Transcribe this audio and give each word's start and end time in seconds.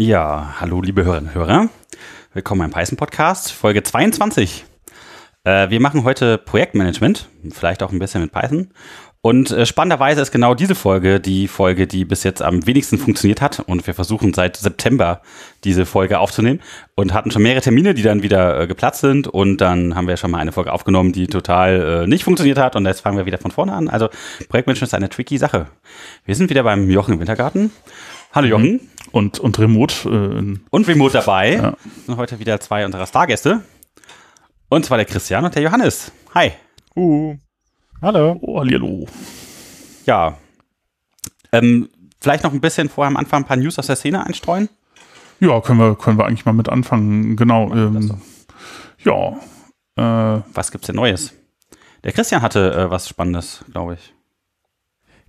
Ja, 0.00 0.54
hallo 0.60 0.80
liebe 0.80 1.02
Hörerinnen 1.02 1.30
und 1.30 1.34
Hörer. 1.34 1.68
Willkommen 2.32 2.60
beim 2.60 2.70
Python 2.70 2.96
Podcast, 2.96 3.50
Folge 3.50 3.82
22. 3.82 4.64
Äh, 5.42 5.70
wir 5.70 5.80
machen 5.80 6.04
heute 6.04 6.38
Projektmanagement, 6.38 7.28
vielleicht 7.50 7.82
auch 7.82 7.90
ein 7.90 7.98
bisschen 7.98 8.22
mit 8.22 8.30
Python. 8.30 8.68
Und 9.22 9.50
äh, 9.50 9.66
spannenderweise 9.66 10.20
ist 10.20 10.30
genau 10.30 10.54
diese 10.54 10.76
Folge 10.76 11.18
die 11.18 11.48
Folge, 11.48 11.88
die 11.88 12.04
bis 12.04 12.22
jetzt 12.22 12.42
am 12.42 12.64
wenigsten 12.64 12.96
funktioniert 12.96 13.40
hat. 13.40 13.58
Und 13.58 13.88
wir 13.88 13.94
versuchen 13.94 14.32
seit 14.34 14.56
September 14.56 15.20
diese 15.64 15.84
Folge 15.84 16.20
aufzunehmen 16.20 16.60
und 16.94 17.12
hatten 17.12 17.32
schon 17.32 17.42
mehrere 17.42 17.62
Termine, 17.62 17.92
die 17.92 18.02
dann 18.02 18.22
wieder 18.22 18.60
äh, 18.60 18.66
geplatzt 18.68 19.00
sind. 19.00 19.26
Und 19.26 19.60
dann 19.60 19.96
haben 19.96 20.06
wir 20.06 20.16
schon 20.16 20.30
mal 20.30 20.38
eine 20.38 20.52
Folge 20.52 20.72
aufgenommen, 20.72 21.12
die 21.12 21.26
total 21.26 22.04
äh, 22.04 22.06
nicht 22.06 22.22
funktioniert 22.22 22.58
hat. 22.58 22.76
Und 22.76 22.86
jetzt 22.86 23.00
fangen 23.00 23.18
wir 23.18 23.26
wieder 23.26 23.38
von 23.38 23.50
vorne 23.50 23.72
an. 23.72 23.88
Also 23.88 24.10
Projektmanagement 24.48 24.92
ist 24.92 24.94
eine 24.94 25.08
tricky 25.08 25.38
Sache. 25.38 25.66
Wir 26.24 26.36
sind 26.36 26.50
wieder 26.50 26.62
beim 26.62 26.88
Jochen 26.88 27.14
im 27.14 27.18
Wintergarten. 27.18 27.72
Hallo 28.32 28.46
Jochen. 28.46 28.88
Und, 29.12 29.38
und 29.38 29.58
Remote. 29.58 30.08
Äh, 30.08 30.58
und 30.70 30.88
Remote 30.88 31.12
dabei 31.12 31.54
ja. 31.54 31.76
sind 32.06 32.16
heute 32.16 32.38
wieder 32.38 32.60
zwei 32.60 32.84
unserer 32.84 33.06
Stargäste. 33.06 33.62
Und 34.68 34.84
zwar 34.84 34.98
der 34.98 35.06
Christian 35.06 35.44
und 35.44 35.54
der 35.54 35.62
Johannes. 35.62 36.12
Hi. 36.34 36.52
Uh. 36.94 37.36
Hallo. 38.02 38.38
Oh, 38.42 38.60
hallo. 38.60 39.06
Ja. 40.04 40.36
Ähm, 41.52 41.88
vielleicht 42.20 42.44
noch 42.44 42.52
ein 42.52 42.60
bisschen 42.60 42.88
vorher 42.88 43.08
am 43.08 43.16
Anfang 43.16 43.42
ein 43.42 43.46
paar 43.46 43.56
News 43.56 43.78
aus 43.78 43.86
der 43.86 43.96
Szene 43.96 44.24
einstreuen? 44.26 44.68
Ja, 45.40 45.60
können 45.60 45.78
wir, 45.78 45.94
können 45.94 46.18
wir 46.18 46.26
eigentlich 46.26 46.44
mal 46.44 46.52
mit 46.52 46.68
anfangen. 46.68 47.36
Genau. 47.36 47.72
Ähm, 47.72 48.20
ja. 49.04 49.38
Äh, 49.96 50.42
was 50.52 50.70
gibt's 50.70 50.86
denn 50.86 50.96
Neues? 50.96 51.34
Der 52.04 52.12
Christian 52.12 52.42
hatte 52.42 52.72
äh, 52.72 52.90
was 52.90 53.08
Spannendes, 53.08 53.64
glaube 53.72 53.94
ich. 53.94 54.14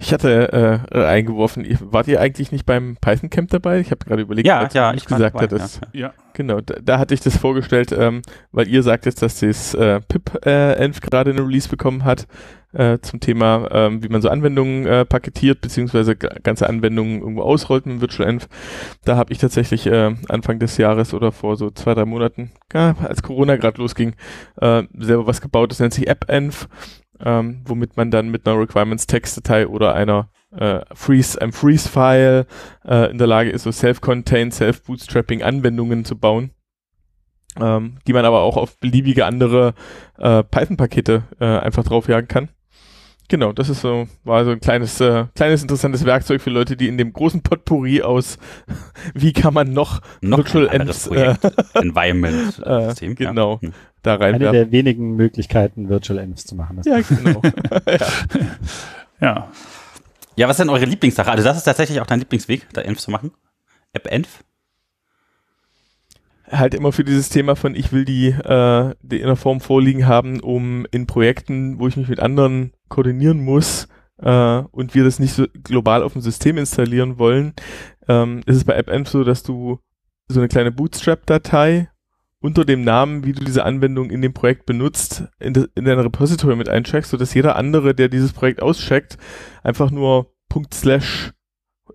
Ich 0.01 0.13
hatte 0.13 0.87
äh, 0.91 0.97
eingeworfen, 0.97 1.67
wart 1.81 2.07
ihr 2.07 2.21
eigentlich 2.21 2.53
nicht 2.53 2.65
beim 2.65 2.95
Python 3.01 3.29
Camp 3.29 3.49
dabei? 3.49 3.81
Ich 3.81 3.91
habe 3.91 4.05
gerade 4.05 4.21
überlegt, 4.21 4.47
ja, 4.47 4.63
was 4.63 4.73
ja, 4.73 4.93
ich 4.93 5.05
gesagt 5.05 5.35
dabei, 5.35 5.47
dass, 5.47 5.81
ja, 5.91 5.99
ja. 5.99 6.13
Genau, 6.33 6.61
da, 6.61 6.75
da, 6.81 6.99
hatte 6.99 7.13
ich 7.13 7.19
das 7.19 7.35
vorgestellt, 7.35 7.91
ähm, 7.91 8.21
weil 8.53 8.69
ihr 8.69 8.81
sagtet, 8.81 9.21
dass 9.21 9.41
das 9.41 9.73
äh, 9.73 9.99
pip 10.07 10.45
äh, 10.45 10.75
Env 10.75 11.01
gerade 11.01 11.31
eine 11.31 11.41
Release 11.41 11.67
bekommen 11.67 12.05
hat 12.05 12.27
äh, 12.71 12.99
zum 13.01 13.19
Thema, 13.19 13.67
ähm, 13.71 14.01
wie 14.01 14.07
man 14.07 14.21
so 14.21 14.29
Anwendungen 14.29 14.85
äh, 14.85 15.03
paketiert, 15.03 15.59
beziehungsweise 15.59 16.15
ganze 16.15 16.69
Anwendungen 16.69 17.19
irgendwo 17.19 17.41
ausrollt 17.41 17.85
mit 17.85 17.99
Virtual 17.99 18.29
Env. 18.29 18.47
Da 19.03 19.17
habe 19.17 19.33
ich 19.33 19.39
tatsächlich 19.39 19.85
äh, 19.85 20.15
Anfang 20.29 20.59
des 20.59 20.77
Jahres 20.77 21.13
oder 21.13 21.33
vor 21.33 21.57
so 21.57 21.71
zwei, 21.71 21.93
drei 21.93 22.05
Monaten, 22.05 22.51
ja, 22.73 22.95
als 23.03 23.21
Corona 23.21 23.57
gerade 23.57 23.81
losging, 23.81 24.13
äh, 24.61 24.83
selber 24.97 25.27
was 25.27 25.41
gebaut, 25.41 25.71
das 25.71 25.79
nennt 25.79 25.93
sich 25.93 26.09
AppEnv 26.09 26.69
ähm, 27.23 27.61
womit 27.65 27.97
man 27.97 28.11
dann 28.11 28.29
mit 28.29 28.47
einer 28.47 28.59
Requirements-Text-Datei 28.59 29.67
oder 29.67 29.93
einer 29.95 30.29
äh, 30.51 30.81
Freeze, 30.93 31.41
einem 31.41 31.53
Freeze-File 31.53 32.45
äh, 32.85 33.11
in 33.11 33.17
der 33.17 33.27
Lage 33.27 33.49
ist, 33.49 33.63
so 33.63 33.71
self-contained, 33.71 34.53
self-bootstrapping 34.53 35.43
Anwendungen 35.43 36.05
zu 36.05 36.17
bauen, 36.17 36.51
ähm, 37.59 37.97
die 38.07 38.13
man 38.13 38.25
aber 38.25 38.41
auch 38.41 38.57
auf 38.57 38.77
beliebige 38.79 39.25
andere 39.25 39.73
äh, 40.17 40.43
Python-Pakete 40.43 41.23
äh, 41.39 41.45
einfach 41.45 41.83
draufjagen 41.83 42.27
kann. 42.27 42.49
Genau, 43.29 43.53
das 43.53 43.69
ist 43.69 43.81
so, 43.81 44.07
war 44.23 44.43
so 44.43 44.49
ein 44.49 44.59
kleines, 44.59 44.99
äh, 44.99 45.25
kleines 45.35 45.61
interessantes 45.61 46.03
Werkzeug 46.03 46.41
für 46.41 46.49
Leute, 46.49 46.75
die 46.75 46.87
in 46.87 46.97
dem 46.97 47.13
großen 47.13 47.43
Potpourri 47.43 48.01
aus, 48.01 48.39
wie 49.13 49.33
kann 49.33 49.53
man 49.53 49.71
noch, 49.71 50.01
noch 50.21 50.39
Virtual 50.39 50.67
Env 50.67 51.11
äh, 51.11 51.35
Environment 51.75 52.59
äh, 52.65 52.89
System, 52.89 53.13
genau, 53.13 53.59
ja. 53.61 53.69
Da 54.03 54.15
rein. 54.15 54.35
Eine 54.35 54.51
der 54.51 54.71
wenigen 54.71 55.15
Möglichkeiten, 55.15 55.89
Virtual 55.89 56.19
Envs 56.19 56.45
zu 56.45 56.55
machen. 56.55 56.81
Ja, 56.85 57.01
genau. 57.01 57.41
ja. 57.87 58.07
ja. 59.21 59.51
Ja, 60.35 60.47
was 60.47 60.57
ist 60.57 60.63
denn 60.63 60.69
eure 60.69 60.85
Lieblingssache? 60.85 61.29
Also 61.29 61.43
das 61.43 61.57
ist 61.57 61.63
tatsächlich 61.63 61.99
auch 61.99 62.05
dein 62.05 62.19
Lieblingsweg, 62.19 62.67
da 62.71 62.81
Env 62.81 62.97
zu 62.97 63.11
machen? 63.11 63.31
App 63.91 64.07
Env? 64.07 64.27
halt 66.51 66.73
immer 66.73 66.91
für 66.91 67.03
dieses 67.03 67.29
Thema 67.29 67.55
von, 67.55 67.75
ich 67.75 67.91
will 67.91 68.05
die, 68.05 68.27
äh, 68.27 68.95
die 69.01 69.19
in 69.19 69.27
der 69.27 69.35
Form 69.35 69.61
vorliegen 69.61 70.07
haben, 70.07 70.39
um 70.39 70.85
in 70.91 71.07
Projekten, 71.07 71.79
wo 71.79 71.87
ich 71.87 71.97
mich 71.97 72.07
mit 72.07 72.19
anderen 72.19 72.73
koordinieren 72.87 73.43
muss 73.43 73.87
äh, 74.21 74.63
und 74.71 74.95
wir 74.95 75.03
das 75.03 75.19
nicht 75.19 75.33
so 75.33 75.45
global 75.63 76.03
auf 76.03 76.13
dem 76.13 76.21
System 76.21 76.57
installieren 76.57 77.19
wollen, 77.19 77.53
ähm, 78.07 78.41
ist 78.45 78.57
es 78.57 78.63
bei 78.63 78.77
AppEnv 78.77 79.07
so, 79.07 79.23
dass 79.23 79.43
du 79.43 79.79
so 80.27 80.39
eine 80.39 80.47
kleine 80.47 80.71
Bootstrap-Datei 80.71 81.89
unter 82.41 82.65
dem 82.65 82.83
Namen, 82.83 83.25
wie 83.25 83.33
du 83.33 83.43
diese 83.43 83.65
Anwendung 83.65 84.11
in 84.11 84.21
dem 84.21 84.33
Projekt 84.33 84.65
benutzt, 84.65 85.25
in, 85.39 85.53
de, 85.53 85.67
in 85.75 85.85
dein 85.85 85.99
Repository 85.99 86.55
mit 86.55 86.69
eincheckst, 86.69 87.11
sodass 87.11 87.33
jeder 87.33 87.55
andere, 87.55 87.93
der 87.93 88.07
dieses 88.07 88.33
Projekt 88.33 88.61
auscheckt, 88.61 89.17
einfach 89.63 89.91
nur 89.91 90.33
Punkt 90.47 90.73
slash 90.73 91.33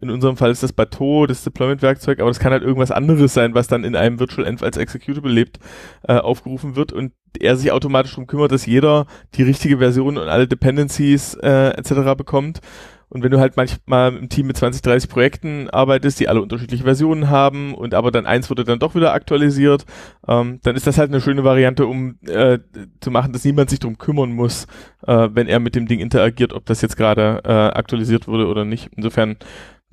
in 0.00 0.10
unserem 0.10 0.36
Fall 0.36 0.50
ist 0.50 0.62
das 0.62 0.72
Bateau, 0.72 1.26
das 1.26 1.44
Deployment-Werkzeug, 1.44 2.20
aber 2.20 2.28
das 2.28 2.38
kann 2.38 2.52
halt 2.52 2.62
irgendwas 2.62 2.90
anderes 2.90 3.32
sein, 3.32 3.54
was 3.54 3.68
dann 3.68 3.84
in 3.84 3.96
einem 3.96 4.18
Virtual 4.18 4.46
Env 4.46 4.62
als 4.62 4.76
Executable 4.76 5.32
lebt, 5.32 5.58
äh, 6.02 6.14
aufgerufen 6.16 6.76
wird 6.76 6.92
und 6.92 7.12
er 7.38 7.56
sich 7.56 7.72
automatisch 7.72 8.12
darum 8.12 8.26
kümmert, 8.26 8.52
dass 8.52 8.66
jeder 8.66 9.06
die 9.34 9.42
richtige 9.42 9.78
Version 9.78 10.18
und 10.18 10.28
alle 10.28 10.46
Dependencies 10.48 11.34
äh, 11.34 11.70
etc. 11.70 12.16
bekommt. 12.16 12.60
Und 13.08 13.22
wenn 13.22 13.30
du 13.30 13.40
halt 13.40 13.56
manchmal 13.56 14.16
im 14.16 14.28
Team 14.28 14.46
mit 14.46 14.56
20, 14.56 14.82
30 14.82 15.10
Projekten 15.10 15.70
arbeitest, 15.70 16.20
die 16.20 16.28
alle 16.28 16.42
unterschiedliche 16.42 16.84
Versionen 16.84 17.30
haben 17.30 17.74
und 17.74 17.94
aber 17.94 18.10
dann 18.10 18.26
eins 18.26 18.50
wurde 18.50 18.64
dann 18.64 18.78
doch 18.78 18.94
wieder 18.94 19.12
aktualisiert, 19.12 19.86
ähm, 20.26 20.60
dann 20.62 20.76
ist 20.76 20.86
das 20.86 20.98
halt 20.98 21.10
eine 21.10 21.20
schöne 21.20 21.44
Variante, 21.44 21.86
um 21.86 22.18
äh, 22.26 22.58
zu 23.00 23.10
machen, 23.10 23.32
dass 23.32 23.44
niemand 23.44 23.70
sich 23.70 23.78
drum 23.78 23.98
kümmern 23.98 24.32
muss, 24.32 24.66
äh, 25.06 25.28
wenn 25.32 25.46
er 25.46 25.60
mit 25.60 25.74
dem 25.74 25.86
Ding 25.86 26.00
interagiert, 26.00 26.52
ob 26.52 26.66
das 26.66 26.82
jetzt 26.82 26.96
gerade 26.96 27.42
äh, 27.44 27.52
aktualisiert 27.52 28.28
wurde 28.28 28.46
oder 28.46 28.64
nicht. 28.64 28.90
Insofern 28.96 29.36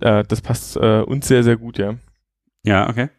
äh, 0.02 0.24
das 0.28 0.42
passt 0.42 0.76
äh, 0.78 1.02
uns 1.02 1.28
sehr, 1.28 1.44
sehr 1.44 1.58
gut, 1.58 1.78
ja. 1.78 1.96
Ja, 2.64 2.90
okay. 2.90 3.10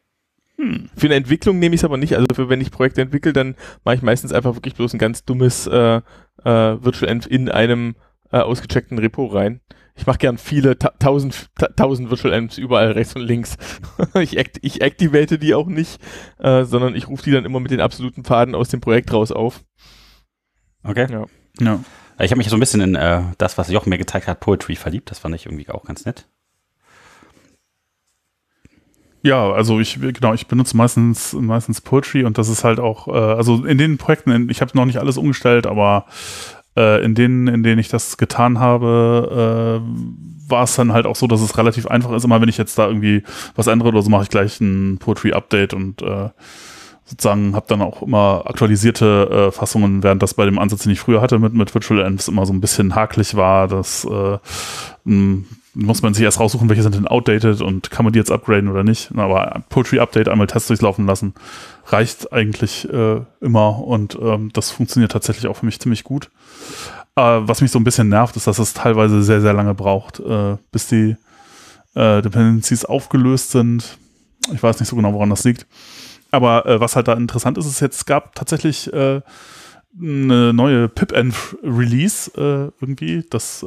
Hm. 0.59 0.91
Für 0.97 1.07
eine 1.07 1.15
Entwicklung 1.15 1.59
nehme 1.59 1.75
ich 1.75 1.81
es 1.81 1.85
aber 1.85 1.97
nicht. 1.97 2.15
Also 2.15 2.27
für 2.35 2.49
wenn 2.49 2.61
ich 2.61 2.71
Projekte 2.71 3.01
entwickle, 3.01 3.33
dann 3.33 3.57
mache 3.85 3.97
ich 3.97 4.03
meistens 4.03 4.33
einfach 4.33 4.55
wirklich 4.55 4.75
bloß 4.75 4.93
ein 4.93 4.99
ganz 4.99 5.25
dummes 5.25 5.67
äh, 5.67 5.97
äh, 5.97 6.03
Virtual 6.45 7.11
Env 7.11 7.27
in 7.27 7.49
einem 7.49 7.97
äh, 8.31 8.39
ausgecheckten 8.39 8.99
Repo 8.99 9.27
rein. 9.27 9.61
Ich 9.95 10.07
mache 10.07 10.19
gern 10.19 10.39
viele, 10.39 10.79
ta 10.79 10.91
tausend, 10.99 11.51
ta 11.59 11.69
tausend 11.69 12.11
Virtual 12.11 12.33
Envs 12.33 12.59
überall 12.59 12.93
rechts 12.93 13.15
und 13.15 13.23
links. 13.23 13.57
ich, 14.15 14.39
act 14.39 14.59
ich 14.63 14.81
activate 14.81 15.39
die 15.39 15.55
auch 15.55 15.67
nicht, 15.67 16.01
äh, 16.39 16.65
sondern 16.65 16.95
ich 16.95 17.09
rufe 17.09 17.23
die 17.23 17.31
dann 17.31 17.45
immer 17.45 17.61
mit 17.61 17.71
den 17.71 17.81
absoluten 17.81 18.25
Pfaden 18.25 18.55
aus 18.55 18.69
dem 18.69 18.81
Projekt 18.81 19.13
raus 19.13 19.33
auf. 19.33 19.63
Okay. 20.83 21.07
Ja. 21.11 21.27
ja. 21.61 21.81
Ich 22.19 22.31
habe 22.31 22.39
mich 22.39 22.49
so 22.49 22.57
ein 22.57 22.61
bisschen 22.61 22.81
in 22.81 22.95
äh, 22.95 23.23
das, 23.39 23.59
was 23.59 23.71
Jochen 23.71 23.91
mir 23.91 23.99
gezeigt 23.99 24.29
hat, 24.29 24.41
Poetry 24.41 24.77
verliebt. 24.77 25.11
Das 25.11 25.19
fand 25.19 25.35
ich 25.35 25.47
irgendwie 25.47 25.69
auch 25.69 25.85
ganz 25.85 26.05
nett. 26.05 26.27
Ja, 29.25 29.53
also 29.53 29.79
ich 29.79 30.01
genau, 30.01 30.35
ich 30.35 30.49
benutze 30.49 30.77
meistens 30.77 31.33
meistens 31.33 31.81
Poetry 31.81 32.25
und 32.25 32.39
das 32.39 32.49
ist 32.49 32.65
halt 32.65 32.81
auch, 32.81 33.07
äh, 33.07 33.13
also 33.13 33.65
in 33.65 33.79
den 33.79 33.97
Projekten, 33.97 34.49
ich 34.51 34.61
habe 34.61 34.77
noch 34.77 34.85
nicht 34.85 34.99
alles 34.99 35.17
umgestellt, 35.17 35.67
aber 35.67 36.07
äh, 36.77 37.05
in 37.05 37.15
denen, 37.15 37.49
in 37.49 37.63
denen 37.63 37.79
ich 37.79 37.89
das 37.89 38.17
getan 38.17 38.59
habe, 38.59 39.81
äh, 39.83 40.51
war 40.51 40.65
es 40.65 40.77
dann 40.77 40.93
halt 40.93 41.07
auch 41.07 41.17
so, 41.17 41.27
dass 41.27 41.41
es 41.41 41.57
relativ 41.59 41.87
einfach 41.87 42.13
ist. 42.13 42.25
Immer 42.25 42.41
wenn 42.41 42.49
ich 42.49 42.59
jetzt 42.59 42.79
da 42.79 42.87
irgendwie 42.87 43.23
was 43.55 43.67
ändere 43.67 43.89
oder 43.89 44.03
so, 44.03 44.11
mache 44.11 44.25
ich 44.25 44.31
gleich 44.31 44.61
ein 44.61 44.99
Poetry-Update 44.99 45.75
und 45.75 46.03
äh, 46.03 46.29
sozusagen 47.05 47.55
habe 47.55 47.67
dann 47.69 47.83
auch 47.83 48.03
immer 48.03 48.45
aktualisierte 48.47 49.49
äh, 49.49 49.53
Fassungen, 49.53 50.03
während 50.03 50.23
das 50.23 50.35
bei 50.35 50.45
dem 50.45 50.59
Ansatz, 50.59 50.83
den 50.83 50.93
ich 50.93 51.01
früher 51.01 51.21
hatte 51.21 51.39
mit, 51.39 51.55
mit 51.55 51.75
Virtual 51.75 52.01
Envs 52.01 52.29
immer 52.29 52.47
so 52.47 52.53
ein 52.53 52.61
bisschen 52.61 52.95
hakelig 52.95 53.35
war, 53.35 53.69
dass 53.69 54.05
äh, 54.05 54.39
muss 55.75 56.03
man 56.03 56.15
sich 56.15 56.23
erst 56.23 56.39
raussuchen, 56.39 56.69
welche 56.69 56.83
sind 56.83 56.95
denn 56.95 57.09
outdated 57.09 57.63
und 57.63 57.91
kann 57.91 58.05
man 58.05 58.13
die 58.13 58.19
jetzt 58.19 58.31
upgraden 58.31 58.69
oder 58.69 58.85
nicht. 58.85 59.11
Aber 59.17 59.63
Poetry 59.71 60.01
Update 60.01 60.29
einmal 60.29 60.47
Tests 60.47 60.69
durchlaufen 60.69 61.07
lassen 61.07 61.35
reicht 61.87 62.33
eigentlich 62.33 62.89
äh, 62.89 63.21
immer 63.41 63.85
und 63.85 64.17
ähm, 64.21 64.51
das 64.53 64.71
funktioniert 64.71 65.13
tatsächlich 65.13 65.47
auch 65.47 65.57
für 65.57 65.67
mich 65.67 65.81
ziemlich 65.81 66.05
gut. 66.05 66.31
Äh, 67.17 67.21
was 67.23 67.61
mich 67.61 67.71
so 67.71 67.79
ein 67.79 67.85
bisschen 67.85 68.09
nervt, 68.09 68.37
ist, 68.37 68.47
dass 68.47 68.59
es 68.59 68.75
teilweise 68.75 69.23
sehr, 69.23 69.41
sehr 69.41 69.53
lange 69.53 69.75
braucht, 69.75 70.21
äh, 70.21 70.57
bis 70.71 70.87
die 70.87 71.17
äh, 71.95 72.23
Dependencies 72.23 72.85
aufgelöst 72.85 73.51
sind. 73.51 73.99
Ich 74.53 74.63
weiß 74.63 74.81
nicht 74.81 74.89
so 74.89 74.97
genau, 74.97 75.13
woran 75.13 75.31
das 75.31 75.45
liegt. 75.45 75.67
Aber 76.31 76.67
äh, 76.67 76.81
was 76.81 76.97
halt 76.97 77.09
da 77.09 77.13
interessant 77.15 77.59
ist, 77.59 77.67
ist 77.67 77.81
jetzt, 77.81 77.97
es 77.97 78.07
gab 78.07 78.35
tatsächlich 78.35 78.93
äh, 78.93 79.21
eine 80.01 80.53
neue 80.55 80.89
Pip-Env-Release 80.89 82.31
irgendwie. 82.35 83.27
Das 83.29 83.63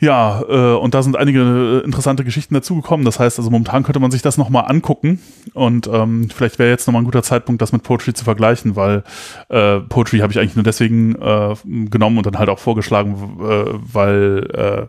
ja, 0.00 0.42
äh, 0.48 0.76
und 0.76 0.94
da 0.94 1.02
sind 1.02 1.16
einige 1.16 1.40
äh, 1.82 1.84
interessante 1.84 2.24
Geschichten 2.24 2.54
dazugekommen. 2.54 3.04
Das 3.04 3.18
heißt, 3.18 3.38
also 3.38 3.50
momentan 3.50 3.82
könnte 3.82 3.98
man 3.98 4.10
sich 4.10 4.22
das 4.22 4.38
nochmal 4.38 4.64
angucken 4.68 5.20
und 5.54 5.88
ähm, 5.88 6.28
vielleicht 6.32 6.58
wäre 6.58 6.70
jetzt 6.70 6.86
nochmal 6.86 7.02
ein 7.02 7.06
guter 7.06 7.22
Zeitpunkt, 7.22 7.60
das 7.60 7.72
mit 7.72 7.82
Poetry 7.82 8.14
zu 8.14 8.24
vergleichen, 8.24 8.76
weil 8.76 9.02
äh, 9.48 9.80
Poetry 9.80 10.18
habe 10.18 10.32
ich 10.32 10.38
eigentlich 10.38 10.56
nur 10.56 10.62
deswegen 10.62 11.16
äh, 11.16 11.54
genommen 11.64 12.18
und 12.18 12.26
dann 12.26 12.38
halt 12.38 12.48
auch 12.48 12.60
vorgeschlagen, 12.60 13.38
äh, 13.40 13.64
weil 13.92 14.48
äh, 14.52 14.86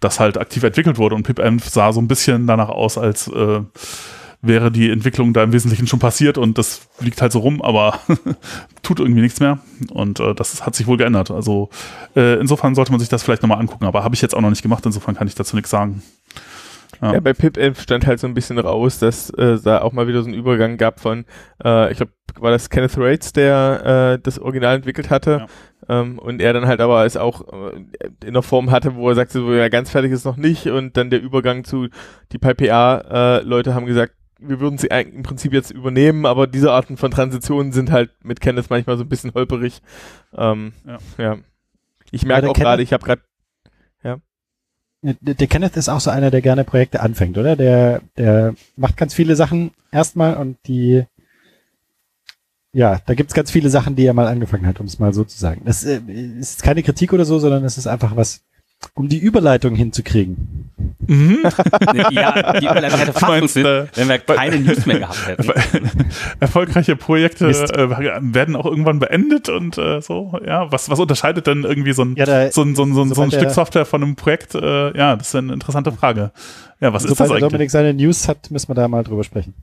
das 0.00 0.20
halt 0.20 0.38
aktiv 0.38 0.62
entwickelt 0.62 0.98
wurde 0.98 1.16
und 1.16 1.24
PipEnv 1.24 1.64
sah 1.64 1.92
so 1.92 2.00
ein 2.00 2.08
bisschen 2.08 2.46
danach 2.46 2.68
aus, 2.68 2.98
als 2.98 3.28
äh, 3.28 3.60
wäre 4.46 4.70
die 4.70 4.90
Entwicklung 4.90 5.32
da 5.32 5.42
im 5.42 5.52
Wesentlichen 5.52 5.86
schon 5.86 5.98
passiert 5.98 6.38
und 6.38 6.58
das 6.58 6.88
liegt 7.00 7.20
halt 7.22 7.32
so 7.32 7.40
rum, 7.40 7.62
aber 7.62 8.00
tut 8.82 9.00
irgendwie 9.00 9.20
nichts 9.20 9.40
mehr. 9.40 9.58
Und 9.90 10.20
äh, 10.20 10.34
das 10.34 10.64
hat 10.64 10.74
sich 10.74 10.86
wohl 10.86 10.96
geändert. 10.96 11.30
Also 11.30 11.70
äh, 12.14 12.38
insofern 12.38 12.74
sollte 12.74 12.92
man 12.92 13.00
sich 13.00 13.08
das 13.08 13.22
vielleicht 13.22 13.42
nochmal 13.42 13.58
angucken, 13.58 13.84
aber 13.84 14.04
habe 14.04 14.14
ich 14.14 14.22
jetzt 14.22 14.34
auch 14.34 14.40
noch 14.40 14.50
nicht 14.50 14.62
gemacht, 14.62 14.84
insofern 14.86 15.14
kann 15.14 15.26
ich 15.28 15.34
dazu 15.34 15.56
nichts 15.56 15.70
sagen. 15.70 16.02
Ja. 17.02 17.14
Ja, 17.14 17.20
bei 17.20 17.34
PipEnv 17.34 17.80
stand 17.80 18.06
halt 18.06 18.20
so 18.20 18.26
ein 18.26 18.34
bisschen 18.34 18.58
raus, 18.58 18.98
dass 18.98 19.30
äh, 19.30 19.58
da 19.62 19.82
auch 19.82 19.92
mal 19.92 20.08
wieder 20.08 20.22
so 20.22 20.28
einen 20.28 20.38
Übergang 20.38 20.76
gab 20.76 21.00
von, 21.00 21.24
äh, 21.62 21.90
ich 21.90 21.98
glaube, 21.98 22.12
war 22.38 22.50
das 22.50 22.70
Kenneth 22.70 22.96
Rates, 22.96 23.32
der 23.32 24.14
äh, 24.14 24.22
das 24.22 24.38
Original 24.38 24.76
entwickelt 24.76 25.10
hatte. 25.10 25.46
Ähm, 25.88 26.18
und 26.18 26.40
er 26.40 26.52
dann 26.52 26.66
halt 26.66 26.80
aber 26.80 27.04
es 27.04 27.16
auch 27.16 27.42
äh, 27.52 27.86
in 28.24 28.34
der 28.34 28.42
Form 28.42 28.70
hatte, 28.70 28.96
wo 28.96 29.08
er 29.08 29.14
sagte, 29.14 29.40
so 29.40 29.52
ja, 29.52 29.68
ganz 29.68 29.90
fertig 29.90 30.12
ist 30.12 30.24
noch 30.24 30.36
nicht. 30.36 30.66
Und 30.66 30.96
dann 30.96 31.10
der 31.10 31.22
Übergang 31.22 31.64
zu, 31.64 31.88
die 32.32 32.38
PyPA-Leute 32.38 33.74
haben 33.74 33.86
gesagt, 33.86 34.14
wir 34.38 34.60
würden 34.60 34.78
sie 34.78 34.90
eigentlich 34.90 35.14
im 35.16 35.22
Prinzip 35.22 35.52
jetzt 35.52 35.70
übernehmen, 35.70 36.26
aber 36.26 36.46
diese 36.46 36.72
Arten 36.72 36.96
von 36.96 37.10
Transitionen 37.10 37.72
sind 37.72 37.90
halt 37.90 38.10
mit 38.22 38.40
Kenneth 38.40 38.70
manchmal 38.70 38.96
so 38.98 39.04
ein 39.04 39.08
bisschen 39.08 39.32
holperig. 39.34 39.80
Ähm, 40.36 40.72
Ja. 40.86 40.98
ja. 41.18 41.38
Ich 42.10 42.24
merke 42.24 42.50
auch 42.50 42.54
gerade, 42.54 42.82
ich 42.82 42.92
habe 42.92 43.04
gerade 43.04 43.22
Der 45.02 45.34
der 45.34 45.46
Kenneth 45.46 45.76
ist 45.76 45.88
auch 45.88 46.00
so 46.00 46.10
einer, 46.10 46.30
der 46.30 46.42
gerne 46.42 46.64
Projekte 46.64 47.00
anfängt, 47.00 47.38
oder? 47.38 47.54
Der, 47.56 48.00
der 48.16 48.54
macht 48.76 48.96
ganz 48.96 49.14
viele 49.14 49.36
Sachen 49.36 49.70
erstmal 49.92 50.36
und 50.36 50.58
die, 50.66 51.04
ja, 52.72 53.00
da 53.06 53.14
gibt's 53.14 53.34
ganz 53.34 53.50
viele 53.50 53.70
Sachen, 53.70 53.96
die 53.96 54.04
er 54.04 54.14
mal 54.14 54.26
angefangen 54.26 54.66
hat, 54.66 54.80
um 54.80 54.86
es 54.86 54.98
mal 54.98 55.14
so 55.14 55.24
zu 55.24 55.38
sagen. 55.38 55.62
Das 55.64 55.84
äh, 55.84 56.00
ist 56.40 56.62
keine 56.62 56.82
Kritik 56.82 57.12
oder 57.12 57.24
so, 57.24 57.38
sondern 57.38 57.64
es 57.64 57.78
ist 57.78 57.86
einfach 57.86 58.16
was, 58.16 58.44
um 58.94 59.08
die 59.08 59.18
Überleitung 59.18 59.74
hinzukriegen. 59.74 60.70
Mhm. 61.06 61.38
ja, 62.10 62.52
die 62.58 62.66
Überleitung 62.66 62.98
hätte 62.98 63.12
fast 63.18 63.56
äh, 63.56 63.86
wenn 63.94 64.08
wir 64.08 64.18
keine 64.18 64.58
News 64.60 64.86
mehr 64.86 65.00
gehabt 65.00 65.26
hätten. 65.26 65.50
Erfolgreiche 66.40 66.96
Projekte 66.96 67.46
Mist. 67.46 67.74
äh, 67.74 67.88
werden 67.90 68.56
auch 68.56 68.66
irgendwann 68.66 68.98
beendet 68.98 69.48
und 69.48 69.78
äh, 69.78 70.00
so, 70.00 70.38
ja. 70.44 70.70
Was, 70.70 70.90
was 70.90 70.98
unterscheidet 70.98 71.46
denn 71.46 71.64
irgendwie 71.64 71.92
so 71.92 72.02
ein, 72.02 72.16
Ja, 72.16 72.26
da, 72.26 72.50
so 72.50 72.62
ein, 72.62 72.74
so 72.74 72.84
ein, 72.84 72.94
so 72.94 73.02
ein, 73.02 73.14
so 73.14 73.22
ein 73.22 73.30
Stück 73.30 73.50
Software 73.50 73.86
von 73.86 74.02
einem 74.02 74.16
Projekt? 74.16 74.54
Äh, 74.54 74.96
ja, 74.96 75.16
das 75.16 75.28
ist 75.28 75.34
eine 75.36 75.52
interessante 75.52 75.92
Frage. 75.92 76.32
Ja, 76.80 76.92
was 76.92 77.04
ist 77.04 77.18
das 77.18 77.30
eigentlich? 77.30 77.40
Dominik 77.40 77.70
seine 77.70 77.94
News 77.94 78.28
hat, 78.28 78.50
müssen 78.50 78.68
wir 78.68 78.74
da 78.74 78.86
mal 78.88 79.02
drüber 79.02 79.24
sprechen. 79.24 79.54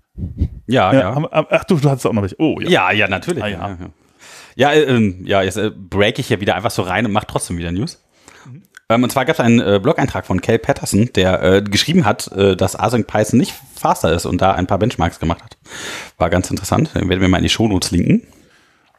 Ja, 0.66 0.94
ja, 0.94 1.00
ja. 1.00 1.30
Ach 1.32 1.64
du, 1.66 1.76
du 1.76 1.90
hattest 1.90 2.08
auch 2.08 2.14
noch 2.14 2.24
welche. 2.24 2.40
Oh, 2.40 2.60
ja. 2.60 2.70
Ja, 2.70 2.92
ja, 2.92 3.08
natürlich. 3.08 3.44
Ah, 3.44 3.48
ja, 3.48 3.60
ja. 3.60 3.78
ja. 3.80 3.90
ja, 4.56 4.72
äh, 4.72 4.84
ähm, 4.84 5.22
ja 5.26 5.44
jetzt 5.44 5.58
äh, 5.58 5.70
break 5.70 6.18
ich 6.18 6.30
ja 6.30 6.42
wieder 6.42 6.56
einfach 6.56 6.72
so 6.72 6.82
rein 6.82 7.06
und 7.06 7.12
mache 7.12 7.28
trotzdem 7.28 7.58
wieder 7.58 7.72
News. 7.72 8.03
Ähm, 8.94 9.04
und 9.04 9.12
zwar 9.12 9.26
gab 9.26 9.36
es 9.36 9.40
einen 9.40 9.60
äh, 9.60 9.80
Blog-Eintrag 9.82 10.26
von 10.26 10.42
Cal 10.42 10.60
Patterson, 10.60 11.10
der 11.16 11.42
äh, 11.42 11.62
geschrieben 11.62 12.06
hat, 12.06 12.32
äh, 12.32 12.56
dass 12.56 12.80
Async 12.80 13.08
Python 13.08 13.40
nicht 13.40 13.54
faster 13.76 14.12
ist 14.14 14.26
und 14.26 14.42
da 14.42 14.52
ein 14.52 14.68
paar 14.68 14.78
Benchmarks 14.78 15.20
gemacht 15.20 15.44
hat. 15.44 15.58
War 16.18 16.30
ganz 16.30 16.50
interessant. 16.50 16.94
Den 16.96 17.10
werden 17.10 17.22
wir 17.22 17.28
mal 17.28 17.38
in 17.38 17.44
die 17.44 17.50
Shownotes 17.50 17.92
linken. 17.92 18.24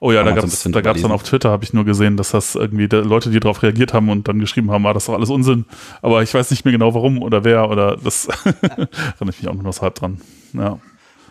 Oh 0.00 0.12
ja, 0.12 0.19
Kann 0.19 0.26
da 0.26 0.31
so 0.32 0.41
gab's 0.43 0.50
bisschen 0.50 0.73
da 0.73 0.81
gab's 0.82 1.00
dann 1.00 1.12
auf 1.12 1.23
Twitter, 1.23 1.50
habe 1.50 1.64
ich 1.64 1.73
nur 1.73 1.85
gesehen, 1.85 2.19
dass 2.19 2.32
das 2.32 2.56
irgendwie 2.56 2.88
da 2.88 2.99
Leute, 2.99 3.31
die 3.31 3.41
darauf 3.41 3.62
reagiert 3.62 3.94
haben 3.94 4.11
und 4.11 4.29
dann 4.29 4.38
geschrieben 4.38 4.70
haben, 4.70 4.85
war 4.85 4.93
das 4.93 5.06
doch 5.06 5.14
alles 5.14 5.31
Unsinn. 5.31 5.64
Aber 6.02 6.23
ich 6.23 6.35
weiß 6.35 6.50
nicht 6.50 6.64
mehr 6.64 6.73
genau 6.73 6.93
warum 6.93 7.23
oder 7.23 7.44
wer 7.44 7.70
oder 7.70 7.97
das 7.97 8.26
erinnere 8.44 8.88
ich 9.31 9.43
mich 9.43 9.49
auch 9.49 9.55
nur 9.55 9.62
noch 9.62 9.73
so 9.73 9.82
halb 9.82 9.94
dran. 9.94 10.20
Ja. 10.52 10.79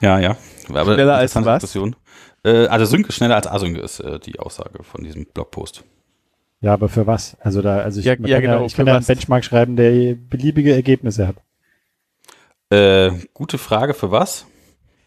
Ja, 0.02 0.20
ja. 0.20 0.38
Aber 0.70 0.96
Schneller 0.96 1.16
als 1.16 1.36
was? 1.36 1.62
Diskussion. 1.62 1.96
Äh, 2.44 2.66
also 2.68 2.86
Sync 2.86 3.08
ist 3.08 3.16
schneller 3.16 3.36
als 3.36 3.48
Async 3.48 3.78
ist 3.78 4.00
äh, 4.00 4.20
die 4.20 4.40
Aussage 4.40 4.84
von 4.84 5.04
diesem 5.04 5.26
Blogpost. 5.26 5.84
Ja, 6.64 6.74
aber 6.74 6.88
für 6.88 7.06
was? 7.06 7.36
Also 7.42 7.62
da, 7.62 7.80
also 7.80 8.00
ich, 8.00 8.06
Ja, 8.06 8.14
ja, 8.14 8.18
kann 8.18 8.42
genau, 8.42 8.60
ja, 8.62 8.66
ich 8.66 8.74
kann 8.74 8.88
ja 8.88 8.96
einen? 8.96 9.06
Benchmark 9.06 9.44
schreiben, 9.44 9.76
der 9.76 10.16
beliebige 10.16 10.74
Ergebnisse 10.74 11.28
hat. 11.28 11.36
Äh, 12.70 13.12
gute 13.34 13.58
Frage 13.58 13.94
für 13.94 14.12
was? 14.12 14.48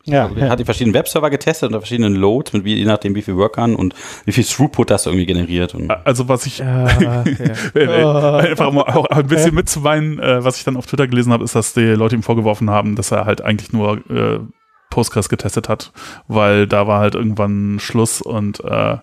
Ja, 0.04 0.30
Er 0.36 0.50
hat 0.50 0.60
die 0.60 0.64
verschiedenen 0.64 0.94
Webserver 0.94 1.30
getestet 1.30 1.68
unter 1.68 1.80
verschiedenen 1.80 2.14
Loads, 2.14 2.52
mit 2.52 2.64
wie, 2.64 2.76
je 2.76 2.84
nachdem 2.84 3.14
wie 3.16 3.22
viel 3.22 3.36
Workern 3.36 3.74
und 3.74 3.94
wie 4.24 4.32
viel 4.32 4.44
Throughput 4.44 4.90
das 4.90 5.06
irgendwie 5.06 5.26
generiert. 5.26 5.74
Und 5.74 5.90
Also 5.90 6.28
was 6.28 6.44
ich 6.46 6.58
Ja, 6.58 6.88
ja. 7.00 7.24
Äh, 7.74 7.84
äh, 7.84 8.50
einfach 8.50 8.70
mal 8.70 8.82
auch 8.82 9.06
ein 9.06 9.26
bisschen 9.26 9.54
mitzuweinen, 9.54 10.20
äh, 10.20 10.44
was 10.44 10.58
ich 10.58 10.64
dann 10.64 10.76
auf 10.76 10.86
Twitter 10.86 11.08
gelesen 11.08 11.32
habe, 11.32 11.42
ist, 11.42 11.56
dass 11.56 11.72
die 11.72 11.80
Leute 11.80 12.14
ihm 12.14 12.22
vorgeworfen 12.22 12.68
haben, 12.70 12.96
dass 12.96 13.10
er 13.10 13.24
halt 13.24 13.40
eigentlich 13.40 13.72
nur 13.72 13.98
äh, 14.10 14.40
Postgres 14.90 15.28
getestet 15.30 15.68
hat, 15.70 15.92
weil 16.28 16.66
da 16.66 16.86
war 16.86 17.00
halt 17.00 17.14
irgendwann 17.14 17.78
Schluss 17.80 18.20
und 18.22 18.60
äh, 18.60 18.98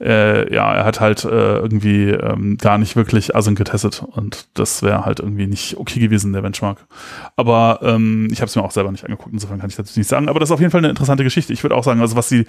äh, 0.00 0.54
ja, 0.54 0.74
er 0.74 0.84
hat 0.84 1.00
halt 1.00 1.24
äh, 1.24 1.58
irgendwie 1.58 2.10
ähm, 2.10 2.56
gar 2.56 2.78
nicht 2.78 2.94
wirklich 2.94 3.34
Async 3.34 3.58
getestet 3.58 4.04
und 4.08 4.46
das 4.54 4.82
wäre 4.82 5.04
halt 5.04 5.18
irgendwie 5.18 5.46
nicht 5.46 5.76
okay 5.76 5.98
gewesen, 5.98 6.32
der 6.32 6.42
Benchmark. 6.42 6.86
Aber 7.36 7.80
ähm, 7.82 8.28
ich 8.30 8.40
habe 8.40 8.48
es 8.48 8.54
mir 8.54 8.62
auch 8.62 8.70
selber 8.70 8.92
nicht 8.92 9.04
angeguckt, 9.04 9.32
insofern 9.32 9.58
kann 9.58 9.70
ich 9.70 9.76
dazu 9.76 9.98
nicht 9.98 10.08
sagen. 10.08 10.28
Aber 10.28 10.38
das 10.38 10.50
ist 10.50 10.52
auf 10.52 10.60
jeden 10.60 10.70
Fall 10.70 10.80
eine 10.80 10.90
interessante 10.90 11.24
Geschichte. 11.24 11.52
Ich 11.52 11.64
würde 11.64 11.74
auch 11.74 11.82
sagen, 11.82 12.00
also 12.00 12.14
was 12.14 12.28
sie, 12.28 12.46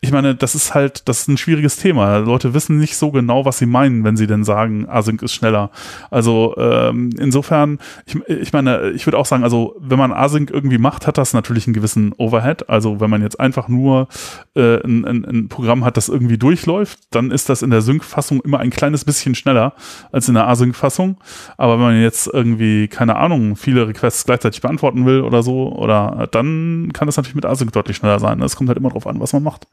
ich 0.00 0.10
meine, 0.10 0.34
das 0.34 0.54
ist 0.56 0.74
halt, 0.74 1.08
das 1.08 1.20
ist 1.20 1.28
ein 1.28 1.36
schwieriges 1.36 1.76
Thema. 1.76 2.18
Leute 2.18 2.52
wissen 2.52 2.78
nicht 2.78 2.96
so 2.96 3.12
genau, 3.12 3.44
was 3.44 3.58
sie 3.58 3.66
meinen, 3.66 4.02
wenn 4.02 4.16
sie 4.16 4.26
denn 4.26 4.42
sagen, 4.42 4.88
Async 4.88 5.22
ist 5.22 5.34
schneller. 5.34 5.70
Also 6.10 6.56
ähm, 6.58 7.10
insofern, 7.18 7.78
ich, 8.06 8.16
ich 8.26 8.52
meine, 8.52 8.90
ich 8.90 9.06
würde 9.06 9.18
auch 9.18 9.26
sagen, 9.26 9.44
also 9.44 9.76
wenn 9.78 9.98
man 9.98 10.12
Async 10.12 10.50
irgendwie 10.50 10.78
macht, 10.78 11.06
hat 11.06 11.16
das 11.16 11.32
natürlich 11.32 11.68
einen 11.68 11.74
gewissen 11.74 12.12
Overhead. 12.16 12.68
Also 12.68 12.98
wenn 12.98 13.10
man 13.10 13.22
jetzt 13.22 13.38
einfach 13.38 13.68
nur 13.68 14.08
äh, 14.56 14.82
ein, 14.84 15.04
ein, 15.04 15.24
ein 15.24 15.48
Programm 15.48 15.84
hat, 15.84 15.96
das 15.96 16.08
irgendwie 16.08 16.38
durchläuft, 16.38 16.87
dann 17.10 17.30
ist 17.30 17.48
das 17.48 17.62
in 17.62 17.70
der 17.70 17.82
Sync-Fassung 17.82 18.40
immer 18.40 18.60
ein 18.60 18.70
kleines 18.70 19.04
bisschen 19.04 19.34
schneller 19.34 19.74
als 20.12 20.28
in 20.28 20.34
der 20.34 20.46
Async-Fassung. 20.48 21.18
Aber 21.56 21.74
wenn 21.74 21.84
man 21.86 22.02
jetzt 22.02 22.26
irgendwie, 22.26 22.88
keine 22.88 23.16
Ahnung, 23.16 23.56
viele 23.56 23.88
Requests 23.88 24.24
gleichzeitig 24.24 24.60
beantworten 24.60 25.06
will 25.06 25.22
oder 25.22 25.42
so, 25.42 25.72
oder 25.72 26.28
dann 26.30 26.90
kann 26.92 27.06
das 27.06 27.16
natürlich 27.16 27.34
mit 27.34 27.46
Async 27.46 27.72
deutlich 27.72 27.96
schneller 27.96 28.20
sein. 28.20 28.42
Es 28.42 28.56
kommt 28.56 28.68
halt 28.68 28.78
immer 28.78 28.90
drauf 28.90 29.06
an, 29.06 29.20
was 29.20 29.32
man 29.32 29.42
macht. 29.42 29.66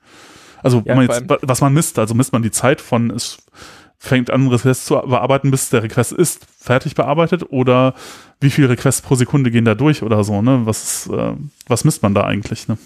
Also 0.63 0.81
Ja, 0.85 0.95
man 0.95 1.07
jetzt, 1.07 1.23
was 1.41 1.61
man 1.61 1.73
misst, 1.73 1.99
also 1.99 2.15
misst 2.15 2.33
man 2.33 2.41
die 2.41 2.51
Zeit 2.51 2.81
von 2.81 3.11
es 3.11 3.37
fängt 3.97 4.29
an, 4.29 4.41
einen 4.41 4.51
Request 4.51 4.85
zu 4.85 4.95
bearbeiten, 4.95 5.51
bis 5.51 5.69
der 5.69 5.83
Request 5.83 6.13
ist 6.13 6.45
fertig 6.57 6.95
bearbeitet 6.95 7.43
oder 7.49 7.93
wie 8.39 8.49
viele 8.49 8.69
Requests 8.69 9.01
pro 9.01 9.15
Sekunde 9.15 9.49
gehen 9.51 9.65
da 9.65 9.75
durch 9.75 10.03
oder 10.03 10.23
so, 10.23 10.41
ne? 10.41 10.65
Was, 10.65 11.07
äh, 11.07 11.33
was 11.67 11.85
misst 11.85 12.03
man 12.03 12.13
da 12.13 12.25
eigentlich, 12.25 12.67
ne? 12.67 12.77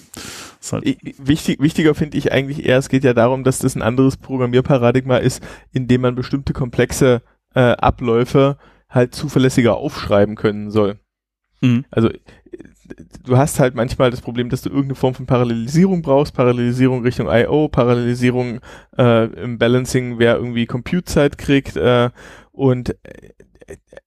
Halt, 0.72 0.98
Wichtig, 1.18 1.60
wichtiger 1.60 1.96
finde 1.96 2.18
ich 2.18 2.32
eigentlich 2.32 2.66
eher, 2.66 2.78
es 2.78 2.90
geht 2.90 3.04
ja 3.04 3.14
darum, 3.14 3.44
dass 3.44 3.60
das 3.60 3.76
ein 3.76 3.82
anderes 3.82 4.18
Programmierparadigma 4.18 5.18
ist, 5.18 5.42
in 5.72 5.88
dem 5.88 6.02
man 6.02 6.16
bestimmte 6.16 6.54
komplexe 6.54 7.22
äh, 7.56 7.72
Abläufe 7.72 8.58
halt 8.90 9.16
zuverlässiger 9.16 9.78
aufschreiben 9.78 10.36
können 10.36 10.70
soll. 10.70 11.00
Mhm. 11.62 11.86
Also 11.92 12.10
du 13.24 13.38
hast 13.38 13.60
halt 13.60 13.76
manchmal 13.76 14.12
das 14.12 14.22
Problem, 14.22 14.50
dass 14.50 14.62
du 14.62 14.70
irgendeine 14.70 14.96
Form 14.96 15.14
von 15.14 15.26
Parallelisierung 15.26 16.02
brauchst, 16.02 16.34
Parallelisierung 16.34 17.04
Richtung 17.04 17.28
I.O., 17.30 17.68
Parallelisierung 17.68 18.60
äh, 18.98 19.26
im 19.42 19.58
Balancing, 19.58 20.20
wer 20.20 20.36
irgendwie 20.36 20.66
Compute-Zeit 20.66 21.38
kriegt 21.38 21.76
äh, 21.76 22.10
und 22.52 22.96
äh, 23.04 23.30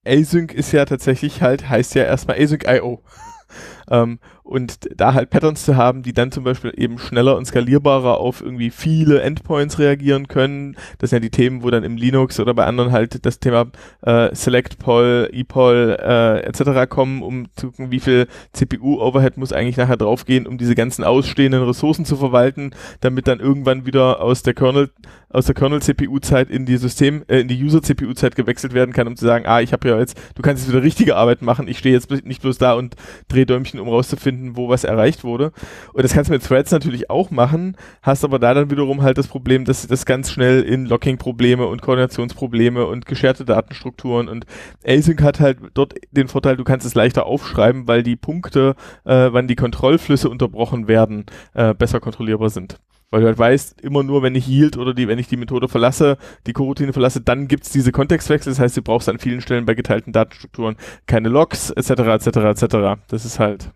Async 0.04 0.52
ist 0.52 0.72
ja 0.72 0.84
tatsächlich 0.84 1.42
halt, 1.42 1.68
heißt 1.68 1.94
ja 1.94 2.04
erstmal 2.04 2.40
Async 2.40 2.64
I.O. 2.66 3.02
ähm, 3.90 4.18
und 4.42 4.88
da 4.96 5.14
halt 5.14 5.30
Patterns 5.30 5.64
zu 5.64 5.76
haben, 5.76 6.02
die 6.02 6.12
dann 6.12 6.32
zum 6.32 6.44
Beispiel 6.44 6.72
eben 6.76 6.98
schneller 6.98 7.36
und 7.36 7.46
skalierbarer 7.46 8.18
auf 8.18 8.40
irgendwie 8.40 8.70
viele 8.70 9.22
Endpoints 9.22 9.78
reagieren 9.78 10.26
können. 10.26 10.76
Das 10.98 11.10
sind 11.10 11.18
ja 11.18 11.20
die 11.20 11.30
Themen, 11.30 11.62
wo 11.62 11.70
dann 11.70 11.84
im 11.84 11.96
Linux 11.96 12.40
oder 12.40 12.52
bei 12.52 12.66
anderen 12.66 12.90
halt 12.90 13.24
das 13.24 13.38
Thema 13.38 13.66
äh, 14.02 14.34
Select 14.34 14.78
Poll, 14.78 15.30
ePoll 15.32 15.96
äh, 16.00 16.40
etc. 16.40 16.88
kommen, 16.88 17.22
um 17.22 17.46
zu 17.54 17.68
gucken, 17.68 17.90
wie 17.92 18.00
viel 18.00 18.26
CPU-Overhead 18.52 19.36
muss 19.36 19.52
eigentlich 19.52 19.76
nachher 19.76 19.96
draufgehen, 19.96 20.46
um 20.46 20.58
diese 20.58 20.74
ganzen 20.74 21.04
ausstehenden 21.04 21.62
Ressourcen 21.62 22.04
zu 22.04 22.16
verwalten, 22.16 22.74
damit 23.00 23.28
dann 23.28 23.38
irgendwann 23.38 23.86
wieder 23.86 24.20
aus 24.20 24.42
der 24.42 24.54
Kernel 24.54 24.90
aus 25.32 25.46
der 25.46 25.54
Kernel-CPU-Zeit 25.54 26.50
in 26.50 26.66
die 26.66 26.76
System, 26.76 27.24
äh, 27.28 27.40
in 27.40 27.48
die 27.48 27.62
User-CPU-Zeit 27.62 28.36
gewechselt 28.36 28.74
werden 28.74 28.92
kann, 28.92 29.06
um 29.06 29.16
zu 29.16 29.24
sagen, 29.24 29.46
ah, 29.46 29.60
ich 29.60 29.72
habe 29.72 29.88
ja 29.88 29.98
jetzt, 29.98 30.20
du 30.34 30.42
kannst 30.42 30.62
jetzt 30.62 30.72
wieder 30.72 30.84
richtige 30.84 31.16
Arbeit 31.16 31.42
machen, 31.42 31.68
ich 31.68 31.78
stehe 31.78 31.94
jetzt 31.94 32.10
nicht 32.10 32.42
bloß 32.42 32.58
da 32.58 32.74
und 32.74 32.96
drehe 33.28 33.46
Däumchen, 33.46 33.80
um 33.80 33.88
rauszufinden, 33.88 34.31
wo 34.54 34.68
was 34.68 34.84
erreicht 34.84 35.24
wurde. 35.24 35.52
Und 35.92 36.04
das 36.04 36.12
kannst 36.12 36.30
du 36.30 36.34
mit 36.34 36.44
Threads 36.44 36.70
natürlich 36.70 37.10
auch 37.10 37.30
machen, 37.30 37.76
hast 38.02 38.24
aber 38.24 38.38
da 38.38 38.54
dann 38.54 38.70
wiederum 38.70 39.02
halt 39.02 39.18
das 39.18 39.28
Problem, 39.28 39.64
dass 39.64 39.86
das 39.86 40.06
ganz 40.06 40.30
schnell 40.30 40.62
in 40.62 40.86
Locking-Probleme 40.86 41.66
und 41.66 41.82
Koordinationsprobleme 41.82 42.86
und 42.86 43.06
gescherte 43.06 43.44
Datenstrukturen 43.44 44.28
und 44.28 44.46
Async 44.84 45.22
hat 45.22 45.40
halt 45.40 45.58
dort 45.74 45.94
den 46.10 46.28
Vorteil, 46.28 46.56
du 46.56 46.64
kannst 46.64 46.86
es 46.86 46.94
leichter 46.94 47.26
aufschreiben, 47.26 47.86
weil 47.86 48.02
die 48.02 48.16
Punkte, 48.16 48.74
äh, 49.04 49.28
wann 49.32 49.48
die 49.48 49.56
Kontrollflüsse 49.56 50.28
unterbrochen 50.28 50.88
werden, 50.88 51.26
äh, 51.54 51.74
besser 51.74 52.00
kontrollierbar 52.00 52.50
sind. 52.50 52.78
Weil 53.12 53.20
du 53.20 53.26
halt 53.26 53.38
weißt, 53.38 53.82
immer 53.82 54.02
nur, 54.02 54.22
wenn 54.22 54.34
ich 54.34 54.48
Yield 54.48 54.78
oder 54.78 54.94
die, 54.94 55.06
wenn 55.06 55.18
ich 55.18 55.28
die 55.28 55.36
Methode 55.36 55.68
verlasse, 55.68 56.16
die 56.46 56.54
Coroutine 56.54 56.94
verlasse, 56.94 57.20
dann 57.20 57.46
gibt's 57.46 57.70
diese 57.70 57.92
Kontextwechsel. 57.92 58.50
Das 58.50 58.58
heißt, 58.58 58.78
du 58.78 58.82
brauchst 58.82 59.06
an 59.10 59.18
vielen 59.18 59.42
Stellen 59.42 59.66
bei 59.66 59.74
geteilten 59.74 60.14
Datenstrukturen 60.14 60.76
keine 61.06 61.28
Logs, 61.28 61.70
etc., 61.70 61.90
etc., 61.90 62.26
etc. 62.26 63.02
Das 63.08 63.26
ist 63.26 63.38
halt. 63.38 63.70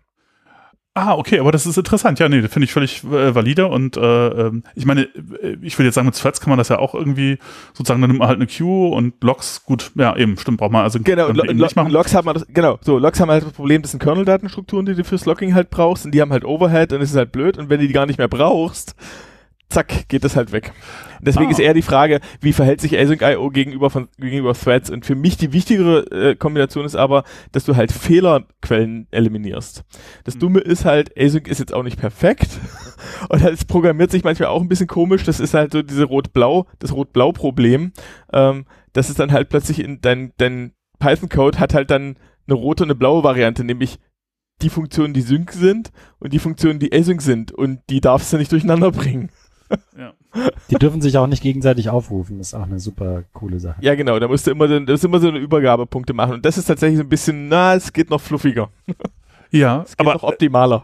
Ah, 0.97 1.15
okay, 1.15 1.39
aber 1.39 1.51
das 1.51 1.67
ist 1.67 1.77
interessant. 1.77 2.17
Ja, 2.17 2.27
nee, 2.27 2.41
das 2.41 2.51
finde 2.51 2.63
ich 2.65 2.73
völlig 2.73 3.03
äh, 3.03 3.35
valide 3.35 3.67
und 3.67 3.97
äh, 3.97 4.27
ähm, 4.29 4.63
ich 4.73 4.87
meine, 4.87 5.03
äh, 5.03 5.55
ich 5.61 5.77
würde 5.77 5.85
jetzt 5.85 5.93
sagen, 5.93 6.07
mit 6.07 6.15
Threads 6.15 6.41
kann 6.41 6.49
man 6.49 6.57
das 6.57 6.69
ja 6.69 6.79
auch 6.79 6.95
irgendwie 6.95 7.37
sozusagen, 7.75 8.01
dann 8.01 8.09
nimmt 8.09 8.19
man 8.19 8.27
halt 8.27 8.37
eine 8.37 8.47
Queue 8.47 8.89
und 8.95 9.13
Logs, 9.23 9.63
gut, 9.63 9.91
ja, 9.93 10.15
eben, 10.17 10.39
stimmt, 10.39 10.57
braucht 10.57 10.71
man 10.71 10.81
also 10.81 10.99
Genau, 10.99 11.27
Lo 11.27 11.43
nicht 11.53 11.75
machen. 11.75 11.91
Logs 11.91 12.15
haben 12.15 12.33
das, 12.33 12.47
genau, 12.51 12.79
so, 12.81 12.97
Logs 12.97 13.19
haben 13.19 13.29
halt 13.29 13.45
das 13.45 13.53
Problem, 13.53 13.83
das 13.83 13.91
sind 13.91 14.01
Kernel-Datenstrukturen, 14.01 14.87
die 14.87 14.95
du 14.95 15.03
fürs 15.03 15.27
Logging 15.27 15.53
halt 15.53 15.69
brauchst 15.69 16.03
und 16.03 16.15
die 16.15 16.21
haben 16.21 16.31
halt 16.31 16.43
Overhead 16.43 16.91
und 16.91 17.01
es 17.03 17.11
ist 17.11 17.15
halt 17.15 17.31
blöd 17.31 17.59
und 17.59 17.69
wenn 17.69 17.79
du 17.79 17.85
die 17.85 17.93
gar 17.93 18.07
nicht 18.07 18.17
mehr 18.17 18.27
brauchst, 18.27 18.95
zack, 19.69 20.07
geht 20.07 20.23
das 20.23 20.35
halt 20.35 20.51
weg. 20.51 20.71
Deswegen 21.21 21.47
Ah. 21.47 21.51
ist 21.51 21.59
eher 21.59 21.73
die 21.73 21.81
Frage, 21.81 22.19
wie 22.41 22.53
verhält 22.53 22.79
sich 22.79 22.93
Async.io 22.97 23.49
gegenüber 23.49 23.89
von, 23.89 24.07
gegenüber 24.17 24.53
Threads? 24.53 24.89
Und 24.89 25.05
für 25.05 25.15
mich 25.15 25.35
die 25.37 25.51
wichtigere 25.51 25.99
äh, 26.11 26.35
Kombination 26.35 26.85
ist 26.85 26.95
aber, 26.95 27.23
dass 27.51 27.65
du 27.65 27.75
halt 27.75 27.91
Fehlerquellen 27.91 29.07
eliminierst. 29.11 29.83
Das 30.23 30.35
Hm. 30.35 30.39
Dumme 30.39 30.59
ist 30.59 30.85
halt, 30.85 31.11
Async 31.17 31.47
ist 31.47 31.59
jetzt 31.59 31.73
auch 31.73 31.83
nicht 31.83 31.99
perfekt. 31.99 32.49
Und 33.29 33.43
es 33.43 33.65
programmiert 33.65 34.11
sich 34.11 34.23
manchmal 34.23 34.49
auch 34.49 34.61
ein 34.61 34.69
bisschen 34.69 34.87
komisch. 34.87 35.23
Das 35.23 35.39
ist 35.39 35.53
halt 35.53 35.73
so 35.73 35.81
diese 35.81 36.05
Rot-Blau, 36.05 36.67
das 36.79 36.93
Rot-Blau-Problem. 36.93 37.91
Ähm, 38.33 38.65
das 38.93 39.09
ist 39.09 39.19
dann 39.19 39.31
halt 39.31 39.49
plötzlich 39.49 39.79
in 39.79 40.01
dein, 40.01 40.33
dein 40.37 40.71
Python-Code 40.99 41.59
hat 41.59 41.73
halt 41.73 41.91
dann 41.91 42.17
eine 42.47 42.55
rote 42.55 42.83
und 42.83 42.89
eine 42.89 42.95
blaue 42.97 43.23
Variante, 43.23 43.63
nämlich 43.63 43.99
die 44.61 44.69
Funktionen, 44.69 45.13
die 45.13 45.21
Sync 45.21 45.51
sind 45.51 45.91
und 46.19 46.33
die 46.33 46.39
Funktionen, 46.39 46.79
die 46.79 46.91
Async 46.93 47.21
sind. 47.21 47.51
Und 47.51 47.81
die 47.89 48.01
darfst 48.01 48.31
du 48.33 48.37
nicht 48.37 48.51
durcheinander 48.51 48.91
bringen. 48.91 49.29
Ja. 49.97 50.13
Die 50.69 50.75
dürfen 50.75 51.01
sich 51.01 51.17
auch 51.17 51.27
nicht 51.27 51.41
gegenseitig 51.41 51.89
aufrufen. 51.89 52.37
Das 52.37 52.47
ist 52.47 52.53
auch 52.53 52.63
eine 52.63 52.79
super 52.79 53.23
coole 53.33 53.59
Sache. 53.59 53.77
Ja, 53.81 53.95
genau, 53.95 54.19
da 54.19 54.27
musst 54.27 54.45
du 54.47 54.51
immer, 54.51 54.67
so- 54.67 54.75
immer 55.07 55.19
so 55.19 55.27
eine 55.29 55.39
Übergabepunkte 55.39 56.13
machen. 56.13 56.33
Und 56.35 56.45
das 56.45 56.57
ist 56.57 56.65
tatsächlich 56.65 56.97
so 56.97 57.03
ein 57.03 57.09
bisschen, 57.09 57.47
na, 57.47 57.75
es 57.75 57.91
geht 57.91 58.09
noch 58.09 58.21
fluffiger. 58.21 58.69
Ja, 59.51 59.81
Es 59.83 59.97
geht 59.97 60.05
aber 60.05 60.13
noch 60.15 60.23
optimaler. 60.23 60.83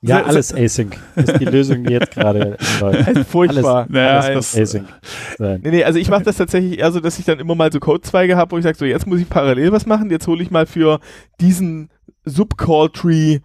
Ja, 0.00 0.22
alles 0.22 0.54
Async 0.54 0.96
ist 1.16 1.40
die 1.40 1.44
Lösung, 1.44 1.82
die 1.82 1.92
jetzt 1.92 2.12
gerade 2.12 2.56
läuft. 2.80 3.06
Also 3.08 3.24
furchtbar. 3.24 3.76
Alles, 3.82 3.90
Naja, 3.90 4.20
alles 4.20 4.52
das- 4.52 4.56
Async 4.60 4.88
sein. 5.38 5.60
Nee, 5.64 5.70
nee, 5.72 5.84
also 5.84 5.98
ich 5.98 6.08
mache 6.08 6.22
das 6.22 6.36
tatsächlich 6.36 6.78
eher 6.78 6.92
so, 6.92 7.00
dass 7.00 7.18
ich 7.18 7.24
dann 7.24 7.40
immer 7.40 7.56
mal 7.56 7.72
so 7.72 7.80
Codezweige 7.80 8.36
habe, 8.36 8.52
wo 8.52 8.58
ich 8.58 8.62
sage, 8.64 8.78
so 8.78 8.84
jetzt 8.84 9.06
muss 9.08 9.18
ich 9.20 9.28
parallel 9.28 9.72
was 9.72 9.86
machen, 9.86 10.08
jetzt 10.10 10.26
hole 10.28 10.40
ich 10.42 10.50
mal 10.52 10.66
für 10.66 11.00
diesen 11.40 11.90
Subcall-Tree 12.24 13.40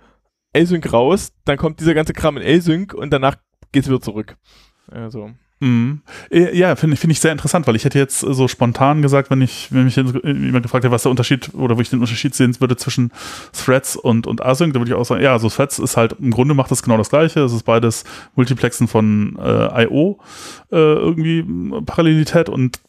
Async 0.55 0.93
raus, 0.93 1.31
dann 1.45 1.57
kommt 1.57 1.79
dieser 1.79 1.95
ganze 1.95 2.13
Kram 2.13 2.37
in 2.37 2.43
Async 2.43 2.93
und 2.93 3.11
danach 3.11 3.35
geht's 3.71 3.87
wieder 3.87 4.01
zurück. 4.01 4.37
Also, 4.91 5.31
Mhm. 5.63 6.01
Äh, 6.29 6.57
Ja, 6.57 6.75
finde 6.75 6.97
finde 6.97 7.13
ich 7.13 7.21
sehr 7.21 7.31
interessant, 7.31 7.65
weil 7.67 7.77
ich 7.77 7.85
hätte 7.85 7.97
jetzt 7.97 8.21
äh, 8.23 8.33
so 8.33 8.49
spontan 8.49 9.01
gesagt, 9.01 9.29
wenn 9.29 9.41
ich, 9.41 9.71
wenn 9.71 9.85
mich 9.85 9.95
jemand 9.95 10.63
gefragt 10.63 10.83
hätte, 10.83 10.91
was 10.91 11.03
der 11.03 11.11
Unterschied 11.11 11.53
oder 11.53 11.77
wo 11.77 11.81
ich 11.81 11.89
den 11.89 12.01
Unterschied 12.01 12.35
sehen 12.35 12.59
würde 12.59 12.75
zwischen 12.75 13.11
Threads 13.53 13.95
und, 13.95 14.27
und 14.27 14.43
Async, 14.43 14.73
da 14.73 14.81
würde 14.81 14.91
ich 14.91 14.97
auch 14.97 15.05
sagen, 15.05 15.23
ja, 15.23 15.39
so 15.39 15.49
Threads 15.49 15.79
ist 15.79 15.95
halt, 15.95 16.17
im 16.19 16.31
Grunde 16.31 16.53
macht 16.53 16.69
das 16.69 16.83
genau 16.83 16.97
das 16.97 17.09
Gleiche. 17.09 17.39
Es 17.41 17.53
ist 17.53 17.63
beides 17.63 18.03
Multiplexen 18.35 18.89
von 18.89 19.37
äh, 19.41 19.85
IO, 19.85 20.19
äh, 20.71 20.75
irgendwie 20.75 21.39
m, 21.39 21.83
Parallelität 21.85 22.49
und 22.49 22.81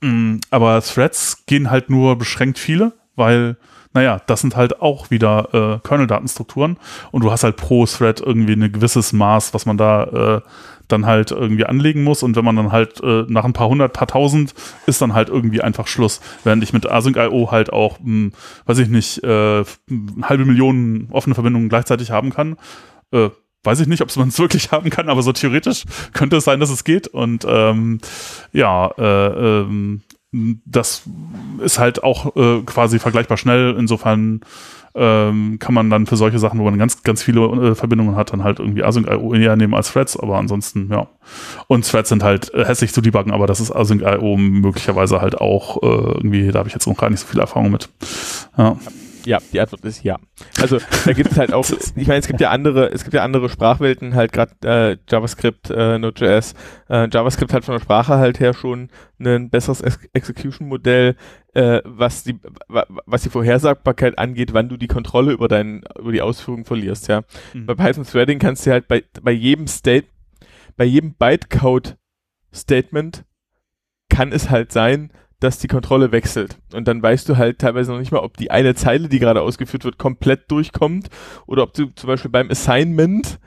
mh, 0.00 0.40
aber 0.50 0.82
Threads 0.82 1.44
gehen 1.46 1.70
halt 1.70 1.88
nur 1.88 2.16
beschränkt 2.16 2.58
viele, 2.58 2.94
weil 3.14 3.56
naja, 3.94 4.22
das 4.26 4.40
sind 4.40 4.56
halt 4.56 4.80
auch 4.80 5.10
wieder 5.10 5.80
äh, 5.82 5.86
Kernel-Datenstrukturen 5.86 6.78
und 7.10 7.22
du 7.22 7.30
hast 7.30 7.44
halt 7.44 7.56
pro 7.56 7.84
Thread 7.84 8.20
irgendwie 8.20 8.54
ein 8.54 8.72
gewisses 8.72 9.12
Maß, 9.12 9.52
was 9.52 9.66
man 9.66 9.76
da 9.76 10.04
äh, 10.04 10.40
dann 10.88 11.06
halt 11.06 11.30
irgendwie 11.30 11.64
anlegen 11.66 12.04
muss 12.04 12.22
und 12.22 12.36
wenn 12.36 12.44
man 12.44 12.56
dann 12.56 12.72
halt 12.72 13.00
äh, 13.02 13.24
nach 13.28 13.44
ein 13.44 13.52
paar 13.52 13.68
hundert, 13.68 13.92
paar 13.92 14.08
tausend 14.08 14.54
ist 14.86 15.00
dann 15.02 15.14
halt 15.14 15.28
irgendwie 15.28 15.62
einfach 15.62 15.86
Schluss. 15.86 16.20
Während 16.44 16.62
ich 16.62 16.72
mit 16.72 16.86
Async.io 16.86 17.50
halt 17.50 17.72
auch, 17.72 17.98
mh, 18.02 18.30
weiß 18.66 18.78
ich 18.78 18.88
nicht, 18.88 19.22
äh, 19.24 19.60
f- 19.60 19.80
m, 19.88 20.24
halbe 20.28 20.44
Millionen 20.44 21.08
offene 21.10 21.34
Verbindungen 21.34 21.68
gleichzeitig 21.68 22.10
haben 22.10 22.30
kann. 22.30 22.56
Äh, 23.12 23.30
weiß 23.64 23.80
ich 23.80 23.86
nicht, 23.88 24.02
ob 24.02 24.14
man 24.16 24.28
es 24.28 24.38
wirklich 24.38 24.72
haben 24.72 24.90
kann, 24.90 25.08
aber 25.08 25.22
so 25.22 25.32
theoretisch 25.32 25.84
könnte 26.12 26.36
es 26.36 26.44
sein, 26.44 26.60
dass 26.60 26.70
es 26.70 26.84
geht 26.84 27.06
und 27.08 27.46
ähm, 27.48 27.98
ja, 28.52 28.90
äh, 28.98 29.60
ähm, 29.60 30.02
das 30.64 31.02
ist 31.62 31.78
halt 31.78 32.02
auch 32.02 32.34
äh, 32.36 32.62
quasi 32.62 32.98
vergleichbar 32.98 33.36
schnell. 33.36 33.76
Insofern 33.78 34.40
ähm, 34.94 35.58
kann 35.58 35.74
man 35.74 35.90
dann 35.90 36.06
für 36.06 36.16
solche 36.16 36.38
Sachen, 36.38 36.58
wo 36.60 36.64
man 36.64 36.78
ganz, 36.78 37.02
ganz 37.02 37.22
viele 37.22 37.40
äh, 37.40 37.74
Verbindungen 37.74 38.16
hat, 38.16 38.32
dann 38.32 38.44
halt 38.44 38.58
irgendwie 38.58 38.82
Async.io 38.82 39.34
eher 39.34 39.56
nehmen 39.56 39.74
als 39.74 39.92
Threads, 39.92 40.18
aber 40.18 40.38
ansonsten, 40.38 40.88
ja. 40.90 41.06
Und 41.66 41.88
Threads 41.88 42.10
sind 42.10 42.22
halt 42.22 42.52
äh, 42.54 42.64
hässlich 42.64 42.92
zu 42.92 43.00
debuggen, 43.00 43.32
aber 43.32 43.46
das 43.46 43.60
ist 43.60 43.74
Async.io 43.74 44.36
möglicherweise 44.36 45.20
halt 45.20 45.40
auch 45.40 45.82
äh, 45.82 45.86
irgendwie, 45.86 46.50
da 46.50 46.60
habe 46.60 46.68
ich 46.68 46.74
jetzt 46.74 46.86
noch 46.86 46.96
gar 46.96 47.10
nicht 47.10 47.20
so 47.20 47.26
viel 47.26 47.40
Erfahrung 47.40 47.70
mit. 47.70 47.88
Ja. 48.58 48.76
Ja, 49.24 49.38
die 49.52 49.60
Antwort 49.60 49.84
ist 49.84 50.02
ja. 50.02 50.18
Also 50.60 50.78
da 51.04 51.12
gibt 51.12 51.32
es 51.32 51.38
halt 51.38 51.52
auch, 51.52 51.64
ich 51.96 52.06
meine, 52.06 52.20
es 52.20 52.26
gibt 52.26 52.40
ja 52.40 52.50
andere, 52.50 52.90
es 52.92 53.04
gibt 53.04 53.14
ja 53.14 53.22
andere 53.22 53.48
Sprachwelten, 53.48 54.14
halt 54.14 54.32
gerade 54.32 54.52
äh, 54.64 54.96
JavaScript, 55.08 55.70
äh, 55.70 55.98
Node.js. 55.98 56.54
Äh, 56.88 57.08
JavaScript 57.12 57.52
hat 57.52 57.64
von 57.64 57.74
der 57.74 57.80
Sprache 57.80 58.16
halt 58.16 58.40
her 58.40 58.54
schon 58.54 58.88
ein 59.20 59.50
besseres 59.50 59.80
Ex 59.80 59.98
Execution-Modell, 60.12 61.16
äh, 61.54 61.80
was 61.84 62.24
die 62.24 62.38
wa- 62.68 62.86
was 63.06 63.22
die 63.22 63.30
Vorhersagbarkeit 63.30 64.18
angeht, 64.18 64.52
wann 64.54 64.68
du 64.68 64.76
die 64.76 64.88
Kontrolle 64.88 65.32
über 65.32 65.48
deinen 65.48 65.82
über 65.98 66.12
die 66.12 66.22
Ausführung 66.22 66.64
verlierst, 66.64 67.08
ja. 67.08 67.22
Mhm. 67.54 67.66
Bei 67.66 67.74
Python 67.74 68.04
Threading 68.04 68.38
kannst 68.38 68.66
du 68.66 68.70
halt 68.72 68.88
bei 68.88 69.04
bei 69.22 69.32
jedem 69.32 69.66
State 69.66 70.06
bei 70.76 70.84
jedem 70.84 71.14
Bytecode 71.14 71.96
Statement 72.52 73.24
kann 74.08 74.32
es 74.32 74.50
halt 74.50 74.72
sein, 74.72 75.10
dass 75.42 75.58
die 75.58 75.68
Kontrolle 75.68 76.12
wechselt. 76.12 76.58
Und 76.72 76.88
dann 76.88 77.02
weißt 77.02 77.28
du 77.28 77.36
halt 77.36 77.58
teilweise 77.58 77.92
noch 77.92 77.98
nicht 77.98 78.12
mal, 78.12 78.20
ob 78.20 78.36
die 78.36 78.50
eine 78.50 78.74
Zeile, 78.74 79.08
die 79.08 79.18
gerade 79.18 79.42
ausgeführt 79.42 79.84
wird, 79.84 79.98
komplett 79.98 80.50
durchkommt 80.50 81.08
oder 81.46 81.62
ob 81.62 81.74
du 81.74 81.86
zum 81.94 82.06
Beispiel 82.06 82.30
beim 82.30 82.50
Assignment 82.50 83.38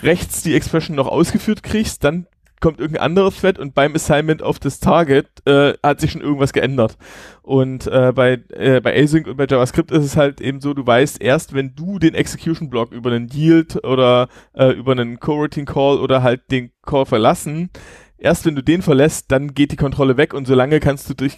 rechts 0.00 0.42
die 0.42 0.54
Expression 0.54 0.96
noch 0.96 1.08
ausgeführt 1.08 1.62
kriegst, 1.62 2.04
dann 2.04 2.26
kommt 2.60 2.80
irgendein 2.80 3.04
anderes 3.04 3.40
Thread 3.40 3.58
und 3.58 3.74
beim 3.74 3.94
Assignment 3.94 4.42
auf 4.42 4.58
das 4.58 4.80
Target 4.80 5.28
äh, 5.46 5.74
hat 5.82 6.00
sich 6.00 6.12
schon 6.12 6.22
irgendwas 6.22 6.52
geändert. 6.52 6.96
Und 7.42 7.86
äh, 7.86 8.12
bei, 8.12 8.40
äh, 8.50 8.80
bei 8.80 8.96
Async 8.96 9.26
und 9.26 9.36
bei 9.36 9.46
JavaScript 9.48 9.90
ist 9.90 10.04
es 10.04 10.16
halt 10.16 10.40
eben 10.40 10.60
so, 10.60 10.74
du 10.74 10.86
weißt 10.86 11.20
erst, 11.20 11.54
wenn 11.54 11.74
du 11.74 11.98
den 11.98 12.14
Execution 12.14 12.68
Block 12.68 12.92
über 12.92 13.10
einen 13.10 13.28
Yield 13.28 13.84
oder 13.84 14.28
äh, 14.54 14.70
über 14.70 14.92
einen 14.92 15.20
Coroutine 15.20 15.66
Call 15.66 15.98
oder 15.98 16.22
halt 16.22 16.50
den 16.50 16.72
Call 16.82 17.06
verlassen, 17.06 17.70
erst 18.18 18.46
wenn 18.46 18.54
du 18.54 18.62
den 18.62 18.82
verlässt, 18.82 19.30
dann 19.30 19.54
geht 19.54 19.72
die 19.72 19.76
Kontrolle 19.76 20.16
weg 20.16 20.34
und 20.34 20.46
solange 20.46 20.80
kannst 20.80 21.08
du 21.08 21.14
dich 21.14 21.36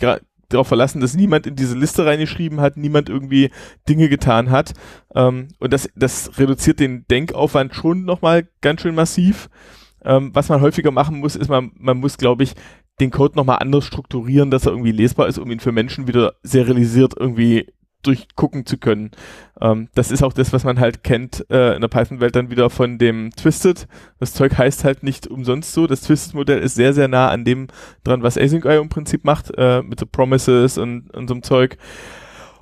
darauf 0.48 0.68
verlassen, 0.68 1.00
dass 1.00 1.14
niemand 1.14 1.46
in 1.46 1.56
diese 1.56 1.78
Liste 1.78 2.04
reingeschrieben 2.04 2.60
hat, 2.60 2.76
niemand 2.76 3.08
irgendwie 3.08 3.50
Dinge 3.88 4.08
getan 4.08 4.50
hat. 4.50 4.72
Ähm, 5.14 5.48
und 5.58 5.72
das, 5.72 5.88
das 5.94 6.38
reduziert 6.38 6.80
den 6.80 7.06
Denkaufwand 7.08 7.74
schon 7.74 8.04
nochmal 8.04 8.48
ganz 8.60 8.82
schön 8.82 8.94
massiv. 8.94 9.48
Ähm, 10.02 10.30
was 10.34 10.48
man 10.48 10.60
häufiger 10.60 10.90
machen 10.90 11.18
muss, 11.18 11.36
ist, 11.36 11.48
man, 11.48 11.72
man 11.76 11.98
muss, 11.98 12.16
glaube 12.16 12.42
ich, 12.42 12.54
den 13.00 13.10
Code 13.10 13.36
nochmal 13.36 13.58
anders 13.60 13.84
strukturieren, 13.84 14.50
dass 14.50 14.66
er 14.66 14.72
irgendwie 14.72 14.92
lesbar 14.92 15.28
ist, 15.28 15.38
um 15.38 15.50
ihn 15.50 15.60
für 15.60 15.72
Menschen 15.72 16.06
wieder 16.06 16.34
serialisiert 16.42 17.14
irgendwie 17.18 17.66
durchgucken 18.02 18.66
zu 18.66 18.78
können. 18.78 19.10
Ähm, 19.60 19.88
das 19.94 20.10
ist 20.10 20.22
auch 20.22 20.32
das, 20.32 20.52
was 20.52 20.64
man 20.64 20.80
halt 20.80 21.04
kennt 21.04 21.44
äh, 21.50 21.74
in 21.74 21.80
der 21.80 21.88
Python-Welt 21.88 22.34
dann 22.36 22.50
wieder 22.50 22.70
von 22.70 22.98
dem 22.98 23.30
Twisted. 23.36 23.86
Das 24.18 24.32
Zeug 24.32 24.56
heißt 24.56 24.84
halt 24.84 25.02
nicht 25.02 25.26
umsonst 25.26 25.72
so. 25.72 25.86
Das 25.86 26.02
Twisted-Modell 26.02 26.60
ist 26.60 26.74
sehr, 26.74 26.92
sehr 26.92 27.08
nah 27.08 27.28
an 27.28 27.44
dem 27.44 27.68
dran, 28.04 28.22
was 28.22 28.36
Async.io 28.36 28.80
im 28.80 28.88
Prinzip 28.88 29.24
macht, 29.24 29.52
äh, 29.56 29.82
mit 29.82 30.00
so 30.00 30.06
Promises 30.06 30.78
und, 30.78 31.10
und 31.14 31.28
so 31.28 31.34
einem 31.34 31.42
Zeug. 31.42 31.76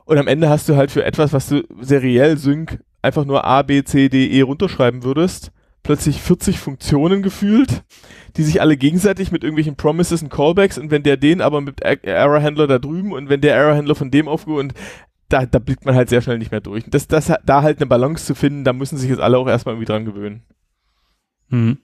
Und 0.05 0.19
am 0.19 0.27
Ende 0.27 0.49
hast 0.49 0.69
du 0.69 0.77
halt 0.77 0.91
für 0.91 1.05
etwas, 1.05 1.33
was 1.33 1.49
du 1.49 1.63
seriell 1.81 2.39
Sync 2.39 2.81
einfach 3.03 3.25
nur 3.25 3.45
A, 3.45 3.63
B, 3.63 3.85
C, 3.85 4.09
D, 4.09 4.27
E 4.27 4.41
runterschreiben 4.41 5.03
würdest, 5.05 5.53
plötzlich 5.83 6.21
40 6.21 6.59
Funktionen 6.59 7.23
gefühlt, 7.23 7.83
die 8.37 8.43
sich 8.43 8.61
alle 8.61 8.77
gegenseitig 8.77 9.33
mit 9.33 9.43
irgendwelchen 9.43 9.77
Promises 9.77 10.23
und 10.23 10.31
Callbacks 10.31 10.79
und 10.79 10.91
wenn 10.91 11.03
der 11.03 11.17
den 11.17 11.41
aber 11.41 11.61
mit 11.61 11.81
Er- 11.81 12.03
Error-Handler 12.05 12.67
da 12.67 12.79
drüben 12.79 13.13
und 13.13 13.29
wenn 13.29 13.41
der 13.41 13.55
Error-Handler 13.55 13.95
von 13.95 14.11
dem 14.11 14.29
aufgehoben 14.29 14.69
und 14.71 14.75
da, 15.29 15.47
da 15.47 15.59
blickt 15.59 15.85
man 15.85 15.95
halt 15.95 16.09
sehr 16.09 16.23
schnell 16.23 16.39
nicht 16.39 16.51
mehr 16.51 16.61
durch. 16.61 16.85
Das, 16.89 17.07
das, 17.07 17.33
da 17.45 17.63
halt 17.63 17.79
eine 17.79 17.87
Balance 17.87 18.25
zu 18.25 18.35
finden, 18.35 18.65
da 18.65 18.73
müssen 18.73 18.97
sich 18.97 19.11
jetzt 19.11 19.21
alle 19.21 19.39
auch 19.39 19.49
erstmal 19.49 19.75
irgendwie 19.75 19.93
dran 19.93 20.05
gewöhnen. 20.05 20.43
Mhm. 21.49 21.79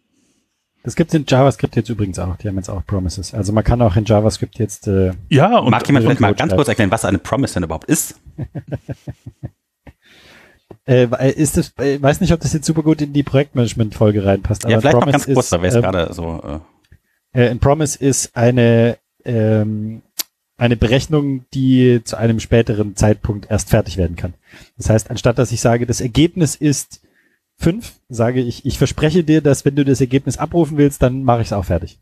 Das 0.82 0.96
gibt's 0.96 1.14
in 1.14 1.24
JavaScript 1.26 1.76
jetzt 1.76 1.88
übrigens 1.88 2.18
auch. 2.18 2.36
Die 2.36 2.48
haben 2.48 2.56
jetzt 2.56 2.68
auch 2.68 2.84
Promises. 2.84 3.32
Also 3.32 3.54
man 3.54 3.64
kann 3.64 3.80
auch 3.80 3.96
in 3.96 4.04
JavaScript 4.04 4.58
jetzt 4.58 4.86
äh, 4.86 5.12
Ja, 5.30 5.58
und 5.58 5.70
Mag 5.70 5.86
jemand 5.86 6.04
vielleicht 6.04 6.20
mal 6.20 6.34
ganz 6.34 6.54
kurz 6.54 6.68
erklären, 6.68 6.90
was 6.90 7.06
eine 7.06 7.18
Promise 7.18 7.54
denn 7.54 7.62
überhaupt 7.62 7.88
ist? 7.88 8.20
äh, 10.86 11.32
ist 11.32 11.56
das, 11.56 11.72
äh, 11.78 12.02
weiß 12.02 12.20
nicht, 12.20 12.34
ob 12.34 12.40
das 12.40 12.52
jetzt 12.52 12.66
super 12.66 12.82
gut 12.82 13.00
in 13.00 13.14
die 13.14 13.22
Projektmanagement-Folge 13.22 14.26
reinpasst. 14.26 14.64
ja, 14.64 14.76
aber 14.76 14.80
vielleicht 14.80 14.94
noch 14.94 15.00
Promise 15.04 15.12
ganz 15.12 15.34
kurz, 15.34 15.46
ist, 15.46 15.52
da 15.52 15.62
wäre 15.62 15.68
es 15.68 15.74
ähm, 15.74 15.82
gerade 15.82 16.12
so. 16.12 16.42
Äh, 16.44 16.58
Äh, 17.34 17.50
ein 17.50 17.58
Promise 17.58 17.98
ist 17.98 18.36
eine, 18.36 18.96
ähm, 19.24 20.02
eine 20.64 20.76
Berechnung, 20.76 21.44
die 21.52 22.00
zu 22.04 22.16
einem 22.16 22.40
späteren 22.40 22.96
Zeitpunkt 22.96 23.50
erst 23.50 23.68
fertig 23.70 23.98
werden 23.98 24.16
kann. 24.16 24.34
Das 24.78 24.88
heißt, 24.88 25.10
anstatt 25.10 25.38
dass 25.38 25.52
ich 25.52 25.60
sage, 25.60 25.86
das 25.86 26.00
Ergebnis 26.00 26.56
ist 26.56 27.02
fünf, 27.56 28.00
sage 28.08 28.40
ich, 28.40 28.64
ich 28.64 28.78
verspreche 28.78 29.24
dir, 29.24 29.42
dass 29.42 29.64
wenn 29.64 29.76
du 29.76 29.84
das 29.84 30.00
Ergebnis 30.00 30.38
abrufen 30.38 30.78
willst, 30.78 31.02
dann 31.02 31.22
mache 31.22 31.42
ich 31.42 31.48
es 31.48 31.52
auch 31.52 31.66
fertig. 31.66 31.98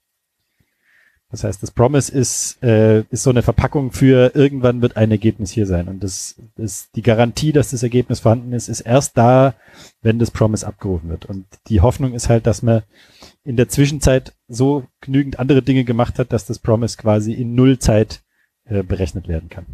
Das 1.32 1.44
heißt, 1.44 1.62
das 1.62 1.70
Promise 1.70 2.12
ist, 2.12 2.62
äh, 2.62 3.00
ist 3.10 3.22
so 3.22 3.30
eine 3.30 3.42
Verpackung 3.42 3.90
für 3.90 4.32
irgendwann 4.34 4.82
wird 4.82 4.98
ein 4.98 5.10
Ergebnis 5.10 5.50
hier 5.50 5.66
sein. 5.66 5.88
Und 5.88 6.04
das 6.04 6.36
ist 6.56 6.94
die 6.94 7.02
Garantie, 7.02 7.52
dass 7.52 7.70
das 7.70 7.82
Ergebnis 7.82 8.20
vorhanden 8.20 8.52
ist, 8.52 8.68
ist 8.68 8.82
erst 8.82 9.16
da, 9.16 9.54
wenn 10.02 10.18
das 10.18 10.30
Promise 10.30 10.66
abgerufen 10.66 11.08
wird. 11.08 11.24
Und 11.24 11.46
die 11.68 11.80
Hoffnung 11.80 12.12
ist 12.12 12.28
halt, 12.28 12.46
dass 12.46 12.62
man 12.62 12.82
in 13.44 13.56
der 13.56 13.70
Zwischenzeit 13.70 14.34
so 14.46 14.84
genügend 15.00 15.38
andere 15.38 15.62
Dinge 15.62 15.84
gemacht 15.84 16.18
hat, 16.18 16.34
dass 16.34 16.44
das 16.44 16.58
Promise 16.58 16.98
quasi 16.98 17.32
in 17.32 17.54
Nullzeit 17.54 18.21
äh, 18.64 18.82
berechnet 18.82 19.28
werden 19.28 19.48
kann. 19.48 19.66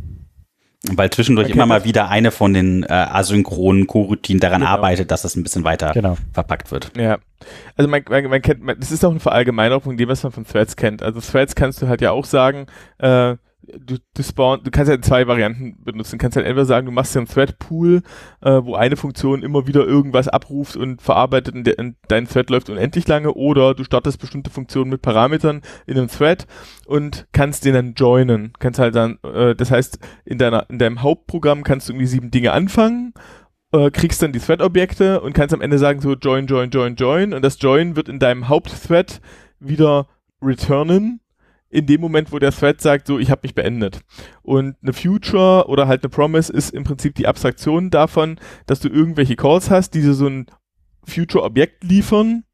Weil 0.92 1.10
zwischendurch 1.10 1.50
immer 1.50 1.66
mal 1.66 1.84
wieder 1.84 2.08
eine 2.08 2.30
von 2.30 2.54
den 2.54 2.84
äh, 2.84 2.92
asynchronen 2.92 3.88
Co-Routinen 3.88 4.38
daran 4.38 4.60
Genau. 4.60 4.70
arbeitet, 4.72 5.10
dass 5.10 5.22
das 5.22 5.34
ein 5.34 5.42
bisschen 5.42 5.64
weiter 5.64 5.90
Genau. 5.92 6.16
verpackt 6.32 6.70
wird. 6.70 6.92
Ja. 6.96 7.18
Also 7.76 7.90
man, 7.90 8.04
man, 8.08 8.24
man 8.26 8.40
kennt, 8.42 8.62
man, 8.62 8.78
das 8.78 8.92
ist 8.92 9.04
auch 9.04 9.10
eine 9.10 9.18
Verallgemeinerung 9.18 9.82
von 9.82 9.96
dem, 9.96 10.08
was 10.08 10.22
man 10.22 10.30
von 10.30 10.44
Threads 10.46 10.76
kennt. 10.76 11.02
Also 11.02 11.20
Threads 11.20 11.56
kannst 11.56 11.82
du 11.82 11.88
halt 11.88 12.00
ja 12.00 12.12
auch 12.12 12.24
sagen, 12.24 12.66
äh, 12.98 13.34
du, 13.78 13.96
du 14.14 14.22
spawn, 14.22 14.62
du 14.62 14.70
kannst 14.70 14.90
halt 14.90 15.04
zwei 15.04 15.26
Varianten 15.26 15.82
benutzen. 15.82 16.12
Du 16.12 16.18
kannst 16.18 16.36
halt 16.36 16.46
entweder 16.46 16.64
sagen, 16.64 16.86
du 16.86 16.92
machst 16.92 17.14
dir 17.14 17.20
einen 17.20 17.28
Thread-Pool, 17.28 18.02
äh, 18.40 18.50
wo 18.62 18.74
eine 18.74 18.96
Funktion 18.96 19.42
immer 19.42 19.66
wieder 19.66 19.86
irgendwas 19.86 20.28
abruft 20.28 20.76
und 20.76 21.02
verarbeitet 21.02 21.54
und, 21.54 21.64
der, 21.64 21.78
und 21.78 21.96
dein 22.08 22.26
Thread 22.26 22.50
läuft 22.50 22.70
unendlich 22.70 23.06
lange, 23.08 23.34
oder 23.34 23.74
du 23.74 23.84
startest 23.84 24.20
bestimmte 24.20 24.50
Funktionen 24.50 24.90
mit 24.90 25.02
Parametern 25.02 25.62
in 25.86 25.98
einem 25.98 26.08
Thread 26.08 26.46
und 26.86 27.26
kannst 27.32 27.64
den 27.64 27.74
dann 27.74 27.94
joinen. 27.94 28.52
Kannst 28.58 28.78
halt 28.78 28.94
dann, 28.94 29.18
äh, 29.22 29.54
das 29.54 29.70
heißt, 29.70 29.98
in 30.24 30.38
deiner, 30.38 30.68
in 30.70 30.78
deinem 30.78 31.02
Hauptprogramm 31.02 31.64
kannst 31.64 31.88
du 31.88 31.92
irgendwie 31.92 32.06
sieben 32.06 32.30
Dinge 32.30 32.52
anfangen 32.52 33.12
äh, 33.72 33.90
kriegst 33.90 34.22
dann 34.22 34.32
die 34.32 34.38
Thread-Objekte 34.38 35.20
und 35.20 35.34
kannst 35.34 35.54
am 35.54 35.60
Ende 35.60 35.78
sagen 35.78 36.00
so 36.00 36.14
join, 36.14 36.46
join, 36.46 36.70
join, 36.70 36.96
join 36.96 37.34
und 37.34 37.42
das 37.42 37.60
Join 37.60 37.96
wird 37.96 38.08
in 38.08 38.18
deinem 38.18 38.48
Hauptthread 38.48 39.20
wieder 39.60 40.06
returnen 40.40 41.20
in 41.70 41.86
dem 41.86 42.00
Moment, 42.00 42.32
wo 42.32 42.38
der 42.38 42.52
Thread 42.52 42.80
sagt, 42.80 43.06
so 43.06 43.18
ich 43.18 43.30
habe 43.30 43.40
mich 43.44 43.54
beendet. 43.54 44.00
Und 44.42 44.76
eine 44.82 44.92
Future 44.92 45.68
oder 45.68 45.86
halt 45.86 46.02
eine 46.02 46.10
Promise 46.10 46.52
ist 46.52 46.70
im 46.70 46.84
Prinzip 46.84 47.14
die 47.14 47.26
Abstraktion 47.26 47.90
davon, 47.90 48.38
dass 48.66 48.80
du 48.80 48.88
irgendwelche 48.88 49.36
Calls 49.36 49.70
hast, 49.70 49.94
die 49.94 50.00
so 50.00 50.26
ein 50.26 50.46
Future-Objekt 51.04 51.84
liefern 51.84 52.44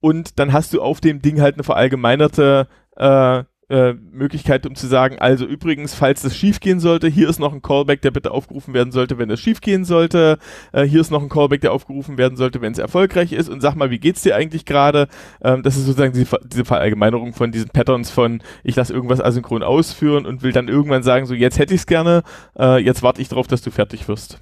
und 0.00 0.38
dann 0.38 0.52
hast 0.52 0.72
du 0.72 0.82
auf 0.82 1.00
dem 1.00 1.22
Ding 1.22 1.40
halt 1.40 1.54
eine 1.54 1.64
verallgemeinerte 1.64 2.68
äh, 2.96 3.44
äh, 3.68 3.94
Möglichkeit, 3.94 4.64
um 4.64 4.76
zu 4.76 4.86
sagen, 4.86 5.18
also 5.18 5.44
übrigens, 5.44 5.94
falls 5.94 6.22
das 6.22 6.36
schief 6.36 6.60
gehen 6.60 6.78
sollte, 6.78 7.08
hier 7.08 7.28
ist 7.28 7.40
noch 7.40 7.52
ein 7.52 7.62
Callback, 7.62 8.00
der 8.00 8.12
bitte 8.12 8.30
aufgerufen 8.30 8.74
werden 8.74 8.92
sollte, 8.92 9.18
wenn 9.18 9.28
es 9.30 9.40
schief 9.40 9.60
gehen 9.60 9.84
sollte. 9.84 10.38
Äh, 10.72 10.84
hier 10.84 11.00
ist 11.00 11.10
noch 11.10 11.22
ein 11.22 11.28
Callback, 11.28 11.62
der 11.62 11.72
aufgerufen 11.72 12.16
werden 12.16 12.36
sollte, 12.36 12.60
wenn 12.60 12.72
es 12.72 12.78
erfolgreich 12.78 13.32
ist. 13.32 13.48
Und 13.48 13.60
sag 13.60 13.74
mal, 13.74 13.90
wie 13.90 13.98
geht's 13.98 14.22
dir 14.22 14.36
eigentlich 14.36 14.66
gerade? 14.66 15.08
Ähm, 15.42 15.62
das 15.62 15.76
ist 15.76 15.86
sozusagen 15.86 16.12
diese, 16.12 16.38
diese 16.44 16.64
Verallgemeinerung 16.64 17.32
von 17.32 17.50
diesen 17.50 17.70
Patterns 17.70 18.10
von, 18.10 18.40
ich 18.62 18.76
lasse 18.76 18.92
irgendwas 18.92 19.20
asynchron 19.20 19.64
ausführen 19.64 20.26
und 20.26 20.42
will 20.42 20.52
dann 20.52 20.68
irgendwann 20.68 21.02
sagen, 21.02 21.26
so 21.26 21.34
jetzt 21.34 21.58
hätte 21.58 21.74
ich's 21.74 21.86
gerne, 21.86 22.22
äh, 22.58 22.78
jetzt 22.78 23.02
warte 23.02 23.20
ich 23.20 23.28
darauf, 23.28 23.48
dass 23.48 23.62
du 23.62 23.70
fertig 23.72 24.06
wirst. 24.06 24.40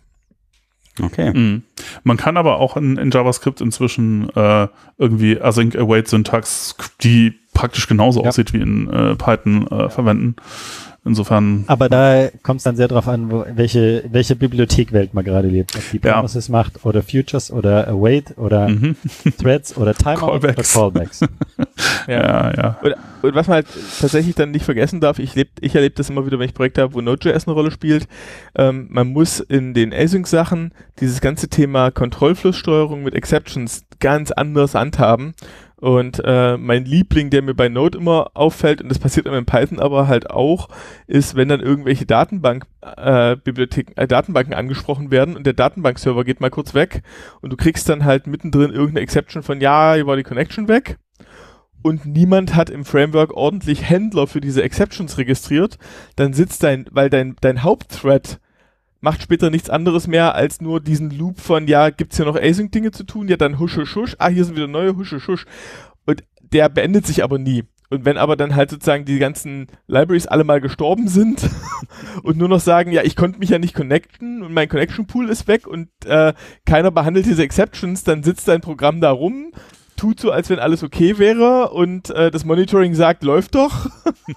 Okay. 1.02 1.32
Mhm. 1.32 1.62
Man 2.04 2.16
kann 2.16 2.36
aber 2.36 2.58
auch 2.58 2.76
in, 2.76 2.98
in 2.98 3.10
JavaScript 3.10 3.60
inzwischen 3.60 4.28
äh, 4.36 4.68
irgendwie 4.96 5.40
Async 5.40 5.74
Await 5.76 6.08
Syntax, 6.08 6.76
die 7.02 7.34
praktisch 7.54 7.86
genauso 7.86 8.22
Ja. 8.22 8.28
aussieht 8.28 8.52
wie 8.52 8.60
in 8.60 8.90
äh, 8.92 9.14
Python, 9.16 9.66
äh, 9.68 9.88
verwenden. 9.88 10.36
Insofern, 11.06 11.64
Aber 11.66 11.90
da 11.90 12.28
kommt 12.42 12.58
es 12.60 12.64
dann 12.64 12.76
sehr 12.76 12.88
drauf 12.88 13.06
an, 13.08 13.30
wo, 13.30 13.44
welche, 13.54 14.04
welche 14.10 14.36
Bibliothekwelt 14.36 15.12
man 15.12 15.22
gerade 15.22 15.48
lebt. 15.48 15.76
Ob 15.76 15.82
die 15.90 16.00
Ja. 16.02 16.14
Promises 16.14 16.48
macht 16.48 16.86
oder 16.86 17.02
Futures 17.02 17.50
oder 17.50 17.86
Await 17.88 18.38
oder 18.38 18.70
mhm. 18.70 18.96
Threads 19.38 19.76
oder 19.76 19.92
Timeout 19.92 20.40
Callbacks. 20.40 20.74
oder 20.74 20.90
Callbacks. 20.90 21.20
ja, 22.08 22.54
ja. 22.56 22.78
Und, 22.82 22.94
und 23.20 23.34
was 23.34 23.48
man 23.48 23.56
halt 23.56 23.66
tatsächlich 24.00 24.34
dann 24.34 24.50
nicht 24.50 24.64
vergessen 24.64 25.02
darf, 25.02 25.18
ich, 25.18 25.34
leb, 25.34 25.50
ich 25.60 25.74
erlebe 25.74 25.94
das 25.94 26.08
immer 26.08 26.24
wieder, 26.24 26.38
wenn 26.38 26.48
ich 26.48 26.54
Projekte 26.54 26.80
habe, 26.80 26.94
wo 26.94 27.02
Node.js 27.02 27.46
eine 27.46 27.52
Rolle 27.54 27.70
spielt. 27.70 28.08
Ähm, 28.56 28.86
man 28.90 29.08
muss 29.08 29.40
in 29.40 29.74
den 29.74 29.92
Async-Sachen 29.92 30.72
dieses 31.00 31.20
ganze 31.20 31.48
Thema 31.48 31.90
Kontrollflusssteuerung 31.90 33.02
mit 33.02 33.14
Exceptions 33.14 33.84
ganz 34.00 34.30
anders 34.30 34.74
handhaben. 34.74 35.34
Und 35.84 36.22
äh, 36.24 36.56
mein 36.56 36.86
Liebling, 36.86 37.28
der 37.28 37.42
mir 37.42 37.52
bei 37.52 37.68
Node 37.68 37.98
immer 37.98 38.30
auffällt, 38.32 38.80
und 38.80 38.88
das 38.88 38.98
passiert 38.98 39.26
immer 39.26 39.36
in 39.36 39.44
Python 39.44 39.78
aber 39.78 40.08
halt 40.08 40.30
auch, 40.30 40.70
ist, 41.06 41.34
wenn 41.34 41.50
dann 41.50 41.60
irgendwelche 41.60 42.06
Datenbank, 42.06 42.64
äh, 42.80 43.36
Bibliotheken, 43.36 43.92
äh, 43.96 44.08
Datenbanken 44.08 44.54
angesprochen 44.54 45.10
werden 45.10 45.36
und 45.36 45.44
der 45.44 45.52
Datenbankserver 45.52 46.24
geht 46.24 46.40
mal 46.40 46.48
kurz 46.48 46.72
weg 46.72 47.02
und 47.42 47.52
du 47.52 47.58
kriegst 47.58 47.86
dann 47.86 48.06
halt 48.06 48.26
mittendrin 48.26 48.70
irgendeine 48.70 49.00
Exception 49.00 49.42
von, 49.42 49.60
ja, 49.60 49.92
hier 49.92 50.06
war 50.06 50.16
die 50.16 50.22
Connection 50.22 50.68
weg. 50.68 50.96
Und 51.82 52.06
niemand 52.06 52.54
hat 52.54 52.70
im 52.70 52.86
Framework 52.86 53.34
ordentlich 53.34 53.86
Händler 53.86 54.26
für 54.26 54.40
diese 54.40 54.62
Exceptions 54.62 55.18
registriert, 55.18 55.76
dann 56.16 56.32
sitzt 56.32 56.62
dein, 56.62 56.86
weil 56.92 57.10
dein, 57.10 57.36
dein 57.42 57.62
Hauptthread 57.62 58.40
macht 59.04 59.22
später 59.22 59.50
nichts 59.50 59.70
anderes 59.70 60.08
mehr 60.08 60.34
als 60.34 60.60
nur 60.60 60.80
diesen 60.80 61.10
Loop 61.10 61.38
von, 61.38 61.68
ja, 61.68 61.90
gibt's 61.90 62.16
hier 62.16 62.24
noch 62.24 62.36
Async-Dinge 62.36 62.90
zu 62.90 63.04
tun? 63.04 63.28
Ja, 63.28 63.36
dann 63.36 63.58
husch, 63.58 63.76
husch. 63.76 64.16
Ah, 64.18 64.28
hier 64.28 64.44
sind 64.44 64.56
wieder 64.56 64.66
neue 64.66 64.96
husch, 64.96 65.12
husch, 65.12 65.28
husch. 65.28 65.44
Und 66.06 66.24
der 66.40 66.70
beendet 66.70 67.06
sich 67.06 67.22
aber 67.22 67.38
nie. 67.38 67.64
Und 67.90 68.06
wenn 68.06 68.16
aber 68.16 68.34
dann 68.34 68.56
halt 68.56 68.70
sozusagen 68.70 69.04
die 69.04 69.18
ganzen 69.18 69.66
Libraries 69.86 70.26
alle 70.26 70.42
mal 70.42 70.60
gestorben 70.60 71.06
sind 71.06 71.48
und 72.22 72.38
nur 72.38 72.48
noch 72.48 72.60
sagen, 72.60 72.92
ja, 72.92 73.02
ich 73.02 73.14
konnte 73.14 73.38
mich 73.38 73.50
ja 73.50 73.58
nicht 73.58 73.74
connecten 73.74 74.42
und 74.42 74.54
mein 74.54 74.70
Connection 74.70 75.06
Pool 75.06 75.28
ist 75.28 75.46
weg 75.48 75.66
und 75.66 75.90
äh, 76.06 76.32
keiner 76.64 76.90
behandelt 76.90 77.26
diese 77.26 77.42
Exceptions, 77.44 78.04
dann 78.04 78.22
sitzt 78.22 78.48
dein 78.48 78.62
Programm 78.62 79.02
da 79.02 79.10
rum, 79.10 79.52
tut 80.04 80.20
so, 80.20 80.30
als 80.30 80.50
wenn 80.50 80.58
alles 80.58 80.82
okay 80.82 81.16
wäre 81.18 81.70
und 81.70 82.10
äh, 82.10 82.30
das 82.30 82.44
Monitoring 82.44 82.94
sagt, 82.94 83.24
läuft 83.24 83.54
doch. 83.54 83.88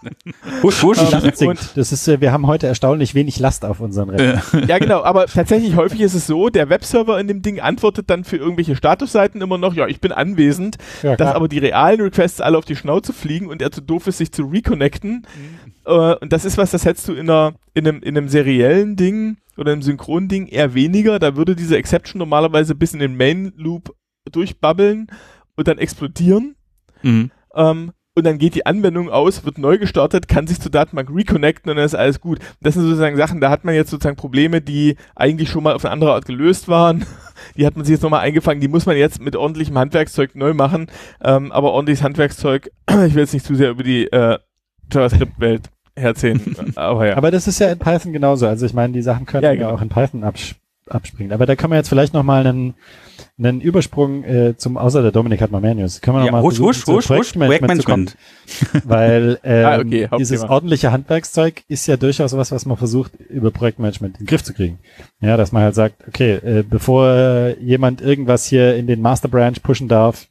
Husch, 0.63 0.81
husch. 0.81 0.97
Das, 0.97 1.41
und- 1.41 1.75
das 1.75 1.91
ist, 1.91 2.07
äh, 2.07 2.21
wir 2.21 2.31
haben 2.31 2.47
heute 2.47 2.67
erstaunlich 2.67 3.13
wenig 3.15 3.37
Last 3.39 3.65
auf 3.65 3.81
unseren 3.81 4.09
Rechnern. 4.11 4.65
ja, 4.67 4.77
genau, 4.79 5.03
aber 5.03 5.25
tatsächlich 5.25 5.75
häufig 5.75 5.99
ist 5.99 6.13
es 6.13 6.25
so, 6.25 6.47
der 6.47 6.69
Webserver 6.69 7.19
in 7.19 7.27
dem 7.27 7.41
Ding 7.41 7.59
antwortet 7.59 8.09
dann 8.09 8.23
für 8.23 8.37
irgendwelche 8.37 8.77
Statusseiten 8.77 9.41
immer 9.41 9.57
noch, 9.57 9.73
ja, 9.73 9.87
ich 9.87 9.99
bin 9.99 10.13
anwesend, 10.13 10.77
Ja, 11.03 11.17
dass 11.17 11.35
aber 11.35 11.49
die 11.49 11.59
realen 11.59 11.99
Requests 11.99 12.39
alle 12.39 12.57
auf 12.57 12.63
die 12.65 12.77
Schnauze 12.77 13.11
fliegen 13.11 13.47
und 13.47 13.61
er 13.61 13.71
zu 13.71 13.81
doof 13.81 14.07
ist, 14.07 14.19
sich 14.19 14.31
zu 14.31 14.43
reconnecten. 14.43 15.27
Äh, 15.85 16.15
und 16.15 16.31
das 16.31 16.45
ist 16.45 16.57
was, 16.57 16.71
das 16.71 16.85
hättest 16.85 17.09
du 17.09 17.13
in, 17.13 17.29
einer, 17.29 17.55
in, 17.73 17.85
einem, 17.85 18.01
in 18.03 18.17
einem 18.17 18.29
seriellen 18.29 18.95
Ding 18.95 19.35
oder 19.57 19.73
einem 19.73 19.81
synchronen 19.81 20.29
Ding 20.29 20.47
eher 20.47 20.73
weniger. 20.73 21.19
Da 21.19 21.35
würde 21.35 21.57
diese 21.57 21.75
Exception 21.77 22.19
normalerweise 22.19 22.73
bis 22.73 22.93
in 22.93 22.99
den 22.99 23.17
Main 23.17 23.51
Loop 23.57 23.93
durchbabbeln 24.31 25.07
und 25.57 25.67
dann 25.67 25.77
explodieren. 25.79 26.55
Mhm. 27.01 27.31
Ähm, 27.55 27.91
und 28.15 28.25
dann 28.25 28.39
geht 28.39 28.55
die 28.55 28.65
Anwendung 28.65 29.11
aus, 29.11 29.45
wird 29.45 29.59
neu 29.59 29.77
gestartet, 29.77 30.27
kann 30.27 30.47
sich 30.47 30.59
zur 30.59 30.71
Datenbank 30.71 31.11
reconnecten 31.13 31.69
und 31.69 31.75
dann 31.75 31.85
ist 31.85 31.93
alles 31.93 32.19
gut. 32.19 32.39
Das 32.61 32.73
sind 32.73 32.81
sozusagen 32.83 33.15
Sachen, 33.15 33.41
da 33.41 33.51
hat 33.51 33.63
man 33.63 33.75
jetzt 33.75 33.91
sozusagen 33.91 34.15
Probleme, 34.15 34.59
die 34.59 34.95
eigentlich 35.15 35.49
schon 35.51 35.61
mal 35.61 35.75
auf 35.75 35.85
eine 35.85 35.91
andere 35.91 36.13
Art 36.13 36.25
gelöst 36.25 36.67
waren. 36.67 37.05
Die 37.55 37.67
hat 37.67 37.75
man 37.75 37.85
sich 37.85 37.93
jetzt 37.93 38.01
nochmal 38.01 38.21
eingefangen, 38.21 38.59
die 38.61 38.67
muss 38.67 38.87
man 38.87 38.97
jetzt 38.97 39.21
mit 39.21 39.35
ordentlichem 39.35 39.77
Handwerkszeug 39.77 40.33
neu 40.33 40.55
machen. 40.55 40.87
Ähm, 41.23 41.51
aber 41.51 41.71
ordentliches 41.71 42.03
Handwerkszeug, 42.03 42.71
ich 42.89 43.13
will 43.13 43.19
jetzt 43.21 43.33
nicht 43.33 43.45
zu 43.45 43.53
sehr 43.53 43.69
über 43.69 43.83
die 43.83 44.11
äh, 44.11 44.39
JavaScript-Welt 44.91 45.69
herziehen. 45.95 46.55
aber 46.75 47.05
ja. 47.05 47.15
Aber 47.15 47.29
das 47.29 47.47
ist 47.47 47.59
ja 47.59 47.71
in 47.71 47.77
Python 47.77 48.11
genauso. 48.11 48.47
Also 48.47 48.65
ich 48.65 48.73
meine, 48.73 48.93
die 48.93 49.03
Sachen 49.03 49.27
können 49.27 49.43
Ja, 49.43 49.51
ja, 49.51 49.55
genau. 49.61 49.69
auch 49.75 49.81
in 49.83 49.89
Python 49.89 50.23
abs 50.23 50.55
abspringen. 50.89 51.33
Aber 51.33 51.45
da 51.45 51.55
können 51.55 51.71
wir 51.71 51.77
jetzt 51.77 51.89
vielleicht 51.89 52.13
nochmal 52.13 52.45
einen, 52.45 52.75
einen 53.37 53.61
Übersprung 53.61 54.23
äh, 54.23 54.55
zum, 54.57 54.77
außer 54.77 55.01
der 55.01 55.11
Dominik 55.11 55.41
hat 55.41 55.51
mal 55.51 55.61
mehr 55.61 55.75
News. 55.75 56.01
Können 56.01 56.17
wir 56.17 56.19
Ja, 56.21 56.25
noch 56.27 56.31
mal 56.39 56.41
husch, 56.41 56.59
husch, 56.59 56.85
zum 56.85 56.95
husch, 56.95 57.07
Projektmanagement? 57.07 58.15
Projektmanagement. 58.15 58.17
Weil 58.85 59.39
ähm, 59.43 59.65
Ah, 59.65 59.79
okay, 59.79 60.09
dieses 60.19 60.43
ordentliche 60.43 60.91
Handwerkszeug 60.91 61.63
ist 61.67 61.87
ja 61.87 61.97
durchaus 61.97 62.35
was, 62.35 62.51
was 62.51 62.65
man 62.65 62.77
versucht, 62.77 63.13
über 63.29 63.51
Projektmanagement 63.51 64.17
in 64.17 64.25
den 64.25 64.27
Griff 64.27 64.43
zu 64.43 64.53
kriegen. 64.53 64.79
Ja, 65.21 65.37
dass 65.37 65.51
man 65.51 65.63
halt 65.63 65.75
sagt, 65.75 66.07
okay, 66.07 66.35
äh, 66.35 66.63
bevor 66.67 67.55
jemand 67.59 68.01
irgendwas 68.01 68.45
hier 68.45 68.75
in 68.75 68.87
den 68.87 69.01
Master 69.01 69.27
Branch 69.27 69.61
pushen 69.61 69.87
darf, 69.87 70.27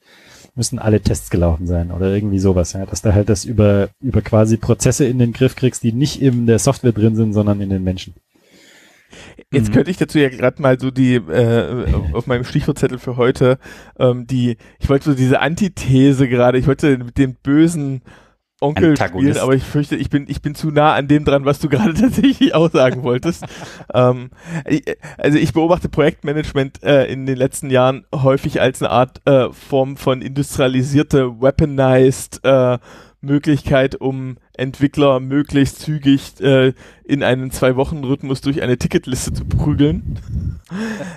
müssen 0.57 0.79
alle 0.79 1.01
Tests 1.01 1.31
gelaufen 1.31 1.67
sein 1.67 1.93
oder 1.93 2.15
irgendwie 2.15 2.39
sowas, 2.39 2.73
ja, 2.73 2.87
dass 2.87 3.03
du 3.03 3.15
halt 3.15 3.29
das 3.29 3.45
über, 3.45 3.91
über 4.01 4.23
quasi 4.23 4.57
Prozesse 4.57 5.05
in 5.05 5.19
den 5.19 5.33
Griff 5.33 5.55
kriegst, 5.55 5.83
die 5.83 5.93
nicht 5.93 6.21
in 6.21 6.47
der 6.47 6.59
Software 6.59 6.93
drin 6.93 7.15
sind, 7.15 7.35
sondern 7.35 7.61
in 7.61 7.69
den 7.69 7.85
Menschen. 7.85 8.15
Jetzt 9.53 9.69
Mhm. 9.69 9.73
könnte 9.75 9.91
ich 9.91 9.97
dazu 9.97 10.19
ja 10.19 10.29
gerade 10.29 10.61
mal 10.63 10.79
so 10.79 10.91
die 10.91 11.15
äh, 11.17 11.87
auf 12.13 12.27
meinem 12.27 12.45
Stichwortzettel 12.45 12.99
für 12.99 13.17
heute 13.17 13.59
ähm, 13.99 14.27
die 14.27 14.57
ich 14.79 14.89
wollte 14.89 15.11
so 15.11 15.15
diese 15.15 15.41
Antithese 15.41 16.29
gerade, 16.29 16.59
ich 16.59 16.67
wollte 16.67 16.99
mit 16.99 17.19
dem 17.19 17.35
bösen 17.43 18.03
Onkel 18.63 18.93
Antagonist. 18.93 19.35
spielen, 19.37 19.43
aber 19.45 19.55
ich 19.55 19.63
fürchte, 19.65 19.97
ich 19.97 20.09
bin 20.09 20.25
ich 20.29 20.41
bin 20.41 20.55
zu 20.55 20.71
nah 20.71 20.95
an 20.95 21.09
dem 21.09 21.27
dran, 21.27 21.45
was 21.45 21.59
du 21.59 21.69
gerade 21.69 21.93
tatsächlich 22.01 22.55
aussagen 22.55 23.03
wolltest. 23.03 23.45
ähm, 23.95 24.31
also 25.19 25.37
ich 25.37 25.53
beobachte 25.53 25.91
Projektmanagement 25.91 26.83
äh, 26.83 27.05
in 27.05 27.27
den 27.27 27.37
letzten 27.37 27.69
Jahren 27.69 28.07
häufig 28.15 28.61
als 28.63 28.81
eine 28.81 28.91
Art 28.91 29.21
äh, 29.27 29.51
Form 29.53 29.99
von 29.99 30.23
industrialisierte, 30.23 31.39
weaponized 31.41 32.41
äh, 32.45 32.79
Möglichkeit, 33.21 33.97
um 33.97 34.37
Entwickler 34.59 35.21
möglichst 35.21 35.81
zügig 35.81 36.41
äh, 36.41 36.73
in 37.05 37.23
einen 37.23 37.51
Zwei-Wochen-Rhythmus 37.51 38.41
durch 38.41 38.63
eine 38.63 38.77
Ticketliste 38.79 39.33
zu 39.33 39.45
prügeln. 39.45 40.19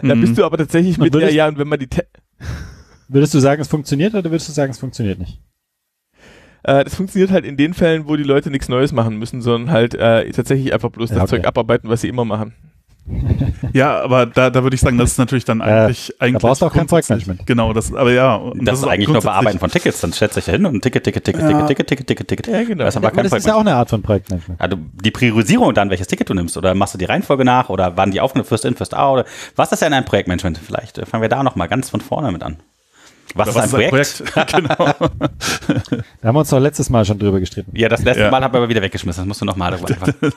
Da 0.03 0.13
Mhm. 0.15 0.21
bist 0.21 0.37
du 0.37 0.45
aber 0.45 0.57
tatsächlich 0.57 0.99
mit 0.99 1.13
der, 1.15 1.33
ja, 1.33 1.47
und 1.47 1.57
wenn 1.57 1.67
man 1.67 1.79
die, 1.79 1.87
Te 1.87 2.05
Würdest 3.07 3.33
du 3.33 3.39
sagen, 3.39 3.59
es 3.61 3.67
funktioniert 3.67 4.13
oder 4.13 4.29
würdest 4.29 4.47
du 4.47 4.53
sagen, 4.53 4.69
es 4.71 4.77
funktioniert 4.77 5.17
nicht? 5.17 5.41
äh, 6.63 6.83
das 6.83 6.93
funktioniert 6.95 7.31
halt 7.31 7.45
in 7.45 7.57
den 7.57 7.73
Fällen, 7.73 8.07
wo 8.07 8.15
die 8.15 8.23
Leute 8.23 8.51
nichts 8.51 8.69
Neues 8.69 8.91
machen 8.91 9.17
müssen, 9.17 9.41
sondern 9.41 9.71
halt 9.73 9.95
äh, 9.95 10.29
tatsächlich 10.31 10.71
einfach 10.73 10.91
bloß 10.91 11.09
Ja, 11.09 11.15
das 11.15 11.23
okay. 11.23 11.37
Zeug 11.41 11.47
abarbeiten, 11.47 11.89
was 11.89 12.01
sie 12.01 12.07
immer 12.09 12.25
machen. 12.25 12.53
Ja, 13.73 14.01
aber 14.01 14.25
da, 14.25 14.49
da 14.49 14.63
würde 14.63 14.75
ich 14.75 14.81
sagen, 14.81 14.97
das 14.97 15.11
ist 15.11 15.17
natürlich 15.17 15.45
dann 15.45 15.61
eigentlich. 15.61 16.11
Äh, 16.11 16.23
eigentlich 16.23 16.41
da 16.41 16.47
brauchst 16.47 16.61
du 16.61 16.65
auch 16.67 16.73
kein 16.73 16.87
Projektmanagement. 16.87 17.45
Genau, 17.45 17.73
das, 17.73 17.93
aber 17.93 18.11
ja. 18.11 18.35
und 18.35 18.65
Das, 18.65 18.79
ist 18.79 18.87
eigentlich 18.87 19.07
nur 19.07 19.21
Bearbeiten 19.21 19.59
von 19.59 19.69
Tickets. 19.69 20.01
Dann 20.01 20.11
du 20.11 20.27
dich 20.27 20.45
ja 20.47 20.53
hin 20.53 20.65
und 20.65 20.81
Ticket, 20.81 21.03
Ticket, 21.03 21.23
Ticket, 21.23 21.41
Ja. 21.41 21.47
Ticket, 21.65 21.87
Ticket, 21.87 21.87
Ticket, 21.87 22.07
Ticket, 22.07 22.27
Ticket. 22.27 22.47
Ja, 22.47 22.63
genau. 22.63 22.83
Das 22.83 22.93
ist 22.93 22.97
aber 22.97 23.07
Aber 23.07 23.15
kein 23.15 23.23
das 23.23 23.33
ist 23.33 23.47
ja 23.47 23.55
auch 23.55 23.61
eine 23.61 23.73
Art 23.73 23.89
von 23.89 24.01
Projektmanagement. 24.01 24.61
Also 24.61 24.77
die 25.03 25.11
Priorisierung 25.11 25.73
dann, 25.73 25.89
welches 25.89 26.07
Ticket 26.07 26.29
du 26.29 26.33
nimmst, 26.33 26.57
oder 26.57 26.75
machst 26.75 26.93
du 26.93 26.97
die 26.97 27.05
Reihenfolge 27.05 27.45
nach, 27.45 27.69
oder 27.69 27.97
wann 27.97 28.11
die 28.11 28.21
Aufgabe 28.21 28.45
First 28.45 28.65
In, 28.65 28.75
First 28.75 28.95
Out, 28.95 29.19
oder 29.19 29.25
was 29.55 29.71
ist 29.71 29.81
denn 29.81 29.93
ein 29.93 30.05
Projektmanagement? 30.05 30.59
Vielleicht 30.59 30.97
fangen 31.07 31.21
wir 31.21 31.29
da 31.29 31.43
nochmal 31.43 31.67
ganz 31.67 31.89
von 31.89 32.01
vorne 32.01 32.31
mit 32.31 32.43
an. 32.43 32.57
Was, 33.35 33.49
Oder 33.55 33.65
ist 33.65 33.73
ein 33.75 33.89
Projekt? 33.89 34.23
genau. 34.51 34.75
Da 34.75 36.27
haben 36.27 36.35
wir 36.35 36.39
uns 36.39 36.49
doch 36.49 36.59
letztes 36.59 36.89
Mal 36.89 37.05
schon 37.05 37.19
drüber 37.19 37.39
gestritten. 37.39 37.71
Ja, 37.75 37.87
das 37.89 38.03
letzte 38.03 38.23
Ja. 38.23 38.31
Mal 38.31 38.43
haben 38.43 38.53
wir 38.53 38.57
aber 38.57 38.69
wieder 38.69 38.81
weggeschmissen. 38.81 39.21
Das 39.21 39.27
musst 39.27 39.41
du 39.41 39.45
nochmal 39.45 39.71
darüber 39.71 39.89
anfangen. 40.03 40.33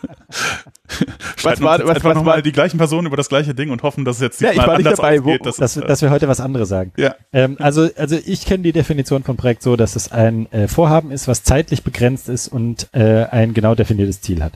Streiten 1.36 1.62
war- 1.64 1.78
was- 1.80 1.88
einfach 1.88 2.04
was 2.10 2.14
nochmal 2.14 2.42
die 2.42 2.52
gleichen 2.52 2.78
Personen 2.78 3.06
über 3.06 3.16
das 3.16 3.28
gleiche 3.28 3.54
Ding 3.54 3.70
und 3.70 3.82
hoffen, 3.82 4.04
dass 4.04 4.16
es 4.16 4.22
jetzt 4.22 4.40
Ja, 4.40 4.50
ich 4.52 4.58
war 4.58 4.76
nicht 4.76 4.86
anders 4.86 4.96
dabei. 4.96 5.24
Wo- 5.24 5.30
ausgeht. 5.30 5.46
Das 5.46 5.56
Dass, 5.56 5.76
ist, 5.76 5.82
äh, 5.84 5.86
dass 5.86 6.02
wir 6.02 6.10
heute 6.10 6.28
was 6.28 6.40
anderes 6.40 6.68
sagen. 6.68 6.92
ja. 6.96 7.14
Ähm, 7.32 7.56
also, 7.58 7.88
also 7.96 8.16
ich 8.24 8.44
kenne 8.44 8.62
die 8.62 8.72
Definition 8.72 9.22
von 9.22 9.36
Projekt 9.36 9.62
so, 9.62 9.76
dass 9.76 9.96
es 9.96 10.12
ein 10.12 10.50
äh, 10.52 10.68
Vorhaben 10.68 11.10
ist, 11.10 11.28
was 11.28 11.42
zeitlich 11.42 11.82
begrenzt 11.84 12.28
ist 12.28 12.48
und 12.48 12.88
äh, 12.92 13.24
ein 13.30 13.54
genau 13.54 13.74
definiertes 13.74 14.20
Ziel 14.20 14.42
hat. 14.42 14.52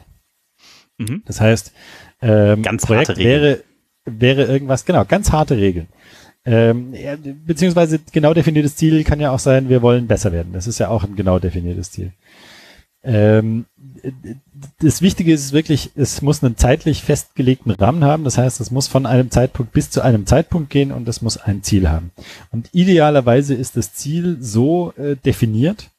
Mhm. 0.98 1.22
Das 1.26 1.40
heißt, 1.40 1.72
ähm, 2.22 2.62
Ganz 2.62 2.84
Projekt 2.86 3.16
wäre, 3.18 3.62
wäre 4.04 4.44
irgendwas, 4.44 4.84
genau, 4.84 5.04
ganz 5.04 5.32
harte 5.32 5.56
Regeln. 5.56 5.88
Ähm, 6.46 6.94
beziehungsweise 7.44 7.98
genau 8.12 8.32
definiertes 8.32 8.76
Ziel 8.76 9.02
kann 9.02 9.18
ja 9.18 9.32
auch 9.32 9.40
sein, 9.40 9.68
wir 9.68 9.82
wollen 9.82 10.06
besser 10.06 10.30
werden. 10.30 10.52
Das 10.52 10.68
ist 10.68 10.78
ja 10.78 10.88
auch 10.88 11.02
ein 11.02 11.16
genau 11.16 11.40
definiertes 11.40 11.90
Ziel. 11.90 12.12
Ähm, 13.02 13.66
das 14.80 15.02
Wichtige 15.02 15.32
ist 15.32 15.52
wirklich, 15.52 15.90
es 15.96 16.22
muss 16.22 16.44
einen 16.44 16.56
zeitlich 16.56 17.02
festgelegten 17.02 17.72
Rahmen 17.72 18.04
haben. 18.04 18.22
Das 18.22 18.38
heißt, 18.38 18.60
es 18.60 18.70
muss 18.70 18.86
von 18.86 19.06
einem 19.06 19.32
Zeitpunkt 19.32 19.72
bis 19.72 19.90
zu 19.90 20.02
einem 20.02 20.24
Zeitpunkt 20.24 20.70
gehen 20.70 20.92
und 20.92 21.08
es 21.08 21.20
muss 21.20 21.36
ein 21.36 21.64
Ziel 21.64 21.88
haben. 21.88 22.12
Und 22.52 22.68
idealerweise 22.72 23.54
ist 23.54 23.76
das 23.76 23.94
Ziel 23.94 24.38
so 24.40 24.92
äh, 24.96 25.16
definiert, 25.16 25.90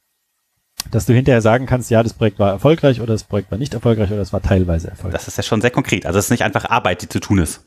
dass 0.91 1.05
du 1.05 1.13
hinterher 1.13 1.41
sagen 1.41 1.65
kannst, 1.65 1.91
ja, 1.91 2.03
das 2.03 2.13
Projekt 2.13 2.39
war 2.39 2.51
erfolgreich 2.51 3.01
oder 3.01 3.13
das 3.13 3.25
Projekt 3.25 3.51
war 3.51 3.57
nicht 3.57 3.73
erfolgreich 3.73 4.11
oder 4.11 4.21
es 4.21 4.31
war 4.31 4.41
teilweise 4.41 4.89
erfolgreich. 4.89 5.19
Das 5.19 5.27
ist 5.27 5.35
ja 5.35 5.43
schon 5.43 5.59
sehr 5.59 5.71
konkret. 5.71 6.05
Also 6.05 6.19
es 6.19 6.25
ist 6.25 6.31
nicht 6.31 6.43
einfach 6.43 6.69
Arbeit, 6.69 7.01
die 7.01 7.09
zu 7.09 7.19
tun 7.19 7.39
ist. 7.39 7.65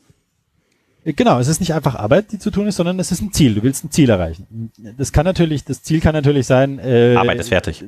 Genau, 1.03 1.39
es 1.39 1.47
ist 1.47 1.59
nicht 1.59 1.73
einfach 1.73 1.95
Arbeit, 1.95 2.31
die 2.31 2.37
zu 2.37 2.51
tun 2.51 2.67
ist, 2.67 2.75
sondern 2.75 2.99
es 2.99 3.11
ist 3.11 3.21
ein 3.21 3.33
Ziel. 3.33 3.55
Du 3.55 3.63
willst 3.63 3.83
ein 3.83 3.91
Ziel 3.91 4.09
erreichen. 4.09 4.71
Das 4.97 5.11
kann 5.11 5.25
natürlich, 5.25 5.63
das 5.65 5.81
Ziel 5.81 5.99
kann 5.99 6.13
natürlich 6.13 6.45
sein, 6.45 6.77
äh, 6.77 7.15
Arbeit 7.15 7.39
ist 7.39 7.49
fertig. 7.49 7.85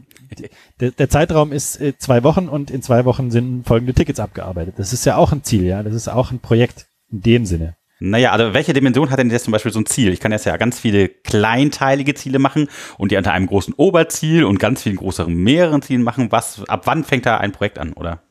Der, 0.80 0.92
der 0.92 1.10
Zeitraum 1.10 1.52
ist 1.52 1.80
äh, 1.80 1.96
zwei 1.98 2.24
Wochen 2.24 2.50
und 2.50 2.72
in 2.72 2.82
zwei 2.82 3.06
Wochen 3.06 3.30
sind 3.30 3.68
folgende 3.68 3.94
Tickets 3.94 4.20
abgearbeitet. 4.20 4.76
Das 4.78 4.94
ist 4.94 5.06
ja 5.06 5.18
auch 5.18 5.32
ein 5.32 5.44
Ziel, 5.44 5.64
ja. 5.64 5.84
Das 5.84 5.94
ist 5.94 6.08
auch 6.08 6.32
ein 6.32 6.40
Projekt 6.40 6.88
in 7.12 7.22
dem 7.22 7.46
Sinne. 7.46 7.76
Naja, 8.00 8.32
also 8.32 8.54
welche 8.54 8.74
Dimension 8.74 9.12
hat 9.12 9.20
denn 9.20 9.30
jetzt 9.30 9.46
zum 9.46 9.54
Beispiel 9.54 9.72
so 9.72 9.80
ein 9.80 9.86
Ziel? 9.86 10.12
Ich 10.12 10.20
kann 10.20 10.32
jetzt 10.32 10.46
ja 10.46 10.58
ganz 10.58 10.80
viele 10.80 11.08
kleinteilige 11.08 12.16
Ziele 12.16 12.40
machen 12.40 12.68
und 12.98 13.12
die 13.12 13.18
unter 13.18 13.32
einem 13.32 13.48
großen 13.48 13.74
Oberziel 13.76 14.44
und 14.44 14.60
ganz 14.60 14.84
vielen 14.84 14.98
größeren 14.98 15.34
mehreren 15.34 15.82
Zielen 15.82 16.04
machen. 16.04 16.32
Was, 16.32 16.68
ab 16.68 16.82
wann 16.86 17.04
fängt 17.04 17.26
da 17.26 17.38
ein 17.38 17.52
Projekt 17.52 17.78
an, 17.80 17.94
oder? 17.94 18.24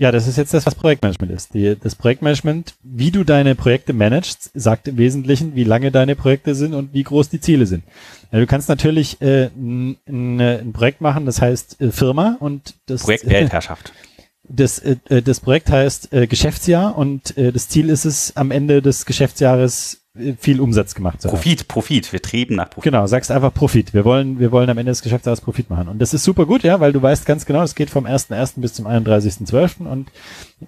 Ja, 0.00 0.10
das 0.10 0.26
ist 0.26 0.38
jetzt 0.38 0.54
das, 0.54 0.64
was 0.64 0.74
Projektmanagement 0.74 1.30
ist. 1.30 1.52
Die, 1.52 1.76
das 1.78 1.94
Projektmanagement, 1.94 2.74
wie 2.82 3.10
du 3.10 3.22
deine 3.22 3.54
Projekte 3.54 3.92
managst, 3.92 4.50
sagt 4.54 4.88
im 4.88 4.96
Wesentlichen, 4.96 5.54
wie 5.54 5.62
lange 5.62 5.90
deine 5.90 6.16
Projekte 6.16 6.54
sind 6.54 6.72
und 6.72 6.94
wie 6.94 7.02
groß 7.02 7.28
die 7.28 7.38
Ziele 7.38 7.66
sind. 7.66 7.84
Ja, 8.32 8.40
du 8.40 8.46
kannst 8.46 8.70
natürlich 8.70 9.20
äh, 9.20 9.50
ein, 9.54 9.98
ein, 10.08 10.40
ein 10.40 10.72
Projekt 10.72 11.02
machen, 11.02 11.26
das 11.26 11.42
heißt 11.42 11.82
äh, 11.82 11.90
Firma 11.90 12.38
und 12.40 12.76
das 12.86 13.02
Projekt 13.02 13.28
Weltherrschaft. 13.28 13.92
das, 14.48 14.78
äh, 14.78 14.96
äh, 15.10 15.20
das 15.20 15.40
Projekt 15.40 15.70
heißt 15.70 16.14
äh, 16.14 16.26
Geschäftsjahr 16.26 16.96
und 16.96 17.36
äh, 17.36 17.52
das 17.52 17.68
Ziel 17.68 17.90
ist 17.90 18.06
es, 18.06 18.34
am 18.38 18.50
Ende 18.52 18.80
des 18.80 19.04
Geschäftsjahres 19.04 19.94
äh, 19.94 19.99
viel 20.38 20.60
Umsatz 20.60 20.94
gemacht 20.94 21.22
zu 21.22 21.28
haben. 21.28 21.36
Profit, 21.36 21.68
Profit. 21.68 22.12
Wir 22.12 22.20
trieben 22.20 22.56
nach 22.56 22.70
Profit. 22.70 22.92
Genau, 22.92 23.06
sagst 23.06 23.30
einfach 23.30 23.54
Profit. 23.54 23.94
Wir 23.94 24.04
wollen, 24.04 24.40
wir 24.40 24.50
wollen 24.50 24.68
am 24.68 24.78
Ende 24.78 24.90
des 24.90 25.02
Geschäftsjahres 25.02 25.40
Profit 25.40 25.70
machen. 25.70 25.88
Und 25.88 26.00
das 26.00 26.14
ist 26.14 26.24
super 26.24 26.46
gut, 26.46 26.64
ja, 26.64 26.80
weil 26.80 26.92
du 26.92 27.00
weißt 27.00 27.26
ganz 27.26 27.46
genau, 27.46 27.62
es 27.62 27.76
geht 27.76 27.90
vom 27.90 28.06
1.1. 28.06 28.60
bis 28.60 28.74
zum 28.74 28.86
31.12. 28.86 29.86
und 29.86 30.10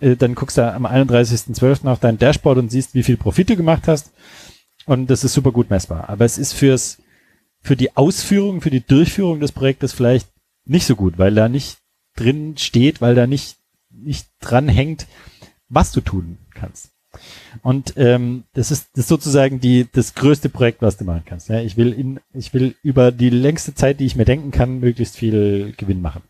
äh, 0.01 0.15
dann 0.15 0.37
guckst 0.37 0.59
du 0.59 0.73
am 0.73 0.87
31.12. 0.87 1.89
auf 1.89 1.99
dein 1.99 2.19
Dashboard 2.19 2.59
und 2.59 2.71
siehst, 2.71 2.95
wie 2.95 3.03
viel 3.03 3.17
Profit 3.17 3.51
du 3.51 3.57
gemacht 3.57 3.89
hast. 3.89 4.13
Und 4.87 5.11
das 5.11 5.25
ist 5.25 5.35
super 5.35 5.51
gut 5.51 5.71
messbar. 5.71 6.09
Aber 6.09 6.25
es 6.25 6.39
ist 6.39 6.53
fürs, 6.53 6.99
für 7.61 7.77
die 7.77 7.97
Ausführung, 7.97 8.61
für 8.61 8.71
die 8.71 8.85
Durchführung 8.85 9.41
des 9.41 9.51
Projektes 9.51 9.93
vielleicht 9.93 10.29
nicht 10.65 10.87
so 10.87 10.95
gut, 10.95 11.19
weil 11.19 11.35
da 11.35 11.49
nicht 11.49 11.79
drin 12.15 12.57
steht, 12.59 13.01
weil 13.01 13.17
da 13.17 13.27
nicht, 13.27 13.57
nicht 13.91 14.29
dran 14.41 14.69
hängt, 14.69 15.07
was 15.69 15.91
du 15.91 16.01
tun 16.01 16.39
kannst. 16.55 16.91
Und 17.63 17.95
ähm, 17.97 18.45
das 18.55 18.71
ist 18.71 18.89
das 18.95 19.05
ist 19.05 19.09
sozusagen 19.09 19.61
die 19.61 19.87
das 19.93 20.15
größte 20.15 20.49
Projekt, 20.49 20.83
was 20.83 20.97
du 20.97 21.05
machen 21.05 21.23
kannst. 21.27 21.49
Ja, 21.49 21.61
ich 21.61 21.77
will 21.77 21.93
in 21.93 22.21
ich 22.33 22.55
will 22.55 22.75
über 22.83 23.13
die 23.13 23.31
längste 23.31 23.75
Zeit, 23.75 24.01
die 24.01 24.07
ich 24.07 24.17
mir 24.17 24.25
denken 24.25 24.51
kann, 24.51 24.81
möglichst 24.81 25.17
viel 25.17 25.75
Gewinn 25.77 26.01
machen. 26.01 26.23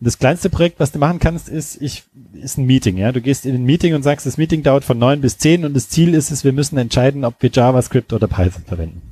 Das 0.00 0.18
kleinste 0.18 0.50
Projekt, 0.50 0.80
was 0.80 0.92
du 0.92 0.98
machen 0.98 1.18
kannst, 1.18 1.48
ist 1.48 1.80
ich 1.80 2.04
ist 2.34 2.58
ein 2.58 2.66
Meeting. 2.66 2.96
Ja, 2.98 3.12
du 3.12 3.20
gehst 3.20 3.46
in 3.46 3.54
ein 3.54 3.64
Meeting 3.64 3.94
und 3.94 4.02
sagst, 4.02 4.26
das 4.26 4.36
Meeting 4.36 4.62
dauert 4.62 4.84
von 4.84 4.98
neun 4.98 5.20
bis 5.20 5.38
zehn 5.38 5.64
und 5.64 5.74
das 5.74 5.88
Ziel 5.88 6.14
ist 6.14 6.30
es, 6.30 6.44
wir 6.44 6.52
müssen 6.52 6.76
entscheiden, 6.78 7.24
ob 7.24 7.42
wir 7.42 7.50
JavaScript 7.50 8.12
oder 8.12 8.28
Python 8.28 8.64
verwenden. 8.66 9.02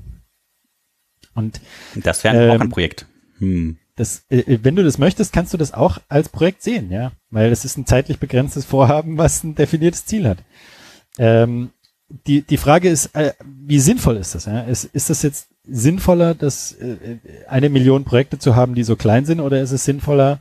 Und 1.35 1.61
Das 1.97 2.25
wäre 2.25 2.51
auch 2.51 2.55
Ähm, 2.57 2.63
ein 2.63 2.69
Projekt. 2.71 3.07
Hm. 3.39 3.79
das, 3.97 4.25
äh, 4.29 4.59
wenn 4.63 4.77
du 4.77 4.85
das 4.85 4.99
möchtest, 4.99 5.33
kannst 5.33 5.53
du 5.53 5.57
das 5.59 5.73
auch 5.73 5.99
als 6.09 6.29
Projekt 6.29 6.63
sehen, 6.63 6.91
ja, 6.91 7.13
weil 7.31 7.51
es 7.51 7.65
ist 7.65 7.77
ein 7.79 7.87
zeitlich 7.87 8.19
begrenztes 8.19 8.65
Vorhaben, 8.65 9.19
was 9.19 9.43
ein 9.43 9.55
definiertes 9.55 10.05
Ziel 10.07 10.29
hat. 10.29 10.39
Ähm, 11.19 11.71
die, 12.27 12.43
die 12.43 12.57
Frage 12.57 12.89
ist, 12.89 13.15
äh, 13.15 13.33
wie 13.45 13.81
sinnvoll 13.81 14.17
ist 14.17 14.35
das? 14.35 14.47
Ja? 14.47 14.63
Ist, 14.63 14.85
ist 14.85 15.11
das 15.11 15.23
jetzt 15.23 15.49
sinnvoller, 15.67 16.35
das 16.35 16.73
äh, 16.73 17.19
eine 17.49 17.69
Million 17.69 18.05
Projekte 18.05 18.39
zu 18.39 18.57
haben, 18.57 18.75
die 18.75 18.83
so 18.83 18.97
klein 18.97 19.25
sind, 19.25 19.41
oder 19.41 19.61
ist 19.61 19.73
es 19.73 19.85
sinnvoller, 19.85 20.41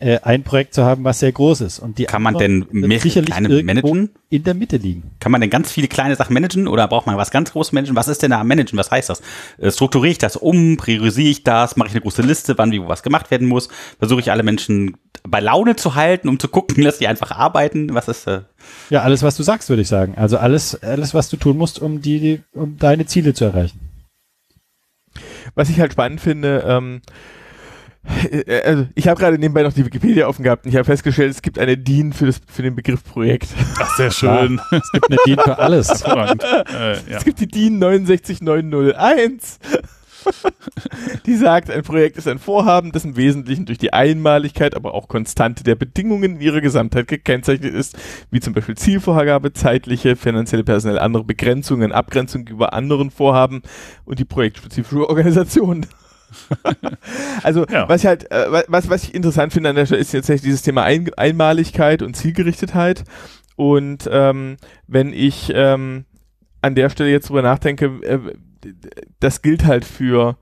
äh, 0.00 0.20
ein 0.22 0.44
Projekt 0.44 0.74
zu 0.74 0.84
haben, 0.84 1.02
was 1.02 1.18
sehr 1.18 1.32
groß 1.32 1.60
ist? 1.60 1.80
Und 1.80 1.98
die 1.98 2.04
Kann 2.04 2.22
man 2.22 2.38
denn 2.38 2.66
mehrere 2.70 3.02
sicherlich 3.02 3.30
kleine 3.30 3.62
managen? 3.62 4.10
in 4.30 4.44
der 4.44 4.54
Mitte 4.54 4.76
liegen? 4.76 5.10
Kann 5.18 5.32
man 5.32 5.40
denn 5.40 5.50
ganz 5.50 5.72
viele 5.72 5.88
kleine 5.88 6.14
Sachen 6.14 6.34
managen 6.34 6.68
oder 6.68 6.86
braucht 6.86 7.06
man 7.06 7.16
was 7.16 7.32
ganz 7.32 7.50
großes 7.52 7.72
managen? 7.72 7.96
Was 7.96 8.06
ist 8.06 8.22
denn 8.22 8.30
da 8.30 8.40
am 8.40 8.46
Managen? 8.46 8.78
Was 8.78 8.90
heißt 8.92 9.08
das? 9.08 9.22
Äh, 9.58 9.72
Strukturiere 9.72 10.12
ich 10.12 10.18
das 10.18 10.36
um? 10.36 10.76
Priorisiere 10.76 11.28
ich 11.28 11.42
das? 11.42 11.76
Mache 11.76 11.88
ich 11.88 11.94
eine 11.94 12.02
große 12.02 12.22
Liste, 12.22 12.56
wann 12.58 12.70
wie 12.70 12.80
wo 12.80 12.88
was 12.88 13.02
gemacht 13.02 13.30
werden 13.32 13.48
muss? 13.48 13.68
Versuche 13.98 14.20
ich 14.20 14.30
alle 14.30 14.44
Menschen 14.44 14.96
bei 15.26 15.40
Laune 15.40 15.74
zu 15.74 15.96
halten, 15.96 16.28
um 16.28 16.38
zu 16.38 16.46
gucken, 16.48 16.84
dass 16.84 16.98
die 16.98 17.08
einfach 17.08 17.32
arbeiten? 17.32 17.92
Was 17.92 18.06
ist 18.06 18.26
äh, 18.28 18.42
Ja, 18.90 19.02
alles, 19.02 19.24
was 19.24 19.36
du 19.36 19.42
sagst, 19.42 19.68
würde 19.68 19.82
ich 19.82 19.88
sagen. 19.88 20.14
Also 20.16 20.38
alles, 20.38 20.80
alles, 20.82 21.12
was 21.12 21.28
du 21.28 21.36
tun 21.36 21.56
musst, 21.58 21.80
um 21.80 22.00
die, 22.02 22.40
um 22.54 22.76
deine 22.78 23.06
Ziele 23.06 23.34
zu 23.34 23.46
erreichen. 23.46 23.80
Was 25.56 25.70
ich 25.70 25.80
halt 25.80 25.92
spannend 25.92 26.20
finde, 26.20 26.62
ähm, 26.68 27.00
äh, 27.06 27.10
also 28.64 28.86
ich 28.94 29.08
habe 29.08 29.20
gerade 29.20 29.38
nebenbei 29.38 29.62
noch 29.62 29.72
die 29.72 29.84
Wikipedia 29.84 30.26
offen 30.28 30.42
gehabt 30.42 30.64
und 30.64 30.70
ich 30.70 30.76
habe 30.76 30.84
festgestellt, 30.84 31.30
es 31.30 31.42
gibt 31.42 31.58
eine 31.58 31.76
DIN 31.76 32.12
für, 32.12 32.26
das, 32.26 32.40
für 32.46 32.62
den 32.62 32.74
Begriff 32.74 33.04
Projekt. 33.04 33.48
Ach, 33.78 33.96
sehr 33.96 34.10
schön. 34.10 34.60
Es 34.70 34.92
gibt 34.92 35.10
eine 35.10 35.18
DIN 35.26 35.38
für 35.38 35.58
alles. 35.58 35.88
Äh, 36.08 36.94
ja. 37.10 37.18
Es 37.18 37.24
gibt 37.24 37.40
die 37.40 37.46
DIN 37.46 37.78
69901. 37.78 39.58
Die 41.26 41.36
sagt, 41.36 41.70
ein 41.70 41.82
Projekt 41.82 42.16
ist 42.16 42.28
ein 42.28 42.38
Vorhaben, 42.38 42.92
das 42.92 43.04
im 43.04 43.16
Wesentlichen 43.16 43.66
durch 43.66 43.78
die 43.78 43.92
Einmaligkeit, 43.92 44.74
aber 44.74 44.94
auch 44.94 45.08
Konstante 45.08 45.64
der 45.64 45.74
Bedingungen 45.74 46.36
in 46.36 46.40
ihrer 46.40 46.60
Gesamtheit 46.60 47.08
gekennzeichnet 47.08 47.74
ist, 47.74 47.96
wie 48.30 48.40
zum 48.40 48.52
Beispiel 48.52 48.76
Zielvorgabe, 48.76 49.52
zeitliche, 49.52 50.16
finanzielle, 50.16 50.64
personelle, 50.64 51.00
andere 51.00 51.24
Begrenzungen, 51.24 51.92
Abgrenzung 51.92 52.46
über 52.48 52.72
anderen 52.72 53.10
Vorhaben 53.10 53.62
und 54.04 54.18
die 54.18 54.24
projektspezifische 54.24 55.08
Organisation. 55.08 55.86
also 57.42 57.66
Ja. 57.66 57.88
was 57.88 58.02
ich 58.02 58.06
halt, 58.06 58.30
äh, 58.30 58.50
wa- 58.52 58.64
was, 58.68 58.88
was 58.88 59.04
ich 59.04 59.14
interessant 59.14 59.52
finde 59.52 59.70
an 59.70 59.76
der 59.76 59.86
Stelle 59.86 60.00
ist 60.00 60.12
tatsächlich 60.12 60.42
dieses 60.42 60.62
Thema 60.62 60.82
Ein 60.84 61.10
Einmaligkeit 61.16 62.02
und 62.02 62.14
Zielgerichtetheit. 62.16 63.04
Und 63.56 64.08
ähm, 64.12 64.56
wenn 64.86 65.12
ich 65.12 65.50
ähm, 65.54 66.04
an 66.62 66.74
der 66.74 66.90
Stelle 66.90 67.10
jetzt 67.10 67.28
drüber 67.28 67.42
nachdenke, 67.42 67.86
äh, 68.02 68.18
das 69.20 69.42
gilt 69.42 69.64
halt 69.64 69.84
für 69.84 70.36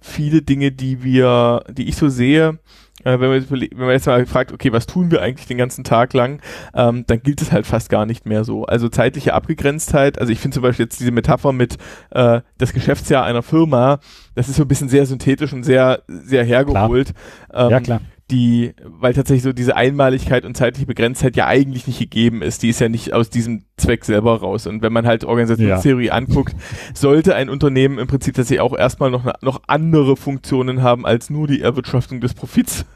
viele 0.00 0.42
Dinge, 0.42 0.72
die 0.72 1.02
wir, 1.02 1.64
die 1.70 1.88
ich 1.88 1.96
so 1.96 2.08
sehe, 2.08 2.58
wenn, 3.04 3.30
man 3.30 3.50
wenn 3.50 3.78
man 3.78 3.90
jetzt 3.90 4.06
mal 4.06 4.24
fragt, 4.26 4.52
okay, 4.52 4.72
was 4.72 4.86
tun 4.86 5.10
wir 5.10 5.22
eigentlich 5.22 5.46
den 5.46 5.58
ganzen 5.58 5.84
Tag 5.84 6.12
lang, 6.12 6.40
ähm, 6.74 7.04
dann 7.06 7.22
gilt 7.22 7.42
es 7.42 7.52
halt 7.52 7.66
fast 7.66 7.90
gar 7.90 8.06
nicht 8.06 8.26
mehr 8.26 8.44
so. 8.44 8.64
Also 8.64 8.88
zeitliche 8.88 9.34
Abgegrenztheit, 9.34 10.18
also 10.18 10.32
ich 10.32 10.40
finde 10.40 10.54
zum 10.54 10.62
Beispiel 10.62 10.86
jetzt 10.86 11.00
diese 11.00 11.10
Metapher 11.10 11.52
mit 11.52 11.76
äh, 12.10 12.40
das 12.58 12.72
Geschäftsjahr 12.72 13.24
einer 13.24 13.42
Firma, 13.42 13.98
das 14.34 14.48
ist 14.48 14.56
so 14.56 14.62
ein 14.62 14.68
bisschen 14.68 14.88
sehr 14.88 15.06
synthetisch 15.06 15.52
und 15.52 15.64
sehr, 15.64 16.02
sehr 16.08 16.44
hergeholt. 16.44 17.12
Ähm, 17.52 17.70
Ja, 17.70 17.80
klar. 17.80 18.00
Die, 18.30 18.72
weil 18.82 19.12
tatsächlich 19.12 19.42
so 19.42 19.52
diese 19.52 19.76
Einmaligkeit 19.76 20.44
und 20.44 20.56
zeitliche 20.56 20.86
Begrenztheit 20.86 21.36
ja 21.36 21.46
eigentlich 21.46 21.86
nicht 21.86 21.98
gegeben 21.98 22.42
ist. 22.42 22.62
Die 22.62 22.70
ist 22.70 22.80
ja 22.80 22.88
nicht 22.88 23.12
aus 23.12 23.28
diesem 23.28 23.64
Zweck 23.76 24.04
selber 24.04 24.40
raus. 24.40 24.66
Und 24.66 24.82
wenn 24.82 24.92
man 24.92 25.06
halt 25.06 25.24
Organisationstheorie 25.24 26.06
ja. 26.06 26.14
anguckt, 26.14 26.54
sollte 26.94 27.34
ein 27.34 27.50
Unternehmen 27.50 27.98
im 27.98 28.06
Prinzip 28.06 28.34
tatsächlich 28.34 28.62
auch 28.62 28.76
erstmal 28.76 29.10
noch, 29.10 29.30
noch 29.42 29.62
andere 29.66 30.16
Funktionen 30.16 30.82
haben 30.82 31.04
als 31.04 31.28
nur 31.28 31.46
die 31.46 31.60
Erwirtschaftung 31.60 32.20
des 32.20 32.34
Profits. 32.34 32.84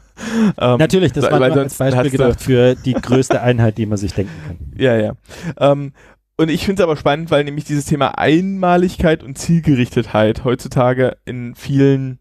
Ähm, 0.57 0.77
Natürlich, 0.79 1.13
das 1.13 1.31
war 1.31 1.41
als 1.41 1.77
Beispiel 1.77 2.11
gedacht 2.11 2.41
für 2.41 2.75
die 2.75 2.91
größte 2.91 3.41
Einheit, 3.41 3.77
die 3.77 3.85
man 3.85 3.97
sich 3.97 4.13
denken 4.13 4.33
kann. 4.45 4.57
Ja, 4.77 4.97
ja. 4.97 5.13
Ähm, 5.57 5.93
und 6.35 6.49
ich 6.49 6.65
finde 6.65 6.81
es 6.81 6.83
aber 6.83 6.97
spannend, 6.97 7.31
weil 7.31 7.45
nämlich 7.45 7.63
dieses 7.63 7.85
Thema 7.85 8.17
Einmaligkeit 8.17 9.23
und 9.23 9.37
Zielgerichtetheit 9.37 10.43
heutzutage 10.43 11.15
in 11.23 11.55
vielen 11.55 12.19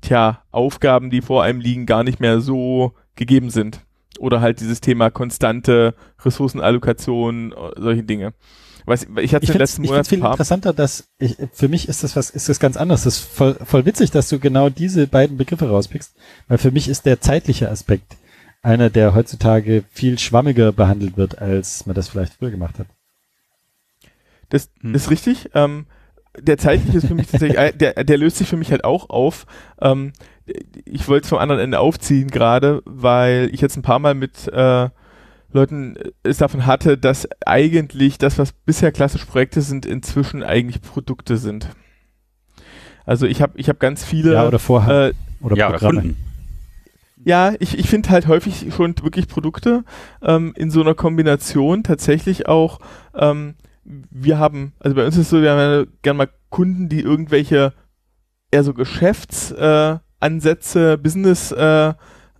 tja, 0.00 0.42
Aufgaben, 0.50 1.10
die 1.10 1.20
vor 1.20 1.42
einem 1.42 1.60
liegen, 1.60 1.86
gar 1.86 2.04
nicht 2.04 2.20
mehr 2.20 2.40
so 2.40 2.94
gegeben 3.14 3.50
sind. 3.50 3.80
Oder 4.18 4.40
halt 4.40 4.60
dieses 4.60 4.80
Thema 4.80 5.10
konstante 5.10 5.94
Ressourcenallokation, 6.24 7.54
solche 7.76 8.02
Dinge. 8.02 8.34
Weiß, 8.84 9.06
ich 9.20 9.34
hatte 9.34 9.44
ich 9.44 9.50
den 9.50 9.58
letzten 9.58 9.82
Monat 9.82 10.08
viel 10.08 10.18
interessanter, 10.18 10.72
dass 10.72 11.08
ich, 11.18 11.36
für 11.52 11.68
mich 11.68 11.88
ist 11.88 12.04
das 12.04 12.16
was, 12.16 12.30
ist 12.30 12.48
das 12.48 12.58
ganz 12.58 12.76
anders. 12.78 13.04
Das 13.04 13.18
ist 13.18 13.24
voll, 13.24 13.54
voll 13.62 13.84
witzig, 13.84 14.10
dass 14.10 14.30
du 14.30 14.38
genau 14.38 14.70
diese 14.70 15.06
beiden 15.06 15.36
Begriffe 15.36 15.68
rauspickst, 15.68 16.16
weil 16.48 16.56
für 16.56 16.70
mich 16.70 16.88
ist 16.88 17.04
der 17.04 17.20
zeitliche 17.20 17.70
Aspekt 17.70 18.16
einer, 18.62 18.88
der 18.88 19.14
heutzutage 19.14 19.84
viel 19.90 20.18
schwammiger 20.18 20.72
behandelt 20.72 21.16
wird, 21.16 21.38
als 21.38 21.84
man 21.84 21.94
das 21.94 22.08
vielleicht 22.08 22.34
früher 22.34 22.50
gemacht 22.50 22.78
hat. 22.78 22.86
Das 24.48 24.70
hm. 24.80 24.94
ist 24.94 25.10
richtig. 25.10 25.50
Ähm, 25.54 25.86
der 26.38 26.58
zeitliche 26.58 26.98
ist 26.98 27.06
für 27.06 27.14
mich 27.14 27.28
tatsächlich, 27.28 27.76
der, 27.76 28.04
der 28.04 28.18
löst 28.18 28.38
sich 28.38 28.48
für 28.48 28.56
mich 28.56 28.70
halt 28.70 28.84
auch 28.84 29.10
auf. 29.10 29.46
Ähm, 29.80 30.12
ich 30.84 31.08
wollte 31.08 31.24
es 31.24 31.28
vom 31.28 31.38
anderen 31.38 31.60
Ende 31.60 31.80
aufziehen 31.80 32.28
gerade, 32.28 32.82
weil 32.84 33.50
ich 33.52 33.60
jetzt 33.60 33.76
ein 33.76 33.82
paar 33.82 33.98
Mal 33.98 34.14
mit 34.14 34.48
äh, 34.48 34.88
Leuten 35.52 35.96
es 36.22 36.38
davon 36.38 36.66
hatte, 36.66 36.98
dass 36.98 37.28
eigentlich 37.44 38.18
das, 38.18 38.38
was 38.38 38.52
bisher 38.52 38.92
klassisch 38.92 39.24
Projekte 39.24 39.62
sind, 39.62 39.86
inzwischen 39.86 40.42
eigentlich 40.42 40.82
Produkte 40.82 41.36
sind. 41.36 41.68
Also 43.06 43.26
ich 43.26 43.40
habe 43.40 43.54
ich 43.56 43.68
hab 43.68 43.80
ganz 43.80 44.04
viele 44.04 44.34
ja, 44.34 44.46
oder 44.46 44.58
Vorhaben 44.58 45.12
äh, 45.12 45.44
oder 45.44 45.56
ja, 45.56 45.70
Programme. 45.70 46.14
Ja, 47.24 47.54
ich, 47.58 47.78
ich 47.78 47.88
finde 47.88 48.10
halt 48.10 48.28
häufig 48.28 48.66
schon 48.74 48.94
wirklich 49.02 49.28
Produkte 49.28 49.84
ähm, 50.22 50.52
in 50.56 50.70
so 50.70 50.80
einer 50.82 50.94
Kombination 50.94 51.82
tatsächlich 51.82 52.46
auch 52.46 52.78
ähm, 53.14 53.54
wir 53.88 54.38
haben, 54.38 54.72
also 54.78 54.94
bei 54.94 55.04
uns 55.04 55.16
ist 55.16 55.22
es 55.22 55.30
so, 55.30 55.42
wir 55.42 55.50
haben 55.52 55.58
ja 55.58 55.84
gerne 56.02 56.18
mal 56.18 56.28
Kunden, 56.50 56.88
die 56.88 57.00
irgendwelche 57.00 57.72
eher 58.50 58.64
so 58.64 58.72
Geschäftsansätze, 58.74 60.92
äh, 60.92 60.96
Business-Ideen 60.96 61.96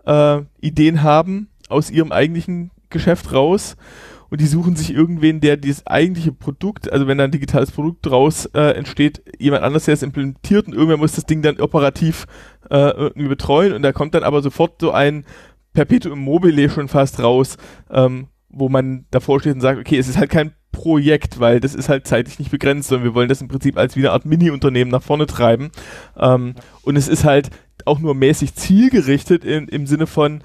äh, 0.07 0.99
äh, 0.99 1.03
haben 1.03 1.49
aus 1.69 1.91
ihrem 1.91 2.13
eigentlichen 2.13 2.71
Geschäft 2.91 3.33
raus. 3.33 3.77
Und 4.31 4.43
die 4.43 4.47
suchen 4.47 4.77
sich 4.77 4.93
irgendwen, 4.93 5.41
der 5.41 5.57
dieses 5.57 5.87
eigentliche 5.87 6.33
Produkt, 6.33 6.93
also 6.93 7.07
wenn 7.07 7.17
da 7.17 7.25
ein 7.25 7.31
digitales 7.31 7.71
Produkt 7.71 8.05
draus 8.05 8.45
äh, 8.47 8.73
entsteht, 8.73 9.23
jemand 9.39 9.63
anders, 9.63 9.87
der 9.87 9.95
es 9.95 10.03
implementiert 10.03 10.67
und 10.67 10.75
irgendwer 10.75 10.99
muss 10.99 11.15
das 11.15 11.25
Ding 11.25 11.41
dann 11.41 11.59
operativ 11.61 12.27
äh, 12.71 12.91
irgendwie 12.91 13.29
betreuen. 13.29 13.73
Und 13.73 13.81
da 13.83 13.93
kommt 13.93 14.15
dann 14.15 14.25
aber 14.25 14.43
sofort 14.43 14.83
so 14.83 14.93
ein 14.93 15.25
Perpetuum 15.73 16.19
mobile 16.19 16.69
schon 16.69 16.89
fast 16.89 17.23
raus, 17.23 17.57
ähm, 17.91 18.27
wo 18.49 18.69
man 18.69 19.07
davor 19.11 19.41
steht 19.41 19.55
und 19.55 19.61
sagt, 19.61 19.79
okay, 19.79 19.99
es 19.99 20.09
ist 20.09 20.19
halt 20.19 20.31
kein 20.31 20.53
Projekt, 20.73 21.41
weil 21.41 21.61
das 21.61 21.75
ist 21.75 21.89
halt 21.89 22.07
zeitlich 22.07 22.39
nicht 22.39 22.51
begrenzt, 22.51 22.89
sondern 22.89 23.05
wir 23.05 23.15
wollen 23.15 23.29
das 23.29 23.41
im 23.41 23.49
Prinzip 23.49 23.77
als 23.77 23.97
wie 23.97 24.01
eine 24.01 24.13
Art 24.13 24.27
Mini-Unternehmen 24.27 24.91
nach 24.91 25.03
vorne 25.03 25.27
treiben. 25.27 25.71
Ähm, 26.17 26.55
und 26.83 26.97
es 26.97 27.09
ist 27.09 27.25
halt 27.25 27.51
auch 27.85 27.99
nur 27.99 28.15
mäßig 28.15 28.55
zielgerichtet 28.55 29.45
in, 29.45 29.69
im 29.69 29.87
Sinne 29.87 30.07
von, 30.07 30.43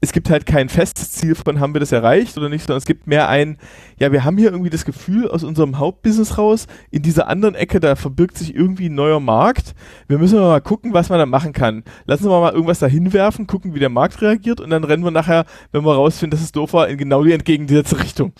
es 0.00 0.12
gibt 0.12 0.30
halt 0.30 0.46
kein 0.46 0.68
festes 0.68 1.10
Ziel 1.12 1.34
von, 1.34 1.58
haben 1.58 1.74
wir 1.74 1.80
das 1.80 1.90
erreicht 1.90 2.38
oder 2.38 2.48
nicht, 2.48 2.64
sondern 2.64 2.78
es 2.78 2.86
gibt 2.86 3.08
mehr 3.08 3.28
ein, 3.28 3.58
ja, 3.98 4.12
wir 4.12 4.24
haben 4.24 4.38
hier 4.38 4.52
irgendwie 4.52 4.70
das 4.70 4.84
Gefühl 4.84 5.28
aus 5.28 5.42
unserem 5.42 5.78
Hauptbusiness 5.78 6.38
raus, 6.38 6.66
in 6.90 7.02
dieser 7.02 7.26
anderen 7.26 7.56
Ecke, 7.56 7.80
da 7.80 7.96
verbirgt 7.96 8.38
sich 8.38 8.54
irgendwie 8.54 8.88
ein 8.88 8.94
neuer 8.94 9.18
Markt. 9.18 9.74
Wir 10.06 10.18
müssen 10.18 10.38
mal 10.38 10.60
gucken, 10.60 10.94
was 10.94 11.08
man 11.08 11.18
da 11.18 11.26
machen 11.26 11.52
kann. 11.52 11.82
Lassen 12.06 12.24
wir 12.24 12.40
mal 12.40 12.52
irgendwas 12.52 12.78
da 12.78 12.86
hinwerfen, 12.86 13.48
gucken, 13.48 13.74
wie 13.74 13.80
der 13.80 13.88
Markt 13.88 14.22
reagiert 14.22 14.60
und 14.60 14.70
dann 14.70 14.84
rennen 14.84 15.02
wir 15.02 15.10
nachher, 15.10 15.46
wenn 15.72 15.84
wir 15.84 15.94
rausfinden, 15.94 16.30
dass 16.30 16.44
es 16.44 16.52
doof 16.52 16.74
war, 16.74 16.88
in 16.88 16.96
genau 16.96 17.24
die 17.24 17.32
entgegengesetzte 17.32 17.98
Richtung. 17.98 18.32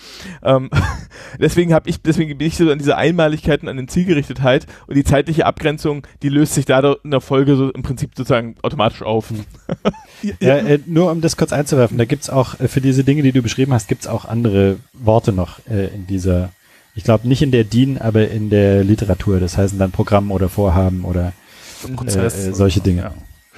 Ähm, 0.44 0.70
deswegen 1.40 1.74
habe 1.74 1.90
ich, 1.90 2.02
deswegen 2.02 2.38
bin 2.38 2.46
ich 2.46 2.56
so 2.56 2.70
an 2.70 2.78
diese 2.78 2.96
Einmaligkeiten, 2.96 3.68
an 3.68 3.76
den 3.76 3.88
Zielgerichtetheit 3.88 4.66
und 4.86 4.96
die 4.96 5.04
zeitliche 5.04 5.44
Abgrenzung, 5.44 6.06
die 6.22 6.28
löst 6.28 6.54
sich 6.54 6.66
da 6.66 6.78
in 7.02 7.10
der 7.10 7.20
Folge 7.20 7.56
so 7.56 7.70
im 7.70 7.82
Prinzip 7.82 8.12
sozusagen 8.16 8.54
automatisch 8.62 9.02
auf. 9.02 9.32
ja, 10.40 10.56
äh, 10.56 10.78
nur 10.86 11.10
um 11.10 11.20
das 11.20 11.36
kurz 11.36 11.47
kurz 11.48 11.58
einzuwerfen, 11.58 11.96
da 11.96 12.04
gibt's 12.04 12.28
auch, 12.28 12.61
äh, 12.61 12.68
für 12.68 12.80
diese 12.80 13.04
Dinge, 13.04 13.22
die 13.22 13.32
du 13.32 13.42
beschrieben 13.42 13.72
hast, 13.72 13.88
gibt's 13.88 14.06
auch 14.06 14.24
andere 14.26 14.76
Worte 14.92 15.32
noch 15.32 15.61
äh, 15.70 15.87
in 15.94 16.06
dieser, 16.06 16.50
ich 16.94 17.04
glaube 17.04 17.26
nicht 17.26 17.42
in 17.42 17.50
der 17.50 17.64
DIN, 17.64 17.98
aber 17.98 18.28
in 18.28 18.50
der 18.50 18.84
Literatur. 18.84 19.40
Das 19.40 19.56
heißen 19.56 19.78
dann 19.78 19.90
Programm 19.90 20.30
oder 20.30 20.48
Vorhaben 20.48 21.04
oder 21.04 21.32
äh, 22.06 22.11
äh, 22.11 22.30
solche 22.52 22.80
Dinge. 22.80 23.02
Ja. 23.02 23.12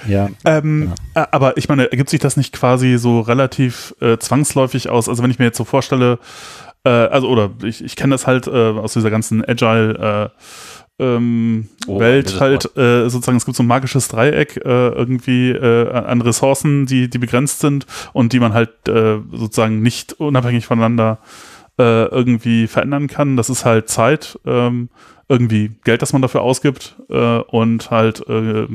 Ja. 0.08 0.30
Ähm, 0.46 0.92
genau. 1.14 1.26
Aber 1.30 1.58
ich 1.58 1.68
meine, 1.68 1.90
ergibt 1.90 2.08
sich 2.08 2.20
das 2.20 2.36
nicht 2.36 2.54
quasi 2.54 2.96
so 2.96 3.20
relativ 3.20 3.94
äh, 4.00 4.16
zwangsläufig 4.16 4.88
aus? 4.88 5.08
Also 5.10 5.22
wenn 5.22 5.30
ich 5.30 5.38
mir 5.38 5.44
jetzt 5.44 5.58
so 5.58 5.64
vorstelle, 5.64 6.18
äh, 6.84 6.88
also 6.88 7.28
oder 7.28 7.50
ich, 7.64 7.84
ich 7.84 7.96
kenne 7.96 8.14
das 8.14 8.26
halt 8.26 8.46
äh, 8.46 8.50
aus 8.50 8.94
dieser 8.94 9.10
ganzen 9.10 9.44
Agile 9.46 10.30
äh, 10.32 10.40
ähm, 11.00 11.68
oh, 11.86 11.98
Welt 11.98 12.38
halt 12.40 12.76
äh, 12.76 13.08
sozusagen, 13.08 13.38
es 13.38 13.44
gibt 13.44 13.56
so 13.56 13.62
ein 13.62 13.66
magisches 13.66 14.08
Dreieck 14.08 14.56
äh, 14.56 14.88
irgendwie 14.88 15.50
äh, 15.50 15.90
an 15.90 16.20
Ressourcen, 16.20 16.86
die, 16.86 17.08
die 17.08 17.18
begrenzt 17.18 17.60
sind 17.60 17.86
und 18.12 18.32
die 18.32 18.40
man 18.40 18.52
halt 18.52 18.88
äh, 18.88 19.18
sozusagen 19.32 19.82
nicht 19.82 20.12
unabhängig 20.14 20.66
voneinander 20.66 21.18
äh, 21.78 22.04
irgendwie 22.06 22.66
verändern 22.66 23.08
kann. 23.08 23.36
Das 23.36 23.50
ist 23.50 23.64
halt 23.64 23.88
Zeit, 23.88 24.38
ähm, 24.44 24.90
irgendwie 25.28 25.72
Geld, 25.84 26.02
das 26.02 26.12
man 26.12 26.22
dafür 26.22 26.42
ausgibt 26.42 26.96
äh, 27.08 27.38
und 27.38 27.90
halt 27.90 28.28
äh, 28.28 28.66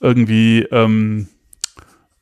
irgendwie, 0.00 0.62
ähm, 0.70 1.28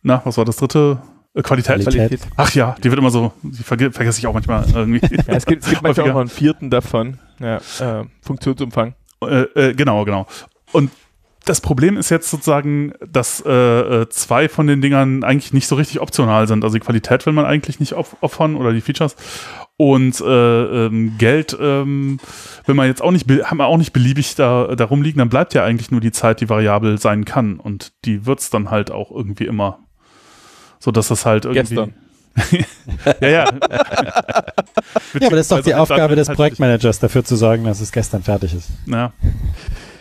na, 0.02 0.20
was 0.24 0.36
war 0.36 0.44
das 0.44 0.56
dritte? 0.56 0.98
Qualität. 1.42 1.82
Qualität. 1.82 2.20
Ach 2.36 2.52
ja, 2.54 2.76
die 2.82 2.90
wird 2.90 2.98
immer 2.98 3.10
so, 3.10 3.32
die 3.42 3.62
verge 3.62 3.90
vergesse 3.90 4.20
ich 4.20 4.26
auch 4.26 4.34
manchmal 4.34 4.64
irgendwie. 4.72 5.00
Ja, 5.26 5.34
es 5.34 5.46
gibt, 5.46 5.64
es 5.64 5.70
gibt 5.70 5.82
manchmal 5.82 6.10
auch 6.10 6.14
noch 6.14 6.20
einen 6.20 6.28
vierten 6.28 6.70
davon. 6.70 7.18
Ja, 7.40 7.56
äh, 7.80 8.04
Funktionsumfang. 8.22 8.94
Äh, 9.26 9.42
äh, 9.54 9.74
genau, 9.74 10.04
genau. 10.04 10.26
Und 10.72 10.90
das 11.44 11.60
Problem 11.60 11.96
ist 11.96 12.10
jetzt 12.10 12.30
sozusagen, 12.30 12.94
dass 13.06 13.42
äh, 13.44 13.50
äh, 13.50 14.08
zwei 14.08 14.48
von 14.48 14.66
den 14.66 14.80
Dingern 14.80 15.24
eigentlich 15.24 15.52
nicht 15.52 15.66
so 15.66 15.76
richtig 15.76 16.00
optional 16.00 16.48
sind. 16.48 16.64
Also 16.64 16.74
die 16.78 16.80
Qualität 16.80 17.26
will 17.26 17.34
man 17.34 17.44
eigentlich 17.44 17.80
nicht 17.80 17.92
opfern 17.92 18.56
oder 18.56 18.72
die 18.72 18.80
Features. 18.80 19.14
Und 19.76 20.20
äh, 20.20 20.86
ähm, 20.86 21.18
Geld 21.18 21.56
ähm, 21.60 22.18
will 22.64 22.74
man 22.74 22.86
jetzt 22.86 23.02
auch 23.02 23.10
nicht, 23.10 23.28
haben 23.28 23.58
wir 23.58 23.66
auch 23.66 23.76
nicht 23.76 23.92
beliebig 23.92 24.36
da, 24.36 24.74
da 24.74 24.84
rumliegen, 24.84 25.18
dann 25.18 25.28
bleibt 25.28 25.52
ja 25.52 25.64
eigentlich 25.64 25.90
nur 25.90 26.00
die 26.00 26.12
Zeit, 26.12 26.40
die 26.40 26.48
variabel 26.48 26.98
sein 26.98 27.24
kann. 27.24 27.58
Und 27.58 27.92
die 28.04 28.24
wird's 28.24 28.50
dann 28.50 28.70
halt 28.70 28.90
auch 28.90 29.10
irgendwie 29.10 29.46
immer. 29.46 29.80
So 30.78 30.90
dass 30.90 31.08
das 31.08 31.26
halt 31.26 31.44
irgendwie. 31.44 31.74
Gestern. 31.74 31.94
ja, 33.20 33.28
ja. 33.28 33.44
ja, 35.20 35.26
aber 35.26 35.36
das 35.36 35.40
ist 35.40 35.52
doch 35.52 35.60
die 35.60 35.74
Aufgabe 35.74 36.16
des 36.16 36.28
halt 36.28 36.36
Projektmanagers, 36.36 36.98
dafür 36.98 37.24
zu 37.24 37.36
sorgen, 37.36 37.64
dass 37.64 37.80
es 37.80 37.92
gestern 37.92 38.22
fertig 38.22 38.54
ist. 38.54 38.70
Ja. 38.86 39.12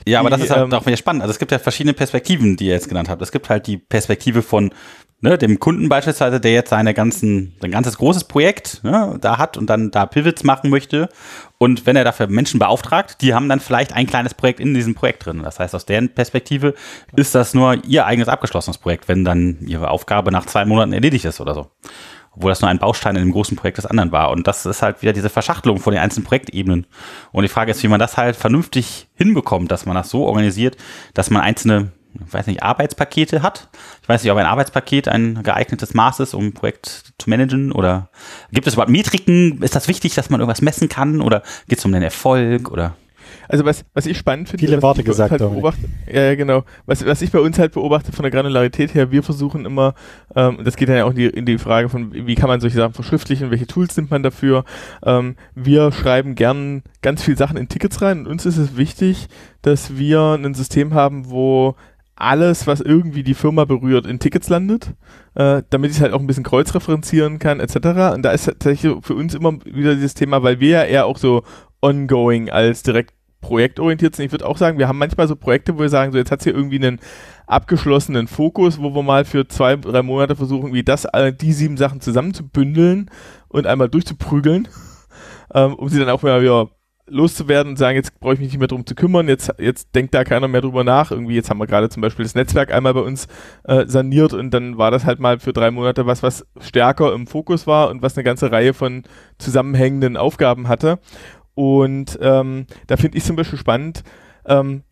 Ja, 0.05 0.19
aber 0.19 0.29
das 0.29 0.41
ist 0.41 0.49
halt 0.49 0.63
ähm, 0.63 0.73
auch 0.73 0.85
wieder 0.85 0.97
spannend. 0.97 1.21
Also 1.21 1.31
es 1.31 1.39
gibt 1.39 1.51
ja 1.51 1.59
verschiedene 1.59 1.93
Perspektiven, 1.93 2.57
die 2.57 2.65
ihr 2.65 2.73
jetzt 2.73 2.89
genannt 2.89 3.09
habt. 3.09 3.21
Es 3.21 3.31
gibt 3.31 3.49
halt 3.49 3.67
die 3.67 3.77
Perspektive 3.77 4.41
von 4.41 4.73
ne, 5.21 5.37
dem 5.37 5.59
Kunden 5.59 5.87
beispielsweise, 5.87 6.41
der 6.41 6.51
jetzt 6.51 6.69
seine 6.69 6.93
ganzen, 6.93 7.55
sein 7.61 7.71
ganzes 7.71 7.97
großes 7.97 8.25
Projekt 8.25 8.83
ne, 8.83 9.17
da 9.21 9.37
hat 9.37 9.57
und 9.57 9.69
dann 9.69 9.91
da 9.91 10.05
Pivots 10.05 10.43
machen 10.43 10.69
möchte. 10.69 11.09
Und 11.57 11.85
wenn 11.85 11.95
er 11.95 12.03
dafür 12.03 12.27
Menschen 12.27 12.59
beauftragt, 12.59 13.21
die 13.21 13.33
haben 13.33 13.47
dann 13.47 13.61
vielleicht 13.61 13.93
ein 13.93 14.05
kleines 14.05 14.33
Projekt 14.33 14.59
in 14.59 14.73
diesem 14.73 14.95
Projekt 14.95 15.25
drin. 15.25 15.41
Das 15.43 15.59
heißt, 15.59 15.73
aus 15.73 15.85
deren 15.85 16.09
Perspektive 16.09 16.73
ist 17.15 17.33
das 17.33 17.53
nur 17.53 17.77
ihr 17.85 18.05
eigenes 18.05 18.27
abgeschlossenes 18.27 18.77
Projekt, 18.77 19.07
wenn 19.07 19.23
dann 19.23 19.59
ihre 19.65 19.89
Aufgabe 19.89 20.31
nach 20.31 20.45
zwei 20.45 20.65
Monaten 20.65 20.91
erledigt 20.91 21.23
ist 21.23 21.39
oder 21.39 21.53
so 21.53 21.71
obwohl 22.35 22.51
das 22.51 22.61
nur 22.61 22.69
ein 22.69 22.79
Baustein 22.79 23.15
in 23.15 23.23
dem 23.23 23.31
großen 23.31 23.55
Projekt 23.55 23.77
des 23.77 23.85
anderen 23.85 24.11
war. 24.11 24.31
Und 24.31 24.47
das 24.47 24.65
ist 24.65 24.81
halt 24.81 25.01
wieder 25.01 25.13
diese 25.13 25.29
Verschachtelung 25.29 25.79
von 25.79 25.93
den 25.93 26.01
einzelnen 26.01 26.25
Projektebenen. 26.25 26.87
Und 27.31 27.43
die 27.43 27.49
Frage 27.49 27.71
ist, 27.71 27.83
wie 27.83 27.87
man 27.87 27.99
das 27.99 28.17
halt 28.17 28.35
vernünftig 28.35 29.07
hinbekommt, 29.15 29.71
dass 29.71 29.85
man 29.85 29.95
das 29.95 30.09
so 30.09 30.25
organisiert, 30.25 30.77
dass 31.13 31.29
man 31.29 31.41
einzelne, 31.41 31.91
weiß 32.13 32.47
nicht, 32.47 32.63
Arbeitspakete 32.63 33.41
hat. 33.41 33.69
Ich 34.01 34.09
weiß 34.09 34.23
nicht, 34.23 34.31
ob 34.31 34.37
ein 34.37 34.45
Arbeitspaket 34.45 35.07
ein 35.07 35.43
geeignetes 35.43 35.93
Maß 35.93 36.21
ist, 36.21 36.33
um 36.33 36.47
ein 36.47 36.53
Projekt 36.53 37.13
zu 37.17 37.29
managen. 37.29 37.71
Oder 37.71 38.09
gibt 38.51 38.67
es 38.67 38.73
überhaupt 38.73 38.91
Metriken? 38.91 39.61
Ist 39.61 39.75
das 39.75 39.87
wichtig, 39.87 40.15
dass 40.15 40.29
man 40.29 40.39
irgendwas 40.39 40.61
messen 40.61 40.89
kann? 40.89 41.21
Oder 41.21 41.43
geht 41.67 41.79
es 41.79 41.85
um 41.85 41.91
den 41.91 42.03
Erfolg? 42.03 42.71
Oder 42.71 42.95
also 43.47 43.65
was, 43.65 43.85
was 43.93 44.05
ich 44.05 44.17
spannend 44.17 44.49
finde, 44.49 44.65
viele 44.65 44.81
Worte 44.81 45.03
gesagt, 45.03 45.31
halt 45.31 45.39
beobachte, 45.39 45.89
ja 46.11 46.35
genau, 46.35 46.63
was, 46.85 47.05
was 47.05 47.21
ich 47.21 47.31
bei 47.31 47.39
uns 47.39 47.59
halt 47.59 47.73
beobachte 47.73 48.11
von 48.11 48.23
der 48.23 48.31
Granularität 48.31 48.93
her, 48.93 49.11
wir 49.11 49.23
versuchen 49.23 49.65
immer, 49.65 49.93
ähm, 50.35 50.59
das 50.63 50.75
geht 50.75 50.89
dann 50.89 50.97
ja 50.97 51.05
auch 51.05 51.11
in 51.11 51.15
die, 51.15 51.25
in 51.27 51.45
die 51.45 51.57
Frage 51.57 51.89
von, 51.89 52.13
wie 52.13 52.35
kann 52.35 52.49
man 52.49 52.59
solche 52.59 52.77
Sachen 52.77 52.93
verschriftlichen, 52.93 53.51
welche 53.51 53.67
Tools 53.67 53.95
nimmt 53.97 54.11
man 54.11 54.23
dafür. 54.23 54.65
Ähm, 55.05 55.35
wir 55.55 55.91
schreiben 55.91 56.35
gern 56.35 56.83
ganz 57.01 57.23
viele 57.23 57.37
Sachen 57.37 57.57
in 57.57 57.67
Tickets 57.67 58.01
rein 58.01 58.19
und 58.19 58.27
uns 58.27 58.45
ist 58.45 58.57
es 58.57 58.77
wichtig, 58.77 59.27
dass 59.61 59.97
wir 59.97 60.19
ein 60.21 60.53
System 60.53 60.93
haben, 60.93 61.29
wo 61.29 61.75
alles, 62.15 62.67
was 62.67 62.79
irgendwie 62.79 63.23
die 63.23 63.33
Firma 63.33 63.65
berührt, 63.65 64.05
in 64.05 64.19
Tickets 64.19 64.49
landet, 64.49 64.93
äh, 65.35 65.63
damit 65.69 65.91
ich 65.91 65.97
es 65.97 66.01
halt 66.01 66.13
auch 66.13 66.19
ein 66.19 66.27
bisschen 66.27 66.43
kreuzreferenzieren 66.43 67.39
kann, 67.39 67.59
etc. 67.59 67.75
Und 68.13 68.23
da 68.23 68.31
ist 68.31 68.45
tatsächlich 68.45 68.93
für 69.01 69.15
uns 69.15 69.33
immer 69.33 69.53
wieder 69.65 69.95
dieses 69.95 70.13
Thema, 70.13 70.43
weil 70.43 70.59
wir 70.59 70.69
ja 70.69 70.83
eher 70.83 71.05
auch 71.05 71.17
so 71.17 71.43
ongoing 71.81 72.49
als 72.49 72.83
direkt 72.83 73.13
projektorientiert 73.43 74.15
sind. 74.15 74.25
Ich 74.25 74.31
würde 74.31 74.47
auch 74.47 74.57
sagen, 74.57 74.79
wir 74.79 74.87
haben 74.87 74.97
manchmal 74.97 75.27
so 75.27 75.35
Projekte, 75.35 75.75
wo 75.75 75.81
wir 75.81 75.89
sagen, 75.89 76.11
so 76.11 76.17
jetzt 76.17 76.31
hat 76.31 76.39
es 76.39 76.45
hier 76.45 76.55
irgendwie 76.55 76.83
einen 76.83 76.99
abgeschlossenen 77.45 78.27
Fokus, 78.27 78.81
wo 78.81 78.95
wir 78.95 79.03
mal 79.03 79.25
für 79.25 79.47
zwei, 79.47 79.75
drei 79.75 80.01
Monate 80.01 80.35
versuchen, 80.35 80.73
wie 80.73 80.83
das, 80.83 81.05
die 81.39 81.53
sieben 81.53 81.77
Sachen 81.77 82.01
zusammenzubündeln 82.01 83.11
und 83.49 83.67
einmal 83.67 83.89
durchzuprügeln, 83.89 84.67
ähm, 85.53 85.75
um 85.75 85.89
sie 85.89 85.99
dann 85.99 86.09
auch 86.09 86.23
mal 86.23 86.41
wieder 86.41 86.69
loszuwerden 87.05 87.73
und 87.73 87.77
sagen, 87.77 87.97
jetzt 87.97 88.17
brauche 88.19 88.33
ich 88.33 88.39
mich 88.39 88.49
nicht 88.49 88.59
mehr 88.59 88.69
drum 88.69 88.85
zu 88.85 88.95
kümmern, 88.95 89.27
jetzt, 89.27 89.53
jetzt 89.59 89.93
denkt 89.93 90.13
da 90.13 90.23
keiner 90.23 90.47
mehr 90.47 90.61
drüber 90.61 90.85
nach. 90.85 91.11
Irgendwie, 91.11 91.35
jetzt 91.35 91.49
haben 91.49 91.59
wir 91.59 91.67
gerade 91.67 91.89
zum 91.89 92.01
Beispiel 92.01 92.23
das 92.23 92.33
Netzwerk 92.33 92.73
einmal 92.73 92.93
bei 92.93 93.01
uns 93.01 93.27
äh, 93.65 93.85
saniert 93.87 94.33
und 94.33 94.51
dann 94.51 94.77
war 94.77 94.89
das 94.89 95.05
halt 95.05 95.19
mal 95.19 95.39
für 95.39 95.51
drei 95.51 95.69
Monate 95.69 96.05
was, 96.05 96.23
was 96.23 96.45
stärker 96.61 97.13
im 97.13 97.27
Fokus 97.27 97.67
war 97.67 97.89
und 97.89 98.01
was 98.01 98.15
eine 98.15 98.23
ganze 98.23 98.51
Reihe 98.51 98.73
von 98.73 99.03
zusammenhängenden 99.37 100.15
Aufgaben 100.15 100.69
hatte. 100.69 100.99
Und 101.55 102.17
ähm, 102.21 102.65
da 102.87 102.97
finde 102.97 103.17
ich 103.17 103.23
zum 103.23 103.35
Beispiel 103.35 103.59
spannend, 103.59 104.03
ähm, 104.45 104.83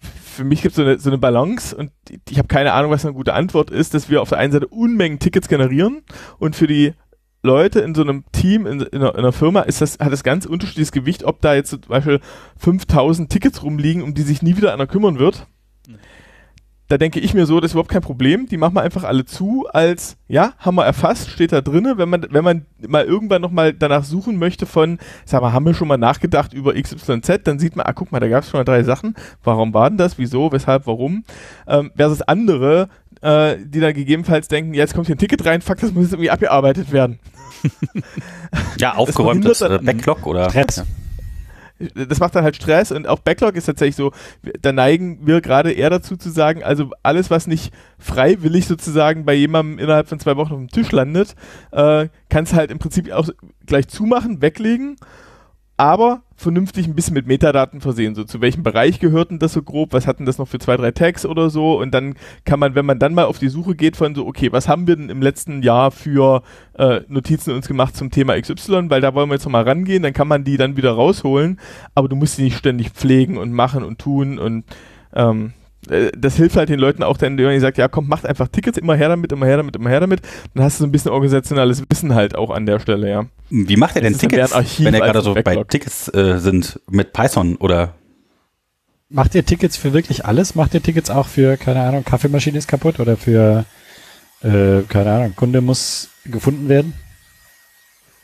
für 0.00 0.44
mich 0.44 0.62
gibt 0.62 0.72
es 0.72 0.76
so 0.76 0.82
eine, 0.82 0.98
so 0.98 1.10
eine 1.10 1.18
Balance 1.18 1.74
und 1.74 1.90
ich 2.28 2.38
habe 2.38 2.48
keine 2.48 2.72
Ahnung, 2.72 2.92
was 2.92 3.04
eine 3.04 3.14
gute 3.14 3.34
Antwort 3.34 3.70
ist, 3.70 3.94
dass 3.94 4.08
wir 4.08 4.22
auf 4.22 4.28
der 4.28 4.38
einen 4.38 4.52
Seite 4.52 4.68
Unmengen 4.68 5.18
Tickets 5.18 5.48
generieren 5.48 6.02
und 6.38 6.54
für 6.54 6.68
die 6.68 6.94
Leute 7.42 7.80
in 7.80 7.94
so 7.94 8.02
einem 8.02 8.24
Team, 8.32 8.66
in, 8.66 8.80
in, 8.80 9.00
einer, 9.00 9.12
in 9.14 9.18
einer, 9.20 9.32
Firma, 9.32 9.62
ist 9.62 9.80
das, 9.80 9.98
hat 9.98 10.12
das 10.12 10.24
ganz 10.24 10.46
unterschiedliches 10.46 10.92
Gewicht, 10.92 11.24
ob 11.24 11.40
da 11.40 11.54
jetzt 11.54 11.70
zum 11.70 11.80
Beispiel 11.88 12.20
5000 12.58 13.30
Tickets 13.30 13.62
rumliegen, 13.62 14.02
um 14.02 14.14
die 14.14 14.22
sich 14.22 14.42
nie 14.42 14.56
wieder 14.56 14.72
einer 14.72 14.86
kümmern 14.86 15.18
wird 15.18 15.46
da 16.88 16.96
denke 16.96 17.20
ich 17.20 17.34
mir 17.34 17.44
so, 17.44 17.60
das 17.60 17.70
ist 17.70 17.74
überhaupt 17.74 17.90
kein 17.90 18.00
Problem. 18.00 18.46
Die 18.46 18.56
machen 18.56 18.74
wir 18.74 18.80
einfach 18.80 19.04
alle 19.04 19.26
zu, 19.26 19.66
als 19.70 20.16
ja, 20.26 20.54
haben 20.58 20.76
wir 20.76 20.86
erfasst, 20.86 21.30
steht 21.30 21.52
da 21.52 21.60
drinne. 21.60 21.98
Wenn 21.98 22.08
man, 22.08 22.26
wenn 22.30 22.42
man 22.42 22.64
mal 22.86 23.04
irgendwann 23.04 23.42
nochmal 23.42 23.74
danach 23.74 24.04
suchen 24.04 24.38
möchte 24.38 24.64
von, 24.64 24.98
sag 25.26 25.42
mal, 25.42 25.52
haben 25.52 25.66
wir 25.66 25.74
schon 25.74 25.88
mal 25.88 25.98
nachgedacht 25.98 26.54
über 26.54 26.72
XYZ, 26.74 27.40
dann 27.44 27.58
sieht 27.58 27.76
man, 27.76 27.84
ah, 27.84 27.92
guck 27.92 28.10
mal, 28.10 28.20
da 28.20 28.28
gab 28.28 28.42
es 28.42 28.50
schon 28.50 28.58
mal 28.58 28.64
drei 28.64 28.82
Sachen. 28.84 29.14
Warum 29.44 29.74
war 29.74 29.90
denn 29.90 29.98
das? 29.98 30.16
Wieso? 30.16 30.50
Weshalb? 30.50 30.86
Warum? 30.86 31.24
Ähm, 31.66 31.92
versus 31.94 32.22
andere, 32.22 32.88
äh, 33.20 33.56
die 33.62 33.80
dann 33.80 33.92
gegebenenfalls 33.92 34.48
denken, 34.48 34.72
ja, 34.72 34.80
jetzt 34.80 34.94
kommt 34.94 35.08
hier 35.08 35.16
ein 35.16 35.18
Ticket 35.18 35.44
rein, 35.44 35.60
fuck, 35.60 35.78
das 35.80 35.92
muss 35.92 36.04
jetzt 36.04 36.12
irgendwie 36.14 36.30
abgearbeitet 36.30 36.90
werden. 36.90 37.18
ja, 38.78 38.94
aufgeräumtes 38.96 39.60
äh, 39.60 39.78
Backlog 39.82 40.26
oder? 40.26 40.48
Stress. 40.48 40.76
Ja 40.76 40.84
das 41.94 42.20
macht 42.20 42.34
dann 42.34 42.44
halt 42.44 42.56
Stress 42.56 42.92
und 42.92 43.06
auch 43.06 43.20
Backlog 43.20 43.54
ist 43.54 43.66
tatsächlich 43.66 43.96
so, 43.96 44.12
da 44.60 44.72
neigen 44.72 45.26
wir 45.26 45.40
gerade 45.40 45.72
eher 45.72 45.90
dazu 45.90 46.16
zu 46.16 46.30
sagen, 46.30 46.62
also 46.64 46.90
alles, 47.02 47.30
was 47.30 47.46
nicht 47.46 47.72
freiwillig 47.98 48.66
sozusagen 48.66 49.24
bei 49.24 49.34
jemandem 49.34 49.78
innerhalb 49.78 50.08
von 50.08 50.18
zwei 50.18 50.36
Wochen 50.36 50.52
auf 50.52 50.58
dem 50.58 50.68
Tisch 50.68 50.90
landet, 50.92 51.34
äh, 51.70 52.08
kannst 52.28 52.54
halt 52.54 52.70
im 52.70 52.78
Prinzip 52.78 53.12
auch 53.12 53.28
gleich 53.66 53.88
zumachen, 53.88 54.42
weglegen. 54.42 54.96
Aber 55.76 56.22
vernünftig 56.38 56.86
ein 56.86 56.94
bisschen 56.94 57.14
mit 57.14 57.26
Metadaten 57.26 57.80
versehen. 57.80 58.14
So, 58.14 58.22
zu 58.22 58.40
welchem 58.40 58.62
Bereich 58.62 59.00
gehört 59.00 59.32
denn 59.32 59.40
das 59.40 59.52
so 59.52 59.60
grob? 59.60 59.92
Was 59.92 60.06
hatten 60.06 60.24
das 60.24 60.38
noch 60.38 60.46
für 60.46 60.60
zwei, 60.60 60.76
drei 60.76 60.92
Tags 60.92 61.26
oder 61.26 61.50
so? 61.50 61.76
Und 61.78 61.92
dann 61.92 62.14
kann 62.44 62.60
man, 62.60 62.76
wenn 62.76 62.86
man 62.86 63.00
dann 63.00 63.12
mal 63.12 63.24
auf 63.24 63.40
die 63.40 63.48
Suche 63.48 63.74
geht 63.74 63.96
von 63.96 64.14
so, 64.14 64.24
okay, 64.24 64.52
was 64.52 64.68
haben 64.68 64.86
wir 64.86 64.94
denn 64.94 65.10
im 65.10 65.20
letzten 65.20 65.64
Jahr 65.64 65.90
für 65.90 66.42
äh, 66.74 67.00
Notizen 67.08 67.52
uns 67.52 67.66
gemacht 67.66 67.96
zum 67.96 68.12
Thema 68.12 68.40
XY? 68.40 68.88
Weil 68.88 69.00
da 69.00 69.14
wollen 69.14 69.28
wir 69.28 69.34
jetzt 69.34 69.46
nochmal 69.46 69.64
rangehen, 69.64 70.04
dann 70.04 70.12
kann 70.12 70.28
man 70.28 70.44
die 70.44 70.56
dann 70.56 70.76
wieder 70.76 70.92
rausholen, 70.92 71.58
aber 71.96 72.08
du 72.08 72.14
musst 72.14 72.36
sie 72.36 72.44
nicht 72.44 72.56
ständig 72.56 72.90
pflegen 72.90 73.36
und 73.36 73.52
machen 73.52 73.82
und 73.82 73.98
tun 73.98 74.38
und 74.38 74.64
ähm, 75.14 75.46
äh, 75.46 75.57
das 76.16 76.36
hilft 76.36 76.56
halt 76.56 76.68
den 76.68 76.78
Leuten 76.78 77.02
auch 77.02 77.16
dann, 77.16 77.38
wenn 77.38 77.52
ihr 77.52 77.60
sagt, 77.60 77.78
ja 77.78 77.88
komm, 77.88 78.08
macht 78.08 78.26
einfach 78.26 78.48
Tickets, 78.48 78.78
immer 78.78 78.96
her 78.96 79.08
damit, 79.08 79.32
immer 79.32 79.46
her 79.46 79.56
damit, 79.56 79.76
immer 79.76 79.90
her 79.90 80.00
damit, 80.00 80.20
dann 80.54 80.64
hast 80.64 80.78
du 80.78 80.84
so 80.84 80.88
ein 80.88 80.92
bisschen 80.92 81.10
organisationales 81.10 81.82
Wissen 81.88 82.14
halt 82.14 82.34
auch 82.36 82.50
an 82.50 82.66
der 82.66 82.80
Stelle, 82.80 83.10
ja. 83.10 83.26
Wie 83.50 83.76
macht 83.76 83.96
ihr 83.96 84.02
denn 84.02 84.16
Tickets, 84.16 84.54
wenn 84.78 84.94
ihr 84.94 85.00
gerade 85.00 85.22
so 85.22 85.34
Backlog. 85.34 85.54
bei 85.56 85.64
Tickets 85.64 86.08
äh, 86.14 86.38
sind, 86.38 86.80
mit 86.90 87.12
Python 87.12 87.56
oder? 87.56 87.94
Macht 89.08 89.34
ihr 89.34 89.44
Tickets 89.44 89.76
für 89.76 89.92
wirklich 89.92 90.26
alles? 90.26 90.54
Macht 90.54 90.74
ihr 90.74 90.82
Tickets 90.82 91.10
auch 91.10 91.26
für, 91.26 91.56
keine 91.56 91.82
Ahnung, 91.82 92.04
Kaffeemaschine 92.04 92.58
ist 92.58 92.68
kaputt 92.68 93.00
oder 93.00 93.16
für, 93.16 93.64
äh, 94.42 94.82
keine 94.88 95.12
Ahnung, 95.12 95.34
Kunde 95.34 95.60
muss 95.60 96.10
gefunden 96.26 96.68
werden? 96.68 96.92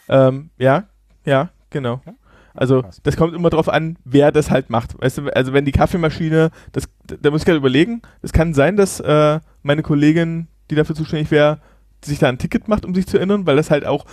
Ähm, 0.09 0.51
ja, 0.59 0.85
ja, 1.25 1.51
genau. 1.71 2.03
Ja? 2.05 2.13
Also 2.55 2.85
das 3.03 3.17
kommt 3.17 3.35
immer 3.35 3.51
drauf 3.51 3.69
an, 3.69 3.97
wer 4.05 4.31
das 4.31 4.51
halt 4.51 4.71
macht. 4.71 5.01
Weißt 5.01 5.19
du, 5.19 5.29
also 5.35 5.53
wenn 5.53 5.65
die 5.65 5.73
Kaffeemaschine, 5.73 6.51
das, 6.73 6.89
da 7.05 7.31
muss 7.31 7.43
ich 7.43 7.47
gerade 7.47 7.59
überlegen, 7.59 8.03
es 8.23 8.33
kann 8.33 8.55
sein, 8.55 8.77
dass 8.77 9.01
äh, 9.01 9.41
meine 9.63 9.83
Kollegin, 9.83 10.47
die 10.71 10.77
dafür 10.77 10.95
zuständig 10.95 11.31
wäre, 11.31 11.61
sich 12.05 12.19
da 12.19 12.29
ein 12.29 12.39
Ticket 12.39 12.69
macht, 12.69 12.85
um 12.85 12.95
sich 12.95 13.07
zu 13.07 13.17
erinnern, 13.17 13.47
weil 13.47 13.57
das 13.57 13.71
halt 13.71 13.85
auch 13.85 14.07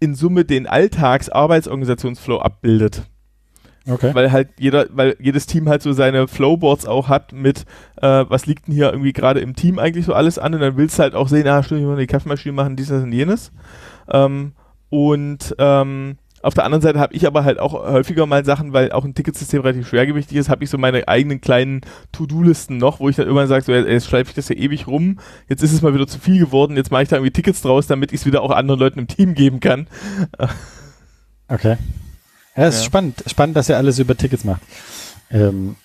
in 0.00 0.14
Summe 0.14 0.44
den 0.44 0.66
Alltags-Arbeitsorganisationsflow 0.66 2.38
abbildet. 2.38 3.02
Okay. 3.90 4.14
Weil 4.14 4.30
halt 4.30 4.50
jeder, 4.58 4.86
weil 4.90 5.16
jedes 5.18 5.46
Team 5.46 5.68
halt 5.68 5.82
so 5.82 5.92
seine 5.92 6.28
Flowboards 6.28 6.86
auch 6.86 7.08
hat 7.08 7.32
mit, 7.32 7.64
äh, 7.96 8.24
was 8.28 8.46
liegt 8.46 8.68
denn 8.68 8.74
hier 8.74 8.92
irgendwie 8.92 9.14
gerade 9.14 9.40
im 9.40 9.56
Team 9.56 9.78
eigentlich 9.78 10.04
so 10.04 10.12
alles 10.12 10.38
an 10.38 10.54
und 10.54 10.60
dann 10.60 10.76
willst 10.76 10.98
du 10.98 11.02
halt 11.02 11.14
auch 11.14 11.28
sehen, 11.28 11.48
ah, 11.48 11.62
stimmt, 11.62 11.80
ich 11.80 11.86
muss 11.86 11.98
die 11.98 12.06
Kaffeemaschine 12.06 12.52
machen, 12.52 12.76
dies, 12.76 12.88
das 12.88 13.02
und 13.02 13.12
jenes. 13.12 13.50
Ähm, 14.10 14.52
und 14.90 15.54
ähm, 15.58 16.18
auf 16.42 16.54
der 16.54 16.64
anderen 16.64 16.82
Seite 16.82 17.00
habe 17.00 17.14
ich 17.14 17.26
aber 17.26 17.44
halt 17.44 17.58
auch 17.58 17.72
häufiger 17.72 18.26
mal 18.26 18.44
Sachen, 18.44 18.72
weil 18.72 18.92
auch 18.92 19.04
ein 19.04 19.14
Ticketsystem 19.14 19.60
relativ 19.60 19.88
schwergewichtig 19.88 20.36
ist, 20.36 20.48
habe 20.48 20.64
ich 20.64 20.70
so 20.70 20.78
meine 20.78 21.08
eigenen 21.08 21.40
kleinen 21.40 21.80
To-Do-Listen 22.12 22.76
noch, 22.76 23.00
wo 23.00 23.08
ich 23.08 23.16
dann 23.16 23.26
irgendwann 23.26 23.48
sage, 23.48 23.64
so, 23.64 23.72
jetzt 23.72 24.06
schleife 24.06 24.30
ich 24.30 24.34
das 24.34 24.48
ja 24.48 24.56
ewig 24.56 24.86
rum, 24.86 25.18
jetzt 25.48 25.62
ist 25.62 25.72
es 25.72 25.82
mal 25.82 25.94
wieder 25.94 26.06
zu 26.06 26.18
viel 26.18 26.38
geworden, 26.38 26.76
jetzt 26.76 26.90
mache 26.90 27.02
ich 27.02 27.08
da 27.08 27.16
irgendwie 27.16 27.32
Tickets 27.32 27.62
draus, 27.62 27.86
damit 27.86 28.12
ich 28.12 28.20
es 28.20 28.26
wieder 28.26 28.42
auch 28.42 28.50
anderen 28.50 28.78
Leuten 28.80 28.98
im 29.00 29.08
Team 29.08 29.34
geben 29.34 29.60
kann. 29.60 29.86
Okay. 31.50 31.78
Ja, 32.56 32.66
es 32.66 32.74
ist 32.74 32.80
ja. 32.82 32.86
spannend, 32.86 33.24
spannend, 33.26 33.56
dass 33.56 33.70
ihr 33.70 33.78
alles 33.78 33.98
über 33.98 34.14
Tickets 34.14 34.44
macht. 34.44 34.60
Ähm, 35.30 35.76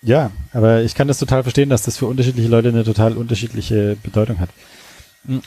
ja, 0.00 0.30
aber 0.52 0.82
ich 0.82 0.94
kann 0.94 1.08
das 1.08 1.18
total 1.18 1.42
verstehen, 1.42 1.68
dass 1.68 1.82
das 1.82 1.98
für 1.98 2.06
unterschiedliche 2.06 2.48
Leute 2.48 2.68
eine 2.68 2.84
total 2.84 3.16
unterschiedliche 3.16 3.96
Bedeutung 4.02 4.40
hat. 4.40 4.48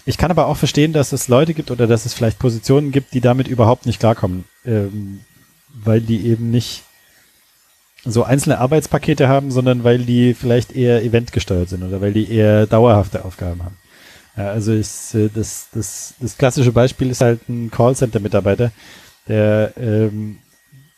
Ich 0.05 0.17
kann 0.17 0.31
aber 0.31 0.47
auch 0.47 0.57
verstehen, 0.57 0.93
dass 0.93 1.11
es 1.11 1.27
Leute 1.27 1.53
gibt 1.53 1.69
oder 1.69 1.87
dass 1.87 2.05
es 2.05 2.13
vielleicht 2.13 2.39
Positionen 2.39 2.91
gibt, 2.91 3.13
die 3.13 3.21
damit 3.21 3.47
überhaupt 3.47 3.85
nicht 3.85 3.99
klarkommen, 3.99 4.45
ähm, 4.65 5.19
weil 5.73 6.01
die 6.01 6.25
eben 6.27 6.49
nicht 6.49 6.83
so 8.03 8.23
einzelne 8.23 8.59
Arbeitspakete 8.59 9.27
haben, 9.27 9.51
sondern 9.51 9.83
weil 9.83 9.99
die 9.99 10.33
vielleicht 10.33 10.75
eher 10.75 11.03
eventgesteuert 11.03 11.69
sind 11.69 11.83
oder 11.83 12.01
weil 12.01 12.13
die 12.13 12.31
eher 12.31 12.65
dauerhafte 12.65 13.25
Aufgaben 13.25 13.63
haben. 13.63 13.77
Ja, 14.35 14.51
also 14.51 14.71
ist, 14.71 15.13
äh, 15.15 15.29
das, 15.33 15.67
das, 15.73 16.13
das 16.19 16.37
klassische 16.37 16.71
Beispiel 16.71 17.09
ist 17.09 17.21
halt 17.21 17.47
ein 17.49 17.71
Callcenter-Mitarbeiter, 17.71 18.71
der 19.27 19.73
ähm, 19.77 20.37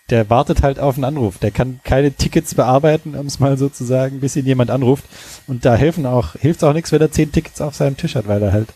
der 0.09 0.29
wartet 0.29 0.63
halt 0.63 0.79
auf 0.79 0.95
einen 0.95 1.03
Anruf. 1.03 1.37
Der 1.37 1.51
kann 1.51 1.79
keine 1.83 2.11
Tickets 2.11 2.55
bearbeiten, 2.55 3.15
um 3.15 3.27
es 3.27 3.39
mal 3.39 3.57
so 3.57 3.69
zu 3.69 3.83
sagen, 3.83 4.19
bis 4.19 4.35
ihn 4.35 4.45
jemand 4.45 4.71
anruft. 4.71 5.05
Und 5.47 5.65
da 5.65 5.75
helfen 5.75 6.05
auch, 6.05 6.33
hilft 6.33 6.63
auch 6.63 6.73
nichts, 6.73 6.91
wenn 6.91 7.01
er 7.01 7.11
zehn 7.11 7.31
Tickets 7.31 7.61
auf 7.61 7.75
seinem 7.75 7.97
Tisch 7.97 8.15
hat, 8.15 8.27
weil 8.27 8.41
er 8.41 8.51
halt 8.51 8.69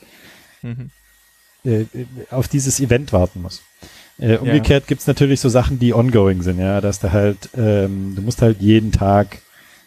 mhm. 0.62 0.92
äh, 1.66 1.86
auf 2.30 2.48
dieses 2.48 2.80
Event 2.80 3.14
warten 3.14 3.42
muss. 3.42 3.62
Äh, 4.20 4.38
umgekehrt 4.38 4.84
ja. 4.84 4.88
gibt's 4.88 5.08
natürlich 5.08 5.40
so 5.40 5.50
Sachen, 5.50 5.80
die 5.80 5.94
ongoing 5.94 6.44
sind, 6.44 6.60
ja, 6.60 6.82
dass 6.82 7.00
du 7.00 7.12
halt, 7.12 7.50
ähm, 7.58 8.14
du 8.16 8.22
musst 8.22 8.44
halt 8.44 8.62
jeden 8.62 8.92
Tag, 8.92 9.40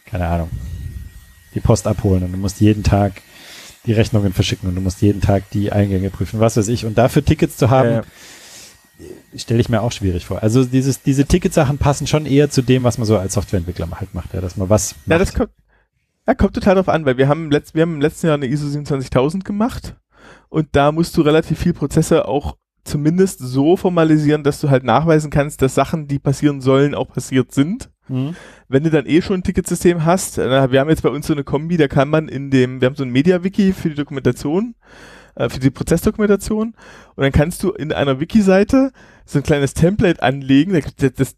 keine 0.04 0.26
Ahnung, 0.26 0.50
die 1.54 1.60
Post 1.60 1.86
abholen 1.86 2.24
und 2.24 2.32
du 2.32 2.38
musst 2.38 2.60
jeden 2.60 2.82
Tag 2.82 3.22
die 3.86 3.92
Rechnungen 3.92 4.32
verschicken 4.32 4.68
und 4.68 4.74
du 4.74 4.80
musst 4.80 5.00
jeden 5.00 5.20
Tag 5.20 5.48
die 5.50 5.70
Eingänge 5.70 6.10
prüfen, 6.10 6.40
was 6.40 6.56
weiß 6.56 6.66
ich. 6.68 6.84
Und 6.84 6.98
dafür 6.98 7.24
Tickets 7.24 7.56
zu 7.56 7.70
haben, 7.70 7.88
ja, 7.88 7.96
ja 7.96 8.04
stelle 9.36 9.60
ich 9.60 9.68
mir 9.68 9.82
auch 9.82 9.92
schwierig 9.92 10.26
vor. 10.26 10.42
Also 10.42 10.64
dieses, 10.64 11.02
diese 11.02 11.26
Ticketsachen 11.26 11.78
passen 11.78 12.06
schon 12.06 12.26
eher 12.26 12.50
zu 12.50 12.62
dem, 12.62 12.84
was 12.84 12.98
man 12.98 13.06
so 13.06 13.18
als 13.18 13.34
Softwareentwickler 13.34 13.88
halt 13.92 14.14
macht, 14.14 14.34
ja, 14.34 14.40
dass 14.40 14.56
man 14.56 14.68
was 14.68 14.94
macht. 14.94 15.08
Ja, 15.08 15.18
das 15.18 15.34
kommt, 15.34 15.50
ja, 16.26 16.34
kommt 16.34 16.54
total 16.54 16.76
drauf 16.76 16.88
an, 16.88 17.04
weil 17.04 17.18
wir 17.18 17.28
haben, 17.28 17.50
letzt, 17.50 17.74
wir 17.74 17.82
haben 17.82 17.94
im 17.94 18.00
letzten 18.00 18.26
Jahr 18.26 18.36
eine 18.36 18.46
ISO 18.46 18.68
27000 18.68 19.44
gemacht 19.44 19.96
und 20.48 20.68
da 20.72 20.92
musst 20.92 21.16
du 21.16 21.22
relativ 21.22 21.58
viel 21.58 21.74
Prozesse 21.74 22.26
auch 22.26 22.56
zumindest 22.84 23.40
so 23.40 23.76
formalisieren, 23.76 24.44
dass 24.44 24.60
du 24.60 24.70
halt 24.70 24.84
nachweisen 24.84 25.30
kannst, 25.30 25.60
dass 25.60 25.74
Sachen, 25.74 26.06
die 26.06 26.18
passieren 26.18 26.60
sollen, 26.60 26.94
auch 26.94 27.08
passiert 27.08 27.52
sind. 27.52 27.90
Mhm. 28.08 28.36
Wenn 28.68 28.84
du 28.84 28.90
dann 28.90 29.06
eh 29.06 29.20
schon 29.20 29.40
ein 29.40 29.42
Ticketsystem 29.42 30.04
hast, 30.04 30.38
äh, 30.38 30.70
wir 30.70 30.80
haben 30.80 30.88
jetzt 30.88 31.02
bei 31.02 31.08
uns 31.08 31.26
so 31.26 31.32
eine 31.32 31.44
Kombi, 31.44 31.76
da 31.76 31.88
kann 31.88 32.08
man 32.08 32.28
in 32.28 32.50
dem, 32.50 32.80
wir 32.80 32.86
haben 32.86 32.94
so 32.94 33.04
ein 33.04 33.10
Media-Wiki 33.10 33.72
für 33.72 33.88
die 33.88 33.96
Dokumentation, 33.96 34.74
äh, 35.36 35.48
für 35.48 35.60
die 35.60 35.70
Prozessdokumentation. 35.70 36.74
Und 37.14 37.22
dann 37.22 37.32
kannst 37.32 37.62
du 37.62 37.70
in 37.70 37.92
einer 37.92 38.20
Wiki-Seite 38.20 38.92
so 39.24 39.38
ein 39.38 39.44
kleines 39.44 39.74
Template 39.74 40.22
anlegen. 40.22 40.82
Das, 40.98 41.12
das 41.14 41.36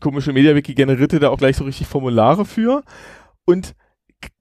komische 0.00 0.32
MediaWiki 0.32 0.74
generierte 0.74 1.18
da 1.18 1.30
auch 1.30 1.38
gleich 1.38 1.56
so 1.56 1.64
richtig 1.64 1.86
Formulare 1.86 2.44
für. 2.44 2.82
Und 3.44 3.74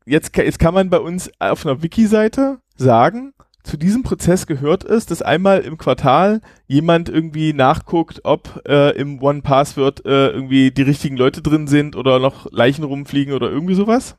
jetzt, 0.05 0.35
jetzt 0.37 0.59
kann 0.59 0.73
man 0.73 0.89
bei 0.89 0.99
uns 0.99 1.31
auf 1.39 1.65
einer 1.65 1.81
Wiki-Seite 1.81 2.59
sagen, 2.75 3.33
zu 3.63 3.77
diesem 3.77 4.03
Prozess 4.03 4.45
gehört 4.45 4.83
es, 4.83 5.07
dass 5.07 5.23
einmal 5.23 5.61
im 5.61 5.79
Quartal 5.79 6.41
jemand 6.67 7.09
irgendwie 7.09 7.51
nachguckt, 7.51 8.21
ob 8.23 8.61
äh, 8.67 8.95
im 8.95 9.19
One 9.23 9.41
Password 9.41 10.05
äh, 10.05 10.27
irgendwie 10.27 10.69
die 10.69 10.83
richtigen 10.83 11.17
Leute 11.17 11.41
drin 11.41 11.65
sind 11.65 11.95
oder 11.95 12.19
noch 12.19 12.51
Leichen 12.51 12.83
rumfliegen 12.83 13.33
oder 13.33 13.49
irgendwie 13.49 13.73
sowas. 13.73 14.17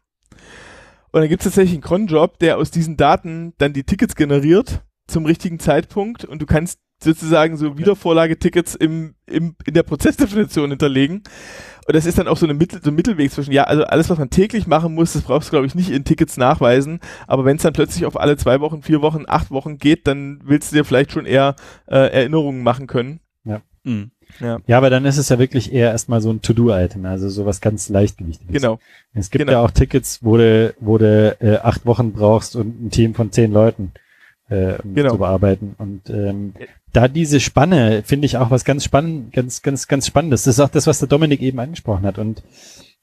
Und 1.16 1.22
dann 1.22 1.31
gibt 1.31 1.40
es 1.40 1.44
tatsächlich 1.44 1.72
einen 1.72 1.83
Cronjob, 1.83 2.38
der 2.40 2.59
aus 2.59 2.70
diesen 2.70 2.98
Daten 2.98 3.55
dann 3.57 3.72
die 3.72 3.85
Tickets 3.85 4.16
generiert 4.16 4.83
zum 5.07 5.24
richtigen 5.24 5.59
Zeitpunkt 5.59 6.26
und 6.26 6.42
du 6.42 6.44
kannst 6.44 6.78
sozusagen 7.03 7.57
so 7.57 7.78
Wiedervorlagetickets 7.78 8.74
im, 8.74 9.14
im, 9.24 9.57
in 9.64 9.72
der 9.72 9.82
Prozessdefinition 9.82 10.68
hinterlegen. 10.68 11.22
Und 11.86 11.97
das 11.97 12.05
ist 12.05 12.18
dann 12.18 12.28
auch 12.28 12.36
so, 12.36 12.45
eine 12.45 12.53
Mittel, 12.53 12.82
so 12.82 12.90
ein 12.90 12.95
Mittelweg 12.95 13.32
zwischen, 13.32 13.53
ja, 13.53 13.64
also 13.64 13.84
alles, 13.84 14.11
was 14.11 14.18
man 14.18 14.28
täglich 14.28 14.66
machen 14.66 14.93
muss, 14.93 15.14
das 15.14 15.22
brauchst 15.22 15.49
du, 15.49 15.53
glaube 15.53 15.66
ich, 15.66 15.74
nicht 15.74 15.88
in 15.88 16.05
Tickets 16.05 16.36
nachweisen. 16.36 17.01
Aber 17.26 17.47
wenn 17.47 17.57
es 17.57 17.62
dann 17.62 17.72
plötzlich 17.72 18.05
auf 18.05 18.20
alle 18.20 18.36
zwei 18.36 18.61
Wochen, 18.61 18.82
vier 18.82 19.01
Wochen, 19.01 19.24
acht 19.26 19.51
Wochen 19.51 19.78
geht, 19.78 20.07
dann 20.07 20.43
willst 20.45 20.70
du 20.70 20.76
dir 20.76 20.84
vielleicht 20.84 21.12
schon 21.12 21.24
eher 21.24 21.57
äh, 21.86 22.12
Erinnerungen 22.12 22.62
machen 22.62 22.86
können. 22.86 23.20
Mhm. 23.84 24.11
Ja. 24.41 24.59
Ja, 24.66 24.79
aber 24.79 24.91
dann 24.91 25.05
ist 25.05 25.16
es 25.18 25.29
ja 25.29 25.39
wirklich 25.39 25.72
eher 25.72 25.91
erstmal 25.91 26.20
so 26.20 26.31
ein 26.31 26.43
To-Do-Item, 26.43 27.05
also 27.07 27.29
sowas 27.29 27.61
ganz 27.61 27.89
leichtgewichtiges. 27.89 28.53
Genau. 28.53 28.79
Es 29.14 29.31
gibt 29.31 29.41
Genau. 29.47 29.53
ja 29.53 29.61
auch 29.64 29.70
Tickets, 29.70 30.20
wo 30.22 30.37
du, 30.37 30.74
wo 30.81 30.99
du 30.99 31.37
äh, 31.41 31.59
acht 31.59 31.87
Wochen 31.87 32.12
brauchst 32.12 32.57
und 32.57 32.87
ein 32.87 32.91
Team 32.91 33.14
von 33.14 33.33
zehn 33.33 33.53
Leuten 33.53 33.93
äh, 34.49 34.74
um 34.83 34.95
Genau. 34.95 35.12
zu 35.12 35.18
bearbeiten. 35.18 35.74
Und 35.79 36.09
ähm, 36.11 36.55
da 36.93 37.09
diese 37.09 37.41
Spanne 37.41 38.03
finde 38.05 38.27
ich 38.27 38.37
auch 38.37 38.51
was 38.51 38.64
ganz 38.64 38.85
spannend, 38.85 39.33
ganz, 39.33 39.62
ganz, 39.62 39.89
ganz 39.89 40.07
Spannendes. 40.07 40.45
Das 40.45 40.55
ist 40.55 40.61
auch 40.61 40.68
das, 40.68 40.87
was 40.87 40.99
der 40.99 41.09
Dominik 41.09 41.43
eben 41.43 41.59
angesprochen 41.59 42.05
hat. 42.07 42.18
Und 42.18 42.43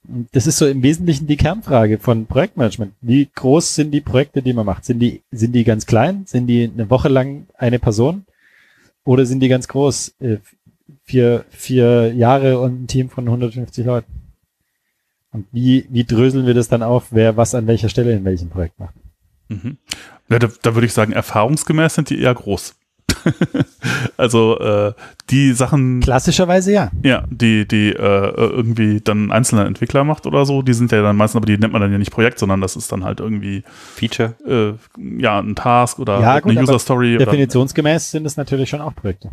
und 0.05 0.27
das 0.35 0.47
ist 0.47 0.57
so 0.57 0.67
im 0.67 0.83
Wesentlichen 0.83 1.27
die 1.27 1.37
Kernfrage 1.37 1.97
von 1.97 2.25
Projektmanagement. 2.25 2.91
Wie 2.99 3.29
groß 3.33 3.73
sind 3.75 3.91
die 3.91 4.01
Projekte, 4.01 4.41
die 4.41 4.51
man 4.51 4.65
macht? 4.65 4.83
Sind 4.83 4.99
die, 4.99 5.21
sind 5.31 5.53
die 5.53 5.63
ganz 5.63 5.85
klein? 5.85 6.23
Sind 6.25 6.47
die 6.47 6.69
eine 6.73 6.89
Woche 6.89 7.07
lang 7.07 7.47
eine 7.57 7.79
Person? 7.79 8.25
Oder 9.05 9.25
sind 9.25 9.39
die 9.39 9.47
ganz 9.47 9.69
groß? 9.69 10.15
Vier, 11.13 11.45
vier 11.51 12.11
Jahre 12.15 12.57
und 12.57 12.81
ein 12.81 12.87
Team 12.87 13.07
von 13.07 13.25
150 13.25 13.85
Leuten? 13.85 14.11
Und 15.31 15.45
wie, 15.51 15.85
wie 15.91 16.05
dröseln 16.05 16.47
wir 16.47 16.55
das 16.55 16.69
dann 16.69 16.81
auf, 16.81 17.09
wer 17.11 17.37
was 17.37 17.53
an 17.53 17.67
welcher 17.67 17.87
Stelle 17.87 18.13
in 18.13 18.25
welchem 18.25 18.49
Projekt 18.49 18.79
macht? 18.79 18.95
Mhm. 19.47 19.77
Ja, 20.29 20.39
da, 20.39 20.49
da 20.63 20.73
würde 20.73 20.87
ich 20.87 20.93
sagen, 20.93 21.13
erfahrungsgemäß 21.13 21.93
sind 21.93 22.09
die 22.09 22.19
eher 22.19 22.33
groß. 22.33 22.73
also 24.17 24.57
äh, 24.57 24.93
die 25.29 25.53
Sachen, 25.53 25.99
Klassischerweise 25.99 26.73
ja. 26.73 26.89
ja, 27.03 27.25
die, 27.29 27.67
die 27.67 27.89
äh, 27.89 28.33
irgendwie 28.35 28.99
dann 28.99 29.27
ein 29.27 29.31
einzelner 29.31 29.67
Entwickler 29.67 30.03
macht 30.03 30.25
oder 30.25 30.47
so, 30.47 30.63
die 30.63 30.73
sind 30.73 30.91
ja 30.91 31.03
dann 31.03 31.15
meistens, 31.15 31.37
aber 31.37 31.45
die 31.45 31.59
nennt 31.59 31.73
man 31.73 31.81
dann 31.83 31.91
ja 31.91 31.99
nicht 31.99 32.11
Projekt, 32.11 32.39
sondern 32.39 32.59
das 32.59 32.75
ist 32.75 32.91
dann 32.91 33.03
halt 33.03 33.19
irgendwie 33.19 33.63
Feature. 33.67 34.33
äh, 34.47 35.21
ja 35.21 35.37
ein 35.37 35.53
Task 35.53 35.99
oder 35.99 36.19
Ja, 36.21 36.39
gut, 36.39 36.57
eine 36.57 36.63
User 36.63 36.79
Story. 36.79 37.17
Oder, 37.17 37.25
Definitionsgemäß 37.25 38.09
sind 38.09 38.25
es 38.25 38.35
natürlich 38.35 38.71
schon 38.71 38.81
auch 38.81 38.95
Projekte. 38.95 39.29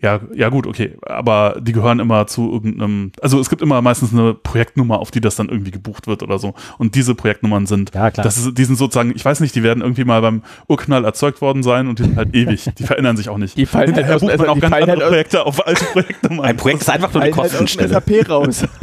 Ja, 0.00 0.20
ja 0.34 0.48
gut, 0.50 0.66
okay, 0.66 0.96
aber 1.06 1.56
die 1.62 1.72
gehören 1.72 1.98
immer 1.98 2.26
zu 2.26 2.52
irgendeinem, 2.52 3.12
also 3.22 3.40
es 3.40 3.48
gibt 3.48 3.62
immer 3.62 3.80
meistens 3.80 4.12
eine 4.12 4.34
Projektnummer, 4.34 4.98
auf 4.98 5.10
die 5.10 5.20
das 5.20 5.36
dann 5.36 5.48
irgendwie 5.48 5.70
gebucht 5.70 6.06
wird 6.06 6.22
oder 6.22 6.38
so. 6.38 6.52
Und 6.78 6.94
diese 6.94 7.14
Projektnummern 7.14 7.64
sind, 7.66 7.94
Ja, 7.94 8.10
klar. 8.10 8.24
das 8.24 8.36
ist, 8.36 8.58
die 8.58 8.64
sind 8.64 8.76
sozusagen, 8.76 9.12
ich 9.16 9.24
weiß 9.24 9.40
nicht, 9.40 9.54
die 9.54 9.62
werden 9.62 9.82
irgendwie 9.82 10.04
mal 10.04 10.20
beim 10.20 10.42
Urknall 10.68 11.04
erzeugt 11.04 11.40
worden 11.40 11.62
sein 11.62 11.88
und 11.88 11.98
die 12.00 12.02
sind 12.04 12.16
halt 12.16 12.34
ewig. 12.34 12.68
Die 12.76 12.82
verändern 12.82 13.16
sich 13.16 13.28
auch 13.30 13.38
nicht. 13.38 13.56
Die 13.56 13.64
fallen 13.66 13.94
halt 13.94 14.06
Hinterher 14.06 14.16
aus, 14.16 14.20
bucht 14.20 14.30
man 14.30 14.40
also 14.40 14.50
auch 14.50 14.54
die 14.56 14.60
ganz 14.60 14.74
andere 14.74 14.90
halt 14.92 15.02
aus, 15.02 15.08
Projekte 15.08 15.46
auf 15.46 15.66
alte 15.66 15.84
Projektnummern. 15.86 16.44
Ein 16.46 16.56
Projekt 16.56 16.80
ist 16.82 16.90
einfach 16.90 17.12
nur 17.14 17.22
eine 17.22 17.34
halt 17.36 17.44
aus 17.44 17.50
Kostenstelle. 17.52 17.88
SAP 17.90 18.28
raus. 18.28 18.64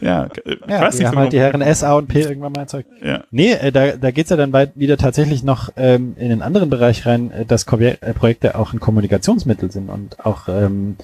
Ja, 0.00 0.28
ich 0.44 0.58
Ja, 0.68 0.80
weiß 0.80 0.96
die 0.96 1.02
nicht 1.02 1.08
haben 1.08 1.18
halt 1.18 1.32
die. 1.32 1.38
Herren 1.38 1.60
S, 1.60 1.84
A 1.84 1.94
und 1.94 2.08
P 2.08 2.20
irgendwann 2.22 2.52
mal 2.52 2.62
erzeugt. 2.62 2.88
Ja. 3.02 3.22
Nee, 3.30 3.52
äh, 3.52 3.70
da, 3.72 3.92
da 3.96 4.10
geht's 4.10 4.30
ja 4.30 4.36
dann 4.36 4.52
weit 4.52 4.72
wieder 4.74 4.96
tatsächlich 4.96 5.42
noch 5.44 5.70
ähm, 5.76 6.14
in 6.18 6.32
einen 6.32 6.42
anderen 6.42 6.68
Bereich 6.70 7.06
rein, 7.06 7.30
äh, 7.30 7.44
dass 7.44 7.64
Ko 7.66 7.76
äh, 7.78 7.94
Projekte 8.14 8.56
auch 8.56 8.72
ein 8.72 8.80
Kommunikationsmittel 8.80 9.70
sind 9.70 9.88
und 9.88 10.24
auch 10.24 10.37
ähm, 10.46 10.96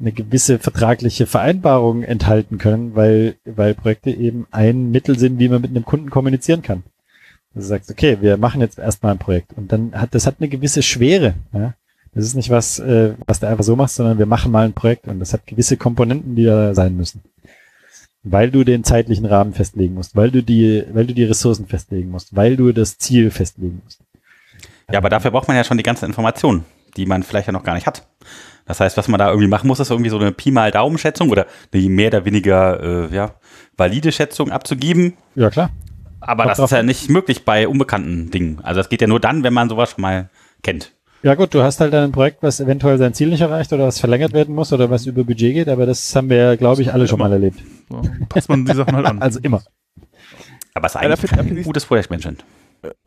eine 0.00 0.12
gewisse 0.12 0.58
vertragliche 0.58 1.26
Vereinbarung 1.26 2.02
enthalten 2.02 2.58
können, 2.58 2.96
weil, 2.96 3.36
weil 3.44 3.74
Projekte 3.74 4.10
eben 4.10 4.46
ein 4.50 4.90
Mittel 4.90 5.18
sind, 5.18 5.38
wie 5.38 5.48
man 5.48 5.62
mit 5.62 5.70
einem 5.70 5.84
Kunden 5.84 6.10
kommunizieren 6.10 6.62
kann. 6.62 6.82
Du 7.54 7.60
sagst, 7.60 7.90
okay, 7.90 8.18
wir 8.20 8.36
machen 8.36 8.60
jetzt 8.60 8.78
erstmal 8.78 9.12
ein 9.12 9.18
Projekt 9.18 9.52
und 9.56 9.70
dann 9.70 9.92
hat 9.92 10.14
das 10.14 10.26
hat 10.26 10.36
eine 10.40 10.48
gewisse 10.48 10.82
Schwere. 10.82 11.34
Ja? 11.52 11.74
Das 12.14 12.24
ist 12.24 12.34
nicht 12.34 12.50
was, 12.50 12.78
äh, 12.78 13.14
was 13.26 13.40
du 13.40 13.48
einfach 13.48 13.64
so 13.64 13.76
machst, 13.76 13.96
sondern 13.96 14.18
wir 14.18 14.26
machen 14.26 14.50
mal 14.50 14.64
ein 14.64 14.72
Projekt 14.72 15.06
und 15.06 15.20
das 15.20 15.32
hat 15.32 15.46
gewisse 15.46 15.76
Komponenten, 15.76 16.34
die 16.34 16.44
da 16.44 16.74
sein 16.74 16.96
müssen. 16.96 17.22
Weil 18.22 18.50
du 18.50 18.64
den 18.64 18.84
zeitlichen 18.84 19.26
Rahmen 19.26 19.52
festlegen 19.52 19.94
musst, 19.94 20.16
weil 20.16 20.30
du 20.30 20.42
die, 20.42 20.84
weil 20.92 21.06
du 21.06 21.14
die 21.14 21.24
Ressourcen 21.24 21.66
festlegen 21.66 22.10
musst, 22.10 22.34
weil 22.34 22.56
du 22.56 22.72
das 22.72 22.98
Ziel 22.98 23.30
festlegen 23.30 23.82
musst. 23.84 24.00
Ja, 24.90 24.98
aber 24.98 25.08
dafür 25.08 25.30
braucht 25.30 25.48
man 25.48 25.56
ja 25.56 25.64
schon 25.64 25.78
die 25.78 25.82
ganzen 25.82 26.06
Informationen, 26.06 26.64
die 26.96 27.06
man 27.06 27.22
vielleicht 27.22 27.46
ja 27.46 27.52
noch 27.52 27.64
gar 27.64 27.74
nicht 27.74 27.86
hat. 27.86 28.06
Das 28.72 28.80
heißt, 28.80 28.96
was 28.96 29.06
man 29.06 29.18
da 29.18 29.28
irgendwie 29.28 29.48
machen 29.48 29.66
muss, 29.66 29.80
ist 29.80 29.90
irgendwie 29.90 30.08
so 30.08 30.18
eine 30.18 30.32
Pi 30.32 30.50
mal 30.50 30.70
Daumen-Schätzung 30.70 31.28
oder 31.28 31.46
eine 31.74 31.88
mehr 31.90 32.08
oder 32.08 32.24
weniger 32.24 33.10
äh, 33.10 33.14
ja, 33.14 33.32
valide 33.76 34.10
Schätzung 34.12 34.50
abzugeben. 34.50 35.12
Ja, 35.34 35.50
klar. 35.50 35.68
Aber 36.20 36.44
Kommt 36.44 36.52
das 36.52 36.56
drauf 36.58 36.70
ist 36.72 36.76
ja 36.78 36.82
nicht 36.82 37.10
möglich 37.10 37.44
bei 37.44 37.68
unbekannten 37.68 38.30
Dingen. 38.30 38.60
Also 38.62 38.80
das 38.80 38.88
geht 38.88 39.02
ja 39.02 39.06
nur 39.08 39.20
dann, 39.20 39.42
wenn 39.42 39.52
man 39.52 39.68
sowas 39.68 39.90
schon 39.90 40.00
mal 40.00 40.30
kennt. 40.62 40.92
Ja 41.22 41.34
gut, 41.34 41.52
du 41.52 41.62
hast 41.62 41.80
halt 41.80 41.92
dann 41.92 42.04
ein 42.04 42.12
Projekt, 42.12 42.42
was 42.42 42.60
eventuell 42.60 42.96
sein 42.96 43.12
Ziel 43.12 43.28
nicht 43.28 43.42
erreicht 43.42 43.74
oder 43.74 43.86
was 43.86 44.00
verlängert 44.00 44.32
werden 44.32 44.54
muss 44.54 44.72
oder 44.72 44.88
was 44.88 45.04
über 45.04 45.22
Budget 45.22 45.52
geht, 45.52 45.68
aber 45.68 45.84
das 45.84 46.16
haben 46.16 46.30
wir 46.30 46.36
ja, 46.38 46.56
glaube 46.56 46.80
ich, 46.80 46.94
alle 46.94 47.06
schon 47.06 47.20
Immer. 47.20 47.28
mal 47.28 47.34
erlebt. 47.34 47.60
So, 47.90 48.00
passt 48.30 48.48
man 48.48 48.64
die 48.64 48.72
Sachen 48.72 48.96
halt 48.96 49.04
an. 49.04 49.18
Also 49.20 49.38
immer. 49.42 49.62
Aber 50.72 50.86
es 50.86 50.94
ist 50.94 51.02
Ja, 51.02 51.08
eigentlich 51.10 51.30
dafür 51.30 51.56
ist- 51.58 51.66
gutes 51.66 51.84
Projektmanagement. 51.84 52.42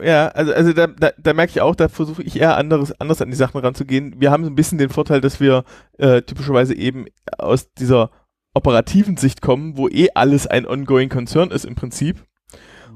Ja, 0.02 0.28
also, 0.28 0.52
also 0.52 0.72
da, 0.72 0.86
da, 0.86 1.10
da 1.18 1.34
merke 1.34 1.50
ich 1.50 1.60
auch, 1.60 1.74
da 1.74 1.88
versuche 1.88 2.22
ich 2.22 2.40
eher 2.40 2.56
anderes, 2.56 2.98
anders 3.00 3.20
an 3.20 3.30
die 3.30 3.36
Sachen 3.36 3.60
ranzugehen. 3.60 4.14
Wir 4.18 4.30
haben 4.30 4.44
so 4.44 4.50
ein 4.50 4.54
bisschen 4.54 4.78
den 4.78 4.88
Vorteil, 4.88 5.20
dass 5.20 5.40
wir 5.40 5.64
äh, 5.98 6.22
typischerweise 6.22 6.74
eben 6.74 7.06
aus 7.36 7.72
dieser 7.74 8.10
operativen 8.54 9.16
Sicht 9.18 9.42
kommen, 9.42 9.76
wo 9.76 9.88
eh 9.88 10.08
alles 10.14 10.46
ein 10.46 10.66
ongoing 10.66 11.10
Concern 11.10 11.50
ist 11.50 11.66
im 11.66 11.74
Prinzip. 11.74 12.24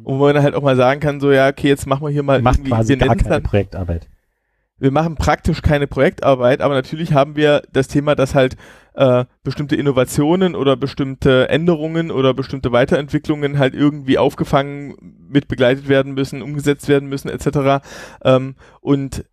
Und 0.03 0.19
wo 0.19 0.25
man 0.25 0.35
dann 0.35 0.43
halt 0.43 0.55
auch 0.55 0.63
mal 0.63 0.77
sagen 0.77 1.01
kann, 1.01 1.21
so 1.21 1.31
ja, 1.31 1.49
okay, 1.49 1.69
jetzt 1.69 1.87
machen 1.87 2.03
wir 2.07 2.11
hier 2.11 2.23
mal 2.23 2.41
Macht 2.41 2.65
quasi 2.65 2.91
wir 2.91 2.97
gar 2.97 3.15
keine 3.15 3.29
dann, 3.29 3.43
Projektarbeit. 3.43 4.09
wir 4.79 4.91
machen 4.91 5.17
praktisch 5.17 5.61
keine 5.61 5.87
Projektarbeit, 5.87 6.63
aber 6.63 6.73
natürlich 6.73 7.13
haben 7.13 7.37
wir 7.37 7.63
das 7.71 7.89
Thema, 7.89 8.15
dass 8.15 8.35
halt 8.35 8.57
äh, 9.01 9.25
bestimmte 9.43 9.77
Innovationen 9.77 10.55
oder 10.55 10.77
bestimmte 10.77 11.49
Änderungen 11.49 12.11
oder 12.11 12.35
bestimmte 12.35 12.71
Weiterentwicklungen 12.71 13.59
halt 13.59 13.75
irgendwie 13.75 14.19
aufgefangen, 14.19 14.95
mit 15.27 15.49
begleitet 15.49 15.89
werden 15.89 16.13
müssen, 16.13 16.43
umgesetzt 16.43 16.87
werden 16.87 17.09
müssen, 17.09 17.31
etc. 17.31 17.83
Ähm, 18.23 18.57
und 18.83 19.25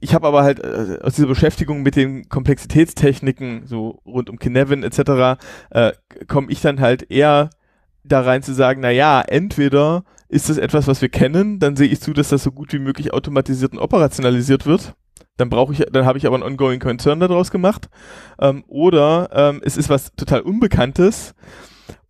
ich 0.00 0.14
habe 0.14 0.28
aber 0.28 0.44
halt 0.44 0.60
äh, 0.60 1.00
aus 1.02 1.16
dieser 1.16 1.26
Beschäftigung 1.26 1.82
mit 1.82 1.96
den 1.96 2.28
Komplexitätstechniken, 2.28 3.66
so 3.66 4.00
rund 4.06 4.30
um 4.30 4.38
Kinevin 4.38 4.84
etc., 4.84 5.40
äh, 5.70 5.92
komme 6.28 6.52
ich 6.52 6.60
dann 6.60 6.78
halt 6.78 7.10
eher 7.10 7.50
da 8.04 8.20
rein 8.20 8.44
zu 8.44 8.54
sagen, 8.54 8.80
na 8.82 8.90
ja, 8.90 9.20
entweder 9.20 10.04
ist 10.28 10.48
das 10.48 10.58
etwas, 10.58 10.86
was 10.86 11.02
wir 11.02 11.08
kennen, 11.08 11.58
dann 11.58 11.74
sehe 11.74 11.88
ich 11.88 12.00
zu, 12.00 12.12
dass 12.12 12.28
das 12.28 12.44
so 12.44 12.52
gut 12.52 12.72
wie 12.72 12.78
möglich 12.78 13.12
automatisiert 13.12 13.72
und 13.72 13.80
operationalisiert 13.80 14.64
wird. 14.64 14.94
Dann 15.38 15.48
brauche 15.48 15.72
ich, 15.72 15.86
dann 15.90 16.04
habe 16.04 16.18
ich 16.18 16.26
aber 16.26 16.36
einen 16.36 16.44
ongoing 16.44 16.80
Concern 16.80 17.20
daraus 17.20 17.50
gemacht. 17.50 17.88
Ähm, 18.38 18.64
oder 18.66 19.30
ähm, 19.32 19.62
es 19.64 19.78
ist 19.78 19.88
was 19.88 20.12
total 20.14 20.42
Unbekanntes. 20.42 21.34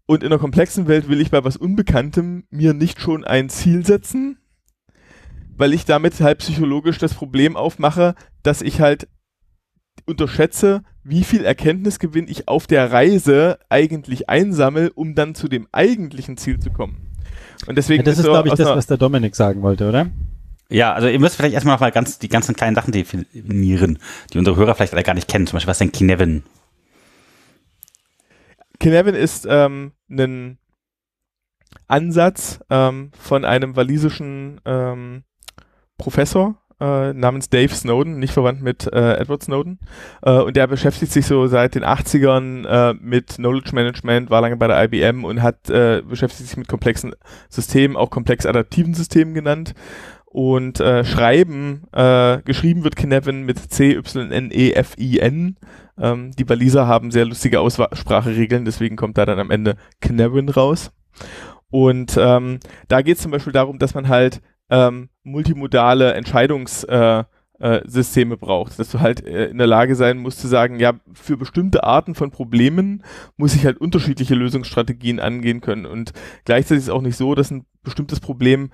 Und 0.07 0.22
in 0.22 0.33
einer 0.33 0.41
komplexen 0.41 0.89
Welt 0.89 1.09
will 1.09 1.20
ich 1.20 1.31
bei 1.31 1.45
was 1.45 1.57
Unbekanntem 1.57 2.45
mir 2.51 2.72
nicht 2.72 3.01
schon 3.01 3.24
ein 3.24 3.51
Ziel 3.51 3.85
setzen, 3.85 4.39
weil 5.57 5.74
ich 5.74 5.85
damit 5.85 6.18
halt 6.20 6.39
psychologisch 6.39 6.99
das 6.99 7.12
Problem 7.12 7.57
aufmache, 7.57 8.14
dass 8.43 8.62
ich 8.62 8.81
halt 8.81 9.07
unterschätze, 10.07 10.83
wie 11.05 11.24
viel 11.24 11.45
Erkenntnisgewinn 11.45 12.26
ich 12.29 12.49
auf 12.49 12.66
der 12.66 12.91
Reise 12.91 13.59
eigentlich 13.68 14.31
einsammle, 14.31 14.93
um 14.95 15.14
dann 15.14 15.35
zu 15.35 15.49
dem 15.49 15.68
eigentlichen 15.72 16.39
Ziel 16.39 16.59
zu 16.59 16.70
kommen. 16.70 17.09
Und 17.66 17.76
deswegen 17.76 18.03
Ja, 18.03 18.05
das 18.05 18.18
ist, 18.18 18.24
so 18.24 18.31
glaube 18.31 18.49
ich, 18.49 18.55
das, 18.55 18.68
was 18.68 18.87
der 18.87 18.97
Dominik 18.97 19.37
sagen 19.37 19.61
wollte, 19.61 19.89
oder? 19.89 20.07
Ja, 20.71 20.93
also 20.93 21.09
ihr 21.09 21.19
müsst 21.19 21.37
vielleicht 21.37 21.55
erstmal 21.55 21.77
noch 21.77 21.81
mal 21.81 21.93
ganz, 21.93 22.19
die 22.19 22.29
ganzen 22.29 22.55
kleinen 22.55 22.75
Sachen 22.75 22.93
definieren, 22.93 23.99
die 24.33 24.39
unsere 24.39 24.57
Hörer 24.57 24.75
vielleicht 24.75 24.93
alle 24.93 25.03
gar 25.03 25.14
nicht 25.14 25.29
kennen. 25.29 25.47
Zum 25.47 25.57
Beispiel, 25.57 25.71
was 25.71 25.77
ist 25.77 25.81
denn 25.81 25.93
Kinevin? 25.93 26.43
Kinevin 28.79 29.14
ist 29.14 29.47
ähm, 29.49 29.93
ein 30.11 30.59
Ansatz 31.87 32.61
ähm, 32.69 33.11
von 33.19 33.45
einem 33.45 33.77
walisischen 33.77 34.61
ähm, 34.66 35.25
Professor 35.97 36.62
äh, 36.81 37.12
namens 37.12 37.49
Dave 37.49 37.75
Snowden, 37.75 38.19
nicht 38.19 38.33
verwandt 38.33 38.62
mit 38.62 38.87
äh, 38.93 39.14
Edward 39.14 39.43
Snowden. 39.43 39.81
Äh, 40.23 40.39
und 40.39 40.57
der 40.57 40.66
beschäftigt 40.66 41.12
sich 41.12 41.27
so 41.27 41.47
seit 41.47 41.75
den 41.75 41.85
80ern 41.85 42.66
äh, 42.66 42.95
mit 43.01 43.37
Knowledge 43.37 43.75
Management, 43.75 44.31
war 44.31 44.41
lange 44.41 44.57
bei 44.57 44.69
der 44.69 44.85
IBM 44.85 45.25
und 45.25 45.43
hat 45.43 45.69
äh, 45.71 46.03
beschäftigt 46.03 46.49
sich 46.49 46.57
mit 46.57 46.69
komplexen 46.69 47.14
Systemen, 47.49 47.97
auch 47.97 48.11
komplex 48.11 48.47
adaptiven 48.47 48.95
Systemen 48.95 49.35
genannt. 49.35 49.75
Und 50.39 50.78
äh, 50.78 51.05
schreiben, 51.05 51.82
äh, 51.91 52.41
geschrieben 52.43 52.84
wird 52.84 52.95
Kinevin 52.95 53.43
mit 53.43 53.59
C-Y-N-E-F-I-N. 53.72 55.57
Ähm, 56.01 56.30
die 56.39 56.49
Waliser 56.49 56.86
haben 56.86 57.11
sehr 57.11 57.24
lustige 57.24 57.59
Ausspracheregeln, 57.59 58.64
deswegen 58.64 58.95
kommt 58.95 59.18
da 59.18 59.26
dann 59.26 59.41
am 59.41 59.51
Ende 59.51 59.74
Knevin 60.01 60.49
raus. 60.49 60.93
Und 61.70 62.16
ähm, 62.16 62.61
da 62.86 63.03
geht 63.03 63.16
es 63.16 63.22
zum 63.24 63.32
Beispiel 63.32 63.53
darum, 63.53 63.80
dass 63.80 63.95
man 63.95 64.07
halt 64.07 64.41
ähm, 64.70 65.09
multimodale 65.24 66.12
Entscheidungssysteme 66.14 67.26
äh, 67.59 67.80
Systeme 67.89 68.36
braucht, 68.36 68.78
dass 68.78 68.93
du 68.93 69.01
halt 69.01 69.26
äh, 69.26 69.47
in 69.47 69.59
der 69.59 69.66
Lage 69.66 69.97
sein 69.97 70.18
musst 70.18 70.39
zu 70.39 70.47
sagen, 70.47 70.78
ja, 70.78 71.01
für 71.14 71.36
bestimmte 71.36 71.82
Arten 71.82 72.14
von 72.14 72.30
Problemen 72.30 73.03
muss 73.36 73.57
ich 73.57 73.66
halt 73.66 73.78
unterschiedliche 73.78 74.36
Lösungsstrategien 74.36 75.18
angehen 75.18 75.61
können 75.61 75.84
und 75.84 76.12
gleichzeitig 76.45 76.82
ist 76.82 76.84
es 76.84 76.91
auch 76.95 77.03
nicht 77.03 77.16
so, 77.16 77.34
dass 77.34 77.51
ein 77.51 77.66
bestimmtes 77.82 78.20
Problem 78.20 78.70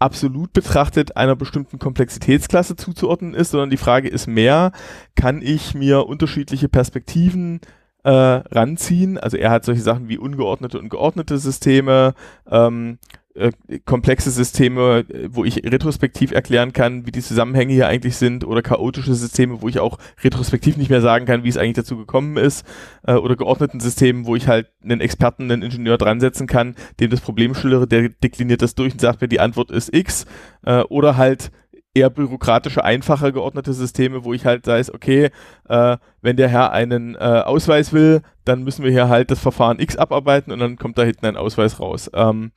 absolut 0.00 0.52
betrachtet 0.52 1.16
einer 1.16 1.36
bestimmten 1.36 1.78
Komplexitätsklasse 1.78 2.74
zuzuordnen 2.74 3.34
ist, 3.34 3.50
sondern 3.50 3.70
die 3.70 3.76
Frage 3.76 4.08
ist 4.08 4.26
mehr, 4.26 4.72
kann 5.14 5.42
ich 5.42 5.74
mir 5.74 6.06
unterschiedliche 6.06 6.68
Perspektiven 6.68 7.60
äh, 8.02 8.10
ranziehen? 8.10 9.18
Also 9.18 9.36
er 9.36 9.50
hat 9.50 9.64
solche 9.64 9.82
Sachen 9.82 10.08
wie 10.08 10.18
ungeordnete 10.18 10.78
und 10.78 10.88
geordnete 10.88 11.38
Systeme, 11.38 12.14
ähm, 12.50 12.98
äh, 13.40 13.78
komplexe 13.84 14.30
Systeme, 14.30 15.04
äh, 15.08 15.28
wo 15.30 15.44
ich 15.44 15.64
retrospektiv 15.64 16.32
erklären 16.32 16.72
kann, 16.72 17.06
wie 17.06 17.10
die 17.10 17.22
Zusammenhänge 17.22 17.72
hier 17.72 17.88
eigentlich 17.88 18.16
sind, 18.16 18.44
oder 18.44 18.62
chaotische 18.62 19.14
Systeme, 19.14 19.62
wo 19.62 19.68
ich 19.68 19.80
auch 19.80 19.98
retrospektiv 20.22 20.76
nicht 20.76 20.90
mehr 20.90 21.00
sagen 21.00 21.26
kann, 21.26 21.42
wie 21.42 21.48
es 21.48 21.56
eigentlich 21.56 21.76
dazu 21.76 21.96
gekommen 21.96 22.36
ist, 22.36 22.66
äh, 23.06 23.14
oder 23.14 23.36
geordneten 23.36 23.80
Systemen, 23.80 24.26
wo 24.26 24.36
ich 24.36 24.46
halt 24.46 24.68
einen 24.84 25.00
Experten, 25.00 25.50
einen 25.50 25.62
Ingenieur 25.62 25.98
dran 25.98 26.20
setzen 26.20 26.46
kann, 26.46 26.76
dem 27.00 27.10
das 27.10 27.20
Problem 27.20 27.54
schildere, 27.54 27.86
der 27.86 28.10
dekliniert 28.10 28.62
das 28.62 28.74
durch 28.74 28.92
und 28.92 29.00
sagt 29.00 29.20
mir, 29.20 29.28
die 29.28 29.40
Antwort 29.40 29.70
ist 29.70 29.94
X, 29.94 30.26
äh, 30.64 30.82
oder 30.82 31.16
halt 31.16 31.50
eher 31.94 32.10
bürokratische, 32.10 32.84
einfacher 32.84 33.32
geordnete 33.32 33.72
Systeme, 33.72 34.24
wo 34.24 34.32
ich 34.32 34.46
halt 34.46 34.66
weiß, 34.66 34.94
okay, 34.94 35.30
äh, 35.68 35.96
wenn 36.22 36.36
der 36.36 36.48
Herr 36.48 36.72
einen 36.72 37.14
äh, 37.16 37.18
Ausweis 37.18 37.92
will, 37.92 38.22
dann 38.44 38.62
müssen 38.62 38.84
wir 38.84 38.90
hier 38.90 39.08
halt 39.08 39.30
das 39.30 39.40
Verfahren 39.40 39.80
X 39.80 39.96
abarbeiten 39.96 40.52
und 40.52 40.60
dann 40.60 40.76
kommt 40.76 40.98
da 40.98 41.02
hinten 41.02 41.26
ein 41.26 41.36
Ausweis 41.36 41.80
raus. 41.80 42.10
Ähm, 42.14 42.52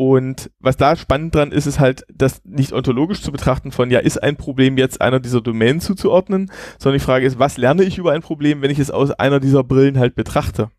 und 0.00 0.50
was 0.60 0.78
da 0.78 0.96
spannend 0.96 1.34
dran 1.34 1.52
ist, 1.52 1.66
ist 1.66 1.78
halt, 1.78 2.06
das 2.10 2.40
nicht 2.46 2.72
ontologisch 2.72 3.20
zu 3.20 3.32
betrachten 3.32 3.70
von, 3.70 3.90
ja, 3.90 3.98
ist 3.98 4.22
ein 4.22 4.36
Problem 4.36 4.78
jetzt 4.78 5.02
einer 5.02 5.20
dieser 5.20 5.42
Domänen 5.42 5.82
zuzuordnen, 5.82 6.50
sondern 6.78 6.98
die 6.98 7.04
Frage 7.04 7.26
ist, 7.26 7.38
was 7.38 7.58
lerne 7.58 7.82
ich 7.82 7.98
über 7.98 8.12
ein 8.12 8.22
Problem, 8.22 8.62
wenn 8.62 8.70
ich 8.70 8.78
es 8.78 8.90
aus 8.90 9.10
einer 9.10 9.40
dieser 9.40 9.62
Brillen 9.62 9.98
halt 9.98 10.14
betrachte? 10.14 10.70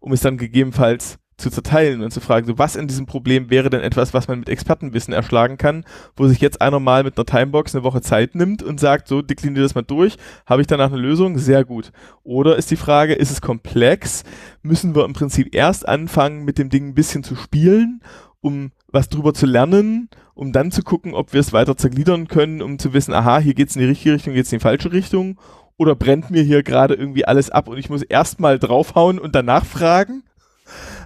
Um 0.00 0.14
es 0.14 0.22
dann 0.22 0.38
gegebenenfalls 0.38 1.18
zu 1.42 1.50
zerteilen 1.50 2.02
und 2.02 2.10
zu 2.12 2.20
fragen, 2.20 2.46
so 2.46 2.58
was 2.58 2.76
in 2.76 2.88
diesem 2.88 3.06
Problem 3.06 3.50
wäre 3.50 3.68
denn 3.68 3.82
etwas, 3.82 4.14
was 4.14 4.28
man 4.28 4.38
mit 4.38 4.48
Expertenwissen 4.48 5.12
erschlagen 5.12 5.58
kann, 5.58 5.84
wo 6.16 6.26
sich 6.26 6.40
jetzt 6.40 6.62
einer 6.62 6.80
mal 6.80 7.04
mit 7.04 7.18
einer 7.18 7.26
Timebox 7.26 7.74
eine 7.74 7.84
Woche 7.84 8.00
Zeit 8.00 8.34
nimmt 8.34 8.62
und 8.62 8.80
sagt, 8.80 9.08
so 9.08 9.20
dekliniere 9.20 9.64
das 9.64 9.74
mal 9.74 9.82
durch, 9.82 10.16
habe 10.46 10.62
ich 10.62 10.66
danach 10.66 10.92
eine 10.92 11.00
Lösung? 11.00 11.36
Sehr 11.38 11.64
gut. 11.64 11.92
Oder 12.22 12.56
ist 12.56 12.70
die 12.70 12.76
Frage, 12.76 13.14
ist 13.14 13.30
es 13.30 13.40
komplex? 13.40 14.24
Müssen 14.62 14.94
wir 14.94 15.04
im 15.04 15.12
Prinzip 15.12 15.54
erst 15.54 15.86
anfangen, 15.86 16.44
mit 16.44 16.58
dem 16.58 16.70
Ding 16.70 16.88
ein 16.88 16.94
bisschen 16.94 17.24
zu 17.24 17.36
spielen, 17.36 18.00
um 18.40 18.72
was 18.88 19.08
drüber 19.08 19.34
zu 19.34 19.46
lernen, 19.46 20.08
um 20.34 20.52
dann 20.52 20.70
zu 20.70 20.82
gucken, 20.82 21.14
ob 21.14 21.32
wir 21.32 21.40
es 21.40 21.52
weiter 21.52 21.76
zergliedern 21.76 22.28
können, 22.28 22.62
um 22.62 22.78
zu 22.78 22.92
wissen, 22.92 23.12
aha, 23.14 23.38
hier 23.38 23.54
geht 23.54 23.68
es 23.68 23.76
in 23.76 23.82
die 23.82 23.88
richtige 23.88 24.14
Richtung, 24.14 24.34
geht 24.34 24.46
es 24.46 24.52
in 24.52 24.58
die 24.58 24.62
falsche 24.62 24.92
Richtung? 24.92 25.38
Oder 25.76 25.96
brennt 25.96 26.30
mir 26.30 26.42
hier 26.42 26.62
gerade 26.62 26.94
irgendwie 26.94 27.24
alles 27.24 27.50
ab 27.50 27.68
und 27.68 27.78
ich 27.78 27.90
muss 27.90 28.02
erstmal 28.02 28.58
draufhauen 28.58 29.18
und 29.18 29.34
danach 29.34 29.64
fragen? 29.64 30.22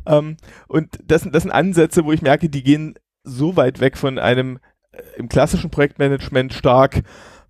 Ähm, 0.06 0.36
und 0.68 0.98
das, 1.04 1.28
das 1.30 1.42
sind 1.42 1.52
Ansätze, 1.52 2.04
wo 2.04 2.12
ich 2.12 2.22
merke, 2.22 2.48
die 2.48 2.62
gehen 2.62 2.94
so 3.24 3.56
weit 3.56 3.80
weg 3.80 3.96
von 3.96 4.18
einem 4.18 4.58
äh, 4.92 5.00
im 5.16 5.28
klassischen 5.28 5.70
Projektmanagement 5.70 6.52
stark 6.52 7.02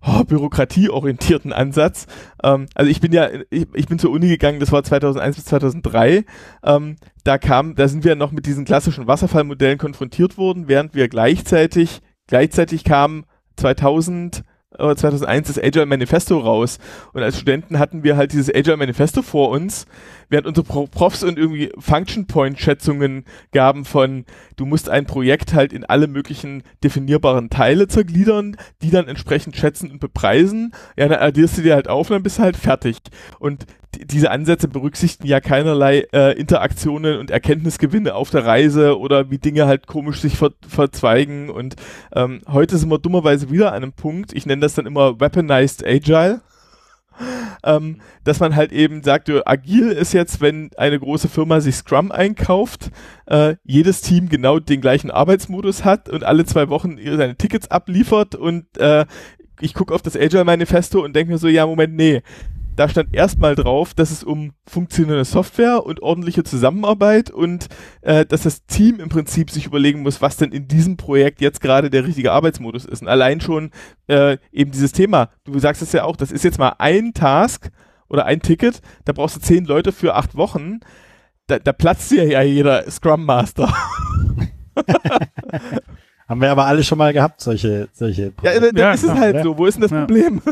oh, 0.05 0.23
bürokratieorientierten 0.23 1.53
Ansatz. 1.53 2.07
Ähm, 2.43 2.67
also 2.75 2.89
ich 2.89 3.01
bin 3.01 3.11
ja, 3.11 3.29
ich, 3.49 3.67
ich, 3.73 3.87
bin 3.87 3.99
zur 3.99 4.11
Uni 4.11 4.27
gegangen, 4.27 4.59
das 4.59 4.71
war 4.71 4.83
2001 4.83 5.35
bis 5.35 5.45
2003. 5.45 6.25
Ähm, 6.63 6.95
da 7.23 7.37
kam, 7.37 7.75
da 7.75 7.87
sind 7.87 8.03
wir 8.03 8.15
noch 8.15 8.31
mit 8.31 8.45
diesen 8.45 8.65
klassischen 8.65 9.07
Wasserfallmodellen 9.07 9.77
konfrontiert 9.77 10.37
worden, 10.37 10.67
während 10.67 10.95
wir 10.95 11.07
gleichzeitig, 11.07 12.01
gleichzeitig 12.27 12.83
kamen 12.83 13.25
2000 13.55 14.43
2001 14.77 15.47
das 15.47 15.57
Agile 15.63 15.85
Manifesto 15.85 16.37
raus. 16.39 16.77
Und 17.13 17.23
als 17.23 17.39
Studenten 17.39 17.79
hatten 17.79 18.03
wir 18.03 18.17
halt 18.17 18.33
dieses 18.33 18.53
Agile 18.53 18.77
Manifesto 18.77 19.21
vor 19.21 19.49
uns, 19.49 19.85
während 20.29 20.47
unsere 20.47 20.87
Profs 20.87 21.23
und 21.23 21.37
irgendwie 21.37 21.71
Function 21.77 22.27
Point 22.27 22.59
Schätzungen 22.59 23.25
gaben 23.51 23.85
von, 23.85 24.25
du 24.55 24.65
musst 24.65 24.89
ein 24.89 25.05
Projekt 25.05 25.53
halt 25.53 25.73
in 25.73 25.85
alle 25.85 26.07
möglichen 26.07 26.63
definierbaren 26.83 27.49
Teile 27.49 27.87
zergliedern, 27.87 28.57
die 28.81 28.89
dann 28.89 29.07
entsprechend 29.07 29.55
schätzen 29.55 29.91
und 29.91 29.99
bepreisen. 29.99 30.73
Ja, 30.97 31.07
dann 31.07 31.19
addierst 31.19 31.57
du 31.57 31.61
dir 31.61 31.75
halt 31.75 31.89
auf 31.89 32.09
und 32.09 32.15
dann 32.15 32.23
bist 32.23 32.39
du 32.39 32.43
halt 32.43 32.57
fertig. 32.57 32.97
Und 33.39 33.65
diese 33.95 34.31
Ansätze 34.31 34.67
berücksichtigen 34.67 35.29
ja 35.29 35.39
keinerlei 35.39 36.07
äh, 36.13 36.37
Interaktionen 36.37 37.19
und 37.19 37.31
Erkenntnisgewinne 37.31 38.13
auf 38.15 38.29
der 38.29 38.45
Reise 38.45 38.99
oder 38.99 39.31
wie 39.31 39.37
Dinge 39.37 39.65
halt 39.65 39.87
komisch 39.87 40.21
sich 40.21 40.37
ver 40.37 40.51
verzweigen. 40.67 41.49
Und 41.49 41.75
ähm, 42.13 42.41
heute 42.47 42.77
sind 42.77 42.89
wir 42.89 42.99
dummerweise 42.99 43.49
wieder 43.49 43.69
an 43.69 43.83
einem 43.83 43.93
Punkt, 43.93 44.33
ich 44.33 44.45
nenne 44.45 44.61
das 44.61 44.75
dann 44.75 44.85
immer 44.85 45.19
Weaponized 45.19 45.85
Agile. 45.85 46.41
Ähm, 47.63 48.01
dass 48.23 48.39
man 48.39 48.55
halt 48.55 48.71
eben 48.71 49.03
sagt, 49.03 49.31
agil 49.45 49.89
ist 49.89 50.13
jetzt, 50.13 50.41
wenn 50.41 50.69
eine 50.77 50.99
große 50.99 51.27
Firma 51.27 51.59
sich 51.59 51.75
Scrum 51.75 52.11
einkauft, 52.11 52.91
äh, 53.25 53.55
jedes 53.63 54.01
Team 54.01 54.29
genau 54.29 54.59
den 54.59 54.81
gleichen 54.81 55.11
Arbeitsmodus 55.11 55.83
hat 55.83 56.09
und 56.09 56.23
alle 56.23 56.45
zwei 56.45 56.69
Wochen 56.69 56.97
seine 56.97 57.35
Tickets 57.35 57.69
abliefert 57.69 58.35
und 58.35 58.77
äh, 58.77 59.05
ich 59.59 59.73
gucke 59.73 59.93
auf 59.93 60.01
das 60.01 60.15
Agile 60.15 60.43
Manifesto 60.43 61.03
und 61.03 61.15
denke 61.15 61.31
mir 61.31 61.37
so, 61.37 61.47
ja, 61.47 61.65
Moment, 61.65 61.95
nee, 61.95 62.21
da 62.77 62.87
stand 62.87 63.13
erstmal 63.13 63.55
drauf, 63.55 63.93
dass 63.95 64.11
es 64.11 64.23
um 64.23 64.53
funktionierende 64.67 65.25
Software 65.25 65.83
und 65.83 66.01
ordentliche 66.01 66.43
Zusammenarbeit 66.43 67.31
und 67.31 67.67
äh, 68.01 68.23
dass 68.25 68.43
das 68.43 68.65
Team 68.67 68.99
im 68.99 69.09
Prinzip 69.09 69.49
sich 69.49 69.65
überlegen 69.65 70.03
muss, 70.03 70.21
was 70.21 70.37
denn 70.37 70.51
in 70.51 70.67
diesem 70.67 70.95
Projekt 70.95 71.41
jetzt 71.41 71.59
gerade 71.59 71.89
der 71.89 72.05
richtige 72.05 72.31
Arbeitsmodus 72.31 72.85
ist. 72.85 73.01
Und 73.01 73.07
allein 73.07 73.41
schon 73.41 73.71
äh, 74.07 74.37
eben 74.51 74.71
dieses 74.71 74.91
Thema, 74.91 75.31
du 75.43 75.57
sagst 75.57 75.81
es 75.81 75.91
ja 75.91 76.03
auch, 76.03 76.15
das 76.15 76.31
ist 76.31 76.43
jetzt 76.43 76.59
mal 76.59 76.75
ein 76.77 77.13
Task 77.13 77.71
oder 78.09 78.25
ein 78.25 78.41
Ticket, 78.41 78.81
da 79.05 79.13
brauchst 79.13 79.35
du 79.37 79.39
zehn 79.39 79.65
Leute 79.65 79.91
für 79.91 80.13
acht 80.13 80.35
Wochen. 80.35 80.79
Da, 81.47 81.57
da 81.57 81.73
platzt 81.73 82.11
dir 82.11 82.25
ja 82.25 82.43
jeder 82.43 82.89
Scrum 82.91 83.25
Master. 83.25 83.73
Haben 86.27 86.41
wir 86.41 86.51
aber 86.51 86.65
alle 86.65 86.83
schon 86.83 86.97
mal 86.99 87.13
gehabt, 87.13 87.41
solche, 87.41 87.87
solche. 87.93 88.33
Ja, 88.43 88.59
dann 88.59 88.75
ja, 88.75 88.91
ist 88.91 89.03
es 89.03 89.11
halt 89.11 89.43
so. 89.43 89.57
Wo 89.57 89.65
ist 89.65 89.75
denn 89.75 89.81
das 89.81 89.91
ja. 89.91 90.01
Problem? 90.01 90.41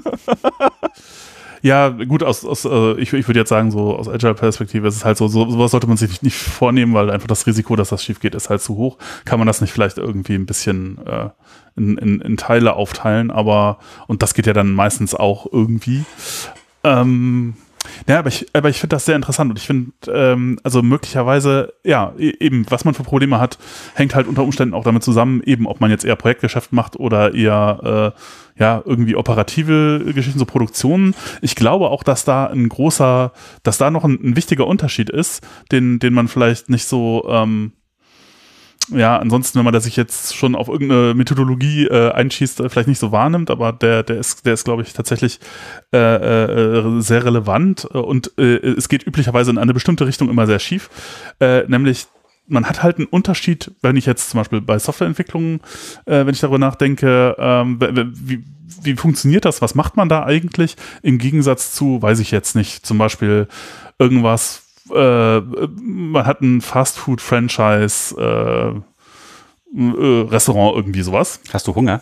Ja, 1.66 1.90
gut, 1.90 2.22
aus, 2.22 2.46
aus 2.46 2.64
äh, 2.66 2.94
ich, 3.00 3.12
ich 3.12 3.28
würde 3.28 3.40
jetzt 3.40 3.50
sagen, 3.50 3.72
so 3.72 3.96
aus 3.96 4.08
Agile-Perspektive 4.08 4.88
ist 4.88 4.98
es 4.98 5.04
halt 5.04 5.18
so, 5.18 5.28
so, 5.28 5.50
sowas 5.50 5.72
sollte 5.72 5.88
man 5.88 5.98
sich 5.98 6.10
nicht, 6.10 6.22
nicht 6.22 6.38
vornehmen, 6.38 6.94
weil 6.94 7.10
einfach 7.10 7.26
das 7.26 7.48
Risiko, 7.48 7.76
dass 7.76 7.90
das 7.90 8.04
schief 8.04 8.20
geht, 8.20 8.36
ist 8.36 8.52
halt 8.52 8.62
zu 8.62 8.76
hoch. 8.78 9.00
Kann 9.26 9.40
man 9.40 9.48
das 9.48 9.62
nicht 9.62 9.74
vielleicht 9.74 9.98
irgendwie 9.98 10.36
ein 10.36 10.46
bisschen 10.46 11.00
äh, 11.08 11.30
in, 11.76 11.98
in, 11.98 12.22
in 12.22 12.38
Teile 12.38 12.74
aufteilen, 12.74 13.32
aber 13.32 13.80
und 14.06 14.22
das 14.22 14.36
geht 14.36 14.46
ja 14.46 14.54
dann 14.54 14.74
meistens 14.74 15.16
auch 15.16 15.52
irgendwie. 15.52 16.06
Ähm, 16.84 17.56
ja, 18.08 18.20
aber 18.20 18.30
ich, 18.30 18.48
aber 18.54 18.70
ich 18.70 18.80
finde 18.80 18.96
das 18.96 19.06
sehr 19.06 19.16
interessant 19.16 19.52
und 19.52 19.60
ich 19.60 19.66
finde, 19.66 19.92
ähm, 20.08 20.60
also 20.64 20.82
möglicherweise, 20.82 21.74
ja, 21.84 22.14
e, 22.18 22.34
eben, 22.40 22.66
was 22.70 22.86
man 22.86 22.94
für 22.94 23.04
Probleme 23.04 23.40
hat, 23.40 23.58
hängt 23.94 24.16
halt 24.16 24.28
unter 24.28 24.44
Umständen 24.44 24.74
auch 24.74 24.84
damit 24.84 25.04
zusammen, 25.04 25.42
eben, 25.46 25.68
ob 25.68 25.82
man 25.82 25.92
jetzt 25.92 26.06
eher 26.06 26.16
Projektgeschäft 26.16 26.74
macht 26.74 26.98
oder 26.98 27.34
eher, 27.34 28.14
äh, 28.16 28.20
ja, 28.62 28.82
irgendwie 28.86 29.16
operative 29.16 30.14
Geschichten, 30.14 30.40
so 30.40 30.46
Produktionen. 30.46 31.14
Ich 31.42 31.56
glaube 31.56 31.90
auch, 31.90 32.04
dass 32.04 32.24
da 32.24 32.46
ein 32.48 32.70
großer, 32.70 33.34
dass 33.64 33.78
da 33.78 33.92
noch 33.92 34.06
ein, 34.06 34.20
ein 34.24 34.36
wichtiger 34.36 34.68
Unterschied 34.68 35.10
ist, 35.10 35.46
den, 35.72 36.00
den 36.00 36.14
man 36.14 36.28
vielleicht 36.28 36.70
nicht 36.70 36.86
so, 36.86 37.28
ähm, 37.30 37.74
ja, 38.90 39.18
ansonsten, 39.18 39.58
wenn 39.58 39.66
man 39.66 39.74
da 39.74 39.80
sich 39.80 39.96
jetzt 39.96 40.36
schon 40.36 40.56
auf 40.56 40.68
irgendeine 40.68 41.14
Methodologie 41.14 41.88
äh, 41.88 42.12
einschießt, 42.12 42.60
äh, 42.60 42.70
vielleicht 42.70 42.88
nicht 42.88 43.00
so 43.00 43.12
wahrnimmt, 43.12 43.50
aber 43.50 43.72
der, 43.72 44.04
der 44.04 44.18
ist, 44.18 44.46
der 44.46 44.54
ist, 44.54 44.66
glaube 44.66 44.84
ich, 44.84 44.94
tatsächlich 44.94 45.40
äh, 45.94 45.98
äh, 45.98 47.02
sehr 47.02 47.26
relevant 47.26 47.86
und 47.86 48.32
äh, 48.38 48.58
es 48.58 48.90
geht 48.90 49.06
üblicherweise 49.06 49.52
in 49.52 49.58
eine 49.58 49.74
bestimmte 49.74 50.06
Richtung 50.06 50.30
immer 50.30 50.46
sehr 50.46 50.60
schief, 50.60 50.90
äh, 51.40 51.64
nämlich 51.68 52.08
man 52.48 52.68
hat 52.68 52.84
halt 52.84 52.98
einen 52.98 53.08
Unterschied, 53.08 53.72
wenn 53.82 53.96
ich 53.96 54.06
jetzt 54.06 54.30
zum 54.30 54.40
Beispiel 54.40 54.62
bei 54.62 54.78
Softwareentwicklungen, 54.78 55.62
wenn 56.06 56.30
ich 56.30 56.42
darüber 56.42 56.60
nachdenke, 56.60 57.36
ähm, 57.40 57.80
wie, 58.14 58.44
wie 58.84 58.96
funktioniert 58.96 59.46
das, 59.46 59.64
was 59.64 59.74
macht 59.74 59.98
man 59.98 60.10
da 60.10 60.24
eigentlich, 60.26 60.76
im 61.02 61.18
Gegensatz 61.18 61.74
zu, 61.74 62.04
weiß 62.04 62.20
ich 62.20 62.30
jetzt 62.30 62.56
nicht, 62.56 62.86
zum 62.86 63.00
Beispiel 63.00 63.48
irgendwas, 63.98 64.65
äh, 64.92 65.40
man 65.40 66.26
hat 66.26 66.42
ein 66.42 66.62
Fastfood-Franchise, 66.62 68.16
äh, 68.18 68.70
äh, 69.78 70.22
Restaurant, 70.30 70.76
irgendwie 70.76 71.02
sowas. 71.02 71.40
Hast 71.52 71.68
du 71.68 71.76
Hunger? 71.76 72.02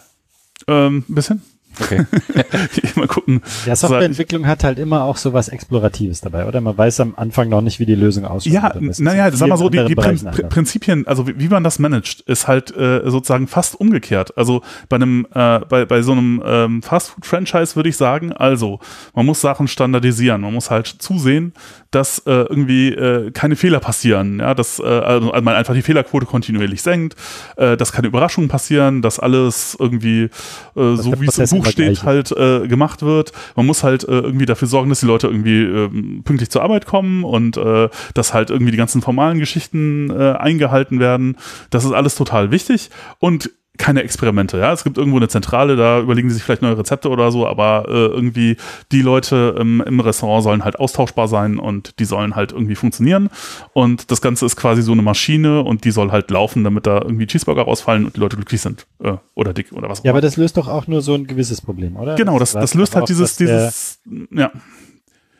Ähm, 0.67 1.03
ein 1.09 1.15
bisschen. 1.15 1.41
Okay. 1.79 2.05
mal 2.95 3.07
gucken. 3.07 3.41
Ja, 3.65 3.75
Softwareentwicklung 3.75 4.47
hat 4.47 4.63
halt 4.63 4.79
immer 4.79 5.03
auch 5.03 5.17
so 5.17 5.33
was 5.33 5.49
Exploratives 5.49 6.21
dabei, 6.21 6.45
oder? 6.45 6.61
Man 6.61 6.77
weiß 6.77 6.99
am 6.99 7.15
Anfang 7.15 7.49
noch 7.49 7.61
nicht, 7.61 7.79
wie 7.79 7.85
die 7.85 7.95
Lösung 7.95 8.25
aussieht. 8.25 8.53
Ja, 8.53 8.73
naja, 8.79 9.31
sag 9.31 9.49
mal 9.49 9.57
so, 9.57 9.69
die, 9.69 9.83
die 9.85 9.95
Prin 9.95 10.19
Prinzipien, 10.49 11.07
also 11.07 11.27
wie, 11.27 11.39
wie, 11.39 11.47
man 11.47 11.63
das 11.63 11.79
managt, 11.79 12.21
ist 12.21 12.47
halt 12.47 12.75
äh, 12.75 13.01
sozusagen 13.09 13.47
fast 13.47 13.79
umgekehrt. 13.79 14.37
Also 14.37 14.61
bei 14.89 14.95
einem, 14.95 15.27
äh, 15.33 15.59
bei, 15.59 15.85
bei 15.85 16.01
so 16.01 16.11
einem 16.11 16.43
ähm, 16.45 16.81
Fastfood-Franchise 16.81 17.75
würde 17.75 17.89
ich 17.89 17.97
sagen, 17.97 18.31
also 18.31 18.79
man 19.13 19.25
muss 19.25 19.41
Sachen 19.41 19.67
standardisieren, 19.67 20.41
man 20.41 20.53
muss 20.53 20.69
halt 20.69 20.87
zusehen, 20.87 21.53
dass 21.91 22.19
äh, 22.19 22.31
irgendwie 22.31 22.89
äh, 22.89 23.31
keine 23.31 23.55
Fehler 23.55 23.79
passieren, 23.79 24.39
ja, 24.39 24.53
dass 24.53 24.79
äh, 24.79 24.83
also 24.83 25.31
man 25.31 25.49
einfach 25.49 25.73
die 25.73 25.81
Fehlerquote 25.81 26.25
kontinuierlich 26.25 26.81
senkt, 26.81 27.15
äh, 27.57 27.77
dass 27.77 27.91
keine 27.91 28.07
Überraschungen 28.07 28.49
passieren, 28.49 29.01
dass 29.01 29.19
alles 29.19 29.77
irgendwie 29.79 30.23
äh, 30.23 30.29
so 30.75 31.13
wie 31.19 31.27
es 31.27 31.37
im 31.37 31.59
Buch 31.59 31.62
Buch 31.63 31.71
steht, 31.71 32.03
halt 32.03 32.31
äh, 32.31 32.67
gemacht 32.67 33.01
wird. 33.01 33.31
Man 33.55 33.65
muss 33.65 33.83
halt 33.83 34.03
äh, 34.03 34.19
irgendwie 34.19 34.45
dafür 34.45 34.67
sorgen, 34.67 34.89
dass 34.89 34.99
die 34.99 35.05
Leute 35.05 35.27
irgendwie 35.27 35.63
äh, 35.63 36.21
pünktlich 36.23 36.49
zur 36.49 36.63
Arbeit 36.63 36.85
kommen 36.85 37.23
und 37.23 37.57
äh, 37.57 37.89
dass 38.13 38.33
halt 38.33 38.49
irgendwie 38.49 38.71
die 38.71 38.77
ganzen 38.77 39.01
formalen 39.01 39.39
Geschichten 39.39 40.09
äh, 40.09 40.33
eingehalten 40.33 40.99
werden. 40.99 41.37
Das 41.69 41.85
ist 41.85 41.91
alles 41.91 42.15
total 42.15 42.51
wichtig. 42.51 42.89
Und 43.19 43.51
keine 43.77 44.03
Experimente, 44.03 44.59
ja. 44.59 44.71
Es 44.71 44.83
gibt 44.83 44.97
irgendwo 44.99 45.17
eine 45.17 45.27
Zentrale, 45.29 45.75
da 45.75 45.99
überlegen 45.99 46.29
sie 46.29 46.35
sich 46.35 46.43
vielleicht 46.43 46.61
neue 46.61 46.77
Rezepte 46.77 47.09
oder 47.09 47.31
so, 47.31 47.47
aber 47.47 47.85
äh, 47.87 47.91
irgendwie 47.91 48.57
die 48.91 49.01
Leute 49.01 49.55
ähm, 49.59 49.83
im 49.85 49.99
Restaurant 49.99 50.43
sollen 50.43 50.63
halt 50.63 50.77
austauschbar 50.79 51.27
sein 51.27 51.57
und 51.57 51.97
die 51.99 52.05
sollen 52.05 52.35
halt 52.35 52.51
irgendwie 52.51 52.75
funktionieren. 52.75 53.29
Und 53.73 54.11
das 54.11 54.21
Ganze 54.21 54.45
ist 54.45 54.55
quasi 54.57 54.83
so 54.83 54.91
eine 54.91 55.01
Maschine 55.01 55.61
und 55.63 55.85
die 55.85 55.91
soll 55.91 56.11
halt 56.11 56.29
laufen, 56.29 56.63
damit 56.63 56.85
da 56.85 57.01
irgendwie 57.01 57.25
Cheeseburger 57.25 57.63
rausfallen 57.63 58.05
und 58.05 58.15
die 58.15 58.19
Leute 58.19 58.35
glücklich 58.35 58.61
sind. 58.61 58.85
Äh, 59.03 59.13
oder 59.33 59.53
dick 59.53 59.71
oder 59.73 59.89
was 59.89 60.01
auch 60.01 60.05
Ja, 60.05 60.11
aber 60.11 60.21
das 60.21 60.37
löst 60.37 60.57
doch 60.57 60.67
auch 60.67 60.85
nur 60.87 61.01
so 61.01 61.15
ein 61.15 61.25
gewisses 61.25 61.59
Problem, 61.61 61.95
oder? 61.95 62.13
genau, 62.15 62.37
das, 62.37 62.51
das 62.53 62.75
löst 62.75 62.95
halt 62.95 63.09
dieses, 63.09 63.37
dieses, 63.37 63.99
ja, 64.31 64.51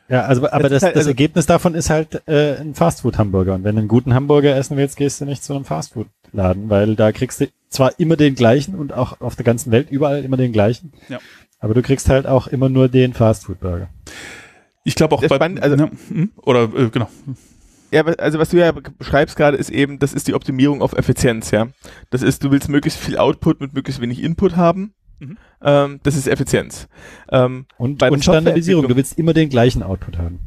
Ja, 0.10 0.22
also, 0.24 0.50
aber 0.50 0.70
Das 0.70 0.82
halt- 0.84 0.96
das 0.96 1.02
also- 1.02 1.10
Ergebnis 1.12 1.46
davon 1.46 1.76
ist 1.76 1.90
halt 1.90 2.22
äh, 2.28 2.58
ein 2.60 2.74
Fastfood-Hamburger. 2.76 3.54
Und 3.56 3.64
wenn 3.64 3.76
du 3.76 3.80
einen 3.80 3.88
guten 3.88 4.14
Hamburger 4.14 4.56
essen 4.56 4.76
willst, 4.76 4.98
gehst 4.98 5.22
du 5.22 5.26
nicht 5.26 5.44
zu 5.44 5.54
einem 5.54 5.66
Fastfood-Laden, 5.66 6.70
weil 6.70 6.96
da 6.96 7.12
kriegst 7.12 7.40
du 7.42 7.48
zwar 7.74 8.00
immer 8.00 8.16
den 8.16 8.36
gleichen 8.36 8.76
und 8.76 8.94
auch 8.94 9.20
auf 9.22 9.36
der 9.36 9.46
ganzen 9.46 9.72
Welt 9.72 9.90
überall 9.92 10.24
immer 10.24 10.38
den 10.38 10.52
gleichen, 10.54 10.94
Ja. 11.10 11.20
aber 11.60 11.74
du 11.74 11.82
kriegst 11.82 12.08
halt 12.10 12.26
auch 12.28 12.48
immer 12.48 12.70
nur 12.70 12.88
den 12.90 13.14
Fastfood-Burger. 13.14 13.90
ich 14.86 14.96
glaube 14.96 15.16
auch 15.16 15.22
Das 15.22 15.30
bei, 15.30 15.36
spannend, 15.36 15.62
also- 15.64 15.76
ja, 15.78 15.90
hm, 16.10 16.32
oder 16.38 16.64
äh, 16.76 16.90
genau, 16.90 17.10
Ja, 17.92 18.00
aber- 18.02 18.20
also 18.20 18.40
was 18.40 18.50
du 18.50 18.58
ja 18.58 18.72
beschreibst 18.72 19.36
gerade 19.36 19.56
ist 19.58 19.70
eben, 19.70 20.00
das 20.00 20.14
ist 20.14 20.28
die 20.28 20.34
Optimierung 20.34 20.82
auf 20.82 20.94
Effizienz, 20.94 21.52
ja. 21.52 21.68
Das 22.10 22.22
ist, 22.24 22.44
du 22.44 22.50
willst 22.52 22.68
möglichst 22.70 23.00
viel 23.00 23.18
Output 23.18 23.62
mit 23.62 23.74
möglichst 23.74 24.02
wenig 24.02 24.22
Input 24.24 24.56
haben. 24.56 24.94
Mhm. 25.20 25.38
Ähm, 25.62 26.00
das 26.04 26.16
ist 26.16 26.28
Effizienz. 26.28 26.88
Ähm, 27.32 27.66
Und, 27.78 28.00
Bei 28.00 28.08
der 28.08 28.14
und 28.14 28.24
Standardisierung, 28.24 28.88
du 28.88 28.96
willst 28.96 29.18
immer 29.20 29.34
den 29.34 29.48
gleichen 29.50 29.84
Output 29.84 30.18
haben. 30.18 30.40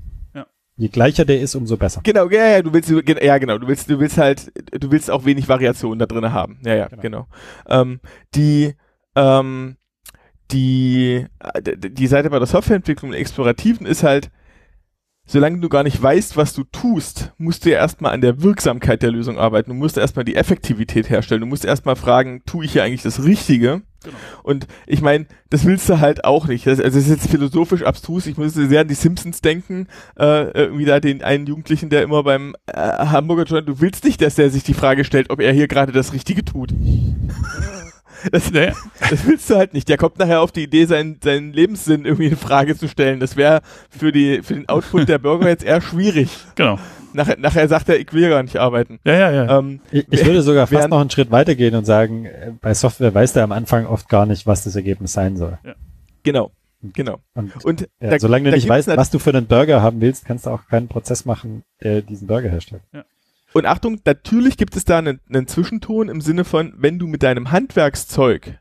Je 0.79 0.89
gleicher 0.89 1.25
der 1.25 1.41
ist, 1.41 1.55
umso 1.55 1.77
besser. 1.77 2.01
genau, 2.05 2.29
ja, 2.29 2.47
ja, 2.49 2.63
du 2.63 2.73
willst, 2.73 2.91
ja, 2.91 3.39
genau, 3.39 3.57
du 3.59 3.67
willst, 3.67 3.89
du 3.89 3.99
willst 3.99 4.19
halt, 4.19 4.53
du 4.79 4.91
willst 4.91 5.11
auch 5.11 5.25
wenig 5.25 5.49
Variation 5.49 5.99
da 5.99 6.05
drin 6.07 6.33
haben. 6.33 6.59
Ja, 6.65 6.75
ja, 6.75 6.89
Genau. 6.89 7.03
genau. 7.03 7.27
Ähm, 7.69 8.01
die, 8.35 8.75
ähm, 9.15 9.77
die, 10.51 11.27
äh, 11.41 11.63
die 11.77 12.07
Seite 12.07 12.29
bei 12.31 12.39
der 12.39 12.47
Softwareentwicklung 12.47 13.11
und 13.13 13.17
Explorativen 13.17 13.87
ist 13.87 14.03
halt, 14.03 14.31
solange 15.25 15.61
du 15.61 15.69
gar 15.69 15.83
nicht 15.83 16.01
weißt, 16.01 16.37
was 16.37 16.53
du 16.53 16.63
tust, 16.65 17.33
musst 17.39 17.65
du 17.65 17.71
ja 17.71 17.79
erstmal 17.79 18.13
an 18.13 18.21
der 18.21 18.43
Wirksamkeit 18.43 19.03
der 19.03 19.11
Lösung 19.11 19.39
arbeiten. 19.39 19.71
Du 19.71 19.75
musst 19.75 19.97
erstmal 19.99 20.25
die 20.25 20.37
Effektivität 20.37 21.11
herstellen. 21.11 21.41
Du 21.41 21.47
musst 21.49 21.65
erstmal 21.65 21.97
fragen, 21.97 22.43
tue 22.47 22.65
ich 22.65 22.73
hier 22.73 22.85
eigentlich 22.85 23.03
das 23.03 23.25
Richtige? 23.25 23.83
Genau. 24.07 24.17
Und 24.45 24.69
ich 24.87 25.03
meine, 25.03 25.27
das 25.51 25.65
willst 25.65 25.89
du 25.89 25.99
halt 25.99 26.25
auch 26.25 26.47
nicht. 26.47 26.67
Das, 26.67 26.81
also 26.81 26.97
es 26.97 27.07
ist 27.07 27.11
jetzt 27.11 27.31
philosophisch 27.31 27.83
abstrus. 27.83 28.27
Ich 28.27 28.37
muss 28.37 28.55
sehr 28.55 28.81
an 28.81 28.89
die 28.89 28.95
Simpsons 28.95 29.41
denken. 29.41 29.89
Äh, 30.17 30.51
irgendwie 30.53 30.85
da 30.85 31.01
den 31.01 31.23
einen 31.23 31.47
Jugendlichen, 31.47 31.91
der 31.91 32.03
immer 32.03 32.23
beim 32.23 32.55
äh, 32.67 32.73
Hamburger 32.77 33.45
Joint, 33.45 33.69
du 33.69 33.81
willst 33.81 34.05
nicht, 34.05 34.23
dass 34.23 34.37
der 34.37 34.51
sich 34.51 34.63
die 34.63 34.75
Frage 34.75 35.05
stellt, 35.05 35.31
ob 35.31 35.41
er 35.41 35.53
hier 35.53 35.67
gerade 35.67 35.91
das 35.91 36.13
Richtige 36.13 36.45
tut. 36.45 36.73
Das, 38.33 38.51
ja, 38.51 38.63
ja. 38.63 38.73
das 39.11 39.27
willst 39.27 39.49
du 39.51 39.57
halt 39.57 39.75
nicht. 39.75 39.89
Der 39.91 39.99
kommt 39.99 40.19
nachher 40.19 40.41
auf 40.41 40.51
die 40.51 40.65
Idee, 40.65 40.87
seinen, 40.87 41.21
seinen 41.23 41.53
Lebenssinn 41.53 42.07
irgendwie 42.07 42.29
in 42.29 42.37
Frage 42.37 42.77
zu 42.77 42.89
stellen. 42.89 43.21
Das 43.21 43.37
wäre 43.37 43.61
für, 43.91 44.11
die, 44.11 44.43
für 44.43 44.55
den 44.55 44.69
Output 44.71 45.09
der 45.09 45.19
Bürger 45.19 45.49
jetzt 45.49 45.63
eher 45.63 45.83
schwierig. 45.83 46.31
genau, 46.55 46.79
Nachher, 47.17 47.37
nachher 47.39 47.67
sagt 47.69 47.89
er, 47.89 47.99
ich 47.99 48.13
will 48.13 48.29
gar 48.29 48.43
nicht 48.43 48.57
arbeiten. 48.59 49.01
ja, 49.05 49.15
ja, 49.15 49.31
ja, 49.33 49.59
Ähm, 49.59 49.81
Ich, 49.91 50.07
ich 50.11 50.25
würde 50.25 50.43
sogar 50.43 50.67
fast 50.67 50.89
noch 50.89 51.01
einen 51.01 51.11
Schritt 51.11 51.31
weitergehen 51.31 51.75
und 51.75 51.85
sagen, 51.85 52.27
äh, 52.27 52.53
bei 52.61 52.75
Software 52.75 53.13
weiß 53.15 53.33
der 53.33 53.45
am 53.45 53.53
Anfang 53.53 53.87
oft 53.87 54.09
gar 54.09 54.27
nicht, 54.27 54.47
was 54.47 54.63
das 54.65 54.77
Ergebnis 54.77 55.13
sein 55.13 55.37
soll. 55.37 55.59
genau, 56.23 56.53
genau. 56.95 57.19
Und 57.35 57.65
Und 57.65 57.81
ja, 58.01 58.11
da- 58.11 58.19
solange 58.19 58.51
du 58.51 58.57
nicht 58.57 58.69
weißt, 58.69 58.89
was 58.97 59.11
du 59.11 59.19
für 59.19 59.31
einen 59.31 59.47
Burger 59.47 59.83
haben 59.83 60.01
willst, 60.01 60.25
kannst 60.27 60.47
du 60.47 60.51
auch 60.51 60.69
keinen 60.69 60.89
Prozess 60.89 61.25
machen, 61.25 61.65
der 61.83 62.03
diesen 62.03 62.27
Burger 62.29 62.49
herstellt. 62.51 62.83
Und 63.53 63.65
Achtung, 63.67 63.99
natürlich 64.05 64.57
gibt 64.59 64.77
es 64.77 64.85
da 64.85 64.99
einen, 64.99 65.19
einen 65.29 65.47
Zwischenton 65.47 66.09
im 66.11 66.21
Sinne 66.21 66.45
von, 66.45 66.75
wenn 66.77 66.99
du 66.99 67.07
mit 67.07 67.23
deinem 67.23 67.51
Handwerkszeug 67.51 68.59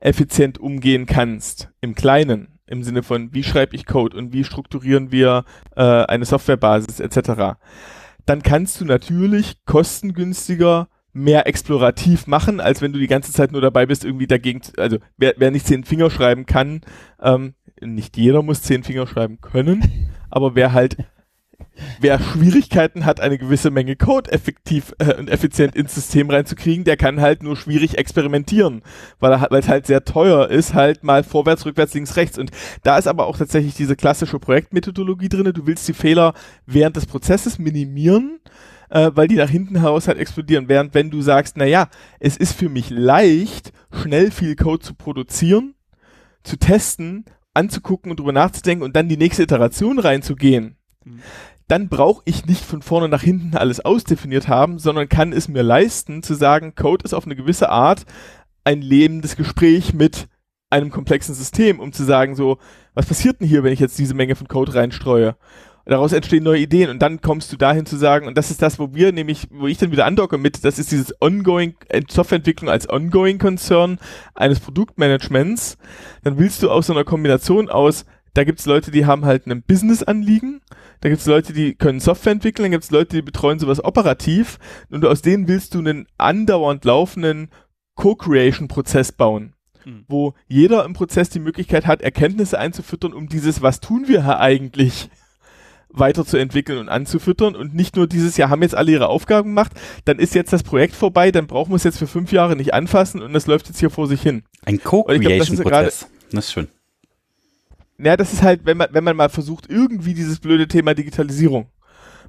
effizient 0.00 0.58
umgehen 0.58 1.06
kannst, 1.06 1.70
im 1.80 1.94
Kleinen, 1.94 2.51
im 2.66 2.82
Sinne 2.82 3.02
von, 3.02 3.32
wie 3.34 3.42
schreibe 3.42 3.76
ich 3.76 3.86
Code 3.86 4.16
und 4.16 4.32
wie 4.32 4.44
strukturieren 4.44 5.12
wir 5.12 5.44
äh, 5.76 5.82
eine 5.82 6.24
Softwarebasis 6.24 7.00
etc., 7.00 7.58
dann 8.24 8.42
kannst 8.42 8.80
du 8.80 8.84
natürlich 8.84 9.56
kostengünstiger 9.64 10.88
mehr 11.12 11.46
explorativ 11.46 12.26
machen, 12.26 12.60
als 12.60 12.80
wenn 12.80 12.92
du 12.92 12.98
die 12.98 13.08
ganze 13.08 13.32
Zeit 13.32 13.52
nur 13.52 13.60
dabei 13.60 13.86
bist, 13.86 14.04
irgendwie 14.04 14.26
dagegen, 14.26 14.62
also 14.78 14.98
wer, 15.16 15.34
wer 15.36 15.50
nicht 15.50 15.66
zehn 15.66 15.84
Finger 15.84 16.08
schreiben 16.08 16.46
kann, 16.46 16.80
ähm, 17.20 17.54
nicht 17.80 18.16
jeder 18.16 18.42
muss 18.42 18.62
zehn 18.62 18.84
Finger 18.84 19.06
schreiben 19.06 19.40
können, 19.40 20.10
aber 20.30 20.54
wer 20.54 20.72
halt 20.72 20.96
wer 22.00 22.18
Schwierigkeiten 22.20 23.04
hat, 23.04 23.20
eine 23.20 23.38
gewisse 23.38 23.70
Menge 23.70 23.96
Code 23.96 24.30
effektiv 24.32 24.94
äh, 24.98 25.14
und 25.14 25.30
effizient 25.30 25.74
ins 25.74 25.94
System 25.94 26.30
reinzukriegen, 26.30 26.84
der 26.84 26.96
kann 26.96 27.20
halt 27.20 27.42
nur 27.42 27.56
schwierig 27.56 27.98
experimentieren, 27.98 28.82
weil 29.20 29.32
es 29.58 29.68
halt 29.68 29.86
sehr 29.86 30.04
teuer 30.04 30.48
ist, 30.48 30.74
halt 30.74 31.04
mal 31.04 31.22
vorwärts, 31.24 31.66
rückwärts, 31.66 31.94
links, 31.94 32.16
rechts. 32.16 32.38
Und 32.38 32.50
da 32.82 32.98
ist 32.98 33.06
aber 33.06 33.26
auch 33.26 33.38
tatsächlich 33.38 33.74
diese 33.74 33.96
klassische 33.96 34.38
Projektmethodologie 34.38 35.28
drin. 35.28 35.52
Du 35.52 35.66
willst 35.66 35.86
die 35.88 35.94
Fehler 35.94 36.34
während 36.66 36.96
des 36.96 37.06
Prozesses 37.06 37.58
minimieren, 37.58 38.40
äh, 38.90 39.10
weil 39.14 39.28
die 39.28 39.36
nach 39.36 39.50
hinten 39.50 39.80
heraus 39.80 40.08
halt 40.08 40.18
explodieren. 40.18 40.68
Während 40.68 40.94
wenn 40.94 41.10
du 41.10 41.22
sagst, 41.22 41.56
na 41.56 41.64
ja, 41.64 41.88
es 42.20 42.36
ist 42.36 42.52
für 42.52 42.68
mich 42.68 42.90
leicht, 42.90 43.72
schnell 43.92 44.30
viel 44.30 44.56
Code 44.56 44.82
zu 44.82 44.94
produzieren, 44.94 45.74
zu 46.42 46.56
testen, 46.56 47.24
anzugucken 47.54 48.10
und 48.10 48.20
drüber 48.20 48.32
nachzudenken 48.32 48.84
und 48.84 48.96
dann 48.96 49.08
die 49.08 49.16
nächste 49.16 49.42
Iteration 49.42 49.98
reinzugehen, 49.98 50.76
dann 51.68 51.88
brauche 51.88 52.22
ich 52.24 52.46
nicht 52.46 52.64
von 52.64 52.82
vorne 52.82 53.08
nach 53.08 53.22
hinten 53.22 53.56
alles 53.56 53.80
ausdefiniert 53.80 54.48
haben, 54.48 54.78
sondern 54.78 55.08
kann 55.08 55.32
es 55.32 55.48
mir 55.48 55.62
leisten 55.62 56.22
zu 56.22 56.34
sagen, 56.34 56.74
Code 56.74 57.04
ist 57.04 57.14
auf 57.14 57.24
eine 57.24 57.36
gewisse 57.36 57.70
Art 57.70 58.04
ein 58.64 58.82
lebendes 58.82 59.36
Gespräch 59.36 59.94
mit 59.94 60.28
einem 60.70 60.90
komplexen 60.90 61.34
System, 61.34 61.80
um 61.80 61.92
zu 61.92 62.04
sagen 62.04 62.34
so, 62.34 62.58
was 62.94 63.06
passiert 63.06 63.40
denn 63.40 63.48
hier, 63.48 63.62
wenn 63.62 63.72
ich 63.72 63.80
jetzt 63.80 63.98
diese 63.98 64.14
Menge 64.14 64.36
von 64.36 64.48
Code 64.48 64.74
reinstreue? 64.74 65.36
Daraus 65.84 66.12
entstehen 66.12 66.44
neue 66.44 66.60
Ideen 66.60 66.90
und 66.90 67.00
dann 67.00 67.20
kommst 67.20 67.52
du 67.52 67.56
dahin 67.56 67.86
zu 67.86 67.96
sagen, 67.96 68.28
und 68.28 68.38
das 68.38 68.52
ist 68.52 68.62
das, 68.62 68.78
wo 68.78 68.94
wir 68.94 69.12
nämlich, 69.12 69.48
wo 69.50 69.66
ich 69.66 69.78
dann 69.78 69.90
wieder 69.90 70.06
andocke 70.06 70.38
mit, 70.38 70.64
das 70.64 70.78
ist 70.78 70.92
dieses 70.92 71.12
Ongoing, 71.20 71.74
äh, 71.88 72.02
Softwareentwicklung 72.08 72.70
als 72.70 72.88
Ongoing 72.88 73.38
Concern 73.38 73.98
eines 74.34 74.60
Produktmanagements, 74.60 75.78
dann 76.22 76.38
willst 76.38 76.62
du 76.62 76.70
aus 76.70 76.86
so 76.86 76.92
einer 76.92 77.04
Kombination 77.04 77.68
aus, 77.68 78.04
da 78.34 78.44
gibt's 78.44 78.64
Leute, 78.64 78.92
die 78.92 79.06
haben 79.06 79.24
halt 79.24 79.46
ein 79.46 79.62
Business-Anliegen, 79.62 80.60
da 81.02 81.08
gibt's 81.08 81.26
Leute, 81.26 81.52
die 81.52 81.74
können 81.74 82.00
Software 82.00 82.32
entwickeln, 82.32 82.64
dann 82.64 82.70
gibt's 82.70 82.92
Leute, 82.92 83.16
die 83.16 83.22
betreuen 83.22 83.58
sowas 83.58 83.84
operativ 83.84 84.58
und 84.88 85.04
aus 85.04 85.20
denen 85.20 85.48
willst 85.48 85.74
du 85.74 85.80
einen 85.80 86.06
andauernd 86.16 86.84
laufenden 86.84 87.50
Co-Creation-Prozess 87.96 89.12
bauen, 89.12 89.54
Hm. 89.82 90.04
wo 90.06 90.34
jeder 90.46 90.84
im 90.84 90.92
Prozess 90.92 91.28
die 91.28 91.40
Möglichkeit 91.40 91.86
hat, 91.86 92.02
Erkenntnisse 92.02 92.56
einzufüttern, 92.56 93.12
um 93.12 93.28
dieses, 93.28 93.62
was 93.62 93.80
tun 93.80 94.06
wir 94.06 94.24
hier 94.24 94.38
eigentlich, 94.38 95.10
weiterzuentwickeln 95.88 96.78
und 96.78 96.88
anzufüttern 96.88 97.56
und 97.56 97.74
nicht 97.74 97.96
nur 97.96 98.06
dieses 98.06 98.36
Jahr 98.36 98.48
haben 98.48 98.62
jetzt 98.62 98.76
alle 98.76 98.92
ihre 98.92 99.08
Aufgaben 99.08 99.50
gemacht, 99.50 99.72
dann 100.04 100.20
ist 100.20 100.36
jetzt 100.36 100.52
das 100.52 100.62
Projekt 100.62 100.94
vorbei, 100.94 101.32
dann 101.32 101.48
brauchen 101.48 101.72
wir 101.72 101.76
es 101.76 101.84
jetzt 101.84 101.98
für 101.98 102.06
fünf 102.06 102.30
Jahre 102.30 102.54
nicht 102.54 102.74
anfassen 102.74 103.20
und 103.20 103.32
das 103.32 103.48
läuft 103.48 103.66
jetzt 103.66 103.80
hier 103.80 103.90
vor 103.90 104.06
sich 104.06 104.22
hin. 104.22 104.44
Ein 104.64 104.80
Co-Creation-Prozess. 104.82 106.06
Das 106.30 106.46
ist 106.46 106.52
schön. 106.52 106.68
Ja, 108.02 108.16
das 108.16 108.32
ist 108.32 108.42
halt, 108.42 108.64
wenn 108.64 108.76
man, 108.76 108.88
wenn 108.92 109.04
man 109.04 109.16
mal 109.16 109.28
versucht, 109.28 109.70
irgendwie 109.70 110.14
dieses 110.14 110.40
blöde 110.40 110.68
Thema 110.68 110.94
Digitalisierung 110.94 111.70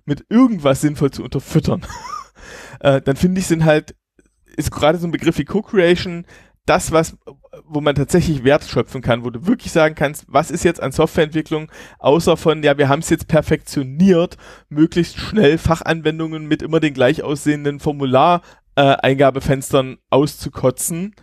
mit 0.06 0.26
irgendwas 0.30 0.82
sinnvoll 0.82 1.12
zu 1.12 1.24
unterfüttern, 1.24 1.86
äh, 2.80 3.02
dann 3.02 3.16
finde 3.16 3.40
ich, 3.40 3.48
sind 3.48 3.66
halt, 3.66 3.96
ist 4.56 4.72
gerade 4.72 4.98
so 4.98 5.08
ein 5.08 5.12
Begriff 5.12 5.38
wie 5.38 5.46
Co-Creation 5.46 6.26
das, 6.66 6.92
was, 6.92 7.16
wo 7.66 7.82
man 7.82 7.96
tatsächlich 7.96 8.46
Wert 8.46 8.64
schöpfen 8.64 9.02
kann, 9.02 9.26
wo 9.26 9.30
du 9.30 9.46
wirklich 9.46 9.72
sagen 9.72 9.94
kannst, 9.96 10.26
was 10.28 10.50
ist 10.50 10.64
jetzt 10.64 10.82
an 10.82 10.94
Softwareentwicklung, 10.94 11.70
außer 12.00 12.38
von, 12.38 12.64
ja, 12.64 12.78
wir 12.78 12.88
haben 12.88 13.02
es 13.02 13.10
jetzt 13.10 13.28
perfektioniert, 13.28 14.38
möglichst 14.70 15.18
schnell 15.18 15.58
Fachanwendungen 15.58 16.48
mit 16.48 16.62
immer 16.62 16.80
den 16.80 16.94
gleich 16.94 17.22
aussehenden 17.24 17.82
Formular-Eingabefenstern 17.82 19.98
auszukotzen. 20.10 21.16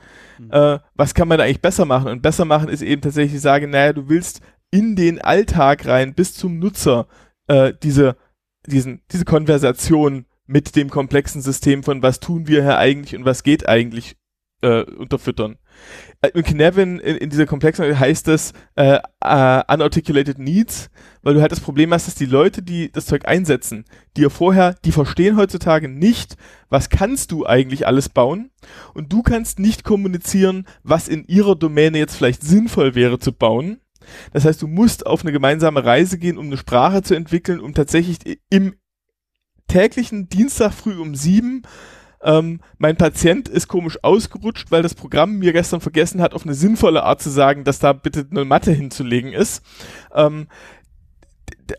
Äh, 0.51 0.78
was 0.95 1.14
kann 1.14 1.28
man 1.28 1.38
da 1.38 1.45
eigentlich 1.45 1.61
besser 1.61 1.84
machen? 1.84 2.09
Und 2.09 2.22
besser 2.22 2.45
machen 2.45 2.68
ist 2.68 2.82
eben 2.82 3.03
tatsächlich 3.03 3.41
sagen, 3.41 3.70
naja, 3.70 3.93
du 3.93 4.09
willst 4.09 4.41
in 4.70 4.97
den 4.97 5.20
Alltag 5.20 5.86
rein, 5.86 6.14
bis 6.14 6.34
zum 6.34 6.59
Nutzer, 6.59 7.07
äh, 7.49 7.72
diese, 7.82 8.16
diesen, 8.66 9.03
diese 9.11 9.24
Konversation 9.24 10.26
mit 10.47 10.76
dem 10.76 10.91
komplexen 10.91 11.43
System 11.43 11.82
von 11.82 12.03
was 12.03 12.20
tun 12.20 12.47
wir 12.47 12.62
hier 12.62 12.78
eigentlich 12.78 13.14
und 13.16 13.24
was 13.24 13.43
geht 13.43 13.68
eigentlich 13.68 14.16
äh, 14.62 14.82
unterfüttern. 14.82 15.59
Äh, 16.23 16.31
In 16.35 16.43
Knevin, 16.43 16.99
in, 16.99 17.16
in 17.16 17.31
dieser 17.31 17.47
komplexen 17.47 17.99
heißt 17.99 18.29
es 18.29 18.53
äh, 18.77 18.99
uh, 19.25 19.62
unarticulated 19.73 20.39
needs, 20.39 20.91
weil 21.23 21.35
du 21.35 21.41
halt 21.41 21.53
das 21.53 21.61
Problem 21.61 21.93
hast, 21.93 22.07
dass 22.07 22.14
die 22.14 22.27
Leute, 22.27 22.62
die 22.62 22.91
das 22.93 23.07
Zeug 23.07 23.27
einsetzen, 23.27 23.85
die 24.16 24.23
ja 24.23 24.29
vorher, 24.29 24.75
die 24.85 24.93
verstehen 24.93 25.37
heutzutage 25.37 25.89
nicht, 25.89 26.37
was 26.68 26.91
kannst 26.91 27.33
du 27.33 27.47
eigentlich 27.47 27.87
alles 27.87 28.09
bauen 28.09 28.51
und 28.95 29.12
du 29.12 29.23
kannst 29.23 29.59
nicht 29.59 29.85
kommunizieren, 29.85 30.66
was 30.83 31.09
in 31.09 31.25
ihrer 31.25 31.57
Domäne 31.57 31.99
jetzt 31.99 32.16
vielleicht 32.16 32.43
sinnvoll 32.43 32.95
wäre 32.95 33.18
zu 33.18 33.33
bauen. 33.33 33.81
Das 34.33 34.45
heißt, 34.45 34.61
du 34.62 34.66
musst 34.66 35.07
auf 35.07 35.23
eine 35.23 35.33
gemeinsame 35.33 35.85
Reise 35.85 36.18
gehen, 36.18 36.39
um 36.39 36.47
eine 36.47 36.57
Sprache 36.57 37.03
zu 37.03 37.14
entwickeln, 37.14 37.61
um 37.61 37.75
tatsächlich 37.75 38.18
im 38.49 38.75
täglichen 39.68 40.29
Dienstag 40.29 40.73
früh 40.73 40.99
um 40.99 41.14
sieben 41.14 41.62
ähm, 42.23 42.61
mein 42.79 42.97
Patient 42.97 43.49
ist 43.49 43.68
komisch 43.68 43.99
ausgerutscht, 44.03 44.71
weil 44.71 44.83
das 44.83 44.95
Programm 44.95 45.39
mir 45.39 45.53
gestern 45.53 45.81
vergessen 45.81 46.21
hat, 46.21 46.35
auf 46.35 46.45
eine 46.45 46.55
sinnvolle 46.55 47.03
Art 47.03 47.23
zu 47.23 47.31
sagen, 47.31 47.64
dass 47.64 47.79
da 47.79 47.93
bitte 47.93 48.27
eine 48.31 48.45
Matte 48.45 48.73
hinzulegen 48.73 49.33
ist. 49.33 49.62
Ähm, 50.14 50.49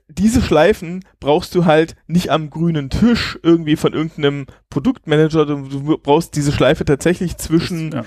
diese 0.08 0.42
Schleifen 0.42 1.04
brauchst 1.20 1.54
du 1.54 1.66
halt 1.66 1.96
nicht 2.08 2.30
am 2.30 2.50
grünen 2.50 2.90
Tisch 2.90 3.38
irgendwie 3.44 3.76
von 3.76 3.94
irgendeinem 3.94 4.46
Produktmanager, 4.70 5.46
du, 5.46 5.98
brauchst 5.98 6.36
diese 6.36 6.52
Schleife 6.52 6.86
tatsächlich 6.86 7.38
zwischen 7.38 7.92
Ja. 7.92 8.06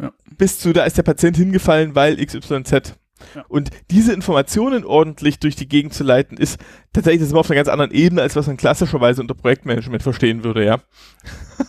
Ja. 0.00 0.12
bis 0.36 0.58
zu, 0.58 0.72
da 0.72 0.84
ist 0.84 0.98
der 0.98 1.04
Patient 1.04 1.36
hingefallen, 1.36 1.94
weil 1.94 2.16
XYZ. 2.16 2.96
Ja. 3.34 3.44
Und 3.48 3.70
diese 3.90 4.12
Informationen 4.12 4.84
ordentlich 4.84 5.38
durch 5.38 5.56
die 5.56 5.68
Gegend 5.68 5.94
zu 5.94 6.04
leiten, 6.04 6.36
ist 6.36 6.58
tatsächlich 6.92 7.20
das 7.20 7.26
ist 7.26 7.32
immer 7.32 7.40
auf 7.40 7.50
einer 7.50 7.56
ganz 7.56 7.68
anderen 7.68 7.90
Ebene, 7.90 8.22
als 8.22 8.36
was 8.36 8.46
man 8.46 8.56
klassischerweise 8.56 9.20
unter 9.20 9.34
Projektmanagement 9.34 10.02
verstehen 10.02 10.44
würde, 10.44 10.64
ja. 10.64 10.78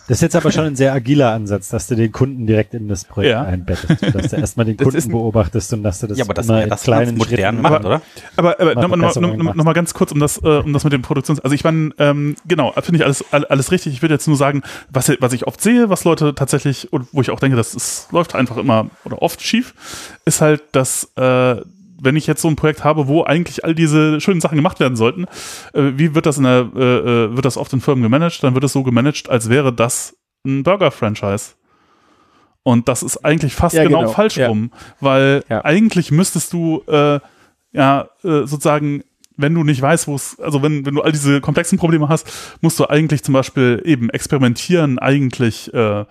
Das 0.08 0.18
ist 0.18 0.22
jetzt 0.22 0.36
aber 0.36 0.50
schon 0.52 0.64
ein 0.64 0.76
sehr 0.76 0.92
agiler 0.92 1.32
Ansatz, 1.32 1.68
dass 1.68 1.86
du 1.86 1.94
den 1.94 2.12
Kunden 2.12 2.46
direkt 2.46 2.74
in 2.74 2.88
das 2.88 3.04
Projekt 3.04 3.32
Ja. 3.32 3.42
einbettest, 3.42 4.02
dass 4.14 4.28
du 4.30 4.36
erstmal 4.36 4.66
den 4.66 4.76
Das 4.76 4.88
Kunden 4.88 5.10
beobachtest 5.10 5.72
und 5.72 5.82
dass 5.82 6.00
du 6.00 6.06
das 6.08 6.18
ja, 6.18 6.24
aber 6.24 6.34
das 6.34 6.46
immer 6.46 6.62
in 6.64 6.68
das 6.68 6.82
kleinen 6.82 7.16
ganz 7.16 7.30
modern 7.30 7.38
Schritten 7.38 7.62
machen, 7.62 7.86
oder? 7.86 8.02
Aber, 8.36 8.60
aber 8.60 8.74
Mal 8.74 8.82
nochmal 8.82 8.98
noch, 8.98 9.16
noch, 9.36 9.54
noch 9.54 9.64
mal 9.64 9.72
ganz 9.72 9.94
kurz, 9.94 10.12
um 10.12 10.18
das, 10.18 10.38
äh, 10.42 10.58
um 10.58 10.72
das 10.72 10.84
mit 10.84 10.92
dem 10.92 11.02
Produktions... 11.02 11.40
Also 11.40 11.54
ich 11.54 11.62
meine, 11.64 11.90
ähm, 11.98 12.34
genau, 12.46 12.72
finde 12.72 12.98
ich 12.98 13.04
alles, 13.04 13.24
all- 13.32 13.46
alles 13.46 13.70
richtig. 13.70 13.92
Ich 13.94 14.02
würde 14.02 14.14
jetzt 14.14 14.26
nur 14.26 14.36
sagen, 14.36 14.62
was, 14.90 15.10
was 15.20 15.32
ich 15.32 15.46
oft 15.46 15.60
sehe, 15.60 15.88
was 15.88 16.04
Leute 16.04 16.34
tatsächlich, 16.34 16.92
und 16.92 17.06
wo 17.12 17.20
ich 17.20 17.30
auch 17.30 17.38
denke, 17.40 17.56
das 17.56 17.74
ist, 17.74 18.10
läuft 18.12 18.34
einfach 18.34 18.56
immer 18.56 18.90
oder 19.04 19.22
oft 19.22 19.40
schief, 19.40 19.74
ist 20.24 20.40
halt, 20.40 20.62
dass 20.72 21.12
äh, 21.16 21.45
wenn 22.02 22.16
ich 22.16 22.26
jetzt 22.26 22.42
so 22.42 22.48
ein 22.48 22.56
Projekt 22.56 22.84
habe, 22.84 23.08
wo 23.08 23.22
eigentlich 23.24 23.64
all 23.64 23.74
diese 23.74 24.20
schönen 24.20 24.40
Sachen 24.40 24.56
gemacht 24.56 24.80
werden 24.80 24.96
sollten, 24.96 25.24
äh, 25.72 25.92
wie 25.96 26.14
wird 26.14 26.26
das 26.26 26.38
in 26.38 26.44
der, 26.44 26.68
äh, 26.76 26.80
äh, 26.80 27.34
wird 27.36 27.44
das 27.44 27.56
oft 27.56 27.72
in 27.72 27.80
Firmen 27.80 28.02
gemanagt? 28.02 28.42
Dann 28.42 28.54
wird 28.54 28.64
es 28.64 28.72
so 28.72 28.82
gemanagt, 28.82 29.28
als 29.30 29.48
wäre 29.48 29.72
das 29.72 30.16
ein 30.46 30.62
Burger-Franchise. 30.62 31.54
Und 32.62 32.88
das 32.88 33.02
ist 33.02 33.24
eigentlich 33.24 33.54
fast 33.54 33.76
Ja, 33.76 33.84
genau, 33.84 34.00
genau. 34.00 34.10
falsch 34.10 34.36
Ja. 34.36 34.48
rum, 34.48 34.70
weil 35.00 35.42
Ja. 35.48 35.64
eigentlich 35.64 36.10
müsstest 36.10 36.52
du 36.52 36.82
äh, 36.88 37.20
ja 37.72 38.08
äh, 38.24 38.44
sozusagen, 38.44 39.02
wenn 39.36 39.54
du 39.54 39.62
nicht 39.64 39.80
weißt, 39.80 40.08
wo 40.08 40.14
es, 40.16 40.38
also 40.40 40.62
wenn, 40.62 40.84
wenn 40.84 40.94
du 40.94 41.02
all 41.02 41.12
diese 41.12 41.40
komplexen 41.40 41.78
Probleme 41.78 42.08
hast, 42.08 42.26
musst 42.62 42.78
du 42.80 42.86
eigentlich 42.88 43.22
zum 43.22 43.34
Beispiel 43.34 43.82
eben 43.84 44.10
experimentieren, 44.10 44.98
eigentlich 44.98 45.72
äh, 45.74 46.04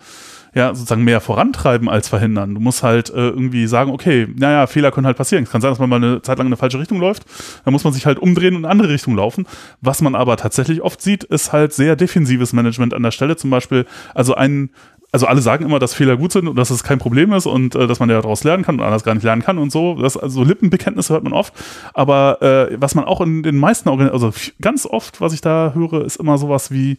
ja 0.56 0.74
sozusagen 0.74 1.04
mehr 1.04 1.20
vorantreiben 1.20 1.90
als 1.90 2.08
verhindern. 2.08 2.56
Du 2.56 2.62
musst 2.62 2.82
halt 2.82 3.10
äh, 3.10 3.28
irgendwie 3.28 3.68
sagen, 3.68 3.92
okay, 3.92 4.28
naja, 4.36 4.66
Fehler 4.68 4.92
können 4.92 5.06
halt 5.06 5.18
passieren. 5.18 5.44
Es 5.44 5.52
kann 5.52 5.62
sein, 5.62 5.72
dass 5.72 5.80
man 5.80 5.90
mal 5.90 5.98
eine 5.98 6.22
Zeit 6.22 6.38
lang 6.38 6.48
in 6.48 6.54
eine 6.54 6.58
falsche 6.58 6.80
Richtung 6.80 7.00
läuft. 7.00 7.26
Dann 7.66 7.74
muss 7.74 7.84
man 7.84 7.92
sich 7.92 8.06
halt 8.06 8.18
umdrehen 8.18 8.56
und 8.56 8.62
in 8.62 8.66
eine 8.66 8.72
andere 8.72 8.90
Richtung 8.90 9.16
laufen. 9.18 9.46
Was 9.82 10.02
man 10.02 10.16
aber 10.16 10.38
tatsächlich 10.38 10.82
oft 10.82 11.02
sieht, 11.02 11.26
ist 11.26 11.52
halt 11.52 11.74
sehr 11.74 11.98
defensives 11.98 12.54
Management 12.54 12.94
an 12.94 13.04
der 13.04 13.12
Stelle. 13.12 13.36
Zum 13.36 13.50
Beispiel, 13.50 13.86
also 14.14 14.34
ein 14.34 14.70
also 15.12 15.28
alle 15.28 15.42
sagen 15.42 15.64
immer, 15.64 15.80
dass 15.80 15.94
Fehler 15.94 16.18
gut 16.18 16.34
sind 16.34 16.50
und 16.50 16.58
dass 16.58 16.70
es 16.72 16.84
kein 16.84 17.00
Problem 17.00 17.32
ist 17.32 17.46
und 17.46 17.74
äh, 17.74 17.88
dass 17.88 18.00
man 18.00 18.10
ja 18.10 18.22
daraus 18.22 18.44
lernen 18.44 18.64
kann 18.64 18.76
und 18.76 18.86
anders 18.86 19.06
gar 19.06 19.14
nicht 19.14 19.24
lernen 19.24 19.44
kann 19.44 19.58
und 19.58 19.72
so. 19.72 19.96
Das, 19.96 20.18
also 20.18 20.44
Lippenbekenntnisse 20.44 21.14
hört 21.14 21.24
man 21.24 21.32
oft. 21.32 21.54
Aber 21.94 22.42
äh, 22.42 22.76
was 22.82 22.96
man 22.96 23.06
auch 23.06 23.22
in 23.22 23.42
den 23.42 23.58
meisten 23.58 23.88
Organ 23.88 24.10
also 24.10 24.34
ganz 24.60 24.86
oft, 24.86 25.22
was 25.22 25.32
ich 25.32 25.40
da 25.40 25.72
höre, 25.74 26.04
ist 26.04 26.18
immer 26.18 26.38
sowas 26.38 26.70
wie, 26.70 26.98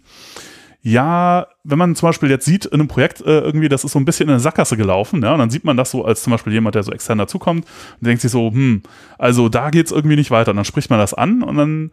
ja, 0.87 1.49
wenn 1.64 1.78
man 1.78 1.97
zum 1.97 2.11
Beispiel 2.11 2.30
jetzt 2.30 2.45
sieht 2.45 2.64
in 2.64 2.74
einem 2.74 2.87
Projekt 2.87 3.20
äh, 3.20 3.41
irgendwie, 3.41 3.68
das 3.68 3.82
ist 3.82 3.91
so 3.91 3.99
ein 3.99 4.05
bisschen 4.05 4.28
in 4.28 4.34
eine 4.34 4.39
Sackgasse 4.39 4.76
gelaufen, 4.76 5.20
ja, 5.20 5.32
und 5.32 5.41
dann 5.41 5.51
sieht 5.51 5.64
man 5.64 5.76
das 5.76 5.91
so 5.91 6.05
als 6.05 6.22
zum 6.22 6.30
Beispiel 6.30 6.53
jemand, 6.53 6.76
der 6.76 6.84
so 6.84 6.93
extern 6.93 7.18
dazukommt 7.18 7.64
und 8.01 8.07
denkt 8.07 8.22
sich 8.22 8.30
so, 8.30 8.53
hm, 8.53 8.84
also 9.18 9.49
da 9.49 9.70
geht's 9.70 9.91
irgendwie 9.91 10.14
nicht 10.14 10.30
weiter. 10.30 10.53
Und 10.53 10.59
dann 10.59 10.64
spricht 10.64 10.89
man 10.89 11.01
das 11.01 11.12
an 11.12 11.43
und 11.43 11.57
dann 11.57 11.91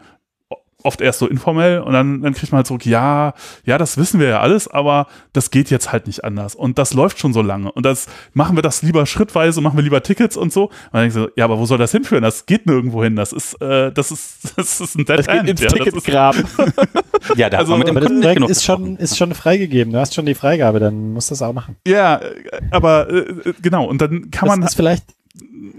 oft 0.83 1.01
erst 1.01 1.19
so 1.19 1.27
informell 1.27 1.79
und 1.79 1.93
dann, 1.93 2.21
dann 2.21 2.33
kriegt 2.33 2.51
man 2.51 2.57
halt 2.57 2.67
zurück, 2.67 2.85
ja, 2.85 3.33
ja, 3.65 3.77
das 3.77 3.97
wissen 3.97 4.19
wir 4.19 4.27
ja 4.27 4.39
alles, 4.41 4.67
aber 4.67 5.07
das 5.33 5.51
geht 5.51 5.69
jetzt 5.69 5.91
halt 5.91 6.07
nicht 6.07 6.23
anders. 6.23 6.55
Und 6.55 6.77
das 6.77 6.93
läuft 6.93 7.19
schon 7.19 7.33
so 7.33 7.41
lange. 7.41 7.71
Und 7.71 7.85
das 7.85 8.07
machen 8.33 8.55
wir 8.57 8.61
das 8.61 8.81
lieber 8.83 9.05
schrittweise, 9.05 9.61
machen 9.61 9.77
wir 9.77 9.83
lieber 9.83 10.03
Tickets 10.03 10.37
und 10.37 10.51
so. 10.53 10.65
Und 10.65 10.71
dann 10.91 11.01
denkst 11.01 11.15
du, 11.15 11.29
ja, 11.35 11.45
aber 11.45 11.59
wo 11.59 11.65
soll 11.65 11.77
das 11.77 11.91
hinführen? 11.91 12.23
Das 12.23 12.45
geht 12.45 12.65
nirgendwo 12.65 13.03
hin. 13.03 13.15
Das 13.15 13.33
ist, 13.33 13.53
äh, 13.61 13.91
das 13.91 14.11
ist, 14.11 14.53
das 14.57 14.81
ist 14.81 14.95
ein 14.95 15.05
Dead 15.05 15.19
Das 15.19 15.27
geht 15.27 15.39
End. 15.39 15.49
ins 15.49 15.61
ja, 15.61 15.67
das 15.67 15.77
Ticket 15.77 15.95
ist, 15.95 16.05
graben. 16.05 16.43
Ja, 17.37 17.49
da 17.49 17.59
Also, 17.59 17.71
wir 17.73 17.77
mit 17.77 17.87
dem 17.87 17.95
Projekt 18.21 18.49
ist 18.49 18.63
schon, 18.65 18.97
ist 18.97 19.17
schon 19.17 19.33
freigegeben. 19.33 19.93
Du 19.93 19.99
hast 19.99 20.13
schon 20.13 20.25
die 20.25 20.35
Freigabe, 20.35 20.79
dann 20.79 21.13
musst 21.13 21.29
du 21.29 21.33
das 21.33 21.41
auch 21.41 21.53
machen. 21.53 21.77
ja, 21.87 22.17
äh, 22.17 22.33
aber 22.71 23.09
äh, 23.09 23.17
äh, 23.19 23.53
genau. 23.61 23.85
Und 23.85 24.01
dann 24.01 24.29
kann 24.29 24.49
Das 24.49 24.57
man 24.57 24.63
ist 24.67 24.75
vielleicht, 24.75 25.05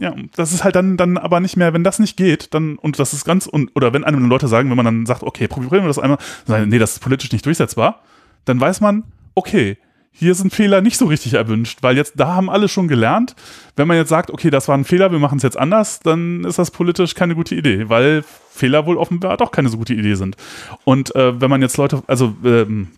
ja, 0.00 0.14
das 0.34 0.52
ist 0.52 0.64
halt 0.64 0.74
dann, 0.74 0.96
dann 0.96 1.16
aber 1.16 1.40
nicht 1.40 1.56
mehr, 1.56 1.72
wenn 1.72 1.84
das 1.84 1.98
nicht 1.98 2.16
geht, 2.16 2.54
dann, 2.54 2.76
und 2.76 2.98
das 2.98 3.12
ist 3.12 3.24
ganz, 3.24 3.46
und, 3.46 3.70
oder 3.74 3.92
wenn 3.92 4.04
einem 4.04 4.28
Leute 4.28 4.48
sagen, 4.48 4.68
wenn 4.68 4.76
man 4.76 4.84
dann 4.84 5.06
sagt, 5.06 5.22
okay, 5.22 5.46
probieren 5.46 5.84
wir 5.84 5.88
das 5.88 5.98
einmal, 5.98 6.18
sagen, 6.44 6.68
nee, 6.68 6.78
das 6.78 6.94
ist 6.94 6.98
politisch 7.00 7.30
nicht 7.32 7.46
durchsetzbar, 7.46 8.00
dann 8.44 8.60
weiß 8.60 8.80
man, 8.80 9.04
okay, 9.34 9.78
hier 10.16 10.34
sind 10.36 10.54
Fehler 10.54 10.80
nicht 10.80 10.96
so 10.96 11.06
richtig 11.06 11.34
erwünscht, 11.34 11.78
weil 11.82 11.96
jetzt, 11.96 12.14
da 12.16 12.34
haben 12.34 12.48
alle 12.48 12.68
schon 12.68 12.86
gelernt. 12.86 13.34
Wenn 13.74 13.88
man 13.88 13.96
jetzt 13.96 14.10
sagt, 14.10 14.30
okay, 14.30 14.48
das 14.48 14.68
war 14.68 14.78
ein 14.78 14.84
Fehler, 14.84 15.10
wir 15.10 15.18
machen 15.18 15.38
es 15.38 15.42
jetzt 15.42 15.58
anders, 15.58 15.98
dann 16.00 16.44
ist 16.44 16.58
das 16.58 16.70
politisch 16.70 17.16
keine 17.16 17.34
gute 17.34 17.56
Idee, 17.56 17.88
weil 17.88 18.22
Fehler 18.48 18.86
wohl 18.86 18.96
offenbar 18.96 19.36
doch 19.36 19.50
keine 19.50 19.68
so 19.70 19.76
gute 19.76 19.92
Idee 19.92 20.14
sind. 20.14 20.36
Und 20.84 21.14
äh, 21.16 21.40
wenn 21.40 21.50
man 21.50 21.62
jetzt 21.62 21.76
Leute, 21.78 22.04
also 22.06 22.36
ähm, 22.44 22.90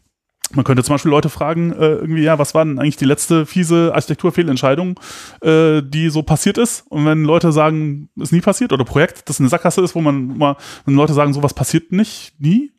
man 0.52 0.64
könnte 0.64 0.84
zum 0.84 0.94
Beispiel 0.94 1.10
Leute 1.10 1.28
fragen, 1.28 1.72
äh, 1.72 1.94
irgendwie, 1.94 2.22
ja, 2.22 2.38
was 2.38 2.54
war 2.54 2.64
denn 2.64 2.78
eigentlich 2.78 2.96
die 2.96 3.04
letzte 3.04 3.46
fiese 3.46 3.92
Architekturfehlentscheidung, 3.94 4.98
äh, 5.42 5.82
die 5.82 6.08
so 6.08 6.22
passiert 6.22 6.56
ist? 6.58 6.84
Und 6.88 7.04
wenn 7.04 7.24
Leute 7.24 7.52
sagen, 7.52 8.08
ist 8.16 8.32
nie 8.32 8.40
passiert, 8.40 8.72
oder 8.72 8.84
Projekt, 8.84 9.28
das 9.28 9.40
eine 9.40 9.48
Sackgasse 9.48 9.82
ist, 9.82 9.94
wo 9.94 10.00
man 10.00 10.38
mal, 10.38 10.56
wenn 10.84 10.94
Leute 10.94 11.14
sagen, 11.14 11.32
sowas 11.32 11.54
passiert 11.54 11.92
nicht, 11.92 12.34
nie, 12.38 12.70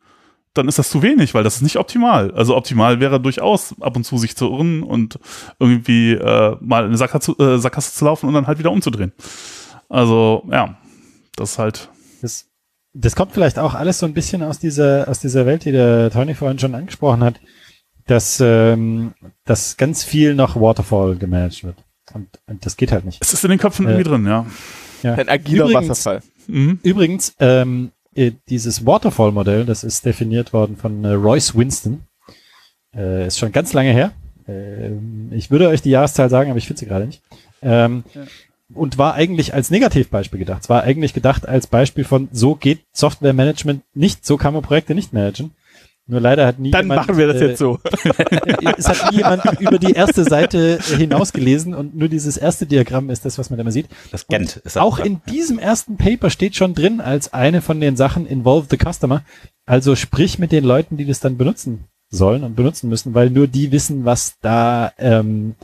dann 0.54 0.68
ist 0.68 0.80
das 0.80 0.90
zu 0.90 1.02
wenig, 1.02 1.34
weil 1.34 1.44
das 1.44 1.58
ist 1.58 1.62
nicht 1.62 1.78
optimal. 1.78 2.32
Also 2.32 2.56
optimal 2.56 3.00
wäre 3.00 3.20
durchaus 3.20 3.76
ab 3.82 3.96
und 3.96 4.04
zu 4.04 4.18
sich 4.18 4.36
zu 4.36 4.50
irren 4.50 4.84
und 4.84 5.20
irgendwie 5.60 6.14
äh, 6.14 6.58
mal 6.62 6.80
in 6.80 6.88
eine 6.88 6.98
Sackgasse, 6.98 7.34
äh, 7.34 7.58
Sackgasse 7.60 7.94
zu 7.94 8.06
laufen 8.06 8.28
und 8.28 8.34
dann 8.34 8.48
halt 8.48 8.60
wieder 8.60 8.72
umzudrehen. 8.72 9.12
Also, 9.90 10.44
ja, 10.52 10.78
das 11.36 11.52
ist 11.52 11.60
halt. 11.60 11.90
das, 12.22 12.48
das 13.00 13.16
kommt 13.16 13.32
vielleicht 13.34 13.60
auch 13.60 13.74
alles 13.74 14.00
so 14.00 14.06
ein 14.06 14.14
bisschen 14.14 14.42
aus 14.44 14.60
dieser, 14.60 15.08
aus 15.08 15.20
dieser 15.20 15.46
Welt, 15.46 15.66
die 15.66 15.72
der 15.72 16.10
Tony 16.12 16.34
vorhin 16.34 16.60
schon 16.60 16.74
angesprochen 16.76 17.24
hat, 17.24 17.40
dass, 18.08 18.40
ähm, 18.42 19.14
dass 19.46 19.78
ganz 19.78 20.04
viel 20.04 20.34
noch 20.36 20.56
Waterfall 20.60 21.16
gemanagt 21.16 21.64
wird. 21.64 21.76
Und, 22.14 22.28
und 22.48 22.66
das 22.66 22.78
geht 22.78 22.92
halt 22.92 23.06
nicht. 23.06 23.20
Es 23.22 23.34
ist 23.34 23.44
in 23.44 23.50
den 23.50 23.60
Köpfen 23.60 23.86
Äh, 23.86 23.92
irgendwie 23.92 24.10
drin, 24.10 24.26
ja. 24.26 24.46
Ja. 25.04 25.14
Ein 25.16 25.30
agiler 25.30 25.66
Übrigens- 25.66 25.90
Wasserfall. 25.90 26.22
Mhm. 26.48 26.80
Übrigens, 26.82 27.36
ähm, 27.40 27.92
äh, 28.16 28.32
dieses 28.50 28.86
Waterfall-Modell, 28.86 29.66
das 29.66 29.84
ist 29.84 30.06
definiert 30.06 30.54
worden 30.54 30.78
von 30.78 31.04
äh, 31.04 31.10
Royce 31.10 31.56
Winston. 31.56 32.04
Äh, 32.96 33.28
ist 33.28 33.38
schon 33.38 33.52
ganz 33.52 33.74
lange 33.74 33.92
her. 33.92 34.12
Ähm, 34.48 35.28
ich 35.32 35.52
würde 35.52 35.68
euch 35.68 35.82
die 35.82 35.90
Jahreszahl 35.90 36.30
sagen, 36.30 36.50
aber 36.50 36.58
ich 36.58 36.66
finde 36.68 36.80
sie 36.80 36.86
gerade 36.86 37.06
nicht. 37.06 37.22
Ähm, 37.62 38.04
Und 38.74 38.98
war 38.98 39.14
eigentlich 39.14 39.54
als 39.54 39.72
Negativbeispiel 39.72 40.40
gedacht. 40.40 40.64
Es 40.64 40.70
war 40.70 40.84
eigentlich 40.84 41.14
gedacht 41.14 41.48
als 41.48 41.68
Beispiel 41.68 42.04
von, 42.04 42.28
so 42.32 42.56
geht 42.56 42.82
Softwaremanagement 42.92 43.84
nicht, 43.94 44.26
so 44.26 44.36
kann 44.38 44.54
man 44.54 44.62
Projekte 44.62 44.94
nicht 44.94 45.14
managen. 45.14 45.52
Nur 46.10 46.22
leider 46.22 46.48
hat 46.48 46.58
nie 46.58 46.72
Dann 46.72 46.86
jemand, 46.86 47.02
machen 47.02 47.18
wir 47.18 47.28
das 47.28 47.42
äh, 47.42 47.50
jetzt 47.50 47.60
so. 47.60 47.80
es 48.78 48.88
hat 48.88 49.12
nie 49.12 49.18
jemand 49.18 49.44
über 49.60 49.78
die 49.78 49.92
erste 49.92 50.24
Seite 50.24 50.80
hinausgelesen 50.82 51.74
und 51.74 51.98
nur 51.98 52.08
dieses 52.08 52.38
erste 52.38 52.66
Diagramm 52.66 53.10
ist 53.10 53.26
das, 53.26 53.38
was 53.38 53.50
man 53.50 53.58
da 53.58 53.62
immer 53.62 53.74
sieht. 53.74 53.88
Das 54.12 54.26
Gent 54.28 54.56
ist 54.56 54.66
das. 54.66 54.78
Auch 54.78 55.00
in 55.00 55.22
diesem 55.30 55.60
ersten 55.60 55.98
Paper 55.98 56.30
steht 56.30 56.56
schon 56.56 56.74
drin 56.74 57.02
als 57.02 57.34
eine 57.34 57.62
von 57.62 57.82
den 57.82 57.98
Sachen 57.98 58.26
involve 58.26 58.68
the 58.70 58.78
customer. 58.78 59.24
Also 59.66 59.98
sprich 59.98 60.40
mit 60.40 60.54
den 60.54 60.64
Leuten, 60.64 60.96
die 60.96 61.06
das 61.06 61.20
dann 61.20 61.38
benutzen 61.38 61.86
sollen 62.10 62.46
und 62.46 62.56
benutzen 62.56 62.88
müssen, 62.88 63.14
weil 63.14 63.30
nur 63.30 63.48
die 63.48 63.74
wissen, 63.74 64.06
was 64.06 64.38
da 64.42 64.94
ähm, 64.98 65.56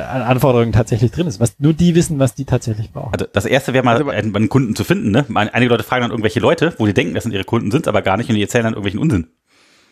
an 0.00 0.22
Anforderungen 0.22 0.72
tatsächlich 0.72 1.10
drin 1.10 1.26
ist. 1.26 1.40
Was 1.40 1.58
nur 1.58 1.72
die 1.72 1.94
wissen, 1.94 2.18
was 2.18 2.34
die 2.34 2.44
tatsächlich 2.44 2.92
brauchen. 2.92 3.12
Also 3.12 3.26
das 3.32 3.44
erste 3.44 3.72
wäre 3.72 3.84
mal, 3.84 3.96
Also, 3.96 4.08
einen, 4.08 4.48
Kunden 4.48 4.74
zu 4.74 4.84
finden. 4.84 5.10
Ne? 5.10 5.24
Einige 5.34 5.70
Leute 5.70 5.84
fragen 5.84 6.02
dann 6.02 6.10
irgendwelche 6.10 6.40
Leute, 6.40 6.74
wo 6.78 6.86
die 6.86 6.94
denken, 6.94 7.14
das 7.14 7.24
sind 7.24 7.32
ihre 7.32 7.44
Kunden, 7.44 7.70
sind 7.70 7.88
aber 7.88 8.02
gar 8.02 8.16
nicht 8.16 8.28
und 8.28 8.36
die 8.36 8.42
erzählen 8.42 8.64
dann 8.64 8.74
irgendwelchen 8.74 9.00
Unsinn. 9.00 9.28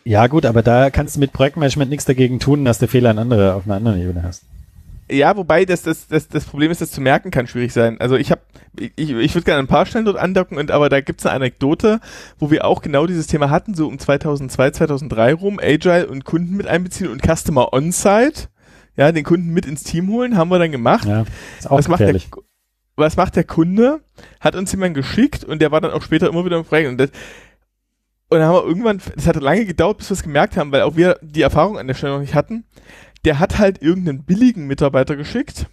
Ja 0.05 0.27
gut, 0.29 0.47
aber 0.47 0.63
da 0.63 0.91
kannst 0.91 1.17
du 1.17 1.21
mit 1.21 1.33
Projektmanagement 1.33 1.91
nichts 1.91 2.07
dagegen 2.07 2.41
tun, 2.41 2.65
dass 2.65 2.79
du 2.79 2.89
Fehler 2.89 3.11
in 3.11 3.19
andere, 3.19 3.55
auf 3.55 3.65
einer 3.67 3.77
anderen 3.77 4.01
Ebene 4.01 4.23
hast. 4.23 4.45
Ja, 5.11 5.37
wobei 5.37 5.65
das, 5.65 5.83
das, 5.83 6.07
das, 6.07 6.29
das 6.29 6.45
Problem 6.45 6.71
ist, 6.71 6.81
das 6.81 6.93
zu 6.93 7.01
merken 7.01 7.31
kann 7.31 7.49
schwierig 7.49 7.73
sein. 7.73 8.01
Also 8.01 8.17
ich 8.17 8.31
habe, 8.31 8.43
ich, 8.79 9.11
ich 9.11 9.35
würde 9.35 9.45
gerne 9.45 9.59
ein 9.59 9.67
paar 9.67 9.85
Stellen 9.85 10.05
dort 10.05 10.17
andocken, 10.17 10.57
und, 10.57 10.71
aber 10.71 10.89
da 10.89 11.01
gibt's 11.01 11.27
eine 11.27 11.35
Anekdote, 11.35 12.01
wo 12.39 12.51
wir 12.51 12.65
auch 12.65 12.81
genau 12.81 13.07
dieses 13.07 13.27
Thema 13.27 13.51
hatten, 13.51 13.75
so 13.75 13.89
um 13.89 13.99
2002, 13.99 14.71
2003 14.71 15.35
rum, 15.35 15.61
Agile 15.61 16.07
und 16.07 16.25
Kunden 16.25 16.57
mit 16.57 16.69
einbeziehen 16.69 17.11
und 17.11 17.23
Customer 17.23 17.73
On-Site, 17.73 18.49
ja, 18.97 19.13
den 19.13 19.25
Kunden 19.25 19.53
mit 19.53 19.67
ins 19.67 19.83
Team 19.83 20.09
holen, 20.09 20.37
haben 20.37 20.51
wir 20.51 20.59
dann 20.59 20.73
gemacht. 20.73 21.07
Ja, 21.07 21.25
ist 21.59 21.71
auch 21.71 21.79
was 21.79 21.89
macht, 21.89 22.01
der, 22.01 22.13
gefährlich. 22.13 22.31
was 22.97 23.17
macht 23.17 23.37
der 23.37 23.45
Kunde? 23.45 24.01
Hat 24.41 24.55
uns 24.55 24.73
jemand 24.73 24.95
geschickt 24.95 25.45
und 25.45 25.61
der 25.61 25.71
war 25.71 25.81
dann 25.81 25.93
auch 25.93 26.03
später 26.03 26.29
immer 26.29 26.45
wieder 26.45 26.59
im 26.59 26.65
Projekt. 26.65 26.89
Und, 26.89 26.99
das, 26.99 27.11
und 28.29 28.39
dann 28.39 28.49
haben 28.49 28.55
wir 28.55 28.65
irgendwann, 28.65 29.01
das 29.15 29.27
hat 29.27 29.37
lange 29.37 29.65
gedauert, 29.65 29.99
bis 29.99 30.11
wir 30.11 30.15
es 30.15 30.23
gemerkt 30.23 30.57
haben, 30.57 30.73
weil 30.73 30.83
auch 30.83 30.97
wir 30.97 31.19
die 31.23 31.43
Erfahrung 31.43 31.79
an 31.79 31.87
der 31.87 31.95
Stelle 31.95 32.15
noch 32.15 32.21
nicht 32.21 32.35
hatten. 32.35 32.65
Der 33.25 33.39
hat 33.39 33.59
halt 33.59 33.83
irgendeinen 33.83 34.25
billigen 34.25 34.67
Mitarbeiter 34.67 35.17
geschickt, 35.17 35.67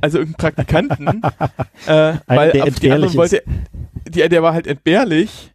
also 0.00 0.18
irgendeinen 0.18 0.54
Praktikanten, 0.54 1.22
äh, 1.86 2.14
weil 2.26 2.52
der 2.52 2.64
auf 2.64 2.80
die 2.80 2.90
wollte, 2.90 3.42
die, 4.08 4.28
der 4.28 4.42
war 4.42 4.54
halt 4.54 4.66
entbehrlich. 4.66 5.52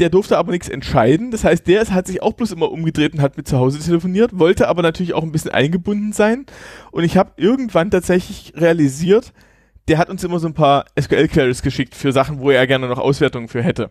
Der 0.00 0.08
durfte 0.08 0.38
aber 0.38 0.52
nichts 0.52 0.68
entscheiden. 0.68 1.30
Das 1.30 1.44
heißt, 1.44 1.66
der 1.66 1.86
hat 1.88 2.06
sich 2.06 2.22
auch 2.22 2.32
bloß 2.32 2.52
immer 2.52 2.72
umgedreht 2.72 3.12
und 3.12 3.20
hat 3.20 3.36
mit 3.36 3.46
zu 3.46 3.58
Hause 3.58 3.78
telefoniert, 3.78 4.38
wollte 4.38 4.66
aber 4.68 4.82
natürlich 4.82 5.12
auch 5.12 5.22
ein 5.22 5.32
bisschen 5.32 5.50
eingebunden 5.50 6.12
sein. 6.12 6.46
Und 6.90 7.04
ich 7.04 7.16
habe 7.16 7.32
irgendwann 7.36 7.90
tatsächlich 7.90 8.54
realisiert, 8.56 9.32
der 9.88 9.98
hat 9.98 10.08
uns 10.08 10.24
immer 10.24 10.38
so 10.38 10.48
ein 10.48 10.54
paar 10.54 10.86
SQL-Queries 10.98 11.62
geschickt 11.62 11.94
für 11.94 12.12
Sachen, 12.12 12.40
wo 12.40 12.50
er 12.50 12.66
gerne 12.66 12.88
noch 12.88 12.98
Auswertungen 12.98 13.48
für 13.48 13.62
hätte. 13.62 13.90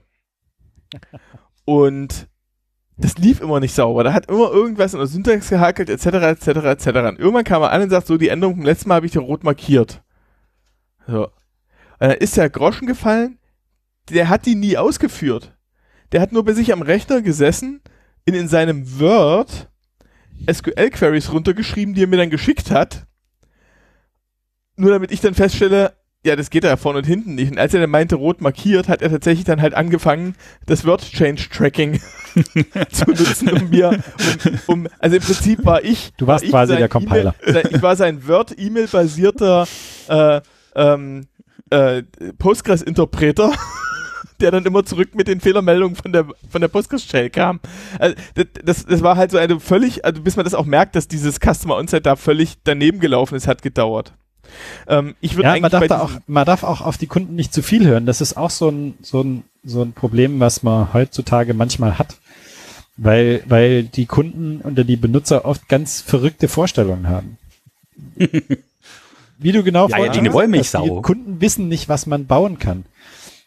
Und 1.66 2.28
das 2.98 3.18
lief 3.18 3.40
immer 3.40 3.60
nicht 3.60 3.76
sauber. 3.76 4.04
Da 4.04 4.12
hat 4.12 4.30
immer 4.30 4.52
irgendwas 4.52 4.94
in 4.94 5.00
der 5.00 5.08
Syntax 5.08 5.50
gehakelt, 5.50 5.90
etc., 5.90 6.06
etc., 6.06 6.48
etc. 6.48 6.88
Und 6.88 7.20
irgendwann 7.20 7.44
kam 7.44 7.62
er 7.62 7.72
an 7.72 7.84
und 7.84 7.90
sagt, 7.90 8.08
so, 8.08 8.18
die 8.18 8.28
Änderung 8.28 8.56
vom 8.56 8.66
letzten 8.66 8.90
Mal 8.90 8.96
habe 8.96 9.06
ich 9.06 9.12
dir 9.12 9.20
rot 9.20 9.44
markiert. 9.44 10.02
So. 11.08 11.26
Und 11.26 11.32
dann 12.00 12.12
ist 12.12 12.36
der 12.36 12.50
Groschen 12.50 12.88
gefallen, 12.88 13.38
der 14.10 14.28
hat 14.28 14.46
die 14.46 14.56
nie 14.56 14.78
ausgeführt. 14.78 15.54
Der 16.12 16.22
hat 16.22 16.32
nur 16.32 16.44
bei 16.44 16.54
sich 16.54 16.74
am 16.74 16.82
Rechner 16.82 17.22
gesessen, 17.22 17.82
in, 18.26 18.34
in 18.34 18.48
seinem 18.48 19.00
Word 19.00 19.70
SQL-Queries 20.52 21.32
runtergeschrieben, 21.32 21.94
die 21.94 22.04
er 22.04 22.08
mir 22.08 22.18
dann 22.18 22.30
geschickt 22.30 22.72
hat. 22.72 23.06
Nur 24.76 24.92
damit 24.92 25.12
ich 25.12 25.22
dann 25.22 25.34
feststelle, 25.34 25.94
ja, 26.26 26.36
das 26.36 26.50
geht 26.50 26.64
ja 26.64 26.76
vorne 26.78 27.00
und 27.00 27.06
hinten 27.06 27.36
nicht. 27.36 27.52
Und 27.52 27.60
als 27.60 27.74
er 27.74 27.82
dann 27.82 27.90
meinte, 27.90 28.16
rot 28.16 28.42
markiert, 28.42 28.90
hat 28.90 29.02
er 29.02 29.10
tatsächlich 29.10 29.46
dann 29.46 29.62
halt 29.62 29.74
angefangen, 29.74 30.36
das 30.66 30.86
Word 30.86 31.02
Change 31.02 31.48
Tracking 31.50 32.00
zu 32.92 33.06
nutzen, 33.10 33.50
um 33.52 33.70
mir, 33.70 34.04
um, 34.68 34.82
um, 34.82 34.88
also 35.00 35.16
im 35.16 35.22
Prinzip 35.22 35.66
war 35.66 35.84
ich. 35.84 36.12
Du 36.18 36.28
warst 36.28 36.44
war 36.46 36.66
quasi 36.66 36.76
der 36.76 36.90
Compiler. 36.90 37.36
E 37.46 37.64
ich 37.72 37.82
war 37.82 37.96
sein 37.96 38.28
Word-E-Mail-basierter 38.28 39.68
äh, 40.10 40.42
ähm, 40.76 41.28
äh, 41.70 42.04
Postgres-Interpreter 42.38 43.54
der 44.42 44.52
dann 44.52 44.66
immer 44.66 44.86
zurück 44.86 45.16
mit 45.16 45.28
den 45.28 45.42
Fehlermeldungen 45.42 45.96
von 45.96 46.12
der, 46.12 46.26
von 46.50 46.62
der 46.62 46.68
Postgres-Shell 46.68 47.30
kam. 47.30 47.60
Also 47.98 48.16
das, 48.64 48.86
das, 48.86 49.04
war 49.04 49.18
halt 49.18 49.32
so 49.32 49.38
eine 49.38 49.60
völlig, 49.60 50.06
also 50.06 50.22
bis 50.22 50.36
man 50.36 50.44
das 50.44 50.54
auch 50.54 50.66
merkt, 50.66 50.96
dass 50.96 51.08
dieses 51.08 51.40
Customer 51.40 51.76
Onset 51.76 52.06
da 52.06 52.16
völlig 52.16 52.58
daneben 52.64 53.00
gelaufen 53.00 53.36
ist, 53.36 53.48
hat 53.48 53.62
gedauert. 53.62 54.14
Ähm, 54.88 55.16
ich 55.22 55.36
würde 55.36 55.50
ja, 55.50 55.60
man 55.60 55.72
darf, 55.72 55.88
da 55.88 56.02
auch, 56.02 56.12
man 56.28 56.46
darf 56.46 56.64
auch 56.64 56.82
auf 56.82 56.98
die 56.98 57.08
Kunden 57.08 57.36
nicht 57.36 57.54
zu 57.54 57.62
viel 57.62 57.86
hören. 57.86 58.06
Das 58.06 58.22
ist 58.22 58.38
auch 58.38 58.50
so 58.50 58.70
ein, 58.70 58.98
so 59.02 59.22
ein, 59.22 59.44
so 59.64 59.82
ein 59.82 59.94
Problem, 59.94 60.40
was 60.40 60.64
man 60.64 60.94
heutzutage 60.94 61.54
manchmal 61.54 61.98
hat. 61.98 62.18
Weil, 62.98 63.44
weil 63.48 63.84
die 63.84 64.08
Kunden 64.08 64.60
oder 64.62 64.84
die 64.84 64.98
Benutzer 64.98 65.46
oft 65.46 65.70
ganz 65.70 66.02
verrückte 66.02 66.50
Vorstellungen 66.50 67.08
haben. 67.08 67.38
Wie 69.42 69.54
du 69.54 69.64
genau 69.64 69.88
ja, 69.88 70.00
ja, 70.00 70.12
die. 70.12 70.20
Die 70.96 71.02
Kunden 71.02 71.40
wissen 71.40 71.70
nicht, 71.70 71.88
was 71.88 72.06
man 72.08 72.26
bauen 72.26 72.60
kann. 72.60 72.84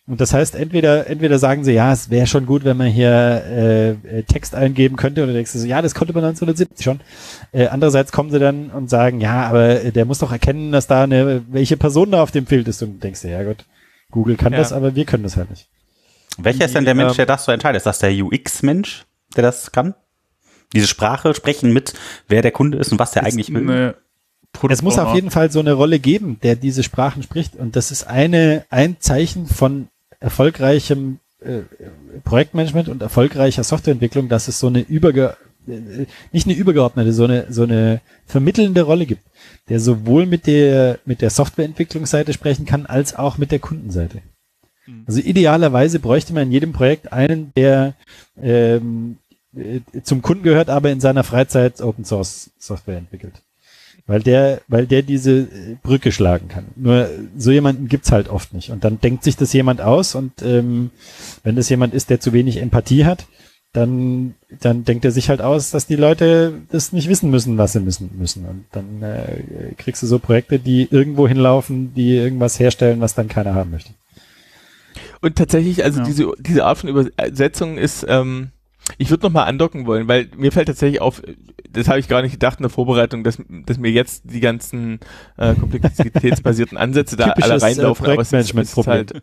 Und 0.09 0.20
das 0.20 0.34
heißt, 0.34 0.57
entweder, 0.57 1.07
entweder 1.07 1.38
sagen 1.38 1.62
sie, 1.62 1.72
ja, 1.72 1.92
es 1.92 2.11
wäre 2.11 2.26
schon 2.26 2.44
gut, 2.44 2.64
wenn 2.64 2.76
man 2.76 2.88
hier 2.88 3.09
äh, 3.11 3.90
äh 3.90 4.22
Text 4.24 4.55
eingeben 4.55 4.96
könnte, 4.96 5.22
oder 5.22 5.32
denkst 5.32 5.53
du 5.53 5.61
so, 5.61 5.66
ja, 5.66 5.80
das 5.80 5.94
konnte 5.94 6.12
man 6.12 6.24
1970 6.24 6.84
schon. 6.84 7.00
Äh, 7.53 7.68
andererseits 7.68 8.11
kommen 8.11 8.30
sie 8.30 8.40
dann 8.40 8.70
und 8.70 8.90
sagen, 8.90 9.20
ja, 9.20 9.46
aber 9.46 9.76
der 9.76 10.05
muss 10.05 10.18
doch 10.18 10.32
erkennen, 10.32 10.72
dass 10.72 10.88
da 10.88 11.05
eine, 11.05 11.44
welche 11.48 11.76
Person 11.76 12.11
da 12.11 12.22
auf 12.22 12.32
dem 12.32 12.46
Bild 12.46 12.66
ist. 12.66 12.82
Und 12.82 13.03
denkst 13.03 13.22
du, 13.22 13.30
ja 13.30 13.44
gut, 13.44 13.64
Google 14.11 14.36
kann 14.36 14.53
ja. 14.53 14.59
das, 14.59 14.72
aber 14.72 14.96
wir 14.96 15.05
können 15.05 15.22
das 15.22 15.36
halt 15.36 15.50
nicht. 15.50 15.68
Welcher 16.36 16.64
ist 16.64 16.74
denn 16.74 16.84
der 16.84 16.94
Mensch, 16.94 17.12
ähm, 17.12 17.16
der 17.18 17.26
das 17.26 17.44
so 17.44 17.53
entscheidet? 17.53 17.78
Ist 17.78 17.86
das 17.86 18.00
der 18.00 18.12
UX-Mensch, 18.12 19.05
der 19.36 19.42
das 19.42 19.70
kann? 19.70 19.94
Diese 20.74 20.88
Sprache 20.88 21.34
sprechen 21.34 21.72
mit, 21.72 21.94
wer 22.26 22.42
der 22.42 22.50
Kunde 22.50 22.78
ist 22.78 22.90
und 22.90 22.98
was 22.98 23.12
der 23.12 23.24
eigentlich 23.24 23.53
will? 23.53 23.94
Es 24.68 24.82
muss 24.82 24.98
auf 24.98 25.14
jeden 25.14 25.30
Fall 25.30 25.50
so 25.50 25.61
eine 25.61 25.72
Rolle 25.72 25.98
geben, 25.98 26.38
der 26.42 26.57
diese 26.57 26.82
Sprachen 26.82 27.22
spricht. 27.22 27.57
Und 27.57 27.76
das 27.76 27.90
ist 27.90 28.05
eine, 28.05 28.64
ein 28.70 28.96
Zeichen 29.00 29.46
von 29.46 29.88
erfolgreichem 30.22 31.18
äh, 31.40 31.62
Projektmanagement 32.24 32.88
und 32.88 33.02
erfolgreicher 33.02 33.64
Softwareentwicklung, 33.64 34.28
dass 34.28 34.48
es 34.48 34.58
so 34.58 34.68
eine 34.68 34.80
überge 34.80 35.36
äh, 35.66 36.06
nicht 36.32 36.46
eine 36.46 36.56
übergeordnete, 36.56 37.12
so 37.12 37.24
eine 37.24 37.46
so 37.50 37.64
eine 37.64 38.00
vermittelnde 38.26 38.82
Rolle 38.82 39.06
gibt, 39.06 39.22
der 39.68 39.80
sowohl 39.80 40.26
mit 40.26 40.46
der 40.46 40.98
mit 41.04 41.20
der 41.20 41.30
Softwareentwicklungsseite 41.30 42.32
sprechen 42.32 42.64
kann, 42.64 42.86
als 42.86 43.14
auch 43.16 43.38
mit 43.38 43.50
der 43.50 43.58
Kundenseite. 43.58 44.22
Mhm. 44.86 45.04
Also 45.06 45.20
idealerweise 45.20 45.98
bräuchte 45.98 46.32
man 46.32 46.44
in 46.44 46.52
jedem 46.52 46.72
Projekt 46.72 47.12
einen, 47.12 47.52
der 47.56 47.94
ähm, 48.40 49.18
äh, 49.56 49.80
zum 50.02 50.22
Kunden 50.22 50.44
gehört, 50.44 50.70
aber 50.70 50.90
in 50.90 51.00
seiner 51.00 51.24
Freizeit 51.24 51.80
Open 51.80 52.04
Source 52.04 52.50
Software 52.58 52.98
entwickelt 52.98 53.42
weil 54.07 54.20
der, 54.20 54.61
weil 54.68 54.86
der 54.86 55.03
diese 55.03 55.42
äh, 55.42 55.76
Brücke 55.82 56.12
schlagen 56.12 56.48
kann. 56.48 56.66
Nur 56.76 57.09
so 57.36 57.50
jemanden 57.50 57.88
gibt's 57.88 58.12
halt 58.12 58.28
oft 58.28 58.53
nicht. 58.55 58.70
Und 58.70 58.84
dann 58.84 59.00
denkt 59.00 59.24
sich 59.24 59.36
das 59.36 59.53
jemand 59.53 59.80
aus 59.80 60.14
und 60.14 60.42
ähm, 60.42 60.90
wenn 61.44 61.57
das 61.57 61.68
jemand 61.68 61.94
ist, 61.94 62.11
der 62.11 62.20
zu 62.20 62.32
wenig 62.32 62.59
Empathie 62.59 63.05
hat, 63.05 63.26
dann, 63.72 64.34
dann 64.61 64.84
denkt 64.84 65.05
er 65.05 65.12
sich 65.12 65.30
halt 65.30 65.40
aus, 65.40 65.70
dass 65.70 65.86
die 65.86 65.96
Leute 65.96 66.61
das 66.70 66.92
nicht 66.92 67.09
wissen 67.09 67.30
müssen, 67.30 67.57
was 67.57 67.72
sie 67.72 67.80
müssen 67.80 68.11
müssen. 68.18 68.44
Und 68.44 68.64
dann 68.72 69.03
äh, 69.03 69.74
kriegst 69.78 70.03
du 70.03 70.07
so 70.07 70.18
Projekte, 70.18 70.59
die 70.59 70.86
irgendwo 70.90 71.26
hinlaufen, 71.26 71.94
die 71.94 72.16
irgendwas 72.16 72.61
herstellen, 72.61 73.00
was 73.00 73.14
dann 73.14 73.28
keiner 73.28 73.55
haben 73.55 73.70
möchte. 73.70 73.94
Und 75.22 75.36
tatsächlich, 75.36 75.84
also 75.84 76.00
ja. 76.00 76.05
diese, 76.05 76.32
diese 76.38 76.64
Art 76.64 76.78
von 76.78 76.90
Übersetzung 76.90 77.78
ist, 77.78 78.05
ähm, 78.09 78.50
ich 78.98 79.10
würde 79.10 79.24
nochmal 79.24 79.46
andocken 79.46 79.86
wollen, 79.86 80.08
weil 80.08 80.28
mir 80.36 80.52
fällt 80.52 80.68
tatsächlich 80.68 81.00
auf, 81.00 81.22
das 81.70 81.88
habe 81.88 81.98
ich 81.98 82.08
gar 82.08 82.22
nicht 82.22 82.32
gedacht 82.32 82.58
in 82.58 82.64
der 82.64 82.70
Vorbereitung, 82.70 83.24
dass, 83.24 83.38
dass 83.48 83.78
mir 83.78 83.90
jetzt 83.90 84.24
die 84.24 84.40
ganzen 84.40 85.00
äh, 85.36 85.54
komplexitätsbasierten 85.54 86.76
Ansätze 86.76 87.16
da 87.16 87.30
alle 87.30 87.54
äh, 87.54 87.58
reinlaufen. 87.58 88.06
Äh, 88.06 88.12
aber 88.12 88.22
es 88.22 88.32
ist, 88.32 88.54
es 88.54 88.76
ist 88.76 88.86
halt, 88.86 89.22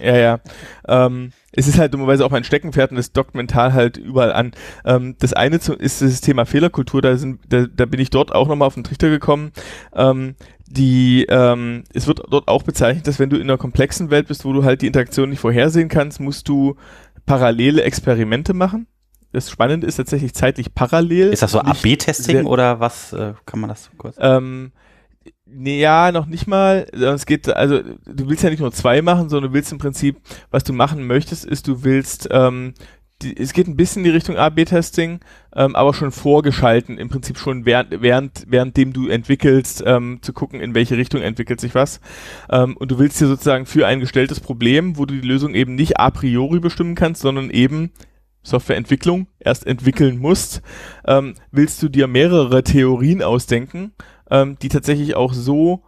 ja, 0.00 0.16
ja. 0.16 0.40
Ähm, 0.88 1.32
es 1.52 1.68
ist 1.68 1.78
halt 1.78 1.92
dummerweise 1.92 2.24
auch 2.24 2.30
mein 2.30 2.44
Steckenpferd 2.44 2.92
und 2.92 2.96
es 2.96 3.12
dockt 3.12 3.34
mental 3.34 3.74
halt 3.74 3.98
überall 3.98 4.32
an. 4.32 4.52
Ähm, 4.84 5.16
das 5.18 5.32
eine 5.32 5.60
zu, 5.60 5.74
ist 5.74 6.00
das 6.00 6.20
Thema 6.20 6.46
Fehlerkultur, 6.46 7.02
da, 7.02 7.16
sind, 7.16 7.40
da, 7.48 7.66
da 7.66 7.84
bin 7.84 8.00
ich 8.00 8.10
dort 8.10 8.34
auch 8.34 8.48
nochmal 8.48 8.66
auf 8.66 8.74
den 8.74 8.84
Trichter 8.84 9.10
gekommen. 9.10 9.52
Ähm, 9.94 10.34
die, 10.66 11.26
ähm, 11.28 11.84
es 11.92 12.06
wird 12.06 12.22
dort 12.30 12.48
auch 12.48 12.62
bezeichnet, 12.62 13.06
dass 13.06 13.18
wenn 13.18 13.28
du 13.28 13.36
in 13.36 13.42
einer 13.42 13.58
komplexen 13.58 14.10
Welt 14.10 14.28
bist, 14.28 14.46
wo 14.46 14.54
du 14.54 14.64
halt 14.64 14.80
die 14.80 14.86
Interaktion 14.86 15.28
nicht 15.28 15.40
vorhersehen 15.40 15.88
kannst, 15.88 16.20
musst 16.20 16.48
du 16.48 16.76
parallele 17.26 17.82
Experimente 17.82 18.54
machen 18.54 18.86
das 19.32 19.50
Spannende 19.50 19.86
ist 19.86 19.96
tatsächlich 19.96 20.34
zeitlich 20.34 20.74
parallel. 20.74 21.32
Ist 21.32 21.42
das 21.42 21.52
so 21.52 21.60
AB-Testing 21.60 22.44
oder 22.44 22.80
was 22.80 23.12
äh, 23.12 23.32
kann 23.46 23.60
man 23.60 23.68
das 23.68 23.84
so 23.84 23.90
kurz? 23.96 24.16
Ähm, 24.18 24.72
nee, 25.46 25.80
ja, 25.80 26.12
noch 26.12 26.26
nicht 26.26 26.46
mal. 26.46 26.86
Es 26.92 27.26
geht, 27.26 27.48
also 27.48 27.80
du 27.80 28.28
willst 28.28 28.42
ja 28.42 28.50
nicht 28.50 28.60
nur 28.60 28.72
zwei 28.72 29.00
machen, 29.00 29.30
sondern 29.30 29.50
du 29.50 29.54
willst 29.54 29.72
im 29.72 29.78
Prinzip, 29.78 30.20
was 30.50 30.64
du 30.64 30.72
machen 30.72 31.06
möchtest, 31.06 31.46
ist, 31.46 31.66
du 31.66 31.82
willst, 31.82 32.28
ähm, 32.30 32.74
die, 33.22 33.34
es 33.36 33.54
geht 33.54 33.68
ein 33.68 33.76
bisschen 33.76 34.00
in 34.00 34.10
die 34.10 34.16
Richtung 34.16 34.36
AB-Testing, 34.36 35.20
ähm, 35.54 35.76
aber 35.76 35.94
schon 35.94 36.12
vorgeschalten, 36.12 36.98
im 36.98 37.08
Prinzip 37.08 37.38
schon 37.38 37.64
während, 37.64 38.02
während, 38.02 38.44
währenddem 38.50 38.92
du 38.92 39.08
entwickelst, 39.08 39.82
ähm, 39.86 40.18
zu 40.20 40.32
gucken, 40.32 40.60
in 40.60 40.74
welche 40.74 40.96
Richtung 40.98 41.22
entwickelt 41.22 41.60
sich 41.60 41.74
was. 41.74 42.00
Ähm, 42.50 42.76
und 42.76 42.90
du 42.90 42.98
willst 42.98 43.20
dir 43.20 43.28
sozusagen 43.28 43.64
für 43.64 43.86
ein 43.86 44.00
gestelltes 44.00 44.40
Problem, 44.40 44.98
wo 44.98 45.06
du 45.06 45.14
die 45.14 45.26
Lösung 45.26 45.54
eben 45.54 45.74
nicht 45.74 45.98
a 45.98 46.10
priori 46.10 46.60
bestimmen 46.60 46.96
kannst, 46.96 47.22
sondern 47.22 47.48
eben 47.48 47.92
Softwareentwicklung 48.42 49.28
erst 49.38 49.66
entwickeln 49.66 50.18
musst, 50.18 50.62
ähm, 51.06 51.34
willst 51.50 51.82
du 51.82 51.88
dir 51.88 52.06
mehrere 52.06 52.62
Theorien 52.62 53.22
ausdenken, 53.22 53.92
ähm, 54.30 54.56
die 54.60 54.68
tatsächlich 54.68 55.14
auch 55.14 55.32
so 55.32 55.84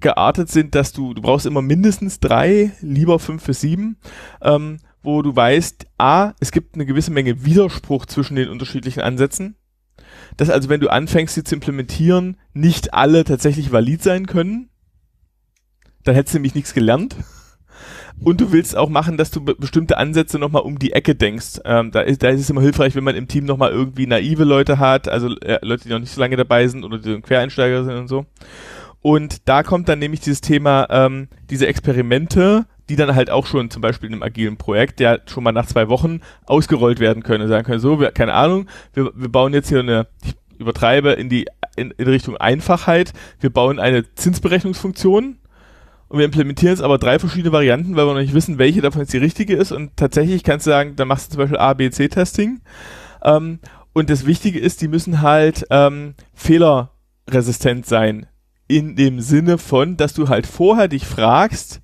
geartet 0.00 0.50
sind, 0.50 0.74
dass 0.74 0.92
du, 0.92 1.14
du 1.14 1.22
brauchst 1.22 1.46
immer 1.46 1.62
mindestens 1.62 2.20
drei, 2.20 2.72
lieber 2.80 3.18
fünf 3.18 3.44
bis 3.44 3.60
sieben, 3.60 3.96
ähm, 4.42 4.78
wo 5.02 5.22
du 5.22 5.34
weißt, 5.34 5.86
a, 5.98 6.34
es 6.40 6.52
gibt 6.52 6.74
eine 6.74 6.86
gewisse 6.86 7.10
Menge 7.10 7.44
Widerspruch 7.44 8.06
zwischen 8.06 8.36
den 8.36 8.48
unterschiedlichen 8.48 9.00
Ansätzen, 9.00 9.56
dass 10.36 10.50
also 10.50 10.68
wenn 10.68 10.80
du 10.80 10.90
anfängst, 10.90 11.34
sie 11.34 11.44
zu 11.44 11.54
implementieren, 11.54 12.36
nicht 12.52 12.94
alle 12.94 13.24
tatsächlich 13.24 13.72
valid 13.72 14.02
sein 14.02 14.26
können, 14.26 14.68
dann 16.04 16.14
hättest 16.14 16.34
du 16.34 16.38
nämlich 16.38 16.54
nichts 16.54 16.74
gelernt. 16.74 17.16
Und 18.24 18.40
du 18.40 18.52
willst 18.52 18.76
auch 18.76 18.88
machen, 18.88 19.16
dass 19.16 19.30
du 19.30 19.44
be 19.44 19.54
bestimmte 19.56 19.98
Ansätze 19.98 20.38
nochmal 20.38 20.62
um 20.62 20.78
die 20.78 20.92
Ecke 20.92 21.14
denkst. 21.14 21.60
Ähm, 21.64 21.90
da, 21.90 22.02
ist, 22.02 22.22
da 22.22 22.28
ist 22.28 22.40
es 22.40 22.50
immer 22.50 22.60
hilfreich, 22.60 22.94
wenn 22.94 23.04
man 23.04 23.16
im 23.16 23.26
Team 23.26 23.44
nochmal 23.44 23.72
irgendwie 23.72 24.06
naive 24.06 24.44
Leute 24.44 24.78
hat, 24.78 25.08
also 25.08 25.34
äh, 25.40 25.58
Leute, 25.62 25.84
die 25.84 25.90
noch 25.90 25.98
nicht 25.98 26.12
so 26.12 26.20
lange 26.20 26.36
dabei 26.36 26.68
sind 26.68 26.84
oder 26.84 26.98
die 26.98 27.20
Quereinsteiger 27.20 27.84
sind 27.84 27.96
und 27.96 28.08
so. 28.08 28.26
Und 29.00 29.48
da 29.48 29.64
kommt 29.64 29.88
dann 29.88 29.98
nämlich 29.98 30.20
dieses 30.20 30.40
Thema, 30.40 30.86
ähm, 30.90 31.28
diese 31.50 31.66
Experimente, 31.66 32.66
die 32.88 32.94
dann 32.94 33.14
halt 33.14 33.30
auch 33.30 33.46
schon 33.46 33.70
zum 33.70 33.82
Beispiel 33.82 34.08
in 34.08 34.14
einem 34.14 34.22
agilen 34.22 34.56
Projekt, 34.56 35.00
ja 35.00 35.18
schon 35.26 35.42
mal 35.42 35.52
nach 35.52 35.66
zwei 35.66 35.88
Wochen 35.88 36.20
ausgerollt 36.46 37.00
werden 37.00 37.24
können. 37.24 37.48
Sagen 37.48 37.64
können, 37.64 37.80
so, 37.80 37.98
wir, 37.98 38.12
keine 38.12 38.34
Ahnung, 38.34 38.68
wir, 38.94 39.10
wir 39.14 39.28
bauen 39.28 39.52
jetzt 39.52 39.68
hier 39.68 39.80
eine, 39.80 40.06
ich 40.24 40.36
übertreibe 40.60 41.10
in 41.10 41.28
die 41.28 41.46
in, 41.74 41.90
in 41.92 42.06
Richtung 42.06 42.36
Einfachheit, 42.36 43.12
wir 43.40 43.50
bauen 43.50 43.80
eine 43.80 44.14
Zinsberechnungsfunktion, 44.14 45.38
und 46.12 46.18
wir 46.18 46.26
implementieren 46.26 46.74
jetzt 46.74 46.82
aber 46.82 46.98
drei 46.98 47.18
verschiedene 47.18 47.52
Varianten, 47.52 47.96
weil 47.96 48.06
wir 48.06 48.12
noch 48.12 48.20
nicht 48.20 48.34
wissen, 48.34 48.58
welche 48.58 48.82
davon 48.82 49.00
jetzt 49.00 49.14
die 49.14 49.18
richtige 49.18 49.56
ist. 49.56 49.72
Und 49.72 49.96
tatsächlich 49.96 50.44
kannst 50.44 50.66
du 50.66 50.70
sagen, 50.70 50.94
da 50.94 51.06
machst 51.06 51.28
du 51.28 51.30
zum 51.32 51.38
Beispiel 51.38 51.56
A, 51.56 51.72
B, 51.72 51.88
C-Testing. 51.88 52.60
Ähm, 53.24 53.60
und 53.94 54.10
das 54.10 54.26
Wichtige 54.26 54.58
ist, 54.58 54.82
die 54.82 54.88
müssen 54.88 55.22
halt 55.22 55.64
ähm, 55.70 56.12
fehlerresistent 56.34 57.86
sein. 57.86 58.26
In 58.68 58.94
dem 58.94 59.20
Sinne 59.20 59.56
von, 59.56 59.96
dass 59.96 60.12
du 60.12 60.28
halt 60.28 60.46
vorher 60.46 60.88
dich 60.88 61.06
fragst, 61.06 61.80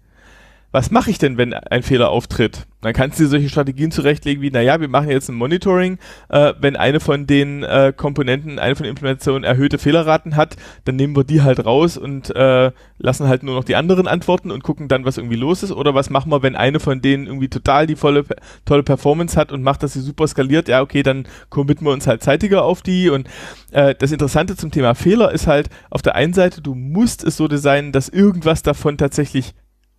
was 0.70 0.90
mache 0.90 1.10
ich 1.10 1.18
denn, 1.18 1.38
wenn 1.38 1.54
ein 1.54 1.82
Fehler 1.82 2.10
auftritt? 2.10 2.66
Dann 2.82 2.92
kannst 2.92 3.18
du 3.18 3.24
dir 3.24 3.28
solche 3.30 3.48
Strategien 3.48 3.90
zurechtlegen 3.90 4.42
wie, 4.42 4.50
naja, 4.50 4.80
wir 4.80 4.88
machen 4.88 5.10
jetzt 5.10 5.28
ein 5.28 5.34
Monitoring, 5.34 5.98
äh, 6.28 6.52
wenn 6.60 6.76
eine 6.76 7.00
von 7.00 7.26
den 7.26 7.64
äh, 7.64 7.92
Komponenten, 7.96 8.58
eine 8.58 8.76
von 8.76 8.84
den 8.84 8.90
Implementationen 8.90 9.42
erhöhte 9.44 9.78
Fehlerraten 9.78 10.36
hat, 10.36 10.56
dann 10.84 10.96
nehmen 10.96 11.16
wir 11.16 11.24
die 11.24 11.42
halt 11.42 11.64
raus 11.64 11.96
und 11.96 12.34
äh, 12.36 12.70
lassen 12.98 13.26
halt 13.26 13.42
nur 13.42 13.54
noch 13.54 13.64
die 13.64 13.76
anderen 13.76 14.06
antworten 14.06 14.50
und 14.50 14.62
gucken 14.62 14.88
dann, 14.88 15.04
was 15.04 15.16
irgendwie 15.16 15.36
los 15.36 15.62
ist. 15.62 15.72
Oder 15.72 15.94
was 15.94 16.10
machen 16.10 16.30
wir, 16.30 16.42
wenn 16.42 16.54
eine 16.54 16.80
von 16.80 17.00
denen 17.00 17.26
irgendwie 17.26 17.48
total 17.48 17.86
die 17.86 17.96
volle, 17.96 18.24
tolle 18.64 18.82
Performance 18.82 19.38
hat 19.40 19.50
und 19.50 19.62
macht, 19.62 19.82
dass 19.82 19.94
sie 19.94 20.00
super 20.00 20.28
skaliert? 20.28 20.68
Ja, 20.68 20.82
okay, 20.82 21.02
dann 21.02 21.26
committen 21.48 21.86
wir 21.86 21.92
uns 21.92 22.06
halt 22.06 22.22
zeitiger 22.22 22.62
auf 22.62 22.82
die. 22.82 23.08
Und 23.08 23.28
äh, 23.72 23.94
das 23.98 24.12
Interessante 24.12 24.54
zum 24.54 24.70
Thema 24.70 24.94
Fehler 24.94 25.32
ist 25.32 25.46
halt, 25.46 25.70
auf 25.90 26.02
der 26.02 26.14
einen 26.14 26.34
Seite, 26.34 26.60
du 26.60 26.74
musst 26.74 27.24
es 27.24 27.36
so 27.36 27.48
designen, 27.48 27.90
dass 27.90 28.08
irgendwas 28.08 28.62
davon 28.62 28.98
tatsächlich 28.98 29.54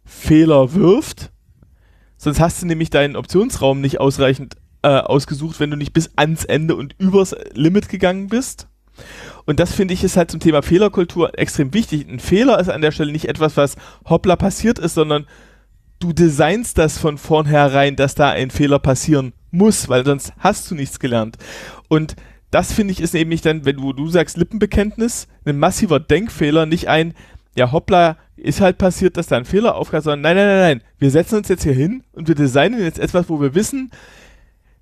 Fehler 0.10 0.74
wirft. 0.74 1.32
Sonst 2.18 2.40
hast 2.40 2.62
du 2.62 2.66
nämlich 2.66 2.90
deinen 2.90 3.16
Optionsraum 3.16 3.80
nicht 3.80 4.00
ausreichend 4.00 4.56
äh, 4.82 4.88
ausgesucht, 4.88 5.60
wenn 5.60 5.70
du 5.70 5.78
nicht 5.78 5.94
bis 5.94 6.10
ans 6.16 6.46
Ende 6.46 6.76
und 6.76 6.96
übers 6.98 7.36
Limit 7.54 7.90
gegangen 7.90 8.28
bist. 8.28 8.68
Und 9.46 9.60
das 9.60 9.72
finde 9.72 9.94
ich 9.94 10.04
ist 10.04 10.18
halt 10.18 10.32
zum 10.32 10.40
Thema 10.40 10.62
Fehlerkultur 10.62 11.38
extrem 11.38 11.74
wichtig. 11.74 12.10
Ein 12.10 12.20
Fehler 12.20 12.60
ist 12.60 12.70
an 12.70 12.82
der 12.82 12.92
Stelle 12.92 13.12
nicht 13.12 13.30
etwas, 13.30 13.56
was 13.56 13.76
hoppla 14.10 14.36
passiert 14.36 14.80
ist, 14.80 14.96
sondern 14.96 15.28
du 16.00 16.12
designst 16.12 16.78
das 16.78 16.98
von 16.98 17.18
vornherein, 17.18 17.96
dass 17.96 18.16
da 18.16 18.30
ein 18.32 18.52
Fehler 18.52 18.80
passieren 18.80 19.34
muss, 19.52 19.90
weil 19.90 20.06
sonst 20.06 20.34
hast 20.40 20.70
du 20.70 20.76
nichts 20.76 21.00
gelernt. 21.00 21.38
Und 21.88 22.16
das 22.52 22.74
finde 22.74 22.94
ich 22.94 23.00
ist 23.00 23.14
nicht 23.14 23.46
dann, 23.46 23.64
wenn 23.64 23.78
du, 23.78 23.94
du 23.94 24.10
sagst 24.10 24.38
Lippenbekenntnis, 24.38 25.28
ein 25.46 25.60
massiver 25.60 26.00
Denkfehler, 26.00 26.66
nicht 26.66 26.88
ein, 26.88 27.14
ja 27.56 27.72
hoppla, 27.72 28.18
ist 28.38 28.62
halt 28.62 28.78
passiert, 28.78 29.18
dass 29.18 29.28
da 29.28 29.38
ein 29.38 29.46
Fehler 29.46 29.76
aufkam, 29.76 30.02
sondern 30.02 30.22
nein, 30.22 30.36
nein, 30.36 30.48
nein, 30.48 30.60
nein, 30.60 30.82
wir 30.98 31.12
setzen 31.12 31.38
uns 31.38 31.48
jetzt 31.48 31.64
hier 31.64 31.74
hin 31.74 32.04
und 32.14 32.28
wir 32.28 32.36
designen 32.36 32.82
jetzt 32.82 33.00
etwas, 33.00 33.30
wo 33.30 33.42
wir 33.42 33.56
wissen, 33.56 33.92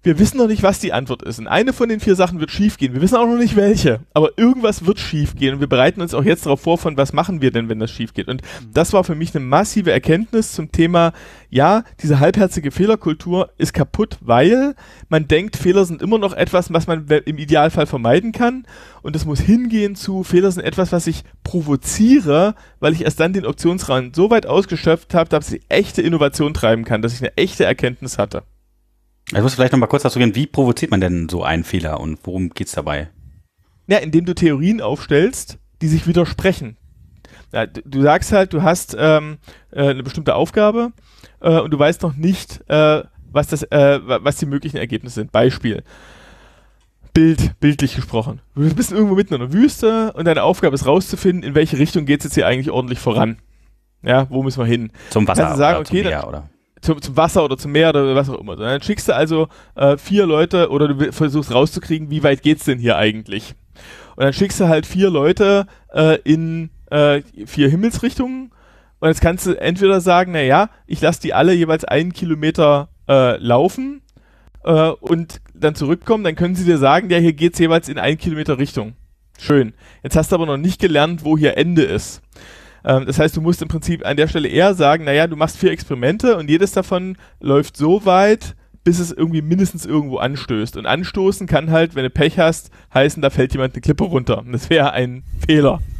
wir 0.04 0.20
wissen 0.20 0.38
noch 0.38 0.48
nicht, 0.48 0.64
was 0.64 0.80
die 0.80 0.93
Antwort 0.93 1.24
ist. 1.24 1.39
Und 1.39 1.48
eine 1.48 1.74
von 1.74 1.89
den 1.89 2.00
vier 2.00 2.16
Sachen 2.16 2.39
wird 2.39 2.52
schiefgehen. 2.52 2.93
Wir 2.93 3.02
wissen 3.02 3.16
auch 3.16 3.26
noch 3.26 3.38
nicht 3.38 3.56
welche. 3.56 4.00
Aber 4.14 4.38
irgendwas 4.38 4.86
wird 4.86 5.00
schiefgehen. 5.00 5.56
Und 5.56 5.60
wir 5.60 5.68
bereiten 5.68 6.02
uns 6.02 6.14
auch 6.14 6.24
jetzt 6.24 6.45
darauf 6.45 6.62
vor, 6.62 6.78
von 6.78 6.95
was 6.95 7.14
machen 7.14 7.41
wir 7.41 7.52
denn, 7.52 7.68
wenn 7.68 7.80
das 7.80 7.91
schiefgeht. 7.91 8.28
Und 8.28 8.41
das 8.72 8.93
war 8.93 9.04
für 9.04 9.16
mich 9.16 9.36
eine 9.36 9.43
massive 9.43 9.91
Erkenntnis 9.91 10.54
zum 10.54 10.72
Thema, 10.72 11.14
ja, 11.50 11.84
diese 12.02 12.20
halbherzige 12.20 12.72
Fehlerkultur 12.72 13.50
ist 13.58 13.74
kaputt, 13.74 14.18
weil 14.22 14.76
man 15.10 15.28
denkt, 15.28 15.58
Fehler 15.58 15.86
sind 15.86 16.02
immer 16.02 16.20
noch 16.20 16.34
etwas, 16.34 16.72
was 16.72 16.88
man 16.88 17.06
im 17.08 17.38
Idealfall 17.38 17.86
vermeiden 17.86 18.32
kann. 18.32 18.66
Und 19.02 19.16
es 19.16 19.26
muss 19.26 19.39
hingehen 19.39 19.95
zu, 19.95 20.24
Fehler 20.24 20.52
sind 20.52 20.64
etwas, 20.64 20.91
was 20.91 21.08
ich 21.08 21.24
provoziere, 21.43 22.56
weil 22.80 22.93
ich 22.93 23.04
erst 23.04 23.20
dann 23.20 23.34
den 23.34 23.45
Optionsraum 23.45 24.14
so 24.14 24.30
weit 24.30 24.45
ausgeschöpft 24.45 25.14
habe, 25.14 25.30
dass 25.30 25.52
ich 25.52 25.62
echte 25.70 26.02
Innovation 26.02 26.54
treiben 26.54 26.86
kann, 26.86 27.02
dass 27.02 27.14
ich 27.14 27.22
eine 27.22 27.36
echte 27.36 27.66
Erkenntnis 27.66 28.18
hatte. 28.18 28.43
Ich 29.34 29.41
muss 29.41 29.55
vielleicht 29.55 29.73
noch 29.73 29.80
mal 29.80 29.88
kurz 29.88 30.03
dazu 30.03 30.19
gehen, 30.19 30.36
wie 30.36 30.47
provoziert 30.47 30.91
man 30.91 31.01
denn 31.01 31.28
so 31.28 31.43
einen 31.43 31.65
Fehler 31.65 31.99
und 31.99 32.19
worum 32.23 32.49
geht 32.49 32.67
es 32.67 32.73
dabei? 32.73 33.09
Ja, 33.88 33.97
indem 33.97 34.25
du 34.25 34.34
Theorien 34.34 34.82
aufstellst, 34.82 35.57
die 35.82 35.88
sich 35.88 36.07
widersprechen. 36.07 36.78
Ja, 37.51 37.65
du 37.65 38.01
sagst 38.01 38.32
halt, 38.32 38.53
du 38.53 38.61
hast 38.61 38.95
ähm, 38.97 39.38
äh, 39.71 39.89
eine 39.89 40.03
bestimmte 40.03 40.36
Aufgabe 40.36 40.91
äh, 41.41 41.59
und 41.59 41.71
du 41.71 41.80
weißt 41.80 42.01
noch 42.03 42.15
nicht, 42.15 42.61
äh, 42.69 43.03
was, 43.30 43.47
das, 43.47 43.63
äh, 43.63 43.99
was 44.03 44.38
die 44.38 44.45
möglichen 44.45 44.78
Ergebnisse 44.78 45.15
sind. 45.15 45.32
Beispiel. 45.32 45.84
Bild, 47.13 47.59
bildlich 47.59 47.95
gesprochen. 47.95 48.41
Du 48.55 48.73
bist 48.73 48.91
irgendwo 48.91 49.15
mitten 49.15 49.34
in 49.34 49.39
der 49.39 49.53
Wüste 49.53 50.13
und 50.13 50.25
deine 50.25 50.43
Aufgabe 50.43 50.75
ist 50.75 50.86
rauszufinden, 50.86 51.43
in 51.43 51.55
welche 51.55 51.80
Richtung 51.80 52.05
geht 52.05 52.21
es 52.21 52.25
jetzt 52.25 52.36
hier 52.36 52.47
eigentlich 52.47 52.71
ordentlich 52.71 52.99
voran. 52.99 53.38
Ja, 54.03 54.30
wo 54.30 54.43
müssen 54.43 54.59
wir 54.59 54.65
hin? 54.67 54.91
Zum 55.09 55.28
Wasser 55.28 55.55
sagen, 55.55 55.80
oder 55.80 55.89
okay, 55.89 56.01
zum 56.01 56.09
Meer, 56.09 56.28
oder? 56.28 56.49
Zum, 56.82 57.01
zum 57.01 57.17
Wasser 57.17 57.43
oder 57.43 57.57
zum 57.57 57.71
Meer 57.71 57.89
oder 57.89 58.15
was 58.15 58.30
auch 58.30 58.39
immer. 58.39 58.55
Dann 58.55 58.82
schickst 58.82 59.07
du 59.07 59.15
also 59.15 59.47
äh, 59.75 59.97
vier 59.97 60.25
Leute 60.25 60.69
oder 60.69 60.89
du 60.89 61.11
versuchst 61.11 61.53
rauszukriegen, 61.53 62.09
wie 62.09 62.23
weit 62.23 62.41
geht's 62.41 62.65
denn 62.65 62.80
hier 62.80 62.97
eigentlich. 62.97 63.55
Und 64.15 64.23
dann 64.23 64.34
schickst 64.34 64.59
du 64.59 64.67
halt 64.67 64.86
vier 64.86 65.09
Leute 65.09 65.67
äh, 65.93 66.19
in 66.23 66.69
äh, 66.89 67.21
vier 67.45 67.69
Himmelsrichtungen 67.69 68.51
und 68.99 69.09
jetzt 69.09 69.21
kannst 69.21 69.45
du 69.45 69.59
entweder 69.59 70.01
sagen, 70.01 70.32
na 70.32 70.41
ja, 70.41 70.69
ich 70.88 71.01
lasse 71.01 71.21
die 71.21 71.34
alle 71.34 71.53
jeweils 71.53 71.86
einen 71.86 72.13
Kilometer 72.13 72.89
äh, 73.07 73.38
laufen 73.38 74.01
äh, 74.63 74.89
und 74.89 75.41
dann 75.53 75.75
zurückkommen, 75.75 76.23
dann 76.23 76.36
können 76.36 76.55
sie 76.55 76.65
dir 76.65 76.78
sagen, 76.78 77.09
ja, 77.09 77.17
hier 77.17 77.34
geht's 77.34 77.59
jeweils 77.59 77.89
in 77.89 77.99
einen 77.99 78.17
Kilometer 78.17 78.57
Richtung. 78.57 78.95
Schön. 79.39 79.73
Jetzt 80.01 80.15
hast 80.15 80.32
du 80.32 80.36
aber 80.36 80.47
noch 80.47 80.57
nicht 80.57 80.82
gelernt, 80.82 81.23
wo 81.23 81.38
hier 81.38 81.57
Ende 81.57 81.84
ist. 81.84 82.21
Ähm, 82.88 83.06
das 83.06 83.20
heißt, 83.20 83.36
du 83.36 83.42
musst 83.42 83.62
im 83.62 83.68
Prinzip 83.68 84.06
an 84.06 84.18
der 84.18 84.28
Stelle 84.28 84.48
eher 84.48 84.74
sagen, 84.74 85.04
naja, 85.04 85.28
du 85.28 85.36
machst 85.36 85.58
vier 85.58 85.72
Experimente 85.72 86.38
und 86.38 86.50
jedes 86.50 86.72
davon 86.72 87.18
läuft 87.40 87.76
so 87.78 88.06
weit, 88.06 88.56
bis 88.84 89.00
es 89.00 89.12
irgendwie 89.12 89.42
mindestens 89.42 89.86
irgendwo 89.86 90.18
anstößt. 90.18 90.78
Und 90.78 90.86
anstoßen 90.86 91.46
kann 91.46 91.70
halt, 91.72 91.96
wenn 91.96 92.04
du 92.04 92.10
Pech 92.10 92.40
hast, 92.40 92.72
heißen, 92.94 93.22
da 93.22 93.30
fällt 93.30 93.52
jemand 93.54 93.74
eine 93.76 93.82
Klippe 93.82 94.06
runter. 94.06 94.38
Und 94.40 94.54
das 94.54 94.70
wäre 94.70 94.94
ein 94.94 95.24
Fehler. 95.46 95.82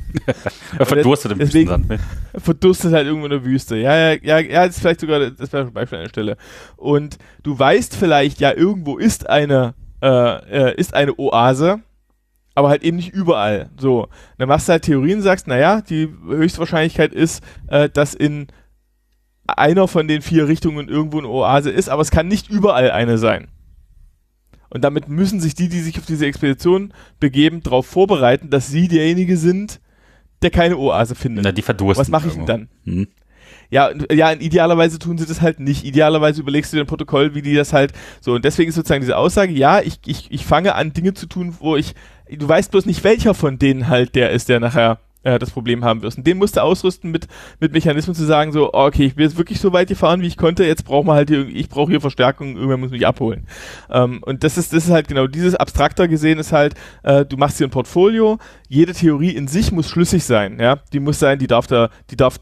Er 0.80 0.86
verdurstet 0.86 1.34
im 1.34 1.40
deswegen- 1.40 1.70
Wüstensand. 1.70 1.90
ne? 2.34 2.40
Verdurstet 2.40 2.94
halt 2.94 3.08
irgendwo 3.08 3.26
in 3.26 3.32
der 3.32 3.44
Wüste. 3.44 3.76
Ja, 3.76 4.14
ja, 4.14 4.18
ja, 4.24 4.40
ja, 4.40 4.66
das 4.66 4.78
ist 4.78 4.82
vielleicht 4.82 5.02
sogar, 5.02 5.30
das 5.32 5.52
wäre 5.52 5.68
ein 5.68 5.74
Beispiel 5.74 5.98
an 5.98 6.06
der 6.06 6.10
Stelle. 6.10 6.38
Und 6.78 7.18
du 7.44 7.60
weißt 7.60 7.94
vielleicht, 7.96 8.40
ja, 8.40 8.54
irgendwo 8.54 8.98
ist 8.98 9.30
eine, 9.30 9.74
äh, 10.02 10.70
äh, 10.70 10.76
ist 10.78 10.94
eine 10.94 11.14
Oase, 11.20 11.82
aber 12.58 12.70
halt 12.70 12.82
eben 12.82 12.97
nicht 12.97 13.14
überall. 13.14 13.70
So. 13.78 14.08
Dann 14.39 14.47
machst 14.47 14.68
du 14.68 14.72
halt 14.72 14.82
Theorien, 14.82 15.22
sagst, 15.22 15.45
naja, 15.45 15.82
die 15.82 16.10
Höchstwahrscheinlichkeit 16.26 17.14
ist, 17.14 17.43
äh, 17.68 17.88
dass 17.88 18.16
in 18.16 18.47
einer 19.45 19.88
von 19.88 20.08
den 20.08 20.24
vier 20.24 20.47
Richtungen 20.47 20.89
irgendwo 20.89 21.20
eine 21.20 21.28
Oase 21.28 21.70
ist, 21.70 21.88
aber 21.88 22.01
es 22.01 22.10
kann 22.10 22.28
nicht 22.28 22.49
überall 22.49 22.89
eine 22.89 23.20
sein. 23.20 23.49
Und 24.70 24.84
damit 24.84 25.08
müssen 25.08 25.39
sich 25.39 25.53
die, 25.53 25.70
die 25.70 25.82
sich 25.82 25.99
auf 25.99 26.08
diese 26.08 26.26
Expedition 26.26 26.95
begeben, 27.20 27.62
darauf 27.62 27.86
vorbereiten, 27.86 28.49
dass 28.49 28.70
sie 28.70 28.88
derjenige 28.88 29.38
sind, 29.38 29.80
der 30.41 30.49
keine 30.49 30.80
Oase 30.80 31.14
findet. 31.14 31.43
Na, 31.43 31.51
die 31.51 31.62
verdursten. 31.62 32.01
Was 32.01 32.10
mache 32.10 32.28
ich 32.28 32.34
denn 32.34 32.47
dann? 32.47 32.70
Hm. 32.86 33.08
Ja, 33.70 33.91
ja, 34.12 34.32
idealerweise 34.32 34.97
tun 34.97 35.18
sie 35.18 35.26
das 35.26 35.41
halt 35.41 35.60
nicht. 35.60 35.84
Idealerweise 35.84 36.41
überlegst 36.41 36.72
du 36.72 36.78
dir 36.78 36.84
ein 36.84 36.88
Protokoll, 36.88 37.36
wie 37.36 37.41
die 37.41 37.53
das 37.53 37.74
halt 37.74 37.93
so. 38.22 38.34
Und 38.34 38.45
deswegen 38.45 38.70
ist 38.70 38.76
sozusagen 38.76 39.01
diese 39.01 39.18
Aussage, 39.18 39.51
ja, 39.51 39.82
ich, 39.82 39.99
ich, 40.05 40.32
ich 40.32 40.45
fange 40.45 40.76
an, 40.76 40.93
Dinge 40.93 41.14
zu 41.14 41.28
tun, 41.28 41.55
wo 41.60 41.76
ich, 41.76 41.93
du 42.32 42.47
weißt 42.47 42.71
bloß 42.71 42.86
nicht, 42.86 43.03
welcher 43.03 43.34
von 43.34 43.59
denen 43.59 43.88
halt 43.88 44.15
der 44.15 44.32
ist, 44.32 44.49
der 44.49 44.59
nachher 44.59 44.99
äh, 45.28 45.39
das 45.39 45.51
Problem 45.51 45.84
haben 45.84 46.01
wirst. 46.01 46.17
Und 46.17 46.25
den 46.25 46.38
musst 46.38 46.55
du 46.55 46.63
ausrüsten 46.63 47.11
mit, 47.11 47.28
mit 47.59 47.73
Mechanismen 47.73 48.15
zu 48.15 48.23
sagen, 48.23 48.51
so, 48.51 48.71
oh, 48.73 48.86
okay, 48.86 49.05
ich 49.05 49.15
bin 49.15 49.25
jetzt 49.25 49.38
wirklich 49.38 49.59
so 49.59 49.73
weit 49.73 49.89
gefahren, 49.89 50.21
wie 50.21 50.28
ich 50.28 50.38
konnte, 50.38 50.63
jetzt 50.65 50.86
brauchen 50.86 51.07
wir 51.07 51.13
halt 51.13 51.30
hier, 51.30 51.47
ich 51.47 51.69
brauche 51.69 51.91
hier 51.91 52.01
Verstärkung, 52.01 52.55
irgendwer 52.55 52.78
muss 52.78 52.91
mich 52.91 53.05
abholen. 53.05 53.45
Ähm, 53.89 54.21
und 54.23 54.43
das 54.43 54.57
ist, 54.57 54.73
das 54.73 54.86
ist 54.86 54.91
halt 54.91 55.07
genau, 55.07 55.28
dieses 55.28 55.55
abstrakter 55.55 56.07
gesehen 56.07 56.39
ist 56.39 56.51
halt, 56.53 56.75
äh, 57.03 57.25
du 57.25 57.38
machst 57.38 57.57
hier 57.57 57.67
ein 57.67 57.71
Portfolio, 57.71 58.38
jede 58.69 58.93
Theorie 58.93 59.32
in 59.32 59.47
sich 59.47 59.71
muss 59.71 59.89
schlüssig 59.89 60.23
sein, 60.23 60.59
ja, 60.59 60.78
die 60.93 60.99
muss 60.99 61.19
sein, 61.19 61.39
die 61.39 61.47
darf 61.47 61.67
da, 61.67 61.89
die 62.09 62.15
darf 62.15 62.39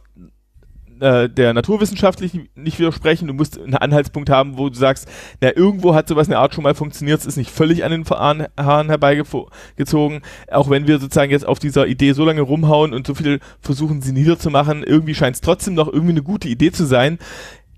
äh, 0.99 1.29
der 1.29 1.53
naturwissenschaftlich 1.53 2.39
nicht 2.55 2.79
widersprechen. 2.79 3.27
Du 3.27 3.33
musst 3.33 3.59
einen 3.59 3.75
Anhaltspunkt 3.75 4.29
haben, 4.29 4.57
wo 4.57 4.69
du 4.69 4.75
sagst, 4.75 5.07
na, 5.41 5.55
irgendwo 5.55 5.93
hat 5.93 6.07
sowas 6.07 6.27
in 6.27 6.31
der 6.31 6.39
Art 6.39 6.53
schon 6.53 6.63
mal 6.63 6.75
funktioniert, 6.75 7.19
es 7.19 7.25
ist 7.25 7.37
nicht 7.37 7.51
völlig 7.51 7.83
an 7.83 7.91
den 7.91 8.05
Haaren, 8.05 8.47
Haaren 8.57 8.89
herbeigezogen. 8.89 10.21
Auch 10.51 10.69
wenn 10.69 10.87
wir 10.87 10.99
sozusagen 10.99 11.31
jetzt 11.31 11.47
auf 11.47 11.59
dieser 11.59 11.87
Idee 11.87 12.13
so 12.13 12.25
lange 12.25 12.41
rumhauen 12.41 12.93
und 12.93 13.07
so 13.07 13.15
viel 13.15 13.39
versuchen, 13.59 14.01
sie 14.01 14.13
niederzumachen, 14.13 14.83
irgendwie 14.83 15.15
scheint 15.15 15.35
es 15.35 15.41
trotzdem 15.41 15.73
noch 15.73 15.87
irgendwie 15.87 16.13
eine 16.13 16.23
gute 16.23 16.47
Idee 16.47 16.71
zu 16.71 16.85
sein, 16.85 17.19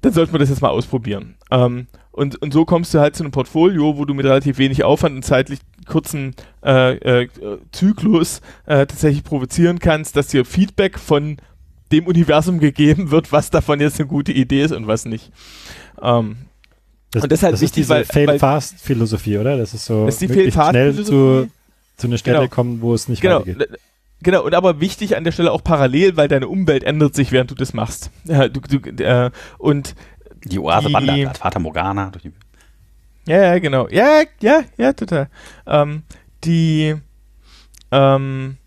dann 0.01 0.13
sollten 0.13 0.33
wir 0.33 0.39
das 0.39 0.49
jetzt 0.49 0.61
mal 0.61 0.69
ausprobieren. 0.69 1.35
Ähm, 1.51 1.87
und, 2.11 2.41
und 2.41 2.51
so 2.51 2.65
kommst 2.65 2.93
du 2.93 2.99
halt 2.99 3.15
zu 3.15 3.23
einem 3.23 3.31
Portfolio, 3.31 3.97
wo 3.97 4.05
du 4.05 4.15
mit 4.15 4.25
relativ 4.25 4.57
wenig 4.57 4.83
Aufwand 4.83 5.15
und 5.15 5.23
zeitlich 5.23 5.59
kurzen 5.87 6.33
äh, 6.65 6.95
äh, 6.95 7.27
Zyklus 7.71 8.41
äh, 8.65 8.87
tatsächlich 8.87 9.23
provozieren 9.23 9.77
kannst, 9.79 10.15
dass 10.15 10.27
dir 10.27 10.43
Feedback 10.43 10.97
von 10.97 11.37
dem 11.91 12.05
Universum 12.07 12.59
gegeben 12.59 13.11
wird, 13.11 13.31
was 13.31 13.49
davon 13.49 13.79
jetzt 13.79 13.99
eine 13.99 14.07
gute 14.07 14.31
Idee 14.31 14.63
ist 14.63 14.71
und 14.71 14.87
was 14.87 15.05
nicht. 15.05 15.31
Ähm, 16.01 16.37
Das, 17.11 17.23
Und 17.23 17.31
das 17.31 17.39
ist 17.39 17.43
halt 17.43 17.53
das 17.53 17.61
wichtig, 17.61 17.81
ist 17.83 17.89
diese 17.89 17.89
weil- 17.89 18.27
weil- 18.27 18.27
Fail-Fast-Philosophie, 18.39 19.37
oder? 19.37 19.57
Das 19.57 19.73
ist 19.73 19.85
so 19.85 20.05
Das 20.05 20.15
ist 20.15 20.21
die 20.21 20.27
möglichst 20.27 20.59
schnell 20.61 20.93
zu, 21.03 21.49
zu 21.95 22.07
einer 22.07 22.17
Stelle 22.17 22.39
Genau. 22.39 22.49
kommen, 22.49 22.81
wo 22.81 22.93
es 22.93 23.07
nicht 23.07 23.21
genau, 23.21 23.39
weitergeht. 23.47 23.79
genau, 24.21 24.43
und 24.43 24.53
aber 24.53 24.81
wichtig 24.81 25.15
an 25.15 25.23
der 25.23 25.31
Stelle 25.31 25.53
auch 25.53 25.63
parallel, 25.63 26.17
weil 26.17 26.27
deine 26.27 26.49
Umwelt 26.49 26.83
ändert 26.83 27.15
sich, 27.15 27.31
während 27.31 27.49
du 27.49 27.55
das 27.55 27.73
machst. 27.73 28.11
Ja, 28.25 28.49
du, 28.49 28.59
du, 28.59 28.77
äh, 29.03 29.31
und 29.57 29.95
Die 30.43 30.59
Oase 30.59 30.91
wandert, 30.91 31.27
als 31.29 31.37
Vater 31.39 31.59
Morgana. 31.59 32.09
Durch 32.09 32.23
die 32.23 32.31
Ja, 33.25 33.41
ja, 33.53 33.59
genau. 33.59 33.87
Ja, 33.87 34.23
ja, 34.41 34.61
ja, 34.77 34.91
total. 34.93 35.29
Ähm, 35.65 36.03
die, 36.43 36.93
ähm, 37.91 38.57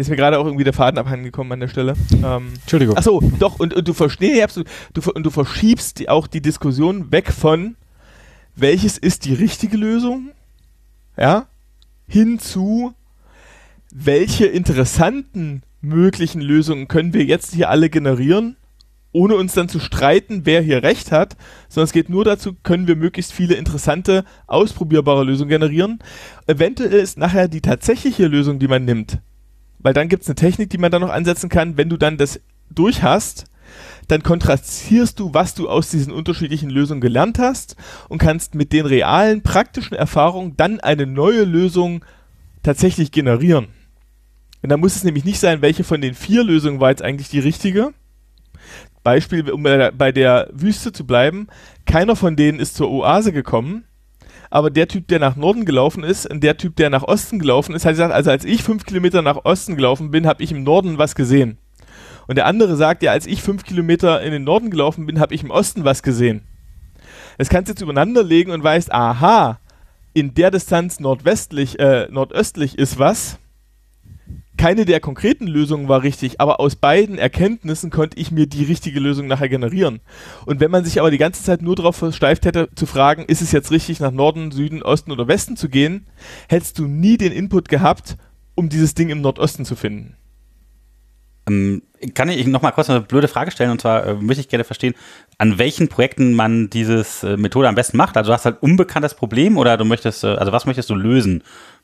ist 0.00 0.10
mir 0.10 0.16
gerade 0.16 0.38
auch 0.38 0.46
irgendwie 0.46 0.64
der 0.64 0.72
Faden 0.72 0.98
abhanden 0.98 1.24
gekommen 1.24 1.52
an 1.52 1.60
der 1.60 1.68
Stelle. 1.68 1.94
Ähm, 2.24 2.52
Entschuldigung. 2.60 2.96
ach 2.96 3.02
so, 3.02 3.20
doch, 3.38 3.58
und, 3.58 3.74
und 3.74 3.86
du 3.86 3.92
verstehst, 3.92 4.60
du, 4.94 5.10
und 5.10 5.22
du 5.24 5.30
verschiebst 5.30 6.08
auch 6.08 6.26
die 6.26 6.40
Diskussion 6.40 7.12
weg 7.12 7.32
von, 7.32 7.76
welches 8.56 8.98
ist 8.98 9.24
die 9.24 9.34
richtige 9.34 9.76
Lösung, 9.76 10.30
ja, 11.16 11.46
hin 12.06 12.38
zu, 12.38 12.94
welche 13.92 14.46
interessanten 14.46 15.62
möglichen 15.80 16.40
Lösungen 16.40 16.88
können 16.88 17.14
wir 17.14 17.24
jetzt 17.24 17.54
hier 17.54 17.70
alle 17.70 17.90
generieren 17.90 18.56
ohne 19.12 19.34
uns 19.36 19.54
dann 19.54 19.68
zu 19.68 19.80
streiten, 19.80 20.42
wer 20.44 20.62
hier 20.62 20.82
recht 20.82 21.12
hat, 21.12 21.36
sondern 21.68 21.86
es 21.86 21.92
geht 21.92 22.08
nur 22.08 22.24
dazu, 22.24 22.54
können 22.62 22.86
wir 22.86 22.96
möglichst 22.96 23.32
viele 23.32 23.54
interessante, 23.54 24.24
ausprobierbare 24.46 25.24
Lösungen 25.24 25.50
generieren. 25.50 25.98
Eventuell 26.46 26.92
ist 26.92 27.18
nachher 27.18 27.48
die 27.48 27.60
tatsächliche 27.60 28.26
Lösung, 28.26 28.58
die 28.58 28.68
man 28.68 28.84
nimmt, 28.84 29.18
weil 29.82 29.94
dann 29.94 30.08
gibt 30.08 30.22
es 30.22 30.28
eine 30.28 30.36
Technik, 30.36 30.70
die 30.70 30.78
man 30.78 30.90
dann 30.90 31.02
noch 31.02 31.10
ansetzen 31.10 31.48
kann, 31.48 31.76
wenn 31.76 31.88
du 31.88 31.96
dann 31.96 32.16
das 32.16 32.40
durch 32.70 33.02
hast, 33.02 33.46
dann 34.08 34.22
kontrastierst 34.22 35.18
du, 35.20 35.34
was 35.34 35.54
du 35.54 35.68
aus 35.68 35.90
diesen 35.90 36.12
unterschiedlichen 36.12 36.70
Lösungen 36.70 37.00
gelernt 37.00 37.38
hast 37.38 37.76
und 38.08 38.18
kannst 38.18 38.54
mit 38.54 38.72
den 38.72 38.86
realen, 38.86 39.42
praktischen 39.42 39.96
Erfahrungen 39.96 40.56
dann 40.56 40.80
eine 40.80 41.06
neue 41.06 41.44
Lösung 41.44 42.04
tatsächlich 42.62 43.12
generieren. 43.12 43.68
Und 44.62 44.68
dann 44.68 44.80
muss 44.80 44.96
es 44.96 45.04
nämlich 45.04 45.24
nicht 45.24 45.40
sein, 45.40 45.62
welche 45.62 45.84
von 45.84 46.00
den 46.00 46.14
vier 46.14 46.44
Lösungen 46.44 46.80
war 46.80 46.90
jetzt 46.90 47.02
eigentlich 47.02 47.28
die 47.28 47.38
richtige. 47.38 47.92
Beispiel, 49.02 49.48
um 49.50 49.62
bei 49.62 50.12
der 50.12 50.50
Wüste 50.52 50.92
zu 50.92 51.06
bleiben, 51.06 51.46
keiner 51.86 52.16
von 52.16 52.36
denen 52.36 52.60
ist 52.60 52.74
zur 52.74 52.90
Oase 52.90 53.32
gekommen, 53.32 53.84
aber 54.50 54.70
der 54.70 54.88
Typ, 54.88 55.06
der 55.08 55.20
nach 55.20 55.36
Norden 55.36 55.64
gelaufen 55.64 56.02
ist 56.02 56.28
und 56.28 56.42
der 56.42 56.56
Typ, 56.56 56.76
der 56.76 56.90
nach 56.90 57.04
Osten 57.04 57.38
gelaufen 57.38 57.74
ist, 57.74 57.84
hat 57.84 57.92
gesagt, 57.92 58.12
also 58.12 58.30
als 58.30 58.44
ich 58.44 58.62
fünf 58.62 58.84
Kilometer 58.84 59.22
nach 59.22 59.44
Osten 59.44 59.76
gelaufen 59.76 60.10
bin, 60.10 60.26
habe 60.26 60.42
ich 60.42 60.50
im 60.50 60.64
Norden 60.64 60.98
was 60.98 61.14
gesehen. 61.14 61.58
Und 62.26 62.36
der 62.36 62.46
andere 62.46 62.76
sagt, 62.76 63.02
ja, 63.02 63.12
als 63.12 63.26
ich 63.26 63.42
fünf 63.42 63.64
Kilometer 63.64 64.20
in 64.22 64.32
den 64.32 64.44
Norden 64.44 64.70
gelaufen 64.70 65.06
bin, 65.06 65.20
habe 65.20 65.34
ich 65.34 65.42
im 65.42 65.50
Osten 65.50 65.84
was 65.84 66.02
gesehen. 66.02 66.42
Das 67.38 67.48
kannst 67.48 67.68
du 67.68 67.72
jetzt 67.72 67.80
übereinander 67.80 68.22
legen 68.22 68.50
und 68.50 68.62
weißt, 68.62 68.92
aha, 68.92 69.58
in 70.12 70.34
der 70.34 70.50
Distanz 70.50 71.00
nordwestlich, 71.00 71.78
äh, 71.78 72.08
nordöstlich 72.10 72.76
ist 72.76 72.98
was 72.98 73.38
keine 74.60 74.84
der 74.84 75.00
konkreten 75.00 75.46
Lösungen 75.46 75.88
war 75.88 76.02
richtig, 76.02 76.38
aber 76.38 76.60
aus 76.60 76.76
beiden 76.76 77.16
Erkenntnissen 77.16 77.88
konnte 77.88 78.18
ich 78.18 78.30
mir 78.30 78.46
die 78.46 78.64
richtige 78.64 79.00
Lösung 79.00 79.26
nachher 79.26 79.48
generieren. 79.48 80.00
Und 80.44 80.60
wenn 80.60 80.70
man 80.70 80.84
sich 80.84 81.00
aber 81.00 81.10
die 81.10 81.16
ganze 81.16 81.42
Zeit 81.42 81.62
nur 81.62 81.76
darauf 81.76 81.96
versteift 81.96 82.44
hätte, 82.44 82.68
zu 82.74 82.84
fragen, 82.84 83.24
ist 83.24 83.40
es 83.40 83.52
jetzt 83.52 83.70
richtig, 83.70 84.00
nach 84.00 84.10
Norden, 84.10 84.50
Süden, 84.50 84.82
Osten 84.82 85.12
oder 85.12 85.28
Westen 85.28 85.56
zu 85.56 85.70
gehen, 85.70 86.06
hättest 86.46 86.78
du 86.78 86.86
nie 86.86 87.16
den 87.16 87.32
Input 87.32 87.70
gehabt, 87.70 88.18
um 88.54 88.68
dieses 88.68 88.92
Ding 88.92 89.08
im 89.08 89.22
Nordosten 89.22 89.64
zu 89.64 89.76
finden. 89.76 90.16
Ähm, 91.48 91.80
kann 92.14 92.28
ich 92.28 92.46
noch 92.46 92.60
mal 92.60 92.72
kurz 92.72 92.90
eine 92.90 93.00
blöde 93.00 93.28
Frage 93.28 93.52
stellen? 93.52 93.70
Und 93.70 93.80
zwar 93.80 94.06
äh, 94.06 94.14
möchte 94.14 94.42
ich 94.42 94.48
gerne 94.48 94.64
verstehen, 94.64 94.92
an 95.38 95.56
welchen 95.56 95.88
Projekten 95.88 96.34
man 96.34 96.68
diese 96.68 97.06
äh, 97.26 97.38
Methode 97.38 97.66
am 97.66 97.76
besten 97.76 97.96
macht. 97.96 98.18
Also 98.18 98.28
du 98.28 98.34
hast 98.34 98.44
halt 98.44 98.62
unbekanntes 98.62 99.14
Problem 99.14 99.56
oder 99.56 99.78
du 99.78 99.86
möchtest, 99.86 100.22
äh, 100.22 100.34
also 100.34 100.52
was 100.52 100.66
möchtest 100.66 100.90
du 100.90 100.94
lösen 100.94 101.42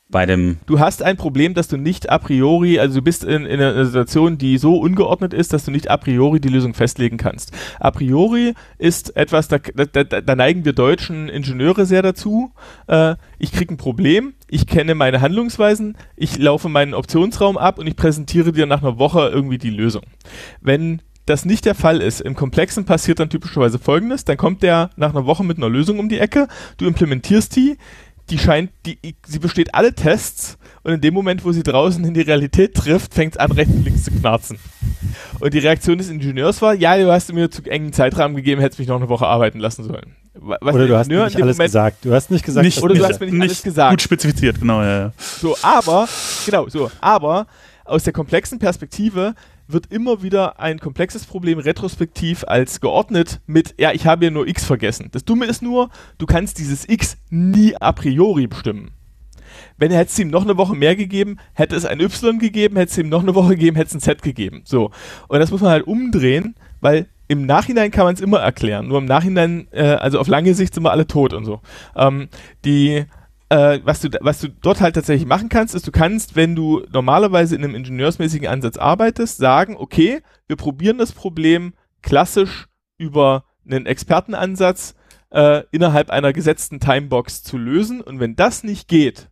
bei 0.09 0.25
dem. 0.25 0.57
Du 0.65 0.79
hast 0.79 1.03
ein 1.03 1.17
Problem, 1.17 1.53
dass 1.53 1.67
du 1.67 1.77
nicht 1.77 2.09
a 2.09 2.17
priori, 2.17 2.79
also 2.79 2.95
du 2.95 3.01
bist 3.01 3.23
in, 3.23 3.45
in 3.45 3.59
einer 3.59 3.85
Situation, 3.85 4.37
die 4.37 4.57
so 4.57 4.77
ungeordnet 4.77 5.33
ist, 5.33 5.51
dass 5.53 5.65
du 5.65 5.71
nicht 5.71 5.91
a 5.91 5.97
priori 5.97 6.39
die 6.39 6.49
Lösung 6.49 6.73
festlegen 6.73 7.17
kannst. 7.17 7.51
A 7.79 7.91
priori 7.91 8.53
ist 8.77 9.15
etwas, 9.17 9.47
da, 9.49 9.57
da, 9.57 10.03
da 10.03 10.35
neigen 10.35 10.63
wir 10.63 10.73
deutschen 10.73 11.27
Ingenieure 11.27 11.85
sehr 11.85 12.01
dazu. 12.01 12.51
Äh, 12.87 13.15
ich 13.37 13.51
kriege 13.51 13.73
ein 13.73 13.77
Problem, 13.77 14.33
ich 14.49 14.65
kenne 14.65 14.95
meine 14.95 15.21
Handlungsweisen, 15.21 15.97
ich 16.15 16.37
laufe 16.37 16.69
meinen 16.69 16.93
Optionsraum 16.93 17.57
ab 17.57 17.77
und 17.77 17.87
ich 17.87 17.95
präsentiere 17.95 18.53
dir 18.53 18.65
nach 18.65 18.81
einer 18.81 18.97
Woche 18.97 19.27
irgendwie 19.27 19.57
die 19.57 19.69
Lösung. 19.69 20.03
Wenn 20.61 21.01
das 21.27 21.43
nicht 21.43 21.65
der 21.65 21.75
Fall 21.75 22.01
ist, 22.01 22.21
im 22.21 22.35
Komplexen 22.35 22.85
passiert 22.85 23.19
dann 23.19 23.29
typischerweise 23.29 23.79
folgendes, 23.79 24.23
dann 24.23 24.37
kommt 24.37 24.63
der 24.63 24.89
nach 24.95 25.09
einer 25.09 25.25
Woche 25.25 25.43
mit 25.43 25.57
einer 25.57 25.69
Lösung 25.69 25.99
um 25.99 26.07
die 26.07 26.19
Ecke, 26.19 26.47
du 26.77 26.87
implementierst 26.87 27.53
die, 27.55 27.77
die 28.29 28.37
scheint, 28.37 28.71
die, 28.85 28.97
sie 29.25 29.39
besteht 29.39 29.73
alle 29.73 29.93
Tests 29.93 30.57
und 30.83 30.93
in 30.93 31.01
dem 31.01 31.13
Moment, 31.13 31.43
wo 31.45 31.51
sie 31.51 31.63
draußen 31.63 32.03
in 32.03 32.13
die 32.13 32.21
Realität 32.21 32.73
trifft, 32.73 33.13
fängt 33.13 33.33
es 33.35 33.39
an, 33.39 33.51
rechts 33.51 33.73
und 33.73 33.85
links 33.85 34.03
zu 34.03 34.11
knarzen. 34.11 34.57
Und 35.39 35.53
die 35.53 35.59
Reaktion 35.59 35.97
des 35.97 36.09
Ingenieurs 36.09 36.61
war, 36.61 36.73
ja, 36.73 36.97
du 36.97 37.11
hast 37.11 37.31
mir 37.33 37.49
zu 37.49 37.61
engen 37.63 37.93
Zeitrahmen 37.93 38.35
gegeben, 38.35 38.61
hättest 38.61 38.79
mich 38.79 38.87
noch 38.87 38.97
eine 38.97 39.09
Woche 39.09 39.25
arbeiten 39.25 39.59
lassen 39.59 39.83
sollen. 39.83 40.15
Was 40.39 40.75
oder 40.75 40.87
du 40.87 40.97
hast 40.97 41.07
mir 41.07 41.23
nicht 41.25 41.35
alles 41.41 41.57
Moment, 41.57 41.67
gesagt. 41.69 42.05
Du 42.05 42.13
hast 42.13 42.29
nicht 42.29 42.45
gesagt, 42.45 42.63
nicht, 42.63 42.81
oder 42.81 42.93
du 42.93 43.03
hast 43.03 43.19
mir 43.19 43.25
nicht, 43.25 43.35
nicht 43.35 43.43
alles 43.43 43.63
gesagt. 43.63 43.91
Gut 43.91 44.01
spezifiziert, 44.01 44.59
genau, 44.59 44.81
ja, 44.81 44.99
ja. 44.99 45.13
So, 45.17 45.57
aber, 45.61 46.07
genau, 46.45 46.67
so, 46.69 46.91
aber 47.01 47.47
aus 47.85 48.03
der 48.03 48.13
komplexen 48.13 48.59
Perspektive 48.59 49.33
wird 49.67 49.91
immer 49.91 50.23
wieder 50.23 50.59
ein 50.59 50.79
komplexes 50.79 51.25
Problem 51.25 51.59
retrospektiv 51.59 52.43
als 52.47 52.79
geordnet 52.79 53.41
mit, 53.45 53.75
ja, 53.77 53.91
ich 53.91 54.05
habe 54.05 54.25
ja 54.25 54.31
nur 54.31 54.47
x 54.47 54.65
vergessen. 54.65 55.09
Das 55.11 55.25
Dumme 55.25 55.45
ist 55.45 55.61
nur, 55.61 55.89
du 56.17 56.25
kannst 56.25 56.57
dieses 56.59 56.87
x 56.87 57.17
nie 57.29 57.75
a 57.75 57.91
priori 57.91 58.47
bestimmen. 58.47 58.91
Wenn 59.77 59.91
hätte 59.91 60.11
es 60.11 60.19
ihm 60.19 60.29
noch 60.29 60.43
eine 60.43 60.57
Woche 60.57 60.75
mehr 60.75 60.95
gegeben, 60.95 61.37
hätte 61.53 61.75
es 61.75 61.85
ein 61.85 61.99
y 61.99 62.39
gegeben, 62.39 62.75
hätte 62.77 62.91
es 62.91 62.97
ihm 62.97 63.09
noch 63.09 63.21
eine 63.21 63.35
Woche 63.35 63.49
gegeben, 63.49 63.75
hätte 63.75 63.89
es 63.89 63.95
ein 63.95 64.01
z 64.01 64.21
gegeben. 64.21 64.61
So. 64.65 64.91
Und 65.27 65.39
das 65.39 65.51
muss 65.51 65.61
man 65.61 65.71
halt 65.71 65.87
umdrehen, 65.87 66.55
weil 66.81 67.07
im 67.27 67.45
Nachhinein 67.45 67.91
kann 67.91 68.05
man 68.05 68.13
es 68.13 68.21
immer 68.21 68.39
erklären. 68.39 68.87
Nur 68.87 68.99
im 68.99 69.05
Nachhinein, 69.05 69.67
äh, 69.71 69.83
also 69.83 70.19
auf 70.19 70.27
lange 70.27 70.53
Sicht 70.53 70.73
sind 70.73 70.83
wir 70.83 70.91
alle 70.91 71.07
tot 71.07 71.33
und 71.33 71.45
so. 71.45 71.61
Ähm, 71.95 72.29
die 72.63 73.05
äh, 73.49 73.79
was, 73.83 74.01
du, 74.01 74.09
was 74.21 74.39
du 74.39 74.49
dort 74.49 74.81
halt 74.81 74.95
tatsächlich 74.95 75.27
machen 75.27 75.49
kannst, 75.49 75.75
ist, 75.75 75.87
du 75.87 75.91
kannst, 75.91 76.35
wenn 76.35 76.55
du 76.55 76.85
normalerweise 76.91 77.55
in 77.55 77.63
einem 77.63 77.75
ingenieursmäßigen 77.75 78.47
Ansatz 78.47 78.77
arbeitest, 78.77 79.37
sagen, 79.37 79.75
okay, 79.77 80.21
wir 80.47 80.55
probieren 80.55 80.97
das 80.97 81.13
Problem 81.13 81.73
klassisch 82.01 82.67
über 82.97 83.45
einen 83.65 83.85
Expertenansatz 83.85 84.95
äh, 85.29 85.63
innerhalb 85.71 86.09
einer 86.09 86.33
gesetzten 86.33 86.79
Timebox 86.79 87.43
zu 87.43 87.57
lösen. 87.57 88.01
Und 88.01 88.19
wenn 88.19 88.35
das 88.35 88.63
nicht 88.63 88.87
geht, 88.87 89.29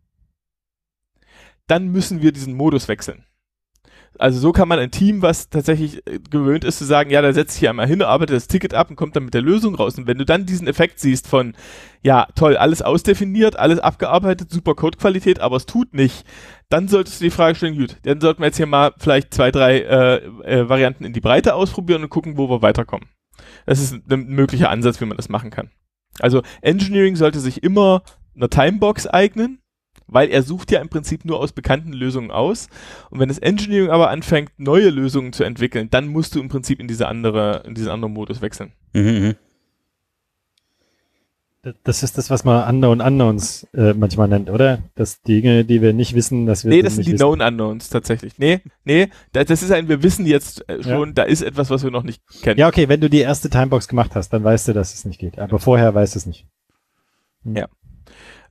dann 1.67 1.87
müssen 1.87 2.21
wir 2.21 2.31
diesen 2.31 2.53
Modus 2.53 2.87
wechseln. 2.87 3.25
Also 4.19 4.39
so 4.39 4.51
kann 4.51 4.67
man 4.67 4.79
ein 4.79 4.91
Team, 4.91 5.21
was 5.21 5.49
tatsächlich 5.49 6.05
äh, 6.07 6.19
gewöhnt 6.29 6.63
ist 6.63 6.77
zu 6.77 6.85
sagen, 6.85 7.09
ja, 7.09 7.21
da 7.21 7.33
setze 7.33 7.55
ich 7.55 7.59
hier 7.59 7.69
einmal 7.69 7.87
hin, 7.87 8.01
arbeitet 8.01 8.35
das 8.35 8.47
Ticket 8.47 8.73
ab 8.73 8.89
und 8.89 8.95
kommt 8.95 9.15
dann 9.15 9.25
mit 9.25 9.33
der 9.33 9.41
Lösung 9.41 9.75
raus. 9.75 9.97
Und 9.97 10.07
wenn 10.07 10.17
du 10.17 10.25
dann 10.25 10.45
diesen 10.45 10.67
Effekt 10.67 10.99
siehst 10.99 11.27
von, 11.27 11.55
ja, 12.01 12.27
toll, 12.35 12.57
alles 12.57 12.81
ausdefiniert, 12.81 13.57
alles 13.57 13.79
abgearbeitet, 13.79 14.51
super 14.51 14.75
Codequalität, 14.75 15.39
aber 15.39 15.57
es 15.57 15.65
tut 15.65 15.93
nicht, 15.93 16.25
dann 16.69 16.87
solltest 16.87 17.19
du 17.19 17.25
die 17.25 17.31
Frage 17.31 17.55
stellen, 17.55 17.77
gut, 17.77 17.97
dann 18.03 18.21
sollten 18.21 18.41
wir 18.41 18.47
jetzt 18.47 18.57
hier 18.57 18.65
mal 18.65 18.93
vielleicht 18.97 19.33
zwei, 19.33 19.51
drei 19.51 19.79
äh, 19.79 20.15
äh, 20.43 20.69
Varianten 20.69 21.03
in 21.03 21.13
die 21.13 21.21
Breite 21.21 21.55
ausprobieren 21.55 22.03
und 22.03 22.09
gucken, 22.09 22.37
wo 22.37 22.49
wir 22.49 22.61
weiterkommen. 22.61 23.09
Das 23.65 23.79
ist 23.79 23.93
ein 24.09 24.27
möglicher 24.27 24.69
Ansatz, 24.69 25.01
wie 25.01 25.05
man 25.05 25.17
das 25.17 25.29
machen 25.29 25.49
kann. 25.49 25.69
Also 26.19 26.41
Engineering 26.61 27.15
sollte 27.15 27.39
sich 27.39 27.63
immer 27.63 28.03
einer 28.35 28.49
Timebox 28.49 29.07
eignen, 29.07 29.59
weil 30.07 30.29
er 30.29 30.43
sucht 30.43 30.71
ja 30.71 30.81
im 30.81 30.89
Prinzip 30.89 31.25
nur 31.25 31.39
aus 31.39 31.51
bekannten 31.51 31.93
Lösungen 31.93 32.31
aus. 32.31 32.67
Und 33.09 33.19
wenn 33.19 33.29
das 33.29 33.39
Engineering 33.39 33.89
aber 33.89 34.09
anfängt, 34.09 34.51
neue 34.57 34.89
Lösungen 34.89 35.33
zu 35.33 35.43
entwickeln, 35.43 35.89
dann 35.89 36.07
musst 36.07 36.35
du 36.35 36.39
im 36.39 36.49
Prinzip 36.49 36.79
in 36.79 36.87
diese 36.87 37.07
andere, 37.07 37.63
in 37.65 37.75
diesen 37.75 37.89
anderen 37.89 38.13
Modus 38.13 38.41
wechseln. 38.41 38.71
Mhm, 38.93 39.01
mhm. 39.03 39.35
Das 41.83 42.03
ist 42.03 42.15
das, 42.17 42.29
was 42.29 42.43
man 42.43 42.69
Unknown 42.69 43.01
Unknowns 43.01 43.67
äh, 43.73 43.93
manchmal 43.93 44.27
nennt, 44.27 44.51
oder? 44.51 44.83
Das 44.93 45.23
Dinge, 45.23 45.65
die 45.65 45.81
wir 45.81 45.93
nicht 45.93 46.13
wissen, 46.13 46.45
dass 46.45 46.63
wir 46.63 46.69
Nee, 46.69 46.83
das 46.83 46.93
sind 46.93 47.07
die 47.07 47.13
wissen. 47.13 47.23
Known 47.23 47.41
Unknowns 47.41 47.89
tatsächlich. 47.89 48.37
Nee, 48.37 48.59
nee, 48.83 49.09
das, 49.31 49.45
das 49.45 49.63
ist 49.63 49.71
ein, 49.71 49.87
wir 49.89 50.03
wissen 50.03 50.27
jetzt 50.27 50.69
äh, 50.69 50.83
schon, 50.83 51.09
ja. 51.09 51.13
da 51.13 51.23
ist 51.23 51.41
etwas, 51.41 51.71
was 51.71 51.83
wir 51.83 51.89
noch 51.89 52.03
nicht 52.03 52.21
kennen. 52.43 52.59
Ja, 52.59 52.67
okay, 52.67 52.87
wenn 52.87 53.01
du 53.01 53.09
die 53.09 53.21
erste 53.21 53.49
Timebox 53.49 53.87
gemacht 53.87 54.11
hast, 54.13 54.29
dann 54.29 54.43
weißt 54.43 54.67
du, 54.67 54.73
dass 54.73 54.93
es 54.93 55.05
nicht 55.05 55.19
geht. 55.19 55.39
Aber 55.39 55.57
vorher 55.57 55.95
weißt 55.95 56.13
du 56.13 56.19
es 56.19 56.25
nicht. 56.27 56.45
Hm. 57.43 57.55
Ja. 57.55 57.67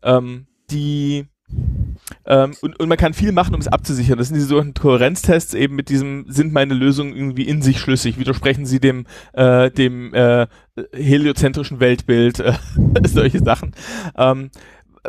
Ähm, 0.02 0.48
die 0.70 1.26
ähm, 2.26 2.52
und, 2.61 2.78
und 2.78 2.88
man 2.88 2.98
kann 2.98 3.14
viel 3.14 3.32
machen, 3.32 3.55
um 3.55 3.61
es 3.61 3.68
abzusichern. 3.68 4.18
Das 4.18 4.28
sind 4.28 4.36
diese 4.36 4.48
sogenannten 4.48 4.80
Kohärenztests 4.80 5.55
eben 5.55 5.74
mit 5.74 5.88
diesem, 5.88 6.26
sind 6.28 6.52
meine 6.52 6.74
Lösungen 6.74 7.14
irgendwie 7.14 7.48
in 7.48 7.62
sich 7.62 7.78
schlüssig? 7.78 8.18
Widersprechen 8.18 8.66
sie 8.66 8.80
dem, 8.80 9.07
äh, 9.32 9.70
dem 9.70 10.12
äh, 10.14 10.46
heliozentrischen 10.92 11.80
Weltbild? 11.80 12.40
Äh, 12.40 12.55
solche 13.05 13.40
Sachen. 13.40 13.74
Ähm, 14.16 14.50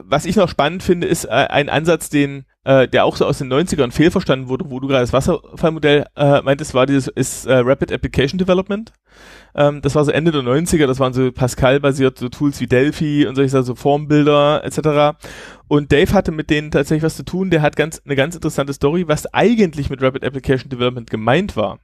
was 0.04 0.26
ich 0.26 0.36
noch 0.36 0.50
spannend 0.50 0.84
finde, 0.84 1.08
ist 1.08 1.26
äh, 1.26 1.30
ein 1.30 1.70
Ansatz, 1.70 2.10
den 2.10 2.46
äh, 2.66 2.88
der 2.88 3.06
auch 3.06 3.16
so 3.16 3.26
aus 3.26 3.38
den 3.38 3.52
90ern 3.52 3.92
fehlverstanden 3.92 4.50
wurde, 4.50 4.70
wo 4.70 4.80
du 4.80 4.88
gerade 4.88 5.04
das 5.04 5.14
Wasserfallmodell 5.14 6.08
äh, 6.16 6.42
meintest, 6.42 6.74
war 6.74 6.86
dieses 6.86 7.08
ist 7.08 7.46
äh, 7.46 7.58
Rapid 7.58 7.94
Application 7.94 8.40
Development. 8.40 8.92
Ähm, 9.54 9.82
das 9.82 9.96
war 9.96 10.04
so 10.04 10.12
Ende 10.12 10.32
der 10.32 10.42
90er, 10.42 10.88
das 10.88 11.00
waren 11.00 11.14
so 11.14 11.32
Pascal-basierte 11.32 12.20
so 12.20 12.30
Tools 12.30 12.60
wie 12.60 12.68
Delphi 12.68 13.28
und 13.28 13.36
solche 13.36 13.64
so 13.64 13.76
Formbilder 13.76 14.64
etc. 14.66 15.18
Und 15.68 15.92
Dave 15.92 16.12
hatte 16.14 16.32
mit 16.32 16.50
denen 16.50 16.72
tatsächlich 16.72 17.04
was 17.04 17.16
zu 17.16 17.24
tun, 17.24 17.52
der 17.52 17.62
hat 17.62 17.76
ganz 17.76 18.02
eine 18.04 18.16
ganz 18.16 18.36
interessante 18.36 18.74
Story, 18.74 19.08
was 19.08 19.32
eigentlich 19.34 19.90
mit 19.90 20.02
Rapid 20.02 20.26
Application 20.26 20.70
Development 20.70 21.10
gemeint 21.10 21.56
war. 21.56 21.80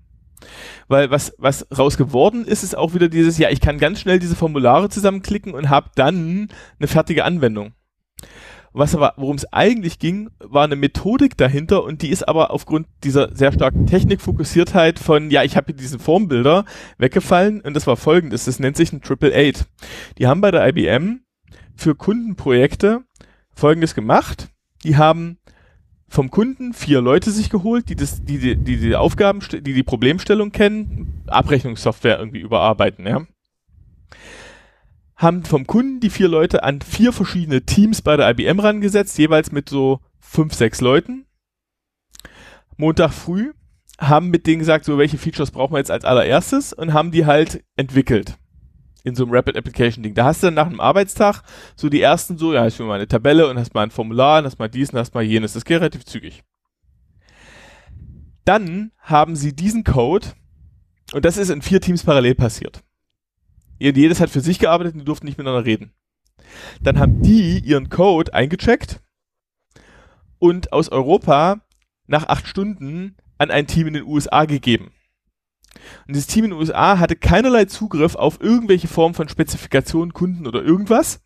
Weil 0.88 1.12
was, 1.12 1.36
was 1.38 1.68
raus 1.78 1.98
geworden 1.98 2.46
ist, 2.46 2.64
ist 2.64 2.76
auch 2.76 2.96
wieder 2.96 3.08
dieses, 3.08 3.38
ja, 3.38 3.52
ich 3.52 3.62
kann 3.62 3.78
ganz 3.78 4.02
schnell 4.02 4.18
diese 4.18 4.36
Formulare 4.36 4.90
zusammenklicken 4.90 5.54
und 5.54 5.70
habe 5.70 5.92
dann 5.94 6.50
eine 6.80 6.88
fertige 6.88 7.24
Anwendung. 7.24 7.74
Was 8.74 8.96
aber, 8.96 9.14
worum 9.18 9.36
es 9.36 9.52
eigentlich 9.52 10.00
ging, 10.00 10.30
war 10.40 10.64
eine 10.64 10.78
Methodik 10.78 11.36
dahinter 11.36 11.84
und 11.84 12.02
die 12.02 12.10
ist 12.10 12.28
aber 12.28 12.52
aufgrund 12.52 12.88
dieser 13.04 13.36
sehr 13.36 13.52
starken 13.52 13.86
Technikfokussiertheit 13.86 14.98
von, 14.98 15.30
ja, 15.30 15.44
ich 15.44 15.58
habe 15.58 15.68
hier 15.68 15.76
diesen 15.76 16.00
Formbilder 16.00 16.64
weggefallen 16.98 17.60
und 17.62 17.74
das 17.74 17.86
war 17.86 17.98
folgendes, 17.98 18.46
das 18.46 18.60
nennt 18.60 18.78
sich 18.78 18.94
ein 18.94 19.02
Triple 19.02 19.34
Eight. 19.36 19.66
Die 20.18 20.28
haben 20.28 20.40
bei 20.40 20.52
der 20.52 20.66
IBM 20.68 21.22
für 21.76 21.96
Kundenprojekte 21.96 23.04
folgendes 23.54 23.94
gemacht. 23.94 24.50
Die 24.84 24.96
haben 24.96 25.38
vom 26.08 26.30
Kunden 26.30 26.74
vier 26.74 27.02
Leute 27.02 27.32
sich 27.32 27.50
geholt, 27.50 27.90
die 27.90 27.96
das, 27.96 28.24
die, 28.24 28.38
die, 28.38 28.56
die, 28.56 28.78
die 28.78 28.96
Aufgaben, 28.96 29.40
die 29.52 29.74
die 29.74 29.84
Problemstellung 29.84 30.52
kennen, 30.52 31.24
Abrechnungssoftware 31.28 32.20
irgendwie 32.20 32.40
überarbeiten, 32.40 33.06
ja. 33.06 33.26
Haben 35.22 35.46
vom 35.46 35.68
Kunden 35.68 36.00
die 36.00 36.10
vier 36.10 36.28
Leute 36.28 36.64
an 36.64 36.82
vier 36.82 37.14
verschiedene 37.14 37.62
Teams 37.62 38.02
bei 38.02 38.18
der 38.18 38.28
IBM 38.32 38.60
rangesetzt, 38.60 39.20
jeweils 39.20 39.52
mit 39.52 39.70
so 39.70 40.00
fünf, 40.20 40.56
sechs 40.56 40.82
Leuten. 40.82 41.28
Montag 42.76 43.14
früh 43.14 43.54
haben 44.00 44.32
mit 44.32 44.48
denen 44.48 44.58
gesagt, 44.58 44.84
so 44.84 44.98
welche 44.98 45.20
Features 45.20 45.52
brauchen 45.52 45.74
wir 45.74 45.78
jetzt 45.78 45.92
als 45.92 46.06
allererstes 46.06 46.74
und 46.74 46.94
haben 46.94 47.12
die 47.12 47.28
halt 47.28 47.64
entwickelt 47.76 48.40
in 49.04 49.14
so 49.14 49.24
einem 49.24 49.32
Rapid 49.32 49.58
Application 49.58 50.02
Ding. 50.02 50.16
Da 50.16 50.26
hast 50.26 50.42
du 50.42 50.48
dann 50.48 50.56
nach 50.56 50.66
einem 50.66 50.80
Arbeitstag 50.80 51.44
so 51.76 51.88
die 51.88 52.02
ersten 52.02 52.40
so, 52.40 52.52
ja, 52.52 52.66
ich 52.66 52.80
will 52.80 52.88
mal 52.88 52.96
eine 52.96 53.08
Tabelle 53.08 53.48
und 53.48 53.60
hast 53.60 53.76
mal 53.76 53.84
ein 53.84 53.92
Formular 53.92 54.40
und 54.40 54.46
hast 54.46 54.58
mal 54.58 54.70
dies 54.70 54.90
und 54.90 54.98
hast 54.98 55.14
mal 55.14 55.22
jenes. 55.22 55.54
Das 55.54 55.66
geht 55.66 55.82
relativ 55.82 56.04
zügig. 56.04 56.42
Dann 58.44 58.92
haben 58.98 59.36
sie 59.36 59.56
diesen 59.56 59.84
Code 59.84 60.30
und 61.14 61.26
das 61.26 61.38
ist 61.38 61.50
in 61.52 61.62
vier 61.62 61.80
Teams 61.80 62.04
parallel 62.04 62.34
passiert. 62.34 62.82
Jedes 63.90 64.20
hat 64.20 64.30
für 64.30 64.42
sich 64.42 64.60
gearbeitet 64.60 64.94
und 64.94 65.00
die 65.00 65.06
durften 65.06 65.26
nicht 65.26 65.38
miteinander 65.38 65.66
reden. 65.66 65.92
Dann 66.82 67.00
haben 67.00 67.22
die 67.22 67.60
ihren 67.60 67.90
Code 67.90 68.34
eingecheckt 68.34 69.02
und 70.40 70.72
aus 70.74 70.90
Europa 70.90 71.62
nach 72.08 72.28
acht 72.28 72.48
Stunden 72.48 73.16
an 73.38 73.50
ein 73.52 73.68
Team 73.68 73.88
in 73.88 73.94
den 73.94 74.06
USA 74.06 74.46
gegeben. 74.46 74.92
Und 76.08 76.16
dieses 76.16 76.28
Team 76.28 76.46
in 76.46 76.52
den 76.52 76.60
USA 76.60 77.00
hatte 77.00 77.16
keinerlei 77.16 77.66
Zugriff 77.66 78.16
auf 78.16 78.42
irgendwelche 78.42 78.88
Form 78.88 79.14
von 79.14 79.30
Spezifikationen, 79.30 80.14
Kunden 80.14 80.46
oder 80.46 80.62
irgendwas. 80.62 81.22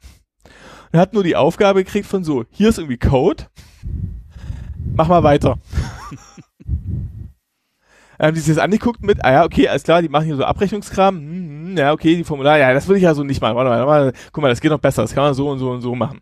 Und 0.91 0.99
hat 0.99 1.13
nur 1.13 1.23
die 1.23 1.35
Aufgabe 1.35 1.83
gekriegt 1.83 2.07
von 2.07 2.23
so, 2.23 2.45
hier 2.51 2.69
ist 2.69 2.77
irgendwie 2.77 2.97
Code, 2.97 3.45
mach 4.95 5.07
mal 5.07 5.23
weiter. 5.23 5.57
Haben 8.19 8.33
die 8.33 8.39
sich 8.39 8.55
das 8.55 8.63
angeguckt 8.63 9.03
mit, 9.03 9.23
ah 9.23 9.31
ja, 9.31 9.43
okay, 9.43 9.67
alles 9.67 9.83
klar, 9.83 10.01
die 10.01 10.09
machen 10.09 10.25
hier 10.25 10.35
so 10.35 10.43
Abrechnungskram, 10.43 11.15
hm, 11.15 11.67
hm, 11.67 11.77
ja, 11.77 11.91
okay, 11.91 12.15
die 12.15 12.23
Formulare, 12.23 12.59
ja, 12.59 12.73
das 12.73 12.87
will 12.87 12.97
ich 12.97 13.03
ja 13.03 13.13
so 13.13 13.23
nicht 13.23 13.41
machen, 13.41 13.55
warte 13.55 13.69
mal, 13.69 13.85
warte 13.85 14.05
mal, 14.05 14.13
guck 14.31 14.41
mal, 14.41 14.49
das 14.49 14.61
geht 14.61 14.71
noch 14.71 14.79
besser, 14.79 15.01
das 15.01 15.13
kann 15.13 15.23
man 15.23 15.33
so 15.33 15.49
und 15.49 15.59
so 15.59 15.71
und 15.71 15.81
so 15.81 15.95
machen. 15.95 16.21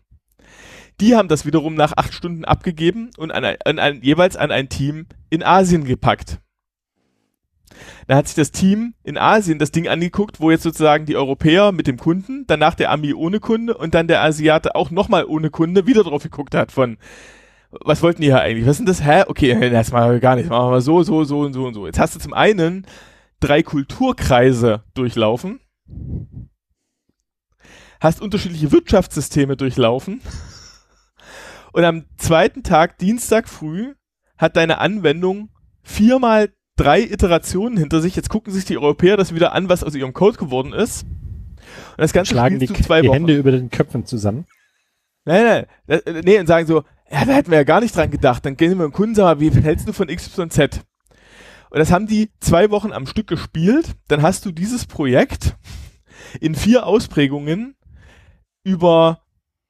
Die 1.00 1.16
haben 1.16 1.28
das 1.28 1.44
wiederum 1.44 1.74
nach 1.74 1.92
acht 1.96 2.14
Stunden 2.14 2.44
abgegeben 2.44 3.10
und 3.16 3.32
an 3.32 3.44
ein, 3.44 3.56
an 3.64 3.78
ein, 3.78 4.02
jeweils 4.02 4.36
an 4.36 4.52
ein 4.52 4.68
Team 4.68 5.06
in 5.28 5.42
Asien 5.42 5.84
gepackt. 5.84 6.38
Da 8.06 8.16
hat 8.16 8.28
sich 8.28 8.36
das 8.36 8.52
Team 8.52 8.94
in 9.02 9.18
Asien 9.18 9.58
das 9.58 9.72
Ding 9.72 9.88
angeguckt, 9.88 10.38
wo 10.38 10.50
jetzt 10.50 10.62
sozusagen 10.62 11.06
die 11.06 11.16
Europäer 11.16 11.72
mit 11.72 11.88
dem 11.88 11.98
Kunden, 11.98 12.44
danach 12.46 12.74
der 12.74 12.92
Ami 12.92 13.12
ohne 13.12 13.40
Kunde 13.40 13.76
und 13.76 13.94
dann 13.94 14.06
der 14.06 14.22
Asiate 14.22 14.76
auch 14.76 14.92
nochmal 14.92 15.24
ohne 15.24 15.50
Kunde 15.50 15.86
wieder 15.86 16.04
drauf 16.04 16.22
geguckt 16.22 16.54
hat 16.54 16.70
von, 16.70 16.98
was 17.84 18.02
wollten 18.02 18.20
die 18.20 18.28
hier 18.28 18.40
eigentlich? 18.40 18.66
Was 18.66 18.76
denn 18.76 18.86
das? 18.86 19.04
Hä? 19.04 19.24
Okay, 19.26 19.70
das 19.70 19.92
machen 19.92 20.12
wir 20.12 20.20
gar 20.20 20.36
nicht. 20.36 20.48
Machen 20.48 20.72
wir 20.72 20.80
so, 20.80 21.02
so, 21.02 21.24
so 21.24 21.40
und 21.40 21.52
so 21.52 21.66
und 21.66 21.74
so. 21.74 21.86
Jetzt 21.86 21.98
hast 21.98 22.14
du 22.14 22.18
zum 22.20 22.32
einen 22.32 22.86
drei 23.40 23.62
Kulturkreise 23.62 24.84
durchlaufen, 24.94 25.60
hast 28.00 28.22
unterschiedliche 28.22 28.72
Wirtschaftssysteme 28.72 29.56
durchlaufen 29.56 30.20
und 31.74 31.84
am 31.84 32.04
zweiten 32.16 32.62
Tag, 32.62 32.98
Dienstag 32.98 33.48
früh, 33.48 33.94
hat 34.38 34.56
deine 34.56 34.78
Anwendung 34.78 35.50
viermal 35.82 36.52
drei 36.76 37.02
Iterationen 37.02 37.76
hinter 37.76 38.00
sich. 38.00 38.14
Jetzt 38.14 38.28
gucken 38.28 38.52
sich 38.52 38.64
die 38.64 38.78
Europäer 38.78 39.16
das 39.16 39.34
wieder 39.34 39.52
an, 39.52 39.68
was 39.68 39.82
aus 39.82 39.96
ihrem 39.96 40.12
Code 40.12 40.38
geworden 40.38 40.72
ist. 40.72 41.04
Und 41.04 41.98
das 41.98 42.12
Ganze 42.12 42.30
Schlagen 42.30 42.60
die, 42.60 42.72
zwei 42.72 43.02
die 43.02 43.10
Hände 43.10 43.36
über 43.36 43.50
den 43.50 43.70
Köpfen 43.70 44.06
zusammen. 44.06 44.46
Nein, 45.24 45.66
nein, 45.86 46.00
äh, 46.04 46.22
nee, 46.22 46.38
und 46.38 46.46
sagen 46.46 46.66
so, 46.66 46.84
ja, 47.10 47.24
da 47.24 47.32
hätten 47.32 47.50
wir 47.50 47.58
ja 47.58 47.64
gar 47.64 47.80
nicht 47.80 47.96
dran 47.96 48.10
gedacht. 48.10 48.44
Dann 48.44 48.56
gehen 48.56 48.76
wir 48.78 48.86
dem 48.86 48.92
Kunden, 48.92 49.14
sag 49.14 49.24
mal, 49.24 49.40
wie 49.40 49.50
hältst 49.50 49.88
du 49.88 49.92
von 49.92 50.08
XYZ? 50.08 50.80
Und 51.70 51.78
das 51.78 51.90
haben 51.90 52.06
die 52.06 52.30
zwei 52.40 52.70
Wochen 52.70 52.92
am 52.92 53.06
Stück 53.06 53.26
gespielt. 53.26 53.96
Dann 54.08 54.22
hast 54.22 54.44
du 54.44 54.52
dieses 54.52 54.86
Projekt 54.86 55.56
in 56.40 56.54
vier 56.54 56.86
Ausprägungen 56.86 57.76
über 58.64 59.22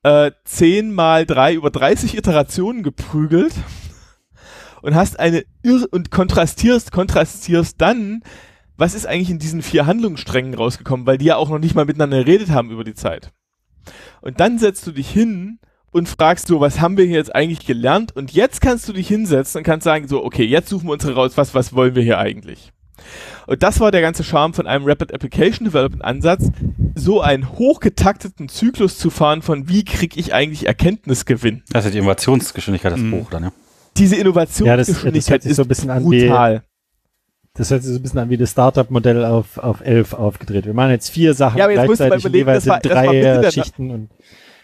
äh, 0.03 0.33
10 0.45 0.93
mal 0.93 1.27
3 1.27 1.55
über 1.55 1.71
30 1.71 2.17
Iterationen 2.17 2.83
geprügelt 2.83 3.55
und 4.83 4.95
hast 4.95 5.19
eine 5.19 5.45
irr 5.63 5.87
und 5.91 6.11
kontrastierst, 6.11 6.93
kontrastierst 6.93 7.81
dann, 7.81 8.23
was 8.77 8.95
ist 8.95 9.07
eigentlich 9.07 9.31
in 9.31 9.39
diesen 9.39 9.63
vier 9.63 9.87
Handlungssträngen 9.87 10.55
rausgekommen, 10.55 11.07
weil 11.07 11.19
die 11.19 11.27
ja 11.27 11.37
auch 11.37 11.49
noch 11.49 11.59
nicht 11.59 11.75
mal 11.75 11.87
miteinander 11.87 12.23
geredet 12.23 12.51
haben 12.51 12.71
über 12.71 12.85
die 12.85 12.95
Zeit. 12.95 13.33
Und 14.21 14.41
dann 14.41 14.59
setzt 14.59 14.87
du 14.87 14.93
dich 14.93 15.11
hin 15.11 15.59
und 15.93 16.09
fragst 16.09 16.49
so, 16.49 16.61
was 16.61 16.81
haben 16.81 16.97
wir 16.97 17.05
hier 17.05 17.17
jetzt 17.17 17.35
eigentlich 17.35 17.65
gelernt? 17.67 18.17
Und 18.17 18.33
jetzt 18.33 18.61
kannst 18.61 18.89
du 18.89 18.93
dich 18.93 19.07
hinsetzen 19.07 19.59
und 19.61 19.65
kannst 19.65 19.85
sagen, 19.85 20.09
so, 20.09 20.25
okay, 20.25 20.45
jetzt 20.45 20.69
suchen 20.69 20.89
wir 20.89 20.93
uns 20.93 21.05
heraus, 21.05 21.37
was, 21.37 21.55
was 21.55 21.73
wollen 21.75 21.95
wir 21.95 22.03
hier 22.03 22.19
eigentlich? 22.19 22.73
Und 23.47 23.63
das 23.63 23.81
war 23.81 23.91
der 23.91 24.01
ganze 24.01 24.25
Charme 24.25 24.55
von 24.55 24.67
einem 24.67 24.87
Rapid 24.87 25.13
Application 25.13 25.67
Development 25.67 26.05
Ansatz, 26.05 26.51
so 26.95 27.21
einen 27.21 27.51
hochgetakteten 27.53 28.49
Zyklus 28.49 28.99
zu 28.99 29.11
fahren 29.11 29.43
von 29.43 29.69
wie 29.69 29.85
kriege 29.85 30.19
ich 30.19 30.33
eigentlich 30.33 30.67
Erkenntnisgewinn. 30.67 31.63
Das 31.71 31.85
ist 31.85 31.95
die 31.95 31.99
Innovationsgeschwindigkeit 31.99 32.93
des 32.93 33.01
mhm. 33.01 33.11
Buch 33.11 33.31
dann, 33.31 33.45
ja. 33.45 33.53
Diese 33.97 34.17
Innovationsgeschwindigkeit 34.17 35.45
ja, 35.45 35.49
das, 35.49 35.57
das 35.57 35.79
ist 35.79 35.83
so 35.85 35.99
brutal. 36.01 36.57
Wie, 36.57 36.74
das 37.55 37.71
hört 37.71 37.83
sich 37.85 37.93
so 37.93 38.01
ein 38.01 38.03
bisschen 38.03 38.19
an 38.19 38.31
wie 38.31 38.37
das 38.37 38.51
Startup-Modell 38.51 39.25
auf, 39.25 39.59
auf 39.59 39.81
elf 39.81 40.13
aufgedreht. 40.13 40.67
Wir 40.67 40.75
machen 40.75 40.91
jetzt 40.91 41.11
vier 41.11 41.35
Sachen 41.35 41.59
ja, 41.59 41.65
aber 41.65 41.73
jetzt 41.73 41.87
gleichzeitig 41.87 42.25
überlegen, 42.25 42.49
jeweils 42.49 42.65
das 42.65 42.73
war, 42.73 42.81
drei 42.81 43.21
das 43.21 43.45
war 43.45 43.53
Schichten. 43.53 43.91
Und 43.93 44.11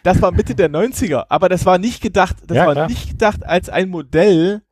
das 0.02 0.20
war 0.20 0.32
Mitte 0.32 0.54
der 0.56 0.70
90er, 0.70 1.26
aber 1.28 1.48
das 1.48 1.66
war 1.66 1.78
nicht 1.78 2.02
gedacht, 2.02 2.36
das 2.46 2.56
ja, 2.56 2.66
war 2.66 2.72
klar. 2.72 2.88
nicht 2.88 3.10
gedacht 3.10 3.46
als 3.46 3.68
ein 3.68 3.90
Modell, 3.90 4.62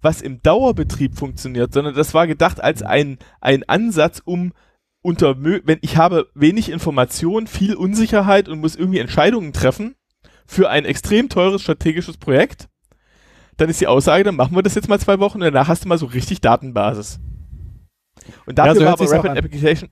was 0.00 0.22
im 0.22 0.42
Dauerbetrieb 0.42 1.16
funktioniert, 1.16 1.72
sondern 1.72 1.94
das 1.94 2.14
war 2.14 2.26
gedacht 2.26 2.60
als 2.60 2.82
ein, 2.82 3.18
ein 3.40 3.62
Ansatz, 3.68 4.20
um 4.24 4.52
unter, 5.00 5.36
wenn 5.42 5.78
ich 5.82 5.96
habe 5.96 6.28
wenig 6.34 6.68
Information, 6.68 7.46
viel 7.46 7.74
Unsicherheit 7.74 8.48
und 8.48 8.60
muss 8.60 8.74
irgendwie 8.74 8.98
Entscheidungen 8.98 9.52
treffen 9.52 9.94
für 10.46 10.68
ein 10.68 10.84
extrem 10.84 11.28
teures 11.28 11.62
strategisches 11.62 12.16
Projekt, 12.16 12.68
dann 13.56 13.68
ist 13.68 13.80
die 13.80 13.86
Aussage, 13.86 14.24
dann 14.24 14.36
machen 14.36 14.56
wir 14.56 14.62
das 14.62 14.74
jetzt 14.74 14.88
mal 14.88 14.98
zwei 14.98 15.20
Wochen 15.20 15.38
und 15.38 15.44
danach 15.44 15.68
hast 15.68 15.84
du 15.84 15.88
mal 15.88 15.98
so 15.98 16.06
richtig 16.06 16.40
Datenbasis. 16.40 17.20
Und 18.46 18.58
dafür 18.58 18.74
ja, 18.74 18.96
so 18.96 19.04
war 19.04 19.18
aber 19.18 19.28
Rapid 19.28 19.38
Application, 19.38 19.90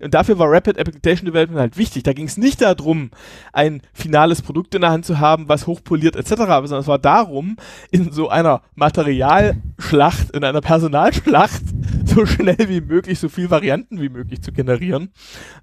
und 0.00 0.14
dafür 0.14 0.38
war 0.38 0.50
Rapid 0.50 0.78
Application 0.78 1.26
Development 1.26 1.60
halt 1.60 1.76
wichtig. 1.76 2.02
Da 2.02 2.12
ging 2.12 2.26
es 2.26 2.36
nicht 2.36 2.60
darum, 2.60 3.10
ein 3.52 3.80
finales 3.92 4.42
Produkt 4.42 4.74
in 4.74 4.80
der 4.80 4.90
Hand 4.90 5.04
zu 5.04 5.18
haben, 5.18 5.48
was 5.48 5.66
hochpoliert 5.66 6.16
etc., 6.16 6.34
sondern 6.36 6.80
es 6.80 6.86
war 6.86 6.98
darum, 6.98 7.56
in 7.90 8.12
so 8.12 8.28
einer 8.28 8.62
Materialschlacht, 8.74 10.30
in 10.30 10.44
einer 10.44 10.60
Personalschlacht 10.60 11.62
so 12.04 12.26
schnell 12.26 12.68
wie 12.68 12.80
möglich, 12.80 13.18
so 13.18 13.28
viel 13.28 13.50
Varianten 13.50 14.00
wie 14.00 14.08
möglich 14.08 14.42
zu 14.42 14.52
generieren. 14.52 15.12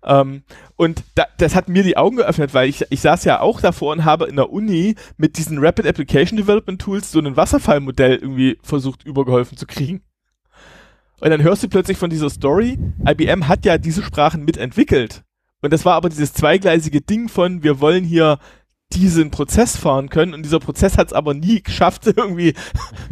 Ähm, 0.04 0.44
und 0.76 1.04
da, 1.16 1.26
das 1.38 1.56
hat 1.56 1.70
mir 1.70 1.84
die 1.84 1.98
Augen 1.98 2.18
geöffnet, 2.18 2.54
weil 2.54 2.70
ich, 2.70 2.86
ich 2.90 3.02
saß 3.02 3.26
ja 3.26 3.42
auch 3.42 3.62
davor 3.62 3.94
und 3.94 4.06
habe 4.06 4.26
in 4.26 4.36
der 4.36 4.50
Uni 4.50 4.96
mit 5.18 5.38
diesen 5.38 5.60
Rapid 5.60 5.88
Application 5.88 6.38
Development 6.38 6.82
Tools 6.82 7.12
so 7.12 7.20
ein 7.20 7.38
Wasserfallmodell 7.38 8.16
irgendwie 8.16 8.58
versucht 8.64 9.06
übergeholfen 9.06 9.58
zu 9.58 9.66
kriegen. 9.66 10.04
Und 11.20 11.30
dann 11.30 11.44
hörst 11.44 11.64
du 11.64 11.70
plötzlich 11.70 11.98
von 11.98 12.10
dieser 12.10 12.30
Story, 12.30 12.78
IBM 13.08 13.48
hat 13.48 13.66
ja 13.66 13.78
diese 13.78 14.04
Sprachen 14.04 14.44
mitentwickelt. 14.44 15.24
Und 15.62 15.72
das 15.74 15.86
war 15.86 15.96
aber 15.96 16.10
dieses 16.10 16.34
zweigleisige 16.34 17.02
Ding 17.02 17.30
von, 17.30 17.64
wir 17.64 17.80
wollen 17.80 18.04
hier 18.04 18.40
diesen 18.94 19.32
Prozess 19.32 19.78
fahren 19.78 20.10
können 20.10 20.34
und 20.34 20.44
dieser 20.44 20.60
Prozess 20.60 20.98
hat 20.98 21.08
es 21.08 21.14
aber 21.14 21.34
nie 21.34 21.62
geschafft, 21.64 22.06
irgendwie 22.16 22.54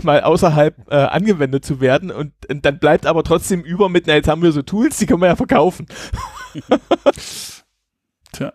mal 0.01 0.21
außerhalb 0.21 0.91
äh, 0.91 0.95
angewendet 0.95 1.65
zu 1.65 1.81
werden 1.81 2.11
und, 2.11 2.33
und, 2.49 2.65
dann 2.65 2.79
bleibt 2.79 3.05
aber 3.05 3.23
trotzdem 3.23 3.61
über 3.61 3.89
mit, 3.89 4.07
na 4.07 4.13
jetzt 4.13 4.27
haben 4.27 4.43
wir 4.43 4.51
so 4.51 4.61
Tools, 4.61 4.97
die 4.97 5.05
können 5.05 5.21
wir 5.21 5.27
ja 5.27 5.35
verkaufen. 5.35 5.87
Tja. 8.33 8.53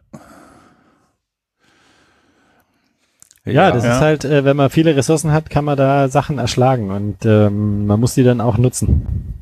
Ja, 3.45 3.73
das 3.73 3.85
ja. 3.85 3.95
ist 3.95 4.01
halt, 4.01 4.25
äh, 4.25 4.45
wenn 4.45 4.57
man 4.57 4.71
viele 4.71 4.95
Ressourcen 4.95 5.33
hat, 5.33 5.51
kann 5.51 5.65
man 5.65 5.77
da 5.77 6.09
Sachen 6.09 6.39
erschlagen 6.39 6.91
und 6.91 7.25
ähm, 7.25 7.87
man 7.87 7.99
muss 7.99 8.15
die 8.15 8.23
dann 8.23 8.41
auch 8.41 8.59
nutzen. 8.59 9.38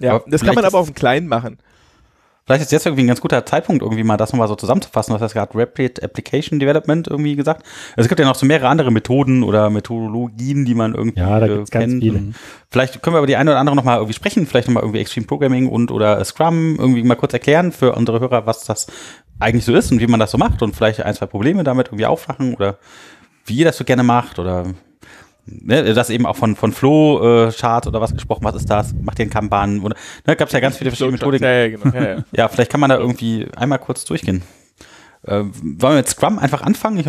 Ja, 0.00 0.16
aber 0.16 0.24
das 0.26 0.42
kann 0.42 0.54
man 0.54 0.64
aber 0.64 0.78
auch 0.78 0.88
im 0.88 0.94
Kleinen 0.94 1.28
machen. 1.28 1.58
Vielleicht 2.48 2.62
ist 2.62 2.72
jetzt 2.72 2.86
irgendwie 2.86 3.04
ein 3.04 3.08
ganz 3.08 3.20
guter 3.20 3.44
Zeitpunkt, 3.44 3.82
irgendwie 3.82 4.04
mal 4.04 4.16
das 4.16 4.32
nochmal 4.32 4.48
so 4.48 4.54
zusammenzufassen. 4.54 5.14
Du 5.14 5.20
hast 5.20 5.34
gerade 5.34 5.52
Rapid 5.54 6.02
Application 6.02 6.58
Development 6.58 7.06
irgendwie 7.06 7.36
gesagt. 7.36 7.62
Also 7.90 8.06
es 8.06 8.08
gibt 8.08 8.20
ja 8.20 8.24
noch 8.24 8.36
so 8.36 8.46
mehrere 8.46 8.68
andere 8.68 8.90
Methoden 8.90 9.42
oder 9.42 9.68
Methodologien, 9.68 10.64
die 10.64 10.74
man 10.74 10.94
irgendwie 10.94 11.20
ja, 11.20 11.40
da 11.40 11.46
gibt's 11.46 11.70
kennt. 11.70 12.00
Ganz 12.00 12.02
viele. 12.02 12.32
Vielleicht 12.70 13.02
können 13.02 13.14
wir 13.14 13.18
über 13.18 13.26
die 13.26 13.36
eine 13.36 13.50
oder 13.50 13.60
andere 13.60 13.76
nochmal 13.76 13.98
irgendwie 13.98 14.14
sprechen, 14.14 14.46
vielleicht 14.46 14.66
nochmal 14.66 14.82
irgendwie 14.82 15.00
Extreme 15.00 15.26
Programming 15.26 15.68
und 15.68 15.90
oder 15.90 16.24
Scrum 16.24 16.76
irgendwie 16.78 17.02
mal 17.02 17.16
kurz 17.16 17.34
erklären 17.34 17.70
für 17.70 17.94
unsere 17.94 18.18
Hörer, 18.18 18.46
was 18.46 18.64
das 18.64 18.86
eigentlich 19.38 19.66
so 19.66 19.74
ist 19.74 19.92
und 19.92 20.00
wie 20.00 20.06
man 20.06 20.18
das 20.18 20.30
so 20.30 20.38
macht 20.38 20.62
und 20.62 20.74
vielleicht 20.74 21.02
ein, 21.02 21.14
zwei 21.14 21.26
Probleme 21.26 21.64
damit 21.64 21.88
irgendwie 21.88 22.06
aufwachen 22.06 22.54
oder 22.54 22.78
wie 23.44 23.56
ihr 23.58 23.66
das 23.66 23.76
so 23.76 23.84
gerne 23.84 24.04
macht 24.04 24.38
oder 24.38 24.64
ne, 25.62 25.94
das 25.94 26.10
eben 26.10 26.26
auch 26.26 26.36
von, 26.36 26.56
von 26.56 26.72
Flow-Chart 26.72 27.86
äh, 27.86 27.88
oder 27.88 28.00
was 28.00 28.14
gesprochen, 28.14 28.44
was 28.44 28.54
ist 28.54 28.70
das? 28.70 28.94
Macht 29.02 29.18
ihr 29.18 29.24
einen 29.24 29.30
Kanban? 29.30 29.80
Oder, 29.80 29.96
ne, 30.26 30.36
gab 30.36 30.48
es 30.48 30.52
ja 30.52 30.60
ganz 30.60 30.76
viele 30.76 30.90
verschiedene 30.90 31.12
Methodiken. 31.12 31.44
Ja, 31.44 31.52
ja, 31.52 31.68
genau, 31.68 31.94
ja, 31.94 32.08
ja. 32.16 32.24
ja, 32.32 32.48
vielleicht 32.48 32.70
kann 32.70 32.80
man 32.80 32.90
da 32.90 32.98
irgendwie 32.98 33.46
einmal 33.56 33.78
kurz 33.78 34.04
durchgehen. 34.04 34.42
Äh, 35.22 35.42
wollen 35.42 35.80
wir 35.80 35.96
mit 35.96 36.08
Scrum 36.08 36.38
einfach 36.38 36.62
anfangen? 36.62 36.98
Ich, 36.98 37.06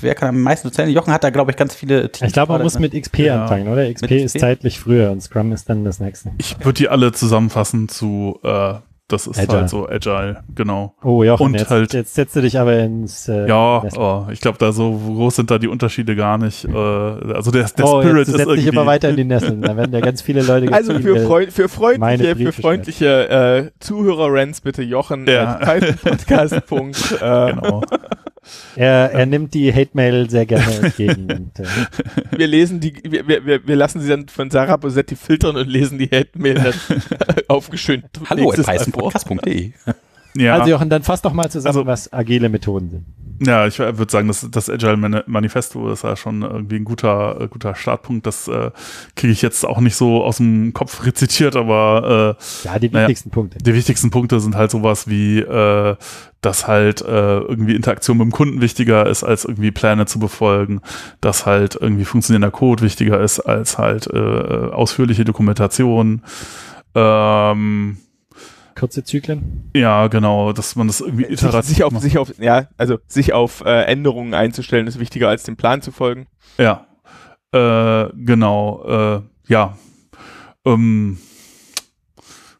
wer 0.00 0.14
kann 0.14 0.28
am 0.28 0.40
meisten 0.40 0.68
erzählen? 0.68 0.90
Jochen 0.90 1.12
hat 1.12 1.22
da, 1.22 1.30
glaube 1.30 1.52
ich, 1.52 1.56
ganz 1.56 1.74
viele 1.74 2.10
Teams. 2.10 2.28
Ich 2.28 2.34
glaube, 2.34 2.52
man 2.52 2.62
muss 2.62 2.78
mit 2.78 3.00
XP 3.00 3.20
ja. 3.20 3.42
anfangen, 3.42 3.68
oder? 3.68 3.90
XP, 3.92 4.06
XP 4.06 4.12
ist 4.12 4.38
zeitlich 4.40 4.80
früher 4.80 5.10
und 5.10 5.22
Scrum 5.22 5.52
ist 5.52 5.68
dann 5.68 5.84
das 5.84 6.00
nächste. 6.00 6.32
Ich 6.38 6.58
würde 6.58 6.74
die 6.74 6.88
alle 6.88 7.12
zusammenfassen 7.12 7.88
zu 7.88 8.40
äh, 8.42 8.74
das 9.08 9.26
ist 9.26 9.38
Agile. 9.38 9.58
halt 9.58 9.68
so 9.68 9.86
agile, 9.86 10.44
genau. 10.54 10.94
Oh 11.02 11.22
ja, 11.22 11.34
und 11.34 11.54
jetzt, 11.54 11.70
halt, 11.70 11.92
jetzt 11.92 12.14
setzt 12.14 12.34
du 12.36 12.40
dich 12.40 12.58
aber 12.58 12.78
ins. 12.78 13.28
Äh, 13.28 13.46
ja, 13.48 13.82
oh, 13.96 14.26
ich 14.30 14.40
glaube, 14.40 14.56
da 14.56 14.72
so 14.72 14.92
groß 14.92 15.36
sind 15.36 15.50
da 15.50 15.58
die 15.58 15.68
Unterschiede 15.68 16.16
gar 16.16 16.38
nicht. 16.38 16.64
Äh, 16.64 16.74
also 16.74 17.50
der, 17.50 17.64
der 17.64 17.84
oh, 17.84 18.00
Spirit 18.00 18.26
jetzt, 18.26 18.28
ist 18.28 18.40
irgendwie. 18.40 18.56
dich 18.62 18.66
immer 18.66 18.86
weiter 18.86 19.10
in 19.10 19.16
die 19.16 19.24
Nesseln. 19.24 19.60
Da 19.60 19.76
werden 19.76 19.92
ja 19.92 20.00
ganz 20.00 20.22
viele 20.22 20.42
Leute. 20.42 20.64
Also 20.74 20.98
für, 20.98 21.20
Freund, 21.26 21.52
für 21.52 21.68
freundliche, 21.68 22.34
für 22.36 22.52
freundliche 22.52 23.28
äh, 23.28 23.70
Zuhörer-Rants 23.78 24.60
bitte 24.60 24.82
Jochen 24.82 25.26
ja. 25.26 25.60
Podcast. 26.02 26.54
äh, 26.70 27.52
genau. 27.52 27.82
Er, 28.76 29.10
er 29.12 29.26
nimmt 29.26 29.54
die 29.54 29.72
Hate-Mail 29.72 30.28
sehr 30.30 30.46
gerne 30.46 30.74
entgegen. 30.82 31.30
und, 31.30 31.60
äh, 31.60 31.66
wir 32.36 32.46
lesen 32.46 32.80
die, 32.80 32.94
wir, 33.04 33.26
wir, 33.26 33.66
wir 33.66 33.76
lassen 33.76 34.00
sie 34.00 34.08
dann 34.08 34.28
von 34.28 34.50
Sarah 34.50 34.76
Bosetti 34.76 35.16
filtern 35.16 35.56
und 35.56 35.68
lesen 35.68 35.98
die 35.98 36.06
Hate-Mail 36.06 36.54
dann 36.54 36.74
aufgeschönt. 37.48 38.06
Hallo. 38.28 38.52
Ja. 40.36 40.54
Also 40.54 40.70
Jochen, 40.70 40.90
dann 40.90 41.04
fass 41.04 41.22
doch 41.22 41.32
mal 41.32 41.48
zusammen, 41.48 41.76
also, 41.76 41.86
was 41.86 42.12
agile 42.12 42.48
Methoden 42.48 42.90
sind. 42.90 43.04
Ja, 43.40 43.66
ich 43.66 43.78
würde 43.78 44.10
sagen, 44.10 44.28
das, 44.28 44.46
das 44.50 44.70
Agile 44.70 44.96
Manifesto 45.26 45.90
ist 45.90 46.04
ja 46.04 46.14
schon 46.16 46.42
irgendwie 46.42 46.76
ein 46.76 46.84
guter, 46.84 47.40
äh, 47.40 47.48
guter 47.48 47.74
Startpunkt. 47.74 48.26
Das 48.26 48.46
äh, 48.46 48.70
kriege 49.16 49.32
ich 49.32 49.42
jetzt 49.42 49.64
auch 49.64 49.80
nicht 49.80 49.96
so 49.96 50.22
aus 50.22 50.36
dem 50.36 50.72
Kopf 50.72 51.04
rezitiert, 51.04 51.56
aber 51.56 52.36
äh, 52.38 52.66
ja, 52.66 52.78
die 52.78 52.92
wichtigsten 52.92 53.30
naja, 53.30 53.34
Punkte. 53.34 53.58
Die 53.58 53.74
wichtigsten 53.74 54.10
Punkte 54.10 54.38
sind 54.38 54.54
halt 54.54 54.70
sowas 54.70 55.08
wie, 55.08 55.40
äh, 55.40 55.96
dass 56.42 56.68
halt 56.68 57.00
äh, 57.02 57.38
irgendwie 57.38 57.74
Interaktion 57.74 58.18
mit 58.18 58.26
dem 58.26 58.32
Kunden 58.32 58.60
wichtiger 58.60 59.06
ist, 59.06 59.24
als 59.24 59.44
irgendwie 59.44 59.72
Pläne 59.72 60.06
zu 60.06 60.20
befolgen, 60.20 60.80
dass 61.20 61.44
halt 61.44 61.76
irgendwie 61.80 62.04
funktionierender 62.04 62.52
Code 62.52 62.82
wichtiger 62.82 63.20
ist 63.20 63.40
als 63.40 63.78
halt 63.78 64.06
äh, 64.06 64.18
ausführliche 64.18 65.24
Dokumentation. 65.24 66.22
Ähm, 66.94 67.96
kurze 68.74 69.04
Zyklen. 69.04 69.70
Ja, 69.74 70.08
genau, 70.08 70.52
dass 70.52 70.76
man 70.76 70.86
das 70.86 71.00
irgendwie 71.00 71.24
iterativ 71.24 71.68
sich, 71.68 71.76
sich 71.76 71.84
auf, 71.84 71.98
sich 71.98 72.18
auf, 72.18 72.38
ja, 72.38 72.68
also 72.76 72.98
sich 73.06 73.32
auf 73.32 73.64
äh, 73.64 73.82
Änderungen 73.84 74.34
einzustellen 74.34 74.86
ist 74.86 74.98
wichtiger 74.98 75.28
als 75.28 75.44
dem 75.44 75.56
Plan 75.56 75.82
zu 75.82 75.92
folgen. 75.92 76.26
Ja, 76.58 76.86
äh, 77.54 78.10
genau, 78.16 78.84
äh, 78.84 79.22
ja. 79.46 79.78
Ähm, 80.64 81.18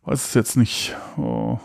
weiß 0.05 0.29
es 0.29 0.35
jetzt 0.35 0.57
nicht. 0.57 0.95
Oh. 1.17 1.59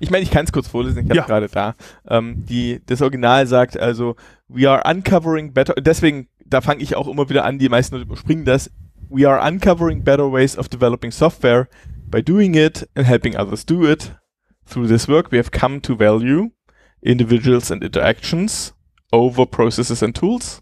Ich 0.00 0.10
meine, 0.10 0.22
ich 0.22 0.30
kann 0.30 0.44
es 0.44 0.52
kurz 0.52 0.68
vorlesen, 0.68 1.04
ich 1.04 1.08
habe 1.08 1.16
ja. 1.16 1.24
gerade 1.24 1.48
da. 1.48 1.74
Ähm, 2.06 2.44
die, 2.46 2.82
das 2.86 3.00
Original 3.00 3.46
sagt 3.46 3.78
also, 3.78 4.16
we 4.48 4.68
are 4.68 4.82
uncovering 4.84 5.52
better, 5.54 5.74
deswegen, 5.74 6.28
da 6.44 6.60
fange 6.60 6.82
ich 6.82 6.94
auch 6.94 7.08
immer 7.08 7.28
wieder 7.30 7.44
an, 7.44 7.58
die 7.58 7.68
meisten 7.68 7.96
überspringen 8.00 8.44
das. 8.44 8.70
We 9.08 9.28
are 9.28 9.46
uncovering 9.46 10.04
better 10.04 10.30
ways 10.30 10.56
of 10.56 10.68
developing 10.68 11.10
software 11.10 11.68
By 12.12 12.20
doing 12.20 12.54
it 12.54 12.84
and 12.94 13.06
helping 13.06 13.38
others 13.38 13.64
do 13.64 13.86
it, 13.86 14.12
through 14.66 14.86
this 14.86 15.08
work 15.08 15.30
we 15.30 15.38
have 15.38 15.50
come 15.50 15.80
to 15.80 15.96
value 15.96 16.50
individuals 17.02 17.70
and 17.70 17.82
interactions 17.82 18.74
over 19.14 19.46
processes 19.46 20.02
and 20.02 20.14
tools, 20.14 20.60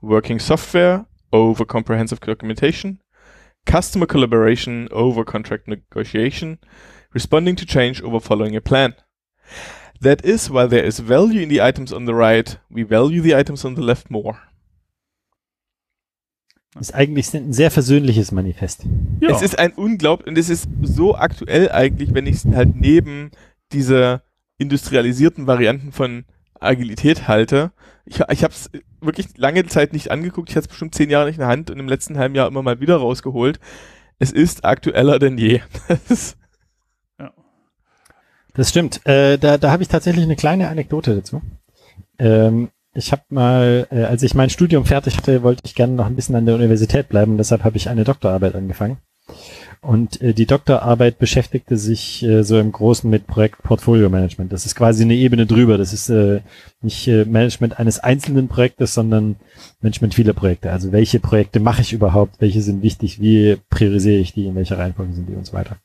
working 0.00 0.38
software 0.38 1.04
over 1.34 1.66
comprehensive 1.66 2.20
documentation, 2.20 3.02
customer 3.66 4.06
collaboration 4.06 4.88
over 4.90 5.22
contract 5.22 5.68
negotiation, 5.68 6.58
responding 7.12 7.56
to 7.56 7.66
change 7.66 8.00
over 8.00 8.18
following 8.18 8.56
a 8.56 8.62
plan. 8.62 8.94
That 10.00 10.24
is, 10.24 10.48
why 10.48 10.64
there 10.64 10.84
is 10.84 10.98
value 11.00 11.42
in 11.42 11.50
the 11.50 11.60
items 11.60 11.92
on 11.92 12.06
the 12.06 12.14
right, 12.14 12.56
we 12.70 12.84
value 12.84 13.20
the 13.20 13.36
items 13.36 13.66
on 13.66 13.74
the 13.74 13.82
left 13.82 14.10
more. 14.10 14.40
Ist 16.80 16.94
eigentlich 16.94 17.32
ein 17.34 17.52
sehr 17.52 17.70
versöhnliches 17.70 18.32
Manifest. 18.32 18.84
Ja. 19.20 19.30
Es 19.30 19.42
ist 19.42 19.58
ein 19.58 19.72
unglaublich, 19.72 20.28
und 20.28 20.38
es 20.38 20.50
ist 20.50 20.68
so 20.82 21.16
aktuell 21.16 21.70
eigentlich, 21.70 22.12
wenn 22.14 22.26
ich 22.26 22.36
es 22.36 22.44
halt 22.44 22.76
neben 22.76 23.30
diese 23.72 24.22
industrialisierten 24.58 25.46
Varianten 25.46 25.92
von 25.92 26.24
Agilität 26.60 27.28
halte. 27.28 27.72
Ich, 28.04 28.20
ich 28.20 28.44
habe 28.44 28.52
es 28.52 28.70
wirklich 29.00 29.36
lange 29.36 29.66
Zeit 29.66 29.92
nicht 29.92 30.10
angeguckt. 30.10 30.50
Ich 30.50 30.56
hatte 30.56 30.64
es 30.64 30.68
bestimmt 30.68 30.94
zehn 30.94 31.10
Jahre 31.10 31.26
nicht 31.26 31.36
in 31.36 31.40
der 31.40 31.48
Hand 31.48 31.70
und 31.70 31.78
im 31.78 31.88
letzten 31.88 32.18
halben 32.18 32.34
Jahr 32.34 32.48
immer 32.48 32.62
mal 32.62 32.80
wieder 32.80 32.96
rausgeholt. 32.96 33.58
Es 34.18 34.32
ist 34.32 34.64
aktueller 34.64 35.18
denn 35.18 35.38
je. 35.38 35.60
das, 36.08 36.36
ja. 37.18 37.32
das 38.54 38.70
stimmt. 38.70 39.04
Äh, 39.06 39.38
da 39.38 39.58
da 39.58 39.70
habe 39.70 39.82
ich 39.82 39.88
tatsächlich 39.88 40.24
eine 40.24 40.36
kleine 40.36 40.68
Anekdote 40.68 41.14
dazu. 41.16 41.42
Ähm, 42.18 42.70
ich 42.96 43.12
habe 43.12 43.22
mal, 43.28 43.86
äh, 43.90 44.04
als 44.04 44.22
ich 44.22 44.34
mein 44.34 44.50
Studium 44.50 44.84
fertig 44.84 45.16
hatte, 45.16 45.42
wollte 45.42 45.62
ich 45.64 45.74
gerne 45.74 45.94
noch 45.94 46.06
ein 46.06 46.16
bisschen 46.16 46.34
an 46.34 46.46
der 46.46 46.54
Universität 46.54 47.08
bleiben. 47.08 47.36
Deshalb 47.36 47.64
habe 47.64 47.76
ich 47.76 47.88
eine 47.88 48.04
Doktorarbeit 48.04 48.54
angefangen. 48.54 48.98
Und 49.82 50.20
äh, 50.20 50.32
die 50.34 50.46
Doktorarbeit 50.46 51.18
beschäftigte 51.18 51.76
sich 51.76 52.22
äh, 52.22 52.42
so 52.42 52.58
im 52.58 52.72
Großen 52.72 53.08
mit 53.08 53.26
Projekt 53.26 53.62
Portfolio 53.62 54.08
Management. 54.08 54.52
Das 54.52 54.66
ist 54.66 54.74
quasi 54.74 55.04
eine 55.04 55.14
Ebene 55.14 55.46
drüber. 55.46 55.78
Das 55.78 55.92
ist 55.92 56.08
äh, 56.08 56.40
nicht 56.86 57.06
äh, 57.06 57.26
Management 57.26 57.78
eines 57.78 57.98
einzelnen 57.98 58.48
Projektes, 58.48 58.94
sondern 58.94 59.36
Management 59.82 60.14
vieler 60.14 60.32
Projekte. 60.32 60.72
Also 60.72 60.90
welche 60.92 61.20
Projekte 61.20 61.60
mache 61.60 61.82
ich 61.82 61.92
überhaupt? 61.92 62.40
Welche 62.40 62.62
sind 62.62 62.82
wichtig? 62.82 63.20
Wie 63.20 63.58
priorisiere 63.68 64.18
ich 64.18 64.32
die? 64.32 64.46
In 64.46 64.54
welcher 64.54 64.78
Reihenfolge 64.78 65.12
sind 65.12 65.28
die 65.28 65.34
und 65.34 65.46
so 65.46 65.52
weiter. 65.52 65.76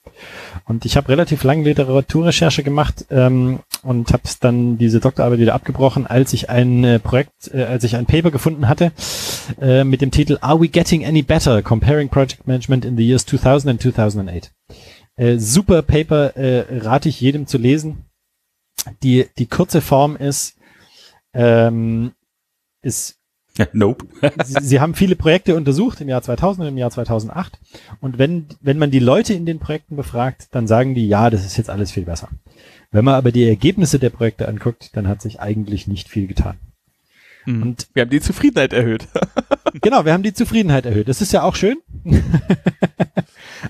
Und 0.66 0.86
ich 0.86 0.96
habe 0.96 1.10
relativ 1.10 1.44
lange 1.44 1.64
Literaturrecherche 1.64 2.64
gemacht 2.64 3.06
ähm, 3.10 3.60
und 3.84 4.14
habe 4.14 4.24
dann 4.40 4.78
diese 4.78 5.00
Doktorarbeit 5.02 5.40
wieder 5.40 5.54
abgebrochen, 5.54 6.08
als 6.08 6.32
ich 6.32 6.50
ein 6.50 6.84
äh, 6.84 7.00
Projekt, 7.00 7.54
äh, 7.54 7.64
als 7.64 7.84
ich 7.84 7.98
ein 7.98 8.06
Paper 8.06 8.32
gefunden 8.32 8.70
hatte 8.70 8.92
äh, 9.62 9.84
mit 9.84 10.02
dem 10.02 10.12
Titel 10.12 10.38
Are 10.42 10.62
we 10.62 10.70
getting 10.70 11.06
any 11.06 11.22
better? 11.22 11.62
Comparing 11.62 12.08
Project 12.08 12.48
Management 12.48 12.86
in 12.86 12.96
the 12.96 13.06
years 13.06 13.26
2000 13.26 13.70
and 13.72 13.82
2008. 13.82 14.52
Äh, 15.16 15.38
super 15.38 15.82
Paper, 15.82 16.36
äh, 16.38 16.66
rate 16.80 17.10
ich 17.10 17.20
jedem 17.20 17.48
zu 17.48 17.58
lesen. 17.58 18.06
Die, 19.04 19.28
die 19.38 19.46
kurze 19.46 19.82
Form 19.82 20.16
ist, 20.16 20.58
ähm, 21.34 22.12
ist 22.82 23.18
Nope. 23.74 24.06
sie, 24.46 24.56
sie, 24.62 24.80
haben 24.80 24.96
viele 24.96 25.16
Projekte 25.16 25.56
untersucht 25.56 26.00
im 26.02 26.08
Jahr 26.08 26.22
2000 26.22 26.64
und 26.64 26.70
im 26.70 26.78
Jahr 26.78 26.90
2008. 26.90 27.60
Und 28.00 28.18
wenn, 28.18 28.48
wenn 28.62 28.78
man 28.78 28.92
die 28.92 29.00
Leute 29.00 29.34
in 29.34 29.46
den 29.46 29.60
Projekten 29.60 29.96
befragt, 29.96 30.48
dann 30.52 30.68
sagen 30.68 30.96
die, 30.96 31.08
ja, 31.08 31.30
das 31.30 31.46
ist 31.46 31.58
jetzt 31.58 31.70
alles 31.70 31.92
viel 31.92 32.04
besser. 32.04 32.30
Wenn 32.92 33.06
man 33.06 33.16
aber 33.16 33.32
die 33.32 33.48
Ergebnisse 33.48 34.00
der 34.00 34.10
Projekte 34.10 34.48
anguckt, 34.48 34.96
dann 34.96 35.08
hat 35.08 35.22
sich 35.22 35.40
eigentlich 35.40 35.88
nicht 35.88 36.08
viel 36.08 36.28
getan. 36.28 36.58
Mhm. 37.46 37.62
Und 37.62 37.88
wir 37.94 38.02
haben 38.02 38.10
die 38.10 38.22
Zufriedenheit 38.22 38.74
erhöht. 38.74 39.08
genau, 39.82 40.06
wir 40.06 40.14
haben 40.14 40.24
die 40.24 40.34
Zufriedenheit 40.34 40.86
erhöht. 40.86 41.10
Das 41.10 41.22
ist 41.22 41.34
ja 41.34 41.44
auch 41.44 41.56
schön. 41.56 41.78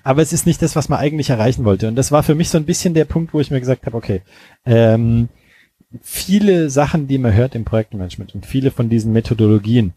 aber 0.03 0.21
es 0.21 0.33
ist 0.33 0.45
nicht 0.45 0.61
das, 0.61 0.75
was 0.75 0.89
man 0.89 0.99
eigentlich 0.99 1.29
erreichen 1.29 1.65
wollte. 1.65 1.87
Und 1.87 1.95
das 1.95 2.11
war 2.11 2.23
für 2.23 2.35
mich 2.35 2.49
so 2.49 2.57
ein 2.57 2.65
bisschen 2.65 2.93
der 2.93 3.05
Punkt, 3.05 3.33
wo 3.33 3.39
ich 3.39 3.51
mir 3.51 3.59
gesagt 3.59 3.85
habe, 3.85 3.97
okay, 3.97 4.21
ähm, 4.65 5.29
viele 6.01 6.69
Sachen, 6.69 7.07
die 7.07 7.17
man 7.17 7.33
hört 7.33 7.55
im 7.55 7.65
Projektmanagement 7.65 8.35
und 8.35 8.45
viele 8.45 8.71
von 8.71 8.89
diesen 8.89 9.11
Methodologien, 9.11 9.93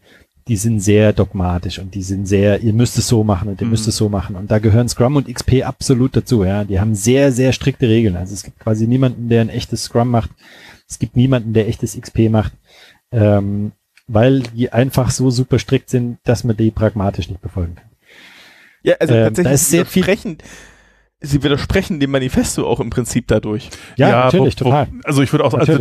die 0.47 0.57
sind 0.57 0.79
sehr 0.79 1.11
dogmatisch 1.11 1.79
und 1.79 1.95
die 1.95 2.03
sind 2.03 2.27
sehr, 2.27 2.61
ihr 2.61 2.73
müsst 2.73 2.97
es 2.97 3.07
so 3.07 3.23
machen 3.23 3.49
und 3.49 3.61
ihr 3.61 3.65
mhm. 3.65 3.71
müsst 3.71 3.87
es 3.87 3.97
so 3.97 4.09
machen. 4.09 4.35
Und 4.35 4.51
da 4.51 4.59
gehören 4.59 4.87
Scrum 4.87 5.15
und 5.15 5.33
XP 5.33 5.63
absolut 5.63 6.15
dazu, 6.15 6.43
ja. 6.43 6.63
Die 6.63 6.79
haben 6.79 6.93
sehr, 6.93 7.31
sehr 7.31 7.51
strikte 7.51 7.87
Regeln. 7.87 8.15
Also 8.15 8.33
es 8.33 8.43
gibt 8.43 8.59
quasi 8.59 8.85
niemanden, 8.85 9.27
der 9.27 9.41
ein 9.41 9.49
echtes 9.49 9.85
Scrum 9.85 10.11
macht. 10.11 10.29
Es 10.87 10.99
gibt 10.99 11.15
niemanden, 11.15 11.53
der 11.53 11.67
echtes 11.67 11.99
XP 11.99 12.29
macht. 12.29 12.53
Ähm, 13.11 13.71
weil 14.07 14.41
die 14.41 14.71
einfach 14.71 15.09
so 15.09 15.31
super 15.31 15.57
strikt 15.57 15.89
sind, 15.89 16.19
dass 16.25 16.43
man 16.43 16.55
die 16.55 16.69
pragmatisch 16.69 17.27
nicht 17.27 17.41
befolgen 17.41 17.75
kann. 17.75 17.89
Ja, 18.83 18.95
also 18.99 19.15
ähm, 19.15 19.23
tatsächlich 19.23 19.49
da 19.49 19.53
ist 19.55 19.69
sehr 19.71 19.85
viel 19.87 20.03
sie 21.25 21.43
widersprechen 21.43 21.99
dem 21.99 22.11
Manifesto 22.11 22.67
auch 22.67 22.79
im 22.79 22.89
Prinzip 22.89 23.27
dadurch. 23.27 23.69
Ja, 23.97 24.09
ja 24.09 24.25
natürlich, 24.25 24.55
wo, 24.59 24.65
total. 24.65 24.87
also 25.03 25.21
ich 25.21 25.31
würde 25.31 25.45
auch, 25.45 25.53
also 25.53 25.77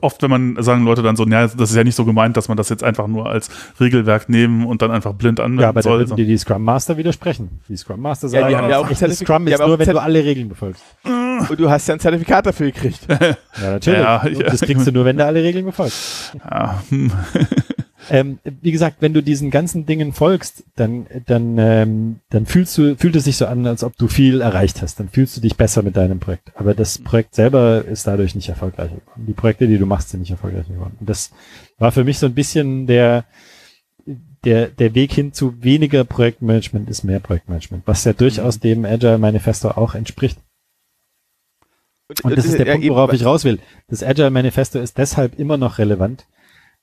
oft, 0.00 0.22
wenn 0.22 0.30
man 0.30 0.62
sagen 0.62 0.84
Leute 0.84 1.02
dann 1.02 1.16
so, 1.16 1.26
ja, 1.26 1.46
das 1.46 1.70
ist 1.70 1.76
ja 1.76 1.84
nicht 1.84 1.94
so 1.94 2.04
gemeint, 2.04 2.36
dass 2.36 2.48
man 2.48 2.56
das 2.56 2.68
jetzt 2.68 2.82
einfach 2.82 3.06
nur 3.06 3.28
als 3.28 3.50
Regelwerk 3.78 4.28
nehmen 4.28 4.66
und 4.66 4.82
dann 4.82 4.90
einfach 4.90 5.12
blind 5.12 5.40
anwenden 5.40 5.62
ja, 5.62 5.68
aber 5.68 5.82
soll. 5.82 6.06
Ja, 6.08 6.14
die, 6.14 6.26
die 6.26 6.38
Scrum 6.38 6.64
Master 6.64 6.96
widersprechen. 6.96 7.60
Die 7.68 7.76
Scrum 7.76 8.00
Master 8.00 8.28
sagen, 8.28 8.42
ja, 8.42 8.48
die 8.48 8.56
haben 8.56 8.70
ja 8.70 8.78
auch 8.78 8.92
Zertif 8.92 9.18
Scrum 9.18 9.46
ist 9.46 9.58
nur, 9.58 9.78
wenn 9.78 9.88
du 9.88 10.00
alle 10.00 10.24
Regeln 10.24 10.48
befolgst. 10.48 10.82
Und 11.04 11.58
du 11.58 11.70
hast 11.70 11.86
ja 11.88 11.94
ein 11.94 12.00
Zertifikat 12.00 12.46
dafür 12.46 12.70
gekriegt. 12.70 13.06
ja, 13.08 13.70
natürlich. 13.72 14.00
Ja, 14.10 14.22
das 14.44 14.60
kriegst 14.60 14.86
du 14.86 14.92
nur, 14.92 15.04
wenn 15.04 15.16
du 15.16 15.24
alle 15.24 15.42
Regeln 15.42 15.64
befolgst. 15.64 16.32
Ja. 16.50 16.82
ähm, 18.10 18.38
wie 18.44 18.72
gesagt, 18.72 18.96
wenn 19.00 19.14
du 19.14 19.22
diesen 19.22 19.50
ganzen 19.50 19.86
Dingen 19.86 20.12
folgst, 20.12 20.64
dann, 20.76 21.06
dann, 21.26 21.56
ähm, 21.58 22.20
dann 22.30 22.46
fühlst 22.46 22.76
du, 22.76 22.96
fühlt 22.96 23.16
es 23.16 23.24
sich 23.24 23.36
so 23.36 23.46
an, 23.46 23.66
als 23.66 23.84
ob 23.84 23.96
du 23.96 24.08
viel 24.08 24.40
erreicht 24.40 24.82
hast. 24.82 25.00
Dann 25.00 25.08
fühlst 25.08 25.36
du 25.36 25.40
dich 25.40 25.56
besser 25.56 25.82
mit 25.82 25.96
deinem 25.96 26.20
Projekt. 26.20 26.52
Aber 26.54 26.74
das 26.74 26.98
Projekt 26.98 27.34
selber 27.34 27.84
ist 27.84 28.06
dadurch 28.06 28.34
nicht 28.34 28.48
erfolgreich 28.48 28.90
geworden. 28.90 29.26
Die 29.26 29.32
Projekte, 29.32 29.66
die 29.66 29.78
du 29.78 29.86
machst, 29.86 30.10
sind 30.10 30.20
nicht 30.20 30.30
erfolgreich 30.30 30.66
geworden. 30.68 30.96
Und 31.00 31.08
das 31.08 31.30
war 31.78 31.92
für 31.92 32.04
mich 32.04 32.18
so 32.18 32.26
ein 32.26 32.34
bisschen 32.34 32.86
der, 32.86 33.24
der, 34.44 34.68
der 34.68 34.94
Weg 34.94 35.12
hin 35.12 35.32
zu 35.32 35.62
weniger 35.62 36.04
Projektmanagement 36.04 36.88
ist 36.88 37.04
mehr 37.04 37.20
Projektmanagement, 37.20 37.86
was 37.86 38.04
ja 38.04 38.12
durchaus 38.12 38.56
mhm. 38.56 38.60
dem 38.60 38.84
Agile 38.84 39.18
Manifesto 39.18 39.70
auch 39.70 39.94
entspricht. 39.94 40.38
Und 42.22 42.36
das 42.36 42.44
ist 42.44 42.58
der 42.58 42.64
Punkt, 42.64 42.88
worauf 42.88 43.12
ich 43.12 43.24
raus 43.24 43.44
will. 43.44 43.60
Das 43.88 44.02
Agile 44.02 44.30
Manifesto 44.30 44.80
ist 44.80 44.98
deshalb 44.98 45.38
immer 45.38 45.56
noch 45.56 45.78
relevant, 45.78 46.26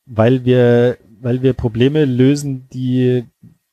weil 0.05 0.45
wir, 0.45 0.97
weil 1.21 1.41
wir 1.41 1.53
Probleme 1.53 2.05
lösen, 2.05 2.67
die, 2.73 3.25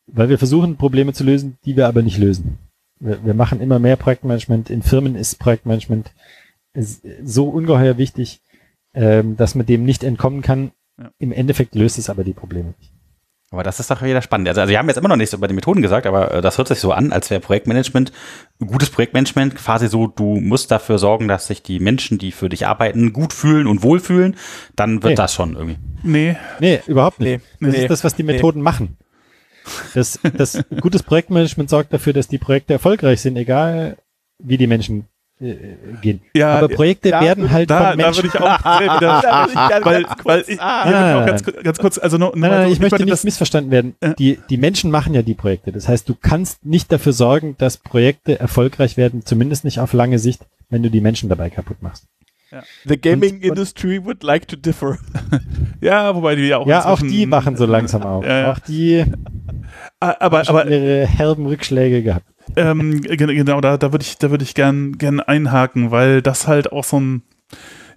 weil 0.06 0.28
wir 0.28 0.38
versuchen, 0.38 0.76
Probleme 0.76 1.12
zu 1.12 1.24
lösen, 1.24 1.58
die 1.64 1.76
wir 1.76 1.86
aber 1.86 2.02
nicht 2.02 2.18
lösen. 2.18 2.58
Wir, 3.00 3.24
wir 3.24 3.34
machen 3.34 3.60
immer 3.60 3.78
mehr 3.78 3.96
Projektmanagement. 3.96 4.70
In 4.70 4.82
Firmen 4.82 5.14
ist 5.14 5.38
Projektmanagement 5.38 6.12
so 7.22 7.48
ungeheuer 7.48 7.98
wichtig, 7.98 8.40
ähm, 8.94 9.36
dass 9.36 9.54
man 9.54 9.66
dem 9.66 9.84
nicht 9.84 10.04
entkommen 10.04 10.42
kann. 10.42 10.72
Ja. 10.98 11.10
Im 11.18 11.32
Endeffekt 11.32 11.74
löst 11.74 11.98
es 11.98 12.10
aber 12.10 12.24
die 12.24 12.32
Probleme 12.32 12.74
nicht. 12.78 12.93
Aber 13.54 13.62
das 13.62 13.78
ist 13.78 13.88
doch 13.88 14.02
wieder 14.02 14.20
spannend. 14.20 14.48
Also, 14.48 14.62
also 14.62 14.70
wir 14.72 14.78
haben 14.80 14.88
jetzt 14.88 14.96
immer 14.96 15.08
noch 15.08 15.16
nichts 15.16 15.32
über 15.32 15.46
die 15.46 15.54
Methoden 15.54 15.80
gesagt, 15.80 16.06
aber 16.06 16.34
äh, 16.34 16.42
das 16.42 16.58
hört 16.58 16.66
sich 16.66 16.80
so 16.80 16.90
an, 16.90 17.12
als 17.12 17.30
wäre 17.30 17.40
Projektmanagement, 17.40 18.10
gutes 18.58 18.90
Projektmanagement 18.90 19.54
quasi 19.54 19.86
so, 19.86 20.08
du 20.08 20.40
musst 20.40 20.72
dafür 20.72 20.98
sorgen, 20.98 21.28
dass 21.28 21.46
sich 21.46 21.62
die 21.62 21.78
Menschen, 21.78 22.18
die 22.18 22.32
für 22.32 22.48
dich 22.48 22.66
arbeiten, 22.66 23.12
gut 23.12 23.32
fühlen 23.32 23.68
und 23.68 23.84
wohlfühlen. 23.84 24.34
Dann 24.74 25.04
wird 25.04 25.12
nee. 25.12 25.14
das 25.14 25.34
schon 25.34 25.54
irgendwie. 25.54 25.78
Nee. 26.02 26.36
Nee, 26.58 26.80
überhaupt 26.88 27.20
nicht. 27.20 27.42
Nee. 27.60 27.66
Das 27.68 27.76
nee. 27.76 27.82
ist 27.82 27.90
das, 27.90 28.02
was 28.02 28.16
die 28.16 28.24
Methoden 28.24 28.58
nee. 28.58 28.64
machen. 28.64 28.96
Das, 29.94 30.18
das 30.36 30.64
gutes 30.80 31.04
Projektmanagement 31.04 31.70
sorgt 31.70 31.92
dafür, 31.92 32.12
dass 32.12 32.26
die 32.26 32.38
Projekte 32.38 32.72
erfolgreich 32.72 33.20
sind, 33.20 33.36
egal 33.36 33.98
wie 34.38 34.58
die 34.58 34.66
Menschen 34.66 35.06
gehen. 35.40 36.20
Ja, 36.34 36.54
aber 36.58 36.68
Projekte 36.68 37.10
da, 37.10 37.20
werden 37.20 37.50
halt 37.50 37.68
da, 37.68 37.90
von 37.90 37.96
Menschen. 37.96 38.30
Da 38.32 38.38
würde 38.38 38.38
ich 38.38 38.40
auch, 38.40 38.62
da 39.70 39.84
weil, 39.84 40.06
weil 40.22 40.44
ich, 40.46 40.60
ah, 40.60 41.24
ganz, 41.26 41.42
ganz 41.42 41.78
kurz, 41.78 41.98
also 41.98 42.18
nur, 42.18 42.36
nur 42.36 42.48
nein, 42.48 42.70
ich, 42.70 42.78
möchte 42.78 43.04
nicht 43.04 43.24
missverstanden 43.24 43.70
werden. 43.70 43.96
Äh, 44.00 44.14
die, 44.14 44.38
die 44.48 44.56
Menschen 44.56 44.90
machen 44.90 45.12
ja 45.12 45.22
die 45.22 45.34
Projekte. 45.34 45.72
Das 45.72 45.88
heißt, 45.88 46.08
du 46.08 46.14
kannst 46.14 46.64
nicht 46.64 46.92
dafür 46.92 47.12
sorgen, 47.12 47.56
dass 47.58 47.76
Projekte 47.78 48.38
erfolgreich 48.38 48.96
werden, 48.96 49.24
zumindest 49.24 49.64
nicht 49.64 49.80
auf 49.80 49.92
lange 49.92 50.18
Sicht, 50.18 50.46
wenn 50.70 50.82
du 50.82 50.90
die 50.90 51.00
Menschen 51.00 51.28
dabei 51.28 51.50
kaputt 51.50 51.82
machst. 51.82 52.06
Ja. 52.54 52.62
The 52.84 53.00
gaming 53.00 53.36
und, 53.36 53.44
industry 53.44 54.04
would 54.04 54.22
like 54.22 54.46
to 54.46 54.54
differ. 54.56 54.98
ja, 55.80 56.14
wobei 56.14 56.36
die 56.36 56.42
ja 56.42 56.58
auch. 56.58 56.66
Ja, 56.68 56.84
auch 56.84 57.00
die 57.00 57.26
machen 57.26 57.56
so 57.56 57.66
langsam 57.66 58.02
auf. 58.02 58.24
Ja, 58.28 58.38
ja. 58.38 58.52
Auch 58.52 58.58
die 58.60 59.04
ah, 59.98 60.14
aber, 60.20 60.48
aber, 60.48 60.66
ihre 60.66 61.04
herben 61.04 61.46
Rückschläge 61.46 62.04
gehabt. 62.04 62.26
Ähm, 62.54 63.00
genau, 63.00 63.60
da, 63.60 63.76
da 63.76 63.92
würde 63.92 64.04
ich, 64.04 64.18
da 64.18 64.30
würde 64.30 64.44
ich 64.44 64.54
gern, 64.54 64.98
gern 64.98 65.18
einhaken, 65.18 65.90
weil 65.90 66.22
das 66.22 66.46
halt 66.46 66.70
auch 66.70 66.84
so 66.84 67.00
ein, 67.00 67.22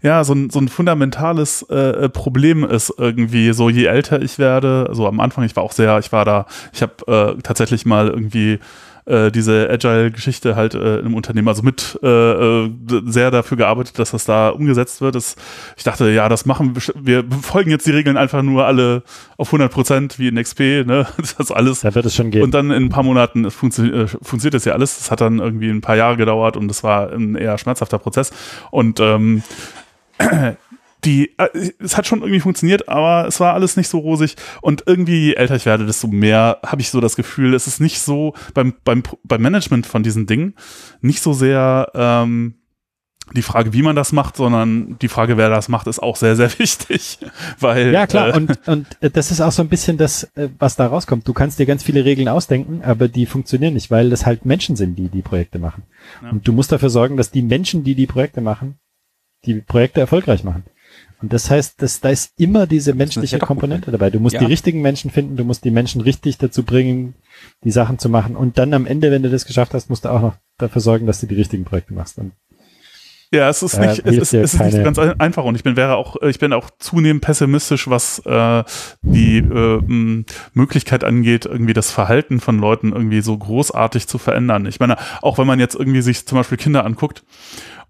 ja, 0.02 0.24
so 0.24 0.34
ein, 0.34 0.50
so 0.50 0.60
ein 0.60 0.70
fundamentales 0.70 1.64
äh, 1.70 2.06
äh 2.06 2.10
Problem 2.10 2.64
ist 2.64 2.92
irgendwie, 2.98 3.54
so 3.54 3.70
je 3.70 3.86
älter 3.86 4.22
ich 4.22 4.40
werde, 4.40 4.86
so 4.86 4.90
also 4.90 5.08
am 5.08 5.20
Anfang, 5.20 5.44
ich 5.44 5.56
war 5.56 5.64
auch 5.64 5.72
sehr, 5.72 6.00
ich 6.00 6.12
war 6.12 6.26
da, 6.26 6.48
ich 6.74 6.82
habe 6.82 7.38
äh, 7.38 7.42
tatsächlich 7.44 7.86
mal 7.86 8.08
irgendwie 8.08 8.60
äh, 9.08 9.32
diese 9.32 9.70
Agile-Geschichte 9.70 10.56
halt 10.56 10.74
äh, 10.74 11.00
im 11.00 11.16
Unternehmen, 11.16 11.48
also 11.48 11.64
mit 11.64 11.98
äh, 12.04 12.08
äh, 12.08 12.72
sehr 13.06 13.32
dafür 13.32 13.58
gearbeitet, 13.58 13.98
dass 14.00 14.12
das 14.12 14.26
da 14.26 14.50
umgesetzt 14.50 15.02
wird. 15.02 15.16
Das, 15.16 15.36
ich 15.78 15.84
dachte, 15.84 16.10
ja, 16.10 16.30
das 16.30 16.46
machen 16.46 16.76
wir, 16.76 17.24
wir 17.30 17.38
folgen 17.42 17.72
jetzt 17.72 17.88
die 17.88 17.92
Regeln 17.92 18.18
einfach 18.18 18.42
nur 18.44 18.66
alle 18.66 19.04
auf 19.38 19.48
100 19.48 19.72
Prozent 19.72 20.20
wie 20.20 20.28
in 20.28 20.42
XP, 20.42 20.86
ne, 20.86 21.08
das 21.38 21.52
alles. 21.52 21.82
Da 21.82 21.96
wird 21.96 22.06
es 22.06 22.16
schon 22.16 22.32
gehen. 22.32 22.44
Und 22.44 22.54
dann 22.54 22.72
in 22.72 22.86
ein 22.86 22.90
paar 22.90 23.04
Monaten 23.04 23.50
funktio 23.50 23.86
äh, 23.86 24.08
funktioniert 24.08 24.56
das 24.56 24.66
ja 24.66 24.74
alles. 24.74 24.98
Das 24.98 25.12
hat 25.12 25.22
dann 25.22 25.40
irgendwie 25.40 25.70
ein 25.70 25.82
paar 25.82 25.96
Jahre 25.96 26.18
gedauert 26.18 26.58
und 26.58 26.68
das 26.68 26.84
war 26.84 27.12
ein 27.12 27.36
eher 27.36 27.58
schmerzhafter 27.58 28.00
Prozess. 28.00 28.32
Und 28.72 29.00
ähm, 29.00 29.44
die, 31.08 31.34
äh, 31.38 31.72
es 31.80 31.98
hat 31.98 32.06
schon 32.06 32.20
irgendwie 32.20 32.42
funktioniert, 32.42 32.90
aber 32.90 33.28
es 33.28 33.40
war 33.40 33.54
alles 33.54 33.78
nicht 33.78 33.88
so 33.88 34.00
rosig. 34.00 34.36
Und 34.62 34.84
irgendwie, 34.86 35.28
je 35.28 35.34
älter 35.34 35.56
ich 35.56 35.66
werde, 35.66 35.86
desto 35.86 36.08
mehr 36.08 36.60
habe 36.66 36.82
ich 36.82 36.90
so 36.90 37.00
das 37.00 37.16
Gefühl, 37.16 37.54
es 37.54 37.66
ist 37.66 37.80
nicht 37.80 38.00
so 38.00 38.34
beim, 38.54 38.74
beim, 38.84 39.04
beim 39.24 39.42
Management 39.42 39.88
von 39.88 40.04
diesen 40.04 40.28
Dingen 40.28 40.56
nicht 41.02 41.22
so 41.22 41.32
sehr 41.32 41.90
ähm, 41.96 42.56
die 43.34 43.42
Frage, 43.42 43.74
wie 43.74 43.82
man 43.82 43.96
das 43.96 44.12
macht, 44.12 44.38
sondern 44.38 44.98
die 45.00 45.08
Frage, 45.08 45.38
wer 45.38 45.50
das 45.50 45.70
macht, 45.70 45.88
ist 45.88 46.00
auch 46.00 46.18
sehr, 46.18 46.36
sehr 46.36 46.50
wichtig. 46.60 47.20
Weil, 47.60 47.94
ja, 47.94 48.06
klar, 48.06 48.30
äh, 48.30 48.38
und, 48.38 48.68
und 48.68 48.88
äh, 49.00 49.10
das 49.10 49.32
ist 49.32 49.40
auch 49.40 49.52
so 49.52 49.62
ein 49.62 49.70
bisschen 49.70 49.98
das, 49.98 50.24
äh, 50.36 50.50
was 50.60 50.76
da 50.76 50.88
rauskommt. 50.88 51.26
Du 51.28 51.34
kannst 51.34 51.60
dir 51.60 51.66
ganz 51.66 51.84
viele 51.84 52.04
Regeln 52.04 52.28
ausdenken, 52.28 52.82
aber 52.84 53.08
die 53.08 53.26
funktionieren 53.26 53.76
nicht, 53.76 53.92
weil 53.92 54.10
das 54.10 54.26
halt 54.26 54.46
Menschen 54.46 54.76
sind, 54.76 54.96
die 54.96 55.08
die 55.08 55.22
Projekte 55.22 55.58
machen. 55.58 55.84
Ja. 56.22 56.32
Und 56.32 56.48
du 56.48 56.52
musst 56.52 56.72
dafür 56.72 56.90
sorgen, 56.90 57.16
dass 57.16 57.32
die 57.32 57.42
Menschen, 57.42 57.86
die 57.86 57.96
die 57.96 58.08
Projekte 58.08 58.42
machen, 58.42 58.80
die 59.46 59.56
Projekte 59.56 60.02
erfolgreich 60.02 60.44
machen. 60.44 60.64
Und 61.22 61.34
das 61.34 61.50
heißt, 61.50 61.82
dass 61.82 62.00
da 62.00 62.10
ist 62.10 62.34
immer 62.38 62.68
diese 62.68 62.94
menschliche 62.94 63.40
Komponente 63.40 63.92
dabei. 63.92 64.12
Du 64.12 64.20
musst 64.20 64.36
ja. 64.36 64.40
die 64.40 64.46
richtigen 64.46 64.82
Menschen 64.82 65.10
finden, 65.10 65.36
du 65.36 65.44
musst 65.44 65.64
die 65.64 65.72
Menschen 65.72 66.02
richtig 66.02 66.38
dazu 66.38 66.64
bringen, 66.64 67.16
die 67.64 67.72
Sachen 67.72 67.98
zu 67.98 68.08
machen. 68.08 68.36
Und 68.36 68.58
dann 68.58 68.74
am 68.74 68.86
Ende, 68.86 69.10
wenn 69.10 69.24
du 69.24 69.30
das 69.30 69.46
geschafft 69.46 69.74
hast, 69.74 69.90
musst 69.90 70.06
du 70.06 70.10
auch 70.10 70.22
noch 70.22 70.36
dafür 70.58 70.82
sorgen, 70.82 71.08
dass 71.08 71.20
du 71.20 71.26
die 71.26 71.36
richtigen 71.36 71.66
Projekte 71.66 71.94
machst. 71.94 72.20
Und 72.20 72.34
ja, 73.32 73.50
es 73.50 73.62
ist 73.62 73.74
äh, 73.74 73.88
nicht, 73.88 74.06
äh, 74.06 74.10
es 74.10 74.18
ist, 74.18 74.34
es 74.34 74.54
ist 74.54 74.62
nicht 74.62 74.84
ganz 74.84 74.98
einfach 74.98 75.44
und 75.44 75.56
ich 75.56 75.64
bin 75.64 75.76
wäre 75.76 75.98
auch, 75.98 76.16
ich 76.22 76.40
bin 76.40 76.54
auch 76.54 76.70
zunehmend 76.80 77.22
pessimistisch, 77.22 77.90
was 77.90 78.20
äh, 78.20 78.64
die 79.02 79.40
äh, 79.40 79.82
Möglichkeit 80.54 81.04
angeht, 81.04 81.46
irgendwie 81.46 81.74
das 81.74 81.92
Verhalten 81.92 82.40
von 82.40 82.58
Leuten 82.58 82.94
irgendwie 82.94 83.20
so 83.22 83.38
großartig 83.38 84.08
zu 84.08 84.18
verändern. 84.18 84.66
Ich 84.66 84.80
meine, 84.80 84.96
auch 85.22 85.38
wenn 85.38 85.48
man 85.48 85.60
jetzt 85.60 85.76
irgendwie 85.76 86.02
sich 86.02 86.26
zum 86.26 86.38
Beispiel 86.38 86.58
Kinder 86.58 86.86
anguckt, 86.86 87.24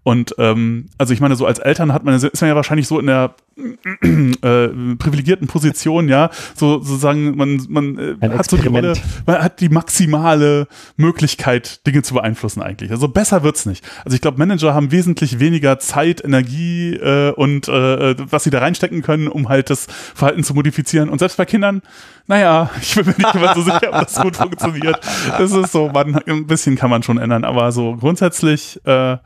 und 0.04 0.34
ähm, 0.38 0.86
also 0.96 1.12
ich 1.12 1.20
meine, 1.20 1.36
so 1.36 1.44
als 1.44 1.58
Eltern 1.58 1.92
hat 1.92 2.04
man 2.04 2.14
ist 2.14 2.40
man 2.40 2.48
ja 2.48 2.56
wahrscheinlich 2.56 2.88
so 2.88 2.98
in 2.98 3.06
der 3.06 3.34
äh, 3.82 4.68
privilegierten 4.96 5.48
Position, 5.48 6.08
ja, 6.08 6.30
so 6.54 6.80
sozusagen 6.80 7.36
man 7.36 7.60
man 7.68 8.18
äh, 8.20 8.28
hat 8.30 8.48
so 8.48 8.56
die 8.56 8.68
Rolle, 8.68 8.94
man 9.26 9.42
hat 9.42 9.60
die 9.60 9.68
maximale 9.68 10.66
Möglichkeit 10.96 11.86
Dinge 11.86 12.02
zu 12.02 12.14
beeinflussen 12.14 12.62
eigentlich. 12.62 12.90
Also 12.90 13.08
besser 13.08 13.42
wird's 13.42 13.66
nicht. 13.66 13.84
Also 14.04 14.14
ich 14.14 14.20
glaube, 14.20 14.38
Manager 14.38 14.72
haben 14.72 14.92
wesentlich 14.92 15.40
weniger 15.40 15.78
Zeit, 15.78 16.24
Energie 16.24 16.94
äh, 16.94 17.32
und 17.32 17.68
äh, 17.68 18.14
was 18.30 18.44
sie 18.44 18.50
da 18.50 18.60
reinstecken 18.60 19.02
können, 19.02 19.28
um 19.28 19.48
halt 19.48 19.68
das 19.68 19.88
Verhalten 20.14 20.44
zu 20.44 20.54
modifizieren. 20.54 21.08
Und 21.10 21.18
selbst 21.18 21.36
bei 21.36 21.44
Kindern, 21.44 21.82
naja, 22.28 22.70
ich 22.80 22.94
bin 22.94 23.06
mir 23.06 23.14
nicht 23.18 23.34
immer 23.34 23.54
so 23.54 23.62
sicher, 23.62 23.88
ob 23.92 24.06
das 24.06 24.14
gut 24.22 24.36
funktioniert. 24.36 25.00
Das 25.36 25.52
ist 25.52 25.72
so, 25.72 25.88
man, 25.88 26.14
ein 26.14 26.46
bisschen 26.46 26.76
kann 26.76 26.88
man 26.88 27.02
schon 27.02 27.18
ändern, 27.18 27.44
aber 27.44 27.72
so 27.72 27.96
grundsätzlich 27.96 28.80
äh, 28.86 29.18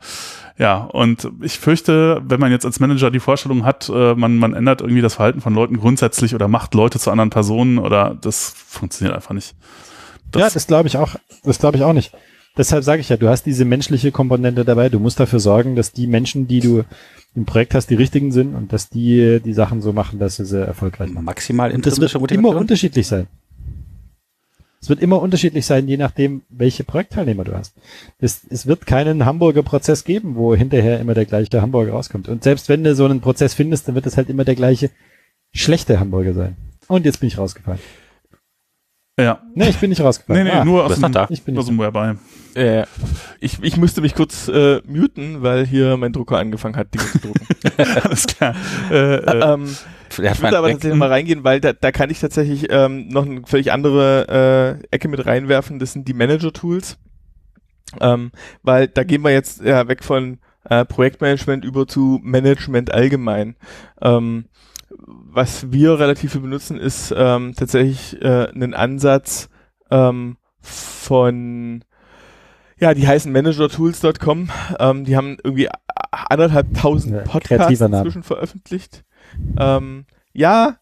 ja, 0.57 0.77
und 0.77 1.31
ich 1.41 1.57
fürchte, 1.57 2.21
wenn 2.25 2.39
man 2.39 2.51
jetzt 2.51 2.65
als 2.65 2.79
Manager 2.79 3.09
die 3.09 3.19
Vorstellung 3.19 3.65
hat, 3.65 3.89
äh, 3.89 4.13
man, 4.13 4.37
man 4.37 4.53
ändert 4.53 4.81
irgendwie 4.81 5.01
das 5.01 5.15
Verhalten 5.15 5.41
von 5.41 5.53
Leuten 5.53 5.77
grundsätzlich 5.77 6.35
oder 6.35 6.47
macht 6.47 6.75
Leute 6.75 6.99
zu 6.99 7.09
anderen 7.09 7.31
Personen 7.31 7.79
oder 7.79 8.15
das 8.21 8.53
funktioniert 8.55 9.15
einfach 9.15 9.33
nicht. 9.33 9.55
Das 10.31 10.41
ja, 10.41 10.49
das 10.49 10.67
glaube 10.67 10.87
ich 10.87 10.97
auch. 10.97 11.15
Das 11.43 11.59
glaube 11.59 11.77
ich 11.77 11.83
auch 11.83 11.93
nicht. 11.93 12.13
Deshalb 12.55 12.83
sage 12.83 13.01
ich 13.01 13.09
ja, 13.09 13.17
du 13.17 13.29
hast 13.29 13.47
diese 13.47 13.65
menschliche 13.65 14.11
Komponente 14.11 14.63
dabei. 14.63 14.89
Du 14.89 14.99
musst 14.99 15.19
dafür 15.19 15.39
sorgen, 15.39 15.75
dass 15.75 15.91
die 15.91 16.05
Menschen, 16.05 16.47
die 16.47 16.59
du 16.59 16.83
im 17.35 17.45
Projekt 17.45 17.73
hast, 17.73 17.89
die 17.89 17.95
richtigen 17.95 18.31
sind 18.31 18.53
und 18.53 18.71
dass 18.71 18.89
die 18.89 19.39
die 19.43 19.53
Sachen 19.53 19.81
so 19.81 19.91
machen, 19.91 20.19
dass 20.19 20.35
sie 20.35 20.45
sie 20.45 20.63
erfolgreich 20.63 21.09
machen. 21.09 21.25
Maximal 21.25 21.71
intrinsische 21.71 22.19
Motivation. 22.19 22.51
Immer 22.51 22.59
unterschiedlich 22.59 23.07
sein. 23.07 23.25
Es 24.83 24.89
wird 24.89 25.01
immer 25.01 25.21
unterschiedlich 25.21 25.65
sein, 25.65 25.87
je 25.87 25.95
nachdem, 25.95 26.41
welche 26.49 26.83
Projektteilnehmer 26.83 27.45
du 27.45 27.53
hast. 27.53 27.73
Es, 28.19 28.41
es 28.49 28.67
wird 28.67 28.85
keinen 28.85 29.25
Hamburger 29.25 29.63
Prozess 29.63 30.03
geben, 30.03 30.35
wo 30.35 30.55
hinterher 30.55 30.99
immer 30.99 31.13
der 31.13 31.23
gleiche 31.23 31.61
Hamburger 31.61 31.93
rauskommt. 31.93 32.27
Und 32.27 32.43
selbst 32.43 32.67
wenn 32.67 32.83
du 32.83 32.93
so 32.93 33.05
einen 33.05 33.21
Prozess 33.21 33.53
findest, 33.53 33.87
dann 33.87 33.95
wird 33.95 34.05
es 34.07 34.17
halt 34.17 34.29
immer 34.29 34.43
der 34.43 34.55
gleiche 34.55 34.89
schlechte 35.53 36.01
Hamburger 36.01 36.33
sein. 36.33 36.57
Und 36.89 37.05
jetzt 37.05 37.21
bin 37.21 37.27
ich 37.27 37.37
rausgefallen. 37.37 37.79
Ja. 39.17 39.41
Nee, 39.55 39.69
ich 39.69 39.77
bin 39.77 39.89
nicht 39.89 40.01
rausgefallen. 40.01 40.43
Nee, 40.43 40.51
nee, 40.51 40.59
ah, 40.59 40.65
nur 40.65 40.83
aus 40.83 40.99
dem, 40.99 41.13
da. 41.13 41.27
ich 41.29 41.43
bin 41.43 41.57
aus 41.57 41.67
dem 41.67 41.79
Webei. 41.79 42.15
Äh, 42.53 42.83
ich, 43.39 43.63
ich 43.63 43.77
müsste 43.77 44.01
mich 44.01 44.15
kurz 44.15 44.49
äh, 44.49 44.81
muten, 44.85 45.43
weil 45.43 45.65
hier 45.65 45.95
mein 45.95 46.11
Drucker 46.11 46.39
angefangen 46.39 46.75
hat, 46.75 46.93
Dinge 46.93 47.05
zu 47.05 47.19
drucken. 47.19 47.47
Alles 48.03 48.27
klar. 48.27 48.53
Äh, 48.91 49.15
äh, 49.15 49.53
ähm, 49.53 49.77
ich 50.23 50.41
würde 50.41 50.57
aber 50.57 50.69
tatsächlich 50.69 50.99
mal 50.99 51.09
reingehen, 51.09 51.43
weil 51.43 51.59
da, 51.59 51.73
da 51.73 51.91
kann 51.91 52.09
ich 52.09 52.19
tatsächlich 52.19 52.67
ähm, 52.69 53.07
noch 53.07 53.25
eine 53.25 53.41
völlig 53.45 53.71
andere 53.71 54.79
äh, 54.81 54.95
Ecke 54.95 55.07
mit 55.07 55.25
reinwerfen. 55.25 55.79
Das 55.79 55.93
sind 55.93 56.07
die 56.07 56.13
Manager-Tools. 56.13 56.97
Ähm, 58.01 58.31
weil 58.63 58.87
da 58.87 59.03
gehen 59.03 59.23
wir 59.23 59.31
jetzt 59.31 59.61
ja, 59.61 59.87
weg 59.87 60.03
von 60.03 60.39
äh, 60.69 60.85
Projektmanagement 60.85 61.63
über 61.65 61.87
zu 61.87 62.19
Management 62.23 62.93
allgemein. 62.93 63.55
Ähm, 64.01 64.45
was 64.97 65.71
wir 65.71 65.99
relativ 65.99 66.31
viel 66.31 66.41
benutzen, 66.41 66.79
ist 66.79 67.13
ähm, 67.15 67.53
tatsächlich 67.55 68.21
äh, 68.21 68.49
ein 68.49 68.73
Ansatz 68.73 69.49
ähm, 69.91 70.37
von 70.61 71.83
ja, 72.79 72.93
die 72.93 73.07
heißen 73.07 73.31
managertools.com. 73.31 74.49
Ähm, 74.79 75.05
die 75.05 75.15
haben 75.15 75.37
irgendwie 75.43 75.69
anderthalb 76.11 76.73
tausend 76.73 77.23
Podcasts 77.25 77.79
inzwischen 77.79 78.23
veröffentlicht. 78.23 79.03
Ähm, 79.57 80.05
ja, 80.33 80.77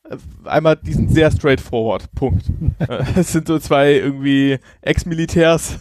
einmal 0.46 0.78
die 0.78 0.94
sind 0.94 1.12
sehr 1.12 1.30
straightforward. 1.30 2.12
Punkt. 2.16 2.46
Es 3.16 3.34
sind 3.34 3.48
so 3.48 3.60
zwei 3.60 3.94
irgendwie 3.96 4.60
Ex-Militärs. 4.82 5.78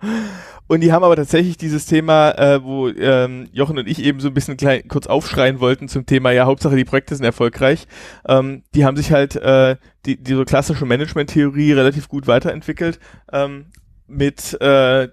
und 0.66 0.80
die 0.80 0.92
haben 0.92 1.04
aber 1.04 1.16
tatsächlich 1.16 1.58
dieses 1.58 1.84
Thema, 1.84 2.30
äh, 2.32 2.64
wo 2.64 2.88
ähm, 2.88 3.48
Jochen 3.52 3.78
und 3.78 3.86
ich 3.86 4.02
eben 4.02 4.20
so 4.20 4.28
ein 4.28 4.34
bisschen 4.34 4.56
klein, 4.56 4.88
kurz 4.88 5.06
aufschreien 5.06 5.60
wollten 5.60 5.88
zum 5.88 6.06
Thema, 6.06 6.30
ja, 6.30 6.46
Hauptsache 6.46 6.74
die 6.74 6.86
Projekte 6.86 7.14
sind 7.14 7.26
erfolgreich. 7.26 7.86
Ähm, 8.26 8.62
die 8.74 8.86
haben 8.86 8.96
sich 8.96 9.12
halt 9.12 9.36
äh, 9.36 9.76
die, 10.06 10.16
diese 10.16 10.46
klassische 10.46 10.86
Management-Theorie 10.86 11.72
relativ 11.72 12.08
gut 12.08 12.26
weiterentwickelt. 12.26 12.98
Ähm, 13.30 13.66
mit 14.06 14.58
äh, 14.60 15.08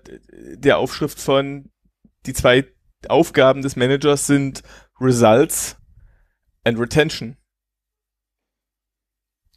der 0.55 0.77
Aufschrift 0.77 1.19
von 1.19 1.69
die 2.25 2.33
zwei 2.33 2.65
Aufgaben 3.07 3.61
des 3.61 3.75
Managers 3.75 4.25
sind 4.27 4.61
Results 4.99 5.77
and 6.69 6.79
Retention. 6.79 7.35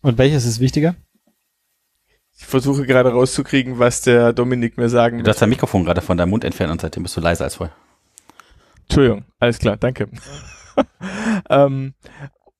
Und 0.02 0.18
welches 0.18 0.44
ist 0.44 0.58
wichtiger? 0.60 0.96
Ich 2.36 2.46
versuche 2.46 2.86
gerade 2.86 3.10
rauszukriegen, 3.12 3.78
was 3.78 4.00
der 4.02 4.32
Dominik 4.32 4.76
mir 4.76 4.88
sagen 4.88 5.22
Du 5.22 5.30
hast 5.30 5.40
dein 5.42 5.48
Mikrofon 5.50 5.84
gerade 5.84 6.00
von 6.00 6.16
deinem 6.16 6.30
Mund 6.30 6.44
entfernt 6.44 6.72
und 6.72 6.80
seitdem 6.80 7.02
bist 7.04 7.16
du 7.16 7.20
leiser 7.20 7.44
als 7.44 7.56
vorher. 7.56 7.76
Entschuldigung, 8.88 9.24
alles 9.38 9.58
klar, 9.58 9.76
danke. 9.76 10.08
ähm, 11.50 11.94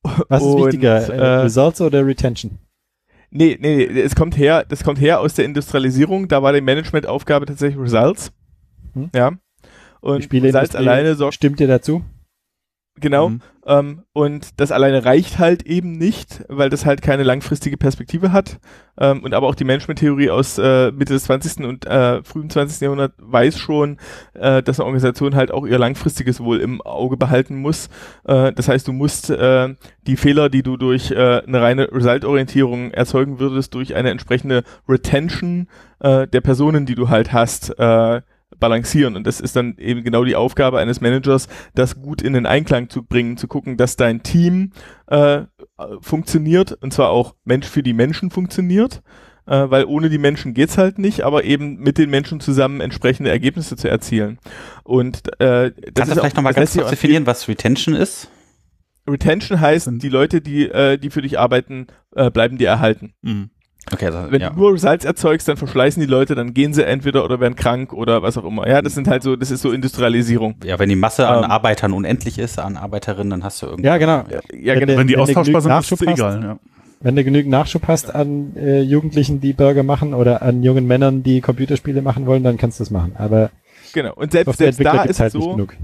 Was 0.03 0.43
ist 0.43 0.49
und, 0.49 0.65
wichtiger? 0.67 1.09
äh, 1.09 1.17
Äh, 1.17 1.25
Results 1.43 1.81
oder 1.81 2.07
Retention? 2.07 2.59
nee, 3.31 3.57
nee, 3.61 3.89
nee, 3.91 4.01
es 4.03 4.15
kommt 4.15 4.37
her, 4.37 4.65
das 4.69 4.85
kommt 4.85 5.01
her 5.01 5.19
aus 5.21 5.35
der 5.35 5.47
Industrialisierung, 5.47 6.29
da 6.29 6.43
war 6.43 6.53
die 6.53 6.61
Managementaufgabe 6.61 7.47
tatsächlich 7.47 7.81
Results. 7.81 8.31
Hm. 8.93 9.11
Ja. 9.15 9.33
Und 10.01 10.33
Results 10.33 10.77
alleine 10.77 11.15
sorgt, 11.17 11.35
Stimmt 11.35 11.59
dir 11.61 11.67
dazu? 11.69 12.05
genau, 13.01 13.31
Mhm. 13.31 13.43
Ähm, 13.65 14.03
und 14.13 14.61
das 14.61 14.73
alleine 14.73 15.05
reicht 15.05 15.39
halt 15.39 15.63
eben 15.65 15.93
nicht, 15.93 16.45
weil 16.49 16.69
das 16.69 16.85
halt 16.85 17.01
keine 17.01 17.23
langfristige 17.23 17.77
Perspektive 17.77 18.33
hat. 18.33 18.59
Ähm, 18.99 19.23
und 19.23 19.35
aber 19.35 19.47
auch 19.47 19.55
die 19.55 19.65
Managementtheorie 19.65 20.31
aus 20.31 20.59
äh, 20.59 20.91
Mitte 20.91 21.13
des 21.13 21.25
20. 21.25 21.65
und 21.65 21.87
äh, 21.87 22.23
frühen 22.25 22.51
20. 22.51 22.81
Jahrhundert 22.81 23.13
weiß 23.19 23.59
schon, 23.59 23.99
äh, 24.35 24.63
dass 24.63 24.81
eine 24.81 24.87
Organisation 24.87 25.37
halt 25.37 25.53
auch 25.53 25.65
ihr 25.65 25.79
langfristiges 25.79 26.41
Wohl 26.41 26.61
im 26.61 26.83
Auge 26.83 27.17
behalten 27.17 27.57
muss. 27.57 27.89
Äh, 28.25 28.53
das 28.53 28.69
heißt, 28.69 28.89
du 28.89 28.93
musst 28.93 29.31
äh, 29.31 29.75
die 30.07 30.17
Fehler, 30.17 30.49
die 30.49 30.63
du 30.63 30.77
durch 30.77 31.13
äh, 31.13 31.43
eine 31.47 31.63
reine 31.63 31.93
Result-Orientierung 31.93 32.91
erzeugen 32.91 33.39
würdest, 33.39 33.75
durch 33.75 33.95
eine 33.95 34.11
entsprechende 34.11 34.65
Retention 34.89 35.69
der 36.05 36.41
Personen, 36.41 36.85
die 36.85 36.97
du 36.97 37.11
halt 37.11 37.33
hast, 37.33 37.73
balancieren. 38.59 39.17
Und 39.17 39.27
das 39.27 39.41
ist 39.41 39.57
dann 39.57 39.77
eben 39.79 40.05
genau 40.05 40.25
die 40.25 40.37
Aufgabe 40.37 40.79
eines 40.79 41.01
Managers, 41.01 41.49
das 41.75 42.01
gut 42.01 42.23
in 42.23 42.33
den 42.33 42.47
Einklang 42.47 42.89
zu 42.89 43.03
bringen, 43.03 43.37
zu 43.37 43.49
gucken, 43.49 43.77
dass 43.77 43.97
dein 43.97 44.23
Team 44.23 44.73
äh, 45.07 45.43
funktioniert 46.01 46.73
und 46.73 46.93
zwar 46.93 47.11
auch 47.11 47.35
Mensch 47.45 47.67
für 47.67 47.83
die 47.83 47.93
Menschen 47.93 48.31
funktioniert, 48.31 49.03
äh, 49.47 49.71
weil 49.71 49.85
ohne 49.85 50.11
die 50.11 50.19
Menschen 50.19 50.55
geht's 50.55 50.79
halt 50.79 50.99
nicht, 50.99 51.23
aber 51.23 51.45
eben 51.45 51.79
mit 51.79 51.99
den 51.99 52.11
Menschen 52.11 52.41
zusammen 52.41 52.81
entsprechende 52.81 53.31
Ergebnisse 53.31 53.77
zu 53.77 53.89
erzielen. 53.89 54.39
Und 54.85 55.29
äh, 55.41 55.71
das 55.71 55.75
Kannst 55.75 55.97
du 55.97 56.03
ist 56.03 56.21
vielleicht 56.21 56.37
nochmal 56.37 56.55
ganz 56.55 56.75
kurz 56.75 56.91
definieren, 56.91 57.27
was 57.27 57.49
Retention 57.49 57.95
ist? 57.95 58.31
Retention 59.09 59.61
heißt, 59.61 59.89
die 59.91 60.09
Leute, 60.09 60.41
die, 60.41 60.69
äh, 60.69 60.97
die 60.97 61.11
für 61.11 61.23
dich 61.23 61.39
arbeiten, 61.39 61.89
äh, 62.15 62.31
bleiben 62.31 62.59
dir 62.59 62.69
erhalten. 62.69 63.15
Mhm. 63.23 63.51
Okay, 63.93 64.07
also, 64.07 64.31
Wenn 64.31 64.41
ja. 64.41 64.51
du 64.51 64.57
nur 64.61 64.79
Salz 64.79 65.05
erzeugst, 65.05 65.49
dann 65.49 65.57
verschleißen 65.57 66.01
die 66.01 66.07
Leute, 66.07 66.35
dann 66.37 66.55
gehen 66.55 66.73
sie 66.73 66.85
entweder 66.87 67.25
oder 67.25 67.41
werden 67.41 67.57
krank 67.57 67.93
oder 67.93 68.23
was 68.23 68.39
auch 68.39 68.45
immer. 68.45 68.69
Ja, 68.69 68.81
das 68.81 68.95
sind 68.95 69.09
halt 69.09 69.23
so, 69.25 69.35
das 69.35 69.51
ist 69.51 69.61
so 69.63 69.73
Industrialisierung. 69.73 70.55
ja, 70.65 70.79
wenn 70.79 70.89
die 70.89 70.95
Masse 70.97 71.27
an 71.27 71.45
Ähm. 71.45 71.51
Arbeitern 71.51 71.93
unendlich 71.93 72.39
ist, 72.39 72.59
an 72.61 72.77
Arbeiterinnen, 72.77 73.31
dann 73.31 73.45
hast 73.45 73.61
du 73.61 73.67
irgendwie. 73.67 73.87
Ja, 73.87 73.97
genau. 73.99 74.19
Ja, 74.19 74.41
Wenn 74.51 74.63
genau. 74.81 74.87
der- 74.87 74.99
Wenn 74.99 75.07
die 75.09 75.13
wenn 75.15 75.19
du 75.19 75.21
austauschbar 75.23 75.61
sind, 75.63 75.73
ist 75.73 75.79
es 75.91 75.91
Nachschub 75.91 76.07
hast, 76.09 76.19
egal. 76.19 76.43
Ja. 76.43 76.59
Wenn 77.01 77.17
du 77.17 77.25
genügend 77.25 77.51
Nachschub 77.51 77.89
hast 77.89 78.15
an 78.15 78.55
äh, 78.57 78.81
Jugendlichen, 78.83 79.41
die 79.41 79.53
Burger 79.53 79.83
machen 79.83 80.15
oder 80.15 80.43
an 80.43 80.63
jungen 80.63 80.87
Männern, 80.87 81.25
die 81.25 81.41
Computerspiele 81.41 82.01
machen 82.03 82.27
wollen, 82.27 82.45
dann 82.45 82.59
kannst 82.59 82.79
du 82.79 82.85
das 82.85 82.93
machen. 82.93 83.17
Aber 83.19 83.51
genau. 83.93 84.15
Und 84.15 84.31
selbst, 84.31 84.59
selbst 84.59 84.85
da 84.85 85.03
ist 85.03 85.11
es 85.11 85.21
halt 85.21 85.35
nicht 85.35 85.43
so, 85.43 85.51
genug. 85.57 85.75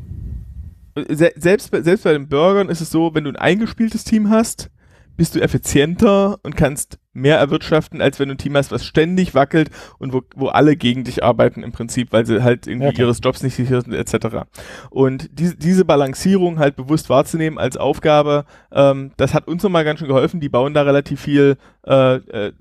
se 1.09 1.33
selbst, 1.37 1.73
bei- 1.73 1.83
selbst 1.83 2.05
bei 2.05 2.13
den 2.13 2.29
Burgern 2.29 2.69
ist 2.69 2.81
es 2.81 2.91
so, 2.91 3.15
wenn 3.15 3.25
du 3.25 3.31
ein 3.31 3.37
eingespieltes 3.37 4.05
Team 4.05 4.31
hast, 4.31 4.71
bist 5.17 5.35
du 5.35 5.41
effizienter 5.41 6.39
und 6.45 6.55
kannst 6.57 6.99
mehr 7.21 7.39
erwirtschaften, 7.39 8.01
als 8.01 8.19
wenn 8.19 8.29
du 8.29 8.35
ein 8.35 8.39
Team 8.39 8.57
hast, 8.57 8.73
was 8.73 8.85
ständig 8.85 9.35
wackelt 9.35 9.71
und 9.99 10.13
wo, 10.13 10.23
wo 10.35 10.49
alle 10.49 10.77
gegen 10.77 11.05
dich 11.05 11.23
arbeiten 11.23 11.63
im 11.63 11.73
Prinzip, 11.73 12.13
weil 12.13 12.27
sie 12.27 12.43
halt 12.43 12.67
irgendwie 12.67 12.93
klar. 12.93 13.07
ihres 13.07 13.21
Jobs 13.23 13.43
nicht 13.43 13.55
sicher 13.55 13.81
sind, 13.81 13.95
etc. 13.95 14.47
Und 14.91 15.29
diese, 15.33 15.57
diese 15.57 15.85
Balancierung 15.85 16.59
halt 16.59 16.77
bewusst 16.77 17.11
wahrzunehmen 17.11 17.59
als 17.59 17.77
Aufgabe, 17.77 18.45
ähm, 18.73 19.13
das 19.17 19.35
hat 19.35 19.49
uns 19.49 19.63
nochmal 19.63 19.85
ganz 19.85 20.01
schön 20.01 20.09
geholfen. 20.09 20.41
Die 20.41 20.49
bauen 20.49 20.75
da 20.75 20.83
relativ 20.83 21.21
viel 21.21 21.57
äh, 21.87 22.17
äh, 22.17 22.53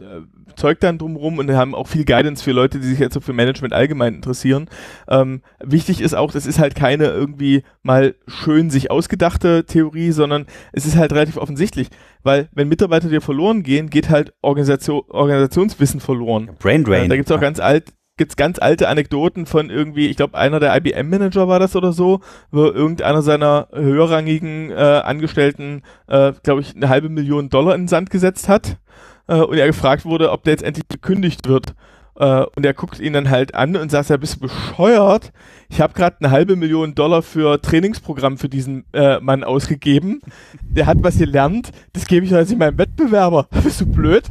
Zeug 0.56 0.80
dann 0.80 0.98
drumrum 0.98 1.38
und 1.38 1.52
haben 1.52 1.76
auch 1.76 1.88
viel 1.88 2.06
Guidance 2.06 2.44
für 2.44 2.52
Leute, 2.52 2.80
die 2.80 2.88
sich 2.88 2.99
jetzt 2.99 3.14
so 3.14 3.19
für 3.19 3.34
Management 3.34 3.74
allgemein 3.74 4.15
interessieren. 4.15 4.69
Ähm, 5.07 5.41
wichtig 5.64 6.02
ist 6.02 6.15
auch, 6.15 6.32
das 6.32 6.45
ist 6.45 6.60
halt 6.60 6.76
keine 6.76 7.06
irgendwie 7.06 7.64
mal 7.84 8.15
schön 8.28 8.69
sich 8.69 8.91
ausgedachte 8.91 9.65
Theorie, 9.65 10.11
sondern 10.11 10.45
es 10.74 10.86
ist 10.86 10.95
halt 10.95 11.14
relativ 11.14 11.38
offensichtlich, 11.38 11.90
weil 12.24 12.49
wenn 12.53 12.69
Mitarbeiter 12.69 13.10
dir 13.10 13.22
verloren 13.22 13.64
gehen, 13.64 13.90
geht 13.90 14.10
halt 14.10 14.34
Organisation, 14.41 15.03
Organisationswissen 15.10 15.99
verloren. 15.99 16.52
Brain 16.60 16.84
Drain. 16.84 17.06
Äh, 17.06 17.10
da 17.10 17.15
gibt's 17.15 17.32
auch 17.32 17.40
ganz 17.40 17.60
alt, 17.60 17.94
gibt's 18.18 18.36
ganz 18.36 18.60
alte 18.60 18.88
Anekdoten 18.90 19.45
von 19.45 19.69
irgendwie, 19.69 20.07
ich 20.07 20.18
glaube, 20.18 20.38
einer 20.38 20.60
der 20.60 20.76
IBM-Manager 20.76 21.48
war 21.48 21.60
das 21.60 21.76
oder 21.76 21.94
so, 21.94 22.19
wo 22.52 22.65
irgendeiner 22.65 23.22
seiner 23.22 23.69
höherrangigen 23.72 24.72
äh, 24.72 24.76
Angestellten, 24.76 25.84
äh, 26.07 26.34
glaube 26.44 26.61
ich, 26.61 26.76
eine 26.76 26.90
halbe 26.90 27.10
Million 27.10 27.49
Dollar 27.49 27.76
in 27.76 27.82
den 27.82 27.88
Sand 27.88 28.10
gesetzt 28.10 28.49
hat 28.49 28.78
äh, 29.27 29.41
und 29.41 29.57
er 29.57 29.67
gefragt 29.67 30.05
wurde, 30.05 30.31
ob 30.31 30.43
der 30.43 30.53
jetzt 30.53 30.63
endlich 30.63 30.87
gekündigt 30.87 31.47
wird. 31.47 31.73
Äh, 32.19 32.45
und 32.55 32.65
er 32.65 32.73
guckt 32.73 32.99
ihn 32.99 33.13
dann 33.13 33.29
halt 33.29 33.53
an 33.53 33.75
und 33.75 33.91
sagt, 33.91 34.09
ja, 34.09 34.17
bist 34.17 34.37
du 34.37 34.39
bescheuert? 34.47 35.31
Ich 35.69 35.81
habe 35.81 35.93
gerade 35.93 36.17
eine 36.19 36.31
halbe 36.31 36.55
Million 36.55 36.95
Dollar 36.95 37.21
für 37.21 37.61
Trainingsprogramm 37.61 38.37
für 38.39 38.49
diesen 38.49 38.85
äh, 38.93 39.19
Mann 39.19 39.43
ausgegeben. 39.43 40.21
Der 40.61 40.87
hat 40.87 40.97
was 41.01 41.19
gelernt, 41.19 41.71
das 41.93 42.07
gebe 42.07 42.25
ich 42.25 42.31
jetzt 42.31 42.49
nicht 42.49 42.57
meinem 42.57 42.77
Wettbewerber. 42.79 43.47
Bist 43.63 43.81
du 43.81 43.85
blöd? 43.85 44.23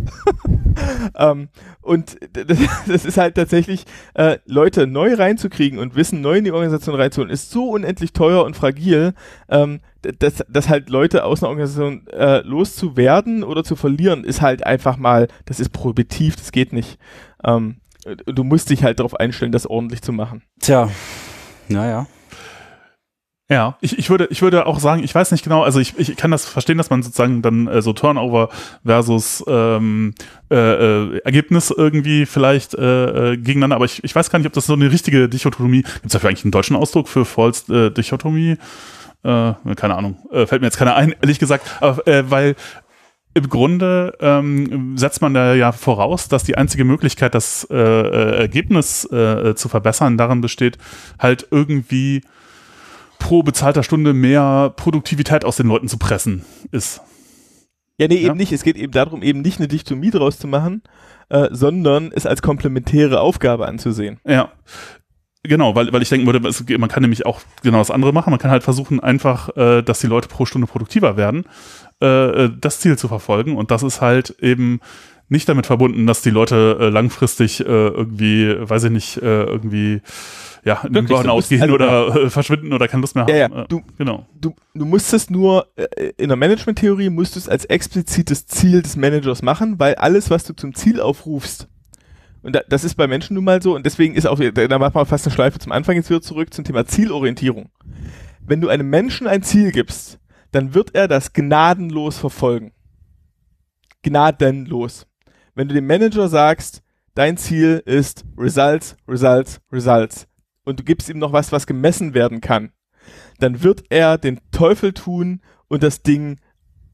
ähm, 1.16 1.48
und 1.80 2.16
d- 2.34 2.44
d- 2.44 2.56
das 2.88 3.04
ist 3.04 3.18
halt 3.18 3.36
tatsächlich, 3.36 3.84
äh, 4.14 4.38
Leute 4.46 4.88
neu 4.88 5.14
reinzukriegen 5.14 5.78
und 5.78 5.94
Wissen 5.94 6.20
neu 6.20 6.38
in 6.38 6.44
die 6.44 6.52
Organisation 6.52 6.96
reinzuholen, 6.96 7.30
ist 7.32 7.52
so 7.52 7.70
unendlich 7.70 8.12
teuer 8.12 8.44
und 8.44 8.56
fragil, 8.56 9.14
ähm, 9.48 9.78
dass, 10.18 10.44
dass 10.48 10.68
halt 10.68 10.88
Leute 10.88 11.24
aus 11.24 11.42
einer 11.42 11.50
Organisation 11.50 12.06
äh, 12.08 12.40
loszuwerden 12.40 13.44
oder 13.44 13.64
zu 13.64 13.76
verlieren, 13.76 14.24
ist 14.24 14.42
halt 14.42 14.64
einfach 14.64 14.96
mal, 14.96 15.28
das 15.44 15.60
ist 15.60 15.70
prohibitiv, 15.70 16.36
das 16.36 16.52
geht 16.52 16.72
nicht. 16.72 16.98
Ähm, 17.44 17.76
du 18.26 18.44
musst 18.44 18.70
dich 18.70 18.84
halt 18.84 18.98
darauf 18.98 19.18
einstellen, 19.18 19.52
das 19.52 19.66
ordentlich 19.66 20.02
zu 20.02 20.12
machen. 20.12 20.42
Tja, 20.60 20.90
naja. 21.68 22.06
Ja, 23.48 23.78
ich, 23.80 23.96
ich, 23.96 24.10
würde, 24.10 24.26
ich 24.30 24.42
würde 24.42 24.66
auch 24.66 24.80
sagen, 24.80 25.04
ich 25.04 25.14
weiß 25.14 25.30
nicht 25.30 25.44
genau, 25.44 25.62
also 25.62 25.78
ich, 25.78 25.96
ich 25.98 26.16
kann 26.16 26.32
das 26.32 26.44
verstehen, 26.46 26.78
dass 26.78 26.90
man 26.90 27.04
sozusagen 27.04 27.42
dann 27.42 27.68
äh, 27.68 27.80
so 27.80 27.92
Turnover 27.92 28.48
versus 28.84 29.44
ähm, 29.46 30.14
äh, 30.50 30.56
äh, 30.56 31.18
Ergebnis 31.18 31.70
irgendwie 31.70 32.26
vielleicht 32.26 32.74
äh, 32.74 33.34
äh, 33.34 33.36
gegeneinander, 33.36 33.76
aber 33.76 33.84
ich, 33.84 34.02
ich 34.02 34.12
weiß 34.16 34.30
gar 34.30 34.40
nicht, 34.40 34.48
ob 34.48 34.52
das 34.52 34.66
so 34.66 34.72
eine 34.72 34.90
richtige 34.90 35.28
Dichotomie, 35.28 35.82
gibt 35.82 36.06
es 36.06 36.12
dafür 36.12 36.28
eigentlich 36.28 36.44
einen 36.44 36.50
deutschen 36.50 36.74
Ausdruck 36.74 37.08
für 37.08 37.24
False 37.24 37.72
äh, 37.72 37.90
Dichotomie? 37.92 38.56
Äh, 39.22 39.54
keine 39.76 39.96
Ahnung, 39.96 40.18
äh, 40.30 40.46
fällt 40.46 40.60
mir 40.62 40.68
jetzt 40.68 40.78
keiner 40.78 40.94
ein, 40.94 41.14
ehrlich 41.20 41.38
gesagt, 41.38 41.78
aber, 41.80 42.06
äh, 42.06 42.30
weil 42.30 42.54
im 43.34 43.48
Grunde 43.50 44.14
ähm, 44.20 44.96
setzt 44.96 45.20
man 45.20 45.34
da 45.34 45.52
ja 45.54 45.72
voraus, 45.72 46.28
dass 46.28 46.44
die 46.44 46.56
einzige 46.56 46.84
Möglichkeit, 46.84 47.34
das 47.34 47.66
äh, 47.70 47.76
äh, 47.76 48.38
Ergebnis 48.38 49.04
äh, 49.12 49.54
zu 49.54 49.68
verbessern, 49.68 50.16
darin 50.16 50.40
besteht, 50.40 50.78
halt 51.18 51.46
irgendwie 51.50 52.22
pro 53.18 53.42
bezahlter 53.42 53.82
Stunde 53.82 54.14
mehr 54.14 54.72
Produktivität 54.76 55.44
aus 55.44 55.56
den 55.56 55.66
Leuten 55.66 55.88
zu 55.88 55.98
pressen 55.98 56.44
ist. 56.70 57.00
Ja, 57.98 58.08
nee, 58.08 58.16
Ja. 58.16 58.28
eben 58.28 58.36
nicht. 58.38 58.52
Es 58.52 58.62
geht 58.62 58.76
eben 58.76 58.92
darum, 58.92 59.22
eben 59.22 59.40
nicht 59.42 59.58
eine 59.58 59.68
Dichtomie 59.68 60.10
draus 60.10 60.38
zu 60.38 60.46
machen, 60.46 60.82
äh, 61.28 61.48
sondern 61.50 62.12
es 62.14 62.24
als 62.26 62.40
komplementäre 62.40 63.20
Aufgabe 63.20 63.66
anzusehen. 63.66 64.18
Ja. 64.26 64.50
Genau, 65.48 65.74
weil, 65.74 65.92
weil 65.92 66.02
ich 66.02 66.08
denken 66.08 66.26
würde, 66.26 66.46
es, 66.48 66.64
man 66.78 66.88
kann 66.88 67.02
nämlich 67.02 67.26
auch 67.26 67.40
genau 67.62 67.78
das 67.78 67.90
andere 67.90 68.12
machen. 68.12 68.30
Man 68.30 68.38
kann 68.38 68.50
halt 68.50 68.62
versuchen, 68.62 69.00
einfach, 69.00 69.54
äh, 69.56 69.82
dass 69.82 70.00
die 70.00 70.06
Leute 70.06 70.28
pro 70.28 70.46
Stunde 70.46 70.66
produktiver 70.66 71.16
werden, 71.16 71.44
äh, 72.02 72.06
äh, 72.44 72.50
das 72.60 72.80
Ziel 72.80 72.96
zu 72.98 73.08
verfolgen. 73.08 73.56
Und 73.56 73.70
das 73.70 73.82
ist 73.82 74.00
halt 74.00 74.30
eben 74.40 74.80
nicht 75.28 75.48
damit 75.48 75.66
verbunden, 75.66 76.06
dass 76.06 76.22
die 76.22 76.30
Leute 76.30 76.78
äh, 76.80 76.88
langfristig 76.88 77.60
äh, 77.60 77.64
irgendwie, 77.64 78.54
weiß 78.58 78.84
ich 78.84 78.90
nicht, 78.92 79.16
äh, 79.18 79.42
irgendwie 79.44 80.00
ja, 80.64 80.80
in 80.84 80.92
den 80.92 81.08
Wirklich, 81.08 81.18
Burnout 81.18 81.28
du 81.30 81.34
musst- 81.36 81.48
gehen 81.48 81.62
also- 81.62 81.74
oder 81.74 82.16
äh, 82.24 82.30
verschwinden 82.30 82.72
oder 82.72 82.86
keine 82.88 83.00
Lust 83.00 83.14
mehr 83.14 83.22
haben. 83.24 83.30
Ja, 83.34 83.48
ja, 83.48 83.64
du- 83.66 83.82
genau. 83.98 84.26
Du, 84.40 84.54
du 84.74 84.84
musst 84.84 85.12
es 85.14 85.28
nur, 85.30 85.66
in 86.16 86.28
der 86.28 86.36
Management-Theorie 86.36 87.10
musst 87.10 87.34
du 87.34 87.38
es 87.40 87.48
als 87.48 87.64
explizites 87.64 88.46
Ziel 88.46 88.82
des 88.82 88.96
Managers 88.96 89.42
machen, 89.42 89.78
weil 89.78 89.94
alles, 89.96 90.30
was 90.30 90.44
du 90.44 90.54
zum 90.54 90.74
Ziel 90.74 91.00
aufrufst, 91.00 91.68
und 92.46 92.54
da, 92.54 92.60
das 92.68 92.84
ist 92.84 92.94
bei 92.94 93.08
Menschen 93.08 93.34
nun 93.34 93.42
mal 93.42 93.60
so, 93.60 93.74
und 93.74 93.84
deswegen 93.84 94.14
ist 94.14 94.24
auch, 94.24 94.38
da 94.38 94.78
machen 94.78 94.94
wir 94.94 95.04
fast 95.04 95.26
eine 95.26 95.34
Schleife 95.34 95.58
zum 95.58 95.72
Anfang 95.72 95.96
jetzt 95.96 96.10
wieder 96.10 96.22
zurück 96.22 96.54
zum 96.54 96.64
Thema 96.64 96.86
Zielorientierung. 96.86 97.70
Wenn 98.40 98.60
du 98.60 98.68
einem 98.68 98.88
Menschen 98.88 99.26
ein 99.26 99.42
Ziel 99.42 99.72
gibst, 99.72 100.20
dann 100.52 100.72
wird 100.72 100.94
er 100.94 101.08
das 101.08 101.32
gnadenlos 101.32 102.18
verfolgen. 102.18 102.70
Gnadenlos. 104.02 105.08
Wenn 105.56 105.66
du 105.66 105.74
dem 105.74 105.88
Manager 105.88 106.28
sagst, 106.28 106.84
dein 107.16 107.36
Ziel 107.36 107.82
ist 107.84 108.24
Results, 108.38 108.96
Results, 109.08 109.60
Results, 109.72 110.28
und 110.64 110.78
du 110.78 110.84
gibst 110.84 111.08
ihm 111.08 111.18
noch 111.18 111.32
was, 111.32 111.50
was 111.50 111.66
gemessen 111.66 112.14
werden 112.14 112.40
kann, 112.40 112.70
dann 113.40 113.64
wird 113.64 113.86
er 113.88 114.18
den 114.18 114.38
Teufel 114.52 114.92
tun 114.92 115.40
und 115.66 115.82
das 115.82 116.04
Ding 116.04 116.38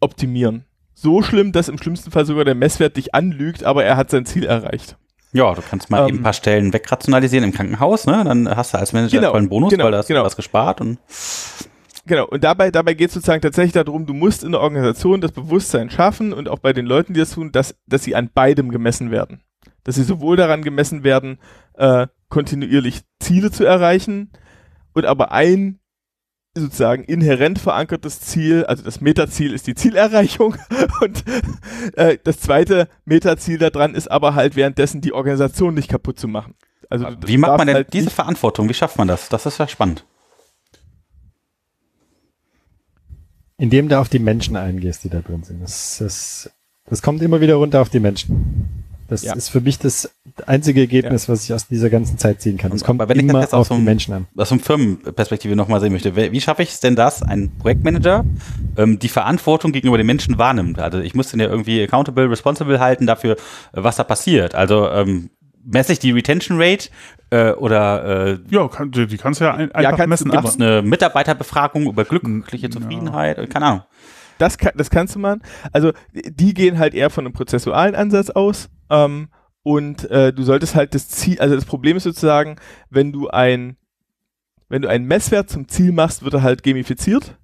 optimieren. 0.00 0.64
So 0.94 1.20
schlimm, 1.20 1.52
dass 1.52 1.68
im 1.68 1.76
schlimmsten 1.76 2.10
Fall 2.10 2.24
sogar 2.24 2.46
der 2.46 2.54
Messwert 2.54 2.96
dich 2.96 3.14
anlügt, 3.14 3.64
aber 3.64 3.84
er 3.84 3.98
hat 3.98 4.08
sein 4.08 4.24
Ziel 4.24 4.46
erreicht. 4.46 4.96
Ja, 5.32 5.54
du 5.54 5.62
kannst 5.62 5.90
mal 5.90 6.02
Ähm, 6.02 6.08
eben 6.08 6.18
ein 6.18 6.22
paar 6.22 6.32
Stellen 6.32 6.72
wegrationalisieren 6.72 7.44
im 7.44 7.52
Krankenhaus, 7.52 8.06
ne? 8.06 8.22
Dann 8.24 8.48
hast 8.54 8.74
du 8.74 8.78
als 8.78 8.92
Manager 8.92 9.18
Genau, 9.18 9.32
einen 9.32 9.48
Bonus, 9.48 9.70
genau, 9.70 9.84
weil 9.84 9.92
da 9.92 9.98
hast 9.98 10.08
du 10.08 10.14
genau. 10.14 10.24
was 10.24 10.36
gespart 10.36 10.80
und 10.80 10.98
Genau, 12.04 12.26
und 12.26 12.42
dabei, 12.42 12.72
dabei 12.72 12.94
geht 12.94 13.08
es 13.08 13.14
sozusagen 13.14 13.40
tatsächlich 13.42 13.72
darum, 13.72 14.06
du 14.06 14.12
musst 14.12 14.42
in 14.42 14.52
der 14.52 14.60
Organisation 14.60 15.20
das 15.20 15.30
Bewusstsein 15.30 15.88
schaffen 15.88 16.32
und 16.32 16.48
auch 16.48 16.58
bei 16.58 16.72
den 16.72 16.84
Leuten, 16.84 17.14
die 17.14 17.20
das 17.20 17.30
tun, 17.30 17.52
dass, 17.52 17.76
dass 17.86 18.02
sie 18.02 18.16
an 18.16 18.28
beidem 18.34 18.70
gemessen 18.70 19.12
werden. 19.12 19.42
Dass 19.84 19.94
sie 19.94 20.02
sowohl 20.02 20.36
daran 20.36 20.62
gemessen 20.62 21.04
werden, 21.04 21.38
äh, 21.74 22.08
kontinuierlich 22.28 23.02
Ziele 23.20 23.52
zu 23.52 23.64
erreichen 23.64 24.32
und 24.94 25.06
aber 25.06 25.30
ein 25.30 25.78
sozusagen 26.54 27.04
inhärent 27.04 27.58
verankertes 27.58 28.20
Ziel, 28.20 28.64
also 28.64 28.82
das 28.82 29.00
Metaziel 29.00 29.54
ist 29.54 29.66
die 29.66 29.74
Zielerreichung 29.74 30.56
und 31.00 31.24
äh, 31.96 32.18
das 32.22 32.40
zweite 32.40 32.88
Metaziel 33.04 33.58
daran 33.58 33.94
ist 33.94 34.10
aber 34.10 34.34
halt 34.34 34.54
währenddessen 34.54 35.00
die 35.00 35.12
Organisation 35.12 35.74
nicht 35.74 35.88
kaputt 35.88 36.18
zu 36.18 36.28
machen. 36.28 36.54
Also 36.90 37.06
wie 37.24 37.38
macht 37.38 37.56
man 37.56 37.66
denn 37.66 37.76
halt 37.76 37.92
diese 37.94 38.10
Verantwortung? 38.10 38.68
Wie 38.68 38.74
schafft 38.74 38.98
man 38.98 39.08
das? 39.08 39.30
Das 39.30 39.46
ist 39.46 39.58
ja 39.58 39.66
spannend. 39.66 40.04
Indem 43.56 43.88
du 43.88 43.98
auf 43.98 44.10
die 44.10 44.18
Menschen 44.18 44.56
eingehst, 44.56 45.04
die 45.04 45.08
da 45.08 45.20
drin 45.20 45.44
sind. 45.44 45.62
Das, 45.62 45.98
das, 45.98 46.50
das 46.84 47.00
kommt 47.00 47.22
immer 47.22 47.40
wieder 47.40 47.54
runter 47.54 47.80
auf 47.80 47.88
die 47.88 48.00
Menschen. 48.00 48.81
Das 49.12 49.22
Ja. 49.22 49.34
ist 49.34 49.50
für 49.50 49.60
mich 49.60 49.78
das 49.78 50.10
einzige 50.46 50.80
Ergebnis, 50.80 51.28
was 51.28 51.44
ich 51.44 51.52
aus 51.52 51.68
dieser 51.68 51.90
ganzen 51.90 52.16
Zeit 52.18 52.40
ziehen 52.40 52.56
kann. 52.56 52.72
Es 52.72 52.82
kommt 52.82 53.00
aber 53.00 53.10
wenn 53.10 53.18
ich 53.20 53.26
das 53.26 53.30
immer 53.30 53.40
jetzt 53.42 53.52
aus 53.54 53.60
auf 53.60 53.68
so 53.68 53.74
die 53.76 53.82
Menschen 53.82 54.14
an. 54.14 54.26
aus 54.36 54.50
einer 54.50 54.60
Firmenperspektive 54.60 55.54
nochmal 55.54 55.80
sehen 55.80 55.92
möchte. 55.92 56.16
Wie 56.16 56.40
schaffe 56.40 56.62
ich 56.62 56.70
es 56.70 56.80
denn, 56.80 56.96
dass 56.96 57.22
ein 57.22 57.50
Projektmanager 57.58 58.24
ähm, 58.76 58.98
die 58.98 59.08
Verantwortung 59.08 59.72
gegenüber 59.72 59.98
den 59.98 60.06
Menschen 60.06 60.38
wahrnimmt? 60.38 60.78
Also 60.78 60.98
ich 61.00 61.14
muss 61.14 61.30
den 61.30 61.40
ja 61.40 61.46
irgendwie 61.48 61.82
accountable, 61.82 62.30
responsible 62.30 62.80
halten 62.80 63.06
dafür, 63.06 63.36
was 63.72 63.96
da 63.96 64.04
passiert. 64.04 64.54
Also 64.54 64.88
ähm, 64.88 65.28
messe 65.64 65.92
ich 65.92 65.98
die 65.98 66.10
Retention 66.12 66.58
Rate 66.60 66.88
äh, 67.30 67.50
oder 67.52 68.28
äh, 68.32 68.38
Ja, 68.50 68.66
kann, 68.68 68.90
die, 68.90 69.06
die 69.06 69.18
kannst 69.18 69.40
du 69.40 69.44
ja 69.44 69.54
ein, 69.54 69.70
einfach 69.72 69.96
kannst 69.98 70.08
messen. 70.08 70.30
gibt 70.30 70.44
es 70.44 70.56
eine 70.58 70.80
Mitarbeiterbefragung 70.82 71.84
über 71.86 72.04
glückliche 72.04 72.66
Ja. 72.66 72.70
Zufriedenheit? 72.70 73.38
Äh, 73.38 73.46
Keine 73.46 73.66
Ahnung. 73.66 73.82
Das, 74.38 74.58
kann, 74.58 74.72
das 74.76 74.90
kannst 74.90 75.14
du 75.14 75.18
machen. 75.20 75.42
Also 75.72 75.92
die 76.12 76.52
gehen 76.54 76.78
halt 76.78 76.94
eher 76.94 77.10
von 77.10 77.24
einem 77.26 77.32
prozessualen 77.34 77.94
Ansatz 77.94 78.30
aus. 78.30 78.68
Ähm, 78.90 79.28
und 79.62 80.10
äh, 80.10 80.32
du 80.32 80.42
solltest 80.42 80.74
halt 80.74 80.94
das 80.94 81.08
Ziel, 81.08 81.38
also 81.40 81.54
das 81.54 81.64
Problem 81.64 81.96
ist 81.96 82.02
sozusagen, 82.02 82.56
wenn 82.90 83.12
du 83.12 83.28
ein, 83.28 83.76
wenn 84.68 84.82
du 84.82 84.88
einen 84.88 85.06
Messwert 85.06 85.50
zum 85.50 85.68
Ziel 85.68 85.92
machst, 85.92 86.24
wird 86.24 86.34
er 86.34 86.42
halt 86.42 86.62
gamifiziert. 86.62 87.38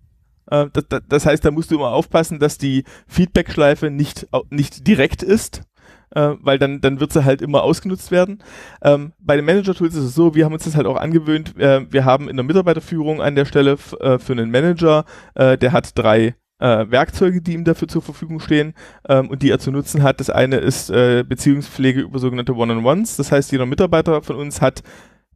Äh, 0.51 0.67
das, 0.73 1.03
das, 1.09 1.27
heißt, 1.27 1.45
da 1.45 1.51
musst 1.51 1.71
du 1.71 1.77
immer 1.77 1.93
aufpassen, 1.93 2.39
dass 2.39 2.59
die 2.59 2.85
Feedback-Schleife 3.07 3.91
nicht, 3.91 4.27
nicht 4.51 4.87
direkt 4.87 5.23
ist. 5.23 5.63
Äh, 6.11 6.37
weil 6.41 6.59
dann, 6.59 6.81
dann 6.81 7.01
wird 7.01 7.13
sie 7.13 7.25
halt 7.25 7.43
immer 7.43 7.63
ausgenutzt 7.63 8.11
werden. 8.11 8.43
Ähm, 8.83 9.13
bei 9.19 9.37
den 9.37 9.45
Manager-Tools 9.45 9.95
ist 9.95 10.05
es 10.05 10.15
so, 10.15 10.35
wir 10.35 10.47
haben 10.47 10.55
uns 10.55 10.65
das 10.65 10.75
halt 10.75 10.87
auch 10.87 10.97
angewöhnt, 10.97 11.59
äh, 11.59 11.85
wir 11.93 12.07
haben 12.07 12.31
in 12.31 12.37
der 12.37 12.45
Mitarbeiterführung 12.45 13.21
an 13.21 13.35
der 13.35 13.45
Stelle 13.45 13.73
äh, 14.01 14.19
für 14.19 14.33
einen 14.33 14.51
Manager, 14.51 15.05
äh, 15.35 15.59
der 15.59 15.73
hat 15.73 15.99
drei 15.99 16.35
äh, 16.59 16.87
Werkzeuge, 16.91 17.41
die 17.41 17.55
ihm 17.55 17.65
dafür 17.65 17.89
zur 17.89 18.03
Verfügung 18.03 18.41
stehen 18.41 18.75
ähm, 19.09 19.29
und 19.31 19.43
die 19.43 19.51
er 19.51 19.59
zu 19.59 19.71
nutzen 19.71 20.03
hat. 20.03 20.21
Das 20.21 20.31
eine 20.31 20.57
ist 20.57 20.91
äh, 20.91 21.25
Beziehungspflege 21.27 22.01
über 22.01 22.19
sogenannte 22.19 22.55
One-on-Ones. 22.55 23.17
Das 23.17 23.31
heißt, 23.33 23.53
jeder 23.53 23.67
Mitarbeiter 23.67 24.23
von 24.23 24.37
uns 24.37 24.61
hat 24.61 24.83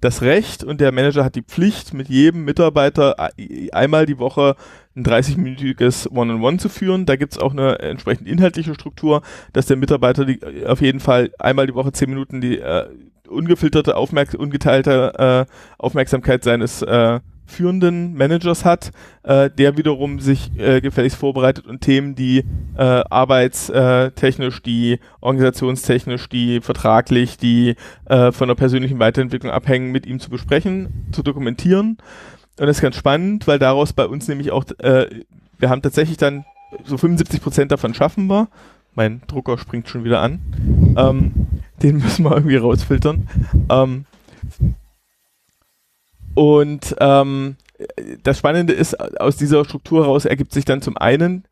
das 0.00 0.20
Recht 0.20 0.64
und 0.64 0.80
der 0.80 0.90
Manager 0.90 1.24
hat 1.24 1.36
die 1.36 1.42
Pflicht, 1.42 1.94
mit 1.94 2.08
jedem 2.08 2.44
Mitarbeiter 2.44 3.20
ei- 3.20 3.68
einmal 3.72 4.04
die 4.04 4.18
Woche 4.18 4.56
ein 4.96 5.04
30-minütiges 5.04 6.10
One-on-One 6.10 6.56
zu 6.58 6.68
führen. 6.68 7.06
Da 7.06 7.14
gibt 7.14 7.34
es 7.34 7.38
auch 7.38 7.52
eine 7.52 7.78
entsprechend 7.78 8.26
inhaltliche 8.26 8.74
Struktur, 8.74 9.22
dass 9.52 9.66
der 9.66 9.76
Mitarbeiter 9.76 10.24
die, 10.24 10.40
auf 10.66 10.80
jeden 10.80 10.98
Fall 10.98 11.30
einmal 11.38 11.68
die 11.68 11.74
Woche 11.74 11.92
10 11.92 12.10
Minuten 12.10 12.40
die 12.40 12.58
äh, 12.58 12.86
ungefilterte, 13.28 13.96
Aufmerk 13.96 14.34
ungeteilte 14.34 15.46
äh, 15.48 15.52
Aufmerksamkeit 15.78 16.42
seines 16.42 16.82
äh, 16.82 17.20
führenden 17.47 18.14
Managers 18.14 18.64
hat, 18.64 18.93
äh, 19.23 19.51
der 19.51 19.77
wiederum 19.77 20.20
sich 20.20 20.51
äh, 20.59 20.81
gefälligst 20.81 21.19
vorbereitet 21.19 21.66
und 21.66 21.81
Themen, 21.81 22.14
die 22.14 22.44
äh, 22.77 22.82
arbeitstechnisch, 22.82 24.62
die 24.62 24.98
organisationstechnisch, 25.20 26.28
die 26.28 26.60
vertraglich, 26.60 27.36
die 27.36 27.77
äh, 28.06 28.32
von 28.32 28.48
der 28.48 28.55
persönlichen 28.55 28.98
Weiterentwicklung 28.98 29.52
abhängen, 29.52 29.93
mit 29.93 30.06
ihm 30.06 30.20
zu 30.20 30.31
besprechen, 30.31 31.06
zu 31.12 31.23
dokumentieren. 31.23 31.98
Und 32.59 32.66
das 32.66 32.78
ist 32.78 32.82
ganz 32.82 32.97
spannend, 32.97 33.47
weil 33.47 33.59
daraus 33.59 33.93
bei 33.93 34.06
uns 34.06 34.28
nämlich 34.28 34.51
auch, 34.51 34.64
äh, 34.78 35.09
wir 35.59 35.70
haben 35.70 35.82
tatsächlich 35.82 36.16
dann 36.16 36.44
so 36.85 36.97
75 36.97 37.43
Prozent 37.43 37.73
davon 37.73 37.94
schaffen 37.94 38.27
wir. 38.28 38.48
Mein 38.94 39.23
Drucker 39.27 39.56
springt 39.56 39.89
schon 39.89 40.05
wieder 40.05 40.20
an. 40.20 40.40
Ähm, 40.97 41.32
den 41.82 41.97
müssen 41.98 42.24
wir 42.24 42.32
irgendwie 42.32 42.56
rausfiltern. 42.56 43.28
Ähm, 43.70 44.05
und 46.34 46.96
ähm, 47.00 47.56
das 48.22 48.38
Spannende 48.38 48.72
ist, 48.72 48.98
aus 49.20 49.36
dieser 49.36 49.64
Struktur 49.64 50.04
heraus 50.04 50.24
ergibt 50.24 50.52
sich 50.52 50.64
dann 50.64 50.82
zum 50.82 50.96
einen, 50.96 51.44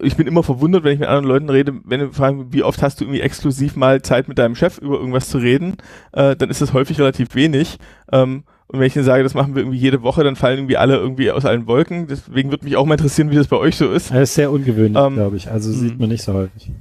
ich 0.00 0.16
bin 0.16 0.26
immer 0.26 0.42
verwundert, 0.42 0.82
wenn 0.82 0.94
ich 0.94 0.98
mit 0.98 1.08
anderen 1.08 1.26
Leuten 1.26 1.48
rede, 1.48 1.74
wenn 1.84 2.00
wir 2.00 2.12
fragen, 2.12 2.52
wie 2.52 2.64
oft 2.64 2.82
hast 2.82 3.00
du 3.00 3.04
irgendwie 3.04 3.20
exklusiv 3.20 3.76
mal 3.76 4.02
Zeit 4.02 4.26
mit 4.26 4.38
deinem 4.38 4.56
Chef 4.56 4.78
über 4.78 4.96
irgendwas 4.96 5.28
zu 5.28 5.38
reden, 5.38 5.76
äh, 6.12 6.34
dann 6.34 6.50
ist 6.50 6.60
das 6.60 6.72
häufig 6.72 6.98
relativ 6.98 7.34
wenig. 7.34 7.78
Ähm, 8.10 8.42
und 8.66 8.80
wenn 8.80 8.86
ich 8.86 8.96
ihnen 8.96 9.04
sage, 9.04 9.22
das 9.22 9.34
machen 9.34 9.54
wir 9.54 9.62
irgendwie 9.62 9.78
jede 9.78 10.02
Woche, 10.02 10.24
dann 10.24 10.34
fallen 10.34 10.58
irgendwie 10.58 10.78
alle 10.78 10.96
irgendwie 10.96 11.30
aus 11.30 11.44
allen 11.44 11.66
Wolken. 11.66 12.06
Deswegen 12.08 12.50
würde 12.50 12.64
mich 12.64 12.76
auch 12.76 12.86
mal 12.86 12.94
interessieren, 12.94 13.30
wie 13.30 13.36
das 13.36 13.46
bei 13.46 13.58
euch 13.58 13.76
so 13.76 13.92
ist. 13.92 14.10
Das 14.10 14.30
ist 14.30 14.34
sehr 14.34 14.50
ungewöhnlich, 14.50 15.00
Ähm, 15.00 15.14
glaube 15.14 15.36
ich. 15.36 15.50
Also 15.50 15.70
sieht 15.70 15.94
mhm. 15.94 16.00
man 16.00 16.08
nicht 16.08 16.22
so 16.22 16.32
häufig. 16.32 16.72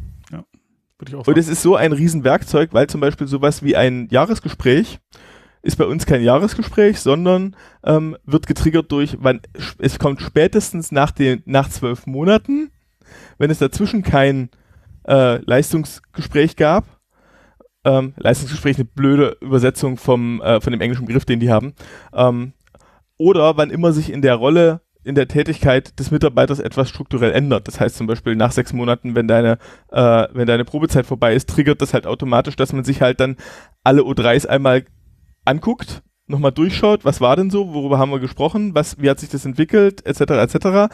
Würde 1.01 1.09
ich 1.09 1.15
auch 1.15 1.19
Und 1.19 1.25
sagen. 1.25 1.39
es 1.39 1.47
ist 1.47 1.63
so 1.63 1.75
ein 1.75 1.93
Riesenwerkzeug, 1.93 2.69
weil 2.73 2.87
zum 2.87 3.01
Beispiel 3.01 3.27
sowas 3.27 3.63
wie 3.63 3.75
ein 3.75 4.07
Jahresgespräch 4.11 4.99
ist 5.61 5.77
bei 5.77 5.85
uns 5.85 6.05
kein 6.05 6.23
Jahresgespräch, 6.23 6.99
sondern 6.99 7.55
ähm, 7.83 8.17
wird 8.25 8.47
getriggert 8.47 8.91
durch, 8.91 9.17
wann 9.19 9.41
es 9.79 9.99
kommt 9.99 10.21
spätestens 10.21 10.91
nach 10.91 11.11
den 11.11 11.43
nach 11.45 11.69
zwölf 11.69 12.07
Monaten, 12.07 12.71
wenn 13.37 13.51
es 13.51 13.59
dazwischen 13.59 14.03
kein 14.03 14.49
äh, 15.07 15.37
Leistungsgespräch 15.37 16.55
gab. 16.55 16.85
Ähm, 17.83 18.13
Leistungsgespräch 18.17 18.77
eine 18.77 18.85
blöde 18.85 19.37
Übersetzung 19.41 19.97
vom 19.97 20.41
äh, 20.41 20.61
von 20.61 20.71
dem 20.71 20.81
englischen 20.81 21.05
Begriff, 21.05 21.25
den 21.25 21.39
die 21.39 21.51
haben. 21.51 21.73
Ähm, 22.13 22.53
oder 23.17 23.57
wann 23.57 23.69
immer 23.69 23.91
sich 23.93 24.11
in 24.11 24.21
der 24.21 24.35
Rolle 24.35 24.81
in 25.03 25.15
der 25.15 25.27
Tätigkeit 25.27 25.97
des 25.99 26.11
Mitarbeiters 26.11 26.59
etwas 26.59 26.89
strukturell 26.89 27.31
ändert. 27.31 27.67
Das 27.67 27.79
heißt 27.79 27.95
zum 27.95 28.07
Beispiel 28.07 28.35
nach 28.35 28.51
sechs 28.51 28.71
Monaten, 28.71 29.15
wenn 29.15 29.27
deine, 29.27 29.57
äh, 29.91 30.27
wenn 30.31 30.45
deine 30.45 30.65
Probezeit 30.65 31.05
vorbei 31.05 31.33
ist, 31.33 31.49
triggert 31.49 31.81
das 31.81 31.93
halt 31.93 32.05
automatisch, 32.05 32.55
dass 32.55 32.73
man 32.73 32.83
sich 32.83 33.01
halt 33.01 33.19
dann 33.19 33.37
alle 33.83 34.03
O3s 34.03 34.45
einmal 34.45 34.85
anguckt, 35.45 36.03
nochmal 36.27 36.51
durchschaut, 36.51 37.05
was 37.05 37.21
war 37.21 37.35
denn 37.35 37.49
so, 37.49 37.73
worüber 37.73 37.99
haben 37.99 38.11
wir 38.11 38.19
gesprochen, 38.19 38.73
was, 38.73 38.99
wie 38.99 39.09
hat 39.09 39.19
sich 39.19 39.29
das 39.29 39.45
entwickelt, 39.45 40.05
etc. 40.05 40.21
etc. 40.21 40.93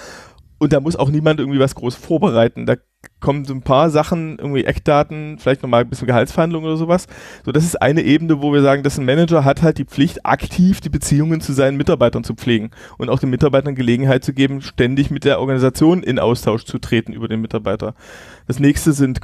Und 0.60 0.74
da 0.74 0.80
muss 0.80 0.95
auch 0.95 1.10
niemand 1.10 1.40
irgendwie 1.40 1.60
was 1.60 1.76
groß 1.76 1.95
vorbereiten. 1.95 2.65
Da 2.65 2.76
kommen 3.19 3.45
so 3.45 3.53
ein 3.53 3.61
paar 3.61 3.91
Sachen, 3.91 4.40
irgendwie 4.40 4.65
Eckdaten, 4.65 5.38
vielleicht 5.38 5.61
nochmal 5.61 5.82
ein 5.82 5.90
bisschen 5.90 6.07
Gehaltsverhandlungen 6.07 6.68
oder 6.68 6.78
sowas. 6.78 7.06
So, 7.45 7.52
das 7.52 7.64
ist 7.64 7.80
eine 7.80 8.02
Ebene, 8.02 8.41
wo 8.41 8.52
wir 8.52 8.64
sagen, 8.64 8.82
dass 8.82 8.98
ein 8.98 9.06
Manager 9.06 9.45
hat 9.45 9.61
halt 9.61 9.78
die 9.78 9.86
Pflicht, 9.86 10.26
aktiv 10.26 10.82
die 10.82 10.90
Beziehungen 10.90 11.41
zu 11.41 11.53
seinen 11.53 11.78
Mitarbeitern 11.78 12.24
zu 12.24 12.34
pflegen 12.34 12.72
und 12.98 13.10
auch 13.10 13.19
den 13.19 13.30
Mitarbeitern 13.30 13.76
Gelegenheit 13.76 14.24
zu 14.24 14.34
geben, 14.34 14.61
ständig 14.61 15.11
mit 15.11 15.26
der 15.26 15.40
Organisation 15.40 16.02
in 16.02 16.18
Austausch 16.18 16.65
zu 16.65 16.80
treten 16.80 17.14
über 17.14 17.28
den 17.28 17.41
Mitarbeiter. 17.41 17.94
Das 18.48 18.60
nächste 18.60 18.94
sind 18.94 19.22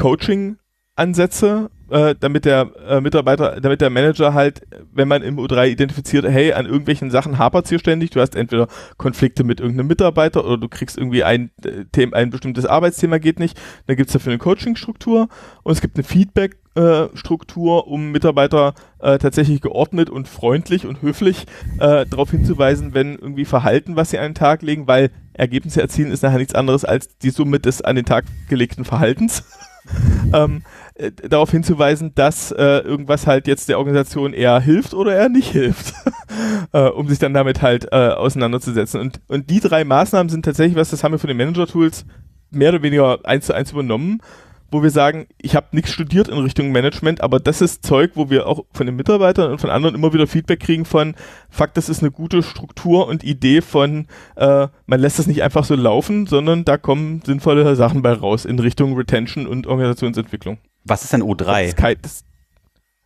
Coaching-Ansätze, 0.95 1.69
äh, 1.89 2.15
damit 2.19 2.45
der 2.45 2.71
äh, 2.87 3.01
Mitarbeiter, 3.01 3.59
damit 3.61 3.81
der 3.81 3.89
Manager 3.89 4.33
halt, 4.33 4.61
wenn 4.93 5.07
man 5.07 5.21
im 5.21 5.37
U3 5.37 5.67
identifiziert, 5.67 6.25
hey, 6.25 6.53
an 6.53 6.65
irgendwelchen 6.65 7.11
Sachen 7.11 7.37
hapert 7.37 7.67
hier 7.67 7.79
ständig, 7.79 8.11
du 8.11 8.21
hast 8.21 8.35
entweder 8.35 8.67
Konflikte 8.97 9.43
mit 9.43 9.59
irgendeinem 9.59 9.87
Mitarbeiter 9.87 10.45
oder 10.45 10.57
du 10.57 10.67
kriegst 10.69 10.97
irgendwie 10.97 11.23
ein 11.23 11.51
äh, 11.63 11.85
Thema, 11.91 12.17
ein 12.17 12.29
bestimmtes 12.29 12.65
Arbeitsthema 12.65 13.17
geht 13.17 13.39
nicht, 13.39 13.59
dann 13.87 13.95
gibt 13.95 14.09
es 14.09 14.13
dafür 14.13 14.31
eine 14.31 14.39
Coaching-Struktur 14.39 15.27
und 15.63 15.71
es 15.71 15.81
gibt 15.81 15.97
eine 15.97 16.03
Feedback-Struktur, 16.03 17.87
um 17.87 18.11
Mitarbeiter 18.11 18.73
äh, 18.99 19.17
tatsächlich 19.17 19.61
geordnet 19.61 20.09
und 20.09 20.27
freundlich 20.27 20.85
und 20.85 21.01
höflich 21.01 21.45
äh, 21.79 22.05
darauf 22.05 22.31
hinzuweisen, 22.31 22.93
wenn 22.93 23.15
irgendwie 23.15 23.45
Verhalten, 23.45 23.95
was 23.95 24.11
sie 24.11 24.19
an 24.19 24.29
den 24.29 24.35
Tag 24.35 24.61
legen, 24.61 24.87
weil 24.87 25.11
Ergebnisse 25.33 25.81
erzielen 25.81 26.11
ist 26.11 26.21
nachher 26.21 26.37
nichts 26.37 26.53
anderes 26.53 26.85
als 26.85 27.17
die 27.17 27.31
Summe 27.31 27.59
des 27.59 27.81
an 27.81 27.95
den 27.95 28.05
Tag 28.05 28.25
gelegten 28.49 28.85
Verhaltens. 28.85 29.43
ähm, 30.33 30.63
äh, 30.95 31.11
darauf 31.11 31.49
hinzuweisen, 31.49 32.13
dass 32.13 32.51
äh, 32.51 32.79
irgendwas 32.79 33.25
halt 33.25 33.47
jetzt 33.47 33.67
der 33.69 33.79
Organisation 33.79 34.33
eher 34.33 34.59
hilft 34.59 34.93
oder 34.93 35.15
eher 35.15 35.29
nicht 35.29 35.51
hilft, 35.51 35.93
äh, 36.71 36.87
um 36.87 37.07
sich 37.07 37.19
dann 37.19 37.33
damit 37.33 37.61
halt 37.61 37.87
äh, 37.91 38.09
auseinanderzusetzen. 38.09 39.01
Und, 39.01 39.19
und 39.27 39.49
die 39.49 39.59
drei 39.59 39.83
Maßnahmen 39.83 40.29
sind 40.29 40.45
tatsächlich 40.45 40.77
was, 40.77 40.91
das 40.91 41.03
haben 41.03 41.11
wir 41.11 41.19
von 41.19 41.29
den 41.29 41.37
Manager-Tools 41.37 42.05
mehr 42.51 42.69
oder 42.69 42.83
weniger 42.83 43.19
eins 43.23 43.47
zu 43.47 43.53
eins 43.53 43.71
übernommen, 43.71 44.21
wo 44.69 44.83
wir 44.83 44.89
sagen, 44.89 45.27
ich 45.37 45.55
habe 45.55 45.67
nichts 45.71 45.91
studiert 45.91 46.27
in 46.27 46.37
Richtung 46.37 46.71
Management, 46.71 47.21
aber 47.21 47.39
das 47.39 47.61
ist 47.61 47.85
Zeug, 47.85 48.11
wo 48.15 48.29
wir 48.29 48.47
auch 48.47 48.65
von 48.71 48.85
den 48.85 48.95
Mitarbeitern 48.95 49.51
und 49.51 49.61
von 49.61 49.69
anderen 49.69 49.95
immer 49.95 50.13
wieder 50.13 50.27
Feedback 50.27 50.59
kriegen 50.59 50.85
von, 50.85 51.15
fuck, 51.49 51.73
das 51.73 51.89
ist 51.89 52.01
eine 52.01 52.11
gute 52.11 52.43
Struktur 52.43 53.07
und 53.07 53.23
Idee 53.23 53.61
von, 53.61 54.07
äh, 54.35 54.67
man 54.85 54.99
lässt 54.99 55.19
das 55.19 55.27
nicht 55.27 55.43
einfach 55.43 55.63
so 55.63 55.75
laufen, 55.75 56.27
sondern 56.27 56.65
da 56.65 56.77
kommen 56.77 57.21
sinnvolle 57.25 57.75
Sachen 57.75 58.01
bei 58.01 58.13
raus 58.13 58.45
in 58.45 58.59
Richtung 58.59 58.95
Retention 58.95 59.47
und 59.47 59.67
Organisationsentwicklung. 59.67 60.57
Was 60.85 61.03
ist 61.03 61.13
denn 61.13 61.21
Das 61.21 61.29
O3? 61.47 61.63
ist 61.65 61.77
kein, 61.77 61.95
das, 62.01 62.23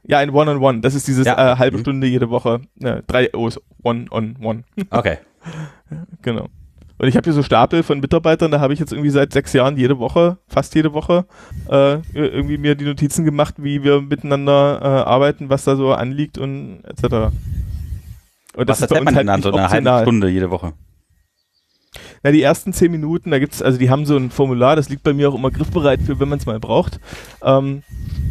Ja, 0.03 0.19
ein 0.19 0.29
One-on-One. 0.29 0.81
Das 0.81 0.95
ist 0.95 1.07
dieses 1.07 1.25
Ja. 1.27 1.53
äh, 1.53 1.57
halbe 1.57 1.77
Mhm. 1.77 1.81
Stunde 1.81 2.07
jede 2.07 2.29
Woche. 2.29 2.61
Äh, 2.81 3.01
drei 3.07 3.33
O's. 3.33 3.59
One-on-One. 3.83 4.63
Okay. 4.89 5.17
genau. 6.21 6.47
Und 6.99 7.07
ich 7.07 7.15
habe 7.15 7.25
hier 7.25 7.33
so 7.33 7.43
Stapel 7.43 7.83
von 7.83 7.99
Mitarbeitern, 7.99 8.49
da 8.49 8.59
habe 8.59 8.73
ich 8.73 8.79
jetzt 8.79 8.91
irgendwie 8.91 9.11
seit 9.11 9.31
sechs 9.31 9.53
Jahren 9.53 9.77
jede 9.77 9.99
Woche, 9.99 10.39
fast 10.47 10.73
jede 10.73 10.93
Woche, 10.93 11.25
äh, 11.69 11.99
irgendwie 12.13 12.57
mir 12.57 12.73
die 12.73 12.85
Notizen 12.85 13.23
gemacht, 13.23 13.55
wie 13.59 13.83
wir 13.83 14.01
miteinander 14.01 14.79
äh, 14.81 14.85
arbeiten, 15.07 15.49
was 15.49 15.63
da 15.63 15.75
so 15.75 15.93
anliegt 15.93 16.39
und 16.39 16.81
etc. 16.85 17.31
Und 18.55 18.67
Was 18.67 18.81
erzählt 18.81 19.03
man 19.03 19.13
denn 19.13 19.27
dann 19.27 19.43
so 19.43 19.51
halben 19.51 19.63
optional. 19.65 20.01
Stunde 20.01 20.29
jede 20.29 20.49
Woche? 20.49 20.73
Na, 22.23 22.31
die 22.31 22.41
ersten 22.41 22.73
zehn 22.73 22.91
Minuten, 22.91 23.31
da 23.31 23.39
gibt's, 23.39 23.61
also 23.61 23.77
die 23.77 23.89
haben 23.89 24.05
so 24.05 24.17
ein 24.17 24.29
Formular, 24.29 24.75
das 24.75 24.89
liegt 24.89 25.03
bei 25.03 25.13
mir 25.13 25.29
auch 25.29 25.35
immer 25.35 25.51
griffbereit 25.51 26.01
für, 26.01 26.19
wenn 26.19 26.29
man 26.29 26.39
es 26.39 26.45
mal 26.45 26.59
braucht. 26.59 26.99
Ähm, 27.41 27.83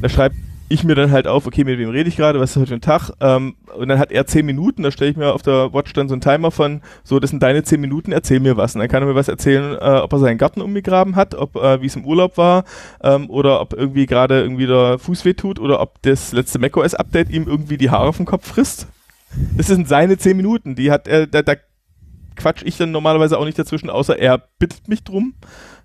da 0.02 0.08
schreibe 0.08 0.34
ich 0.68 0.82
mir 0.82 0.96
dann 0.96 1.12
halt 1.12 1.28
auf, 1.28 1.46
okay, 1.46 1.62
mit 1.64 1.78
wem 1.78 1.90
rede 1.90 2.08
ich 2.08 2.16
gerade, 2.16 2.40
was 2.40 2.50
ist 2.50 2.56
heute 2.56 2.74
ein 2.74 2.80
Tag? 2.80 3.10
Ähm, 3.20 3.54
und 3.76 3.88
dann 3.88 3.98
hat 3.98 4.10
er 4.10 4.26
zehn 4.26 4.44
Minuten, 4.46 4.82
da 4.82 4.90
stelle 4.90 5.10
ich 5.10 5.16
mir 5.16 5.32
auf 5.32 5.42
der 5.42 5.72
Watch 5.72 5.92
dann 5.92 6.08
so 6.08 6.14
einen 6.14 6.20
Timer 6.20 6.50
von, 6.50 6.80
so, 7.04 7.20
das 7.20 7.30
sind 7.30 7.42
deine 7.42 7.62
zehn 7.62 7.80
Minuten, 7.80 8.10
erzähl 8.10 8.40
mir 8.40 8.56
was. 8.56 8.74
Und 8.74 8.80
dann 8.80 8.88
kann 8.88 9.02
er 9.02 9.06
mir 9.06 9.14
was 9.14 9.28
erzählen, 9.28 9.74
äh, 9.74 10.00
ob 10.00 10.12
er 10.12 10.18
seinen 10.18 10.38
Garten 10.38 10.60
umgegraben 10.60 11.14
hat, 11.14 11.34
ob 11.34 11.56
äh, 11.56 11.80
wie 11.80 11.86
es 11.86 11.96
im 11.96 12.04
Urlaub 12.04 12.36
war, 12.36 12.64
ähm, 13.02 13.30
oder 13.30 13.60
ob 13.60 13.74
irgendwie 13.74 14.06
gerade 14.06 14.40
irgendwie 14.40 14.66
der 14.66 14.98
Fuß 14.98 15.24
weh 15.24 15.34
tut, 15.34 15.60
oder 15.60 15.80
ob 15.80 16.02
das 16.02 16.32
letzte 16.32 16.58
macOS-Update 16.58 17.30
ihm 17.30 17.46
irgendwie 17.46 17.76
die 17.76 17.90
Haare 17.90 18.12
vom 18.12 18.26
Kopf 18.26 18.48
frisst. 18.48 18.88
Das 19.56 19.66
sind 19.66 19.86
seine 19.88 20.18
zehn 20.18 20.36
Minuten, 20.36 20.74
die 20.74 20.90
hat 20.90 21.06
er, 21.06 21.26
da, 21.26 21.42
da 21.42 21.54
quatsch 22.36 22.62
ich 22.64 22.76
dann 22.76 22.90
normalerweise 22.90 23.38
auch 23.38 23.44
nicht 23.44 23.58
dazwischen, 23.58 23.90
außer 23.90 24.18
er 24.18 24.38
bittet 24.58 24.88
mich 24.88 25.04
drum. 25.04 25.34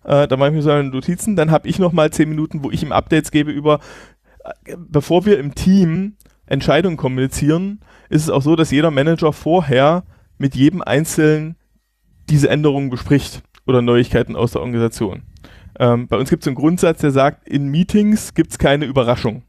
Äh, 0.03 0.27
da 0.27 0.37
mache 0.37 0.49
ich 0.49 0.55
mir 0.55 0.61
so 0.61 0.71
eine 0.71 0.89
Notizen. 0.89 1.35
Dann 1.35 1.51
habe 1.51 1.67
ich 1.67 1.79
noch 1.79 1.91
mal 1.91 2.11
zehn 2.11 2.29
Minuten, 2.29 2.63
wo 2.63 2.71
ich 2.71 2.83
ihm 2.83 2.91
Updates 2.91 3.31
gebe 3.31 3.51
über, 3.51 3.79
äh, 4.43 4.75
bevor 4.77 5.25
wir 5.25 5.39
im 5.39 5.55
Team 5.55 6.17
Entscheidungen 6.45 6.97
kommunizieren, 6.97 7.79
ist 8.09 8.23
es 8.23 8.29
auch 8.29 8.41
so, 8.41 8.55
dass 8.55 8.71
jeder 8.71 8.91
Manager 8.91 9.31
vorher 9.31 10.03
mit 10.37 10.55
jedem 10.55 10.81
Einzelnen 10.81 11.55
diese 12.29 12.49
Änderungen 12.49 12.89
bespricht 12.89 13.41
oder 13.65 13.81
Neuigkeiten 13.81 14.35
aus 14.35 14.51
der 14.51 14.61
Organisation. 14.61 15.23
Ähm, 15.79 16.07
bei 16.07 16.17
uns 16.17 16.29
gibt 16.29 16.43
es 16.43 16.47
einen 16.47 16.55
Grundsatz, 16.55 17.01
der 17.01 17.11
sagt, 17.11 17.47
in 17.47 17.69
Meetings 17.69 18.33
gibt 18.33 18.51
es 18.51 18.57
keine 18.57 18.85
Überraschung. 18.85 19.43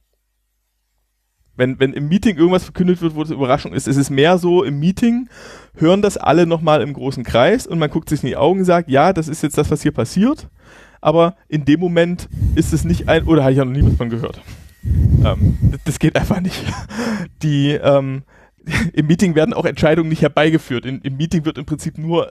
Wenn, 1.57 1.79
wenn 1.79 1.93
im 1.93 2.09
Meeting 2.09 2.37
irgendwas 2.37 2.65
verkündet 2.65 3.03
wird, 3.03 3.15
wo 3.15 3.23
es 3.23 3.31
Überraschung 3.31 3.75
ist, 3.75 3.87
ist 3.87 3.99
es 3.99 4.09
mehr 4.09 4.39
so, 4.39 4.65
im 4.65 4.79
Meeting 4.79 5.29
hören 5.77 6.01
das 6.01 6.17
alle 6.17 6.47
nochmal 6.47 6.81
im 6.81 6.95
großen 6.95 7.25
Kreis 7.25 7.67
und 7.67 7.79
man 7.79 7.91
guckt 7.91 8.09
sich 8.09 8.23
in 8.23 8.29
die 8.29 8.37
Augen 8.37 8.61
und 8.61 8.65
sagt, 8.65 8.89
ja, 8.89 9.13
das 9.13 9.29
ist 9.29 9.43
jetzt 9.43 9.59
das, 9.59 9.71
was 9.71 9.83
hier 9.83 9.93
passiert, 9.93 10.49
aber 11.01 11.37
in 11.49 11.65
dem 11.65 11.81
Moment 11.81 12.29
ist 12.55 12.73
es 12.73 12.85
nicht 12.85 13.09
ein, 13.09 13.25
oder 13.25 13.43
habe 13.43 13.53
ich 13.53 13.59
ja 13.59 13.65
noch 13.65 13.73
nie 13.73 13.85
was 13.85 13.97
von 13.97 14.09
gehört. 14.09 14.41
Ähm, 14.85 15.59
das, 15.71 15.81
das 15.85 15.99
geht 15.99 16.17
einfach 16.17 16.41
nicht. 16.41 16.65
Die, 17.43 17.73
ähm, 17.73 18.23
im 18.93 19.07
Meeting 19.07 19.35
werden 19.35 19.55
auch 19.55 19.65
Entscheidungen 19.65 20.09
nicht 20.09 20.23
herbeigeführt. 20.23 20.87
In, 20.87 21.01
Im 21.03 21.17
Meeting 21.17 21.45
wird 21.45 21.59
im 21.59 21.67
Prinzip 21.67 21.99
nur 21.99 22.31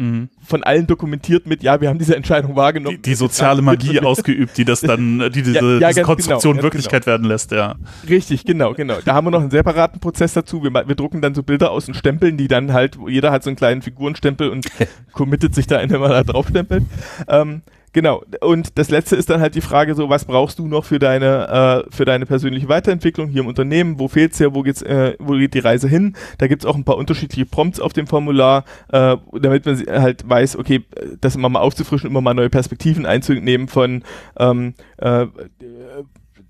Mhm. 0.00 0.30
von 0.42 0.64
allen 0.64 0.86
dokumentiert 0.86 1.46
mit, 1.46 1.62
ja, 1.62 1.78
wir 1.82 1.90
haben 1.90 1.98
diese 1.98 2.16
Entscheidung 2.16 2.56
wahrgenommen. 2.56 2.96
Die, 2.96 3.10
die 3.10 3.14
soziale 3.14 3.60
Magie 3.60 4.00
ausgeübt, 4.00 4.56
die 4.56 4.64
das 4.64 4.80
dann, 4.80 5.18
die 5.34 5.42
diese, 5.42 5.58
Ja, 5.58 5.78
ja, 5.78 5.88
diese 5.88 6.00
genau, 6.00 6.06
Konstruktion 6.06 6.54
ganz 6.54 6.62
Wirklichkeit 6.62 7.04
werden 7.04 7.26
lässt, 7.26 7.52
ja. 7.52 7.74
Richtig, 8.08 8.46
genau, 8.46 8.72
genau. 8.72 8.96
Da 9.04 9.12
haben 9.12 9.26
wir 9.26 9.30
noch 9.30 9.42
einen 9.42 9.50
separaten 9.50 10.00
Prozess 10.00 10.32
dazu. 10.32 10.62
Wir, 10.62 10.72
wir 10.72 10.94
drucken 10.94 11.20
dann 11.20 11.34
so 11.34 11.42
Bilder 11.42 11.70
aus 11.70 11.86
und 11.86 11.94
stempeln 11.94 12.38
die 12.38 12.48
dann 12.48 12.72
halt, 12.72 12.98
wo 12.98 13.08
jeder 13.08 13.30
hat 13.30 13.42
so 13.44 13.50
einen 13.50 13.56
kleinen 13.56 13.82
Figurenstempel 13.82 14.48
und 14.48 14.66
committet 15.12 15.54
sich 15.54 15.66
da, 15.66 15.78
indem 15.80 16.00
er 16.00 16.08
da 16.08 16.22
draufstempelt. 16.22 16.84
Ähm, 17.28 17.60
genau. 17.92 18.22
Und 18.40 18.78
das 18.78 18.90
letzte 18.90 19.16
ist 19.16 19.30
dann 19.30 19.40
halt 19.40 19.54
die 19.54 19.60
Frage 19.60 19.94
so, 19.94 20.08
was 20.08 20.24
brauchst 20.24 20.58
du 20.58 20.66
noch 20.66 20.84
für 20.84 20.98
deine, 20.98 21.84
äh, 21.88 21.94
für 21.94 22.04
deine 22.04 22.26
persönliche 22.26 22.68
Weiterentwicklung 22.68 23.28
hier 23.28 23.42
im 23.42 23.46
Unternehmen? 23.46 23.98
Wo 23.98 24.08
fehlt's 24.08 24.38
dir? 24.38 24.54
Wo 24.54 24.62
geht's, 24.62 24.82
äh, 24.82 25.14
wo 25.18 25.34
geht 25.34 25.54
die 25.54 25.58
Reise 25.60 25.88
hin? 25.88 26.14
Da 26.38 26.46
gibt's 26.46 26.66
auch 26.66 26.76
ein 26.76 26.84
paar 26.84 26.96
unterschiedliche 26.96 27.46
Prompts 27.46 27.80
auf 27.80 27.92
dem 27.92 28.06
Formular, 28.06 28.64
äh, 28.92 29.16
damit 29.40 29.66
man 29.66 29.76
sie- 29.76 29.86
halt 29.86 30.28
weiß, 30.28 30.56
okay, 30.56 30.84
das 31.20 31.36
immer 31.36 31.48
mal 31.48 31.60
aufzufrischen, 31.60 32.10
immer 32.10 32.20
mal 32.20 32.34
neue 32.34 32.50
Perspektiven 32.50 33.06
einzunehmen 33.06 33.68
von, 33.68 34.02
ähm, 34.38 34.74
äh, 34.98 35.26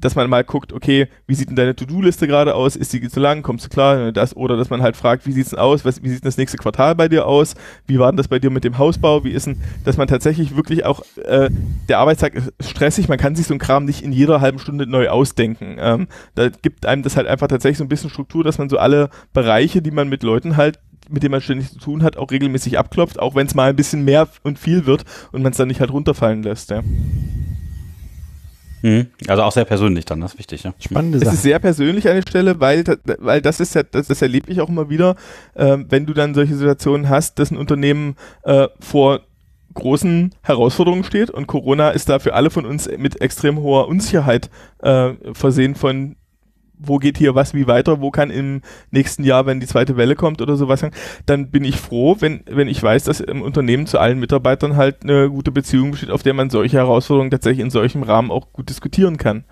dass 0.00 0.14
man 0.14 0.28
mal 0.30 0.44
guckt, 0.44 0.72
okay, 0.72 1.08
wie 1.26 1.34
sieht 1.34 1.48
denn 1.48 1.56
deine 1.56 1.76
To-Do-Liste 1.76 2.26
gerade 2.26 2.54
aus? 2.54 2.76
Ist 2.76 2.92
die 2.92 3.08
zu 3.08 3.20
lang? 3.20 3.42
Kommst 3.42 3.66
du 3.66 3.68
klar? 3.68 4.12
Das, 4.12 4.36
oder 4.36 4.56
dass 4.56 4.70
man 4.70 4.82
halt 4.82 4.96
fragt, 4.96 5.26
wie 5.26 5.32
sieht's 5.32 5.50
denn 5.50 5.58
aus? 5.58 5.84
Was, 5.84 6.02
wie 6.02 6.08
sieht 6.08 6.22
denn 6.22 6.28
das 6.28 6.36
nächste 6.36 6.56
Quartal 6.56 6.94
bei 6.94 7.08
dir 7.08 7.26
aus? 7.26 7.54
Wie 7.86 7.98
war 7.98 8.10
denn 8.10 8.16
das 8.16 8.28
bei 8.28 8.38
dir 8.38 8.50
mit 8.50 8.64
dem 8.64 8.78
Hausbau? 8.78 9.24
Wie 9.24 9.30
ist 9.30 9.46
denn, 9.46 9.58
dass 9.84 9.96
man 9.96 10.08
tatsächlich 10.08 10.56
wirklich 10.56 10.84
auch, 10.84 11.02
äh, 11.24 11.50
der 11.88 11.98
Arbeitstag 11.98 12.34
ist 12.34 12.52
stressig, 12.60 13.08
man 13.08 13.18
kann 13.18 13.36
sich 13.36 13.46
so 13.46 13.54
einen 13.54 13.60
Kram 13.60 13.84
nicht 13.84 14.02
in 14.02 14.12
jeder 14.12 14.40
halben 14.40 14.58
Stunde 14.58 14.86
neu 14.86 15.08
ausdenken. 15.08 15.76
Ähm, 15.78 16.08
da 16.34 16.48
gibt 16.48 16.86
einem 16.86 17.02
das 17.02 17.16
halt 17.16 17.26
einfach 17.26 17.48
tatsächlich 17.48 17.78
so 17.78 17.84
ein 17.84 17.88
bisschen 17.88 18.10
Struktur, 18.10 18.44
dass 18.44 18.58
man 18.58 18.68
so 18.68 18.78
alle 18.78 19.10
Bereiche, 19.32 19.82
die 19.82 19.90
man 19.90 20.08
mit 20.08 20.22
Leuten 20.22 20.56
halt 20.56 20.78
mit 21.08 21.24
denen 21.24 21.32
man 21.32 21.40
ständig 21.40 21.72
zu 21.72 21.78
tun 21.78 22.04
hat, 22.04 22.16
auch 22.16 22.30
regelmäßig 22.30 22.78
abklopft, 22.78 23.18
auch 23.18 23.34
wenn 23.34 23.46
es 23.46 23.56
mal 23.56 23.70
ein 23.70 23.74
bisschen 23.74 24.04
mehr 24.04 24.28
und 24.44 24.60
viel 24.60 24.86
wird 24.86 25.04
und 25.32 25.42
man 25.42 25.50
es 25.50 25.58
dann 25.58 25.66
nicht 25.66 25.80
halt 25.80 25.92
runterfallen 25.92 26.44
lässt. 26.44 26.70
Ja. 26.70 26.82
Mhm. 28.82 29.08
Also 29.28 29.42
auch 29.42 29.52
sehr 29.52 29.64
persönlich 29.64 30.04
dann, 30.04 30.20
das 30.20 30.32
ist 30.32 30.38
wichtig, 30.38 30.62
ja. 30.62 30.74
Spannende 30.80 31.18
Es 31.18 31.24
Sache. 31.24 31.34
ist 31.34 31.42
sehr 31.42 31.58
persönlich 31.58 32.08
an 32.08 32.14
der 32.14 32.22
Stelle, 32.22 32.60
weil, 32.60 32.84
weil 33.18 33.42
das 33.42 33.60
ist 33.60 33.74
ja, 33.74 33.82
das, 33.82 34.08
das 34.08 34.22
erlebe 34.22 34.50
ich 34.50 34.60
auch 34.60 34.68
immer 34.68 34.88
wieder, 34.90 35.16
ähm, 35.56 35.86
wenn 35.88 36.06
du 36.06 36.14
dann 36.14 36.34
solche 36.34 36.54
Situationen 36.54 37.08
hast, 37.08 37.38
dass 37.38 37.50
ein 37.50 37.56
Unternehmen 37.56 38.16
äh, 38.44 38.68
vor 38.80 39.20
großen 39.74 40.34
Herausforderungen 40.42 41.04
steht 41.04 41.30
und 41.30 41.46
Corona 41.46 41.90
ist 41.90 42.08
da 42.08 42.18
für 42.18 42.34
alle 42.34 42.50
von 42.50 42.66
uns 42.66 42.88
mit 42.98 43.20
extrem 43.20 43.58
hoher 43.60 43.86
Unsicherheit 43.88 44.50
äh, 44.82 45.12
versehen 45.32 45.74
von 45.76 46.16
wo 46.82 46.98
geht 46.98 47.18
hier 47.18 47.34
was 47.34 47.54
wie 47.54 47.66
weiter, 47.66 48.00
wo 48.00 48.10
kann 48.10 48.30
im 48.30 48.62
nächsten 48.90 49.24
Jahr, 49.24 49.46
wenn 49.46 49.60
die 49.60 49.66
zweite 49.66 49.96
Welle 49.96 50.14
kommt 50.14 50.40
oder 50.40 50.56
sowas, 50.56 50.84
dann 51.26 51.50
bin 51.50 51.64
ich 51.64 51.76
froh, 51.76 52.16
wenn, 52.20 52.42
wenn 52.46 52.68
ich 52.68 52.82
weiß, 52.82 53.04
dass 53.04 53.20
im 53.20 53.42
Unternehmen 53.42 53.86
zu 53.86 53.98
allen 53.98 54.18
Mitarbeitern 54.18 54.76
halt 54.76 55.02
eine 55.02 55.28
gute 55.28 55.52
Beziehung 55.52 55.90
besteht, 55.92 56.10
auf 56.10 56.22
der 56.22 56.34
man 56.34 56.50
solche 56.50 56.78
Herausforderungen 56.78 57.30
tatsächlich 57.30 57.64
in 57.64 57.70
solchem 57.70 58.02
Rahmen 58.02 58.30
auch 58.30 58.52
gut 58.52 58.68
diskutieren 58.68 59.16
kann. 59.16 59.44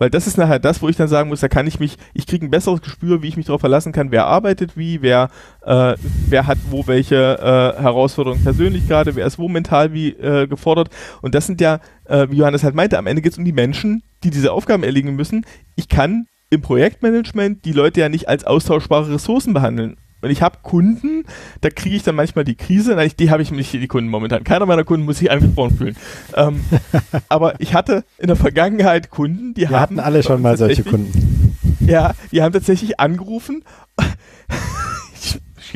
Weil 0.00 0.08
das 0.08 0.26
ist 0.26 0.38
nachher 0.38 0.58
das, 0.58 0.80
wo 0.80 0.88
ich 0.88 0.96
dann 0.96 1.08
sagen 1.08 1.28
muss, 1.28 1.40
da 1.40 1.48
kann 1.48 1.66
ich 1.66 1.78
mich, 1.78 1.98
ich 2.14 2.26
kriege 2.26 2.46
ein 2.46 2.50
besseres 2.50 2.80
Gespür, 2.80 3.20
wie 3.20 3.28
ich 3.28 3.36
mich 3.36 3.44
darauf 3.44 3.60
verlassen 3.60 3.92
kann, 3.92 4.10
wer 4.10 4.24
arbeitet 4.24 4.74
wie, 4.74 5.02
wer, 5.02 5.28
äh, 5.62 5.94
wer 6.26 6.46
hat 6.46 6.56
wo 6.70 6.86
welche 6.86 7.16
äh, 7.16 7.82
Herausforderungen 7.82 8.42
persönlich 8.42 8.88
gerade, 8.88 9.14
wer 9.14 9.26
ist 9.26 9.38
wo 9.38 9.46
mental 9.50 9.92
wie 9.92 10.08
äh, 10.08 10.46
gefordert. 10.46 10.88
Und 11.20 11.34
das 11.34 11.46
sind 11.46 11.60
ja, 11.60 11.80
äh, 12.06 12.28
wie 12.30 12.36
Johannes 12.36 12.64
halt 12.64 12.74
meinte, 12.74 12.96
am 12.96 13.06
Ende 13.06 13.20
geht 13.20 13.32
es 13.32 13.38
um 13.38 13.44
die 13.44 13.52
Menschen, 13.52 14.02
die 14.24 14.30
diese 14.30 14.52
Aufgaben 14.52 14.84
erledigen 14.84 15.16
müssen. 15.16 15.44
Ich 15.76 15.90
kann 15.90 16.26
im 16.50 16.60
Projektmanagement 16.62 17.64
die 17.64 17.72
Leute 17.72 18.00
ja 18.00 18.08
nicht 18.08 18.28
als 18.28 18.44
austauschbare 18.44 19.14
Ressourcen 19.14 19.52
behandeln. 19.54 19.96
Und 20.22 20.28
ich 20.30 20.42
habe 20.42 20.58
Kunden, 20.62 21.24
da 21.62 21.70
kriege 21.70 21.96
ich 21.96 22.02
dann 22.02 22.14
manchmal 22.14 22.44
die 22.44 22.54
Krise. 22.56 22.94
Nein, 22.94 23.10
die 23.18 23.30
habe 23.30 23.40
ich 23.42 23.50
nicht, 23.52 23.72
die 23.72 23.86
Kunden 23.86 24.10
momentan. 24.10 24.44
Keiner 24.44 24.66
meiner 24.66 24.84
Kunden 24.84 25.06
muss 25.06 25.18
sich 25.18 25.30
angesprochen 25.30 25.76
fühlen. 25.78 25.96
ähm, 26.34 26.60
aber 27.30 27.58
ich 27.58 27.72
hatte 27.72 28.04
in 28.18 28.26
der 28.26 28.36
Vergangenheit 28.36 29.08
Kunden, 29.10 29.54
die 29.54 29.62
Wir 29.62 29.70
haben 29.70 29.80
hatten 29.80 30.00
alle 30.00 30.22
schon 30.22 30.42
mal 30.42 30.58
solche 30.58 30.84
Kunden. 30.84 31.56
ja, 31.80 32.12
die 32.32 32.42
haben 32.42 32.52
tatsächlich 32.52 33.00
angerufen. 33.00 33.64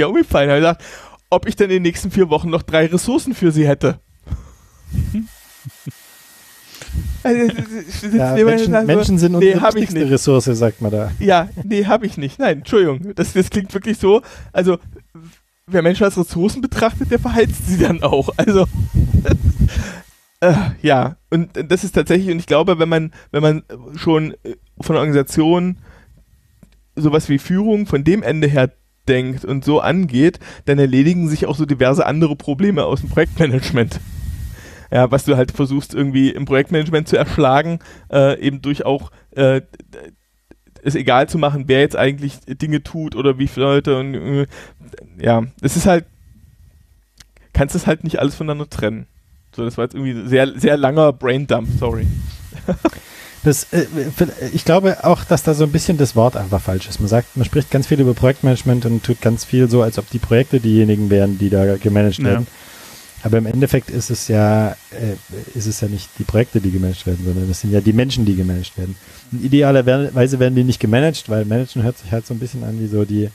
umgefallen, 0.06 0.50
haben 0.50 0.56
gesagt, 0.58 0.84
ob 1.30 1.46
ich 1.46 1.56
denn 1.56 1.70
in 1.70 1.76
den 1.76 1.82
nächsten 1.82 2.10
vier 2.10 2.28
Wochen 2.28 2.50
noch 2.50 2.62
drei 2.62 2.86
Ressourcen 2.86 3.32
für 3.34 3.52
sie 3.52 3.66
hätte. 3.66 4.00
Das- 4.92 5.22
Ja, 7.24 7.32
das- 8.36 8.44
Menschen, 8.44 8.72
das- 8.72 8.86
Menschen 8.86 9.18
sind 9.18 9.32
nee, 9.32 9.36
unsere 9.52 9.60
hab 9.62 9.70
ich 9.70 9.74
wichtigste 9.76 10.00
nicht. 10.00 10.12
Ressource, 10.12 10.44
sagt 10.44 10.80
man 10.82 10.90
da. 10.92 11.10
Ja, 11.18 11.48
nee, 11.64 11.86
habe 11.86 12.06
ich 12.06 12.16
nicht. 12.18 12.38
Nein, 12.38 12.58
Entschuldigung. 12.58 13.14
Das, 13.14 13.32
das 13.32 13.50
klingt 13.50 13.72
wirklich 13.72 13.98
so. 13.98 14.20
Also, 14.52 14.78
wer 15.66 15.82
Menschen 15.82 16.04
als 16.04 16.18
Ressourcen 16.18 16.60
betrachtet, 16.60 17.10
der 17.10 17.18
verheizt 17.18 17.66
sie 17.66 17.78
dann 17.78 18.02
auch. 18.02 18.28
Also, 18.36 18.66
äh, 20.40 20.54
ja. 20.82 21.16
Und 21.30 21.50
das 21.70 21.84
ist 21.84 21.92
tatsächlich, 21.92 22.30
und 22.30 22.38
ich 22.38 22.46
glaube, 22.46 22.78
wenn 22.78 22.88
man, 22.88 23.12
wenn 23.30 23.42
man 23.42 23.62
schon 23.96 24.32
äh, 24.44 24.56
von 24.80 24.94
der 24.94 25.00
Organisation 25.00 25.78
sowas 26.96 27.28
wie 27.28 27.38
Führung 27.38 27.86
von 27.86 28.04
dem 28.04 28.22
Ende 28.22 28.46
her 28.46 28.70
denkt 29.08 29.44
und 29.44 29.64
so 29.64 29.80
angeht, 29.80 30.38
dann 30.64 30.78
erledigen 30.78 31.28
sich 31.28 31.46
auch 31.46 31.56
so 31.56 31.66
diverse 31.66 32.06
andere 32.06 32.36
Probleme 32.36 32.84
aus 32.84 33.00
dem 33.00 33.10
Projektmanagement. 33.10 34.00
Ja, 34.90 35.10
was 35.10 35.24
du 35.24 35.36
halt 35.36 35.52
versuchst 35.52 35.94
irgendwie 35.94 36.30
im 36.30 36.44
Projektmanagement 36.44 37.08
zu 37.08 37.16
erschlagen, 37.16 37.78
äh, 38.12 38.38
eben 38.40 38.62
durch 38.62 38.84
auch 38.84 39.10
äh, 39.32 39.62
es 40.82 40.94
egal 40.94 41.28
zu 41.28 41.38
machen, 41.38 41.64
wer 41.66 41.80
jetzt 41.80 41.96
eigentlich 41.96 42.40
Dinge 42.46 42.82
tut 42.82 43.16
oder 43.16 43.38
wie 43.38 43.48
viele 43.48 43.66
Leute 43.66 43.98
und 43.98 44.14
äh, 44.14 44.46
ja, 45.18 45.42
es 45.62 45.76
ist 45.76 45.86
halt, 45.86 46.04
kannst 47.52 47.74
es 47.74 47.86
halt 47.86 48.04
nicht 48.04 48.18
alles 48.18 48.34
voneinander 48.34 48.68
trennen. 48.68 49.06
So, 49.56 49.64
das 49.64 49.78
war 49.78 49.84
jetzt 49.84 49.94
irgendwie 49.94 50.28
sehr, 50.28 50.58
sehr 50.58 50.76
langer 50.76 51.12
Braindump, 51.12 51.68
sorry. 51.78 52.06
Das, 53.44 53.74
äh, 53.74 53.84
ich 54.54 54.64
glaube 54.64 55.04
auch, 55.04 55.22
dass 55.22 55.42
da 55.42 55.52
so 55.52 55.64
ein 55.64 55.70
bisschen 55.70 55.98
das 55.98 56.16
Wort 56.16 56.34
einfach 56.34 56.62
falsch 56.62 56.88
ist. 56.88 56.98
Man 56.98 57.08
sagt, 57.08 57.36
man 57.36 57.44
spricht 57.44 57.70
ganz 57.70 57.86
viel 57.86 58.00
über 58.00 58.14
Projektmanagement 58.14 58.86
und 58.86 59.04
tut 59.04 59.20
ganz 59.20 59.44
viel 59.44 59.68
so, 59.68 59.82
als 59.82 59.98
ob 59.98 60.08
die 60.08 60.18
Projekte 60.18 60.60
diejenigen 60.60 61.10
wären, 61.10 61.36
die 61.38 61.50
da 61.50 61.76
gemanagt 61.76 62.18
Ja. 62.20 62.42
Aber 63.24 63.38
im 63.38 63.46
Endeffekt 63.46 63.90
ist 63.90 64.10
es 64.10 64.28
ja, 64.28 64.72
äh, 64.90 65.16
ist 65.54 65.66
es 65.66 65.80
ja 65.80 65.88
nicht 65.88 66.10
die 66.18 66.24
Projekte, 66.24 66.60
die 66.60 66.70
gemanagt 66.70 67.06
werden, 67.06 67.24
sondern 67.24 67.50
es 67.50 67.62
sind 67.62 67.72
ja 67.72 67.80
die 67.80 67.94
Menschen, 67.94 68.26
die 68.26 68.36
gemanagt 68.36 68.76
werden. 68.76 68.96
Und 69.32 69.42
idealerweise 69.42 70.38
werden 70.38 70.54
die 70.54 70.62
nicht 70.62 70.78
gemanagt, 70.78 71.30
weil 71.30 71.46
managen 71.46 71.82
hört 71.82 71.96
sich 71.96 72.12
halt 72.12 72.26
so 72.26 72.34
ein 72.34 72.38
bisschen 72.38 72.62
an 72.64 72.78
wie 72.78 72.86
so 72.86 73.06
die, 73.06 73.30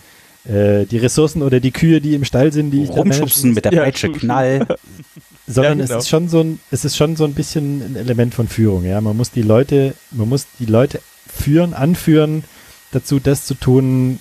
äh, 0.48 0.86
die 0.86 0.98
Ressourcen 0.98 1.42
oder 1.42 1.60
die 1.60 1.72
Kühe, 1.72 2.02
die 2.02 2.14
im 2.14 2.24
Stall 2.24 2.54
sind, 2.54 2.70
die 2.70 2.84
ich 2.84 2.92
Rumschubsen 2.92 3.56
mit 3.56 3.66
der 3.66 3.74
Ja, 3.74 3.82
Peitsche, 3.82 4.12
true, 4.12 4.20
Knall. 4.20 4.68
sondern 5.48 5.80
Ja, 5.80 5.86
genau. 5.86 5.98
es 5.98 6.04
ist 6.04 6.10
schon 6.10 6.30
so 6.30 6.42
ein, 6.42 6.60
es 6.70 6.86
ist 6.86 6.96
schon 6.96 7.16
so 7.16 7.26
ein 7.26 7.34
bisschen 7.34 7.82
ein 7.82 7.96
Element 7.96 8.36
von 8.36 8.48
Führung, 8.48 8.86
ja. 8.86 9.02
Man 9.02 9.18
muss 9.18 9.32
die 9.32 9.42
Leute, 9.42 9.96
man 10.12 10.30
muss 10.30 10.46
die 10.60 10.66
Leute 10.66 11.02
führen, 11.28 11.74
anführen, 11.74 12.44
dazu 12.92 13.20
das 13.20 13.46
zu 13.46 13.56
tun, 13.56 14.20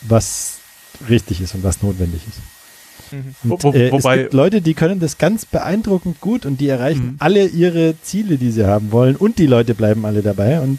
was 0.00 0.58
richtig 1.08 1.40
ist 1.40 1.54
und 1.54 1.62
was 1.62 1.80
notwendig 1.80 2.22
ist. 2.28 2.38
Mhm. 3.12 3.50
Und, 3.50 3.64
Wo- 3.64 3.72
äh, 3.72 3.90
wobei- 3.92 4.16
es 4.16 4.22
gibt 4.22 4.34
Leute, 4.34 4.60
die 4.60 4.74
können 4.74 5.00
das 5.00 5.18
ganz 5.18 5.44
beeindruckend 5.44 6.20
gut 6.20 6.46
und 6.46 6.60
die 6.60 6.68
erreichen 6.68 7.06
Mhm. 7.12 7.16
alle 7.18 7.46
ihre 7.46 7.94
Ziele, 8.02 8.36
die 8.38 8.50
sie 8.50 8.66
haben 8.66 8.92
wollen 8.92 9.16
und 9.16 9.38
die 9.38 9.46
Leute 9.46 9.74
bleiben 9.74 10.04
alle 10.06 10.22
dabei 10.22 10.60
und 10.60 10.78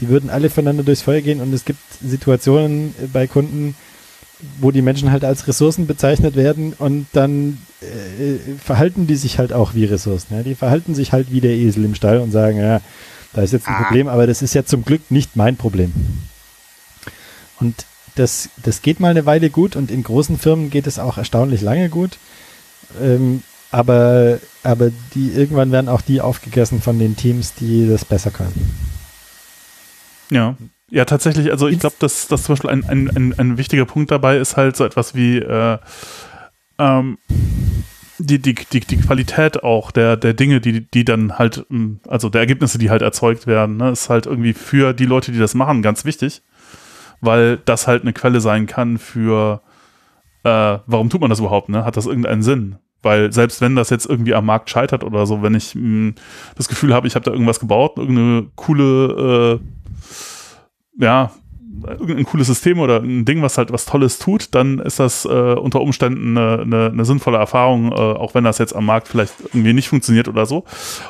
die 0.00 0.08
würden 0.08 0.30
alle 0.30 0.48
voneinander 0.50 0.84
durchs 0.84 1.02
Feuer 1.02 1.20
gehen 1.20 1.40
und 1.40 1.52
es 1.52 1.64
gibt 1.64 1.80
Situationen 2.02 2.94
äh, 3.02 3.06
bei 3.12 3.26
Kunden, 3.26 3.74
wo 4.60 4.70
die 4.70 4.82
Menschen 4.82 5.10
halt 5.10 5.24
als 5.24 5.48
Ressourcen 5.48 5.86
bezeichnet 5.88 6.36
werden 6.36 6.72
und 6.78 7.06
dann 7.12 7.58
äh, 7.80 8.38
verhalten 8.62 9.06
die 9.08 9.16
sich 9.16 9.38
halt 9.38 9.52
auch 9.52 9.74
wie 9.74 9.84
Ressourcen. 9.84 10.34
Ja? 10.36 10.42
Die 10.44 10.54
verhalten 10.54 10.94
sich 10.94 11.12
halt 11.12 11.32
wie 11.32 11.40
der 11.40 11.50
Esel 11.52 11.84
im 11.84 11.94
Stall 11.96 12.18
und 12.20 12.30
sagen, 12.30 12.58
ja, 12.58 12.80
da 13.32 13.42
ist 13.42 13.52
jetzt 13.52 13.66
ein 13.66 13.74
Ah. 13.74 13.82
Problem, 13.82 14.06
aber 14.08 14.26
das 14.26 14.40
ist 14.40 14.54
ja 14.54 14.64
zum 14.64 14.84
Glück 14.84 15.10
nicht 15.10 15.34
mein 15.36 15.56
Problem. 15.56 15.92
Und 17.60 17.74
das, 18.18 18.50
das 18.62 18.82
geht 18.82 19.00
mal 19.00 19.10
eine 19.10 19.26
Weile 19.26 19.50
gut 19.50 19.76
und 19.76 19.90
in 19.90 20.02
großen 20.02 20.38
Firmen 20.38 20.70
geht 20.70 20.86
es 20.86 20.98
auch 20.98 21.18
erstaunlich 21.18 21.60
lange 21.60 21.88
gut. 21.88 22.18
Ähm, 23.00 23.42
aber, 23.70 24.38
aber 24.62 24.90
die, 25.14 25.30
irgendwann 25.30 25.72
werden 25.72 25.88
auch 25.88 26.00
die 26.00 26.20
aufgegessen 26.20 26.80
von 26.80 26.98
den 26.98 27.16
Teams, 27.16 27.54
die 27.54 27.88
das 27.88 28.04
besser 28.04 28.30
können. 28.30 28.70
Ja. 30.30 30.56
Ja, 30.90 31.04
tatsächlich, 31.04 31.50
also 31.50 31.68
ich 31.68 31.80
glaube, 31.80 31.96
dass, 31.98 32.28
dass 32.28 32.44
zum 32.44 32.54
Beispiel 32.54 32.70
ein, 32.70 32.82
ein, 32.84 33.10
ein, 33.14 33.38
ein 33.38 33.58
wichtiger 33.58 33.84
Punkt 33.84 34.10
dabei 34.10 34.38
ist 34.38 34.56
halt 34.56 34.74
so 34.74 34.86
etwas 34.86 35.14
wie 35.14 35.36
äh, 35.36 35.76
ähm, 36.78 37.18
die, 38.18 38.38
die, 38.38 38.54
die, 38.54 38.80
die 38.80 38.96
Qualität 38.96 39.62
auch 39.62 39.90
der, 39.90 40.16
der 40.16 40.32
Dinge, 40.32 40.62
die, 40.62 40.90
die 40.90 41.04
dann 41.04 41.38
halt, 41.38 41.66
ähm, 41.70 42.00
also 42.08 42.30
der 42.30 42.40
Ergebnisse, 42.40 42.78
die 42.78 42.88
halt 42.88 43.02
erzeugt 43.02 43.46
werden, 43.46 43.76
ne, 43.76 43.90
ist 43.90 44.08
halt 44.08 44.24
irgendwie 44.24 44.54
für 44.54 44.94
die 44.94 45.04
Leute, 45.04 45.30
die 45.30 45.38
das 45.38 45.54
machen, 45.54 45.82
ganz 45.82 46.06
wichtig, 46.06 46.40
weil 47.20 47.58
das 47.58 47.86
halt 47.86 48.02
eine 48.02 48.12
Quelle 48.12 48.40
sein 48.40 48.66
kann 48.66 48.98
für, 48.98 49.60
äh, 50.44 50.78
warum 50.86 51.10
tut 51.10 51.20
man 51.20 51.30
das 51.30 51.40
überhaupt, 51.40 51.68
ne? 51.68 51.84
Hat 51.84 51.96
das 51.96 52.06
irgendeinen 52.06 52.42
Sinn? 52.42 52.76
Weil 53.02 53.32
selbst 53.32 53.60
wenn 53.60 53.76
das 53.76 53.90
jetzt 53.90 54.06
irgendwie 54.06 54.34
am 54.34 54.46
Markt 54.46 54.70
scheitert 54.70 55.04
oder 55.04 55.24
so, 55.26 55.42
wenn 55.42 55.54
ich 55.54 55.74
mh, 55.74 56.14
das 56.56 56.68
Gefühl 56.68 56.94
habe, 56.94 57.06
ich 57.06 57.14
habe 57.14 57.24
da 57.24 57.30
irgendwas 57.30 57.60
gebaut, 57.60 57.96
irgendeine 57.96 58.48
coole, 58.56 59.60
äh, 60.98 61.04
ja, 61.04 61.30
irgendein 61.86 62.24
cooles 62.24 62.46
System 62.46 62.80
oder 62.80 63.00
ein 63.00 63.24
Ding, 63.24 63.42
was 63.42 63.58
halt 63.58 63.72
was 63.72 63.84
Tolles 63.84 64.18
tut, 64.18 64.54
dann 64.54 64.78
ist 64.78 64.98
das 64.98 65.24
äh, 65.24 65.28
unter 65.28 65.80
Umständen 65.80 66.36
eine, 66.36 66.62
eine, 66.62 66.86
eine 66.86 67.04
sinnvolle 67.04 67.38
Erfahrung, 67.38 67.92
äh, 67.92 67.94
auch 67.94 68.34
wenn 68.34 68.44
das 68.44 68.58
jetzt 68.58 68.74
am 68.74 68.86
Markt 68.86 69.08
vielleicht 69.08 69.34
irgendwie 69.52 69.72
nicht 69.72 69.88
funktioniert 69.88 70.28
oder 70.28 70.46
so. 70.46 70.64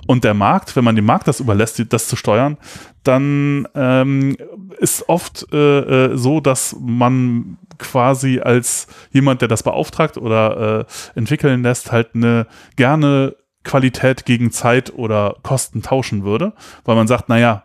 Und 0.06 0.24
der 0.24 0.34
Markt, 0.34 0.76
wenn 0.76 0.84
man 0.84 0.96
dem 0.96 1.04
Markt 1.04 1.28
das 1.28 1.40
überlässt, 1.40 1.82
das 1.90 2.08
zu 2.08 2.16
steuern, 2.16 2.56
dann 3.04 3.66
ähm, 3.74 4.36
ist 4.78 5.08
oft 5.08 5.46
äh, 5.52 6.10
äh, 6.10 6.16
so, 6.16 6.40
dass 6.40 6.76
man 6.80 7.58
quasi 7.78 8.40
als 8.40 8.86
jemand, 9.12 9.40
der 9.40 9.48
das 9.48 9.62
beauftragt 9.62 10.16
oder 10.18 10.86
äh, 11.14 11.18
entwickeln 11.18 11.62
lässt, 11.62 11.92
halt 11.92 12.10
eine 12.14 12.46
gerne 12.76 13.36
Qualität 13.64 14.24
gegen 14.24 14.50
Zeit 14.50 14.92
oder 14.94 15.36
Kosten 15.42 15.82
tauschen 15.82 16.24
würde, 16.24 16.54
weil 16.84 16.96
man 16.96 17.06
sagt, 17.06 17.28
naja, 17.28 17.64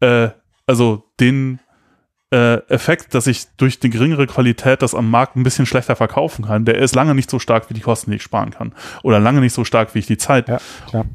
äh, 0.00 0.28
also 0.66 1.04
den 1.20 1.60
äh, 2.30 2.56
Effekt, 2.68 3.14
dass 3.14 3.26
ich 3.26 3.46
durch 3.56 3.80
die 3.80 3.88
geringere 3.88 4.26
Qualität 4.26 4.82
das 4.82 4.94
am 4.94 5.10
Markt 5.10 5.36
ein 5.36 5.42
bisschen 5.44 5.64
schlechter 5.64 5.96
verkaufen 5.96 6.44
kann, 6.44 6.64
der 6.66 6.76
ist 6.76 6.94
lange 6.94 7.14
nicht 7.14 7.30
so 7.30 7.38
stark 7.38 7.70
wie 7.70 7.74
die 7.74 7.80
Kosten, 7.80 8.10
die 8.10 8.16
ich 8.18 8.22
sparen 8.22 8.50
kann. 8.50 8.74
Oder 9.02 9.18
lange 9.18 9.40
nicht 9.40 9.54
so 9.54 9.64
stark 9.64 9.94
wie 9.94 10.00
ich 10.00 10.06
die 10.06 10.18
Zeit. 10.18 10.46
Ja. 10.48 10.58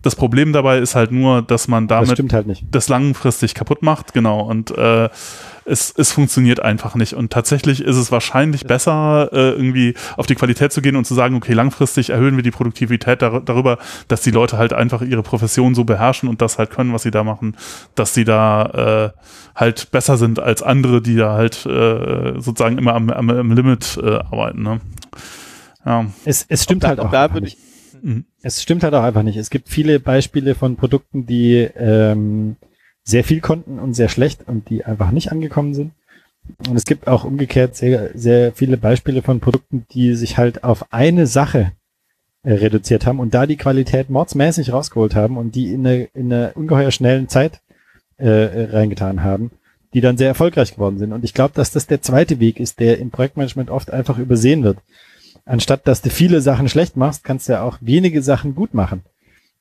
Das 0.01 0.15
Problem 0.15 0.53
dabei 0.53 0.79
ist 0.79 0.95
halt 0.95 1.11
nur, 1.11 1.41
dass 1.43 1.67
man 1.67 1.87
Das 1.87 1.99
damit 1.99 2.17
stimmt 2.17 2.33
halt 2.33 2.47
nicht. 2.47 2.63
das 2.71 2.89
langfristig 2.89 3.53
kaputt 3.53 3.83
macht, 3.83 4.13
genau. 4.13 4.41
Und 4.41 4.71
äh, 4.75 5.09
es, 5.65 5.93
es 5.97 6.11
funktioniert 6.11 6.59
einfach 6.59 6.95
nicht. 6.95 7.13
Und 7.13 7.31
tatsächlich 7.31 7.81
ist 7.81 7.95
es 7.97 8.11
wahrscheinlich 8.11 8.65
besser, 8.65 9.29
äh, 9.31 9.51
irgendwie 9.51 9.93
auf 10.17 10.25
die 10.27 10.35
Qualität 10.35 10.71
zu 10.71 10.81
gehen 10.81 10.95
und 10.95 11.05
zu 11.05 11.13
sagen, 11.13 11.35
okay, 11.35 11.53
langfristig 11.53 12.09
erhöhen 12.09 12.35
wir 12.35 12.43
die 12.43 12.51
Produktivität 12.51 13.21
dar 13.21 13.41
darüber, 13.41 13.77
dass 14.07 14.21
die 14.21 14.31
Leute 14.31 14.57
halt 14.57 14.73
einfach 14.73 15.01
ihre 15.01 15.23
Profession 15.23 15.75
so 15.75 15.83
beherrschen 15.83 16.29
und 16.29 16.41
das 16.41 16.57
halt 16.57 16.69
können, 16.71 16.93
was 16.93 17.03
sie 17.03 17.11
da 17.11 17.23
machen, 17.23 17.55
dass 17.95 18.13
sie 18.13 18.23
da 18.23 19.13
äh, 19.15 19.19
halt 19.55 19.91
besser 19.91 20.17
sind 20.17 20.39
als 20.39 20.61
andere, 20.63 21.01
die 21.01 21.15
da 21.15 21.33
halt 21.33 21.65
äh, 21.65 22.33
sozusagen 22.39 22.77
immer 22.77 22.93
am, 22.95 23.09
am, 23.09 23.29
am 23.29 23.51
Limit 23.51 23.99
äh, 24.01 24.15
arbeiten. 24.15 24.63
Ne? 24.63 24.81
Ja. 25.85 26.05
Es, 26.25 26.45
es 26.47 26.63
stimmt 26.63 26.83
da- 26.83 26.89
halt 26.89 26.99
auch 26.99 27.11
da 27.11 27.23
einfach 27.23 27.35
würde 27.35 27.45
nicht. 27.45 27.57
Mhm. 28.01 28.25
Es 28.41 28.61
stimmt 28.61 28.83
halt 28.83 28.93
auch 28.93 29.03
einfach 29.03 29.23
nicht. 29.23 29.37
Es 29.37 29.49
gibt 29.49 29.69
viele 29.69 29.99
Beispiele 29.99 30.55
von 30.55 30.75
Produkten, 30.75 31.25
die 31.25 31.57
ähm, 31.77 32.57
sehr 33.03 33.23
viel 33.23 33.41
konnten 33.41 33.79
und 33.79 33.93
sehr 33.93 34.09
schlecht 34.09 34.47
und 34.47 34.69
die 34.69 34.85
einfach 34.85 35.11
nicht 35.11 35.31
angekommen 35.31 35.73
sind. 35.73 35.91
Und 36.67 36.75
es 36.75 36.85
gibt 36.85 37.07
auch 37.07 37.23
umgekehrt 37.23 37.75
sehr, 37.75 38.11
sehr 38.13 38.51
viele 38.53 38.77
Beispiele 38.77 39.21
von 39.21 39.39
Produkten, 39.39 39.85
die 39.91 40.15
sich 40.15 40.37
halt 40.37 40.63
auf 40.63 40.91
eine 40.91 41.27
Sache 41.27 41.71
äh, 42.43 42.53
reduziert 42.53 43.05
haben 43.05 43.19
und 43.19 43.33
da 43.33 43.45
die 43.45 43.55
Qualität 43.55 44.09
mordsmäßig 44.09 44.73
rausgeholt 44.73 45.15
haben 45.15 45.37
und 45.37 45.55
die 45.55 45.71
in 45.71 45.85
eine, 45.85 46.03
in 46.13 46.31
einer 46.31 46.51
ungeheuer 46.55 46.91
schnellen 46.91 47.29
Zeit 47.29 47.61
äh, 48.17 48.67
reingetan 48.71 49.23
haben, 49.23 49.51
die 49.93 50.01
dann 50.01 50.17
sehr 50.17 50.27
erfolgreich 50.27 50.73
geworden 50.73 50.97
sind. 50.97 51.13
Und 51.13 51.23
ich 51.23 51.33
glaube, 51.33 51.53
dass 51.55 51.71
das 51.71 51.87
der 51.87 52.01
zweite 52.01 52.39
Weg 52.39 52.59
ist, 52.59 52.79
der 52.79 52.99
im 52.99 53.11
Projektmanagement 53.11 53.69
oft 53.69 53.91
einfach 53.91 54.17
übersehen 54.17 54.63
wird. 54.63 54.77
Anstatt 55.45 55.87
dass 55.87 56.01
du 56.01 56.09
viele 56.09 56.41
Sachen 56.41 56.69
schlecht 56.69 56.97
machst, 56.97 57.23
kannst 57.23 57.47
du 57.47 57.53
ja 57.53 57.63
auch 57.63 57.77
wenige 57.81 58.21
Sachen 58.21 58.55
gut 58.55 58.73
machen 58.73 59.03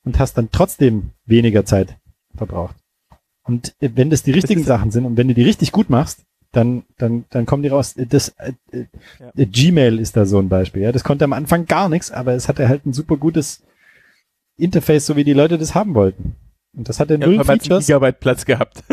und 0.05 0.19
hast 0.19 0.35
dann 0.35 0.51
trotzdem 0.51 1.11
weniger 1.27 1.65
Zeit 1.65 1.97
verbraucht. 2.37 2.82
Und 3.45 3.75
wenn 3.81 4.11
das 4.11 4.23
die 4.23 4.31
richtigen 4.33 4.61
ist- 4.61 4.67
Sachen 4.67 4.91
sind 4.91 5.05
und 5.05 5.17
wenn 5.17 5.29
du 5.29 5.35
die 5.35 5.43
richtig 5.43 5.73
gut 5.73 5.91
machst, 5.91 6.21
dann, 6.53 6.85
dann, 6.99 7.25
dann 7.31 7.47
kommen 7.47 7.63
die 7.63 7.71
raus. 7.71 7.95
Das, 7.97 8.29
äh, 8.39 8.53
äh, 8.73 8.85
Ja. 9.37 9.45
Gmail 9.47 9.99
ist 9.99 10.17
da 10.17 10.27
so 10.27 10.39
ein 10.39 10.49
Beispiel. 10.51 10.83
Ja, 10.83 10.93
das 10.93 11.03
konnte 11.03 11.25
am 11.25 11.33
Anfang 11.33 11.65
gar 11.67 11.89
nichts, 11.89 12.11
aber 12.11 12.35
es 12.35 12.47
hatte 12.49 12.69
halt 12.69 12.85
ein 12.85 12.93
super 12.93 13.17
gutes 13.17 13.63
Interface, 14.57 15.07
so 15.07 15.17
wie 15.17 15.25
die 15.25 15.33
Leute 15.33 15.57
das 15.59 15.75
haben 15.75 15.95
wollten. 15.95 16.37
Und 16.77 16.89
das 16.89 17.01
hatte 17.01 17.15
Ja, 17.15 17.27
null 17.27 17.43
Features. 17.45 17.87
Gigabyte 17.87 18.21
Platz 18.21 18.45
gehabt. 18.45 18.83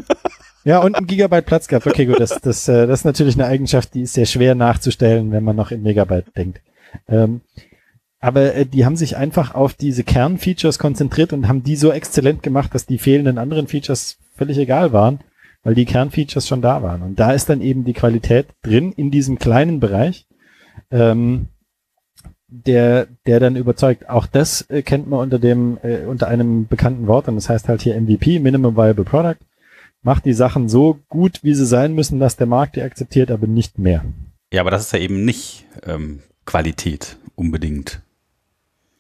Ja, 0.66 0.80
und 0.80 0.94
ein 0.96 1.08
Gigabyte 1.08 1.46
Platz 1.46 1.70
gehabt. 1.70 1.88
Okay, 1.88 2.06
gut, 2.06 2.20
das, 2.20 2.42
das, 2.42 2.68
äh, 2.68 2.86
das 2.86 3.00
ist 3.00 3.06
natürlich 3.06 3.36
eine 3.36 3.46
Eigenschaft, 3.46 3.94
die 3.94 4.02
ist 4.02 4.14
sehr 4.14 4.26
schwer 4.26 4.56
nachzustellen, 4.56 5.32
wenn 5.32 5.44
man 5.44 5.56
noch 5.56 5.72
in 5.72 5.82
Megabyte 5.84 6.36
denkt. 6.36 6.62
Ähm, 7.08 7.40
aber 8.20 8.54
äh, 8.54 8.66
die 8.66 8.86
haben 8.86 8.98
sich 8.98 9.16
einfach 9.16 9.56
auf 9.56 9.74
diese 9.74 10.04
Kernfeatures 10.04 10.78
konzentriert 10.78 11.32
und 11.32 11.48
haben 11.48 11.64
die 11.64 11.78
so 11.78 11.92
exzellent 11.94 12.44
gemacht, 12.44 12.76
dass 12.76 12.86
die 12.86 12.98
fehlenden 13.00 13.38
anderen 13.38 13.68
Features 13.68 14.18
völlig 14.40 14.58
egal 14.58 14.94
waren, 14.94 15.20
weil 15.64 15.76
die 15.76 15.86
Kernfeatures 15.86 16.48
schon 16.48 16.62
da 16.62 16.82
waren. 16.82 17.04
Und 17.04 17.20
da 17.20 17.34
ist 17.34 17.50
dann 17.50 17.62
eben 17.62 17.84
die 17.84 17.94
Qualität 17.94 18.48
drin 18.64 18.92
in 18.94 19.12
diesem 19.12 19.38
kleinen 19.38 19.80
Bereich, 19.80 20.26
ähm, 20.90 21.50
der, 22.48 23.08
der 23.28 23.40
dann 23.40 23.56
überzeugt. 23.56 24.10
Auch 24.10 24.26
das 24.26 24.68
äh, 24.70 24.82
kennt 24.82 25.08
man 25.08 25.20
unter 25.20 25.38
dem, 25.38 25.78
äh, 25.84 26.06
unter 26.06 26.28
einem 26.28 26.68
bekannten 26.68 27.06
Wort 27.06 27.28
und 27.28 27.36
das 27.36 27.50
heißt 27.50 27.68
halt 27.68 27.82
hier 27.82 28.00
MVP, 28.00 28.40
Minimum 28.40 28.76
Viable 28.76 29.04
Product 29.06 29.38
macht 30.02 30.26
die 30.26 30.34
Sachen 30.34 30.70
so 30.70 31.00
gut, 31.10 31.44
wie 31.44 31.54
sie 31.54 31.66
sein 31.66 31.94
müssen, 31.94 32.20
dass 32.20 32.38
der 32.38 32.48
Markt 32.48 32.78
die 32.78 32.82
akzeptiert, 32.82 33.30
aber 33.30 33.48
nicht 33.48 33.78
mehr. 33.78 34.06
Ja, 34.52 34.62
aber 34.62 34.72
das 34.72 34.84
ist 34.84 34.94
ja 34.94 35.00
eben 35.00 35.26
nicht 35.26 35.66
ähm, 35.84 36.22
Qualität 36.46 37.18
unbedingt. 37.36 38.02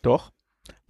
Doch. 0.01 0.31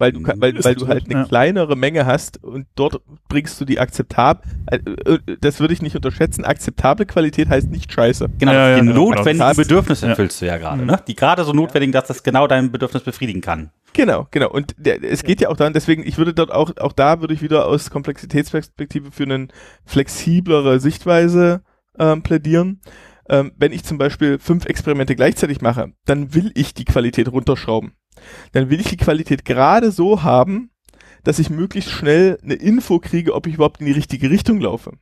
Weil 0.00 0.12
du, 0.12 0.24
weil, 0.24 0.64
weil 0.64 0.74
du 0.74 0.88
halt 0.88 1.04
eine 1.04 1.20
ja. 1.20 1.24
kleinere 1.26 1.76
Menge 1.76 2.06
hast 2.06 2.42
und 2.42 2.66
dort 2.74 3.02
bringst 3.28 3.60
du 3.60 3.64
die 3.66 3.78
akzeptab, 3.78 4.44
äh, 4.70 4.76
äh, 4.76 5.18
das 5.40 5.60
würde 5.60 5.74
ich 5.74 5.82
nicht 5.82 5.94
unterschätzen, 5.94 6.44
akzeptable 6.44 7.04
Qualität 7.06 7.48
heißt 7.50 7.70
nicht 7.70 7.92
scheiße. 7.92 8.28
Genau, 8.38 8.52
Ja, 8.52 8.68
ja, 8.70 8.74
die 8.80 8.86
genau. 8.86 8.94
notwendigen 9.10 9.38
Das- 9.40 9.56
Bedürfnisse 9.58 10.06
ja. 10.06 10.10
erfüllst 10.10 10.40
du 10.40 10.46
ja 10.46 10.56
gerade, 10.56 10.80
Mhm. 10.80 10.86
ne? 10.88 11.02
Die 11.06 11.14
gerade 11.14 11.44
so 11.44 11.52
notwendigen, 11.52 11.92
dass 11.92 12.08
das 12.08 12.22
genau 12.22 12.46
dein 12.46 12.72
Bedürfnis 12.72 13.02
befriedigen 13.02 13.42
kann. 13.42 13.70
Genau, 13.92 14.26
genau. 14.30 14.50
Und 14.50 14.74
der, 14.78 15.02
es 15.04 15.22
geht 15.22 15.40
ja 15.40 15.48
auch 15.50 15.56
daran, 15.56 15.72
deswegen, 15.74 16.06
ich 16.06 16.16
würde 16.16 16.32
dort 16.32 16.50
auch, 16.50 16.74
auch 16.78 16.92
da 16.92 17.20
würde 17.20 17.34
ich 17.34 17.42
wieder 17.42 17.66
aus 17.66 17.90
Komplexitätsperspektive 17.90 19.10
für 19.12 19.24
eine 19.24 19.48
flexiblere 19.84 20.80
Sichtweise 20.80 21.62
ähm, 21.98 22.22
plädieren. 22.22 22.80
Ähm, 23.28 23.52
wenn 23.58 23.72
ich 23.72 23.84
zum 23.84 23.98
Beispiel 23.98 24.38
fünf 24.38 24.64
Experimente 24.66 25.14
gleichzeitig 25.14 25.60
mache, 25.60 25.92
dann 26.06 26.34
will 26.34 26.50
ich 26.54 26.74
die 26.74 26.84
Qualität 26.84 27.30
runterschrauben. 27.30 27.92
Dann 28.52 28.70
will 28.70 28.80
ich 28.80 28.88
die 28.88 28.96
Qualität 28.96 29.44
gerade 29.44 29.90
so 29.90 30.22
haben, 30.22 30.70
dass 31.24 31.38
ich 31.38 31.50
möglichst 31.50 31.90
schnell 31.90 32.38
eine 32.42 32.54
Info 32.54 32.98
kriege, 32.98 33.34
ob 33.34 33.46
ich 33.46 33.54
überhaupt 33.54 33.80
in 33.80 33.86
die 33.86 33.92
richtige 33.92 34.30
Richtung 34.30 34.60
laufe. 34.60 34.92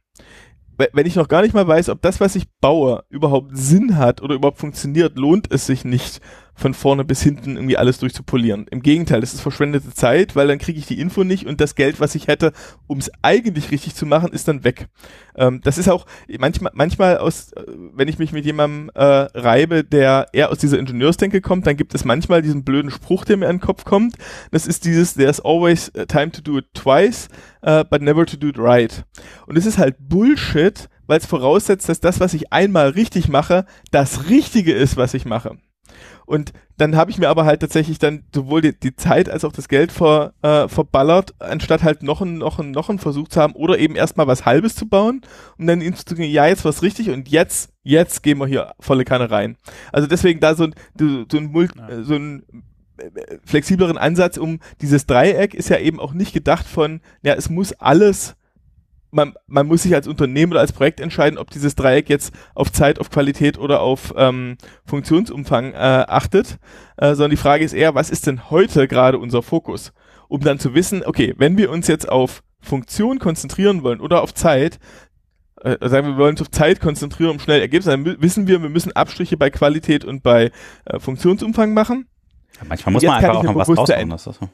We- 0.77 0.91
Wenn 0.93 1.07
ich 1.07 1.17
noch 1.17 1.29
gar 1.29 1.43
nicht 1.43 1.55
mal 1.55 1.67
weiß, 1.67 1.89
ob 1.89 2.03
das, 2.03 2.21
was 2.21 2.37
ich 2.37 2.47
baue, 2.61 3.05
überhaupt 3.09 3.57
Sinn 3.57 3.97
hat 3.97 4.23
oder 4.23 4.35
überhaupt 4.35 4.59
funktioniert, 4.59 5.17
lohnt 5.17 5.53
es 5.53 5.67
sich 5.67 5.85
nicht, 5.85 6.21
von 6.59 6.75
vorne 6.75 7.05
bis 7.05 7.23
hinten 7.23 7.57
irgendwie 7.57 7.77
alles 7.77 7.99
durchzupolieren. 7.99 8.67
Im 8.71 8.83
Gegenteil, 8.83 9.21
das 9.21 9.33
ist 9.33 9.41
verschwendete 9.41 9.95
Zeit, 9.95 10.35
weil 10.35 10.49
dann 10.49 10.59
kriege 10.59 10.79
ich 10.79 10.87
die 10.87 11.01
Info 11.01 11.23
nicht 11.23 11.47
und 11.47 11.61
das 11.61 11.77
Geld, 11.77 12.01
was 12.01 12.17
ich 12.17 12.27
hätte, 12.27 12.53
um 12.89 12.99
es 12.99 13.11
eigentlich 13.23 13.71
richtig 13.71 13.95
zu 13.95 14.07
machen, 14.07 14.33
ist 14.33 14.49
dann 14.49 14.65
weg. 14.65 14.89
Ähm, 15.37 15.61
das 15.63 15.79
ist 15.79 15.89
auch 15.89 16.05
manchmal, 16.39 16.73
manchmal 16.75 17.19
aus, 17.19 17.53
äh, 17.53 17.63
wenn 17.95 18.09
ich 18.09 18.19
mich 18.19 18.33
mit 18.33 18.45
jemandem 18.45 18.91
äh, 18.95 19.05
reibe, 19.05 19.85
der 19.85 20.27
eher 20.33 20.51
aus 20.51 20.59
dieser 20.59 20.81
Ingenieursdenke 20.81 21.41
kommt, 21.41 21.67
dann 21.67 21.77
gibt 21.77 21.95
es 21.95 22.05
manchmal 22.05 22.43
diesen 22.43 22.65
blöden 22.65 22.91
Spruch, 22.91 23.25
der 23.25 23.37
mir 23.37 23.47
in 23.47 23.59
den 23.59 23.61
Kopf 23.61 23.85
kommt. 23.85 24.17
Das 24.51 24.67
ist 24.67 24.85
dieses, 24.85 25.15
there's 25.15 25.41
always 25.41 25.93
time 26.09 26.33
to 26.33 26.43
do 26.43 26.59
it 26.59 26.67
twice, 26.75 27.29
uh, 27.65 27.85
but 27.89 28.03
never 28.03 28.27
to 28.27 28.37
do 28.37 28.49
it 28.49 28.59
right. 28.59 29.05
Und 29.47 29.57
es 29.57 29.65
ist 29.65 29.79
halt 29.79 29.97
Bullshit, 30.01 30.89
weil 31.07 31.19
es 31.19 31.27
voraussetzt, 31.27 31.89
dass 31.89 32.01
das, 32.01 32.19
was 32.19 32.35
ich 32.35 32.53
einmal 32.53 32.91
richtig 32.91 33.29
mache, 33.29 33.65
das 33.93 34.29
Richtige 34.29 34.73
ist, 34.73 34.97
was 34.97 35.15
ich 35.15 35.25
mache. 35.25 35.57
Und 36.27 36.53
dann 36.77 36.95
habe 36.95 37.11
ich 37.11 37.19
mir 37.19 37.29
aber 37.29 37.45
halt 37.45 37.61
tatsächlich 37.61 37.99
dann 37.99 38.25
sowohl 38.35 38.61
die, 38.61 38.79
die 38.79 38.95
Zeit 38.95 39.29
als 39.29 39.45
auch 39.45 39.53
das 39.53 39.69
Geld 39.69 39.91
ver, 39.93 40.35
äh, 40.43 40.69
verballert, 40.69 41.35
anstatt 41.39 41.83
halt 41.83 42.03
noch 42.03 42.21
einen, 42.21 42.39
noch 42.39 42.59
einen, 42.59 42.71
noch 42.71 42.89
einen 42.89 42.99
Versuch 42.99 43.29
zu 43.29 43.41
haben 43.41 43.55
oder 43.55 43.79
eben 43.79 43.97
erstmal 43.97 44.27
was 44.27 44.45
Halbes 44.45 44.75
zu 44.75 44.87
bauen 44.87 45.23
und 45.57 45.67
dann 45.67 45.81
ihm 45.81 45.97
zu 45.97 46.05
sagen, 46.07 46.23
ja, 46.23 46.47
jetzt 46.47 46.65
was 46.65 46.83
richtig 46.83 47.11
und 47.11 47.29
jetzt, 47.29 47.73
jetzt 47.83 48.23
gehen 48.23 48.39
wir 48.39 48.47
hier 48.47 48.73
volle 48.79 49.05
Kanne 49.05 49.31
rein. 49.31 49.57
Also 49.93 50.07
deswegen 50.07 50.41
da 50.41 50.55
so 50.55 50.65
ein, 50.65 50.75
so 50.99 51.39
ein, 51.39 51.47
Mult, 51.47 51.73
ja. 51.77 52.03
so 52.05 52.15
ein 52.15 52.45
äh, 52.99 53.39
flexibleren 53.45 53.99
Ansatz 53.99 54.37
um 54.37 54.61
dieses 54.81 55.07
Dreieck 55.07 55.55
ist 55.55 55.71
ja 55.71 55.79
eben 55.79 55.99
auch 55.99 56.13
nicht 56.13 56.33
gedacht 56.33 56.67
von, 56.67 57.01
ja, 57.23 57.35
es 57.35 57.49
muss 57.49 57.73
alles 57.73 58.37
man, 59.11 59.35
man 59.47 59.67
muss 59.67 59.83
sich 59.83 59.95
als 59.95 60.07
Unternehmen 60.07 60.53
oder 60.53 60.61
als 60.61 60.73
Projekt 60.73 61.01
entscheiden, 61.01 61.39
ob 61.39 61.51
dieses 61.51 61.75
Dreieck 61.75 62.09
jetzt 62.09 62.33
auf 62.55 62.73
Zeit, 62.73 62.99
auf 62.99 63.11
Qualität 63.11 63.59
oder 63.59 63.81
auf 63.81 64.15
ähm, 64.17 64.57
Funktionsumfang 64.85 65.73
äh, 65.73 65.77
achtet, 65.77 66.59
äh, 66.97 67.15
sondern 67.15 67.31
die 67.31 67.37
Frage 67.37 67.65
ist 67.65 67.73
eher, 67.73 67.95
was 67.95 68.11
ist 68.11 68.27
denn 68.27 68.51
heute 68.51 68.89
gerade 68.89 69.19
unser 69.19 69.43
Fokus? 69.43 69.93
Um 70.29 70.41
dann 70.41 70.59
zu 70.59 70.75
wissen, 70.75 71.03
okay, 71.05 71.35
wenn 71.39 71.57
wir 71.57 71.71
uns 71.71 71.87
jetzt 71.87 72.09
auf 72.09 72.43
Funktion 72.61 73.19
konzentrieren 73.19 73.83
wollen 73.83 74.01
oder 74.01 74.23
auf 74.23 74.35
Zeit, 74.35 74.79
äh, 75.63 75.77
sagen 75.89 76.07
wir, 76.07 76.15
wir 76.15 76.19
wollen 76.19 76.33
uns 76.33 76.43
auf 76.43 76.51
Zeit 76.51 76.81
konzentrieren, 76.81 77.31
um 77.31 77.39
schnell 77.39 77.61
Ergebnisse, 77.61 77.91
dann 77.91 78.21
wissen 78.21 78.47
wir, 78.47 78.61
wir 78.63 78.69
müssen 78.69 78.93
Abstriche 78.93 79.37
bei 79.37 79.51
Qualität 79.51 80.05
und 80.05 80.23
bei 80.23 80.51
äh, 80.85 80.99
Funktionsumfang 80.99 81.73
machen. 81.73 82.09
Ja, 82.57 82.67
manchmal 82.69 82.93
muss 82.93 83.03
man 83.03 83.15
einfach 83.15 83.37
auch 83.37 83.43
noch 83.43 83.57
was. 83.57 83.69
Das 83.69 84.25
so. 84.25 84.49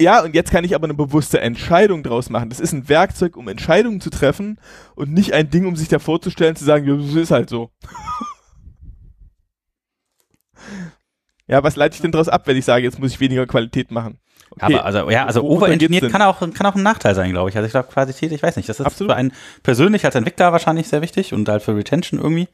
Ja, 0.00 0.22
und 0.22 0.34
jetzt 0.34 0.50
kann 0.50 0.64
ich 0.64 0.74
aber 0.74 0.84
eine 0.84 0.94
bewusste 0.94 1.40
Entscheidung 1.40 2.02
draus 2.02 2.30
machen. 2.30 2.48
Das 2.48 2.60
ist 2.60 2.72
ein 2.72 2.88
Werkzeug, 2.88 3.36
um 3.36 3.48
Entscheidungen 3.48 4.00
zu 4.00 4.10
treffen 4.10 4.58
und 4.94 5.12
nicht 5.12 5.32
ein 5.32 5.50
Ding, 5.50 5.66
um 5.66 5.76
sich 5.76 5.88
da 5.88 5.98
vorzustellen, 5.98 6.56
zu 6.56 6.64
sagen, 6.64 6.86
ja, 6.86 6.96
das 6.96 7.14
ist 7.14 7.30
halt 7.30 7.50
so. 7.50 7.70
ja, 11.46 11.62
was 11.62 11.76
leite 11.76 11.94
ich 11.94 12.00
denn 12.00 12.12
daraus 12.12 12.28
ab, 12.28 12.46
wenn 12.46 12.56
ich 12.56 12.64
sage, 12.64 12.84
jetzt 12.84 12.98
muss 12.98 13.12
ich 13.12 13.20
weniger 13.20 13.46
Qualität 13.46 13.90
machen? 13.90 14.18
Okay. 14.52 14.74
Aber 14.74 14.84
also, 14.84 15.10
ja, 15.10 15.24
also 15.24 15.42
overengineert 15.42 16.10
kann 16.12 16.20
auch, 16.20 16.40
kann 16.40 16.66
auch 16.66 16.74
ein 16.74 16.82
Nachteil 16.82 17.14
sein, 17.14 17.30
glaube 17.30 17.48
ich. 17.48 17.56
Also 17.56 17.66
ich 17.66 17.72
glaube, 17.72 17.88
Qualität, 17.88 18.32
ich 18.32 18.42
weiß 18.42 18.56
nicht. 18.56 18.68
Das 18.68 18.80
ist 18.80 18.86
Absolut. 18.86 19.12
für 19.12 19.16
einen 19.16 19.32
persönlich 19.62 20.04
als 20.04 20.14
Entwickler 20.14 20.52
wahrscheinlich 20.52 20.88
sehr 20.88 21.00
wichtig 21.00 21.32
und 21.32 21.48
halt 21.48 21.62
für 21.62 21.74
Retention 21.74 22.20
irgendwie. 22.20 22.48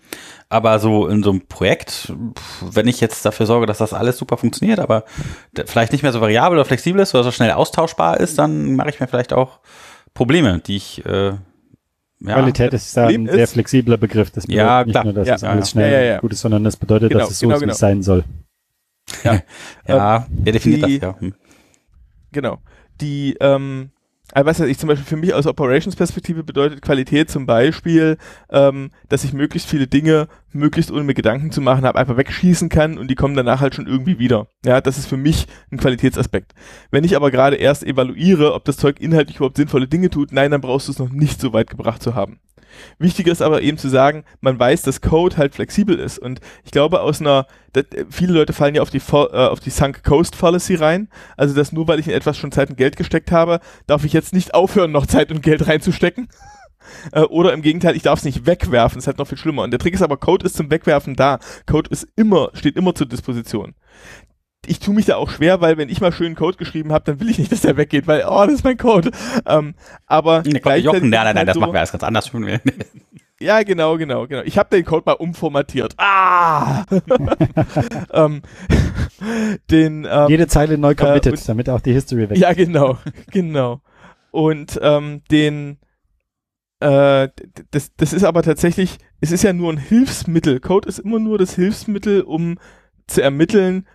Aber 0.48 0.78
so 0.78 1.08
in 1.08 1.22
so 1.22 1.30
einem 1.30 1.46
Projekt, 1.48 2.12
wenn 2.60 2.86
ich 2.86 3.00
jetzt 3.00 3.24
dafür 3.26 3.46
sorge, 3.46 3.66
dass 3.66 3.78
das 3.78 3.92
alles 3.92 4.16
super 4.16 4.36
funktioniert, 4.36 4.78
aber 4.78 5.04
vielleicht 5.66 5.92
nicht 5.92 6.02
mehr 6.02 6.12
so 6.12 6.20
variabel 6.20 6.58
oder 6.58 6.64
flexibel 6.64 7.02
ist 7.02 7.14
oder 7.14 7.24
so 7.24 7.32
schnell 7.32 7.50
austauschbar 7.50 8.20
ist, 8.20 8.38
dann 8.38 8.76
mache 8.76 8.90
ich 8.90 9.00
mir 9.00 9.08
vielleicht 9.08 9.32
auch 9.32 9.58
Probleme, 10.14 10.60
die 10.60 10.76
ich 10.76 11.04
äh, 11.04 11.32
ja, 12.20 12.34
Qualität 12.34 12.72
ist 12.72 12.96
da 12.96 13.06
ein 13.06 13.28
sehr 13.28 13.46
flexibler 13.46 13.96
Begriff. 13.96 14.30
Das 14.30 14.46
bedeutet 14.46 14.66
ja, 14.66 14.84
nicht 14.84 14.92
klar. 14.92 15.04
nur, 15.04 15.12
dass 15.12 15.28
ja, 15.28 15.34
es 15.34 15.44
alles 15.44 15.70
schnell 15.70 16.06
ja, 16.06 16.20
gut 16.20 16.32
ist, 16.32 16.40
sondern 16.40 16.64
das 16.64 16.76
bedeutet, 16.76 17.10
genau, 17.10 17.20
dass 17.20 17.30
es 17.30 17.38
so 17.38 17.46
genau, 17.48 17.60
genau. 17.60 17.74
sein 17.74 18.02
soll. 18.02 18.24
Ja, 19.24 19.40
ja, 19.88 20.26
wer 20.28 20.52
definiert 20.52 20.86
die, 20.86 20.98
das? 20.98 21.14
Ja. 21.14 21.20
Hm. 21.20 21.34
Genau. 22.32 22.58
Die, 23.00 23.36
ähm, 23.40 23.90
also 24.32 24.46
was 24.46 24.60
ich 24.60 24.78
zum 24.78 24.88
Beispiel 24.88 25.06
für 25.06 25.16
mich 25.16 25.32
aus 25.32 25.46
Operations-Perspektive 25.46 26.44
bedeutet 26.44 26.82
Qualität 26.82 27.30
zum 27.30 27.46
Beispiel, 27.46 28.18
ähm, 28.50 28.90
dass 29.08 29.24
ich 29.24 29.32
möglichst 29.32 29.68
viele 29.68 29.86
Dinge 29.86 30.28
möglichst 30.52 30.90
ohne 30.90 31.04
mir 31.04 31.14
Gedanken 31.14 31.50
zu 31.50 31.62
machen 31.62 31.84
habe, 31.84 31.98
einfach 31.98 32.18
wegschießen 32.18 32.68
kann 32.68 32.98
und 32.98 33.08
die 33.08 33.14
kommen 33.14 33.34
danach 33.34 33.60
halt 33.60 33.74
schon 33.74 33.86
irgendwie 33.86 34.18
wieder. 34.18 34.48
Ja, 34.64 34.80
das 34.82 34.98
ist 34.98 35.06
für 35.06 35.16
mich 35.16 35.46
ein 35.70 35.78
Qualitätsaspekt. 35.78 36.52
Wenn 36.90 37.04
ich 37.04 37.16
aber 37.16 37.30
gerade 37.30 37.56
erst 37.56 37.84
evaluiere, 37.84 38.52
ob 38.52 38.64
das 38.64 38.76
Zeug 38.76 39.00
inhaltlich 39.00 39.36
überhaupt 39.36 39.56
sinnvolle 39.56 39.88
Dinge 39.88 40.10
tut, 40.10 40.32
nein, 40.32 40.50
dann 40.50 40.60
brauchst 40.60 40.88
du 40.88 40.92
es 40.92 40.98
noch 40.98 41.10
nicht 41.10 41.40
so 41.40 41.54
weit 41.54 41.70
gebracht 41.70 42.02
zu 42.02 42.14
haben. 42.14 42.38
Wichtig 42.98 43.26
ist 43.26 43.42
aber 43.42 43.62
eben 43.62 43.78
zu 43.78 43.88
sagen, 43.88 44.24
man 44.40 44.58
weiß, 44.58 44.82
dass 44.82 45.00
Code 45.00 45.36
halt 45.36 45.54
flexibel 45.54 45.98
ist. 45.98 46.18
Und 46.18 46.40
ich 46.64 46.70
glaube, 46.70 47.00
aus 47.00 47.20
einer, 47.20 47.46
viele 48.10 48.32
Leute 48.32 48.52
fallen 48.52 48.74
ja 48.74 48.82
auf 48.82 48.90
die, 48.90 48.98
äh, 48.98 49.46
auf 49.48 49.60
die 49.60 49.70
Sunk 49.70 50.02
Coast 50.04 50.36
Fallacy 50.36 50.74
rein. 50.74 51.08
Also, 51.36 51.54
dass 51.54 51.72
nur 51.72 51.88
weil 51.88 52.00
ich 52.00 52.08
in 52.08 52.14
etwas 52.14 52.36
schon 52.36 52.52
Zeit 52.52 52.70
und 52.70 52.76
Geld 52.76 52.96
gesteckt 52.96 53.32
habe, 53.32 53.60
darf 53.86 54.04
ich 54.04 54.12
jetzt 54.12 54.34
nicht 54.34 54.54
aufhören, 54.54 54.92
noch 54.92 55.06
Zeit 55.06 55.30
und 55.30 55.42
Geld 55.42 55.66
reinzustecken. 55.66 56.28
Äh, 57.12 57.20
oder 57.20 57.52
im 57.52 57.60
Gegenteil, 57.60 57.96
ich 57.96 58.02
darf 58.02 58.20
es 58.20 58.24
nicht 58.24 58.46
wegwerfen, 58.46 58.96
das 58.96 59.02
ist 59.02 59.06
halt 59.08 59.18
noch 59.18 59.26
viel 59.26 59.36
schlimmer. 59.36 59.62
Und 59.62 59.72
der 59.72 59.78
Trick 59.78 59.92
ist 59.92 60.00
aber, 60.00 60.16
Code 60.16 60.46
ist 60.46 60.56
zum 60.56 60.70
Wegwerfen 60.70 61.16
da. 61.16 61.38
Code 61.66 61.90
ist 61.90 62.08
immer, 62.16 62.48
steht 62.54 62.76
immer 62.76 62.94
zur 62.94 63.06
Disposition 63.06 63.74
ich 64.68 64.80
tue 64.80 64.94
mich 64.94 65.06
da 65.06 65.16
auch 65.16 65.30
schwer, 65.30 65.60
weil 65.60 65.76
wenn 65.76 65.88
ich 65.88 66.00
mal 66.00 66.12
schönen 66.12 66.34
Code 66.34 66.56
geschrieben 66.56 66.92
habe, 66.92 67.04
dann 67.04 67.20
will 67.20 67.28
ich 67.28 67.38
nicht, 67.38 67.50
dass 67.50 67.62
der 67.62 67.76
weggeht, 67.76 68.06
weil, 68.06 68.24
oh, 68.28 68.44
das 68.44 68.54
ist 68.54 68.64
mein 68.64 68.76
Code. 68.76 69.10
Ähm, 69.46 69.74
aber 70.06 70.42
nee, 70.44 70.60
Jochen, 70.78 71.10
nein, 71.10 71.10
nein, 71.10 71.10
nein, 71.10 71.36
halt 71.36 71.48
das 71.48 71.54
so, 71.54 71.60
machen 71.60 71.72
wir 71.72 71.78
alles 71.78 71.92
ganz 71.92 72.04
anders. 72.04 72.30
ja, 73.40 73.62
genau, 73.62 73.96
genau, 73.96 74.26
genau. 74.26 74.42
Ich 74.44 74.58
habe 74.58 74.68
den 74.70 74.84
Code 74.84 75.04
mal 75.06 75.12
umformatiert. 75.12 75.94
Ah! 75.96 76.84
ähm, 78.12 78.42
den, 79.70 80.06
ähm, 80.10 80.28
Jede 80.28 80.46
Zeile 80.46 80.78
neu 80.78 80.94
committed, 80.94 81.34
äh, 81.34 81.36
und, 81.36 81.48
damit 81.48 81.70
auch 81.70 81.80
die 81.80 81.92
History 81.92 82.28
weg 82.30 82.38
Ja, 82.38 82.52
genau, 82.52 82.98
genau. 83.30 83.80
Und 84.30 84.78
ähm, 84.82 85.22
den 85.30 85.78
äh, 86.80 87.28
das, 87.72 87.94
das 87.96 88.12
ist 88.12 88.24
aber 88.24 88.42
tatsächlich, 88.42 88.98
es 89.20 89.32
ist 89.32 89.42
ja 89.42 89.52
nur 89.52 89.72
ein 89.72 89.78
Hilfsmittel. 89.78 90.60
Code 90.60 90.88
ist 90.88 91.00
immer 91.00 91.18
nur 91.18 91.38
das 91.38 91.54
Hilfsmittel, 91.54 92.22
um 92.22 92.58
zu 93.08 93.22
ermitteln, 93.22 93.86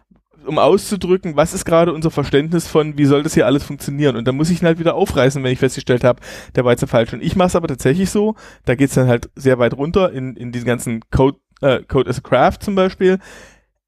um 0.46 0.60
auszudrücken, 0.60 1.36
was 1.36 1.54
ist 1.54 1.66
gerade 1.66 1.94
unser 1.94 2.12
Verständnis 2.12 2.68
von, 2.68 2.98
wie 2.98 3.06
soll 3.06 3.24
das 3.24 3.34
hier 3.34 3.46
alles 3.46 3.64
funktionieren? 3.64 4.16
Und 4.16 4.28
da 4.28 4.32
muss 4.32 4.50
ich 4.50 4.62
ihn 4.62 4.66
halt 4.66 4.80
wieder 4.80 4.96
aufreißen, 4.96 5.44
wenn 5.44 5.52
ich 5.52 5.60
festgestellt 5.60 6.04
habe, 6.04 6.22
der 6.56 6.66
war 6.66 6.72
jetzt 6.72 6.88
falsch. 6.88 7.14
Und 7.14 7.24
ich 7.24 7.36
mache 7.36 7.48
es 7.48 7.56
aber 7.56 7.68
tatsächlich 7.68 8.10
so, 8.10 8.36
da 8.66 8.76
geht's 8.76 8.96
dann 8.96 9.08
halt 9.08 9.30
sehr 9.36 9.60
weit 9.60 9.76
runter 9.76 10.12
in, 10.12 10.36
in 10.36 10.52
diesen 10.52 10.66
ganzen 10.66 11.02
Code, 11.12 11.38
äh, 11.62 11.84
Code 11.84 12.10
as 12.10 12.20
a 12.20 12.22
Craft 12.22 12.60
zum 12.62 12.76
Beispiel. 12.76 13.20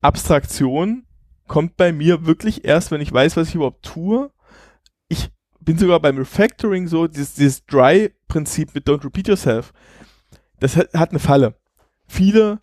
Abstraktion 0.02 1.04
kommt 1.48 1.78
bei 1.78 1.92
mir 1.92 2.26
wirklich 2.26 2.66
erst, 2.66 2.92
wenn 2.92 3.02
ich 3.02 3.12
weiß, 3.12 3.38
was 3.38 3.50
ich 3.50 3.56
überhaupt 3.56 3.84
tue. 3.84 4.32
Ich 5.08 5.30
bin 5.60 5.78
sogar 5.78 6.00
beim 6.00 6.18
Refactoring 6.18 6.88
so, 6.88 7.08
dieses, 7.08 7.34
dieses 7.34 7.66
Dry-Prinzip 7.66 8.74
mit 8.74 8.88
Don't 8.88 9.04
Repeat 9.04 9.28
Yourself. 9.28 9.74
Das 10.60 10.76
hat, 10.76 10.94
hat 10.94 11.10
eine 11.10 11.20
Falle. 11.20 11.56
Viele 12.08 12.60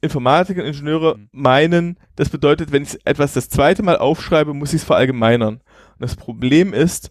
Informatiker 0.00 0.62
und 0.62 0.68
Ingenieure 0.68 1.16
mhm. 1.16 1.28
meinen, 1.32 1.98
das 2.16 2.30
bedeutet, 2.30 2.72
wenn 2.72 2.82
ich 2.82 2.98
etwas 3.04 3.32
das 3.34 3.48
zweite 3.48 3.82
Mal 3.82 3.96
aufschreibe, 3.96 4.54
muss 4.54 4.72
ich 4.72 4.82
es 4.82 4.86
verallgemeinern. 4.86 5.56
Und 5.56 6.00
das 6.00 6.16
Problem 6.16 6.72
ist, 6.72 7.10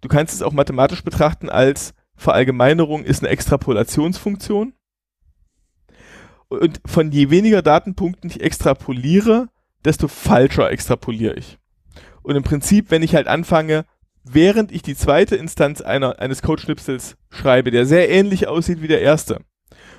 du 0.00 0.08
kannst 0.08 0.34
es 0.34 0.42
auch 0.42 0.52
mathematisch 0.52 1.02
betrachten 1.02 1.48
als 1.48 1.94
Verallgemeinerung 2.18 3.04
ist 3.04 3.22
eine 3.22 3.30
Extrapolationsfunktion. 3.30 4.74
Und 6.48 6.80
von 6.84 7.12
je 7.12 7.30
weniger 7.30 7.62
Datenpunkten 7.62 8.28
ich 8.28 8.40
extrapoliere, 8.42 9.48
desto 9.84 10.08
falscher 10.08 10.70
extrapoliere 10.70 11.34
ich. 11.34 11.58
Und 12.22 12.34
im 12.34 12.42
Prinzip, 12.42 12.90
wenn 12.90 13.02
ich 13.02 13.14
halt 13.14 13.28
anfange, 13.28 13.84
während 14.24 14.72
ich 14.72 14.82
die 14.82 14.96
zweite 14.96 15.36
Instanz 15.36 15.80
einer, 15.80 16.18
eines 16.18 16.42
Codeschnipsels 16.42 17.16
schreibe, 17.30 17.70
der 17.70 17.86
sehr 17.86 18.10
ähnlich 18.10 18.48
aussieht 18.48 18.82
wie 18.82 18.88
der 18.88 19.00
erste, 19.00 19.40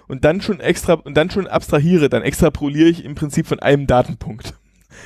und 0.09 0.25
dann 0.25 0.41
schon 0.41 0.59
extra 0.59 0.93
und 0.93 1.15
dann 1.15 1.29
schon 1.29 1.47
abstrahiere, 1.47 2.09
dann 2.09 2.23
extrapoliere 2.23 2.89
ich 2.89 3.05
im 3.05 3.15
Prinzip 3.15 3.47
von 3.47 3.59
einem 3.59 3.87
Datenpunkt. 3.87 4.55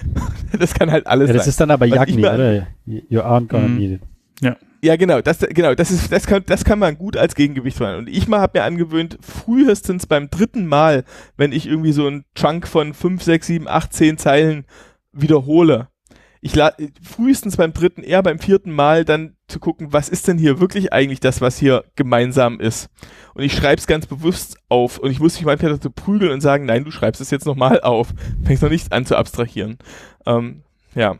das 0.59 0.73
kann 0.73 0.89
halt 0.89 1.05
alles 1.05 1.27
ja, 1.27 1.33
das 1.33 1.43
sein. 1.43 1.49
ist 1.49 1.59
dann 1.59 1.71
aber 1.71 1.85
Jagni, 1.85 2.25
oder? 2.25 2.67
You 2.85 3.19
aren't 3.19 3.47
gonna 3.47 3.67
mhm. 3.67 3.77
need 3.77 3.91
it. 3.91 4.01
Ja. 4.41 4.57
Ja, 4.83 4.97
genau, 4.97 5.21
das, 5.21 5.39
genau, 5.39 5.75
das 5.75 5.91
ist, 5.91 6.11
das 6.11 6.27
kann, 6.27 6.43
das 6.45 6.65
kann 6.65 6.77
man 6.77 6.97
gut 6.97 7.15
als 7.15 7.35
Gegengewicht 7.35 7.77
fahren. 7.77 7.99
Und 7.99 8.09
ich 8.09 8.27
mal 8.27 8.41
habe 8.41 8.59
mir 8.59 8.65
angewöhnt, 8.65 9.17
frühestens 9.21 10.07
beim 10.07 10.29
dritten 10.29 10.65
Mal, 10.65 11.05
wenn 11.37 11.53
ich 11.53 11.67
irgendwie 11.67 11.93
so 11.93 12.05
einen 12.05 12.25
Chunk 12.35 12.67
von 12.67 12.93
5, 12.93 13.23
6, 13.23 13.47
7, 13.47 13.67
8, 13.69 13.93
10 13.93 14.17
Zeilen 14.17 14.65
wiederhole, 15.13 15.87
ich 16.41 16.53
la 16.53 16.73
frühestens 17.01 17.55
beim 17.55 17.71
dritten, 17.71 18.03
eher 18.03 18.21
beim 18.23 18.39
vierten 18.39 18.71
Mal 18.71 19.05
dann 19.05 19.37
zu 19.53 19.59
gucken, 19.59 19.93
was 19.93 20.09
ist 20.09 20.27
denn 20.27 20.37
hier 20.37 20.59
wirklich 20.59 20.91
eigentlich 20.91 21.19
das, 21.19 21.39
was 21.39 21.57
hier 21.57 21.85
gemeinsam 21.95 22.59
ist. 22.59 22.89
Und 23.33 23.43
ich 23.43 23.53
schreibe 23.53 23.79
es 23.79 23.87
ganz 23.87 24.05
bewusst 24.05 24.57
auf. 24.67 24.99
Und 24.99 25.11
ich 25.11 25.19
muss 25.19 25.35
mich 25.35 25.45
manchmal 25.45 25.71
dazu 25.71 25.89
prügeln 25.89 26.31
und 26.31 26.41
sagen, 26.41 26.65
nein, 26.65 26.83
du 26.83 26.91
schreibst 26.91 27.21
es 27.21 27.31
jetzt 27.31 27.45
nochmal 27.45 27.81
auf. 27.81 28.09
Fängst 28.43 28.63
noch 28.63 28.69
nicht 28.69 28.91
an 28.91 29.05
zu 29.05 29.15
abstrahieren. 29.15 29.77
Ähm, 30.25 30.63
ja. 30.95 31.15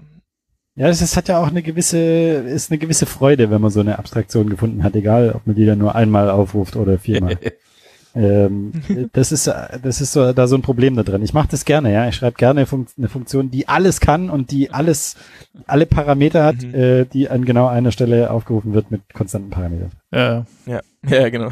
Ja, 0.76 0.88
das 0.88 1.02
ist, 1.02 1.16
hat 1.16 1.28
ja 1.28 1.40
auch 1.40 1.48
eine 1.48 1.62
gewisse, 1.62 2.00
ist 2.00 2.72
eine 2.72 2.80
gewisse 2.80 3.06
Freude, 3.06 3.52
wenn 3.52 3.62
man 3.62 3.70
so 3.70 3.80
eine 3.80 4.00
Abstraktion 4.00 4.50
gefunden 4.50 4.84
hat, 4.84 4.96
egal 4.96 5.32
ob 5.34 5.46
man 5.46 5.56
die 5.56 5.68
dann 5.68 5.78
nur 5.78 5.94
einmal 5.94 6.32
aufruft 6.32 6.76
oder 6.76 6.98
viermal. 6.98 7.38
Ähm, 8.16 8.72
das 9.14 9.32
ist, 9.32 9.48
das 9.48 10.02
ist 10.02 10.12
so, 10.14 10.34
da 10.34 10.48
so 10.48 10.56
ein 10.56 10.62
Problem 10.62 10.96
da 10.96 11.04
drin. 11.04 11.24
Ich 11.24 11.34
mache 11.34 11.48
das 11.50 11.66
gerne, 11.66 11.92
ja. 11.92 12.08
Ich 12.08 12.16
schreibe 12.16 12.38
gerne 12.38 12.66
Fun 12.66 12.86
eine 12.98 13.10
Funktion, 13.10 13.50
die 13.52 13.68
alles 13.68 14.00
kann 14.00 14.30
und 14.30 14.52
die 14.52 14.72
alles, 14.72 15.16
alle 15.68 15.86
Parameter 15.86 16.44
hat, 16.46 16.62
Mhm. 16.62 16.76
äh, 16.76 17.06
die 17.06 17.30
an 17.30 17.46
genau 17.46 17.68
einer 17.68 17.92
Stelle 17.92 18.30
aufgerufen 18.32 18.74
wird 18.74 18.92
mit 18.92 19.02
konstanten 19.14 19.50
Parametern. 19.50 19.92
Ja, 20.12 20.46
Ja, 20.66 20.82
ja, 21.10 21.30
genau. 21.30 21.50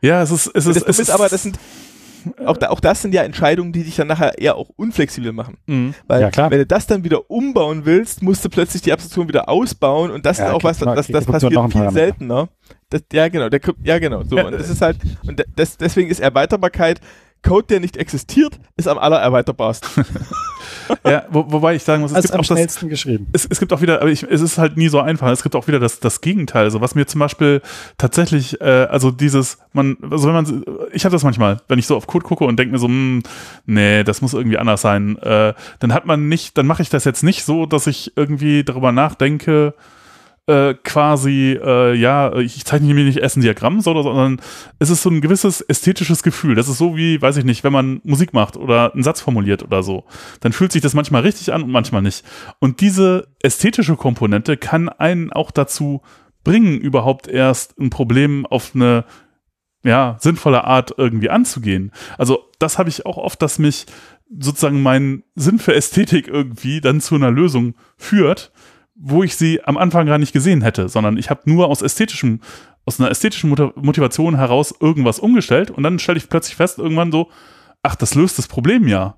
ja 0.00 0.22
es 0.22 0.30
ist, 0.30 0.46
es 0.54 0.66
ist, 0.66 0.76
das, 0.76 0.82
es 0.88 0.98
ist 0.98 1.10
aber, 1.10 1.28
das 1.28 1.42
sind, 1.42 1.58
auch, 2.46 2.56
da, 2.56 2.68
auch 2.70 2.80
das 2.80 3.02
sind 3.02 3.14
ja 3.14 3.22
Entscheidungen, 3.22 3.72
die 3.72 3.82
dich 3.84 3.96
dann 3.96 4.06
nachher 4.08 4.38
eher 4.38 4.56
auch 4.56 4.68
unflexibel 4.76 5.32
machen. 5.32 5.56
Mhm. 5.66 5.94
Weil 6.06 6.20
Ja, 6.22 6.30
klar. 6.30 6.50
wenn 6.50 6.58
du 6.58 6.66
das 6.66 6.86
dann 6.86 7.04
wieder 7.04 7.30
umbauen 7.30 7.84
willst, 7.84 8.22
musst 8.22 8.44
du 8.44 8.48
plötzlich 8.48 8.82
die 8.82 8.92
Abstraktion 8.92 9.28
wieder 9.28 9.48
ausbauen 9.48 10.10
und 10.10 10.24
das 10.26 10.38
Ja, 10.38 10.46
ist 10.48 10.52
auch 10.54 10.64
was, 10.64 10.80
man- 10.80 10.96
das, 10.96 11.06
das 11.08 11.26
noch 11.26 11.32
passiert 11.34 11.52
viel 11.52 11.56
Parameter. 11.60 11.90
seltener. 11.92 12.48
Das, 12.90 13.02
ja, 13.12 13.28
genau, 13.28 13.48
der, 13.48 13.60
ja, 13.84 13.98
genau, 13.98 14.22
so. 14.22 14.36
Und 14.38 14.52
das 14.52 14.68
ist 14.68 14.82
halt, 14.82 14.98
und 15.26 15.42
das, 15.56 15.76
deswegen 15.78 16.10
ist 16.10 16.20
Erweiterbarkeit, 16.20 17.00
Code, 17.42 17.66
der 17.68 17.80
nicht 17.80 17.96
existiert, 17.96 18.58
ist 18.76 18.86
am 18.86 18.98
allererweiterbarsten. 18.98 20.04
ja 21.06 21.24
wo, 21.30 21.50
wobei 21.50 21.74
ich 21.74 21.82
sagen 21.82 22.02
muss, 22.02 22.10
es 22.10 22.16
Als 22.16 22.24
gibt 22.26 22.34
am 22.34 22.40
auch 22.40 22.46
das, 22.46 22.56
schnellsten 22.56 22.88
geschrieben. 22.88 23.26
es, 23.32 23.46
es 23.48 23.58
gibt 23.58 23.72
auch 23.72 23.80
wieder, 23.80 24.00
aber 24.00 24.10
ich, 24.10 24.22
es 24.22 24.40
ist 24.40 24.58
halt 24.58 24.76
nie 24.76 24.88
so 24.88 25.00
einfach. 25.00 25.30
Es 25.30 25.42
gibt 25.42 25.54
auch 25.56 25.66
wieder 25.66 25.78
das, 25.78 26.00
das 26.00 26.20
Gegenteil. 26.20 26.64
Also 26.64 26.80
was 26.80 26.94
mir 26.94 27.06
zum 27.06 27.18
Beispiel 27.18 27.62
tatsächlich, 27.98 28.60
äh, 28.60 28.64
also 28.64 29.10
dieses, 29.10 29.58
man, 29.72 29.96
also 30.10 30.26
wenn 30.26 30.34
man, 30.34 30.64
ich 30.92 31.04
habe 31.04 31.12
das 31.12 31.24
manchmal, 31.24 31.60
wenn 31.68 31.78
ich 31.78 31.86
so 31.86 31.96
auf 31.96 32.06
Code 32.06 32.24
gucke 32.24 32.44
und 32.44 32.58
denke 32.58 32.72
mir 32.72 32.78
so, 32.78 32.86
hm, 32.86 33.22
nee, 33.66 34.04
das 34.04 34.20
muss 34.22 34.34
irgendwie 34.34 34.58
anders 34.58 34.80
sein, 34.82 35.16
äh, 35.18 35.54
dann 35.80 35.92
hat 35.92 36.06
man 36.06 36.28
nicht, 36.28 36.58
dann 36.58 36.66
mache 36.66 36.82
ich 36.82 36.90
das 36.90 37.04
jetzt 37.04 37.22
nicht 37.22 37.44
so, 37.44 37.66
dass 37.66 37.86
ich 37.86 38.12
irgendwie 38.16 38.64
darüber 38.64 38.92
nachdenke, 38.92 39.74
äh, 40.46 40.74
quasi, 40.74 41.58
äh, 41.62 41.94
ja, 41.94 42.34
ich 42.36 42.64
zeichne 42.64 42.94
mir 42.94 43.04
nicht 43.04 43.18
erst 43.18 43.36
ein 43.36 43.42
Diagramm, 43.42 43.80
so, 43.80 44.02
sondern 44.02 44.40
es 44.78 44.90
ist 44.90 45.02
so 45.02 45.10
ein 45.10 45.20
gewisses 45.20 45.60
ästhetisches 45.60 46.22
Gefühl. 46.22 46.54
Das 46.54 46.68
ist 46.68 46.78
so 46.78 46.96
wie, 46.96 47.22
weiß 47.22 47.36
ich 47.36 47.44
nicht, 47.44 47.62
wenn 47.62 47.72
man 47.72 48.00
Musik 48.02 48.32
macht 48.32 48.56
oder 48.56 48.92
einen 48.92 49.04
Satz 49.04 49.20
formuliert 49.20 49.62
oder 49.62 49.82
so. 49.82 50.04
Dann 50.40 50.52
fühlt 50.52 50.72
sich 50.72 50.82
das 50.82 50.94
manchmal 50.94 51.22
richtig 51.22 51.52
an 51.52 51.62
und 51.62 51.70
manchmal 51.70 52.02
nicht. 52.02 52.24
Und 52.58 52.80
diese 52.80 53.28
ästhetische 53.40 53.96
Komponente 53.96 54.56
kann 54.56 54.88
einen 54.88 55.32
auch 55.32 55.52
dazu 55.52 56.02
bringen, 56.42 56.78
überhaupt 56.78 57.28
erst 57.28 57.78
ein 57.78 57.90
Problem 57.90 58.44
auf 58.46 58.72
eine 58.74 59.04
ja, 59.84 60.16
sinnvolle 60.20 60.64
Art 60.64 60.94
irgendwie 60.96 61.30
anzugehen. 61.30 61.92
Also 62.18 62.50
das 62.58 62.78
habe 62.78 62.88
ich 62.88 63.06
auch 63.06 63.16
oft, 63.16 63.42
dass 63.42 63.58
mich 63.58 63.86
sozusagen 64.38 64.82
mein 64.82 65.24
Sinn 65.34 65.58
für 65.58 65.74
Ästhetik 65.74 66.28
irgendwie 66.28 66.80
dann 66.80 67.00
zu 67.00 67.14
einer 67.14 67.30
Lösung 67.30 67.74
führt, 67.96 68.52
wo 68.94 69.22
ich 69.22 69.36
sie 69.36 69.62
am 69.64 69.76
Anfang 69.76 70.06
gar 70.06 70.18
nicht 70.18 70.32
gesehen 70.32 70.62
hätte, 70.62 70.88
sondern 70.88 71.16
ich 71.16 71.30
habe 71.30 71.42
nur 71.46 71.68
aus 71.68 71.82
ästhetischem, 71.82 72.40
aus 72.84 73.00
einer 73.00 73.10
ästhetischen 73.10 73.50
Motivation 73.50 74.36
heraus 74.36 74.74
irgendwas 74.80 75.18
umgestellt 75.18 75.70
und 75.70 75.82
dann 75.82 75.98
stelle 75.98 76.18
ich 76.18 76.28
plötzlich 76.28 76.56
fest 76.56 76.78
irgendwann 76.78 77.12
so, 77.12 77.30
ach, 77.82 77.96
das 77.96 78.14
löst 78.14 78.38
das 78.38 78.48
Problem 78.48 78.88
ja. 78.88 79.16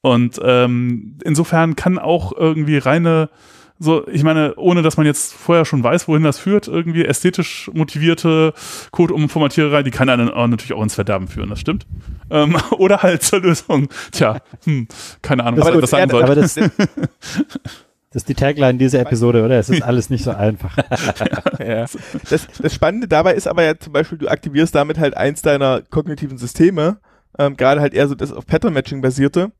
Und 0.00 0.40
ähm, 0.42 1.18
insofern 1.24 1.76
kann 1.76 1.98
auch 1.98 2.32
irgendwie 2.32 2.78
reine, 2.78 3.30
so, 3.80 4.06
ich 4.08 4.22
meine, 4.22 4.54
ohne 4.56 4.82
dass 4.82 4.96
man 4.96 5.06
jetzt 5.06 5.34
vorher 5.34 5.64
schon 5.64 5.82
weiß, 5.82 6.08
wohin 6.08 6.22
das 6.22 6.38
führt, 6.38 6.68
irgendwie 6.68 7.04
ästhetisch 7.04 7.70
motivierte 7.74 8.54
Code-Umformatiererei, 8.92 9.82
die 9.82 9.90
kann 9.90 10.08
einen 10.08 10.30
auch 10.30 10.46
natürlich 10.46 10.72
auch 10.72 10.82
ins 10.82 10.94
Verderben 10.94 11.28
führen, 11.28 11.50
das 11.50 11.60
stimmt. 11.60 11.86
Ähm, 12.30 12.56
oder 12.78 13.02
halt 13.02 13.22
zur 13.22 13.40
Lösung. 13.40 13.88
Tja, 14.12 14.40
hm, 14.64 14.88
keine 15.20 15.44
Ahnung, 15.44 15.60
was 15.60 15.66
Das 15.66 15.74
ist 15.74 15.82
das 15.82 15.90
sagen 15.90 16.10
gut, 16.10 16.48
soll. 16.48 16.70
Das, 18.10 18.22
ist 18.22 18.28
die 18.28 18.34
Tagline 18.34 18.78
dieser 18.78 19.00
Episode, 19.00 19.44
oder? 19.44 19.58
Es 19.58 19.68
ist 19.68 19.82
alles 19.82 20.08
nicht 20.08 20.24
so 20.24 20.30
einfach. 20.30 20.76
ja. 21.58 21.84
das, 22.30 22.46
das 22.60 22.74
Spannende 22.74 23.06
dabei 23.06 23.34
ist 23.34 23.46
aber 23.46 23.64
ja 23.64 23.78
zum 23.78 23.92
Beispiel, 23.92 24.16
du 24.16 24.28
aktivierst 24.28 24.74
damit 24.74 24.98
halt 24.98 25.16
eins 25.16 25.42
deiner 25.42 25.82
kognitiven 25.82 26.38
Systeme, 26.38 27.00
ähm, 27.38 27.56
gerade 27.56 27.80
halt 27.80 27.92
eher 27.92 28.08
so 28.08 28.14
das 28.14 28.32
auf 28.32 28.46
Pattern 28.46 28.72
Matching 28.72 29.02
basierte, 29.02 29.52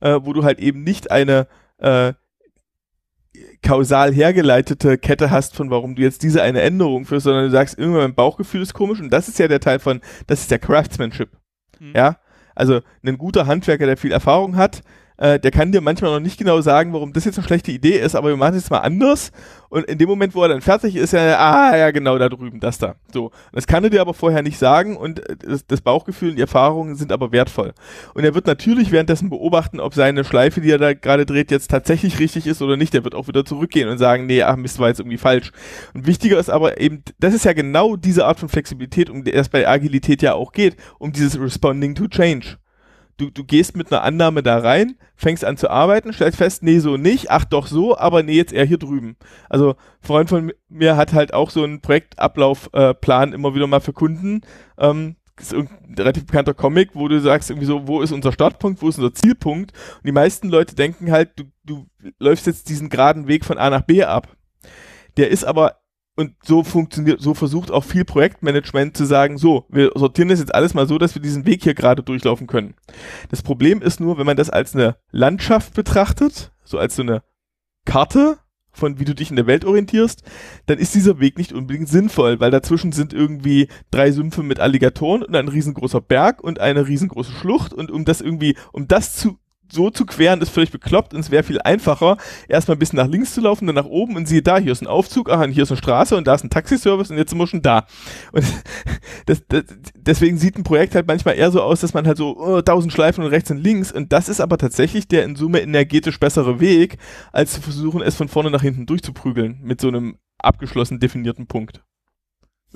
äh, 0.00 0.20
wo 0.22 0.34
du 0.34 0.44
halt 0.44 0.58
eben 0.58 0.82
nicht 0.84 1.10
eine 1.10 1.46
äh, 1.78 2.12
kausal 3.62 4.12
hergeleitete 4.12 4.98
Kette 4.98 5.30
hast, 5.30 5.56
von 5.56 5.70
warum 5.70 5.94
du 5.94 6.02
jetzt 6.02 6.22
diese 6.22 6.42
eine 6.42 6.60
Änderung 6.60 7.04
führst, 7.06 7.24
sondern 7.24 7.44
du 7.44 7.50
sagst, 7.50 7.78
irgendwann 7.78 8.02
mein 8.02 8.14
Bauchgefühl 8.14 8.62
ist 8.62 8.74
komisch 8.74 9.00
und 9.00 9.10
das 9.10 9.28
ist 9.28 9.38
ja 9.38 9.48
der 9.48 9.60
Teil 9.60 9.78
von, 9.78 10.00
das 10.26 10.42
ist 10.42 10.50
der 10.50 10.58
Craftsmanship. 10.58 11.30
Mhm. 11.80 11.92
Ja, 11.96 12.18
also 12.54 12.80
ein 13.04 13.18
guter 13.18 13.46
Handwerker, 13.46 13.86
der 13.86 13.96
viel 13.96 14.12
Erfahrung 14.12 14.56
hat, 14.56 14.82
äh, 15.16 15.38
der 15.38 15.50
kann 15.50 15.70
dir 15.72 15.80
manchmal 15.80 16.10
noch 16.10 16.20
nicht 16.20 16.38
genau 16.38 16.60
sagen, 16.60 16.92
warum 16.92 17.12
das 17.12 17.24
jetzt 17.24 17.38
eine 17.38 17.46
schlechte 17.46 17.70
Idee 17.70 17.98
ist, 17.98 18.16
aber 18.16 18.28
wir 18.28 18.36
machen 18.36 18.56
es 18.56 18.64
jetzt 18.64 18.70
mal 18.70 18.78
anders. 18.78 19.30
Und 19.68 19.86
in 19.86 19.98
dem 19.98 20.08
Moment, 20.08 20.34
wo 20.34 20.42
er 20.42 20.48
dann 20.48 20.60
fertig 20.60 20.94
ist, 20.94 21.12
ja, 21.12 21.36
ah, 21.36 21.76
ja, 21.76 21.90
genau, 21.90 22.16
da 22.18 22.28
drüben, 22.28 22.60
das 22.60 22.78
da. 22.78 22.94
So. 23.12 23.32
Das 23.52 23.66
kann 23.66 23.82
er 23.82 23.90
dir 23.90 24.00
aber 24.00 24.14
vorher 24.14 24.42
nicht 24.42 24.58
sagen 24.58 24.96
und 24.96 25.28
äh, 25.28 25.36
das, 25.36 25.66
das 25.66 25.80
Bauchgefühl 25.80 26.30
und 26.30 26.36
die 26.36 26.42
Erfahrungen 26.42 26.96
sind 26.96 27.12
aber 27.12 27.32
wertvoll. 27.32 27.74
Und 28.14 28.24
er 28.24 28.34
wird 28.34 28.46
natürlich 28.46 28.92
währenddessen 28.92 29.30
beobachten, 29.30 29.80
ob 29.80 29.94
seine 29.94 30.24
Schleife, 30.24 30.60
die 30.60 30.70
er 30.70 30.78
da 30.78 30.94
gerade 30.94 31.26
dreht, 31.26 31.50
jetzt 31.50 31.70
tatsächlich 31.70 32.18
richtig 32.18 32.46
ist 32.46 32.62
oder 32.62 32.76
nicht. 32.76 32.94
Er 32.94 33.04
wird 33.04 33.14
auch 33.14 33.28
wieder 33.28 33.44
zurückgehen 33.44 33.88
und 33.88 33.98
sagen, 33.98 34.26
nee, 34.26 34.42
ach 34.42 34.56
Mist, 34.56 34.78
war 34.78 34.88
jetzt 34.88 35.00
irgendwie 35.00 35.18
falsch. 35.18 35.52
Und 35.92 36.06
wichtiger 36.06 36.38
ist 36.38 36.50
aber 36.50 36.80
eben, 36.80 37.02
das 37.18 37.34
ist 37.34 37.44
ja 37.44 37.52
genau 37.52 37.96
diese 37.96 38.26
Art 38.26 38.40
von 38.40 38.48
Flexibilität, 38.48 39.10
um 39.10 39.24
die 39.24 39.32
es 39.32 39.48
bei 39.48 39.66
Agilität 39.66 40.22
ja 40.22 40.34
auch 40.34 40.52
geht, 40.52 40.76
um 40.98 41.12
dieses 41.12 41.40
Responding 41.40 41.94
to 41.94 42.08
Change. 42.08 42.58
Du, 43.16 43.30
du 43.30 43.44
gehst 43.44 43.76
mit 43.76 43.92
einer 43.92 44.02
Annahme 44.02 44.42
da 44.42 44.58
rein, 44.58 44.96
fängst 45.14 45.44
an 45.44 45.56
zu 45.56 45.70
arbeiten, 45.70 46.12
stellst 46.12 46.38
fest, 46.38 46.62
nee, 46.62 46.80
so 46.80 46.96
nicht, 46.96 47.30
ach 47.30 47.44
doch 47.44 47.66
so, 47.66 47.96
aber 47.96 48.22
nee, 48.22 48.34
jetzt 48.34 48.52
eher 48.52 48.64
hier 48.64 48.78
drüben. 48.78 49.16
Also, 49.48 49.70
ein 49.70 49.76
Freund 50.06 50.28
von 50.28 50.52
mir 50.68 50.96
hat 50.96 51.12
halt 51.12 51.32
auch 51.32 51.50
so 51.50 51.62
einen 51.62 51.80
Projektablaufplan 51.80 53.32
äh, 53.32 53.34
immer 53.34 53.54
wieder 53.54 53.66
mal 53.66 53.80
für 53.80 53.92
Kunden. 53.92 54.40
Ähm, 54.78 55.16
das 55.36 55.46
ist 55.46 55.52
irgendein 55.52 55.94
relativ 55.96 56.26
bekannter 56.26 56.54
Comic, 56.54 56.90
wo 56.94 57.08
du 57.08 57.20
sagst 57.20 57.50
irgendwie 57.50 57.66
so, 57.66 57.88
wo 57.88 58.02
ist 58.02 58.12
unser 58.12 58.32
Startpunkt, 58.32 58.82
wo 58.82 58.88
ist 58.88 58.98
unser 58.98 59.14
Zielpunkt? 59.14 59.72
Und 59.72 60.06
die 60.06 60.12
meisten 60.12 60.48
Leute 60.48 60.76
denken 60.76 61.10
halt, 61.10 61.30
du, 61.36 61.44
du 61.64 61.86
läufst 62.18 62.46
jetzt 62.46 62.68
diesen 62.68 62.88
geraden 62.88 63.26
Weg 63.26 63.44
von 63.44 63.58
A 63.58 63.70
nach 63.70 63.82
B 63.82 64.04
ab. 64.04 64.28
Der 65.16 65.30
ist 65.30 65.44
aber 65.44 65.76
und 66.16 66.34
so 66.42 66.62
funktioniert, 66.62 67.20
so 67.20 67.34
versucht 67.34 67.70
auch 67.70 67.84
viel 67.84 68.04
Projektmanagement 68.04 68.96
zu 68.96 69.04
sagen, 69.04 69.38
so, 69.38 69.66
wir 69.68 69.90
sortieren 69.94 70.28
das 70.28 70.38
jetzt 70.38 70.54
alles 70.54 70.74
mal 70.74 70.86
so, 70.86 70.98
dass 70.98 71.14
wir 71.14 71.22
diesen 71.22 71.46
Weg 71.46 71.64
hier 71.64 71.74
gerade 71.74 72.02
durchlaufen 72.02 72.46
können. 72.46 72.74
Das 73.30 73.42
Problem 73.42 73.82
ist 73.82 74.00
nur, 74.00 74.18
wenn 74.18 74.26
man 74.26 74.36
das 74.36 74.50
als 74.50 74.74
eine 74.74 74.96
Landschaft 75.10 75.74
betrachtet, 75.74 76.52
so 76.64 76.78
als 76.78 76.96
so 76.96 77.02
eine 77.02 77.22
Karte 77.84 78.38
von 78.74 78.98
wie 78.98 79.04
du 79.04 79.14
dich 79.14 79.30
in 79.30 79.36
der 79.36 79.46
Welt 79.46 79.64
orientierst, 79.64 80.22
dann 80.66 80.78
ist 80.78 80.94
dieser 80.94 81.20
Weg 81.20 81.38
nicht 81.38 81.52
unbedingt 81.52 81.88
sinnvoll, 81.88 82.40
weil 82.40 82.50
dazwischen 82.50 82.92
sind 82.92 83.12
irgendwie 83.12 83.68
drei 83.90 84.10
Sümpfe 84.10 84.42
mit 84.42 84.60
Alligatoren 84.60 85.22
und 85.22 85.34
ein 85.34 85.48
riesengroßer 85.48 86.00
Berg 86.00 86.42
und 86.42 86.60
eine 86.60 86.86
riesengroße 86.86 87.32
Schlucht 87.32 87.72
und 87.72 87.90
um 87.90 88.04
das 88.04 88.20
irgendwie, 88.20 88.56
um 88.72 88.88
das 88.88 89.16
zu 89.16 89.38
so 89.74 89.90
zu 89.90 90.06
queren 90.06 90.40
ist 90.40 90.50
völlig 90.50 90.70
bekloppt 90.70 91.12
und 91.12 91.20
es 91.20 91.30
wäre 91.30 91.42
viel 91.42 91.60
einfacher, 91.60 92.16
erstmal 92.48 92.76
ein 92.76 92.78
bisschen 92.78 92.96
nach 92.96 93.08
links 93.08 93.34
zu 93.34 93.40
laufen, 93.40 93.66
dann 93.66 93.74
nach 93.74 93.84
oben 93.84 94.16
und 94.16 94.26
siehe 94.26 94.42
da, 94.42 94.58
hier 94.58 94.72
ist 94.72 94.82
ein 94.82 94.86
Aufzug, 94.86 95.30
aha, 95.30 95.44
hier 95.46 95.64
ist 95.64 95.70
eine 95.70 95.78
Straße 95.78 96.16
und 96.16 96.26
da 96.26 96.34
ist 96.34 96.44
ein 96.44 96.50
Taxiservice 96.50 97.10
und 97.10 97.18
jetzt 97.18 97.30
sind 97.30 97.38
wir 97.38 97.46
schon 97.46 97.62
da. 97.62 97.86
Und 98.32 98.44
das, 99.26 99.42
das, 99.48 99.64
deswegen 99.94 100.38
sieht 100.38 100.56
ein 100.56 100.64
Projekt 100.64 100.94
halt 100.94 101.06
manchmal 101.06 101.36
eher 101.36 101.50
so 101.50 101.62
aus, 101.62 101.80
dass 101.80 101.94
man 101.94 102.06
halt 102.06 102.16
so 102.16 102.36
oh, 102.38 102.62
tausend 102.62 102.92
Schleifen 102.92 103.24
und 103.24 103.30
rechts 103.30 103.50
und 103.50 103.58
links 103.58 103.92
und 103.92 104.12
das 104.12 104.28
ist 104.28 104.40
aber 104.40 104.58
tatsächlich 104.58 105.08
der 105.08 105.24
in 105.24 105.36
Summe 105.36 105.60
energetisch 105.60 106.18
bessere 106.18 106.60
Weg, 106.60 106.98
als 107.32 107.52
zu 107.52 107.60
versuchen, 107.60 108.02
es 108.02 108.16
von 108.16 108.28
vorne 108.28 108.50
nach 108.50 108.62
hinten 108.62 108.86
durchzuprügeln 108.86 109.58
mit 109.62 109.80
so 109.80 109.88
einem 109.88 110.16
abgeschlossen 110.38 111.00
definierten 111.00 111.46
Punkt. 111.46 111.82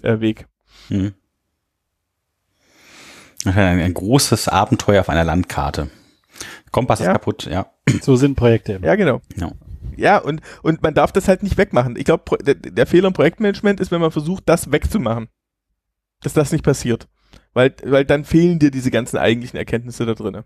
Äh, 0.03 0.21
Weg. 0.21 0.47
Hm. 0.89 1.15
Ein, 3.45 3.81
ein 3.81 3.95
großes 3.95 4.49
Abenteuer 4.49 5.01
auf 5.01 5.09
einer 5.09 5.25
Landkarte. 5.25 5.91
Kompass 6.71 7.01
Ja. 7.01 7.07
ist 7.07 7.13
kaputt, 7.13 7.47
ja. 7.47 7.67
So 8.03 8.17
sind 8.17 8.35
Projekte 8.37 8.75
immer. 8.75 8.87
Ja, 8.87 8.95
genau. 8.97 9.21
Ja. 9.37 9.53
Ja, 9.97 10.19
und, 10.19 10.41
und 10.63 10.81
man 10.83 10.95
darf 10.95 11.11
das 11.11 11.27
halt 11.27 11.43
nicht 11.43 11.57
wegmachen. 11.59 11.97
Ich 11.97 12.05
glaube, 12.05 12.39
der, 12.45 12.55
der 12.55 12.87
Fehler 12.87 13.09
im 13.09 13.15
Projektmanagement 13.15 13.81
ist, 13.81 13.91
wenn 13.91 14.01
man 14.01 14.13
versucht, 14.13 14.45
das 14.47 14.71
wegzumachen. 14.71 15.29
Dass 16.23 16.35
das 16.35 16.53
nicht 16.53 16.63
passiert. 16.65 17.09
Weil, 17.53 17.75
weil 17.85 18.05
dann 18.05 18.25
fehlen 18.25 18.59
dir 18.61 18.71
diese 18.71 18.91
ganzen 18.93 19.17
eigentlichen 19.17 19.57
Erkenntnisse 19.57 20.07
da 20.07 20.15
drin. 20.15 20.43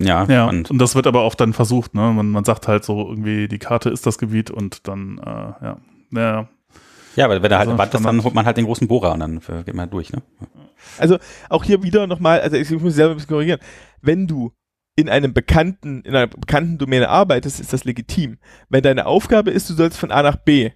Ja, 0.00 0.24
Ja, 0.24 0.44
spannend. 0.44 0.70
und 0.70 0.78
das 0.78 0.94
wird 0.94 1.06
aber 1.06 1.24
oft 1.24 1.40
dann 1.40 1.52
versucht, 1.52 1.94
ne? 1.94 2.12
Man, 2.12 2.30
man 2.30 2.44
sagt 2.44 2.68
halt 2.68 2.84
so 2.84 3.08
irgendwie, 3.08 3.48
die 3.48 3.58
Karte 3.58 3.90
ist 3.90 4.06
das 4.06 4.18
Gebiet 4.18 4.50
und 4.50 4.86
dann, 4.88 5.18
äh, 5.18 5.64
ja. 5.64 5.78
Ja, 6.10 6.48
Ja, 7.18 7.24
aber 7.24 7.42
wenn 7.42 7.50
da 7.50 7.58
halt 7.58 7.68
Also 7.68 7.72
eine 7.72 7.78
Wand 7.78 7.94
ist, 7.94 8.04
dann 8.04 8.22
holt 8.22 8.34
man 8.34 8.46
halt 8.46 8.56
den 8.58 8.64
großen 8.64 8.86
Bohrer 8.86 9.12
und 9.12 9.18
dann 9.18 9.38
äh, 9.48 9.64
geht 9.64 9.74
man 9.74 9.90
durch, 9.90 10.12
ne? 10.12 10.22
Also 10.98 11.18
auch 11.48 11.64
hier 11.64 11.82
wieder 11.82 12.06
nochmal, 12.06 12.40
also 12.40 12.56
ich 12.56 12.70
muss 12.70 12.80
mich 12.80 12.94
selber 12.94 13.10
ein 13.10 13.16
bisschen 13.16 13.34
korrigieren. 13.34 13.58
Wenn 14.00 14.28
du 14.28 14.52
in 14.94 15.08
einem 15.08 15.34
bekannten, 15.34 16.02
in 16.02 16.14
einer 16.14 16.28
bekannten 16.28 16.78
Domäne 16.78 17.08
arbeitest, 17.08 17.58
ist 17.58 17.72
das 17.72 17.82
legitim. 17.82 18.38
Wenn 18.68 18.84
deine 18.84 19.06
Aufgabe 19.06 19.50
ist, 19.50 19.68
du 19.68 19.74
sollst 19.74 19.98
von 19.98 20.12
A 20.12 20.22
nach 20.22 20.36
B 20.36 20.70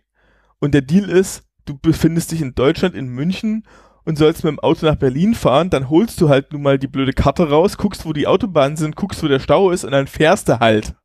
und 0.58 0.74
der 0.74 0.80
Deal 0.80 1.08
ist, 1.08 1.44
du 1.64 1.78
befindest 1.78 2.32
dich 2.32 2.42
in 2.42 2.56
Deutschland, 2.56 2.96
in 2.96 3.06
München 3.06 3.64
und 4.04 4.18
sollst 4.18 4.42
mit 4.42 4.50
dem 4.50 4.58
Auto 4.58 4.84
nach 4.84 4.96
Berlin 4.96 5.36
fahren, 5.36 5.70
dann 5.70 5.90
holst 5.90 6.20
du 6.20 6.28
halt 6.28 6.52
nun 6.52 6.62
mal 6.62 6.76
die 6.76 6.88
blöde 6.88 7.12
Karte 7.12 7.50
raus, 7.50 7.78
guckst, 7.78 8.04
wo 8.04 8.12
die 8.12 8.26
Autobahnen 8.26 8.76
sind, 8.76 8.96
guckst, 8.96 9.22
wo 9.22 9.28
der 9.28 9.38
Stau 9.38 9.70
ist 9.70 9.84
und 9.84 9.92
dann 9.92 10.08
fährst 10.08 10.48
du 10.48 10.58
halt. 10.58 10.96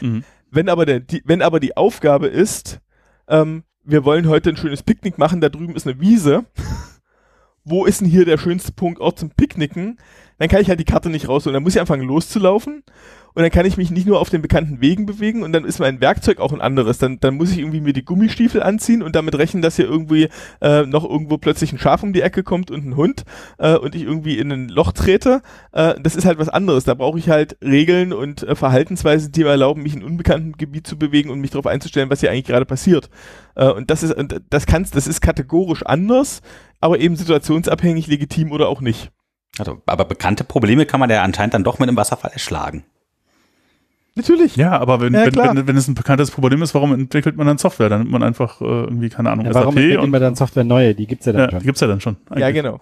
Mhm. 0.00 0.24
Wenn 0.50 0.68
aber, 0.68 0.86
der, 0.86 0.98
die, 0.98 1.22
wenn 1.24 1.40
aber 1.40 1.60
die 1.60 1.76
Aufgabe 1.76 2.26
ist, 2.26 2.80
ähm, 3.28 3.62
wir 3.84 4.04
wollen 4.04 4.28
heute 4.28 4.50
ein 4.50 4.56
schönes 4.56 4.82
Picknick 4.82 5.18
machen, 5.18 5.40
da 5.40 5.48
drüben 5.48 5.76
ist 5.76 5.86
eine 5.86 6.00
Wiese. 6.00 6.44
Wo 7.64 7.86
ist 7.86 8.00
denn 8.00 8.08
hier 8.08 8.24
der 8.24 8.38
schönste 8.38 8.72
Punkt 8.72 9.00
Ort 9.00 9.18
zum 9.18 9.30
Picknicken? 9.30 9.98
Dann 10.38 10.48
kann 10.48 10.60
ich 10.60 10.68
halt 10.68 10.80
die 10.80 10.84
Karte 10.84 11.08
nicht 11.08 11.28
rausholen. 11.28 11.54
Dann 11.54 11.62
muss 11.62 11.74
ich 11.74 11.80
anfangen 11.80 12.06
loszulaufen 12.06 12.82
und 13.34 13.42
dann 13.42 13.50
kann 13.50 13.66
ich 13.66 13.76
mich 13.76 13.90
nicht 13.90 14.06
nur 14.06 14.20
auf 14.20 14.30
den 14.30 14.42
bekannten 14.42 14.80
Wegen 14.80 15.06
bewegen 15.06 15.42
und 15.42 15.52
dann 15.52 15.64
ist 15.64 15.80
mein 15.80 16.00
Werkzeug 16.00 16.38
auch 16.38 16.52
ein 16.52 16.60
anderes. 16.60 16.98
Dann, 16.98 17.18
dann 17.18 17.34
muss 17.34 17.50
ich 17.50 17.58
irgendwie 17.58 17.80
mir 17.80 17.92
die 17.92 18.04
Gummistiefel 18.04 18.62
anziehen 18.62 19.02
und 19.02 19.16
damit 19.16 19.36
rechnen, 19.36 19.60
dass 19.60 19.74
hier 19.74 19.86
irgendwie 19.86 20.28
äh, 20.60 20.86
noch 20.86 21.02
irgendwo 21.02 21.36
plötzlich 21.36 21.72
ein 21.72 21.78
Schaf 21.78 22.04
um 22.04 22.12
die 22.12 22.20
Ecke 22.20 22.44
kommt 22.44 22.70
und 22.70 22.86
ein 22.86 22.96
Hund 22.96 23.24
äh, 23.58 23.74
und 23.74 23.96
ich 23.96 24.02
irgendwie 24.02 24.38
in 24.38 24.52
ein 24.52 24.68
Loch 24.68 24.92
trete. 24.92 25.42
Äh, 25.72 25.94
das 26.00 26.14
ist 26.14 26.26
halt 26.26 26.38
was 26.38 26.48
anderes. 26.48 26.84
Da 26.84 26.94
brauche 26.94 27.18
ich 27.18 27.28
halt 27.28 27.56
Regeln 27.60 28.12
und 28.12 28.44
äh, 28.44 28.54
Verhaltensweisen, 28.54 29.32
die 29.32 29.42
mir 29.42 29.50
erlauben, 29.50 29.82
mich 29.82 29.96
in 29.96 30.04
unbekanntem 30.04 30.52
Gebiet 30.56 30.86
zu 30.86 30.96
bewegen 30.96 31.30
und 31.30 31.40
mich 31.40 31.50
darauf 31.50 31.66
einzustellen, 31.66 32.10
was 32.10 32.20
hier 32.20 32.30
eigentlich 32.30 32.44
gerade 32.44 32.66
passiert. 32.66 33.10
Äh, 33.56 33.68
und 33.68 33.90
das 33.90 34.04
ist, 34.04 34.14
und 34.14 34.42
das 34.48 34.66
kannst, 34.66 34.94
das 34.94 35.08
ist 35.08 35.20
kategorisch 35.20 35.84
anders, 35.84 36.40
aber 36.80 37.00
eben 37.00 37.16
situationsabhängig, 37.16 38.06
legitim 38.06 38.52
oder 38.52 38.68
auch 38.68 38.80
nicht. 38.80 39.10
Also, 39.58 39.82
aber 39.86 40.04
bekannte 40.04 40.44
Probleme 40.44 40.86
kann 40.86 41.00
man 41.00 41.10
ja 41.10 41.22
anscheinend 41.22 41.54
dann 41.54 41.64
doch 41.64 41.80
mit 41.80 41.88
einem 41.88 41.96
Wasserfall 41.96 42.30
erschlagen. 42.32 42.84
Natürlich. 44.16 44.54
Ja, 44.54 44.78
aber 44.78 45.00
wenn, 45.00 45.12
Ja, 45.12 45.26
wenn, 45.26 45.56
wenn, 45.56 45.66
wenn 45.66 45.76
es 45.76 45.88
ein 45.88 45.94
bekanntes 45.94 46.30
Problem 46.30 46.62
ist, 46.62 46.72
warum 46.72 46.92
entwickelt 46.94 47.36
man 47.36 47.48
dann 47.48 47.58
Software? 47.58 47.88
Dann 47.88 48.00
nimmt 48.00 48.12
man 48.12 48.22
einfach 48.22 48.60
äh, 48.60 48.64
irgendwie, 48.64 49.08
keine 49.08 49.30
Ahnung, 49.30 49.44
Ja, 49.46 49.54
warum 49.54 49.74
SAP 49.74 49.82
entwickeln 49.82 50.04
und 50.04 50.12
wir 50.12 50.20
dann 50.20 50.36
Software 50.36 50.62
neue? 50.62 50.94
Die 50.94 51.06
gibt's 51.08 51.26
ja 51.26 51.32
dann 51.32 51.42
ja, 51.42 51.50
schon. 51.50 51.58
die 51.58 51.66
gibt's 51.66 51.80
ja 51.80 51.86
dann 51.88 52.00
schon. 52.00 52.16
Ja, 52.30 52.46
eigentlich. 52.46 52.62
genau. 52.62 52.80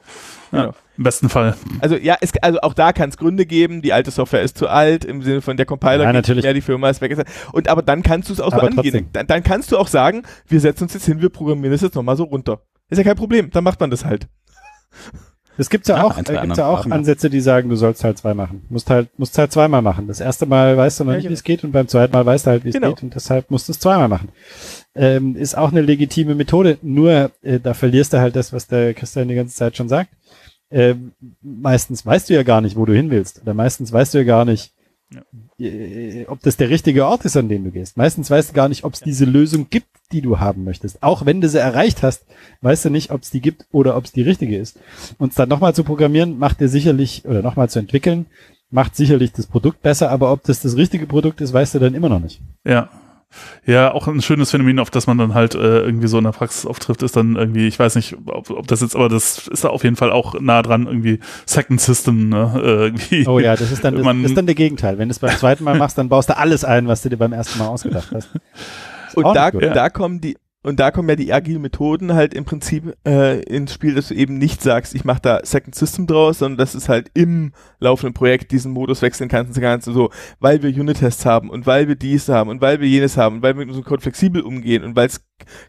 Ja, 0.52 0.60
genau. 0.60 0.74
Im 0.98 1.04
besten 1.04 1.30
Fall. 1.30 1.56
Also 1.80 1.96
ja, 1.96 2.16
es, 2.20 2.32
also 2.42 2.60
auch 2.60 2.74
da 2.74 2.92
kann 2.92 3.08
es 3.08 3.16
Gründe 3.16 3.46
geben, 3.46 3.80
die 3.80 3.94
alte 3.94 4.10
Software 4.10 4.42
ist 4.42 4.58
zu 4.58 4.68
alt, 4.68 5.06
im 5.06 5.22
Sinne 5.22 5.40
von 5.40 5.56
der 5.56 5.64
Compiler 5.64 6.00
Ja, 6.00 6.12
geht 6.12 6.14
natürlich. 6.16 6.36
nicht 6.36 6.44
mehr, 6.44 6.54
die 6.54 6.60
Firma 6.60 6.90
ist 6.90 7.00
weg. 7.00 7.16
Und 7.52 7.68
aber 7.68 7.80
dann 7.80 8.02
kannst 8.02 8.28
du 8.28 8.34
es 8.34 8.40
auch 8.40 8.50
so 8.50 8.58
Aber 8.58 8.66
angehen. 8.66 8.82
trotzdem. 8.92 9.06
Dann, 9.14 9.26
dann 9.26 9.42
kannst 9.42 9.72
du 9.72 9.78
auch 9.78 9.88
sagen, 9.88 10.24
wir 10.48 10.60
setzen 10.60 10.84
uns 10.84 10.92
jetzt 10.92 11.06
hin, 11.06 11.22
wir 11.22 11.30
programmieren 11.30 11.72
das 11.72 11.80
jetzt 11.80 11.94
nochmal 11.94 12.18
so 12.18 12.24
runter. 12.24 12.60
Ist 12.90 12.98
ja 12.98 13.04
kein 13.04 13.16
Problem, 13.16 13.48
dann 13.50 13.64
macht 13.64 13.80
man 13.80 13.90
das 13.90 14.04
halt. 14.04 14.28
Es 15.58 15.68
gibt 15.68 15.86
ja 15.88 15.96
Ja, 15.98 16.04
auch, 16.04 16.16
äh, 16.18 16.24
zwei 16.24 16.36
gibt's 16.42 16.58
ja 16.58 16.66
auch 16.66 16.86
ja. 16.86 16.92
Ansätze, 16.92 17.28
die 17.28 17.40
sagen, 17.40 17.68
du 17.68 17.76
sollst 17.76 18.02
Teil 18.02 18.14
2 18.14 18.34
machen. 18.34 18.62
Musst 18.70 18.88
halt, 18.90 19.08
musst 19.18 19.36
halt 19.36 19.52
zweimal 19.52 19.82
machen. 19.82 20.08
Das 20.08 20.20
erste 20.20 20.46
Mal 20.46 20.76
weißt 20.76 21.00
du 21.00 21.04
noch 21.04 21.10
Ja, 21.12 21.16
nicht, 21.16 21.24
genau. 21.24 21.30
wie 21.30 21.34
es 21.34 21.44
geht 21.44 21.62
und 21.64 21.72
beim 21.72 21.88
zweiten 21.88 22.12
Mal 22.12 22.24
weißt 22.24 22.46
du 22.46 22.50
halt, 22.50 22.64
wie 22.64 22.70
es 22.70 22.74
Genau. 22.74 22.88
geht 22.90 23.02
und 23.02 23.14
deshalb 23.14 23.50
musst 23.50 23.68
du 23.68 23.72
es 23.72 23.78
zweimal 23.78 24.08
machen. 24.08 24.30
Ähm, 24.94 25.36
ist 25.36 25.56
auch 25.56 25.70
eine 25.70 25.82
legitime 25.82 26.34
Methode, 26.34 26.78
nur 26.82 27.30
äh, 27.42 27.60
da 27.60 27.74
verlierst 27.74 28.12
du 28.12 28.18
halt 28.20 28.34
das, 28.36 28.52
was 28.52 28.66
der 28.66 28.94
Christian 28.94 29.28
die 29.28 29.34
ganze 29.34 29.54
Zeit 29.54 29.76
schon 29.76 29.88
sagt. 29.88 30.10
Ähm, 30.70 31.12
meistens 31.42 32.04
weißt 32.06 32.30
du 32.30 32.34
ja 32.34 32.42
gar 32.44 32.62
nicht, 32.62 32.76
wo 32.76 32.86
du 32.86 32.94
hin 32.94 33.10
willst. 33.10 33.42
Oder 33.42 33.52
meistens 33.52 33.92
weißt 33.92 34.14
du 34.14 34.18
ja 34.18 34.24
gar 34.24 34.44
nicht, 34.46 34.72
äh, 35.58 36.26
ob 36.26 36.40
das 36.40 36.56
der 36.56 36.70
richtige 36.70 37.06
Ort 37.06 37.24
ist, 37.24 37.36
an 37.36 37.48
den 37.48 37.64
du 37.64 37.70
gehst. 37.70 37.96
Meistens 37.96 38.30
weißt 38.30 38.50
du 38.50 38.54
gar 38.54 38.68
nicht, 38.68 38.84
ob 38.84 38.94
es 38.94 39.00
diese 39.00 39.24
Lösung 39.24 39.68
gibt, 39.70 39.88
die 40.12 40.20
du 40.20 40.38
haben 40.38 40.64
möchtest. 40.64 41.02
Auch 41.02 41.26
wenn 41.26 41.40
du 41.40 41.48
sie 41.48 41.58
erreicht 41.58 42.02
hast, 42.02 42.24
weißt 42.60 42.86
du 42.86 42.90
nicht, 42.90 43.10
ob 43.10 43.22
es 43.22 43.30
die 43.30 43.40
gibt 43.40 43.66
oder 43.72 43.96
ob 43.96 44.04
es 44.04 44.12
die 44.12 44.22
richtige 44.22 44.56
ist. 44.56 44.78
Und 45.18 45.38
dann 45.38 45.48
nochmal 45.48 45.74
zu 45.74 45.84
programmieren, 45.84 46.38
macht 46.38 46.60
dir 46.60 46.68
sicherlich, 46.68 47.24
oder 47.26 47.42
nochmal 47.42 47.70
zu 47.70 47.78
entwickeln, 47.78 48.26
macht 48.70 48.96
sicherlich 48.96 49.32
das 49.32 49.46
Produkt 49.46 49.82
besser, 49.82 50.10
aber 50.10 50.32
ob 50.32 50.42
das 50.44 50.60
das 50.60 50.76
richtige 50.76 51.06
Produkt 51.06 51.40
ist, 51.40 51.52
weißt 51.52 51.74
du 51.74 51.78
dann 51.78 51.94
immer 51.94 52.08
noch 52.08 52.20
nicht. 52.20 52.40
Ja. 52.64 52.88
Ja, 53.66 53.92
auch 53.92 54.08
ein 54.08 54.20
schönes 54.22 54.50
Phänomen, 54.50 54.78
auf 54.78 54.90
das 54.90 55.06
man 55.06 55.18
dann 55.18 55.34
halt 55.34 55.54
äh, 55.54 55.80
irgendwie 55.80 56.08
so 56.08 56.18
in 56.18 56.24
der 56.24 56.32
Praxis 56.32 56.66
auftrifft, 56.66 57.02
ist 57.02 57.16
dann 57.16 57.36
irgendwie, 57.36 57.66
ich 57.68 57.78
weiß 57.78 57.94
nicht, 57.96 58.16
ob, 58.26 58.50
ob 58.50 58.66
das 58.66 58.80
jetzt, 58.80 58.94
aber 58.96 59.08
das 59.08 59.48
ist 59.48 59.64
da 59.64 59.68
auf 59.68 59.84
jeden 59.84 59.96
Fall 59.96 60.10
auch 60.12 60.40
nah 60.40 60.62
dran, 60.62 60.86
irgendwie 60.86 61.20
Second 61.46 61.80
System, 61.80 62.28
ne? 62.28 62.52
Äh, 62.56 62.68
irgendwie. 62.86 63.26
Oh 63.26 63.38
ja, 63.38 63.56
das 63.56 63.70
ist 63.72 63.84
dann, 63.84 63.94
das, 63.96 64.04
Man- 64.04 64.24
ist 64.24 64.36
dann 64.36 64.46
der 64.46 64.54
Gegenteil. 64.54 64.98
Wenn 64.98 65.08
du 65.08 65.12
es 65.12 65.18
beim 65.18 65.36
zweiten 65.36 65.64
Mal 65.64 65.76
machst, 65.76 65.98
dann 65.98 66.08
baust 66.08 66.28
du 66.28 66.36
alles 66.36 66.64
ein, 66.64 66.88
was 66.88 67.02
du 67.02 67.08
dir 67.08 67.16
beim 67.16 67.32
ersten 67.32 67.58
Mal 67.58 67.68
ausgedacht 67.68 68.08
hast. 68.12 68.30
Und 69.14 69.34
da, 69.34 69.50
da 69.50 69.90
kommen 69.90 70.20
die 70.20 70.36
und 70.62 70.78
da 70.78 70.90
kommen 70.90 71.08
ja 71.08 71.16
die 71.16 71.32
agilen 71.32 71.62
Methoden 71.62 72.14
halt 72.14 72.34
im 72.34 72.44
Prinzip 72.44 72.96
äh, 73.06 73.40
ins 73.42 73.74
Spiel, 73.74 73.94
dass 73.94 74.08
du 74.08 74.14
eben 74.14 74.38
nicht 74.38 74.62
sagst, 74.62 74.94
ich 74.94 75.04
mache 75.04 75.20
da 75.20 75.40
Second 75.42 75.74
System 75.74 76.06
draus, 76.06 76.38
sondern 76.38 76.58
dass 76.58 76.74
es 76.74 76.88
halt 76.88 77.10
im 77.14 77.52
laufenden 77.80 78.14
Projekt 78.14 78.52
diesen 78.52 78.72
Modus 78.72 79.02
wechseln 79.02 79.28
kannst, 79.28 79.60
kannst 79.60 79.88
du 79.88 79.92
so, 79.92 80.10
weil 80.38 80.62
wir 80.62 80.70
Unit-Tests 80.70 81.26
haben 81.26 81.50
und 81.50 81.66
weil 81.66 81.88
wir 81.88 81.96
dies 81.96 82.28
haben 82.28 82.48
und 82.48 82.60
weil 82.60 82.80
wir 82.80 82.88
jenes 82.88 83.16
haben 83.16 83.36
und 83.36 83.42
weil 83.42 83.54
wir 83.54 83.60
mit 83.60 83.68
unserem 83.68 83.84
Code 83.84 84.02
flexibel 84.02 84.42
umgehen 84.42 84.84
und 84.84 84.94
weil 84.94 85.08
es 85.08 85.24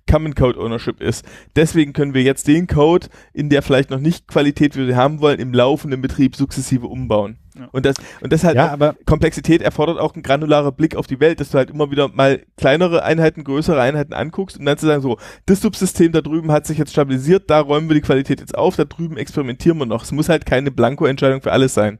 Common 0.09 0.35
Code 0.35 0.59
Ownership 0.59 1.01
ist. 1.01 1.25
Deswegen 1.55 1.93
können 1.93 2.13
wir 2.13 2.21
jetzt 2.21 2.47
den 2.47 2.67
Code 2.67 3.07
in 3.33 3.49
der 3.49 3.63
vielleicht 3.63 3.89
noch 3.89 3.99
nicht 3.99 4.27
Qualität, 4.27 4.75
wie 4.75 4.87
wir 4.87 4.95
haben 4.95 5.21
wollen, 5.21 5.39
im 5.39 5.53
laufenden 5.53 6.01
Betrieb 6.01 6.35
sukzessive 6.35 6.87
umbauen. 6.87 7.39
Ja. 7.55 7.69
Und 7.71 7.85
das 7.85 7.95
und 8.21 8.33
das 8.33 8.43
halt 8.43 8.55
Ja, 8.55 8.71
aber 8.71 8.95
Komplexität 9.05 9.61
erfordert 9.61 9.99
auch 9.99 10.13
einen 10.13 10.23
granularen 10.23 10.73
Blick 10.73 10.95
auf 10.95 11.07
die 11.07 11.19
Welt, 11.19 11.39
dass 11.39 11.51
du 11.51 11.57
halt 11.57 11.69
immer 11.69 11.91
wieder 11.91 12.07
mal 12.07 12.43
kleinere 12.57 13.03
Einheiten, 13.03 13.43
größere 13.43 13.79
Einheiten 13.79 14.13
anguckst 14.13 14.57
und 14.57 14.65
dann 14.65 14.77
zu 14.77 14.87
sagen, 14.87 15.01
so, 15.01 15.17
das 15.45 15.61
Subsystem 15.61 16.11
da 16.11 16.21
drüben 16.21 16.51
hat 16.51 16.65
sich 16.65 16.77
jetzt 16.77 16.91
stabilisiert, 16.91 17.49
da 17.49 17.59
räumen 17.59 17.89
wir 17.89 17.95
die 17.95 18.01
Qualität 18.01 18.39
jetzt 18.39 18.57
auf, 18.57 18.75
da 18.75 18.85
drüben 18.85 19.17
experimentieren 19.17 19.77
wir 19.77 19.85
noch. 19.85 20.03
Es 20.03 20.11
muss 20.11 20.29
halt 20.29 20.45
keine 20.45 20.71
Blanko-Entscheidung 20.71 21.41
für 21.41 21.51
alles 21.51 21.73
sein. 21.73 21.99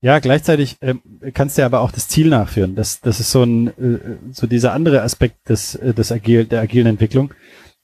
Ja, 0.00 0.18
gleichzeitig 0.18 0.76
ähm, 0.82 1.00
kannst 1.32 1.56
du 1.56 1.62
ja 1.62 1.66
aber 1.66 1.80
auch 1.80 1.90
das 1.90 2.08
Ziel 2.08 2.28
nachführen. 2.28 2.74
Das, 2.74 3.00
das 3.00 3.20
ist 3.20 3.30
so 3.30 3.42
ein, 3.42 3.68
äh, 3.68 3.98
so 4.32 4.46
dieser 4.46 4.74
andere 4.74 5.00
Aspekt 5.00 5.48
des, 5.48 5.76
äh, 5.76 5.94
des 5.94 6.12
Agil, 6.12 6.44
der 6.44 6.60
agilen 6.60 6.86
Entwicklung, 6.86 7.32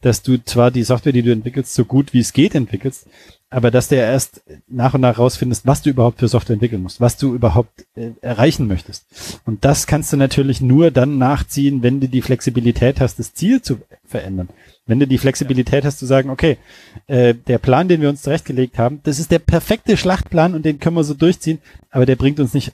dass 0.03 0.23
du 0.23 0.37
zwar 0.45 0.71
die 0.71 0.83
Software, 0.83 1.15
die 1.15 1.23
du 1.23 1.33
entwickelst, 1.33 1.73
so 1.73 1.87
gut 1.87 2.13
wie 2.13 2.21
es 2.21 2.35
geht 2.35 2.55
entwickelst, 2.55 3.09
aber 3.51 3.73
dass 3.73 3.89
du 3.89 3.97
ja 3.97 4.05
erst 4.05 4.43
nach 4.69 4.95
und 4.95 5.01
nach 5.01 5.19
rausfindest, 5.19 5.67
was 5.67 5.83
du 5.83 5.91
überhaupt 5.91 6.21
für 6.21 6.29
Software 6.29 6.55
entwickeln 6.55 6.83
musst, 6.83 7.01
was 7.01 7.17
du 7.17 7.35
überhaupt 7.35 7.85
äh, 7.97 8.13
erreichen 8.21 8.69
möchtest. 8.69 9.41
Und 9.45 9.65
das 9.65 9.89
kannst 9.89 10.13
du 10.13 10.17
natürlich 10.17 10.61
nur 10.61 10.93
dann 10.93 11.19
nachziehen, 11.19 11.83
wenn 11.83 12.01
du 12.01 12.09
die 12.09 12.23
Flexibilität 12.23 13.01
hast, 13.01 13.19
das 13.19 13.35
Ziel 13.35 13.61
zu 13.61 13.79
verändern. 14.05 14.49
Wenn 14.87 15.01
du 15.01 15.07
die 15.07 15.19
Flexibilität 15.19 15.85
hast 15.85 15.99
zu 15.99 16.07
sagen, 16.07 16.31
okay, 16.31 16.59
äh, 17.09 17.35
der 17.35 17.59
Plan, 17.59 17.89
den 17.89 18.01
wir 18.01 18.09
uns 18.09 18.23
zurechtgelegt 18.23 18.79
haben, 18.79 19.01
das 19.03 19.19
ist 19.19 19.33
der 19.33 19.41
perfekte 19.41 19.97
Schlachtplan 19.97 20.55
und 20.55 20.65
den 20.65 20.79
können 20.79 20.97
wir 20.97 21.05
so 21.05 21.15
durchziehen, 21.15 21.59
aber 21.91 22.07
der 22.07 22.17
bringt 22.17 22.39
uns 22.39 22.55
nicht, 22.55 22.73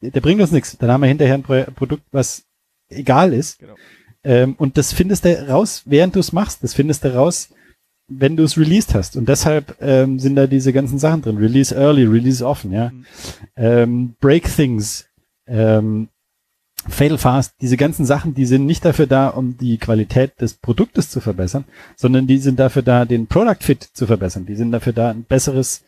der 0.00 0.20
bringt 0.20 0.40
uns 0.40 0.50
nichts. 0.50 0.76
Dann 0.76 0.90
haben 0.90 1.02
wir 1.02 1.08
hinterher 1.08 1.34
ein 1.34 1.42
Pro 1.44 1.62
Produkt, 1.76 2.02
was 2.10 2.44
egal 2.88 3.32
ist. 3.32 3.60
Genau. 3.60 3.74
Ähm, 4.24 4.54
und 4.58 4.76
das 4.76 4.92
findest 4.92 5.24
du 5.24 5.48
raus, 5.48 5.82
während 5.84 6.16
du 6.16 6.20
es 6.20 6.32
machst. 6.32 6.64
Das 6.64 6.74
findest 6.74 7.04
du 7.04 7.14
raus, 7.14 7.50
wenn 8.08 8.36
du 8.36 8.44
es 8.44 8.56
released 8.56 8.94
hast. 8.94 9.16
Und 9.16 9.28
deshalb 9.28 9.76
ähm, 9.80 10.18
sind 10.18 10.36
da 10.36 10.46
diese 10.46 10.72
ganzen 10.72 10.98
Sachen 10.98 11.22
drin. 11.22 11.38
Release 11.38 11.74
early, 11.74 12.04
release 12.04 12.44
often, 12.44 12.72
ja. 12.72 12.92
Ähm, 13.56 14.14
break 14.20 14.44
things, 14.44 15.06
ähm, 15.46 16.08
fail 16.88 17.18
fast. 17.18 17.54
Diese 17.60 17.76
ganzen 17.76 18.04
Sachen, 18.04 18.34
die 18.34 18.46
sind 18.46 18.66
nicht 18.66 18.84
dafür 18.84 19.06
da, 19.06 19.28
um 19.28 19.56
die 19.56 19.78
Qualität 19.78 20.40
des 20.40 20.54
Produktes 20.54 21.10
zu 21.10 21.20
verbessern, 21.20 21.64
sondern 21.96 22.26
die 22.26 22.38
sind 22.38 22.60
dafür 22.60 22.82
da, 22.82 23.04
den 23.04 23.26
Product 23.26 23.60
Fit 23.60 23.82
zu 23.82 24.06
verbessern. 24.06 24.46
Die 24.46 24.56
sind 24.56 24.72
dafür 24.72 24.92
da, 24.92 25.10
ein 25.10 25.24
besseres, 25.24 25.82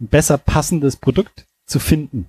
ein 0.00 0.08
besser 0.08 0.38
passendes 0.38 0.96
Produkt 0.96 1.46
zu 1.66 1.80
finden, 1.80 2.26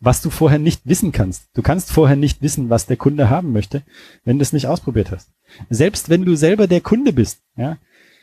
was 0.00 0.22
du 0.22 0.30
vorher 0.30 0.58
nicht 0.58 0.82
wissen 0.84 1.12
kannst. 1.12 1.44
Du 1.54 1.62
kannst 1.62 1.92
vorher 1.92 2.16
nicht 2.16 2.42
wissen, 2.42 2.70
was 2.70 2.86
der 2.86 2.96
Kunde 2.96 3.30
haben 3.30 3.52
möchte, 3.52 3.82
wenn 4.24 4.38
du 4.38 4.42
es 4.42 4.52
nicht 4.52 4.66
ausprobiert 4.66 5.12
hast. 5.12 5.28
Selbst 5.68 6.08
wenn 6.08 6.24
du 6.24 6.34
selber 6.34 6.66
der 6.66 6.80
Kunde 6.80 7.12
bist, 7.12 7.40
ja, 7.56 7.76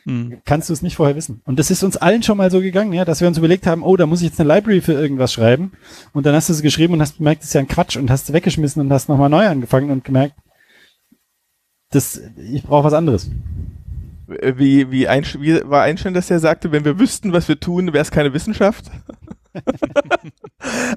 Hm. 0.08 0.40
kannst 0.46 0.70
du 0.70 0.72
es 0.72 0.80
nicht 0.80 0.96
vorher 0.96 1.16
wissen. 1.16 1.42
Und 1.44 1.58
das 1.58 1.70
ist 1.70 1.82
uns 1.82 1.98
allen 1.98 2.22
schon 2.22 2.38
mal 2.38 2.50
so 2.50 2.62
gegangen, 2.62 2.94
ja, 2.94 3.04
dass 3.04 3.20
wir 3.20 3.28
uns 3.28 3.36
überlegt 3.36 3.66
haben, 3.66 3.82
oh, 3.82 3.94
da 3.94 4.06
muss 4.06 4.22
ich 4.22 4.28
jetzt 4.28 4.40
eine 4.40 4.54
Library 4.54 4.80
für 4.80 4.94
irgendwas 4.94 5.34
schreiben. 5.34 5.72
Und 6.14 6.24
dann 6.24 6.34
hast 6.34 6.48
du 6.48 6.54
es 6.54 6.62
geschrieben 6.62 6.94
und 6.94 7.02
hast 7.02 7.18
gemerkt, 7.18 7.42
das 7.42 7.48
ist 7.48 7.54
ja 7.54 7.60
ein 7.60 7.68
Quatsch 7.68 7.98
und 7.98 8.10
hast 8.10 8.26
es 8.28 8.32
weggeschmissen 8.32 8.80
und 8.80 8.90
hast 8.90 9.10
nochmal 9.10 9.28
neu 9.28 9.46
angefangen 9.46 9.90
und 9.90 10.04
gemerkt, 10.04 10.34
das, 11.90 12.22
ich 12.38 12.62
brauche 12.62 12.84
was 12.84 12.94
anderes. 12.94 13.30
Äh, 14.28 14.54
Wie, 14.56 14.90
wie, 14.90 15.08
Einsch 15.08 15.38
wie 15.40 15.60
war 15.68 15.82
Einstein, 15.82 16.14
dass 16.14 16.30
er 16.30 16.38
sagte, 16.38 16.72
wenn 16.72 16.86
wir 16.86 16.98
wüssten, 16.98 17.34
was 17.34 17.46
wir 17.46 17.60
tun, 17.60 17.88
wäre 17.92 18.00
es 18.00 18.10
keine 18.10 18.32
Wissenschaft? 18.32 18.90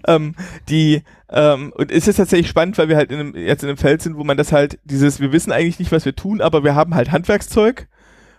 ähm, 0.08 0.36
die, 0.70 1.04
ähm, 1.30 1.74
und 1.76 1.92
es 1.92 2.08
ist 2.08 2.16
tatsächlich 2.16 2.48
spannend, 2.48 2.78
weil 2.78 2.88
wir 2.88 2.96
halt 2.96 3.12
in 3.12 3.20
einem, 3.20 3.36
jetzt 3.36 3.64
in 3.64 3.70
einem 3.70 3.78
Feld 3.78 4.02
sind, 4.02 4.16
wo 4.16 4.24
man 4.24 4.38
das 4.38 4.54
halt, 4.54 4.80
dieses, 4.86 5.20
wir 5.20 5.34
wissen 5.34 5.52
eigentlich 5.52 5.80
nicht, 5.80 5.92
was 5.92 6.06
wir 6.06 6.16
tun, 6.16 6.40
aber 6.40 6.64
wir 6.64 6.76
haben 6.76 6.96
halt 6.96 7.12
Handwerkszeug 7.12 7.90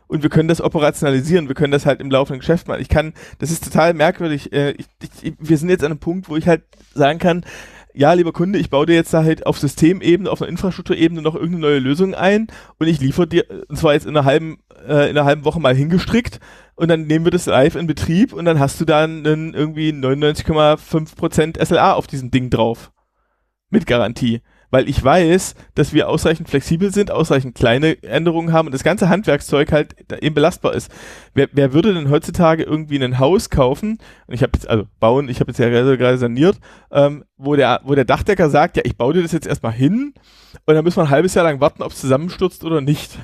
und 0.06 0.22
wir 0.22 0.30
können 0.30 0.48
das 0.48 0.60
operationalisieren, 0.60 1.48
wir 1.48 1.54
können 1.54 1.72
das 1.72 1.86
halt 1.86 2.00
im 2.00 2.10
laufenden 2.10 2.40
Geschäft 2.40 2.68
machen. 2.68 2.82
Ich 2.82 2.88
kann, 2.88 3.14
das 3.38 3.50
ist 3.50 3.64
total 3.64 3.94
merkwürdig. 3.94 4.52
Äh, 4.52 4.72
ich, 4.72 4.86
ich, 5.22 5.34
wir 5.38 5.56
sind 5.56 5.70
jetzt 5.70 5.84
an 5.84 5.92
einem 5.92 6.00
Punkt, 6.00 6.28
wo 6.28 6.36
ich 6.36 6.46
halt 6.46 6.62
sagen 6.94 7.18
kann, 7.18 7.44
ja, 7.94 8.12
lieber 8.12 8.32
Kunde, 8.32 8.58
ich 8.58 8.70
baue 8.70 8.86
dir 8.86 8.94
jetzt 8.94 9.12
da 9.12 9.22
halt 9.22 9.46
auf 9.46 9.58
Systemebene, 9.58 10.30
auf 10.30 10.40
einer 10.40 10.48
Infrastrukturebene 10.48 11.20
noch 11.20 11.34
irgendeine 11.34 11.60
neue 11.60 11.78
Lösung 11.78 12.14
ein 12.14 12.46
und 12.78 12.86
ich 12.86 13.00
liefere 13.00 13.26
dir, 13.26 13.44
und 13.68 13.76
zwar 13.76 13.92
jetzt 13.92 14.06
in 14.06 14.16
einer 14.16 14.24
halben, 14.24 14.58
äh, 14.86 15.10
in 15.10 15.16
einer 15.16 15.24
halben 15.24 15.44
Woche 15.44 15.60
mal 15.60 15.74
hingestrickt 15.74 16.40
und 16.74 16.88
dann 16.88 17.06
nehmen 17.06 17.26
wir 17.26 17.32
das 17.32 17.46
live 17.46 17.76
in 17.76 17.86
Betrieb 17.86 18.32
und 18.32 18.44
dann 18.44 18.58
hast 18.58 18.80
du 18.80 18.84
da 18.84 19.04
irgendwie 19.04 19.90
99,5% 19.90 21.62
SLA 21.62 21.92
auf 21.92 22.06
diesem 22.06 22.30
Ding 22.30 22.48
drauf. 22.48 22.92
Mit 23.68 23.86
Garantie. 23.86 24.40
Weil 24.72 24.88
ich 24.88 25.04
weiß, 25.04 25.54
dass 25.74 25.92
wir 25.92 26.08
ausreichend 26.08 26.48
flexibel 26.48 26.92
sind, 26.92 27.10
ausreichend 27.10 27.54
kleine 27.54 28.02
Änderungen 28.02 28.52
haben 28.52 28.66
und 28.66 28.72
das 28.72 28.82
ganze 28.82 29.10
Handwerkszeug 29.10 29.70
halt 29.70 29.94
eben 30.20 30.34
belastbar 30.34 30.72
ist. 30.72 30.90
Wer, 31.34 31.48
wer 31.52 31.74
würde 31.74 31.92
denn 31.92 32.08
heutzutage 32.08 32.62
irgendwie 32.62 32.96
ein 32.96 33.18
Haus 33.18 33.50
kaufen, 33.50 33.98
und 34.26 34.34
ich 34.34 34.42
habe 34.42 34.52
jetzt, 34.54 34.68
also 34.68 34.84
bauen, 34.98 35.28
ich 35.28 35.40
habe 35.40 35.50
jetzt 35.50 35.58
ja 35.58 35.68
gerade 35.68 35.98
gerade 35.98 36.16
saniert, 36.16 36.58
ähm, 36.90 37.22
wo, 37.36 37.54
der, 37.54 37.82
wo 37.84 37.94
der 37.94 38.06
Dachdecker 38.06 38.48
sagt, 38.48 38.78
ja, 38.78 38.82
ich 38.86 38.96
baue 38.96 39.12
dir 39.12 39.22
das 39.22 39.32
jetzt 39.32 39.46
erstmal 39.46 39.72
hin 39.72 40.14
und 40.64 40.74
dann 40.74 40.82
müssen 40.84 40.96
wir 40.96 41.04
ein 41.04 41.10
halbes 41.10 41.34
Jahr 41.34 41.44
lang 41.44 41.60
warten, 41.60 41.82
ob 41.82 41.92
es 41.92 42.00
zusammenstürzt 42.00 42.64
oder 42.64 42.80
nicht. 42.80 43.18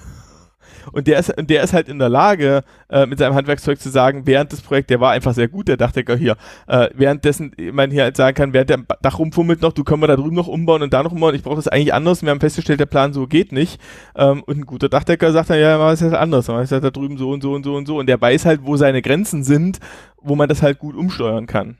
Und 0.92 1.06
der 1.06 1.18
ist, 1.18 1.36
und 1.36 1.50
der 1.50 1.62
ist 1.62 1.72
halt 1.72 1.88
in 1.88 1.98
der 1.98 2.08
Lage, 2.08 2.64
äh, 2.88 3.06
mit 3.06 3.18
seinem 3.18 3.34
Handwerkszeug 3.34 3.80
zu 3.80 3.90
sagen, 3.90 4.26
während 4.26 4.52
des 4.52 4.60
Projekts, 4.60 4.88
der 4.88 5.00
war 5.00 5.12
einfach 5.12 5.34
sehr 5.34 5.48
gut, 5.48 5.68
der 5.68 5.76
Dachdecker 5.76 6.16
hier, 6.16 6.36
äh, 6.66 6.88
währenddessen 6.94 7.52
man 7.72 7.90
hier 7.90 8.04
halt 8.04 8.16
sagen 8.16 8.34
kann, 8.34 8.52
während 8.52 8.70
der 8.70 8.78
Dach 9.02 9.18
rumfummelt 9.18 9.62
noch, 9.62 9.72
du 9.72 9.84
können 9.84 10.02
wir 10.02 10.06
da 10.06 10.16
drüben 10.16 10.36
noch 10.36 10.48
umbauen 10.48 10.82
und 10.82 10.92
da 10.92 11.02
noch 11.02 11.12
umbauen, 11.12 11.34
ich 11.34 11.42
brauche 11.42 11.56
das 11.56 11.68
eigentlich 11.68 11.94
anders, 11.94 12.22
wir 12.22 12.30
haben 12.30 12.40
festgestellt, 12.40 12.80
der 12.80 12.86
Plan 12.86 13.12
so 13.12 13.26
geht 13.26 13.52
nicht. 13.52 13.80
Ähm, 14.16 14.42
und 14.44 14.58
ein 14.58 14.66
guter 14.66 14.88
Dachdecker 14.88 15.32
sagt 15.32 15.50
dann, 15.50 15.58
ja, 15.60 15.78
mach 15.78 15.92
es 15.92 16.02
halt 16.02 16.14
anders, 16.14 16.48
mach 16.48 16.60
es 16.60 16.72
halt 16.72 16.84
da 16.84 16.90
drüben 16.90 17.18
so 17.18 17.30
und 17.30 17.42
so 17.42 17.52
und 17.52 17.64
so 17.64 17.74
und 17.76 17.86
so. 17.86 17.98
Und 17.98 18.06
der 18.06 18.20
weiß 18.20 18.44
halt, 18.44 18.60
wo 18.64 18.76
seine 18.76 19.02
Grenzen 19.02 19.44
sind, 19.44 19.78
wo 20.20 20.34
man 20.36 20.48
das 20.48 20.62
halt 20.62 20.78
gut 20.78 20.96
umsteuern 20.96 21.46
kann. 21.46 21.78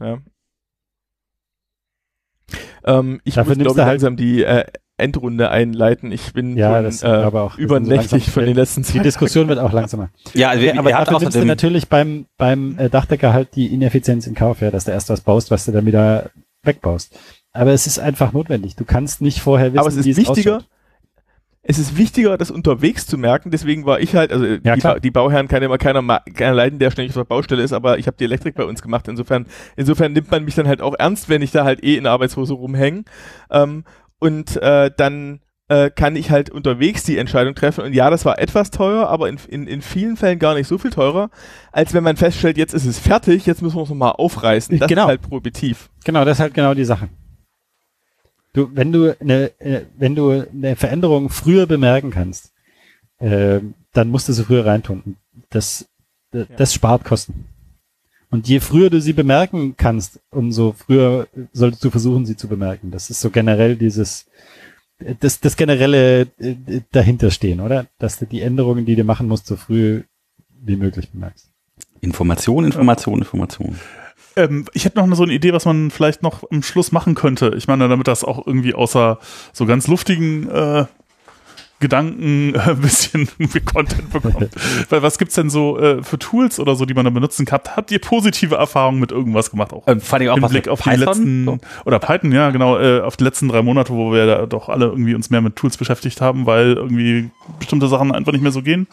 Ja. 0.00 0.18
Ähm, 2.84 3.20
ich 3.24 3.34
Dafür 3.34 3.54
muss, 3.56 3.62
glaube 3.64 3.80
ich, 3.80 3.84
halt- 3.84 3.92
langsam 3.94 4.16
die 4.16 4.42
äh, 4.44 4.64
Endrunde 4.98 5.50
einleiten. 5.50 6.12
Ich 6.12 6.32
bin 6.32 6.56
Ja, 6.56 6.74
schon, 6.74 6.84
das 6.84 7.02
äh, 7.02 7.06
aber 7.06 7.42
auch 7.42 7.56
übernächtig 7.56 8.26
so 8.26 8.30
von 8.32 8.44
den 8.44 8.54
letzten 8.56 8.82
Die 8.82 8.88
zwei 8.88 8.98
Diskussion 9.00 9.48
wird 9.48 9.58
auch 9.58 9.72
langsamer. 9.72 10.10
Ja, 10.34 10.50
also 10.50 10.62
wir, 10.62 10.78
aber 10.78 10.90
dafür 10.90 11.20
nimmst 11.20 11.36
du 11.36 11.44
natürlich 11.44 11.88
beim, 11.88 12.26
beim 12.36 12.78
äh, 12.78 12.90
Dachdecker 12.90 13.32
halt 13.32 13.54
die 13.54 13.72
Ineffizienz 13.72 14.26
in 14.26 14.34
Kauf, 14.34 14.60
ja, 14.60 14.70
dass 14.70 14.84
du 14.84 14.90
erst 14.90 15.08
was 15.08 15.20
baust, 15.22 15.50
was 15.50 15.64
du 15.64 15.72
dann 15.72 15.86
wieder 15.86 16.30
wegbaust. 16.62 17.18
Aber 17.52 17.72
es 17.72 17.86
ist 17.86 17.98
einfach 17.98 18.32
notwendig. 18.32 18.76
Du 18.76 18.84
kannst 18.84 19.20
nicht 19.22 19.40
vorher 19.40 19.68
wissen, 19.72 19.78
Aber 19.78 19.88
es 19.88 19.96
ist 19.96 20.04
wie 20.04 20.10
es 20.10 20.16
wichtiger, 20.18 20.56
ausschaut. 20.56 20.68
es 21.62 21.78
ist 21.78 21.96
wichtiger, 21.96 22.36
das 22.38 22.50
unterwegs 22.50 23.06
zu 23.06 23.18
merken. 23.18 23.50
Deswegen 23.50 23.84
war 23.86 24.00
ich 24.00 24.14
halt, 24.14 24.32
also 24.32 24.44
Ja, 24.44 24.74
die, 24.74 24.80
ba 24.80 24.98
die 24.98 25.10
Bauherren 25.10 25.48
kann 25.48 25.62
immer 25.62 25.78
keiner, 25.78 26.20
keiner 26.34 26.54
leiden, 26.54 26.78
der 26.78 26.90
ständig 26.90 27.10
auf 27.12 27.22
der 27.22 27.24
Baustelle 27.34 27.62
ist, 27.62 27.72
aber 27.72 27.98
ich 27.98 28.06
habe 28.06 28.16
die 28.18 28.24
Elektrik 28.24 28.54
bei 28.54 28.64
uns 28.64 28.82
gemacht. 28.82 29.08
Insofern, 29.08 29.46
insofern 29.76 30.12
nimmt 30.12 30.30
man 30.30 30.44
mich 30.44 30.54
dann 30.54 30.68
halt 30.68 30.80
auch 30.82 30.94
ernst, 30.98 31.28
wenn 31.28 31.42
ich 31.42 31.50
da 31.50 31.64
halt 31.64 31.82
eh 31.82 31.96
in 31.96 32.04
der 32.04 32.12
Arbeitshose 32.12 32.54
rumhänge. 32.54 33.04
Ähm, 33.50 33.84
und 34.18 34.56
äh, 34.62 34.90
dann 34.96 35.40
äh, 35.68 35.90
kann 35.90 36.16
ich 36.16 36.30
halt 36.30 36.48
unterwegs 36.50 37.02
die 37.04 37.18
Entscheidung 37.18 37.54
treffen. 37.54 37.84
Und 37.84 37.92
ja, 37.92 38.08
das 38.10 38.24
war 38.24 38.38
etwas 38.38 38.70
teuer, 38.70 39.08
aber 39.08 39.28
in, 39.28 39.38
in, 39.48 39.66
in 39.66 39.82
vielen 39.82 40.16
Fällen 40.16 40.38
gar 40.38 40.54
nicht 40.54 40.66
so 40.66 40.78
viel 40.78 40.90
teurer, 40.90 41.30
als 41.72 41.92
wenn 41.92 42.02
man 42.04 42.16
feststellt, 42.16 42.56
jetzt 42.56 42.72
ist 42.74 42.86
es 42.86 42.98
fertig, 42.98 43.44
jetzt 43.46 43.60
müssen 43.62 43.76
wir 43.76 43.82
es 43.82 43.88
nochmal 43.90 44.12
aufreißen. 44.12 44.78
Das 44.78 44.88
Genau. 44.88 45.02
ist 45.02 45.08
halt 45.08 45.22
prohibitiv. 45.22 45.90
Genau, 46.04 46.24
das 46.24 46.38
ist 46.38 46.40
halt 46.40 46.54
genau 46.54 46.72
die 46.74 46.84
Sache. 46.86 47.08
Du, 48.54 48.70
wenn 48.74 48.92
du 48.92 49.14
eine, 49.20 49.52
äh, 49.60 49.82
wenn 49.98 50.14
du 50.14 50.30
eine 50.30 50.74
Veränderung 50.74 51.28
früher 51.28 51.66
bemerken 51.66 52.10
kannst, 52.10 52.52
äh, 53.18 53.60
dann 53.92 54.08
musst 54.08 54.28
du 54.28 54.32
sie 54.32 54.44
früher 54.44 54.64
reintun. 54.64 55.16
Das, 55.50 55.86
das, 56.30 56.46
das 56.56 56.74
spart 56.74 57.04
Kosten. 57.04 57.46
Und 58.30 58.46
je 58.48 58.60
früher 58.60 58.90
du 58.90 59.00
sie 59.00 59.14
bemerken 59.14 59.74
kannst, 59.76 60.20
umso 60.30 60.72
früher 60.72 61.28
solltest 61.52 61.84
du 61.84 61.90
versuchen, 61.90 62.26
sie 62.26 62.36
zu 62.36 62.46
bemerken. 62.48 62.90
Das 62.90 63.08
ist 63.08 63.20
so 63.20 63.30
generell 63.30 63.76
dieses, 63.76 64.26
das, 65.20 65.40
das 65.40 65.56
generelle 65.56 66.22
äh, 66.38 66.82
dahinterstehen, 66.92 67.60
oder? 67.60 67.86
Dass 67.98 68.18
du 68.18 68.26
die 68.26 68.42
Änderungen, 68.42 68.84
die 68.84 68.96
du 68.96 69.04
machen 69.04 69.28
musst, 69.28 69.46
so 69.46 69.56
früh 69.56 70.02
wie 70.60 70.76
möglich 70.76 71.10
bemerkst. 71.10 71.50
Information, 72.00 72.64
Information, 72.64 73.20
Information. 73.20 73.78
Ähm, 74.36 74.66
ich 74.72 74.84
hätte 74.84 74.98
noch 74.98 75.16
so 75.16 75.22
eine 75.22 75.32
Idee, 75.32 75.52
was 75.52 75.64
man 75.64 75.90
vielleicht 75.90 76.22
noch 76.22 76.44
am 76.50 76.62
Schluss 76.62 76.92
machen 76.92 77.14
könnte. 77.14 77.54
Ich 77.56 77.66
meine, 77.66 77.88
damit 77.88 78.08
das 78.08 78.24
auch 78.24 78.46
irgendwie 78.46 78.74
außer 78.74 79.18
so 79.52 79.66
ganz 79.66 79.86
luftigen 79.88 80.48
äh, 80.48 80.84
Gedanken 81.80 82.54
äh, 82.54 82.58
ein 82.58 82.80
bisschen 82.80 83.28
Content 83.64 84.10
bekommt. 84.10 84.50
Weil 84.90 85.02
was 85.02 85.18
gibt's 85.18 85.34
denn 85.36 85.48
so 85.50 85.78
äh, 85.78 86.02
für 86.02 86.18
Tools 86.18 86.58
oder 86.58 86.74
so, 86.74 86.84
die 86.84 86.94
man 86.94 87.04
da 87.04 87.10
benutzen 87.10 87.46
kann? 87.46 87.60
Habt 87.76 87.90
ihr 87.90 88.00
positive 88.00 88.56
Erfahrungen 88.56 88.98
mit 89.00 89.12
irgendwas 89.12 89.50
gemacht? 89.50 89.72
Auch 89.72 89.86
Ähm, 89.86 90.00
vor 90.00 90.18
allem 90.18 90.28
auch 90.30 90.36
im 90.36 90.42
was 90.42 90.50
Blick 90.50 90.66
mit 90.66 90.72
auf 90.72 90.82
die 90.82 90.90
Python? 90.90 91.06
letzten 91.06 91.44
So. 91.44 91.58
oder 91.84 91.98
Python, 91.98 92.32
ja 92.32 92.50
genau, 92.50 92.78
äh, 92.78 93.00
auf 93.00 93.16
die 93.16 93.24
letzten 93.24 93.48
drei 93.48 93.62
Monate, 93.62 93.92
wo 93.92 94.12
wir 94.12 94.26
da 94.26 94.46
doch 94.46 94.68
alle 94.68 94.86
irgendwie 94.86 95.14
uns 95.14 95.30
mehr 95.30 95.40
mit 95.40 95.56
Tools 95.56 95.76
beschäftigt 95.76 96.20
haben, 96.20 96.46
weil 96.46 96.72
irgendwie 96.74 97.30
bestimmte 97.58 97.88
Sachen 97.88 98.12
einfach 98.12 98.32
nicht 98.32 98.42
mehr 98.42 98.52
so 98.52 98.62
gehen. 98.62 98.86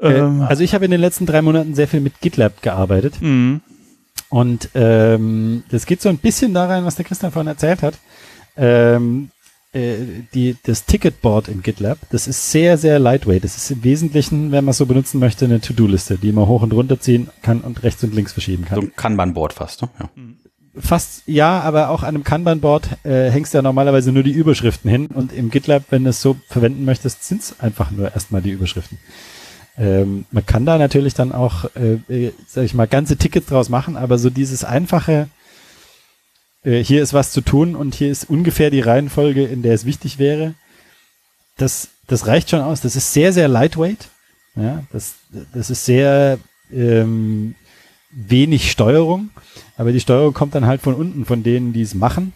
Ähm, 0.00 0.42
Äh, 0.42 0.44
also 0.46 0.62
ich 0.64 0.74
habe 0.74 0.84
in 0.84 0.90
den 0.90 1.00
letzten 1.00 1.26
drei 1.26 1.42
Monaten 1.42 1.74
sehr 1.74 1.88
viel 1.88 2.00
mit 2.00 2.20
GitLab 2.20 2.62
gearbeitet. 2.62 3.14
mh. 3.20 3.60
Und 4.30 4.70
ähm, 4.74 5.62
das 5.70 5.86
geht 5.86 6.00
so 6.02 6.08
ein 6.08 6.18
bisschen 6.18 6.54
da 6.54 6.66
rein, 6.66 6.84
was 6.84 6.96
der 6.96 7.04
Christian 7.04 7.30
vorhin 7.30 7.46
erzählt 7.48 7.82
hat. 7.82 7.94
Ähm, 8.56 9.30
äh, 9.74 9.96
die, 10.32 10.56
das 10.62 10.86
Ticketboard 10.86 11.48
in 11.48 11.62
GitLab, 11.62 11.98
das 12.10 12.26
ist 12.26 12.50
sehr, 12.50 12.78
sehr 12.78 12.98
lightweight. 12.98 13.44
Das 13.44 13.56
ist 13.56 13.70
im 13.70 13.84
Wesentlichen, 13.84 14.52
wenn 14.52 14.64
man 14.64 14.70
es 14.70 14.78
so 14.78 14.86
benutzen 14.86 15.18
möchte, 15.18 15.44
eine 15.44 15.60
To-Do-Liste, 15.60 16.18
die 16.18 16.32
man 16.32 16.46
hoch 16.46 16.62
und 16.62 16.72
runter 16.72 17.00
ziehen 17.00 17.28
kann 17.42 17.60
und 17.60 17.82
rechts 17.82 18.02
und 18.04 18.14
links 18.14 18.32
verschieben 18.32 18.64
kann. 18.64 18.76
So 18.76 18.86
ein 18.86 18.96
Kanban-Board 18.96 19.52
fast, 19.52 19.82
ne? 19.82 19.88
Ja. 19.98 20.08
Fast 20.76 21.22
ja, 21.26 21.60
aber 21.60 21.90
auch 21.90 22.02
an 22.02 22.16
einem 22.16 22.24
Kanban-Board 22.24 23.04
äh, 23.04 23.30
hängst 23.30 23.54
du 23.54 23.58
ja 23.58 23.62
normalerweise 23.62 24.10
nur 24.10 24.24
die 24.24 24.32
Überschriften 24.32 24.90
hin 24.90 25.06
und 25.06 25.32
im 25.32 25.50
GitLab, 25.50 25.84
wenn 25.90 26.02
du 26.02 26.10
es 26.10 26.20
so 26.20 26.36
verwenden 26.48 26.84
möchtest, 26.84 27.24
sind 27.24 27.42
es 27.42 27.60
einfach 27.60 27.92
nur 27.92 28.12
erstmal 28.12 28.42
die 28.42 28.50
Überschriften. 28.50 28.98
Ähm, 29.76 30.24
man 30.30 30.46
kann 30.46 30.66
da 30.66 30.78
natürlich 30.78 31.14
dann 31.14 31.32
auch, 31.32 31.64
äh, 31.76 31.98
äh, 32.08 32.32
sag 32.46 32.64
ich 32.64 32.74
mal, 32.74 32.86
ganze 32.86 33.16
Tickets 33.16 33.46
draus 33.46 33.68
machen, 33.68 33.96
aber 33.96 34.18
so 34.18 34.30
dieses 34.30 34.64
einfache, 34.64 35.28
äh, 36.64 36.82
hier 36.82 37.02
ist 37.02 37.12
was 37.12 37.30
zu 37.30 37.40
tun 37.40 37.76
und 37.76 37.94
hier 37.94 38.10
ist 38.10 38.28
ungefähr 38.28 38.70
die 38.70 38.80
Reihenfolge, 38.80 39.44
in 39.44 39.62
der 39.62 39.74
es 39.74 39.84
wichtig 39.84 40.18
wäre, 40.18 40.54
das, 41.56 41.88
das 42.06 42.26
reicht 42.26 42.50
schon 42.50 42.60
aus. 42.60 42.80
Das 42.80 42.96
ist 42.96 43.12
sehr, 43.12 43.32
sehr 43.32 43.48
lightweight. 43.48 44.08
Ja, 44.56 44.84
das, 44.92 45.14
das 45.52 45.70
ist 45.70 45.84
sehr 45.84 46.38
ähm, 46.72 47.54
wenig 48.10 48.70
Steuerung, 48.70 49.30
aber 49.76 49.92
die 49.92 50.00
Steuerung 50.00 50.32
kommt 50.32 50.54
dann 50.54 50.66
halt 50.66 50.80
von 50.80 50.94
unten, 50.94 51.24
von 51.24 51.42
denen, 51.42 51.72
die 51.72 51.82
es 51.82 51.94
machen. 51.94 52.32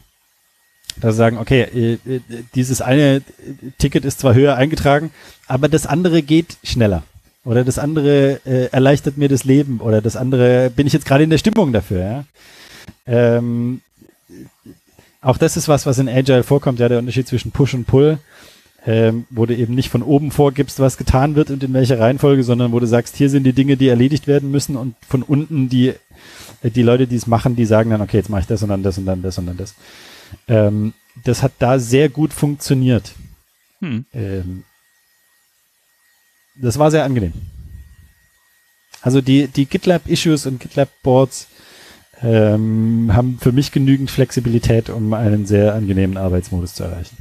Da 1.00 1.12
sagen, 1.12 1.38
okay, 1.38 1.62
äh, 1.62 1.92
äh, 2.12 2.20
dieses 2.56 2.80
eine 2.80 3.22
Ticket 3.78 4.05
ist 4.05 4.18
zwar 4.18 4.34
höher 4.34 4.56
eingetragen, 4.56 5.12
aber 5.46 5.68
das 5.68 5.86
andere 5.86 6.22
geht 6.22 6.56
schneller. 6.64 7.05
Oder 7.44 7.64
das 7.64 7.78
andere 7.78 8.40
äh, 8.44 8.66
erleichtert 8.72 9.16
mir 9.16 9.28
das 9.28 9.44
Leben. 9.44 9.80
Oder 9.80 10.02
das 10.02 10.16
andere 10.16 10.70
bin 10.70 10.86
ich 10.86 10.92
jetzt 10.92 11.06
gerade 11.06 11.24
in 11.24 11.30
der 11.30 11.38
Stimmung 11.38 11.72
dafür. 11.72 12.00
Ja? 12.00 12.24
Ähm, 13.06 13.80
auch 15.20 15.38
das 15.38 15.56
ist 15.56 15.68
was, 15.68 15.86
was 15.86 15.98
in 15.98 16.09
Agile 16.09 16.44
vorkommt, 16.44 16.78
ja, 16.78 16.88
der 16.88 16.98
Unterschied 16.98 17.26
zwischen 17.26 17.50
Push 17.50 17.74
und 17.74 17.86
Pull, 17.86 18.18
ähm, 18.86 19.26
wo 19.30 19.46
du 19.46 19.56
eben 19.56 19.74
nicht 19.74 19.90
von 19.90 20.02
oben 20.02 20.30
vorgibst, 20.30 20.78
was 20.80 20.96
getan 20.96 21.34
wird 21.34 21.50
und 21.50 21.62
in 21.62 21.72
welcher 21.72 21.98
Reihenfolge, 21.98 22.44
sondern 22.44 22.72
wo 22.72 22.80
du 22.80 22.86
sagst, 22.86 23.16
hier 23.16 23.28
sind 23.28 23.44
die 23.44 23.52
Dinge, 23.52 23.76
die 23.76 23.88
erledigt 23.88 24.26
werden 24.26 24.50
müssen 24.50 24.76
und 24.76 24.94
von 25.09 25.22
unten 25.22 25.68
die, 25.68 25.94
äh, 26.62 26.70
die 26.70 26.82
Leute, 26.82 27.06
die 27.06 27.16
es 27.16 27.26
machen, 27.26 27.56
die 27.56 27.66
sagen 27.66 27.90
dann, 27.90 28.00
okay, 28.00 28.18
jetzt 28.18 28.30
mache 28.30 28.42
ich 28.42 28.46
das 28.46 28.62
und 28.62 28.68
dann 28.68 28.82
das 28.82 28.98
und 28.98 29.06
dann 29.06 29.22
das 29.22 29.38
und 29.38 29.46
dann 29.46 29.56
das. 29.56 29.74
Ähm, 30.46 30.94
das 31.24 31.42
hat 31.42 31.52
da 31.59 31.78
sehr 31.78 32.09
gut 32.09 32.32
funktioniert. 32.32 33.12
Hm. 33.80 34.06
Ähm, 34.12 34.64
das 36.60 36.78
war 36.78 36.90
sehr 36.90 37.05
angenehm. 37.05 37.32
Also 39.00 39.20
die, 39.20 39.48
die 39.48 39.66
GitLab-Issues 39.66 40.46
und 40.46 40.60
GitLab-Boards 40.60 41.48
ähm, 42.23 43.11
haben 43.12 43.39
für 43.40 43.53
mich 43.53 43.73
genügend 43.73 44.11
Flexibilität, 44.11 44.90
um 44.90 45.12
einen 45.15 45.47
sehr 45.47 45.74
angenehmen 45.74 46.16
Arbeitsmodus 46.16 46.74
zu 46.74 46.85
erreichen. 46.85 47.16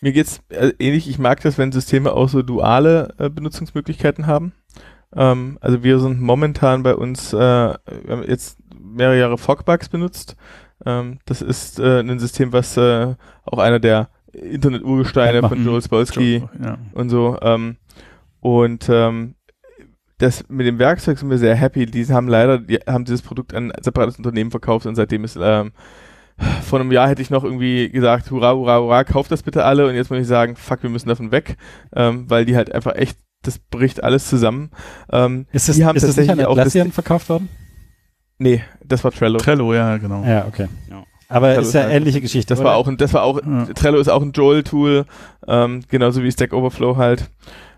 Mir 0.00 0.12
geht's 0.12 0.40
äh, 0.48 0.72
ähnlich. 0.78 1.08
Ich 1.08 1.18
mag 1.18 1.40
das, 1.40 1.58
wenn 1.58 1.72
Systeme 1.72 2.12
auch 2.12 2.28
so 2.28 2.42
duale 2.42 3.14
äh, 3.18 3.28
Benutzungsmöglichkeiten 3.28 4.26
haben. 4.26 4.52
Ähm, 5.14 5.58
also 5.60 5.82
wir 5.82 5.98
sind 5.98 6.20
momentan 6.20 6.82
bei 6.82 6.94
uns, 6.94 7.32
äh, 7.32 7.36
wir 7.38 7.76
haben 8.08 8.24
jetzt 8.26 8.58
mehrere 8.80 9.18
Jahre 9.18 9.38
Fogbugs 9.38 9.88
benutzt. 9.88 10.36
Ähm, 10.86 11.18
das 11.26 11.42
ist 11.42 11.80
äh, 11.80 12.00
ein 12.00 12.20
System, 12.20 12.52
was 12.52 12.76
äh, 12.76 13.14
auch 13.44 13.58
einer 13.58 13.80
der 13.80 14.08
Internet-Urgesteine 14.32 15.40
Ja, 15.40 15.48
von. 15.48 15.64
Joel 15.64 15.82
Spolsky 15.82 16.44
Ja. 16.62 16.78
und 16.92 17.08
so. 17.10 17.36
Ähm, 17.42 17.76
und 18.40 18.88
ähm, 18.88 19.34
das 20.18 20.44
mit 20.48 20.66
dem 20.66 20.78
Werkzeug 20.78 21.18
sind 21.18 21.30
wir 21.30 21.38
sehr 21.38 21.54
happy. 21.54 21.86
Die 21.86 22.04
haben 22.06 22.28
leider, 22.28 22.58
die 22.58 22.76
haben 22.86 23.04
dieses 23.04 23.22
Produkt 23.22 23.54
an 23.54 23.70
ein 23.70 23.82
separates 23.82 24.16
Unternehmen 24.16 24.50
verkauft 24.50 24.86
und 24.86 24.96
seitdem 24.96 25.24
ist 25.24 25.38
ähm, 25.40 25.72
vor 26.62 26.80
einem 26.80 26.92
Jahr 26.92 27.08
hätte 27.08 27.22
ich 27.22 27.30
noch 27.30 27.44
irgendwie 27.44 27.88
gesagt, 27.88 28.30
hurra, 28.30 28.54
hurra, 28.54 28.78
hurra, 28.78 29.04
kauft 29.04 29.32
das 29.32 29.42
bitte 29.42 29.64
alle 29.64 29.88
und 29.88 29.94
jetzt 29.94 30.10
muss 30.10 30.20
ich 30.20 30.26
sagen, 30.26 30.56
fuck, 30.56 30.82
wir 30.82 30.90
müssen 30.90 31.08
davon 31.08 31.32
weg, 31.32 31.56
ähm, 31.94 32.28
weil 32.28 32.44
die 32.44 32.56
halt 32.56 32.72
einfach 32.72 32.94
echt, 32.94 33.18
das 33.42 33.58
bricht 33.58 34.04
alles 34.04 34.28
zusammen. 34.28 34.70
Ähm, 35.10 35.46
Ist 35.52 35.68
das, 35.68 35.76
die 35.76 35.84
haben 35.84 35.96
ist 35.96 36.02
das 36.02 36.16
nicht 36.16 36.30
an 36.30 36.38
tatsächlich 36.38 36.46
auch 36.46 36.54
das, 36.56 36.66
Atlassian 36.66 36.92
verkauft 36.92 37.28
worden? 37.28 37.48
Nee, 38.38 38.62
das 38.84 39.02
war 39.02 39.10
Trello. 39.10 39.38
Trello, 39.38 39.74
ja, 39.74 39.96
genau. 39.96 40.24
Ja, 40.24 40.46
okay. 40.46 40.68
Ja. 40.88 41.02
Aber 41.28 41.48
Trello 41.48 41.62
ist 41.62 41.74
ja 41.74 41.88
ähnliche 41.88 42.20
Geschichte. 42.20 42.52
Das 42.52 42.60
oder? 42.60 42.70
war 42.70 42.76
auch 42.76 42.86
ein, 42.86 42.96
das 42.96 43.12
war 43.14 43.22
auch, 43.22 43.40
Ja. 43.44 43.64
Trello 43.74 43.98
ist 43.98 44.08
auch 44.08 44.22
ein 44.22 44.32
Joel-Tool, 44.32 45.06
ähm, 45.46 45.82
genauso 45.88 46.22
wie 46.22 46.30
Stack 46.30 46.52
Overflow 46.52 46.96
halt. 46.96 47.30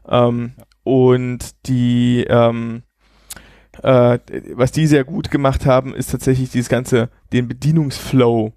Ähm, 0.08 0.52
und 0.82 1.66
die, 1.66 2.24
ähm, 2.28 2.82
äh, 3.82 4.18
was 4.54 4.72
die 4.72 4.86
sehr 4.86 5.04
gut 5.04 5.30
gemacht 5.30 5.66
haben, 5.66 5.94
ist 5.94 6.10
tatsächlich 6.10 6.50
dieses 6.50 6.68
ganze, 6.68 7.10
den 7.32 7.48
Bedienungsflow, 7.48 8.52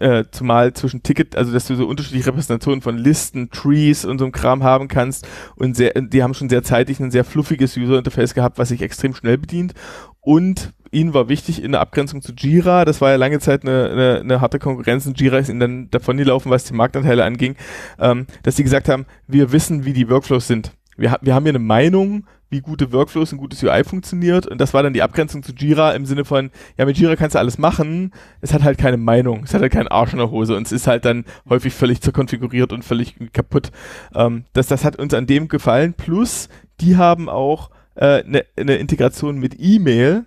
äh, 0.00 0.24
zumal 0.30 0.74
zwischen 0.74 1.02
Ticket, 1.02 1.36
also 1.36 1.52
dass 1.52 1.66
du 1.66 1.74
so 1.74 1.86
unterschiedliche 1.86 2.26
Repräsentationen 2.26 2.82
von 2.82 2.98
Listen, 2.98 3.50
Trees 3.50 4.04
und 4.04 4.18
so 4.18 4.24
einem 4.24 4.32
Kram 4.32 4.62
haben 4.62 4.88
kannst 4.88 5.26
und 5.56 5.74
sehr, 5.76 5.92
die 5.92 6.22
haben 6.22 6.34
schon 6.34 6.50
sehr 6.50 6.62
zeitig 6.62 7.00
ein 7.00 7.10
sehr 7.10 7.24
fluffiges 7.24 7.76
User-Interface 7.76 8.34
gehabt, 8.34 8.58
was 8.58 8.68
sich 8.68 8.82
extrem 8.82 9.14
schnell 9.14 9.38
bedient 9.38 9.72
und 10.20 10.72
ihnen 10.90 11.14
war 11.14 11.28
wichtig 11.28 11.62
in 11.62 11.72
der 11.72 11.80
Abgrenzung 11.80 12.22
zu 12.22 12.32
Jira, 12.32 12.84
das 12.84 13.00
war 13.00 13.10
ja 13.10 13.16
lange 13.16 13.38
Zeit 13.38 13.62
eine, 13.62 13.90
eine, 13.90 14.20
eine 14.20 14.40
harte 14.40 14.58
Konkurrenz 14.58 15.06
und 15.06 15.20
Jira 15.20 15.38
ist 15.38 15.48
ihnen 15.48 15.60
dann 15.60 15.90
davon 15.90 16.16
gelaufen, 16.16 16.50
was 16.50 16.64
die 16.64 16.74
Marktanteile 16.74 17.24
anging, 17.24 17.56
ähm, 17.98 18.26
dass 18.42 18.56
sie 18.56 18.64
gesagt 18.64 18.88
haben, 18.88 19.06
wir 19.26 19.52
wissen, 19.52 19.84
wie 19.84 19.92
die 19.92 20.08
Workflows 20.10 20.46
sind. 20.46 20.72
Wir, 20.96 21.16
wir 21.20 21.34
haben 21.34 21.44
hier 21.44 21.50
eine 21.50 21.58
Meinung, 21.58 22.24
wie 22.48 22.60
gute 22.60 22.92
Workflows 22.92 23.32
und 23.32 23.38
gutes 23.38 23.62
UI 23.62 23.84
funktioniert. 23.84 24.46
Und 24.46 24.60
das 24.60 24.72
war 24.72 24.82
dann 24.82 24.92
die 24.92 25.02
Abgrenzung 25.02 25.42
zu 25.42 25.52
Jira 25.52 25.92
im 25.92 26.06
Sinne 26.06 26.24
von, 26.24 26.50
ja, 26.78 26.84
mit 26.84 26.96
Jira 26.96 27.16
kannst 27.16 27.34
du 27.34 27.38
alles 27.38 27.58
machen, 27.58 28.12
es 28.40 28.54
hat 28.54 28.62
halt 28.62 28.78
keine 28.78 28.96
Meinung, 28.96 29.42
es 29.44 29.54
hat 29.54 29.62
halt 29.62 29.72
keinen 29.72 29.88
Arsch 29.88 30.12
in 30.12 30.18
der 30.18 30.30
Hose 30.30 30.56
und 30.56 30.66
es 30.66 30.72
ist 30.72 30.86
halt 30.86 31.04
dann 31.04 31.24
häufig 31.48 31.74
völlig 31.74 32.00
zerkonfiguriert 32.00 32.72
und 32.72 32.84
völlig 32.84 33.16
kaputt. 33.32 33.70
Ähm, 34.14 34.44
das, 34.52 34.68
das 34.68 34.84
hat 34.84 34.96
uns 34.96 35.12
an 35.14 35.26
dem 35.26 35.48
gefallen. 35.48 35.94
Plus, 35.94 36.48
die 36.80 36.96
haben 36.96 37.28
auch 37.28 37.70
eine 37.96 38.44
äh, 38.56 38.64
ne, 38.64 38.76
Integration 38.76 39.38
mit 39.38 39.56
E-Mail, 39.58 40.26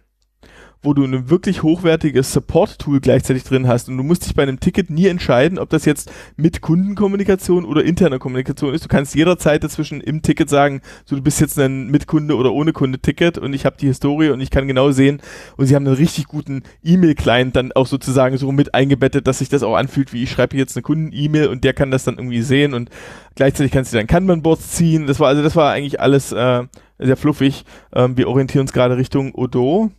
wo 0.81 0.93
du 0.93 1.03
ein 1.03 1.29
wirklich 1.29 1.61
hochwertiges 1.61 2.31
Support-Tool 2.31 3.01
gleichzeitig 3.01 3.43
drin 3.43 3.67
hast 3.67 3.89
und 3.89 3.97
du 3.97 4.03
musst 4.03 4.25
dich 4.25 4.33
bei 4.33 4.43
einem 4.43 4.61
Ticket 4.61 4.89
nie 4.89 5.07
entscheiden, 5.07 5.59
ob 5.59 5.69
das 5.69 5.83
jetzt 5.83 6.11
mit 6.37 6.61
Kundenkommunikation 6.61 7.65
oder 7.65 7.83
interner 7.83 8.17
Kommunikation 8.17 8.73
ist. 8.73 8.85
Du 8.85 8.87
kannst 8.87 9.13
jederzeit 9.13 9.63
dazwischen 9.63 9.99
im 9.99 10.21
Ticket 10.21 10.49
sagen, 10.49 10.81
so 11.03 11.17
du 11.17 11.21
bist 11.21 11.41
jetzt 11.41 11.59
ein 11.59 11.87
Mitkunde 11.87 12.35
oder 12.37 12.53
ohne 12.53 12.71
Kunde-Ticket 12.71 13.37
und 13.37 13.53
ich 13.53 13.65
habe 13.65 13.75
die 13.77 13.87
Historie 13.87 14.29
und 14.29 14.39
ich 14.39 14.51
kann 14.51 14.67
genau 14.67 14.91
sehen 14.91 15.21
und 15.57 15.65
sie 15.65 15.75
haben 15.75 15.85
einen 15.85 15.97
richtig 15.97 16.27
guten 16.27 16.63
E-Mail-Client 16.83 17.57
dann 17.57 17.73
auch 17.73 17.87
sozusagen 17.87 18.37
so 18.37 18.51
mit 18.53 18.73
eingebettet, 18.73 19.27
dass 19.27 19.39
sich 19.39 19.49
das 19.49 19.63
auch 19.63 19.75
anfühlt, 19.75 20.13
wie 20.13 20.23
ich 20.23 20.31
schreibe 20.31 20.55
jetzt 20.55 20.77
eine 20.77 20.83
Kunden-E-Mail 20.83 21.47
und 21.47 21.65
der 21.65 21.73
kann 21.73 21.91
das 21.91 22.05
dann 22.05 22.15
irgendwie 22.15 22.41
sehen 22.41 22.73
und 22.73 22.89
gleichzeitig 23.35 23.73
kannst 23.73 23.91
du 23.91 23.97
dann 23.97 24.07
Kanban-Boards 24.07 24.71
ziehen. 24.71 25.07
Das 25.07 25.19
war 25.19 25.27
also 25.27 25.43
das 25.43 25.57
war 25.57 25.73
eigentlich 25.73 25.99
alles 25.99 26.31
äh, 26.31 26.63
sehr 26.99 27.17
fluffig. 27.17 27.65
Ähm, 27.93 28.15
wir 28.17 28.29
orientieren 28.29 28.61
uns 28.61 28.73
gerade 28.73 28.95
Richtung 28.95 29.33
Odo 29.35 29.91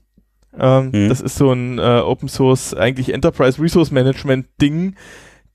ähm, 0.59 0.91
mhm. 0.93 1.09
Das 1.09 1.21
ist 1.21 1.37
so 1.37 1.53
ein 1.53 1.79
äh, 1.79 2.01
Open 2.05 2.29
Source, 2.29 2.75
eigentlich 2.75 3.13
Enterprise 3.13 3.61
Resource 3.61 3.91
Management 3.91 4.47
Ding. 4.61 4.97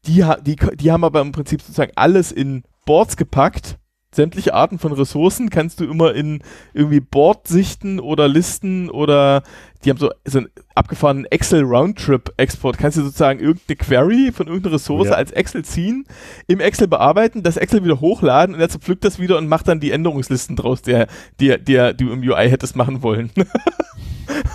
Die, 0.07 0.23
die, 0.45 0.55
die 0.55 0.91
haben 0.91 1.03
aber 1.03 1.21
im 1.21 1.31
Prinzip 1.31 1.61
sozusagen 1.61 1.91
alles 1.95 2.31
in 2.31 2.63
Boards 2.85 3.17
gepackt. 3.17 3.77
Sämtliche 4.13 4.53
Arten 4.53 4.79
von 4.79 4.93
Ressourcen 4.93 5.49
kannst 5.49 5.81
du 5.81 5.85
immer 5.85 6.13
in 6.13 6.41
irgendwie 6.73 7.01
Board 7.01 7.49
sichten 7.49 7.99
oder 7.99 8.29
Listen 8.29 8.89
oder 8.89 9.43
die 9.83 9.89
haben 9.89 9.97
so, 9.97 10.09
so 10.23 10.37
einen 10.37 10.47
abgefahrenen 10.73 11.25
Excel 11.25 11.63
Roundtrip 11.63 12.33
Export. 12.37 12.77
Kannst 12.77 12.97
du 12.97 13.01
sozusagen 13.01 13.41
irgendeine 13.41 13.75
Query 13.75 14.31
von 14.31 14.47
irgendeiner 14.47 14.75
Ressource 14.75 15.09
ja. 15.09 15.15
als 15.15 15.31
Excel 15.31 15.65
ziehen, 15.65 16.05
im 16.47 16.61
Excel 16.61 16.87
bearbeiten, 16.87 17.43
das 17.43 17.57
Excel 17.57 17.83
wieder 17.83 17.99
hochladen 17.99 18.55
und 18.55 18.61
er 18.61 18.69
zerpflückt 18.69 19.03
das 19.03 19.19
wieder 19.19 19.37
und 19.37 19.49
macht 19.49 19.67
dann 19.67 19.81
die 19.81 19.91
Änderungslisten 19.91 20.55
draus, 20.55 20.81
der, 20.81 21.07
der, 21.41 21.57
der 21.57 21.93
du 21.93 22.09
im 22.11 22.21
UI 22.21 22.49
hättest 22.49 22.77
machen 22.77 23.03
wollen. 23.03 23.31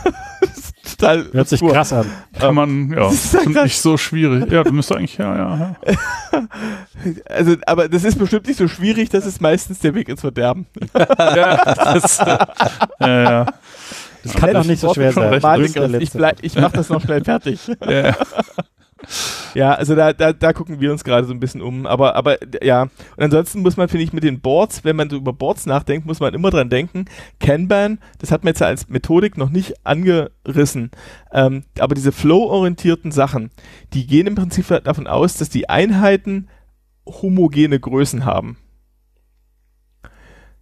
total. 1.01 1.33
Hört 1.33 1.49
sich 1.49 1.61
pur. 1.61 1.73
krass 1.73 1.93
an. 1.93 2.07
Kann 2.39 2.55
man, 2.55 2.91
ja, 2.91 3.09
das 3.09 3.35
ist 3.35 3.49
nicht 3.49 3.81
so 3.81 3.97
schwierig. 3.97 4.51
Ja, 4.51 4.63
du 4.63 4.73
müsstest 4.73 4.99
eigentlich, 4.99 5.19
ja, 5.19 5.37
ja. 5.37 5.77
ja. 5.87 6.43
Also, 7.25 7.57
aber 7.67 7.89
das 7.89 8.05
ist 8.05 8.19
bestimmt 8.19 8.47
nicht 8.47 8.59
so 8.59 8.69
schwierig, 8.69 9.09
das 9.09 9.25
ist 9.25 9.41
meistens 9.41 9.79
der 9.79 9.95
Weg 9.95 10.09
ins 10.09 10.21
Verderben. 10.21 10.67
ja, 10.95 11.75
das, 11.75 12.19
ja, 12.19 12.47
ja. 13.01 13.47
Das 14.23 14.35
kann 14.35 14.53
doch 14.53 14.65
nicht 14.65 14.81
so 14.81 14.93
schwer 14.93 15.13
sein. 15.13 16.01
Ich, 16.01 16.15
ich 16.43 16.55
mach 16.57 16.73
das 16.73 16.91
noch 16.91 17.01
schnell 17.01 17.25
fertig. 17.25 17.61
Ja. 17.87 18.15
Ja, 19.55 19.73
also 19.75 19.95
da, 19.95 20.13
da, 20.13 20.33
da 20.33 20.53
gucken 20.53 20.81
wir 20.81 20.93
uns 20.93 21.05
gerade 21.05 21.27
so 21.27 21.33
ein 21.33 21.41
bisschen 21.41 21.61
um. 21.61 21.87
Aber, 21.87 22.17
aber 22.17 22.39
ja, 22.63 22.83
und 22.83 22.91
ansonsten 23.19 23.61
muss 23.61 23.77
man, 23.77 23.89
finde 23.89 24.05
ich, 24.05 24.13
mit 24.13 24.25
den 24.25 24.41
Boards, 24.41 24.85
wenn 24.85 24.97
man 24.97 25.11
so 25.11 25.17
über 25.17 25.33
Boards 25.33 25.67
nachdenkt, 25.67 26.07
muss 26.07 26.21
man 26.21 26.35
immer 26.35 26.51
dran 26.51 26.71
denken, 26.71 27.07
Kanban, 27.39 27.99
das 28.19 28.31
hat 28.31 28.45
man 28.45 28.53
jetzt 28.53 28.63
als 28.63 28.89
Methodik 28.89 29.37
noch 29.37 29.51
nicht 29.51 29.87
angerissen, 29.87 30.91
ähm, 31.33 31.65
aber 31.79 31.95
diese 31.95 32.13
flow-orientierten 32.13 33.13
Sachen, 33.13 33.51
die 33.93 34.07
gehen 34.07 34.27
im 34.27 34.35
Prinzip 34.35 34.67
davon 34.85 35.07
aus, 35.07 35.37
dass 35.37 35.49
die 35.49 35.69
Einheiten 35.69 36.49
homogene 37.07 37.81
Größen 37.81 38.25
haben. 38.25 38.59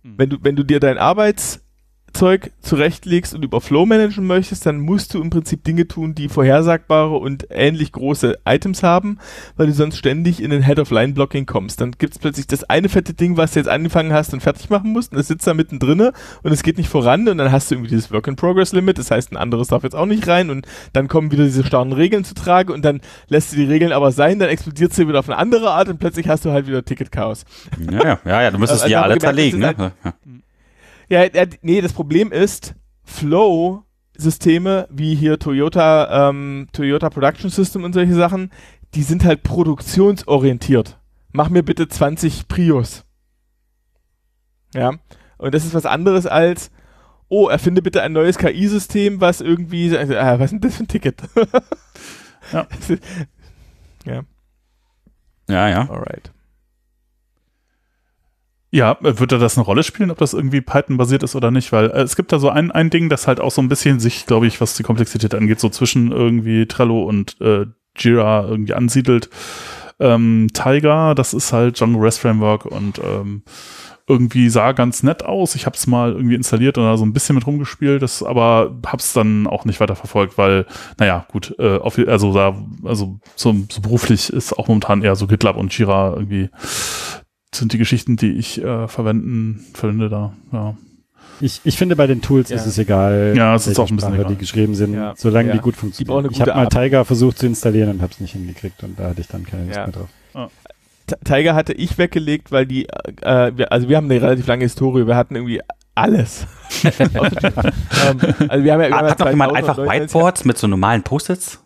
Hm. 0.02 0.15
Wenn 0.16 0.31
du, 0.31 0.36
wenn 0.43 0.56
du 0.56 0.65
dir 0.65 0.81
dein 0.81 0.98
Arbeits- 0.98 1.65
Zeug 2.12 2.52
zurechtlegst 2.60 3.35
und 3.35 3.44
über 3.44 3.60
Flow 3.60 3.86
managen 3.86 4.26
möchtest, 4.26 4.66
dann 4.66 4.80
musst 4.80 5.14
du 5.14 5.22
im 5.22 5.30
Prinzip 5.30 5.64
Dinge 5.64 5.86
tun, 5.86 6.14
die 6.14 6.28
vorhersagbare 6.28 7.16
und 7.16 7.47
ähnlich 7.51 7.93
große 7.93 8.39
Items 8.44 8.82
haben, 8.82 9.18
weil 9.56 9.66
du 9.66 9.72
sonst 9.72 9.98
ständig 9.98 10.43
in 10.43 10.51
den 10.51 10.62
Head-of-Line-Blocking 10.62 11.47
kommst. 11.47 11.80
Dann 11.80 11.93
gibt 11.93 12.14
es 12.14 12.18
plötzlich 12.18 12.47
das 12.47 12.64
eine 12.64 12.89
fette 12.89 13.14
Ding, 13.14 13.36
was 13.36 13.52
du 13.52 13.60
jetzt 13.60 13.68
angefangen 13.68 14.12
hast 14.12 14.32
und 14.32 14.40
fertig 14.40 14.70
machen 14.70 14.93
musst 14.93 15.12
und 15.12 15.18
es 15.18 15.28
sitzt 15.28 15.47
da 15.47 15.55
mittendrin 15.55 16.01
und 16.01 16.52
es 16.52 16.62
geht 16.62 16.78
nicht 16.78 16.89
voran 16.89 17.28
und 17.28 17.39
dann 17.39 17.52
hast 17.52 17.70
du 17.70 17.74
irgendwie 17.74 17.90
dieses 17.90 18.12
Work-in-Progress-Limit, 18.12 18.98
das 18.98 19.10
heißt, 19.10 19.32
ein 19.32 19.36
anderes 19.36 19.68
darf 19.68 19.82
jetzt 19.82 19.97
auch 19.97 20.06
nicht 20.06 20.26
rein 20.28 20.51
und 20.51 20.66
dann 20.93 21.09
kommen 21.09 21.32
wieder 21.32 21.44
diese 21.44 21.64
starren 21.64 21.93
Regeln 21.93 22.24
zu 22.24 22.35
Trage 22.35 22.72
und 22.72 22.85
dann 22.85 23.01
lässt 23.28 23.52
du 23.52 23.56
die 23.56 23.64
Regeln 23.64 23.93
aber 23.93 24.12
sein, 24.12 24.39
dann 24.39 24.48
explodiert 24.48 24.93
sie 24.93 25.09
wieder 25.09 25.20
auf 25.20 25.28
eine 25.28 25.39
andere 25.39 25.70
Art 25.70 25.89
und 25.89 25.98
plötzlich 25.98 26.28
hast 26.28 26.44
du 26.44 26.51
halt 26.51 26.66
wieder 26.66 26.85
Ticket-Chaos. 26.85 27.44
Ja, 27.90 28.18
ja, 28.24 28.43
ja, 28.43 28.51
du 28.51 28.59
müsstest 28.59 28.82
also, 28.82 28.86
die 28.86 28.93
ja 28.93 29.02
alle 29.02 29.18
zerlegen. 29.18 29.60
Ne? 29.60 29.66
Halt, 29.66 29.93
ja, 30.05 30.12
ja, 31.09 31.24
nee, 31.62 31.80
das 31.80 31.93
Problem 31.93 32.32
ist, 32.32 32.74
Flow 33.05 33.85
Systeme 34.18 34.89
wie 34.90 35.14
hier 35.14 35.39
Toyota, 35.39 36.28
ähm, 36.28 36.68
Toyota 36.72 37.09
Production 37.09 37.51
System 37.51 37.85
und 37.85 37.93
solche 37.93 38.14
Sachen, 38.14 38.51
die 38.94 39.02
sind 39.02 39.24
halt 39.24 39.44
produktionsorientiert. 39.44 40.98
Mach 41.32 41.51
mir 41.51 41.62
bitte 41.62 41.89
20 41.89 42.48
Prius. 42.48 43.05
Ja. 44.74 44.93
Und 45.39 45.55
das 45.55 45.64
ist 45.64 45.74
was 45.74 45.86
anderes 45.86 46.26
als, 46.26 46.70
oh, 47.28 47.48
erfinde 47.48 47.80
bitte 47.80 48.02
ein 48.02 48.12
neues 48.12 48.39
KI-System, 48.39 49.20
was 49.20 49.40
irgendwie, 49.40 49.94
äh, 49.94 50.39
was 50.39 50.47
ist 50.47 50.51
denn 50.52 50.60
das 50.60 50.76
für 50.76 50.85
ein 50.85 50.89
Ticket? 50.89 51.22
ja. 52.52 52.66
ja. 54.05 54.22
Ja, 55.48 55.68
ja. 55.68 55.89
Alright. 55.89 56.32
Ja, 58.70 58.98
wird 59.00 59.32
da 59.32 59.38
das 59.38 59.56
eine 59.56 59.64
Rolle 59.64 59.82
spielen, 59.82 60.10
ob 60.10 60.18
das 60.18 60.34
irgendwie 60.34 60.60
Python-basiert 60.60 61.22
ist 61.22 61.34
oder 61.34 61.50
nicht? 61.50 61.72
Weil 61.72 61.90
äh, 61.90 62.02
es 62.02 62.16
gibt 62.16 62.32
da 62.32 62.38
so 62.38 62.50
ein, 62.50 62.70
ein 62.70 62.90
Ding, 62.90 63.08
das 63.08 63.26
halt 63.26 63.40
auch 63.40 63.50
so 63.50 63.62
ein 63.62 63.68
bisschen 63.68 63.98
sich, 63.98 64.26
glaube 64.26 64.46
ich, 64.46 64.60
was 64.60 64.74
die 64.74 64.82
Komplexität 64.82 65.34
angeht, 65.34 65.58
so 65.58 65.70
zwischen 65.70 66.12
irgendwie 66.12 66.66
Trello 66.66 67.04
und 67.04 67.40
äh, 67.40 67.66
Jira 67.96 68.46
irgendwie 68.46 68.74
ansiedelt. 68.74 69.30
Ähm, 70.00 70.48
Tiger, 70.52 71.14
das 71.14 71.34
ist 71.34 71.52
halt 71.52 71.80
Django 71.80 71.98
REST 71.98 72.20
Framework 72.20 72.66
und 72.66 73.00
ähm, 73.02 73.42
irgendwie 74.08 74.48
sah 74.48 74.72
ganz 74.72 75.02
nett 75.02 75.24
aus. 75.24 75.54
Ich 75.54 75.66
habe 75.66 75.76
es 75.76 75.86
mal 75.86 76.12
irgendwie 76.12 76.34
installiert 76.34 76.78
und 76.78 76.84
da 76.84 76.96
so 76.96 77.04
ein 77.04 77.12
bisschen 77.12 77.34
mit 77.34 77.46
rumgespielt, 77.46 78.02
das 78.02 78.22
aber 78.22 78.76
hab's 78.86 79.12
dann 79.12 79.46
auch 79.46 79.64
nicht 79.64 79.80
weiter 79.80 79.96
verfolgt, 79.96 80.38
weil, 80.38 80.66
naja, 80.98 81.26
gut, 81.30 81.54
äh, 81.58 81.76
auf, 81.78 81.98
also 81.98 82.32
da, 82.32 82.56
also 82.84 83.18
so, 83.36 83.54
so 83.68 83.80
beruflich 83.80 84.32
ist 84.32 84.54
auch 84.54 84.68
momentan 84.68 85.02
eher 85.02 85.14
so 85.14 85.26
GitLab 85.26 85.56
und 85.56 85.76
Jira 85.76 86.14
irgendwie 86.14 86.48
sind 87.54 87.72
die 87.72 87.78
Geschichten, 87.78 88.16
die 88.16 88.32
ich 88.32 88.62
äh, 88.62 88.88
verwenden, 88.88 89.64
verwende 89.74 90.08
da, 90.08 90.32
ja. 90.52 90.76
Ich, 91.40 91.60
ich 91.64 91.76
finde, 91.76 91.94
bei 91.94 92.06
den 92.06 92.20
Tools 92.20 92.48
ja. 92.48 92.56
ist 92.56 92.66
es 92.66 92.78
egal, 92.78 93.34
ja, 93.36 93.54
es 93.54 93.66
ist 93.66 93.78
auch 93.78 93.88
ein 93.88 93.94
bisschen 93.96 94.10
Sprache, 94.10 94.22
egal. 94.22 94.34
die 94.34 94.38
geschrieben 94.38 94.74
sind, 94.74 94.94
ja. 94.94 95.14
solange 95.16 95.50
ja. 95.50 95.54
die 95.54 95.60
gut 95.60 95.76
funktionieren. 95.76 96.28
Die 96.28 96.34
ich 96.34 96.40
habe 96.40 96.54
mal 96.54 96.66
Tiger 96.66 97.04
versucht 97.04 97.38
zu 97.38 97.46
installieren 97.46 97.90
und 97.90 98.02
habe 98.02 98.12
es 98.12 98.20
nicht 98.20 98.32
hingekriegt 98.32 98.82
und 98.82 98.98
da 98.98 99.10
hatte 99.10 99.20
ich 99.20 99.28
dann 99.28 99.44
keine 99.44 99.66
Lust 99.66 99.76
mehr 99.76 99.88
drauf. 99.88 100.08
Ah. 100.34 100.48
Tiger 101.24 101.54
hatte 101.54 101.72
ich 101.72 101.96
weggelegt, 101.96 102.50
weil 102.50 102.66
die, 102.66 102.86
äh, 103.22 103.52
wir, 103.54 103.72
also 103.72 103.88
wir 103.88 103.96
haben 103.96 104.10
eine 104.10 104.20
relativ 104.20 104.46
lange 104.46 104.64
Historie, 104.64 105.06
wir 105.06 105.16
hatten 105.16 105.36
irgendwie 105.36 105.60
alles. 105.94 106.46
ähm, 106.84 106.92
also 108.48 108.64
wir 108.64 108.72
haben 108.72 108.80
ja 108.80 108.90
Hat 108.90 109.18
noch 109.18 109.30
jemand 109.30 109.54
einfach 109.54 109.78
Whiteboards 109.78 110.44
mit 110.44 110.58
so 110.58 110.66
normalen 110.66 111.02
Post-its? 111.02 111.60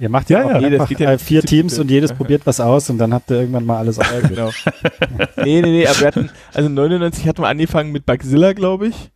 Ihr 0.00 0.08
macht 0.08 0.28
ja, 0.28 0.40
ja, 0.40 0.58
ja, 0.58 0.80
einfach, 0.80 0.90
ja 0.98 1.18
vier 1.18 1.42
Teams 1.42 1.78
und 1.78 1.90
jedes 1.90 2.12
probiert 2.12 2.46
was 2.46 2.58
aus 2.60 2.90
und 2.90 2.98
dann 2.98 3.14
habt 3.14 3.30
ihr 3.30 3.38
irgendwann 3.40 3.64
mal 3.64 3.78
alles 3.78 3.96
ja, 3.98 4.20
genau. 4.26 4.50
nee, 5.36 5.62
nee, 5.62 5.70
nee, 5.70 5.86
aber 5.86 6.00
wir 6.00 6.06
hatten, 6.08 6.30
also 6.52 6.68
99 6.68 7.28
hatten 7.28 7.42
wir 7.42 7.48
angefangen 7.48 7.92
mit 7.92 8.04
Bugzilla, 8.04 8.52
glaube 8.52 8.88
ich. 8.88 9.10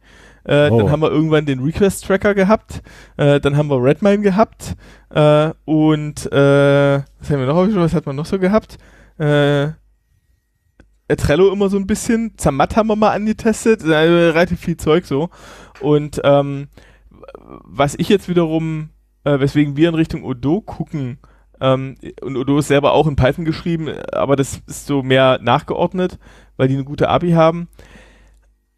Äh, 0.45 0.71
oh. 0.71 0.79
Dann 0.79 0.91
haben 0.91 1.03
wir 1.03 1.11
irgendwann 1.11 1.45
den 1.45 1.61
Request-Tracker 1.61 2.35
gehabt. 2.35 2.83
Äh, 3.17 3.39
dann 3.41 3.57
haben 3.57 3.69
wir 3.69 3.83
Redmine 3.83 4.21
gehabt. 4.21 4.77
Äh, 5.11 5.51
und 5.67 6.25
äh, 6.33 7.03
was 7.03 7.31
haben 7.31 7.41
wir 7.41 7.47
noch? 7.47 7.69
Was 7.75 7.93
hat 7.93 8.07
man 8.07 8.17
noch 8.17 8.25
so 8.25 8.39
gehabt? 8.39 8.79
Äh, 9.19 9.69
Trello 11.17 11.53
immer 11.53 11.69
so 11.69 11.77
ein 11.77 11.87
bisschen. 11.87 12.33
Zamat 12.39 12.77
haben 12.77 12.87
wir 12.87 12.97
mal 12.97 13.13
angetestet. 13.13 13.83
Äh, 13.83 13.95
relativ 13.95 14.61
viel 14.61 14.79
Zeug 14.79 15.05
so. 15.05 15.29
Und 15.81 16.21
ähm, 16.25 16.69
was 17.65 17.95
ich 17.97 18.09
jetzt 18.09 18.29
wiederum 18.29 18.89
äh, 19.25 19.39
weswegen 19.39 19.77
wir 19.77 19.89
in 19.89 19.95
Richtung 19.95 20.25
Odo 20.25 20.61
gucken. 20.61 21.19
Ähm, 21.61 21.97
und 22.23 22.37
Odo 22.37 22.59
ist 22.59 22.69
selber 22.69 22.93
auch 22.93 23.07
in 23.07 23.17
Python 23.17 23.45
geschrieben, 23.45 23.89
aber 24.13 24.37
das 24.37 24.61
ist 24.67 24.87
so 24.87 25.03
mehr 25.03 25.39
nachgeordnet, 25.43 26.19
weil 26.57 26.69
die 26.69 26.75
eine 26.75 26.85
gute 26.85 27.09
API 27.09 27.33
haben. 27.33 27.69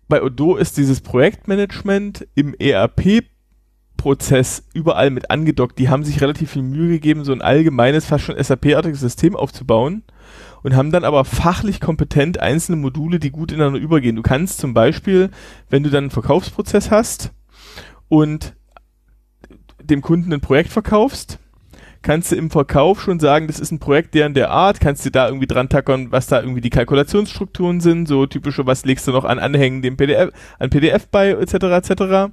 Bei 0.09 0.23
Odo 0.23 0.57
ist 0.57 0.77
dieses 0.77 1.01
Projektmanagement 1.03 2.27
im 2.35 2.55
ERP 2.55 3.25
Prozess 4.01 4.65
überall 4.73 5.11
mit 5.11 5.31
angedockt. 5.31 5.79
Die 5.79 5.91
haben 5.91 6.05
sich 6.05 6.23
relativ 6.23 6.53
viel 6.53 6.63
Mühe 6.63 6.89
gegeben, 6.89 7.23
so 7.23 7.33
ein 7.33 7.43
allgemeines, 7.43 8.07
fast 8.07 8.25
schon 8.25 8.43
SAP-artiges 8.43 9.01
System 9.01 9.37
aufzubauen 9.37 10.05
und 10.63 10.75
haben 10.75 10.91
dann 10.91 11.05
aber 11.05 11.27
fachlich 11.27 11.81
kompetent 11.81 12.41
einzelne 12.41 12.79
Module, 12.79 13.19
die 13.19 13.31
gut 13.31 13.53
ineinander 13.53 13.79
übergehen. 13.79 14.17
Du 14.17 14.23
kannst 14.23 14.59
zum 14.59 14.73
Beispiel, 14.73 15.31
wenn 15.69 15.83
du 15.83 15.91
dann 15.91 16.05
einen 16.05 16.11
Verkaufsprozess 16.11 16.91
hast 16.91 17.33
und 18.09 18.55
dem 19.83 20.01
Kunden 20.01 20.33
ein 20.33 20.41
Projekt 20.41 20.71
verkaufst, 20.71 21.39
kannst 22.03 22.33
du 22.33 22.37
im 22.37 22.51
Verkauf 22.51 23.03
schon 23.03 23.21
sagen, 23.21 23.47
das 23.47 23.61
ist 23.61 23.73
ein 23.73 23.79
Projekt 23.79 24.15
der 24.15 24.27
in 24.27 24.35
der 24.35 24.51
Art, 24.51 24.81
kannst 24.81 25.05
du 25.05 25.11
da 25.11 25.27
irgendwie 25.27 25.47
dran 25.47 25.69
tackern, 25.69 26.11
was 26.11 26.27
da 26.27 26.41
irgendwie 26.41 26.61
die 26.61 26.71
Kalkulationsstrukturen 26.71 27.81
sind, 27.81 28.09
so 28.09 28.27
typische, 28.27 28.67
was 28.67 28.85
legst 28.85 29.07
du 29.07 29.13
noch 29.13 29.25
an 29.25 29.39
Anhängen 29.39 29.83
dem 29.83 29.97
PDF, 29.97 30.31
an 30.59 30.71
PDF 30.71 31.09
bei, 31.09 31.31
etc., 31.31 31.55
etc. 31.55 32.33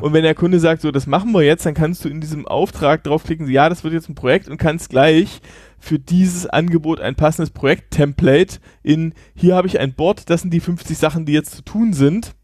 Und 0.00 0.12
wenn 0.12 0.22
der 0.22 0.34
Kunde 0.34 0.60
sagt, 0.60 0.82
so, 0.82 0.90
das 0.90 1.06
machen 1.06 1.32
wir 1.32 1.42
jetzt, 1.42 1.64
dann 1.64 1.74
kannst 1.74 2.04
du 2.04 2.08
in 2.08 2.20
diesem 2.20 2.46
Auftrag 2.46 3.02
draufklicken, 3.04 3.48
ja, 3.48 3.68
das 3.68 3.84
wird 3.84 3.94
jetzt 3.94 4.08
ein 4.08 4.14
Projekt 4.14 4.48
und 4.48 4.58
kannst 4.58 4.90
gleich 4.90 5.40
für 5.78 5.98
dieses 5.98 6.46
Angebot 6.46 7.00
ein 7.00 7.14
passendes 7.14 7.50
Projekt-Template 7.50 8.58
in, 8.82 9.14
hier 9.34 9.54
habe 9.54 9.66
ich 9.66 9.80
ein 9.80 9.94
Board, 9.94 10.28
das 10.28 10.42
sind 10.42 10.52
die 10.52 10.60
50 10.60 10.98
Sachen, 10.98 11.24
die 11.24 11.32
jetzt 11.32 11.56
zu 11.56 11.62
tun 11.62 11.94
sind, 11.94 12.34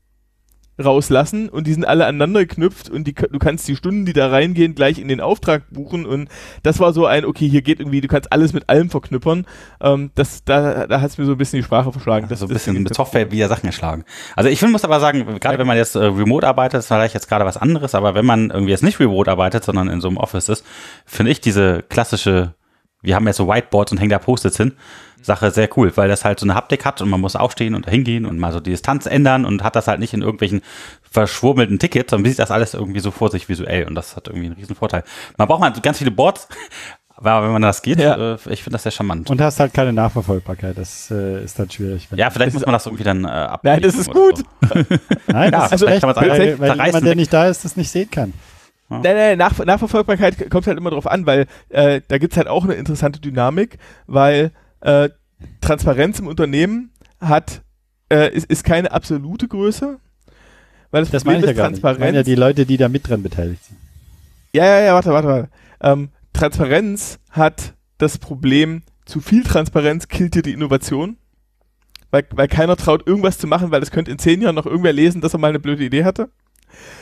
rauslassen 0.82 1.48
und 1.48 1.66
die 1.66 1.72
sind 1.72 1.86
alle 1.86 2.06
aneinander 2.06 2.40
geknüpft 2.40 2.90
und 2.90 3.06
die, 3.06 3.14
du 3.14 3.38
kannst 3.38 3.66
die 3.68 3.76
Stunden, 3.76 4.04
die 4.04 4.12
da 4.12 4.28
reingehen, 4.28 4.74
gleich 4.74 4.98
in 4.98 5.08
den 5.08 5.20
Auftrag 5.20 5.62
buchen 5.70 6.06
und 6.06 6.28
das 6.62 6.80
war 6.80 6.92
so 6.92 7.06
ein, 7.06 7.24
okay, 7.24 7.48
hier 7.48 7.62
geht 7.62 7.80
irgendwie, 7.80 8.00
du 8.00 8.08
kannst 8.08 8.32
alles 8.32 8.52
mit 8.52 8.68
allem 8.68 8.90
verknüppern. 8.90 9.46
Ähm, 9.80 10.10
das, 10.14 10.44
da, 10.44 10.86
da 10.86 11.00
hat 11.00 11.10
es 11.10 11.18
mir 11.18 11.24
so 11.24 11.32
ein 11.32 11.38
bisschen 11.38 11.58
die 11.58 11.64
Sprache 11.64 11.92
verschlagen. 11.92 12.26
Das, 12.28 12.40
so 12.40 12.46
ein 12.46 12.52
bisschen 12.52 12.82
mit 12.82 12.94
Software 12.94 13.30
wieder 13.30 13.48
Sachen 13.48 13.66
erschlagen. 13.66 14.04
Also 14.34 14.50
ich 14.50 14.60
muss 14.62 14.84
aber 14.84 15.00
sagen, 15.00 15.38
gerade 15.40 15.58
wenn 15.58 15.66
man 15.66 15.76
jetzt 15.76 15.94
äh, 15.94 16.04
remote 16.04 16.46
arbeitet, 16.46 16.80
ist 16.80 16.88
vielleicht 16.88 17.14
jetzt 17.14 17.28
gerade 17.28 17.44
was 17.44 17.56
anderes, 17.56 17.94
aber 17.94 18.14
wenn 18.14 18.26
man 18.26 18.50
irgendwie 18.50 18.72
jetzt 18.72 18.82
nicht 18.82 19.00
remote 19.00 19.30
arbeitet, 19.30 19.64
sondern 19.64 19.88
in 19.88 20.00
so 20.00 20.08
einem 20.08 20.18
Office 20.18 20.48
ist, 20.48 20.64
finde 21.06 21.32
ich 21.32 21.40
diese 21.40 21.82
klassische, 21.88 22.54
wir 23.06 23.14
haben 23.14 23.26
jetzt 23.26 23.36
so 23.36 23.48
Whiteboards 23.48 23.92
und 23.92 23.98
hängen 23.98 24.10
da 24.10 24.18
Post-its 24.18 24.56
hin, 24.56 24.72
Sache 25.22 25.50
sehr 25.50 25.68
cool, 25.76 25.92
weil 25.96 26.08
das 26.08 26.24
halt 26.24 26.40
so 26.40 26.46
eine 26.46 26.54
Haptik 26.54 26.84
hat 26.84 27.00
und 27.00 27.08
man 27.08 27.20
muss 27.20 27.36
aufstehen 27.36 27.74
und 27.74 27.88
hingehen 27.88 28.26
und 28.26 28.38
mal 28.38 28.52
so 28.52 28.60
die 28.60 28.70
Distanz 28.70 29.06
ändern 29.06 29.44
und 29.44 29.62
hat 29.62 29.76
das 29.76 29.88
halt 29.88 30.00
nicht 30.00 30.12
in 30.12 30.22
irgendwelchen 30.22 30.62
verschwurmelten 31.10 31.78
Tickets, 31.78 32.10
sondern 32.10 32.30
sieht 32.30 32.38
das 32.38 32.50
alles 32.50 32.74
irgendwie 32.74 33.00
so 33.00 33.10
vor 33.10 33.30
sich 33.30 33.48
visuell 33.48 33.86
und 33.86 33.94
das 33.94 34.16
hat 34.16 34.28
irgendwie 34.28 34.46
einen 34.46 34.56
riesen 34.56 34.76
Vorteil. 34.76 35.04
Man 35.36 35.48
braucht 35.48 35.60
mal 35.60 35.72
ganz 35.82 35.98
viele 35.98 36.10
Boards, 36.10 36.48
aber 37.16 37.44
wenn 37.44 37.52
man 37.52 37.62
das 37.62 37.82
geht, 37.82 38.00
ja. 38.00 38.34
äh, 38.34 38.38
ich 38.50 38.62
finde 38.62 38.74
das 38.74 38.82
sehr 38.82 38.92
charmant. 38.92 39.30
Und 39.30 39.40
hast 39.40 39.60
halt 39.60 39.72
keine 39.72 39.92
Nachverfolgbarkeit, 39.92 40.76
das 40.76 41.10
äh, 41.10 41.44
ist 41.44 41.58
dann 41.58 41.70
schwierig. 41.70 42.08
Ja, 42.14 42.30
vielleicht 42.30 42.54
muss 42.54 42.64
man 42.64 42.72
das 42.72 42.86
irgendwie 42.86 43.04
dann 43.04 43.24
äh, 43.24 43.28
ab. 43.28 43.60
Nein, 43.62 43.82
das 43.82 43.94
ist 43.94 44.10
gut. 44.10 44.38
So. 44.38 44.44
Nein, 45.28 45.52
das 45.52 45.70
ja, 45.70 45.74
ist 45.74 45.80
schlecht, 45.80 46.02
weil, 46.02 46.58
weil 46.58 46.86
jemand, 46.86 47.06
der 47.06 47.14
nicht 47.14 47.32
da 47.32 47.48
ist, 47.48 47.64
das 47.64 47.76
nicht 47.76 47.90
sehen 47.90 48.10
kann. 48.10 48.32
Ja. 48.90 49.00
Nein, 49.00 49.16
nein, 49.16 49.38
Nach 49.38 49.58
Nachverfolgbarkeit 49.58 50.48
kommt 50.50 50.66
halt 50.66 50.78
immer 50.78 50.90
drauf 50.90 51.06
an, 51.06 51.26
weil 51.26 51.46
äh, 51.70 52.00
da 52.06 52.18
gibt's 52.18 52.36
halt 52.36 52.46
auch 52.46 52.64
eine 52.64 52.74
interessante 52.74 53.20
Dynamik, 53.20 53.78
weil 54.06 54.52
äh, 54.80 55.08
Transparenz 55.60 56.20
im 56.20 56.28
Unternehmen 56.28 56.92
hat, 57.20 57.62
äh, 58.12 58.32
ist, 58.32 58.46
ist 58.48 58.64
keine 58.64 58.92
absolute 58.92 59.48
Größe. 59.48 59.98
Weil 60.92 61.02
das, 61.02 61.10
das 61.10 61.24
meine 61.24 61.40
ich 61.40 61.46
ja 61.46 61.52
gar 61.52 61.66
Transparenz, 61.66 61.98
nicht. 61.98 62.06
Ich 62.06 62.06
meine 62.06 62.18
ja 62.18 62.22
die 62.22 62.34
Leute, 62.36 62.64
die 62.64 62.76
da 62.76 62.88
mit 62.88 63.08
dran 63.08 63.22
beteiligt 63.22 63.64
sind. 63.64 63.78
Ja, 64.52 64.64
ja, 64.64 64.80
ja, 64.80 64.94
warte, 64.94 65.10
warte, 65.10 65.28
warte. 65.28 65.48
Ähm, 65.80 66.10
Transparenz 66.32 67.18
hat 67.30 67.74
das 67.98 68.18
Problem, 68.18 68.82
zu 69.04 69.20
viel 69.20 69.42
Transparenz 69.42 70.06
killt 70.08 70.34
dir 70.34 70.42
die 70.42 70.52
Innovation. 70.52 71.16
Weil, 72.12 72.24
weil 72.30 72.46
keiner 72.46 72.76
traut, 72.76 73.04
irgendwas 73.06 73.36
zu 73.36 73.48
machen, 73.48 73.72
weil 73.72 73.82
es 73.82 73.90
könnte 73.90 74.12
in 74.12 74.18
zehn 74.20 74.40
Jahren 74.40 74.54
noch 74.54 74.64
irgendwer 74.64 74.92
lesen, 74.92 75.20
dass 75.20 75.34
er 75.34 75.40
mal 75.40 75.48
eine 75.48 75.58
blöde 75.58 75.84
Idee 75.84 76.04
hatte 76.04 76.30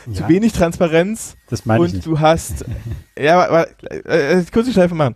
ja. 0.07 0.15
zu 0.15 0.29
wenig 0.29 0.53
Transparenz 0.53 1.37
das 1.49 1.67
meine 1.67 1.81
und 1.81 1.87
ich 1.89 1.93
nicht. 1.95 2.07
du 2.07 2.21
hast 2.21 2.65
ja 3.19 3.47
aber, 3.47 3.69
äh, 3.91 4.39
äh, 4.39 4.45
kurz 4.53 4.67
die 4.67 4.73
Schleife 4.73 4.95
machen. 4.95 5.15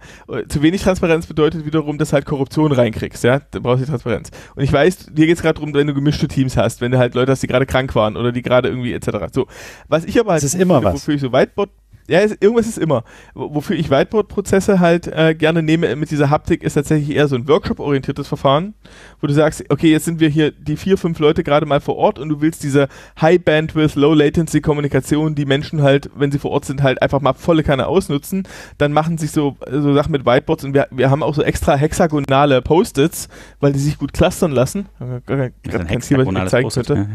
Zu 0.49 0.63
wenig 0.63 0.83
Transparenz 0.83 1.27
bedeutet 1.27 1.65
wiederum 1.65 1.99
dass 1.99 2.13
halt 2.13 2.27
Korruption 2.27 2.73
reinkriegst 2.73 3.25
ja? 3.25 3.41
Da 3.51 3.59
brauchst 3.61 3.83
du 3.83 3.87
Transparenz. 3.87 4.31
Und 4.55 4.63
ich 4.63 4.73
weiß 4.73 5.07
dir 5.13 5.27
geht 5.27 5.37
es 5.37 5.43
gerade 5.43 5.55
darum 5.55 5.75
wenn 5.75 5.87
du 5.87 5.95
gemischte 5.95 6.29
Teams 6.29 6.57
hast 6.57 6.81
wenn 6.81 6.93
du 6.93 6.99
halt 6.99 7.15
Leute 7.15 7.33
hast 7.33 7.43
die 7.43 7.47
gerade 7.47 7.67
krank 7.67 7.95
waren 7.95 8.17
oder 8.17 8.33
die 8.33 8.43
gerade 8.43 8.69
irgendwie 8.69 8.93
etc 8.93 9.27
so 9.33 9.47
was 9.89 10.05
ich 10.05 10.19
aber 10.19 10.33
halt 10.33 10.43
das 10.43 10.55
ist 10.55 10.61
immer 10.61 10.83
was. 10.83 10.95
wofür 10.95 11.15
ich 11.15 11.21
so 11.21 11.33
Whiteboard 11.33 11.71
ja, 12.09 12.21
irgendwas 12.21 12.67
ist 12.67 12.79
immer. 12.79 13.05
Wofür 13.35 13.77
ich 13.77 13.91
Whiteboard-Prozesse 13.91 14.81
halt 14.81 15.07
äh, 15.07 15.35
gerne 15.35 15.63
nehme 15.63 15.95
mit 15.95 16.11
dieser 16.11 16.31
Haptik, 16.31 16.63
ist 16.63 16.75
tatsächlich 16.75 17.15
eher 17.15 17.29
so 17.29 17.37
ein 17.37 17.47
Workshop-orientiertes 17.47 18.27
Verfahren, 18.27 18.75
wo 19.21 19.27
du 19.27 19.35
sagst, 19.35 19.65
okay, 19.69 19.93
jetzt 19.93 20.07
sind 20.07 20.19
wir 20.19 20.29
hier 20.29 20.51
die 20.51 20.77
vier, 20.77 20.97
fünf 20.97 21.19
Leute 21.19 21.45
gerade 21.45 21.67
mal 21.67 21.81
vor 21.81 21.97
Ort 21.97 22.19
und 22.19 22.31
du 22.31 22.41
willst 22.41 22.63
diese 22.63 22.89
High-Bandwidth, 23.21 23.97
Low-Latency-Kommunikation, 23.97 25.35
die 25.35 25.45
Menschen 25.45 25.83
halt, 25.83 26.11
wenn 26.17 26.33
sie 26.33 26.39
vor 26.39 26.51
Ort 26.51 26.65
sind, 26.65 26.83
halt 26.83 27.03
einfach 27.03 27.21
mal 27.21 27.35
volle 27.35 27.63
Kanne 27.63 27.87
ausnutzen. 27.87 28.49
Dann 28.79 28.93
machen 28.93 29.19
sich 29.19 29.31
so, 29.31 29.57
so 29.71 29.93
Sachen 29.93 30.13
mit 30.13 30.25
Whiteboards 30.25 30.65
und 30.65 30.73
wir, 30.73 30.89
wir 30.91 31.11
haben 31.11 31.23
auch 31.23 31.35
so 31.35 31.43
extra 31.43 31.77
hexagonale 31.77 32.63
Post-its, 32.63 33.29
weil 33.61 33.75
die 33.75 33.79
sich 33.79 33.99
gut 33.99 34.15
clustern 34.15 34.53
lassen. 34.53 34.87
Ein 34.99 35.53
hexagonales 35.87 36.53
Post-it. 36.53 36.89
Ja, 36.89 37.07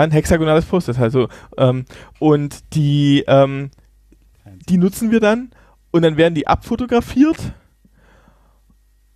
ein 0.00 0.10
hexagonales 0.10 0.64
Post-it 0.64 0.98
halt 0.98 1.12
so. 1.12 1.28
Ähm, 1.56 1.84
und 2.18 2.74
die, 2.74 3.24
ähm, 3.26 3.70
die 4.68 4.78
nutzen 4.78 5.10
wir 5.10 5.20
dann 5.20 5.50
und 5.90 6.02
dann 6.02 6.16
werden 6.16 6.34
die 6.34 6.46
abfotografiert. 6.46 7.52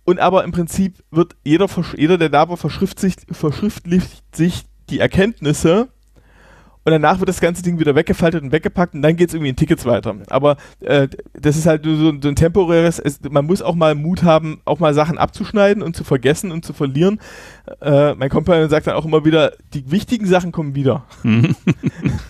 Und 0.05 0.19
aber 0.19 0.43
im 0.43 0.51
Prinzip 0.51 1.03
wird 1.11 1.35
jeder, 1.43 1.67
jeder 1.95 2.17
der 2.17 2.29
da 2.29 2.49
war, 2.49 2.57
verschriftlicht, 2.57 3.27
verschriftlicht 3.31 4.35
sich 4.35 4.63
die 4.89 4.99
Erkenntnisse 4.99 5.89
und 6.89 7.01
danach 7.01 7.19
wird 7.19 7.29
das 7.29 7.39
ganze 7.39 7.61
Ding 7.63 7.79
wieder 7.79 7.95
weggefaltet 7.95 8.41
und 8.41 8.51
weggepackt 8.51 8.93
und 8.93 9.01
dann 9.01 9.15
geht 9.15 9.29
es 9.29 9.33
irgendwie 9.35 9.49
in 9.49 9.55
Tickets 9.55 9.85
weiter. 9.85 10.15
Aber 10.29 10.57
äh, 10.81 11.07
das 11.33 11.55
ist 11.55 11.65
halt 11.65 11.85
so, 11.85 11.95
so 11.95 12.27
ein 12.27 12.35
temporäres, 12.35 12.99
es, 12.99 13.19
man 13.29 13.45
muss 13.45 13.61
auch 13.61 13.75
mal 13.75 13.95
Mut 13.95 14.23
haben, 14.23 14.61
auch 14.65 14.79
mal 14.79 14.93
Sachen 14.93 15.17
abzuschneiden 15.17 15.83
und 15.83 15.95
zu 15.95 16.03
vergessen 16.03 16.51
und 16.51 16.65
zu 16.65 16.73
verlieren. 16.73 17.19
Äh, 17.81 18.15
mein 18.15 18.29
Kompagnon 18.29 18.69
sagt 18.69 18.87
dann 18.87 18.95
auch 18.95 19.05
immer 19.05 19.23
wieder, 19.25 19.53
die 19.73 19.91
wichtigen 19.91 20.25
Sachen 20.25 20.51
kommen 20.51 20.75
wieder. 20.75 21.05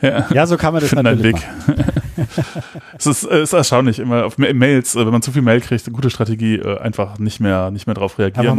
ja. 0.00 0.26
ja. 0.32 0.46
so 0.46 0.56
kann 0.56 0.72
man 0.72 0.82
das 0.82 0.92
natürlich 0.92 1.22
Weg. 1.22 1.48
es 2.98 3.06
ist, 3.06 3.24
äh, 3.24 3.42
ist 3.42 3.52
erstaunlich, 3.52 3.98
immer 3.98 4.24
auf 4.24 4.38
Mails, 4.38 4.94
äh, 4.94 5.04
wenn 5.04 5.12
man 5.12 5.22
zu 5.22 5.32
viel 5.32 5.42
Mail 5.42 5.60
kriegt, 5.60 5.86
eine 5.86 5.94
gute 5.94 6.10
Strategie, 6.10 6.56
äh, 6.56 6.78
einfach 6.78 7.18
nicht 7.18 7.40
mehr, 7.40 7.70
nicht 7.70 7.86
mehr 7.86 7.94
drauf 7.94 8.18
reagieren. 8.18 8.56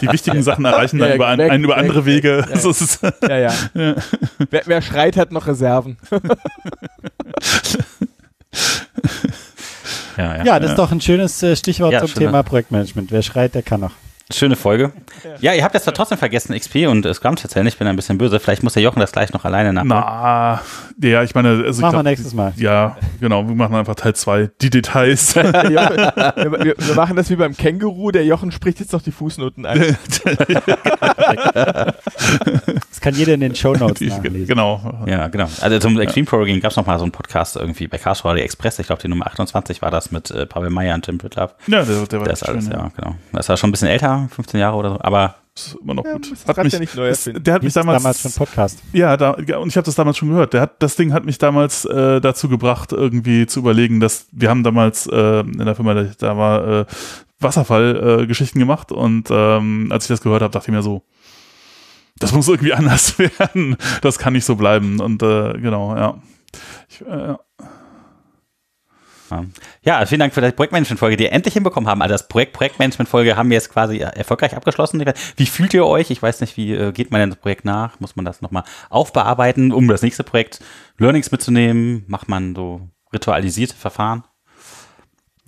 Die 0.00 0.12
wichtigen 0.12 0.42
Sachen 0.42 0.64
erreichen 0.66 0.98
dann 0.98 1.10
ja, 1.10 1.14
über, 1.14 1.28
ein, 1.28 1.40
einen 1.40 1.64
über 1.64 1.76
andere 1.76 2.04
Wege. 2.04 2.44
Ja, 2.48 3.28
ja. 3.28 3.38
ja. 3.38 3.52
ja. 3.74 3.94
Wer, 4.50 4.62
wer 4.66 4.82
schreit, 4.82 5.16
hat 5.16 5.32
noch 5.32 5.46
Reserven. 5.46 5.96
ja, 10.16 10.36
ja. 10.36 10.44
ja, 10.44 10.60
das 10.60 10.70
ist 10.70 10.78
doch 10.78 10.92
ein 10.92 11.00
schönes 11.00 11.44
Stichwort 11.54 11.98
zum 11.98 12.08
schöner. 12.08 12.26
Thema 12.26 12.42
Projektmanagement. 12.42 13.10
Wer 13.10 13.22
schreit, 13.22 13.54
der 13.54 13.62
kann 13.62 13.80
noch. 13.80 13.92
Schöne 14.32 14.54
Folge. 14.54 14.92
Ja, 15.40 15.54
ihr 15.54 15.64
habt 15.64 15.74
jetzt 15.74 15.84
trotzdem 15.92 16.16
vergessen 16.16 16.56
XP 16.56 16.86
und 16.86 17.04
Scrum 17.14 17.36
zu 17.36 17.44
erzählen. 17.44 17.66
Ich 17.66 17.76
bin 17.78 17.88
ein 17.88 17.96
bisschen 17.96 18.16
böse. 18.16 18.38
Vielleicht 18.38 18.62
muss 18.62 18.74
der 18.74 18.82
Jochen 18.82 19.00
das 19.00 19.10
gleich 19.10 19.32
noch 19.32 19.44
alleine 19.44 19.72
nach. 19.72 19.82
Na, 19.84 20.60
ja, 21.02 21.24
ich 21.24 21.34
meine, 21.34 21.64
also 21.64 21.80
machen 21.80 21.98
wir 21.98 22.02
nächstes 22.04 22.32
Mal. 22.32 22.52
Ja, 22.56 22.96
genau. 23.18 23.48
Wir 23.48 23.54
machen 23.56 23.74
einfach 23.74 23.96
Teil 23.96 24.14
2. 24.14 24.50
Die 24.60 24.70
Details. 24.70 25.34
wir, 25.34 25.44
wir, 25.44 26.74
wir, 26.78 26.94
machen 26.94 27.16
das 27.16 27.28
wie 27.30 27.36
beim 27.36 27.56
Känguru. 27.56 28.12
Der 28.12 28.24
Jochen 28.24 28.52
spricht 28.52 28.78
jetzt 28.78 28.92
noch 28.92 29.02
die 29.02 29.10
Fußnoten 29.10 29.66
ein. 29.66 29.80
das 32.90 33.00
kann 33.00 33.14
jeder 33.14 33.34
in 33.34 33.40
den 33.40 33.56
Show 33.56 33.74
Notes 33.74 34.00
nachlesen. 34.00 34.46
Genau. 34.46 35.04
Ja, 35.06 35.26
genau. 35.26 35.48
Also 35.60 35.78
zum 35.80 35.98
Extreme 35.98 36.26
Programming 36.26 36.60
gab 36.60 36.70
es 36.70 36.76
noch 36.76 36.86
mal 36.86 36.98
so 36.98 37.04
einen 37.04 37.12
Podcast 37.12 37.56
irgendwie 37.56 37.88
bei 37.88 37.98
Cars 37.98 38.24
Radio 38.24 38.44
Express. 38.44 38.78
Ich 38.78 38.86
glaube, 38.86 39.02
die 39.02 39.08
Nummer 39.08 39.26
28 39.26 39.82
war 39.82 39.90
das 39.90 40.12
mit 40.12 40.30
äh, 40.30 40.46
Pavel 40.46 40.70
Meyer 40.70 40.94
und 40.94 41.04
Tim 41.04 41.18
Pritlaff. 41.18 41.56
Ja, 41.66 41.82
der, 41.82 42.06
der 42.06 42.20
war 42.20 42.28
das 42.28 42.44
alles, 42.44 42.64
schön, 42.64 42.74
ja, 42.74 42.92
genau. 42.94 43.16
Das 43.32 43.48
war 43.48 43.56
schon 43.56 43.70
ein 43.70 43.72
bisschen 43.72 43.88
älter 43.88 44.19
15 44.28 44.60
Jahre 44.60 44.76
oder 44.76 44.90
so, 44.90 45.00
aber 45.00 45.36
ist 45.54 45.76
immer 45.82 45.94
noch 45.94 46.04
ja, 46.04 46.12
gut. 46.14 46.32
Hat 46.46 46.62
mich, 46.62 46.72
ja 46.72 46.78
nicht 46.78 46.94
neu 46.94 47.08
das, 47.08 47.24
der 47.32 47.54
hat 47.54 47.62
mich 47.62 47.72
damals, 47.72 48.02
damals 48.02 48.20
schon 48.22 48.32
Podcast. 48.32 48.82
Ja, 48.92 49.16
da, 49.16 49.32
und 49.32 49.68
ich 49.68 49.76
habe 49.76 49.84
das 49.84 49.94
damals 49.94 50.16
schon 50.16 50.28
gehört. 50.28 50.52
Der 50.52 50.62
hat, 50.62 50.82
das 50.82 50.96
Ding 50.96 51.12
hat 51.12 51.24
mich 51.24 51.38
damals 51.38 51.84
äh, 51.84 52.20
dazu 52.20 52.48
gebracht, 52.48 52.92
irgendwie 52.92 53.46
zu 53.46 53.60
überlegen, 53.60 54.00
dass 54.00 54.26
wir 54.32 54.48
haben 54.48 54.62
damals 54.62 55.06
äh, 55.06 55.40
in 55.40 55.64
der 55.64 55.74
Firma, 55.74 55.94
da 55.94 56.36
war 56.36 56.80
äh, 56.80 56.86
Wasserfall-Geschichten 57.40 58.58
äh, 58.58 58.62
gemacht 58.62 58.92
und 58.92 59.28
ähm, 59.30 59.88
als 59.90 60.04
ich 60.04 60.08
das 60.08 60.20
gehört 60.20 60.42
habe, 60.42 60.52
dachte 60.52 60.70
ich 60.70 60.74
mir 60.74 60.82
so, 60.82 61.02
das 62.18 62.32
muss 62.32 62.48
irgendwie 62.48 62.72
anders 62.74 63.18
werden. 63.18 63.76
Das 64.02 64.18
kann 64.18 64.34
nicht 64.34 64.44
so 64.44 64.54
bleiben. 64.54 65.00
Und 65.00 65.22
äh, 65.22 65.54
genau, 65.54 65.96
ja. 65.96 66.22
Ich, 66.88 67.00
äh, 67.02 67.34
ja, 69.82 70.04
vielen 70.06 70.20
Dank 70.20 70.34
für 70.34 70.40
die 70.40 70.52
Projektmanagement-Folge, 70.52 71.16
die 71.16 71.24
ihr 71.24 71.32
endlich 71.32 71.54
hinbekommen 71.54 71.88
haben. 71.88 72.02
Also 72.02 72.14
das 72.14 72.28
Projekt 72.28 72.52
Projektmanagement-Folge 72.52 73.36
haben 73.36 73.50
wir 73.50 73.56
jetzt 73.56 73.72
quasi 73.72 73.98
erfolgreich 73.98 74.54
abgeschlossen. 74.56 75.04
Wie 75.36 75.46
fühlt 75.46 75.74
ihr 75.74 75.86
euch? 75.86 76.10
Ich 76.10 76.22
weiß 76.22 76.40
nicht, 76.40 76.56
wie 76.56 76.74
äh, 76.74 76.92
geht 76.92 77.10
man 77.10 77.20
denn 77.20 77.30
das 77.30 77.38
Projekt 77.38 77.64
nach? 77.64 78.00
Muss 78.00 78.16
man 78.16 78.24
das 78.24 78.42
nochmal 78.42 78.64
aufbearbeiten, 78.88 79.72
um 79.72 79.88
das 79.88 80.02
nächste 80.02 80.24
Projekt 80.24 80.60
Learnings 80.98 81.30
mitzunehmen? 81.30 82.04
Macht 82.06 82.28
man 82.28 82.54
so 82.54 82.88
ritualisierte 83.12 83.76
Verfahren? 83.76 84.24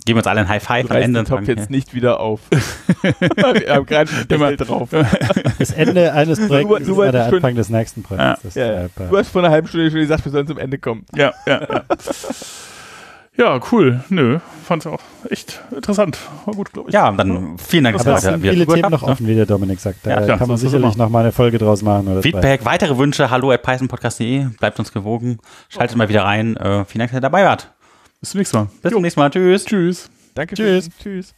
Geben 0.05 0.17
wir 0.17 0.21
uns 0.21 0.27
alle 0.27 0.41
ein 0.41 0.49
High 0.49 0.63
Five 0.63 0.91
am 0.91 0.97
Ende. 0.97 1.23
Den 1.23 1.27
Top 1.27 1.47
jetzt 1.47 1.71
nicht 1.71 1.95
wieder 1.95 2.19
auf. 2.19 2.41
wir 3.03 3.75
haben 3.75 3.87
gerade 3.87 4.11
immer 4.29 4.57
drauf. 4.57 4.89
Das 5.59 5.71
Ende 5.71 6.13
eines 6.13 6.45
Projekts 6.45 6.89
ist 6.89 6.97
der 6.97 7.27
Anfang 7.27 7.55
des 7.55 7.69
nächsten 7.69 8.03
Projekts. 8.03 8.55
Ja. 8.55 8.67
Ja, 8.67 8.83
ja. 8.83 8.89
Du 9.09 9.17
hast 9.17 9.29
vor 9.29 9.43
einer 9.43 9.51
halben 9.51 9.69
Stunde 9.69 9.91
schon 9.91 10.01
gesagt, 10.01 10.25
wir 10.25 10.33
sollen 10.33 10.47
zum 10.47 10.59
Ende 10.59 10.79
kommen. 10.79 11.07
Ja, 11.15 11.33
ja, 11.47 11.61
ja. 11.61 11.85
Ja, 13.37 13.59
cool. 13.73 14.05
Nö, 14.11 14.41
fand 14.63 14.87
auch 14.87 15.01
echt 15.31 15.63
interessant. 15.75 16.19
War 16.45 16.55
gut, 16.55 16.73
glaube 16.73 16.91
ich. 16.91 16.95
Ja, 16.95 17.11
dann 17.13 17.57
vielen 17.57 17.85
Dank, 17.85 17.97
dass 17.97 18.07
Aber 18.07 18.13
ihr 18.13 18.17
es 18.19 18.23
sind 18.25 18.43
viele 18.43 18.67
Themen 18.67 18.91
noch 18.91 19.03
ne? 19.03 19.09
offen, 19.09 19.27
wie 19.27 19.35
der 19.35 19.47
Dominik 19.47 19.81
sagt. 19.81 20.01
Da 20.07 20.27
Ja, 20.27 20.37
kann 20.37 20.49
man 20.49 20.59
sicherlich 20.59 20.97
noch 20.97 21.09
mal 21.09 21.21
eine 21.21 21.33
Folge 21.33 21.57
draus 21.57 21.81
machen. 21.83 22.09
Oder 22.09 22.17
zwei. 22.21 22.23
Feedback, 22.31 22.65
weitere 22.67 22.99
Wünsche, 22.99 23.31
hallo 23.31 23.51
at 23.51 23.63
pythonpodcast.de. 23.63 24.49
Bleibt 24.59 24.79
uns 24.79 24.93
gewogen. 24.93 25.39
Schaltet 25.71 25.97
mal 25.97 26.11
wieder 26.11 26.25
rein. 26.25 26.57
Äh, 26.57 26.85
vielen 26.85 26.99
Dank, 27.01 27.11
dass 27.11 27.19
ihr 27.19 27.21
dabei 27.23 27.45
wart. 27.47 27.73
Bis 28.21 28.31
zum 28.31 28.39
nächsten 28.39 28.57
Mal. 28.59 28.69
Bis 28.83 28.93
zum 28.93 29.03
nächsten 29.03 29.21
Mal. 29.21 29.31
Tschüss. 29.31 29.65
Tschüss. 29.65 30.11
Danke. 30.35 30.55
Tschüss. 30.55 30.91
Tschüss. 31.03 31.35